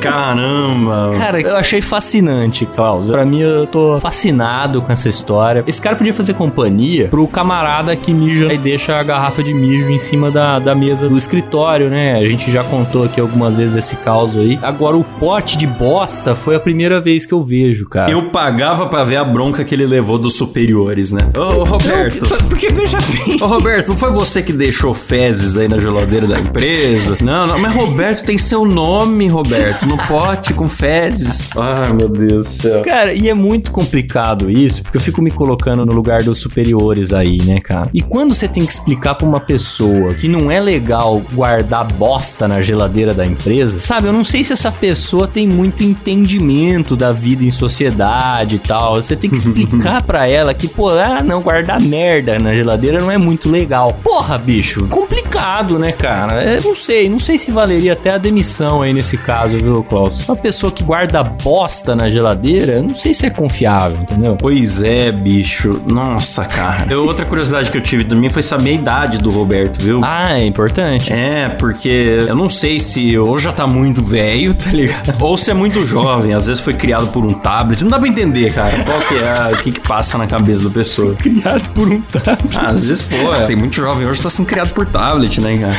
Caramba. 0.00 1.14
Cara, 1.18 1.40
eu 1.40 1.56
achei 1.56 1.80
fascinante, 1.80 2.66
Klaus. 2.66 3.10
Pra 3.10 3.24
mim, 3.24 3.40
eu 3.40 3.66
tô 3.66 3.98
fascinado 4.00 4.82
com 4.82 4.92
essa 4.92 5.08
história. 5.08 5.64
Esse 5.66 5.80
cara 5.80 5.96
podia 5.96 6.14
fazer 6.14 6.34
companhia 6.34 7.08
pro 7.08 7.26
camarada 7.26 7.94
que 7.96 8.12
mija 8.12 8.52
e 8.52 8.58
deixa 8.58 8.98
a 8.98 9.02
garrafa 9.02 9.42
de 9.42 9.52
mijo 9.52 9.90
em 9.90 9.98
cima 9.98 10.30
da, 10.30 10.58
da 10.58 10.67
mesa 10.74 11.08
do 11.08 11.16
escritório, 11.16 11.90
né? 11.90 12.16
A 12.16 12.24
gente 12.24 12.50
já 12.50 12.64
contou 12.64 13.04
aqui 13.04 13.20
algumas 13.20 13.56
vezes 13.56 13.76
esse 13.76 13.96
caos 13.96 14.36
aí. 14.36 14.58
Agora, 14.62 14.96
o 14.96 15.04
pote 15.04 15.56
de 15.56 15.66
bosta 15.66 16.34
foi 16.34 16.56
a 16.56 16.60
primeira 16.60 17.00
vez 17.00 17.26
que 17.26 17.34
eu 17.34 17.42
vejo, 17.42 17.88
cara. 17.88 18.10
Eu 18.10 18.30
pagava 18.30 18.86
pra 18.86 19.04
ver 19.04 19.16
a 19.16 19.24
bronca 19.24 19.64
que 19.64 19.74
ele 19.74 19.86
levou 19.86 20.18
dos 20.18 20.36
superiores, 20.36 21.12
né? 21.12 21.20
Ô, 21.36 21.64
Roberto. 21.64 22.28
Não, 22.28 22.48
porque 22.48 22.68
veja 22.70 22.98
bem. 22.98 23.42
Ô, 23.42 23.46
Roberto, 23.46 23.88
não 23.88 23.96
foi 23.96 24.10
você 24.10 24.42
que 24.42 24.52
deixou 24.52 24.94
fezes 24.94 25.56
aí 25.56 25.68
na 25.68 25.78
geladeira 25.78 26.26
da 26.26 26.38
empresa? 26.38 27.16
Não, 27.20 27.46
não, 27.46 27.58
mas 27.58 27.74
Roberto 27.74 28.24
tem 28.24 28.38
seu 28.38 28.64
nome, 28.64 29.28
Roberto, 29.28 29.86
no 29.86 29.96
pote 30.06 30.52
com 30.54 30.68
fezes. 30.68 31.50
Ai, 31.56 31.92
meu 31.92 32.08
Deus 32.08 32.46
do 32.46 32.50
céu. 32.50 32.82
Cara, 32.82 33.12
e 33.12 33.28
é 33.28 33.34
muito 33.34 33.70
complicado 33.70 34.50
isso, 34.50 34.82
porque 34.82 34.96
eu 34.96 35.00
fico 35.00 35.22
me 35.22 35.30
colocando 35.30 35.84
no 35.84 35.92
lugar 35.92 36.22
dos 36.22 36.38
superiores 36.38 37.12
aí, 37.12 37.38
né, 37.44 37.60
cara? 37.60 37.88
E 37.92 38.02
quando 38.02 38.34
você 38.34 38.48
tem 38.48 38.64
que 38.64 38.72
explicar 38.72 39.14
pra 39.14 39.26
uma 39.26 39.40
pessoa 39.40 40.14
que 40.14 40.28
não 40.28 40.50
é 40.50 40.57
legal 40.60 41.22
guardar 41.32 41.84
bosta 41.84 42.48
na 42.48 42.60
geladeira 42.60 43.14
da 43.14 43.26
empresa, 43.26 43.78
sabe? 43.78 44.08
Eu 44.08 44.12
não 44.12 44.24
sei 44.24 44.44
se 44.44 44.52
essa 44.52 44.70
pessoa 44.70 45.26
tem 45.26 45.46
muito 45.46 45.82
entendimento 45.82 46.96
da 46.96 47.12
vida 47.12 47.44
em 47.44 47.50
sociedade 47.50 48.56
e 48.56 48.58
tal. 48.58 49.02
Você 49.02 49.16
tem 49.16 49.30
que 49.30 49.36
explicar 49.38 50.02
pra 50.02 50.26
ela 50.26 50.54
que, 50.54 50.68
pô, 50.68 50.90
ah, 50.90 51.22
não, 51.22 51.40
guardar 51.40 51.80
merda 51.80 52.38
na 52.38 52.54
geladeira 52.54 53.00
não 53.00 53.10
é 53.10 53.18
muito 53.18 53.48
legal. 53.48 53.96
Porra, 54.02 54.38
bicho, 54.38 54.86
complicado, 54.88 55.78
né, 55.78 55.92
cara? 55.92 56.42
Eu 56.44 56.62
não 56.62 56.76
sei, 56.76 57.08
não 57.08 57.20
sei 57.20 57.38
se 57.38 57.50
valeria 57.50 57.92
até 57.92 58.10
a 58.10 58.18
demissão 58.18 58.82
aí 58.82 58.92
nesse 58.92 59.16
caso, 59.16 59.56
viu, 59.58 59.82
Klaus? 59.84 60.28
Uma 60.28 60.36
pessoa 60.36 60.72
que 60.72 60.82
guarda 60.82 61.22
bosta 61.22 61.94
na 61.94 62.10
geladeira, 62.10 62.82
não 62.82 62.94
sei 62.94 63.14
se 63.14 63.26
é 63.26 63.30
confiável, 63.30 64.00
entendeu? 64.00 64.36
Pois 64.38 64.82
é, 64.82 65.10
bicho. 65.10 65.80
Nossa, 65.86 66.44
cara. 66.44 66.86
Eu, 66.90 67.04
outra 67.06 67.24
curiosidade 67.24 67.70
que 67.70 67.78
eu 67.78 67.82
tive 67.82 68.04
também 68.04 68.28
foi 68.30 68.42
saber 68.42 68.70
a 68.70 68.72
idade 68.74 69.18
do 69.18 69.30
Roberto, 69.30 69.78
viu? 69.80 70.00
Ah, 70.02 70.38
é 70.38 70.44
importante. 70.48 71.12
É, 71.12 71.48
porque 71.48 72.18
eu 72.26 72.34
não 72.34 72.50
sei 72.50 72.80
se 72.80 73.16
ou 73.18 73.38
já 73.38 73.52
tá 73.52 73.66
muito 73.66 74.02
velho, 74.02 74.54
tá 74.54 74.70
ligado? 74.70 75.22
Ou 75.22 75.36
se 75.36 75.50
é 75.50 75.54
muito 75.54 75.84
jovem, 75.86 76.34
às 76.34 76.46
vezes 76.46 76.62
foi 76.62 76.74
criado 76.74 77.08
por 77.08 77.24
um 77.24 77.32
tablet. 77.32 77.82
Não 77.82 77.90
dá 77.90 77.98
pra 77.98 78.08
entender, 78.08 78.52
cara, 78.52 78.70
qual 78.84 79.00
que 79.00 79.14
é, 79.14 79.54
o 79.54 79.56
que 79.56 79.72
que 79.72 79.80
passa 79.80 80.18
na 80.18 80.26
cabeça 80.26 80.64
da 80.64 80.70
pessoa. 80.70 81.14
Criado 81.14 81.68
por 81.70 81.88
um 81.88 82.00
tablet. 82.00 82.56
Ah, 82.56 82.68
às 82.68 82.86
vezes, 82.86 83.02
pô, 83.02 83.34
é, 83.34 83.46
tem 83.46 83.56
muito 83.56 83.76
jovem 83.76 84.06
hoje 84.06 84.18
que 84.18 84.22
tá 84.24 84.30
sendo 84.30 84.46
criado 84.46 84.70
por 84.70 84.86
tablet, 84.86 85.40
né, 85.40 85.58
cara? 85.58 85.74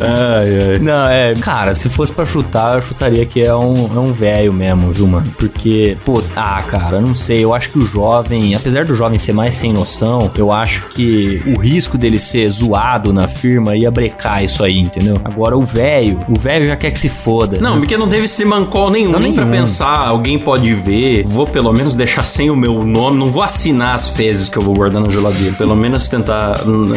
Ai, 0.00 0.72
ai. 0.72 0.78
Não, 0.80 1.08
é. 1.08 1.34
Cara, 1.34 1.74
se 1.74 1.88
fosse 1.88 2.12
pra 2.12 2.24
chutar, 2.24 2.76
eu 2.76 2.82
chutaria 2.82 3.24
que 3.26 3.42
é 3.42 3.54
um, 3.54 3.90
é 3.94 3.98
um 3.98 4.12
velho 4.12 4.52
mesmo, 4.52 4.92
viu, 4.92 5.06
mano? 5.06 5.30
Porque, 5.38 5.96
pô, 6.04 6.22
ah, 6.36 6.62
cara, 6.66 7.00
não 7.00 7.14
sei. 7.14 7.44
Eu 7.44 7.54
acho 7.54 7.70
que 7.70 7.78
o 7.78 7.86
jovem, 7.86 8.54
apesar 8.54 8.84
do 8.84 8.94
jovem 8.94 9.18
ser 9.18 9.32
mais 9.32 9.54
sem 9.54 9.72
noção, 9.72 10.30
eu 10.36 10.52
acho 10.52 10.86
que 10.88 11.42
o 11.46 11.58
risco 11.58 11.96
dele 11.98 12.18
ser 12.18 12.48
zoado 12.50 13.12
na 13.12 13.28
firma 13.28 13.76
ia 13.84 13.90
brecar 13.90 14.42
isso 14.44 14.62
aí, 14.64 14.80
entendeu? 14.80 15.16
Agora, 15.24 15.56
o 15.56 15.64
velho, 15.64 16.18
o 16.28 16.38
velho 16.38 16.66
já 16.66 16.76
quer 16.76 16.90
que 16.90 16.98
se 16.98 17.08
foda. 17.08 17.58
Não, 17.60 17.74
né? 17.74 17.78
porque 17.78 17.96
não 17.96 18.08
teve 18.08 18.24
esse 18.24 18.44
mancol 18.44 18.90
nenhum, 18.90 19.12
Não, 19.12 19.20
nem 19.20 19.32
pra 19.32 19.44
nenhum. 19.44 19.60
pensar, 19.62 20.06
alguém 20.08 20.38
pode 20.38 20.72
ver, 20.74 21.24
vou 21.26 21.46
pelo 21.46 21.72
menos 21.72 21.94
deixar 21.94 22.24
sem 22.24 22.50
o 22.50 22.56
meu 22.56 22.82
nome, 22.84 23.18
não 23.18 23.30
vou 23.30 23.42
assinar 23.42 23.94
as 23.94 24.08
fezes 24.08 24.48
que 24.48 24.56
eu 24.56 24.62
vou 24.62 24.74
guardar 24.74 25.00
na 25.02 25.08
geladeira, 25.10 25.54
pelo 25.54 25.76
menos 25.76 26.08
tentar, 26.08 26.64
não, 26.66 26.88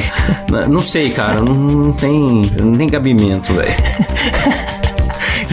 não 0.67 0.81
sei, 0.81 1.09
cara, 1.11 1.41
não, 1.41 1.53
não 1.53 1.93
tem, 1.93 2.51
não 2.61 2.77
tem 2.77 2.89
cabimento, 2.89 3.53
velho. 3.53 3.71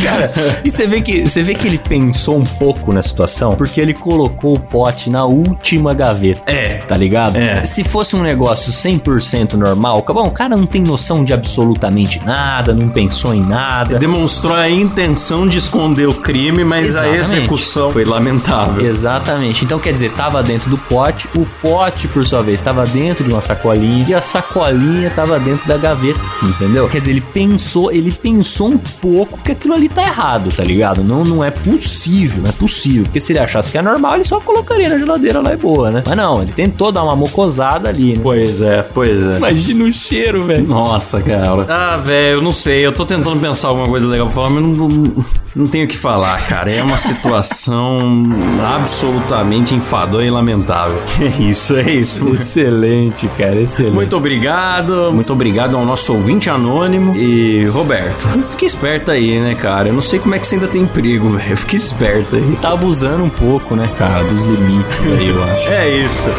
Cara, 0.02 0.32
e 0.64 0.70
você 0.70 0.86
vê 0.86 1.00
que 1.00 1.22
você 1.22 1.42
vê 1.42 1.54
que 1.54 1.66
ele 1.66 1.78
pensou 1.78 2.36
um 2.38 2.44
pouco 2.44 2.92
na 2.92 3.02
situação, 3.02 3.54
porque 3.54 3.80
ele 3.80 3.94
colocou 3.94 4.54
o 4.54 4.60
pote 4.60 5.10
na 5.10 5.24
última 5.24 5.94
gaveta. 5.94 6.42
É. 6.46 6.78
Tá 6.78 6.96
ligado? 6.96 7.36
É. 7.36 7.64
Se 7.64 7.84
fosse 7.84 8.16
um 8.16 8.22
negócio 8.22 8.72
100% 8.72 9.54
normal, 9.54 10.04
bom, 10.08 10.26
o 10.26 10.30
cara 10.30 10.56
não 10.56 10.66
tem 10.66 10.82
noção 10.82 11.24
de 11.24 11.32
absolutamente 11.32 12.24
nada, 12.24 12.74
não 12.74 12.88
pensou 12.88 13.34
em 13.34 13.42
nada. 13.42 13.98
Demonstrou 13.98 14.54
a 14.54 14.68
intenção 14.68 15.48
de 15.48 15.58
esconder 15.58 16.08
o 16.08 16.14
crime, 16.14 16.64
mas 16.64 16.88
Exatamente. 16.88 17.18
a 17.18 17.20
execução 17.20 17.90
foi 17.90 18.04
lamentável. 18.04 18.86
Exatamente. 18.86 19.64
Então 19.64 19.78
quer 19.78 19.92
dizer, 19.92 20.12
tava 20.12 20.42
dentro 20.42 20.70
do 20.70 20.78
pote, 20.78 21.28
o 21.34 21.46
pote, 21.60 22.06
por 22.08 22.24
sua 22.26 22.42
vez, 22.42 22.60
tava 22.60 22.86
dentro 22.86 23.24
de 23.24 23.32
uma 23.32 23.40
sacolinha 23.40 24.06
e 24.08 24.14
a 24.14 24.20
sacolinha 24.20 25.10
tava 25.10 25.38
dentro 25.38 25.66
da 25.66 25.76
gaveta, 25.76 26.20
entendeu? 26.42 26.88
Quer 26.88 27.00
dizer, 27.00 27.12
ele 27.12 27.20
pensou, 27.20 27.90
ele 27.90 28.12
pensou 28.12 28.68
um 28.68 28.78
pouco 28.78 29.38
que 29.42 29.52
aquilo 29.52 29.74
ali 29.74 29.83
tá 29.88 30.02
errado, 30.02 30.50
tá 30.54 30.62
ligado? 30.62 31.02
Não, 31.02 31.24
não 31.24 31.44
é 31.44 31.50
possível, 31.50 32.42
não 32.42 32.50
é 32.50 32.52
possível. 32.52 33.04
Porque 33.04 33.20
se 33.20 33.32
ele 33.32 33.38
achasse 33.40 33.70
que 33.70 33.78
é 33.78 33.82
normal, 33.82 34.14
ele 34.14 34.24
só 34.24 34.40
colocaria 34.40 34.88
na 34.88 34.98
geladeira 34.98 35.40
lá 35.40 35.52
e 35.52 35.56
boa, 35.56 35.90
né? 35.90 36.02
Mas 36.06 36.16
não, 36.16 36.42
ele 36.42 36.52
tentou 36.52 36.90
dar 36.92 37.02
uma 37.02 37.16
mocosada 37.16 37.88
ali, 37.88 38.14
né? 38.14 38.20
Pois 38.22 38.60
é, 38.60 38.82
pois 38.94 39.22
é. 39.22 39.36
Imagina 39.36 39.84
o 39.84 39.92
cheiro, 39.92 40.44
velho. 40.44 40.66
Nossa, 40.66 41.20
cara. 41.20 41.66
Ah, 41.68 41.96
velho, 41.96 42.38
eu 42.38 42.42
não 42.42 42.52
sei. 42.52 42.84
Eu 42.84 42.92
tô 42.92 43.04
tentando 43.04 43.38
pensar 43.40 43.68
alguma 43.68 43.88
coisa 43.88 44.06
legal 44.06 44.26
pra 44.26 44.34
falar, 44.34 44.50
mas 44.50 44.62
não, 44.62 44.88
não, 44.88 45.24
não 45.54 45.66
tenho 45.66 45.84
o 45.84 45.88
que 45.88 45.96
falar, 45.96 46.40
cara. 46.46 46.70
É 46.70 46.82
uma 46.82 46.98
situação 46.98 48.28
absolutamente 48.76 49.74
enfadonha 49.74 50.28
e 50.28 50.30
lamentável. 50.30 51.02
É 51.24 51.42
isso, 51.42 51.76
é 51.76 51.90
isso. 51.90 52.28
Excelente, 52.34 53.26
cara, 53.38 53.60
excelente. 53.60 53.94
Muito 53.94 54.16
obrigado, 54.16 55.10
muito 55.12 55.32
obrigado 55.32 55.76
ao 55.76 55.84
nosso 55.84 56.12
ouvinte 56.12 56.50
anônimo. 56.50 57.16
E, 57.16 57.64
Roberto, 57.66 58.26
fique 58.50 58.66
esperto 58.66 59.10
aí, 59.10 59.40
né, 59.40 59.54
cara? 59.54 59.73
Eu 59.88 59.92
não 59.94 60.02
sei 60.02 60.18
como 60.18 60.34
é 60.34 60.38
que 60.38 60.46
você 60.46 60.54
ainda 60.54 60.68
tem 60.68 60.82
emprego, 60.82 61.30
velho. 61.30 61.56
Fique 61.56 61.76
esperto 61.76 62.36
aí. 62.36 62.58
Tá 62.62 62.72
abusando 62.72 63.24
um 63.24 63.30
pouco, 63.30 63.74
né, 63.74 63.90
cara, 63.98 64.24
dos 64.24 64.44
limites 64.44 65.00
aí, 65.00 65.28
eu 65.28 65.42
acho. 65.42 65.68
É 65.68 65.88
isso. 65.90 66.30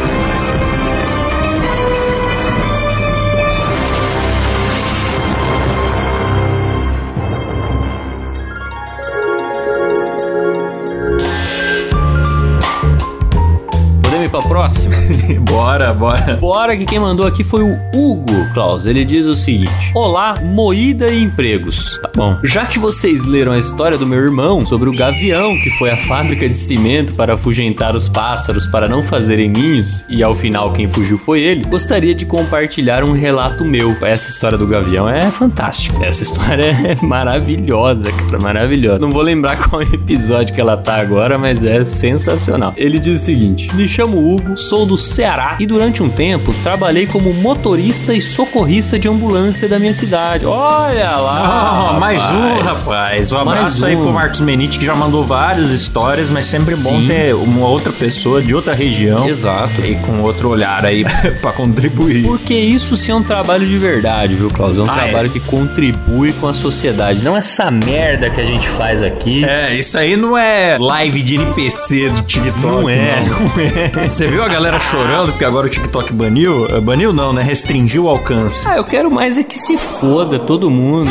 Pra 14.36 14.48
próxima? 14.48 14.94
bora, 15.48 15.94
bora. 15.94 16.36
Bora 16.36 16.76
que 16.76 16.84
quem 16.84 16.98
mandou 16.98 17.26
aqui 17.26 17.42
foi 17.42 17.62
o 17.62 17.78
Hugo 17.94 18.52
Klaus. 18.52 18.86
Ele 18.86 19.04
diz 19.04 19.26
o 19.26 19.34
seguinte: 19.34 19.92
Olá, 19.94 20.34
moída 20.42 21.08
e 21.08 21.22
empregos. 21.22 21.98
Tá 22.02 22.10
bom. 22.14 22.36
Já 22.44 22.66
que 22.66 22.78
vocês 22.78 23.24
leram 23.24 23.52
a 23.52 23.58
história 23.58 23.96
do 23.96 24.06
meu 24.06 24.18
irmão 24.18 24.64
sobre 24.64 24.88
o 24.88 24.92
gavião 24.92 25.56
que 25.62 25.70
foi 25.70 25.90
à 25.90 25.96
fábrica 25.96 26.48
de 26.48 26.56
cimento 26.56 27.14
para 27.14 27.34
afugentar 27.34 27.94
os 27.94 28.08
pássaros 28.08 28.66
para 28.66 28.88
não 28.88 29.02
fazerem 29.02 29.48
ninhos 29.48 30.04
e 30.08 30.22
ao 30.22 30.34
final 30.34 30.72
quem 30.72 30.90
fugiu 30.90 31.18
foi 31.18 31.40
ele, 31.40 31.64
gostaria 31.64 32.14
de 32.14 32.26
compartilhar 32.26 33.04
um 33.04 33.12
relato 33.12 33.64
meu. 33.64 33.96
Essa 34.02 34.28
história 34.28 34.58
do 34.58 34.66
gavião 34.66 35.08
é 35.08 35.30
fantástica. 35.30 36.04
Essa 36.04 36.22
história 36.22 36.64
é 36.84 36.96
maravilhosa, 37.04 38.12
cara, 38.12 38.38
maravilhosa. 38.42 38.98
Não 38.98 39.10
vou 39.10 39.22
lembrar 39.22 39.56
qual 39.68 39.82
episódio 39.82 40.54
que 40.54 40.60
ela 40.60 40.76
tá 40.76 40.96
agora, 40.96 41.38
mas 41.38 41.64
é 41.64 41.84
sensacional. 41.84 42.74
Ele 42.76 42.98
diz 42.98 43.20
o 43.20 43.24
seguinte: 43.24 43.74
Me 43.74 43.88
chamo 43.88 44.25
Hugo, 44.34 44.56
sou 44.56 44.84
do 44.86 44.96
Ceará 44.98 45.56
e 45.60 45.66
durante 45.66 46.02
um 46.02 46.08
tempo 46.08 46.52
trabalhei 46.62 47.06
como 47.06 47.32
motorista 47.32 48.14
e 48.14 48.20
socorrista 48.20 48.98
de 48.98 49.08
ambulância 49.08 49.68
da 49.68 49.78
minha 49.78 49.94
cidade. 49.94 50.44
Olha 50.46 51.10
lá! 51.16 51.90
Ah, 51.94 51.98
mais 52.00 52.22
um, 52.22 52.60
rapaz. 52.60 53.30
Um 53.32 53.38
abraço 53.38 53.84
aí 53.84 53.94
um. 53.96 54.02
pro 54.02 54.12
Marcos 54.12 54.40
Menite, 54.40 54.78
que 54.78 54.84
já 54.84 54.94
mandou 54.94 55.24
várias 55.24 55.70
histórias, 55.70 56.28
mas 56.30 56.46
sempre 56.46 56.74
bom 56.76 57.00
Sim. 57.00 57.06
ter 57.06 57.34
uma 57.34 57.66
outra 57.66 57.92
pessoa 57.92 58.42
de 58.42 58.54
outra 58.54 58.74
região. 58.74 59.28
Exato. 59.28 59.80
E 59.84 59.94
com 59.96 60.20
outro 60.22 60.48
olhar 60.48 60.84
aí 60.84 61.04
pra 61.40 61.52
contribuir. 61.52 62.22
Porque 62.24 62.54
isso 62.54 62.96
sim 62.96 63.12
é 63.12 63.14
um 63.14 63.22
trabalho 63.22 63.66
de 63.66 63.78
verdade, 63.78 64.34
viu, 64.34 64.48
Klaus? 64.48 64.76
É 64.76 64.80
um 64.80 64.84
Ah, 64.84 64.94
trabalho 64.94 65.26
é. 65.26 65.28
que 65.30 65.40
contribui 65.40 66.32
com 66.34 66.48
a 66.48 66.54
sociedade. 66.54 67.22
Não 67.22 67.36
essa 67.36 67.70
merda 67.70 68.30
que 68.30 68.40
a 68.40 68.44
gente 68.44 68.68
faz 68.68 69.02
aqui. 69.02 69.44
É, 69.44 69.74
isso 69.74 69.96
aí 69.98 70.16
não 70.16 70.36
é 70.36 70.76
live 70.78 71.22
de 71.22 71.34
NPC 71.36 72.10
do 72.10 72.22
TikTok. 72.22 72.60
Não 72.66 72.88
é, 72.88 73.20
não 73.24 74.00
é. 74.02 74.05
Você 74.10 74.26
viu 74.26 74.42
a 74.42 74.48
galera 74.48 74.78
chorando 74.78 75.32
porque 75.32 75.44
agora 75.44 75.66
o 75.66 75.70
TikTok 75.70 76.12
baniu? 76.12 76.66
Eh, 76.66 76.80
Baniu 76.80 77.12
não, 77.12 77.32
né? 77.32 77.42
Restringiu 77.42 78.04
o 78.04 78.08
alcance. 78.08 78.66
Ah, 78.68 78.76
eu 78.76 78.84
quero 78.84 79.10
mais 79.10 79.36
é 79.36 79.42
que 79.42 79.58
se 79.58 79.76
foda 79.76 80.38
todo 80.38 80.70
mundo. 80.70 81.10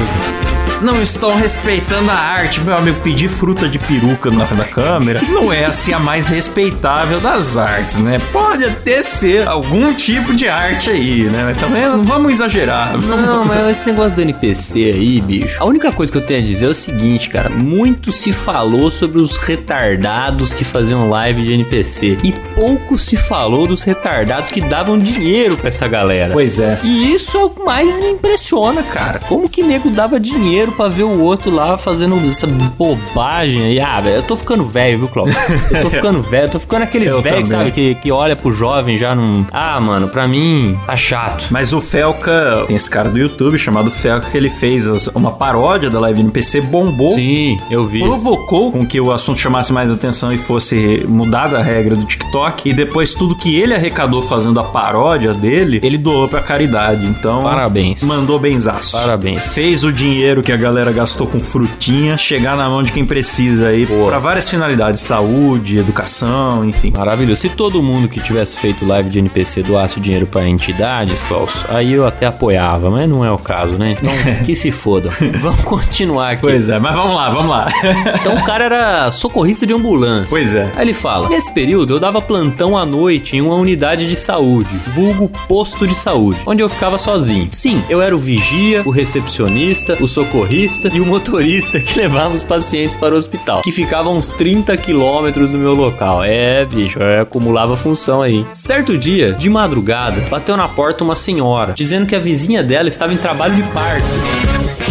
Não 0.81 1.01
estão 1.01 1.35
respeitando 1.35 2.11
a 2.11 2.15
arte, 2.15 2.61
meu 2.61 2.75
amigo. 2.77 2.99
Pedir 3.01 3.27
fruta 3.27 3.67
de 3.67 3.79
peruca 3.79 4.29
na 4.29 4.45
frente 4.45 4.59
da 4.59 4.65
câmera 4.65 5.21
não 5.29 5.51
é 5.51 5.65
assim 5.65 5.93
a 5.93 5.99
mais 5.99 6.27
respeitável 6.27 7.19
das 7.19 7.57
artes, 7.57 7.97
né? 7.97 8.19
Pode 8.31 8.65
até 8.65 9.01
ser 9.01 9.47
algum 9.47 9.93
tipo 9.93 10.33
de 10.33 10.47
arte 10.47 10.89
aí, 10.89 11.23
né? 11.23 11.43
Mas 11.45 11.57
também 11.57 11.83
não 11.83 12.03
vamos 12.03 12.31
exagerar. 12.31 12.97
Não, 12.97 13.45
mas 13.45 13.55
esse 13.69 13.85
negócio 13.87 14.15
do 14.15 14.21
NPC 14.21 14.91
aí, 14.95 15.21
bicho. 15.21 15.61
A 15.61 15.65
única 15.65 15.91
coisa 15.91 16.11
que 16.11 16.17
eu 16.17 16.25
tenho 16.25 16.39
a 16.39 16.43
dizer 16.43 16.65
é 16.65 16.69
o 16.69 16.73
seguinte, 16.73 17.29
cara. 17.29 17.49
Muito 17.49 18.11
se 18.11 18.31
falou 18.31 18.91
sobre 18.91 19.21
os 19.21 19.37
retardados 19.37 20.53
que 20.53 20.63
faziam 20.63 21.09
live 21.09 21.43
de 21.43 21.53
NPC. 21.53 22.17
E 22.23 22.31
pouco 22.53 22.97
se 22.97 23.15
falou 23.15 23.67
dos 23.67 23.83
retardados 23.83 24.51
que 24.51 24.61
davam 24.61 24.97
dinheiro 24.97 25.57
pra 25.57 25.69
essa 25.69 25.87
galera. 25.87 26.33
Pois 26.33 26.59
é. 26.59 26.79
E 26.83 27.13
isso 27.13 27.37
é 27.37 27.43
o 27.43 27.49
que 27.49 27.63
mais 27.63 28.01
me 28.01 28.11
impressiona, 28.11 28.83
cara. 28.83 29.19
Como 29.19 29.49
que 29.49 29.63
nego 29.63 29.89
dava 29.89 30.19
dinheiro 30.19 30.64
pra 30.71 30.87
ver 30.87 31.03
o 31.03 31.21
outro 31.21 31.49
lá 31.51 31.77
fazendo 31.77 32.15
essa 32.27 32.47
bobagem 32.47 33.63
aí? 33.63 33.79
Ah, 33.79 33.99
velho, 34.01 34.17
eu 34.17 34.23
tô 34.23 34.37
ficando 34.37 34.65
velho, 34.65 34.99
viu, 34.99 35.07
Cláudio? 35.07 35.35
Eu 35.71 35.81
tô 35.83 35.89
ficando 35.91 36.21
velho, 36.21 36.45
eu 36.45 36.49
tô 36.51 36.59
ficando 36.59 36.83
aqueles 36.83 37.15
velhos, 37.21 37.49
sabe, 37.49 37.71
que, 37.71 37.95
que 37.95 38.11
olha 38.11 38.35
pro 38.35 38.53
jovem 38.53 38.97
já 38.97 39.15
não. 39.15 39.45
Ah, 39.51 39.79
mano, 39.79 40.07
pra 40.07 40.27
mim 40.27 40.77
tá 40.85 40.95
chato. 40.95 41.47
Mas 41.49 41.73
o 41.73 41.81
Felca, 41.81 42.63
tem 42.67 42.75
esse 42.75 42.89
cara 42.89 43.09
do 43.09 43.17
YouTube 43.17 43.57
chamado 43.57 43.89
Felca, 43.91 44.29
que 44.29 44.37
ele 44.37 44.49
fez 44.49 44.85
uma 45.15 45.31
paródia 45.31 45.89
da 45.89 45.99
live 45.99 46.21
NPC, 46.21 46.61
bombou. 46.61 47.13
Sim, 47.13 47.57
eu 47.69 47.83
vi. 47.85 47.99
Provocou 47.99 48.71
com 48.71 48.85
que 48.85 48.99
o 48.99 49.11
assunto 49.11 49.39
chamasse 49.39 49.71
mais 49.73 49.91
atenção 49.91 50.33
e 50.33 50.37
fosse 50.37 51.03
mudada 51.07 51.59
a 51.59 51.61
regra 51.63 51.95
do 51.95 52.05
TikTok. 52.05 52.67
E 52.69 52.73
depois 52.73 53.13
tudo 53.13 53.35
que 53.35 53.55
ele 53.55 53.73
arrecadou 53.73 54.21
fazendo 54.21 54.59
a 54.59 54.63
paródia 54.63 55.33
dele, 55.33 55.79
ele 55.83 55.97
doou 55.97 56.27
pra 56.27 56.41
caridade. 56.41 57.05
Então, 57.05 57.43
Parabéns. 57.43 58.03
mandou 58.03 58.39
benzaço. 58.39 58.97
Parabéns. 58.97 59.53
Fez 59.53 59.83
o 59.83 59.91
dinheiro 59.91 60.41
que 60.41 60.51
a 60.55 60.57
galera 60.57 60.89
gastou 60.89 61.27
com 61.27 61.37
frutinha 61.37 62.17
chegar 62.17 62.55
na 62.55 62.69
mão 62.69 62.81
de 62.81 62.89
quem 62.93 63.05
precisa 63.05 63.67
aí 63.67 63.85
Boa. 63.85 64.07
pra 64.07 64.19
várias 64.19 64.49
finalidades, 64.49 65.01
saúde, 65.01 65.77
educação, 65.77 66.63
enfim. 66.63 66.93
Maravilhoso. 66.95 67.41
Se 67.41 67.49
todo 67.49 67.83
mundo 67.83 68.07
que 68.07 68.21
tivesse 68.21 68.55
feito 68.55 68.85
live 68.85 69.09
de 69.09 69.19
NPC 69.19 69.63
doasse 69.63 69.97
o 69.97 70.01
dinheiro 70.01 70.25
pra 70.25 70.47
entidades, 70.47 71.25
Klaus, 71.25 71.65
aí 71.67 71.91
eu 71.91 72.07
até 72.07 72.25
apoiava, 72.25 72.89
mas 72.89 73.07
não 73.09 73.25
é 73.25 73.29
o 73.29 73.37
caso, 73.37 73.73
né? 73.73 73.97
Então, 73.99 74.09
que 74.45 74.55
se 74.55 74.71
fodam. 74.71 75.11
Vamos 75.41 75.61
continuar 75.65 76.31
aqui. 76.31 76.43
Pois 76.43 76.69
é, 76.69 76.79
mas 76.79 76.95
vamos 76.95 77.15
lá, 77.15 77.29
vamos 77.29 77.49
lá. 77.49 77.67
Então 78.25 78.35
o 78.35 78.43
cara 78.43 78.63
era 78.63 79.11
socorrista 79.11 79.65
de 79.65 79.73
ambulância. 79.73 80.29
Pois 80.29 80.55
é. 80.55 80.71
Aí 80.75 80.85
ele 80.85 80.93
fala: 80.93 81.29
Nesse 81.29 81.53
período 81.53 81.95
eu 81.95 81.99
dava 81.99 82.21
plantão 82.21 82.77
à 82.77 82.85
noite 82.85 83.35
em 83.35 83.41
uma 83.41 83.55
unidade 83.55 84.07
de 84.07 84.15
saúde, 84.15 84.69
vulgo 84.93 85.29
posto 85.47 85.85
de 85.85 85.95
saúde, 85.95 86.39
onde 86.45 86.63
eu 86.63 86.69
ficava 86.69 86.97
sozinho. 86.97 87.47
Sim, 87.51 87.83
eu 87.89 88.01
era 88.01 88.15
o 88.15 88.19
vigia, 88.19 88.81
o 88.85 88.89
recepcionista, 88.89 89.97
o 89.99 90.07
socorrista 90.07 90.44
e 90.51 90.99
o 90.99 91.05
motorista 91.05 91.79
que 91.81 91.99
levava 91.99 92.35
os 92.35 92.43
pacientes 92.43 92.95
para 92.95 93.13
o 93.13 93.17
hospital, 93.17 93.61
que 93.61 93.71
ficava 93.71 94.09
uns 94.09 94.31
30 94.31 94.75
quilômetros 94.77 95.49
do 95.49 95.57
meu 95.57 95.73
local. 95.73 96.23
É, 96.23 96.65
bicho, 96.65 96.99
eu 96.99 97.21
acumulava 97.21 97.77
função 97.77 98.21
aí. 98.21 98.45
Certo 98.51 98.97
dia, 98.97 99.33
de 99.33 99.49
madrugada, 99.49 100.21
bateu 100.29 100.55
na 100.57 100.67
porta 100.67 101.03
uma 101.03 101.15
senhora, 101.15 101.73
dizendo 101.73 102.05
que 102.05 102.15
a 102.15 102.19
vizinha 102.19 102.63
dela 102.63 102.87
estava 102.87 103.13
em 103.13 103.17
trabalho 103.17 103.55
de 103.55 103.63
parto 103.69 104.05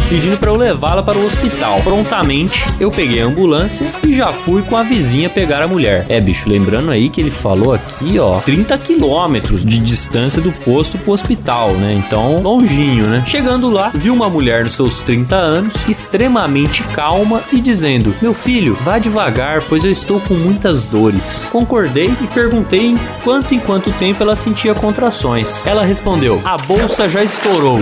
pedindo 0.09 0.37
para 0.37 0.51
eu 0.51 0.57
levá-la 0.57 1.03
para 1.03 1.19
o 1.19 1.25
hospital. 1.25 1.81
Prontamente, 1.83 2.65
eu 2.79 2.91
peguei 2.91 3.21
a 3.21 3.27
ambulância 3.27 3.87
e 4.07 4.15
já 4.15 4.33
fui 4.33 4.63
com 4.63 4.77
a 4.77 4.83
vizinha 4.83 5.29
pegar 5.29 5.63
a 5.63 5.67
mulher. 5.67 6.07
É, 6.09 6.21
bicho, 6.21 6.49
lembrando 6.49 6.91
aí 6.91 7.09
que 7.09 7.21
ele 7.21 7.31
falou 7.31 7.73
aqui, 7.73 8.19
ó, 8.19 8.41
30 8.41 8.77
quilômetros 8.79 9.65
de 9.65 9.79
distância 9.79 10.41
do 10.41 10.53
posto 10.53 10.99
pro 10.99 11.13
hospital, 11.13 11.73
né? 11.73 11.95
Então, 11.95 12.41
longinho, 12.41 13.07
né? 13.07 13.25
Chegando 13.27 13.71
lá, 13.71 13.91
vi 13.95 14.11
uma 14.11 14.29
mulher 14.29 14.65
nos 14.65 14.75
seus 14.75 15.01
30 15.01 15.37
anos, 15.45 15.75
extremamente 15.89 16.83
calma 16.95 17.43
e 17.53 17.61
dizendo: 17.61 18.15
Meu 18.21 18.35
filho, 18.35 18.75
vá 18.83 18.99
devagar, 18.99 19.63
pois 19.69 19.85
eu 19.85 19.93
estou 19.93 20.21
com 20.21 20.35
muitas 20.35 20.87
dores. 20.87 21.49
Concordei 21.53 22.13
e 22.21 22.27
perguntei 22.29 22.87
em 22.87 22.97
quanto 23.23 23.55
em 23.55 23.61
quanto 23.61 23.93
tempo 23.93 24.23
ela 24.23 24.37
sentia 24.37 24.75
contrações. 24.75 25.65
Ela 25.67 25.85
respondeu: 25.85 26.41
A 26.45 26.59
bolsa 26.59 27.09
já 27.09 27.23
estourou. 27.23 27.79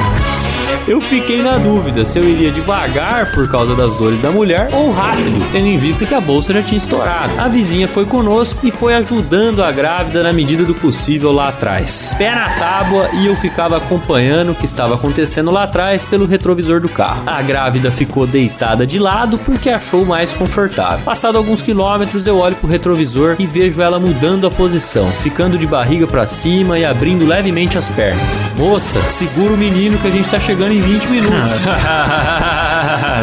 Eu 0.87 1.01
fiquei 1.01 1.41
na 1.41 1.59
dúvida 1.59 2.05
se 2.05 2.19
eu 2.19 2.29
iria 2.29 2.51
devagar 2.51 3.31
por 3.31 3.49
causa 3.49 3.73
das 3.77 3.97
dores 3.97 4.21
da 4.21 4.33
mulher 4.33 4.69
ou 4.73 4.91
rápido, 4.91 5.41
tendo 5.53 5.67
em 5.67 5.79
vista 5.79 6.05
que 6.05 6.13
a 6.13 6.21
bolsa 6.21 6.53
já 6.53 6.61
tinha 6.61 6.77
estourado. 6.77 7.33
A 7.39 7.47
vizinha 7.47 7.87
foi 7.87 8.05
conosco 8.05 8.67
e 8.67 8.71
foi 8.73 8.93
ajudando 8.95 9.63
a 9.63 9.71
grávida 9.71 10.25
na 10.25 10.33
medida 10.33 10.65
do 10.65 10.75
possível 10.75 11.31
lá 11.31 11.51
atrás. 11.51 12.13
Pé 12.19 12.35
na 12.35 12.49
tábua 12.59 13.09
e 13.13 13.27
eu 13.29 13.37
ficava 13.37 13.77
acompanhando 13.77 14.51
o 14.51 14.55
que 14.57 14.65
estava 14.65 14.97
acontecendo 14.97 15.53
lá 15.53 15.63
atrás 15.63 16.05
pelo 16.05 16.27
retrovisor 16.27 16.81
do 16.81 16.89
carro. 16.89 17.23
A 17.27 17.41
grávida 17.43 17.93
ficou 17.93 18.27
deitada 18.27 18.85
de 18.85 18.99
lado 18.99 19.39
porque 19.39 19.71
achou 19.71 20.05
mais 20.05 20.33
confortável. 20.33 21.05
Passado 21.05 21.39
alguns 21.39 21.63
quilômetros, 21.63 22.27
eu 22.27 22.39
olho 22.39 22.57
pro 22.57 22.69
retrovisor 22.69 23.37
e 23.39 23.47
vejo 23.47 23.81
ela 23.81 24.01
mudando 24.01 24.49
a 24.49 24.51
posição, 24.51 25.09
ficando 25.13 25.57
de 25.57 25.67
barriga 25.67 26.09
pra 26.09 26.27
cima 26.27 26.77
e 26.77 26.85
abrindo 26.85 27.25
levemente 27.25 27.79
as 27.79 27.89
pernas. 27.89 28.51
Moça, 28.59 29.01
segura 29.03 29.55
o 29.55 29.57
menino 29.57 29.97
que 29.99 30.09
a 30.09 30.11
gente 30.11 30.29
tá 30.29 30.41
chegando 30.41 30.72
em 30.73 30.81
20 30.81 31.05
minutos. 31.07 31.61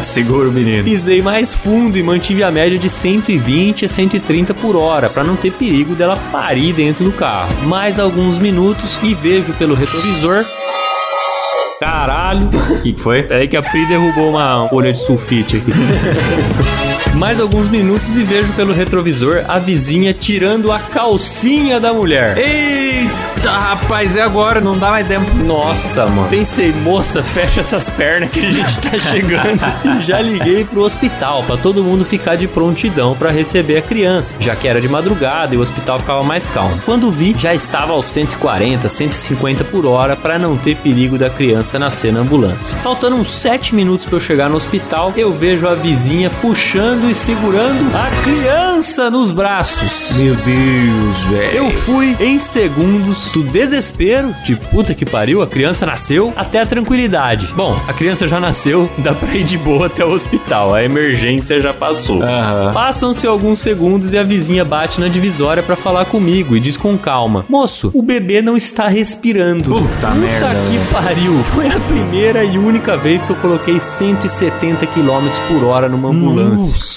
Segura 0.05 0.49
o 0.49 0.51
menino. 0.51 0.83
Pisei 0.83 1.21
mais 1.21 1.53
fundo 1.53 1.97
e 1.97 2.03
mantive 2.03 2.43
a 2.43 2.51
média 2.51 2.77
de 2.77 2.89
120 2.89 3.85
a 3.85 3.89
130 3.89 4.53
por 4.53 4.75
hora, 4.75 5.09
para 5.09 5.23
não 5.23 5.35
ter 5.35 5.51
perigo 5.51 5.95
dela 5.95 6.17
parir 6.31 6.73
dentro 6.73 7.03
do 7.03 7.11
carro. 7.11 7.49
Mais 7.65 7.99
alguns 7.99 8.37
minutos 8.37 8.99
e 9.01 9.13
vejo 9.13 9.51
pelo 9.53 9.73
retrovisor. 9.73 10.45
Caralho. 11.79 12.49
O 12.69 12.81
que, 12.81 12.93
que 12.93 12.99
foi? 12.99 13.23
Peraí 13.23 13.47
que 13.47 13.57
a 13.57 13.63
Pri 13.63 13.85
derrubou 13.85 14.29
uma 14.29 14.67
folha 14.69 14.91
de 14.91 14.99
sulfite 14.99 15.57
aqui. 15.57 15.71
Mais 17.15 17.39
alguns 17.39 17.67
minutos 17.67 18.15
e 18.15 18.23
vejo 18.23 18.53
pelo 18.53 18.71
retrovisor 18.71 19.43
a 19.47 19.59
vizinha 19.59 20.13
tirando 20.13 20.71
a 20.71 20.79
calcinha 20.79 21.77
da 21.77 21.93
mulher. 21.93 22.37
Eita, 22.37 23.51
rapaz, 23.51 24.15
é 24.15 24.21
agora, 24.21 24.61
não 24.61 24.77
dá 24.77 24.89
mais 24.89 25.05
tempo. 25.05 25.25
Nossa, 25.43 26.05
mano. 26.07 26.29
Pensei, 26.29 26.71
moça, 26.71 27.21
fecha 27.21 27.59
essas 27.59 27.89
pernas 27.89 28.29
que 28.31 28.39
a 28.45 28.51
gente 28.51 28.79
tá 28.79 28.95
chegando. 28.97 29.59
E 29.99 30.05
já 30.05 30.21
liguei 30.21 30.63
pro 30.63 30.81
hospital 30.81 31.43
pra 31.43 31.57
todo 31.57 31.83
mundo 31.83 32.05
ficar 32.05 32.37
de 32.37 32.47
prontidão 32.47 33.13
pra 33.15 33.31
receber 33.31 33.77
a 33.77 33.81
criança, 33.81 34.37
já 34.39 34.55
que 34.55 34.67
era 34.67 34.79
de 34.79 34.87
madrugada 34.87 35.53
e 35.53 35.57
o 35.57 35.61
hospital 35.61 35.99
ficava 35.99 36.23
mais 36.23 36.47
calmo. 36.47 36.81
Quando 36.85 37.11
vi, 37.11 37.35
já 37.37 37.53
estava 37.53 37.91
aos 37.91 38.05
140, 38.05 38.87
150 38.87 39.65
por 39.65 39.85
hora 39.85 40.15
pra 40.15 40.39
não 40.39 40.55
ter 40.55 40.77
perigo 40.77 41.17
da 41.17 41.29
criança 41.29 41.77
nascer 41.77 42.13
na 42.13 42.21
ambulância. 42.21 42.77
Faltando 42.77 43.17
uns 43.17 43.29
7 43.29 43.75
minutos 43.75 44.05
pra 44.05 44.15
eu 44.15 44.21
chegar 44.21 44.49
no 44.49 44.55
hospital, 44.55 45.13
eu 45.17 45.33
vejo 45.33 45.67
a 45.67 45.75
vizinha 45.75 46.29
puxando 46.29 46.98
e 47.07 47.15
segurando 47.15 47.95
a 47.95 48.09
criança 48.23 49.09
nos 49.09 49.31
braços. 49.31 50.11
Meu 50.17 50.35
Deus, 50.35 51.17
velho. 51.29 51.57
Eu 51.57 51.71
fui 51.71 52.15
em 52.19 52.39
segundos 52.39 53.31
do 53.31 53.43
desespero 53.43 54.33
de 54.43 54.55
puta 54.55 54.93
que 54.95 55.05
pariu, 55.05 55.41
a 55.41 55.47
criança 55.47 55.85
nasceu, 55.85 56.33
até 56.35 56.61
a 56.61 56.65
tranquilidade. 56.65 57.53
Bom, 57.55 57.79
a 57.87 57.93
criança 57.93 58.27
já 58.27 58.39
nasceu, 58.39 58.89
dá 58.99 59.13
pra 59.13 59.33
ir 59.35 59.43
de 59.43 59.57
boa 59.57 59.85
até 59.87 60.03
o 60.03 60.11
hospital, 60.11 60.73
a 60.73 60.83
emergência 60.83 61.61
já 61.61 61.73
passou. 61.73 62.23
Aham. 62.23 62.71
Passam-se 62.73 63.27
alguns 63.27 63.59
segundos 63.59 64.13
e 64.13 64.17
a 64.17 64.23
vizinha 64.23 64.65
bate 64.65 64.99
na 64.99 65.07
divisória 65.07 65.61
pra 65.61 65.75
falar 65.75 66.05
comigo 66.05 66.55
e 66.55 66.59
diz 66.59 66.75
com 66.77 66.97
calma: 66.97 67.45
Moço, 67.47 67.91
o 67.93 68.01
bebê 68.01 68.41
não 68.41 68.57
está 68.57 68.87
respirando. 68.87 69.69
Puta 69.75 70.09
merda, 70.11 70.47
que 70.49 70.77
velho. 70.77 70.91
pariu! 70.91 71.43
Foi 71.53 71.67
a 71.67 71.79
primeira 71.79 72.43
e 72.43 72.57
única 72.57 72.97
vez 72.97 73.25
que 73.25 73.31
eu 73.31 73.35
coloquei 73.35 73.79
170 73.79 74.85
km 74.87 75.27
por 75.47 75.63
hora 75.65 75.87
numa 75.89 76.09
ambulância. 76.09 76.71
Nossa, 76.71 76.88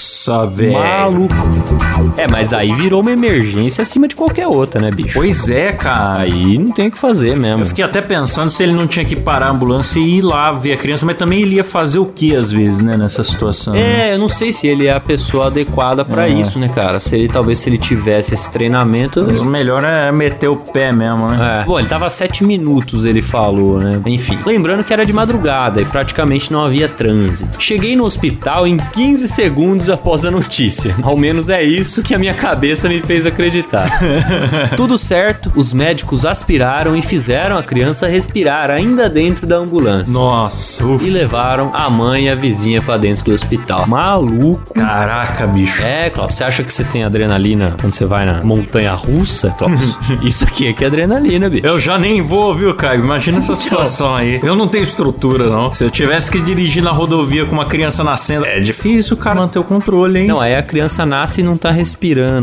velho. 0.45 0.73
Maluco. 0.73 1.92
É, 2.17 2.27
mas 2.27 2.53
aí 2.53 2.73
virou 2.73 3.01
uma 3.01 3.11
emergência 3.11 3.81
acima 3.81 4.07
de 4.07 4.15
qualquer 4.15 4.47
outra, 4.47 4.81
né, 4.81 4.91
bicho? 4.91 5.13
Pois 5.13 5.49
é, 5.49 5.71
cara. 5.71 6.21
Aí 6.21 6.57
não 6.57 6.71
tem 6.71 6.87
o 6.87 6.91
que 6.91 6.97
fazer 6.97 7.35
mesmo. 7.35 7.61
Eu 7.63 7.65
fiquei 7.67 7.83
até 7.83 8.01
pensando 8.01 8.49
se 8.51 8.61
ele 8.63 8.73
não 8.73 8.87
tinha 8.87 9.05
que 9.05 9.15
parar 9.15 9.47
a 9.47 9.51
ambulância 9.51 9.99
e 9.99 10.17
ir 10.17 10.21
lá 10.21 10.51
ver 10.51 10.73
a 10.73 10.77
criança, 10.77 11.05
mas 11.05 11.17
também 11.17 11.41
ele 11.41 11.55
ia 11.55 11.63
fazer 11.63 11.99
o 11.99 12.05
que 12.05 12.35
às 12.35 12.51
vezes, 12.51 12.79
né, 12.81 12.97
nessa 12.97 13.23
situação. 13.23 13.73
né? 13.73 14.09
É, 14.09 14.13
eu 14.13 14.19
não 14.19 14.29
sei 14.29 14.51
se 14.51 14.67
ele 14.67 14.87
é 14.87 14.93
a 14.93 14.99
pessoa 14.99 15.47
adequada 15.47 16.03
pra 16.05 16.27
É. 16.27 16.31
isso, 16.33 16.57
né, 16.59 16.67
cara? 16.69 16.99
Se 16.99 17.15
ele 17.15 17.27
talvez 17.27 17.59
se 17.59 17.69
ele 17.69 17.77
tivesse 17.77 18.33
esse 18.33 18.51
treinamento. 18.51 19.23
Mas 19.27 19.39
o 19.41 19.45
melhor 19.45 19.83
é 19.83 20.11
meter 20.11 20.47
o 20.47 20.55
pé 20.55 20.91
mesmo, 20.91 21.29
né? 21.29 21.61
É. 21.61 21.65
Bom, 21.65 21.79
ele 21.79 21.87
tava 21.87 22.09
7 22.09 22.43
minutos, 22.43 23.05
ele 23.05 23.21
falou, 23.21 23.79
né? 23.79 23.99
Enfim. 24.07 24.39
Lembrando 24.45 24.83
que 24.83 24.91
era 24.93 25.05
de 25.05 25.13
madrugada 25.13 25.81
e 25.81 25.85
praticamente 25.85 26.51
não 26.51 26.65
havia 26.65 26.87
trânsito. 26.87 27.61
Cheguei 27.61 27.95
no 27.95 28.03
hospital 28.05 28.65
em 28.67 28.77
15 28.77 29.27
segundos 29.27 29.89
após 29.89 30.25
a 30.25 30.31
notícia. 30.31 30.95
Ao 31.03 31.15
menos 31.17 31.49
é 31.49 31.63
isso 31.93 32.01
que 32.01 32.15
a 32.15 32.17
minha 32.17 32.33
cabeça 32.33 32.89
me 32.89 32.99
fez 32.99 33.23
acreditar. 33.23 33.87
Tudo 34.75 34.97
certo, 34.97 35.51
os 35.55 35.71
médicos 35.73 36.25
aspiraram 36.25 36.95
e 36.95 37.03
fizeram 37.03 37.55
a 37.55 37.61
criança 37.61 38.07
respirar 38.07 38.71
ainda 38.71 39.07
dentro 39.07 39.45
da 39.45 39.57
ambulância. 39.57 40.11
Nossa, 40.11 40.83
E 41.03 41.09
levaram 41.11 41.71
a 41.73 41.89
mãe 41.91 42.25
e 42.25 42.29
a 42.29 42.35
vizinha 42.35 42.81
pra 42.81 42.97
dentro 42.97 43.25
do 43.25 43.31
hospital. 43.31 43.85
Maluco. 43.87 44.73
Caraca, 44.73 45.45
bicho. 45.45 45.83
É, 45.83 46.09
Klaus, 46.09 46.33
você 46.33 46.43
acha 46.43 46.63
que 46.63 46.73
você 46.73 46.83
tem 46.83 47.03
adrenalina 47.03 47.75
quando 47.79 47.93
você 47.93 48.05
vai 48.05 48.25
na 48.25 48.43
montanha 48.43 48.93
russa, 48.93 49.51
Klaus? 49.55 49.79
Isso 50.23 50.45
aqui 50.45 50.67
é 50.67 50.73
que 50.73 50.83
é 50.83 50.87
adrenalina, 50.87 51.47
bicho. 51.47 51.67
Eu 51.67 51.77
já 51.77 51.99
nem 51.99 52.23
vou, 52.23 52.55
viu, 52.55 52.73
Caio? 52.73 53.03
Imagina 53.03 53.37
essa 53.37 53.55
situação 53.55 54.15
aí. 54.15 54.39
Eu 54.41 54.55
não 54.55 54.67
tenho 54.67 54.83
estrutura, 54.83 55.47
não. 55.47 55.71
Se 55.71 55.83
eu 55.83 55.91
tivesse 55.91 56.31
que 56.31 56.41
dirigir 56.41 56.81
na 56.81 56.91
rodovia 56.91 57.45
com 57.45 57.51
uma 57.53 57.65
criança 57.65 58.03
nascendo, 58.03 58.47
é 58.47 58.59
difícil, 58.59 59.15
cara, 59.15 59.35
manter 59.41 59.59
o 59.59 59.63
controle, 59.63 60.21
hein? 60.21 60.27
Não, 60.27 60.39
aí 60.39 60.55
a 60.55 60.63
criança 60.63 61.05
nasce 61.05 61.41
e 61.41 61.43
não 61.43 61.55
tá 61.55 61.69
respirando, 61.69 61.82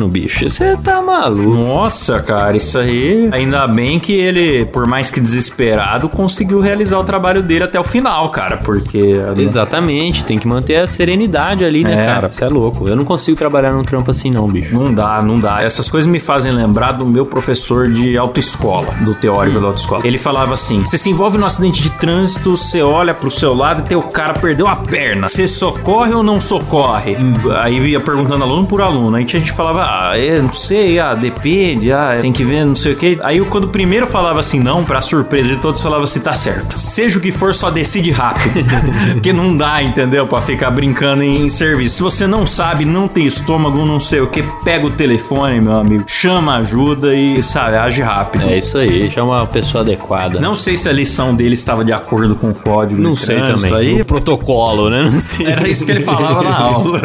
bicho. 0.09 0.49
Você 0.49 0.77
tá 0.77 1.01
maluco. 1.01 1.51
Nossa, 1.51 2.21
cara, 2.21 2.57
isso 2.57 2.79
aí. 2.79 3.29
Ainda 3.33 3.67
bem 3.67 3.99
que 3.99 4.12
ele, 4.12 4.65
por 4.67 4.87
mais 4.87 5.11
que 5.11 5.21
desesperado, 5.21 6.09
conseguiu 6.09 6.61
realizar 6.61 6.99
o 6.99 7.05
trabalho 7.05 7.43
dele 7.43 7.65
até 7.65 7.79
o 7.79 7.85
final, 7.85 8.31
cara, 8.31 8.57
porque. 8.59 9.21
Exatamente, 9.39 10.25
tem 10.25 10.39
que 10.39 10.47
manter 10.47 10.77
a 10.77 10.87
serenidade 10.87 11.65
ali, 11.65 11.83
né, 11.85 12.03
É. 12.03 12.07
cara? 12.07 12.33
Você 12.33 12.45
é 12.45 12.49
louco. 12.49 12.89
Eu 12.89 12.97
não 12.97 13.05
consigo 13.05 13.37
trabalhar 13.37 13.73
num 13.73 13.85
trampo 13.85 14.11
assim, 14.11 14.31
não, 14.31 14.49
bicho. 14.49 14.75
Não 14.75 14.93
dá, 14.93 15.23
não 15.23 15.39
dá. 15.39 15.62
Essas 15.62 15.89
coisas 15.89 16.11
me 16.11 16.21
fazem 16.21 16.53
lembrar 16.53 16.93
do 16.93 17.07
meu 17.07 17.25
professor 17.27 17.89
de 17.91 18.17
autoescola, 18.17 18.95
do 19.05 19.15
teórico 19.15 19.61
da 19.61 19.67
autoescola. 19.69 20.07
Ele 20.07 20.19
falava 20.19 20.55
assim: 20.55 20.85
você 20.87 20.97
se 20.99 21.11
envolve 21.11 21.39
num 21.39 21.47
acidente 21.47 21.83
de 21.83 21.91
trânsito, 21.91 22.57
você 22.57 22.83
olha 22.83 23.12
pro 23.15 23.31
seu 23.31 23.55
lado 23.55 23.81
e 23.81 23.89
teu 23.89 24.03
cara 24.03 24.35
perdeu 24.35 24.67
a 24.69 24.77
perna. 24.77 25.29
Você 25.29 25.47
socorre 25.47 26.12
ou 26.12 26.23
não 26.23 26.41
socorre? 26.41 27.17
Aí 27.61 27.79
ia 27.91 28.01
perguntando 28.01 28.45
aluno 28.45 28.67
por 28.67 28.81
aluno. 28.81 29.17
Aí 29.17 29.25
a 29.36 29.40
gente 29.40 29.52
falava, 29.52 29.82
ah, 29.82 30.12
não 30.43 30.52
sei, 30.52 30.98
ah, 30.98 31.15
depende, 31.15 31.93
ah, 31.93 32.19
tem 32.20 32.32
que 32.32 32.44
ver, 32.44 32.65
não 32.65 32.74
sei 32.74 32.93
o 32.93 32.97
que. 32.97 33.19
Aí 33.23 33.40
quando 33.43 33.65
o 33.65 33.69
primeiro 33.69 34.07
falava 34.07 34.40
assim, 34.40 34.61
não, 34.61 34.85
pra 34.85 35.01
surpresa 35.01 35.48
de 35.48 35.57
todos, 35.57 35.81
falava 35.81 36.05
assim, 36.05 36.20
tá 36.20 36.35
certo. 36.35 36.78
Seja 36.78 37.19
o 37.19 37.20
que 37.23 37.32
for, 37.32 37.55
só 37.55 37.70
decide 37.70 38.11
rápido. 38.11 38.61
Porque 39.15 39.32
não 39.32 39.57
dá, 39.57 39.82
entendeu? 39.82 40.27
Pra 40.27 40.40
ficar 40.40 40.70
brincando 40.70 41.23
em 41.23 41.48
serviço. 41.48 41.97
Se 41.97 42.02
você 42.02 42.27
não 42.27 42.47
sabe, 42.47 42.85
não 42.85 43.09
tem 43.09 43.27
estômago, 43.27 43.85
não 43.85 44.01
sei 44.01 44.20
o 44.20 44.27
que, 44.27 44.43
pega 44.65 44.86
o 44.86 44.90
telefone, 44.90 45.61
meu 45.61 45.74
amigo, 45.74 46.05
chama 46.07 46.57
ajuda 46.57 47.15
e, 47.15 47.43
sabe, 47.43 47.77
age 47.77 48.02
rápido. 48.02 48.44
É 48.48 48.59
isso 48.59 48.78
aí, 48.78 49.11
chama 49.11 49.43
a 49.43 49.47
pessoa 49.47 49.82
adequada. 49.82 50.40
Não 50.40 50.55
sei 50.55 50.77
se 50.77 50.89
a 50.89 50.93
lição 50.93 51.35
dele 51.35 51.55
estava 51.55 51.85
de 51.85 51.93
acordo 51.93 52.35
com 52.35 52.51
o 52.51 52.55
código 52.55 53.01
Não 53.01 53.16
sei 53.16 53.36
também. 53.40 53.74
aí. 53.74 54.01
O 54.01 54.05
protocolo, 54.05 54.89
né? 54.90 55.02
Não 55.02 55.20
sei. 55.20 55.47
Era 55.47 55.69
isso 55.69 55.85
que 55.85 55.90
ele 55.90 56.01
falava 56.01 56.43
na 56.43 56.57
aula. 56.59 56.98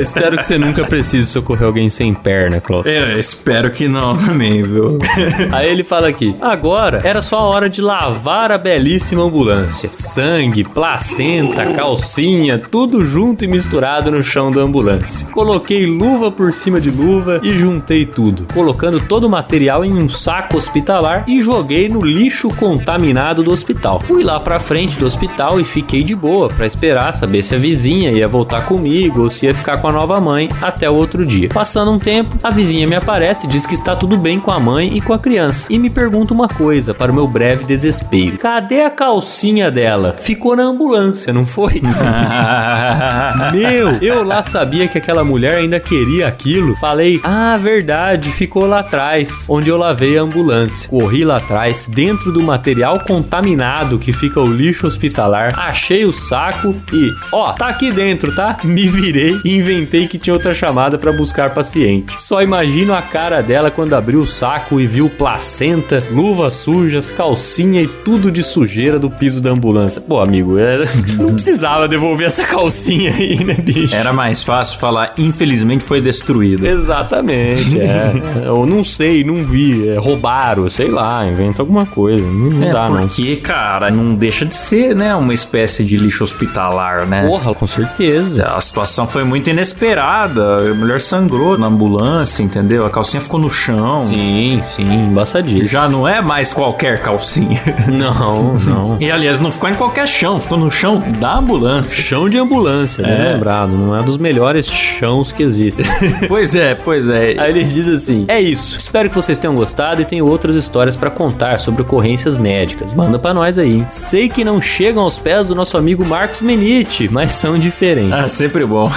Espero 0.00 0.36
que 0.36 0.44
você 0.44 0.58
nunca 0.58 0.84
precise 0.84 1.30
socorrer 1.30 1.53
alguém 1.62 1.88
sem 1.88 2.14
perna, 2.14 2.60
Klaus. 2.60 2.86
É, 2.86 3.18
espero 3.18 3.70
que 3.70 3.86
não 3.86 4.16
também, 4.16 4.62
viu? 4.62 4.98
Aí 5.52 5.68
ele 5.68 5.84
fala 5.84 6.08
aqui: 6.08 6.34
agora 6.40 7.00
era 7.04 7.20
só 7.20 7.38
a 7.38 7.42
hora 7.42 7.68
de 7.68 7.80
lavar 7.80 8.50
a 8.50 8.58
belíssima 8.58 9.22
ambulância. 9.22 9.88
Sangue, 9.90 10.64
placenta, 10.64 11.66
calcinha, 11.72 12.58
tudo 12.58 13.06
junto 13.06 13.44
e 13.44 13.48
misturado 13.48 14.10
no 14.10 14.24
chão 14.24 14.50
da 14.50 14.62
ambulância. 14.62 15.28
Coloquei 15.30 15.86
luva 15.86 16.30
por 16.30 16.52
cima 16.52 16.80
de 16.80 16.90
luva 16.90 17.40
e 17.42 17.52
juntei 17.52 18.06
tudo, 18.06 18.46
colocando 18.52 19.00
todo 19.00 19.24
o 19.24 19.30
material 19.30 19.84
em 19.84 19.92
um 19.92 20.08
saco 20.08 20.56
hospitalar 20.56 21.24
e 21.28 21.42
joguei 21.42 21.88
no 21.88 22.02
lixo 22.02 22.48
contaminado 22.48 23.42
do 23.42 23.52
hospital. 23.52 24.00
Fui 24.00 24.24
lá 24.24 24.40
pra 24.40 24.60
frente 24.60 24.98
do 24.98 25.06
hospital 25.06 25.60
e 25.60 25.64
fiquei 25.64 26.02
de 26.02 26.14
boa 26.14 26.48
pra 26.48 26.66
esperar 26.66 27.12
saber 27.12 27.42
se 27.42 27.54
a 27.54 27.58
vizinha 27.58 28.10
ia 28.12 28.26
voltar 28.26 28.66
comigo 28.66 29.22
ou 29.22 29.30
se 29.30 29.46
ia 29.46 29.54
ficar 29.54 29.80
com 29.80 29.88
a 29.88 29.92
nova 29.92 30.20
mãe 30.20 30.48
até 30.62 30.88
o 30.88 30.94
outro 30.94 31.24
dia. 31.26 31.43
Passando 31.52 31.90
um 31.90 31.98
tempo, 31.98 32.30
a 32.42 32.50
vizinha 32.50 32.86
me 32.86 32.94
aparece 32.94 33.46
e 33.46 33.50
diz 33.50 33.66
que 33.66 33.74
está 33.74 33.94
tudo 33.94 34.16
bem 34.16 34.38
com 34.38 34.50
a 34.50 34.58
mãe 34.58 34.96
e 34.96 35.00
com 35.00 35.12
a 35.12 35.18
criança. 35.18 35.66
E 35.70 35.78
me 35.78 35.90
pergunta 35.90 36.32
uma 36.34 36.48
coisa, 36.48 36.94
para 36.94 37.12
o 37.12 37.14
meu 37.14 37.26
breve 37.26 37.64
desespero: 37.64 38.38
cadê 38.38 38.82
a 38.82 38.90
calcinha 38.90 39.70
dela? 39.70 40.16
Ficou 40.20 40.56
na 40.56 40.62
ambulância, 40.64 41.32
não 41.32 41.44
foi? 41.44 41.80
meu, 43.52 43.98
eu 44.00 44.24
lá 44.24 44.42
sabia 44.42 44.88
que 44.88 44.98
aquela 44.98 45.24
mulher 45.24 45.58
ainda 45.58 45.80
queria 45.80 46.28
aquilo. 46.28 46.76
Falei: 46.76 47.20
ah, 47.22 47.56
verdade, 47.56 48.30
ficou 48.30 48.66
lá 48.66 48.80
atrás, 48.80 49.46
onde 49.48 49.68
eu 49.68 49.76
lavei 49.76 50.18
a 50.18 50.22
ambulância. 50.22 50.88
Corri 50.88 51.24
lá 51.24 51.38
atrás, 51.38 51.86
dentro 51.86 52.32
do 52.32 52.42
material 52.42 53.00
contaminado 53.00 53.98
que 53.98 54.12
fica 54.12 54.40
o 54.40 54.46
lixo 54.46 54.86
hospitalar, 54.86 55.58
achei 55.58 56.04
o 56.04 56.12
saco 56.12 56.74
e, 56.92 57.10
ó, 57.32 57.52
tá 57.52 57.68
aqui 57.68 57.90
dentro, 57.90 58.34
tá? 58.34 58.56
Me 58.64 58.88
virei 58.88 59.36
e 59.44 59.56
inventei 59.56 60.06
que 60.06 60.18
tinha 60.18 60.34
outra 60.34 60.54
chamada 60.54 60.98
pra 60.98 61.12
buscar 61.12 61.23
paciente. 61.32 62.14
Só 62.20 62.42
imagino 62.42 62.94
a 62.94 63.02
cara 63.02 63.42
dela 63.42 63.70
quando 63.70 63.94
abriu 63.94 64.20
o 64.20 64.26
saco 64.26 64.80
e 64.80 64.86
viu 64.86 65.08
placenta, 65.08 66.02
luvas 66.10 66.54
sujas, 66.54 67.10
calcinha 67.10 67.82
e 67.82 67.86
tudo 67.86 68.30
de 68.30 68.42
sujeira 68.42 68.98
do 68.98 69.10
piso 69.10 69.40
da 69.40 69.50
ambulância. 69.50 70.00
Pô, 70.00 70.20
amigo, 70.20 70.58
era... 70.58 70.84
não 71.18 71.34
precisava 71.34 71.88
devolver 71.88 72.26
essa 72.26 72.44
calcinha 72.44 73.12
aí, 73.12 73.42
né, 73.44 73.54
bicho? 73.54 73.94
Era 73.94 74.12
mais 74.12 74.42
fácil 74.42 74.78
falar, 74.78 75.14
infelizmente 75.18 75.84
foi 75.84 76.00
destruída. 76.00 76.68
Exatamente, 76.68 77.80
é. 77.80 78.12
Eu 78.44 78.66
não 78.66 78.84
sei, 78.84 79.24
não 79.24 79.44
vi, 79.44 79.88
é, 79.88 79.98
roubaram, 79.98 80.68
sei 80.68 80.88
lá, 80.88 81.26
inventa 81.26 81.62
alguma 81.62 81.86
coisa. 81.86 82.26
Não, 82.26 82.48
não 82.50 82.68
é, 82.68 82.72
dá, 82.72 82.88
não. 82.88 83.00
porque, 83.00 83.36
cara, 83.36 83.90
não 83.90 84.14
deixa 84.14 84.44
de 84.44 84.54
ser, 84.54 84.94
né, 84.94 85.14
uma 85.14 85.32
espécie 85.32 85.84
de 85.84 85.96
lixo 85.96 86.24
hospitalar, 86.24 87.06
né? 87.06 87.26
Porra, 87.26 87.54
com 87.54 87.66
certeza. 87.66 88.44
A 88.44 88.60
situação 88.60 89.06
foi 89.06 89.24
muito 89.24 89.50
inesperada. 89.50 90.70
A 90.70 90.74
mulher 90.74 91.00
sangrou 91.14 91.56
na 91.56 91.68
ambulância, 91.68 92.42
entendeu? 92.42 92.84
A 92.84 92.90
calcinha 92.90 93.20
ficou 93.20 93.38
no 93.38 93.48
chão. 93.48 94.04
Sim, 94.06 94.60
sim, 94.64 94.82
embaçadíssimo. 94.82 95.68
Já 95.68 95.88
não 95.88 96.08
é 96.08 96.20
mais 96.20 96.52
qualquer 96.52 97.00
calcinha. 97.00 97.60
Não, 97.88 98.54
não. 98.54 98.96
E 99.00 99.10
aliás, 99.10 99.40
não 99.40 99.52
ficou 99.52 99.68
em 99.68 99.74
qualquer 99.74 100.08
chão, 100.08 100.40
ficou 100.40 100.58
no 100.58 100.70
chão 100.70 101.02
da 101.20 101.36
ambulância. 101.36 102.02
Chão 102.02 102.28
de 102.28 102.38
ambulância, 102.38 103.04
bem 103.04 103.12
É. 103.12 103.32
lembrado. 103.34 103.70
Não 103.72 103.96
é 103.96 104.02
dos 104.02 104.16
melhores 104.18 104.66
chãos 104.66 105.30
que 105.32 105.42
existem. 105.42 105.84
pois 106.28 106.54
é, 106.54 106.74
pois 106.74 107.08
é. 107.08 107.36
Aí 107.38 107.50
ele 107.50 107.62
diz 107.62 107.86
assim: 107.86 108.24
É 108.26 108.40
isso. 108.40 108.76
Espero 108.78 109.08
que 109.08 109.14
vocês 109.14 109.38
tenham 109.38 109.54
gostado 109.54 110.00
e 110.02 110.04
tenho 110.04 110.26
outras 110.26 110.56
histórias 110.56 110.96
pra 110.96 111.10
contar 111.10 111.60
sobre 111.60 111.82
ocorrências 111.82 112.36
médicas. 112.36 112.92
Manda 112.94 113.18
pra 113.18 113.34
nós 113.34 113.58
aí. 113.58 113.86
Sei 113.90 114.28
que 114.28 114.44
não 114.44 114.60
chegam 114.60 115.02
aos 115.04 115.18
pés 115.18 115.48
do 115.48 115.54
nosso 115.54 115.76
amigo 115.76 116.04
Marcos 116.04 116.40
Menite, 116.40 117.08
mas 117.10 117.34
são 117.34 117.58
diferentes. 117.58 118.12
Ah, 118.12 118.28
sempre 118.28 118.64
bom. 118.64 118.90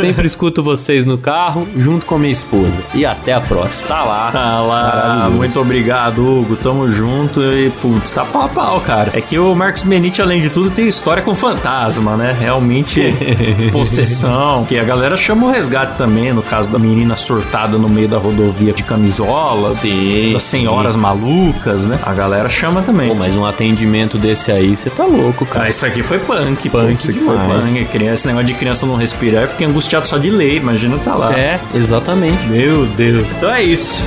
Sempre 0.00 0.26
escuto 0.26 0.62
vocês 0.62 1.04
no 1.06 1.18
carro 1.18 1.59
carro 1.60 1.68
junto 1.76 2.06
com 2.06 2.14
a 2.14 2.18
minha 2.18 2.32
esposa. 2.32 2.82
E 2.94 3.04
até 3.04 3.32
a 3.32 3.40
próxima. 3.40 3.88
Tá 3.88 4.04
lá. 4.04 4.30
Tá 4.32 4.60
lá, 4.60 5.30
muito 5.30 5.60
obrigado, 5.60 6.24
Hugo. 6.24 6.56
Tamo 6.56 6.90
junto 6.90 7.42
e, 7.42 7.70
putz, 7.70 8.12
tá 8.14 8.24
pau 8.24 8.42
a 8.42 8.48
pau, 8.48 8.80
cara. 8.80 9.10
É 9.14 9.20
que 9.20 9.38
o 9.38 9.54
Marcos 9.54 9.82
Benite, 9.82 10.22
além 10.22 10.40
de 10.40 10.50
tudo, 10.50 10.70
tem 10.70 10.88
história 10.88 11.22
com 11.22 11.34
fantasma, 11.34 12.16
né? 12.16 12.34
Realmente, 12.38 13.14
possessão. 13.72 14.64
Que 14.64 14.78
a 14.78 14.84
galera 14.84 15.16
chama 15.16 15.46
o 15.46 15.50
resgate 15.50 15.96
também, 15.96 16.32
no 16.32 16.42
caso 16.42 16.70
da 16.70 16.78
menina 16.78 17.16
surtada 17.16 17.78
no 17.78 17.88
meio 17.88 18.08
da 18.08 18.18
rodovia 18.18 18.72
de 18.72 18.82
camisola. 18.82 19.70
Sim. 19.72 20.32
Das 20.32 20.42
senhoras 20.44 20.96
malucas, 20.96 21.86
né? 21.86 21.98
A 22.02 22.12
galera 22.12 22.48
chama 22.48 22.82
também. 22.82 23.08
Pô, 23.08 23.14
mas 23.14 23.34
um 23.36 23.44
atendimento 23.44 24.18
desse 24.18 24.52
aí, 24.52 24.76
você 24.76 24.90
tá 24.90 25.04
louco, 25.04 25.44
cara. 25.46 25.66
Ah, 25.66 25.68
isso 25.68 25.84
aqui 25.84 26.02
foi 26.02 26.18
punk, 26.18 26.68
pô. 26.68 26.78
Punk 26.78 27.00
Isso 27.00 27.10
aqui 27.10 27.20
foi 27.20 27.36
demais. 27.36 27.62
punk. 27.62 27.84
Criança, 27.86 28.14
esse 28.14 28.26
negócio 28.26 28.46
de 28.46 28.54
criança 28.54 28.86
não 28.86 28.96
respirar, 28.96 29.42
eu 29.42 29.48
fiquei 29.48 29.66
angustiado 29.66 30.06
só 30.06 30.18
de 30.18 30.30
ler. 30.30 30.56
Imagina 30.56 30.98
tá 30.98 31.14
lá. 31.14 31.32
É, 31.32 31.49
exatamente. 31.74 32.46
Meu 32.46 32.86
Deus. 32.86 33.32
Então 33.34 33.52
é 33.52 33.62
isso. 33.62 34.04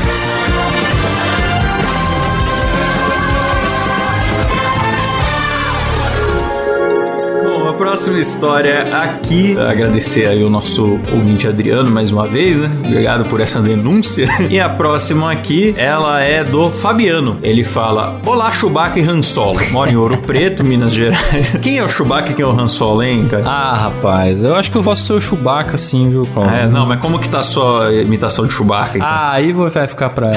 Próxima 7.84 8.18
história 8.18 8.84
aqui. 8.98 9.58
Agradecer 9.60 10.26
aí 10.26 10.42
o 10.42 10.50
nosso 10.50 10.98
ouvinte 11.12 11.50
Adriano 11.50 11.92
mais 11.92 12.14
uma 12.14 12.26
vez, 12.26 12.58
né? 12.58 12.72
Obrigado 12.80 13.26
por 13.26 13.42
essa 13.42 13.62
denúncia. 13.62 14.28
E 14.54 14.60
a 14.60 14.70
próxima 14.70 15.32
aqui, 15.32 15.74
ela 15.78 16.22
é 16.22 16.44
do 16.44 16.70
Fabiano. 16.70 17.40
Ele 17.42 17.64
fala: 17.64 18.20
Olá, 18.26 18.52
Chewbacca 18.52 19.00
e 19.00 19.04
Han 19.04 19.22
Solo. 19.24 19.60
Moro 19.72 19.90
em 19.90 19.96
Ouro 19.96 20.18
Preto, 20.18 20.64
Minas 20.66 20.94
Gerais. 20.94 21.58
Quem 21.62 21.80
é 21.80 21.84
o 21.84 21.90
Chewbacca 21.90 22.32
e 22.32 22.34
quem 22.36 22.44
é 22.44 22.48
o 22.48 22.52
Han 22.52 22.68
Solo, 22.68 23.02
hein, 23.02 23.28
cara? 23.30 23.44
Ah, 23.48 23.76
rapaz, 23.76 24.44
eu 24.44 24.56
acho 24.56 24.70
que 24.70 24.78
eu 24.78 24.84
posso 24.84 25.04
ser 25.04 25.14
o 25.14 25.22
Chewbacca 25.22 25.76
sim, 25.76 26.10
viu, 26.10 26.28
Cláudio? 26.34 26.56
É, 26.56 26.68
não, 26.68 26.86
mas 26.86 27.00
como 27.00 27.18
que 27.18 27.28
tá 27.28 27.40
a 27.40 27.44
sua 27.44 27.92
imitação 27.94 28.46
de 28.46 28.54
Chewbacca? 28.54 28.98
Então? 28.98 29.10
Ah, 29.10 29.32
aí 29.32 29.52
vai 29.52 29.88
ficar 29.88 30.10
pra. 30.12 30.32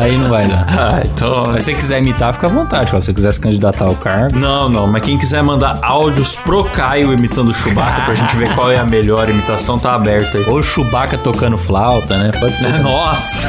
aí 0.00 0.16
não 0.16 0.28
vai 0.28 0.46
dar. 0.46 0.66
Ah, 0.68 1.02
então. 1.04 1.44
Mas 1.48 1.64
se 1.64 1.72
você 1.72 1.74
quiser 1.74 1.98
imitar, 1.98 2.32
fica 2.32 2.46
à 2.46 2.50
vontade. 2.50 2.90
Cláudio. 2.90 3.00
Se 3.00 3.06
você 3.06 3.14
quiser 3.14 3.32
se 3.32 3.40
candidatar 3.40 3.86
ao 3.86 3.96
cargo. 3.96 4.38
Não, 4.38 4.68
não, 4.68 4.86
mas 4.86 5.02
quem 5.02 5.18
quiser 5.18 5.42
mandar 5.42 5.73
áudios 5.82 6.36
pro 6.36 6.64
Caio 6.64 7.12
imitando 7.12 7.50
o 7.50 7.54
Chewbacca 7.54 8.02
pra 8.02 8.14
gente 8.14 8.36
ver 8.36 8.54
qual 8.54 8.70
é 8.70 8.78
a 8.78 8.84
melhor 8.84 9.28
imitação, 9.28 9.78
tá 9.78 9.94
aberto 9.94 10.36
aí. 10.36 10.44
Ou 10.48 10.62
Chewbacca 10.62 11.18
tocando 11.18 11.56
flauta, 11.56 12.16
né? 12.16 12.30
Pode 12.38 12.56
ser. 12.56 12.78
Nossa! 12.82 13.48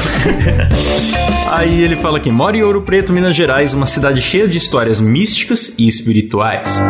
Aí 1.50 1.82
ele 1.82 1.96
fala 1.96 2.18
aqui: 2.18 2.30
mora 2.30 2.56
em 2.56 2.62
Ouro 2.62 2.82
Preto, 2.82 3.12
Minas 3.12 3.34
Gerais, 3.34 3.72
uma 3.72 3.86
cidade 3.86 4.20
cheia 4.20 4.48
de 4.48 4.58
histórias 4.58 5.00
místicas 5.00 5.74
e 5.78 5.86
espirituais. 5.86 6.80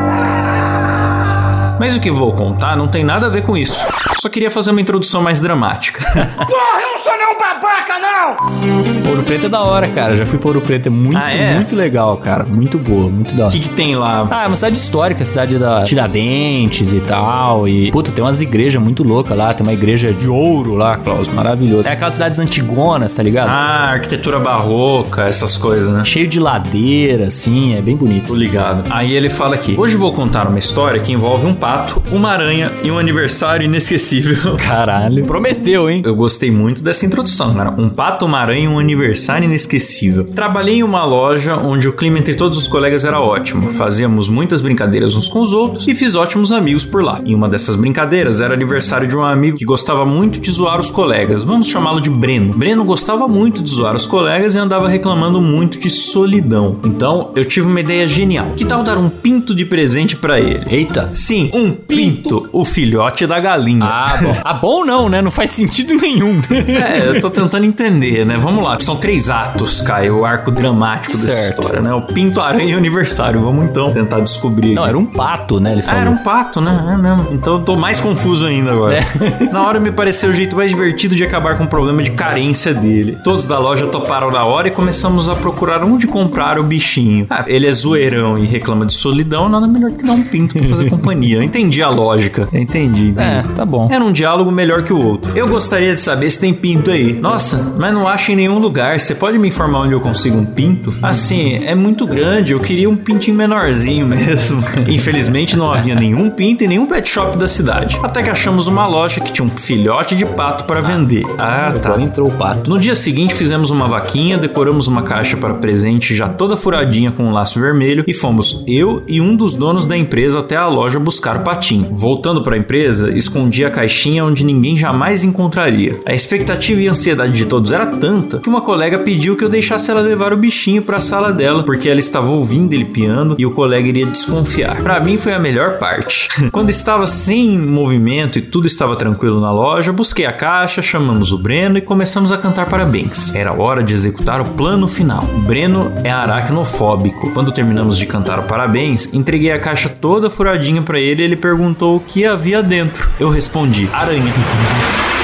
Mas 1.79 1.95
o 1.95 2.01
que 2.01 2.11
vou 2.11 2.33
contar 2.33 2.77
não 2.77 2.89
tem 2.89 3.05
nada 3.05 3.27
a 3.27 3.31
ver 3.31 3.43
com 3.43 3.57
isso. 3.57 3.87
Só 4.19 4.29
queria 4.29 4.51
fazer 4.51 4.71
uma 4.71 4.81
introdução 4.81 5.23
mais 5.23 5.41
dramática. 5.41 6.05
Sou 7.27 7.35
nenhum 7.35 7.39
babaca, 7.39 7.99
não! 7.99 9.11
Ouro 9.11 9.23
Preto 9.23 9.47
é 9.47 9.49
da 9.49 9.61
hora, 9.63 9.89
cara. 9.89 10.17
Já 10.17 10.27
fui 10.27 10.39
pra 10.39 10.49
Ouro 10.49 10.61
Preto. 10.61 10.87
É 10.87 10.91
muito, 10.91 11.17
Ah, 11.17 11.33
é? 11.33 11.55
muito 11.55 11.75
legal, 11.75 12.17
cara. 12.19 12.45
Muito 12.45 12.77
boa, 12.79 13.09
muito 13.09 13.33
da 13.35 13.45
O 13.45 13.47
hora. 13.47 13.51
que, 13.53 13.61
que 13.61 13.69
tem 13.71 13.95
lá? 13.97 14.27
Ah, 14.31 14.45
é 14.45 14.47
uma 14.47 14.57
cidade 14.57 14.77
histórica, 14.77 15.25
cidade 15.25 15.59
da 15.59 15.83
Tiradentes 15.85 16.93
e 16.93 17.01
tal. 17.01 17.67
E, 17.67 17.91
puta, 17.91 18.11
tem 18.13 18.23
umas 18.23 18.43
igrejas 18.43 18.81
muito 18.83 19.03
loucas 19.03 19.37
lá. 19.37 19.55
Tem 19.55 19.65
uma 19.65 19.73
igreja 19.73 20.13
de 20.13 20.29
ouro 20.29 20.75
lá, 20.75 20.99
Klaus, 20.99 21.29
maravilhoso. 21.29 21.89
É 21.89 21.93
aquelas 21.93 22.15
cidades 22.15 22.39
antigonas, 22.41 23.15
tá 23.15 23.23
ligado? 23.23 23.49
Ah, 23.49 23.91
arquitetura 23.93 24.39
barroca, 24.39 25.23
essas 25.23 25.57
coisas, 25.57 25.93
né? 25.93 26.05
Cheio 26.05 26.27
de 26.29 26.39
ladeira, 26.39 27.29
assim, 27.29 27.75
é 27.75 27.81
bem 27.81 27.97
bonito. 27.97 28.27
Tô 28.29 28.35
ligado. 28.35 28.85
Aí 28.91 29.13
ele 29.15 29.29
fala 29.31 29.55
aqui: 29.55 29.75
Hoje 29.79 29.97
vou 29.97 30.13
contar 30.13 30.47
uma 30.47 30.59
história 30.59 31.01
que 31.01 31.13
envolve 31.13 31.47
um 31.47 31.55
pato, 31.55 32.03
uma 32.13 32.31
aranha 32.31 32.71
e 32.85 32.91
um 32.91 32.99
aniversário 32.99 33.65
inesquecível. 33.65 34.57
Caralho. 34.59 35.25
Prometeu, 35.27 35.89
hein? 35.89 36.03
Eu 36.05 36.15
gostei 36.15 36.51
muito 36.51 36.83
dessa 36.83 37.07
introdução, 37.07 37.16
cara. 37.55 37.75
Um 37.77 37.89
pato, 37.89 38.27
e 38.57 38.69
um 38.69 38.79
aniversário 38.79 39.47
inesquecível. 39.47 40.25
Trabalhei 40.25 40.77
em 40.77 40.83
uma 40.83 41.05
loja 41.05 41.57
onde 41.57 41.89
o 41.89 41.93
clima 41.93 42.19
entre 42.19 42.35
todos 42.35 42.59
os 42.59 42.69
colegas 42.69 43.05
era 43.05 43.21
ótimo. 43.21 43.73
Fazíamos 43.75 44.29
muitas 44.29 44.61
brincadeiras 44.61 45.15
uns 45.15 45.29
com 45.29 45.41
os 45.41 45.53
outros 45.53 45.87
e 45.89 45.95
fiz 45.95 46.15
ótimos 46.15 46.53
amigos 46.53 46.85
por 46.85 47.03
lá. 47.03 47.21
E 47.25 47.35
uma 47.35 47.49
dessas 47.49 47.77
brincadeiras 47.77 48.41
era 48.41 48.55
aniversário 48.55 49.09
de 49.09 49.17
um 49.17 49.23
amigo 49.23 49.57
que 49.57 49.65
gostava 49.65 50.05
muito 50.05 50.41
de 50.41 50.51
zoar 50.51 50.81
os 50.81 50.91
colegas. 50.91 51.45
Vamos 51.45 51.69
chamá-lo 51.69 52.01
de 52.01 52.11
Breno. 52.11 52.53
Breno 52.53 52.85
gostava 52.85 53.29
muito 53.29 53.63
de 53.63 53.71
zoar 53.71 53.95
os 53.97 54.07
colegas 54.07 54.55
e 54.55 54.59
andava 54.59 54.89
reclamando 54.89 55.41
muito 55.41 55.79
de 55.79 55.91
solidão. 55.91 56.79
Então 56.85 57.31
eu 57.35 57.45
tive 57.45 57.67
uma 57.67 57.81
ideia 57.81 58.07
genial. 58.07 58.53
Que 58.57 58.65
tal 58.65 58.83
dar 58.83 58.99
um 58.99 59.09
pinto 59.09 59.55
de 59.55 59.65
presente 59.65 60.17
pra 60.17 60.41
ele? 60.41 60.65
Eita. 60.69 61.11
Sim, 61.15 61.51
um 61.53 61.73
pinto, 61.73 62.49
o 62.53 62.65
filhote 62.65 63.27
da 63.27 63.39
galinha. 63.41 63.85
Ah, 63.85 64.19
bom. 64.23 64.33
ah, 64.45 64.55
bom 64.55 64.85
não, 64.85 65.09
né? 65.09 65.23
Não 65.23 65.31
faz 65.31 65.51
sentido 65.51 65.95
nenhum. 65.95 66.41
É, 66.67 67.06
eu 67.15 67.21
tô 67.21 67.31
tentando 67.31 67.65
entender, 67.65 68.25
né? 68.25 68.37
Vamos 68.39 68.63
lá. 68.63 68.79
São 68.81 68.97
três 68.97 69.29
atos, 69.31 69.81
Caio, 69.83 70.19
o 70.21 70.25
arco 70.25 70.51
dramático 70.51 71.17
dessa 71.17 71.31
Certo. 71.31 71.61
história, 71.61 71.81
né? 71.81 71.93
O 71.95 72.03
Pinto, 72.03 72.41
Aranha 72.41 72.73
e 72.73 72.75
o 72.75 72.79
Aniversário. 72.79 73.41
Vamos 73.41 73.65
então 73.67 73.93
tentar 73.93 74.21
descobrir. 74.21 74.75
Não, 74.75 74.87
era 74.87 74.97
um 74.99 75.05
pato, 75.07 75.61
né? 75.61 75.73
Ele 75.73 75.81
Ah, 75.81 75.85
falou. 75.85 76.01
era 76.01 76.11
um 76.11 76.19
pato, 76.19 76.61
né? 76.61 76.91
É 76.93 76.97
mesmo. 76.97 77.29
Então 77.33 77.55
eu 77.55 77.61
tô 77.61 77.77
mais 77.77 78.01
confuso 78.01 78.47
ainda 78.47 78.73
agora. 78.73 78.95
É. 78.99 79.05
Na 79.53 79.67
hora 79.67 79.81
me 79.81 79.91
pareceu 79.93 80.31
o 80.31 80.33
jeito 80.33 80.57
mais 80.57 80.71
divertido 80.71 81.15
de 81.15 81.25
acabar 81.25 81.57
com 81.57 81.65
o 81.65 81.69
problema 81.69 82.03
de 82.03 82.11
carência 82.13 82.73
dele. 82.75 83.19
Todos 83.25 83.47
da 83.47 83.59
loja 83.59 83.87
toparam 83.87 84.31
na 84.31 84.45
hora 84.45 84.69
e 84.69 84.71
começamos 84.71 85.29
a 85.29 85.35
procurar 85.35 85.85
onde 85.85 86.07
comprar 86.07 86.59
o 86.59 86.63
bichinho. 86.63 87.27
Ah, 87.31 87.45
ele 87.47 87.67
é 87.67 87.73
zoeirão 87.73 88.39
e 88.39 88.47
reclama 88.47 88.87
de 88.87 88.93
solidão, 88.93 89.49
nada 89.49 89.67
melhor 89.67 89.91
que 89.93 90.05
dar 90.05 90.13
um 90.13 90.23
pinto 90.23 90.55
pra 90.59 90.69
fazer 90.69 90.89
companhia. 90.91 91.37
Eu 91.39 91.43
entendi 91.43 91.83
a 91.83 91.89
lógica. 91.89 92.49
Eu 92.53 92.61
entendi, 92.61 93.09
entendi. 93.09 93.21
É, 93.23 93.43
tá 93.55 93.65
bom. 93.65 93.89
Era 93.91 94.05
um 94.05 94.13
diálogo 94.13 94.51
melhor 94.51 94.83
que 94.83 94.93
o 94.93 95.01
outro. 95.03 95.31
Eu 95.37 95.49
gostaria 95.49 95.95
de 95.95 96.01
saber 96.01 96.31
se 96.31 96.39
tem 96.41 96.53
pinto 96.55 96.91
aí. 96.91 96.96
Nossa, 97.05 97.75
mas 97.79 97.93
não 97.93 98.07
acho 98.07 98.33
em 98.33 98.37
nenhum 98.37 98.59
lugar. 98.59 99.01
Você 99.01 99.15
pode 99.15 99.39
me 99.39 99.49
informar 99.49 99.81
onde 99.81 99.93
eu 99.93 100.01
consigo 100.01 100.39
um 100.39 100.45
pinto? 100.45 100.95
Assim, 101.03 101.65
é 101.65 101.75
muito 101.75 102.07
grande. 102.07 102.53
Eu 102.53 102.61
queria 102.61 102.89
um 102.89 102.97
pintinho 102.97 103.37
menorzinho 103.37 104.07
mesmo. 104.07 104.63
Infelizmente 104.89 105.57
não 105.57 105.73
havia 105.73 105.95
nenhum 105.95 106.31
pinto 106.31 106.65
em 106.65 106.69
nenhum 106.69 106.87
pet 106.87 107.09
shop 107.09 107.37
da 107.37 107.49
cidade. 107.49 107.99
Até 108.03 108.23
que 108.23 108.31
achamos 108.31 108.67
uma 108.67 108.87
loja 108.87 109.21
que 109.21 109.33
tinha 109.33 109.45
um 109.45 109.51
filhote 109.51 110.15
de 110.15 110.25
pato 110.25 110.65
para 110.65 110.81
vender. 110.81 111.25
Ah, 111.39 111.73
tá. 111.73 111.89
Agora 111.89 112.03
entrou 112.03 112.29
o 112.29 112.33
pato. 112.33 112.69
No 112.69 112.79
dia 112.79 112.95
seguinte 112.95 113.35
fizemos 113.35 113.71
uma 113.71 113.89
vaquinha, 113.89 114.39
decoramos 114.39 114.87
uma 114.87 115.03
caixa 115.03 115.37
para 115.37 115.55
presente 115.55 116.15
já 116.15 116.29
toda 116.29 116.57
furadinha 116.57 117.11
com 117.11 117.25
um 117.25 117.33
laço 117.33 117.61
vermelho 117.61 118.05
e 118.07 118.15
fomos 118.15 118.63
eu 118.67 119.03
e 119.07 119.21
um 119.21 119.37
dos 119.37 119.55
donos 119.55 119.87
da 119.87 119.97
empresa 119.97 120.39
até 120.39 120.57
a 120.57 120.67
loja 120.67 120.99
buscar 120.99 121.37
o 121.37 121.41
patinho. 121.41 121.89
Voltando 121.93 122.43
para 122.43 122.55
a 122.55 122.59
empresa, 122.59 123.17
escondi 123.17 123.65
a 123.65 123.71
caixinha 123.71 124.25
onde 124.25 124.45
ninguém 124.45 124.77
jamais 124.77 125.23
encontraria. 125.23 126.01
A 126.07 126.15
expectativa 126.15 126.86
e 126.87 126.89
ansiedade 126.89 127.33
de 127.33 127.47
todos 127.47 127.73
era 127.73 127.87
tanta 127.87 128.39
que 128.39 128.49
uma 128.49 128.61
colega 128.61 129.01
pediu 129.01 129.37
que 129.37 129.45
eu 129.45 129.49
deixasse 129.49 129.91
ela 129.91 130.01
levar 130.01 130.33
o 130.33 130.37
bichinho 130.37 130.83
para 130.83 130.99
a 130.99 131.01
sala 131.01 131.33
dela 131.33 131.63
porque 131.63 131.89
ela 131.89 132.01
estava 132.01 132.29
ouvindo 132.29 132.73
ele 132.73 132.85
piando 132.85 133.35
e 133.39 133.45
o 133.45 133.51
colega 133.51 133.89
iria 133.89 134.07
desconfiar. 134.07 134.83
Para 134.83 135.01
mim 135.01 135.19
foi 135.19 135.35
a 135.35 135.39
melhor 135.39 135.79
parte. 135.79 136.29
Quando 136.51 136.71
estava 136.71 137.07
sem 137.07 137.59
movimento 137.59 138.39
e 138.39 138.43
tudo 138.43 138.67
estava 138.67 138.97
tranquilo 138.97 139.41
na 139.41 139.51
loja, 139.51 139.93
busquei 139.93 140.25
a 140.27 140.33
caixa, 140.33 140.81
chamamos 140.81 141.33
o 141.33 141.39
Breno 141.39 141.79
e 141.79 141.83
começamos 141.83 142.31
a 142.33 142.39
cantar 142.39 142.69
parabéns. 142.69 143.35
Era 143.35 143.53
hora 143.53 143.83
de 143.83 143.93
executar 143.93 144.41
o 144.41 144.45
plano 144.45 144.87
final. 144.87 145.25
O 145.35 145.41
Breno 145.41 145.93
é 146.05 146.11
aracnofóbico. 146.11 147.31
Quando 147.33 147.53
terminamos 147.53 147.99
de 147.99 148.07
cantar 148.07 148.39
o 148.39 148.45
parabéns, 148.45 149.13
entreguei 149.13 149.51
a 149.51 149.59
caixa 149.59 149.89
toda 149.89 150.31
furadinha 150.31 150.83
para 150.83 151.01
ele 151.01 151.23
e 151.23 151.25
ele 151.25 151.37
perguntou 151.37 151.97
o 151.97 152.01
que 152.01 152.25
havia 152.25 152.63
dentro. 152.63 153.09
Eu 153.19 153.29
respondi: 153.29 153.89
aranha. 153.93 154.33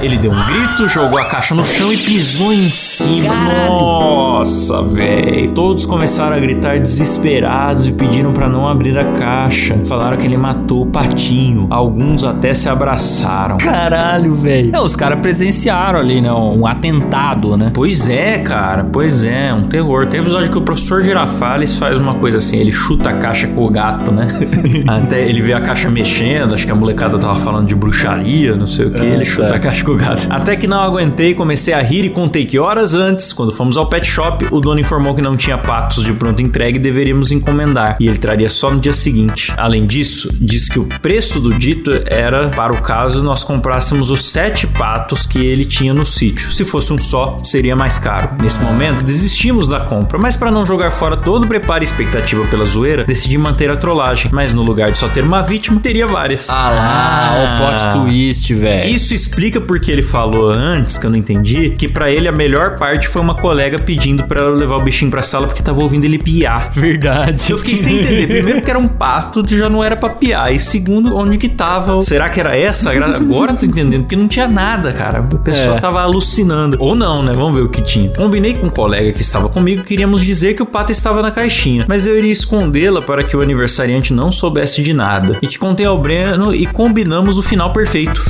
Ele 0.00 0.18
deu 0.18 0.30
um 0.30 0.46
grito, 0.46 0.86
jogou 0.88 1.18
a 1.18 1.26
caixa 1.26 1.54
no 1.54 1.64
chão 1.64 1.90
e 1.90 2.04
pisou 2.04 2.52
em 2.52 2.70
cima. 2.70 3.34
Nossa, 3.34 4.82
velho. 4.82 5.52
Todos 5.54 5.86
começaram 5.86 6.36
a 6.36 6.38
gritar 6.38 6.78
desesperados 6.78 7.86
e 7.88 7.92
pediram 7.92 8.32
pra 8.34 8.46
não 8.46 8.68
abrir 8.68 8.96
a 8.98 9.12
caixa. 9.12 9.74
Falaram 9.86 10.18
que 10.18 10.26
ele 10.26 10.36
matou 10.36 10.82
o 10.82 10.86
patinho. 10.86 11.66
Alguns 11.70 12.24
até 12.24 12.52
se 12.52 12.68
abraçaram. 12.68 13.56
Caralho, 13.56 14.34
velho. 14.36 14.70
Não, 14.70 14.84
os 14.84 14.94
caras 14.94 15.18
presenciaram 15.20 15.98
ali, 15.98 16.20
né? 16.20 16.30
Um 16.30 16.66
atentado, 16.66 17.56
né? 17.56 17.70
Pois 17.72 18.06
é, 18.08 18.38
cara. 18.40 18.84
Pois 18.84 19.24
é, 19.24 19.52
um 19.54 19.62
terror. 19.62 20.06
Tem 20.08 20.20
episódio 20.20 20.50
que 20.50 20.58
o 20.58 20.62
professor 20.62 21.02
Girafales 21.02 21.74
faz 21.76 21.96
uma 21.98 22.14
coisa 22.16 22.36
assim, 22.36 22.58
ele 22.58 22.70
chuta 22.72 23.08
a 23.08 23.14
caixa 23.14 23.46
com 23.48 23.64
o 23.64 23.70
gato, 23.70 24.12
né? 24.12 24.28
Até 24.86 25.26
ele 25.26 25.40
vê 25.40 25.54
a 25.54 25.60
caixa 25.60 25.88
mexendo, 25.88 26.54
acho 26.54 26.66
que 26.66 26.72
a 26.72 26.74
molecada 26.74 27.16
tava 27.18 27.36
falando 27.40 27.66
de 27.66 27.74
bruxaria, 27.74 28.54
não 28.54 28.66
sei 28.66 28.86
o 28.86 28.90
que, 28.90 29.00
É, 29.00 29.08
ele 29.10 29.24
chuta 29.24 29.48
tá. 29.48 29.56
a 29.56 29.58
caixa 29.58 29.85
ficou 29.86 29.96
gato. 29.96 30.26
Até 30.28 30.56
que 30.56 30.66
não 30.66 30.80
aguentei, 30.80 31.32
comecei 31.32 31.72
a 31.72 31.80
rir 31.80 32.04
e 32.04 32.10
contei 32.10 32.44
que 32.44 32.58
horas 32.58 32.94
antes, 32.94 33.32
quando 33.32 33.52
fomos 33.52 33.76
ao 33.76 33.86
pet 33.86 34.04
shop, 34.04 34.48
o 34.50 34.60
dono 34.60 34.80
informou 34.80 35.14
que 35.14 35.22
não 35.22 35.36
tinha 35.36 35.56
patos 35.56 36.02
de 36.02 36.12
pronto 36.12 36.42
entregue 36.42 36.78
e 36.78 36.82
deveríamos 36.82 37.30
encomendar. 37.30 37.96
E 38.00 38.08
ele 38.08 38.18
traria 38.18 38.48
só 38.48 38.70
no 38.70 38.80
dia 38.80 38.92
seguinte. 38.92 39.52
Além 39.56 39.86
disso, 39.86 40.34
disse 40.40 40.70
que 40.70 40.78
o 40.80 40.84
preço 41.00 41.38
do 41.38 41.54
dito 41.54 41.90
era 42.06 42.48
para 42.48 42.72
o 42.72 42.82
caso 42.82 43.22
nós 43.22 43.44
comprássemos 43.44 44.10
os 44.10 44.30
sete 44.30 44.66
patos 44.66 45.24
que 45.24 45.38
ele 45.38 45.64
tinha 45.64 45.94
no 45.94 46.04
sítio. 46.04 46.50
Se 46.50 46.64
fosse 46.64 46.92
um 46.92 46.98
só, 46.98 47.36
seria 47.44 47.76
mais 47.76 47.98
caro. 47.98 48.30
Nesse 48.42 48.58
momento, 48.58 49.04
desistimos 49.04 49.68
da 49.68 49.80
compra, 49.80 50.18
mas 50.18 50.36
para 50.36 50.50
não 50.50 50.66
jogar 50.66 50.90
fora 50.90 51.16
todo 51.16 51.44
o 51.44 51.48
preparo 51.48 51.82
e 51.82 51.86
expectativa 51.86 52.44
pela 52.46 52.64
zoeira, 52.64 53.04
decidi 53.04 53.38
manter 53.38 53.70
a 53.70 53.76
trollagem. 53.76 54.30
Mas 54.32 54.52
no 54.52 54.62
lugar 54.62 54.90
de 54.90 54.98
só 54.98 55.08
ter 55.08 55.22
uma 55.22 55.42
vítima, 55.42 55.78
teria 55.78 56.06
várias. 56.06 56.50
Ah 56.50 56.70
lá, 56.70 57.34
o 57.44 57.56
plot 57.58 58.10
twist, 58.10 58.52
velho. 58.54 58.90
Isso 58.90 59.14
explica 59.14 59.60
porque 59.76 59.92
ele 59.92 60.00
falou 60.02 60.50
antes, 60.50 60.96
que 60.96 61.04
eu 61.06 61.10
não 61.10 61.18
entendi, 61.18 61.70
que 61.70 61.86
pra 61.86 62.10
ele 62.10 62.26
a 62.26 62.32
melhor 62.32 62.76
parte 62.78 63.08
foi 63.08 63.20
uma 63.20 63.34
colega 63.34 63.78
pedindo 63.78 64.24
pra 64.24 64.40
ela 64.40 64.50
levar 64.56 64.76
o 64.76 64.80
bichinho 64.82 65.10
pra 65.10 65.22
sala 65.22 65.46
porque 65.46 65.62
tava 65.62 65.80
ouvindo 65.82 66.04
ele 66.04 66.18
piar. 66.18 66.70
Verdade. 66.72 67.50
Eu 67.50 67.58
fiquei 67.58 67.76
sem 67.76 67.98
entender. 68.00 68.26
Primeiro 68.26 68.62
que 68.62 68.70
era 68.70 68.78
um 68.78 68.88
pato, 68.88 69.42
já 69.46 69.68
não 69.68 69.84
era 69.84 69.94
pra 69.94 70.08
piar. 70.08 70.52
E 70.54 70.58
segundo, 70.58 71.14
onde 71.14 71.36
que 71.36 71.48
tava? 71.48 72.00
Será 72.00 72.28
que 72.30 72.40
era 72.40 72.56
essa? 72.56 72.90
Agora 72.90 73.52
eu 73.52 73.56
tô 73.56 73.66
entendendo, 73.66 74.02
porque 74.02 74.16
não 74.16 74.28
tinha 74.28 74.48
nada, 74.48 74.92
cara. 74.92 75.18
A 75.18 75.22
pessoa 75.38 75.76
É. 75.76 75.80
tava 75.80 76.00
alucinando. 76.00 76.78
Ou 76.80 76.94
não, 76.94 77.22
né? 77.22 77.32
Vamos 77.34 77.54
ver 77.54 77.62
o 77.64 77.68
que 77.68 77.82
tinha. 77.82 78.08
Combinei 78.14 78.54
com 78.54 78.66
um 78.68 78.70
colega 78.70 79.12
que 79.12 79.20
estava 79.20 79.48
comigo, 79.50 79.82
queríamos 79.84 80.24
dizer 80.24 80.54
que 80.54 80.62
o 80.62 80.66
pato 80.66 80.90
estava 80.90 81.20
na 81.20 81.30
caixinha, 81.30 81.84
mas 81.86 82.06
eu 82.06 82.16
iria 82.16 82.32
escondê-la 82.32 83.02
para 83.02 83.22
que 83.22 83.36
o 83.36 83.42
aniversariante 83.42 84.12
não 84.14 84.32
soubesse 84.32 84.82
de 84.82 84.94
nada. 84.94 85.38
E 85.42 85.46
que 85.46 85.58
contei 85.58 85.84
ao 85.84 85.98
Breno 85.98 86.54
e 86.54 86.64
combinamos 86.66 87.36
o 87.36 87.42
final 87.42 87.72
perfeito. 87.72 88.24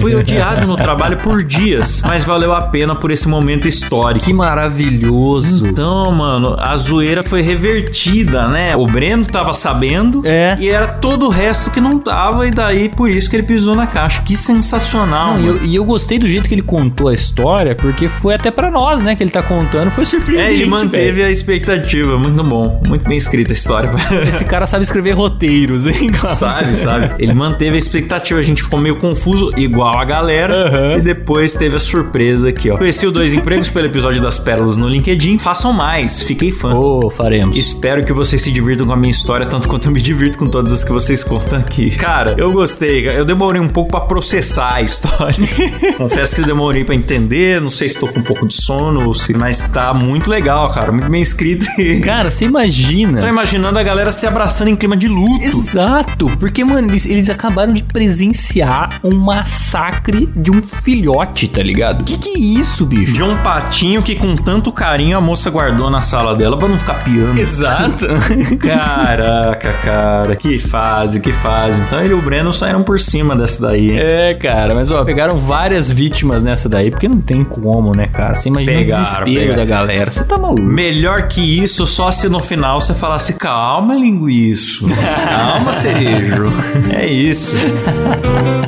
Fui 0.00 0.14
odiado 0.14 0.66
no 0.66 0.75
trabalho 0.76 1.16
por 1.18 1.42
dias, 1.42 2.02
mas 2.04 2.24
valeu 2.24 2.52
a 2.52 2.62
pena 2.62 2.94
por 2.94 3.10
esse 3.10 3.28
momento 3.28 3.66
histórico. 3.68 4.24
Que 4.24 4.32
maravilhoso. 4.32 5.66
Então, 5.66 6.10
mano, 6.12 6.56
a 6.58 6.76
zoeira 6.76 7.22
foi 7.22 7.42
revertida, 7.42 8.48
né? 8.48 8.76
O 8.76 8.86
Breno 8.86 9.24
tava 9.26 9.54
sabendo 9.54 10.22
É. 10.24 10.56
e 10.60 10.68
era 10.68 10.86
todo 10.88 11.26
o 11.26 11.28
resto 11.28 11.70
que 11.70 11.80
não 11.80 11.98
tava, 11.98 12.46
e 12.46 12.50
daí 12.50 12.88
por 12.88 13.10
isso 13.10 13.28
que 13.28 13.36
ele 13.36 13.42
pisou 13.42 13.74
na 13.74 13.86
caixa. 13.86 14.22
Que 14.22 14.36
sensacional, 14.36 15.34
Não, 15.38 15.40
e, 15.64 15.74
eu, 15.74 15.74
eu 15.82 15.84
gostei 15.84 16.18
do 16.18 16.28
jeito 16.28 16.48
que 16.48 16.54
ele 16.54 16.62
contou 16.62 17.08
a 17.08 17.14
história, 17.14 17.74
porque 17.74 18.08
foi 18.08 18.34
até 18.34 18.50
pra 18.50 18.70
nós, 18.70 19.02
né, 19.02 19.14
que 19.16 19.22
ele 19.22 19.30
tá 19.30 19.42
contando. 19.42 19.90
Foi 19.90 20.04
surpreendente, 20.04 20.50
É, 20.50 20.54
ele 20.54 20.66
manteve 20.66 21.12
velho. 21.12 21.26
a 21.28 21.30
expectativa. 21.30 22.18
Muito 22.18 22.42
bom. 22.42 22.80
Muito 22.88 23.06
bem 23.08 23.16
escrita 23.16 23.52
a 23.52 23.54
história. 23.54 23.90
Esse 24.26 24.44
cara 24.44 24.66
sabe 24.66 24.84
escrever 24.84 25.12
roteiros, 25.12 25.86
hein, 25.86 26.10
sabe, 26.24 26.74
sabe? 26.74 27.14
Ele 27.18 27.34
manteve 27.34 27.76
a 27.76 27.78
expectativa. 27.78 28.40
A 28.40 28.42
gente 28.42 28.62
ficou 28.62 28.80
meio 28.80 28.96
confuso, 28.96 29.50
igual 29.56 29.98
a 29.98 30.04
galera. 30.04 30.65
E 30.98 31.00
depois 31.00 31.54
teve 31.54 31.76
a 31.76 31.80
surpresa 31.80 32.48
aqui, 32.48 32.70
ó. 32.70 32.76
Conheci 32.76 33.06
o 33.06 33.10
Dois 33.10 33.32
Empregos 33.32 33.68
pelo 33.68 33.86
episódio 33.86 34.20
das 34.20 34.38
Pérolas 34.38 34.76
no 34.76 34.88
LinkedIn. 34.88 35.38
Façam 35.38 35.72
mais. 35.72 36.22
Fiquei 36.22 36.50
fã. 36.50 36.74
Ô, 36.74 37.10
faremos. 37.10 37.56
Espero 37.56 38.04
que 38.04 38.12
vocês 38.12 38.40
se 38.42 38.50
divirtam 38.50 38.86
com 38.86 38.92
a 38.92 38.96
minha 38.96 39.10
história, 39.10 39.46
tanto 39.46 39.68
quanto 39.68 39.86
eu 39.88 39.92
me 39.92 40.00
divirto 40.00 40.38
com 40.38 40.46
todas 40.48 40.72
as 40.72 40.84
que 40.84 40.92
vocês 40.92 41.22
contam 41.24 41.58
aqui. 41.60 41.90
Cara, 41.90 42.34
eu 42.38 42.52
gostei. 42.52 43.08
Eu 43.08 43.24
demorei 43.24 43.60
um 43.60 43.68
pouco 43.68 43.90
pra 43.90 44.00
processar 44.00 44.74
a 44.74 44.82
história. 44.82 45.36
Confesso 45.96 46.36
que 46.36 46.42
demorei 46.42 46.84
pra 46.84 46.94
entender. 46.94 47.60
Não 47.60 47.70
sei 47.70 47.88
se 47.88 47.98
tô 47.98 48.06
com 48.08 48.20
um 48.20 48.22
pouco 48.22 48.46
de 48.46 48.54
sono, 48.54 49.06
ou 49.06 49.14
se- 49.14 49.34
mas 49.34 49.68
tá 49.70 49.92
muito 49.94 50.28
legal, 50.30 50.70
cara. 50.72 50.92
Muito 50.92 51.08
bem 51.10 51.22
escrito. 51.22 51.66
Cara, 52.02 52.30
você 52.30 52.44
imagina. 52.44 53.20
Tô 53.20 53.26
imaginando 53.26 53.78
a 53.78 53.82
galera 53.82 54.12
se 54.12 54.26
abraçando 54.26 54.68
em 54.68 54.76
clima 54.76 54.96
de 54.96 55.08
luto. 55.08 55.44
Exato, 55.46 56.30
porque, 56.38 56.64
mano, 56.64 56.88
eles, 56.90 57.06
eles 57.06 57.28
acabaram 57.28 57.72
de 57.72 57.82
presenciar 57.82 59.00
um 59.02 59.16
massacre 59.16 60.28
de 60.36 60.50
um 60.50 60.55
filhote, 60.62 61.48
tá 61.48 61.62
ligado? 61.62 62.04
Que 62.04 62.18
que 62.18 62.28
é 62.30 62.38
isso, 62.38 62.84
bicho? 62.86 63.12
De 63.12 63.22
um 63.22 63.36
patinho 63.38 64.02
que 64.02 64.14
com 64.14 64.34
tanto 64.36 64.70
carinho 64.72 65.16
a 65.16 65.20
moça 65.20 65.50
guardou 65.50 65.90
na 65.90 66.00
sala 66.00 66.34
dela 66.34 66.56
pra 66.56 66.68
não 66.68 66.78
ficar 66.78 67.02
piando. 67.04 67.38
Exato. 67.40 68.06
Caraca, 68.60 69.72
cara. 69.84 70.36
Que 70.36 70.58
fase, 70.58 71.20
que 71.20 71.32
fase. 71.32 71.82
Então 71.82 72.00
ele 72.00 72.10
e 72.10 72.14
o 72.14 72.22
Breno 72.22 72.52
saíram 72.52 72.82
por 72.82 72.98
cima 73.00 73.34
dessa 73.36 73.62
daí? 73.62 73.96
É, 73.98 74.34
cara, 74.34 74.74
mas 74.74 74.90
ó, 74.90 75.04
pegaram 75.04 75.38
várias 75.38 75.90
vítimas 75.90 76.42
nessa 76.42 76.68
daí, 76.68 76.90
porque 76.90 77.08
não 77.08 77.20
tem 77.20 77.44
como, 77.44 77.92
né, 77.96 78.06
cara? 78.06 78.34
Você 78.34 78.48
imagina 78.48 78.78
Pegaram, 78.78 79.02
o 79.02 79.04
desespero 79.04 79.40
pegaram. 79.40 79.56
da 79.56 79.64
galera. 79.64 80.10
Você 80.10 80.24
tá 80.24 80.38
maluco. 80.38 80.62
Melhor 80.62 81.28
que 81.28 81.40
isso, 81.62 81.86
só 81.86 82.10
se 82.10 82.28
no 82.28 82.40
final 82.40 82.80
você 82.80 82.94
falasse 82.94 83.34
calma, 83.34 83.94
linguiço. 83.94 84.86
Calma, 85.24 85.72
cerejo. 85.72 86.46
É 86.96 87.06
isso. 87.06 87.56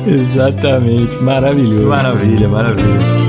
Exatamente, 0.05 1.15
maravilhoso. 1.17 1.78
Maravilha, 1.85 2.47
maravilha. 2.47 3.28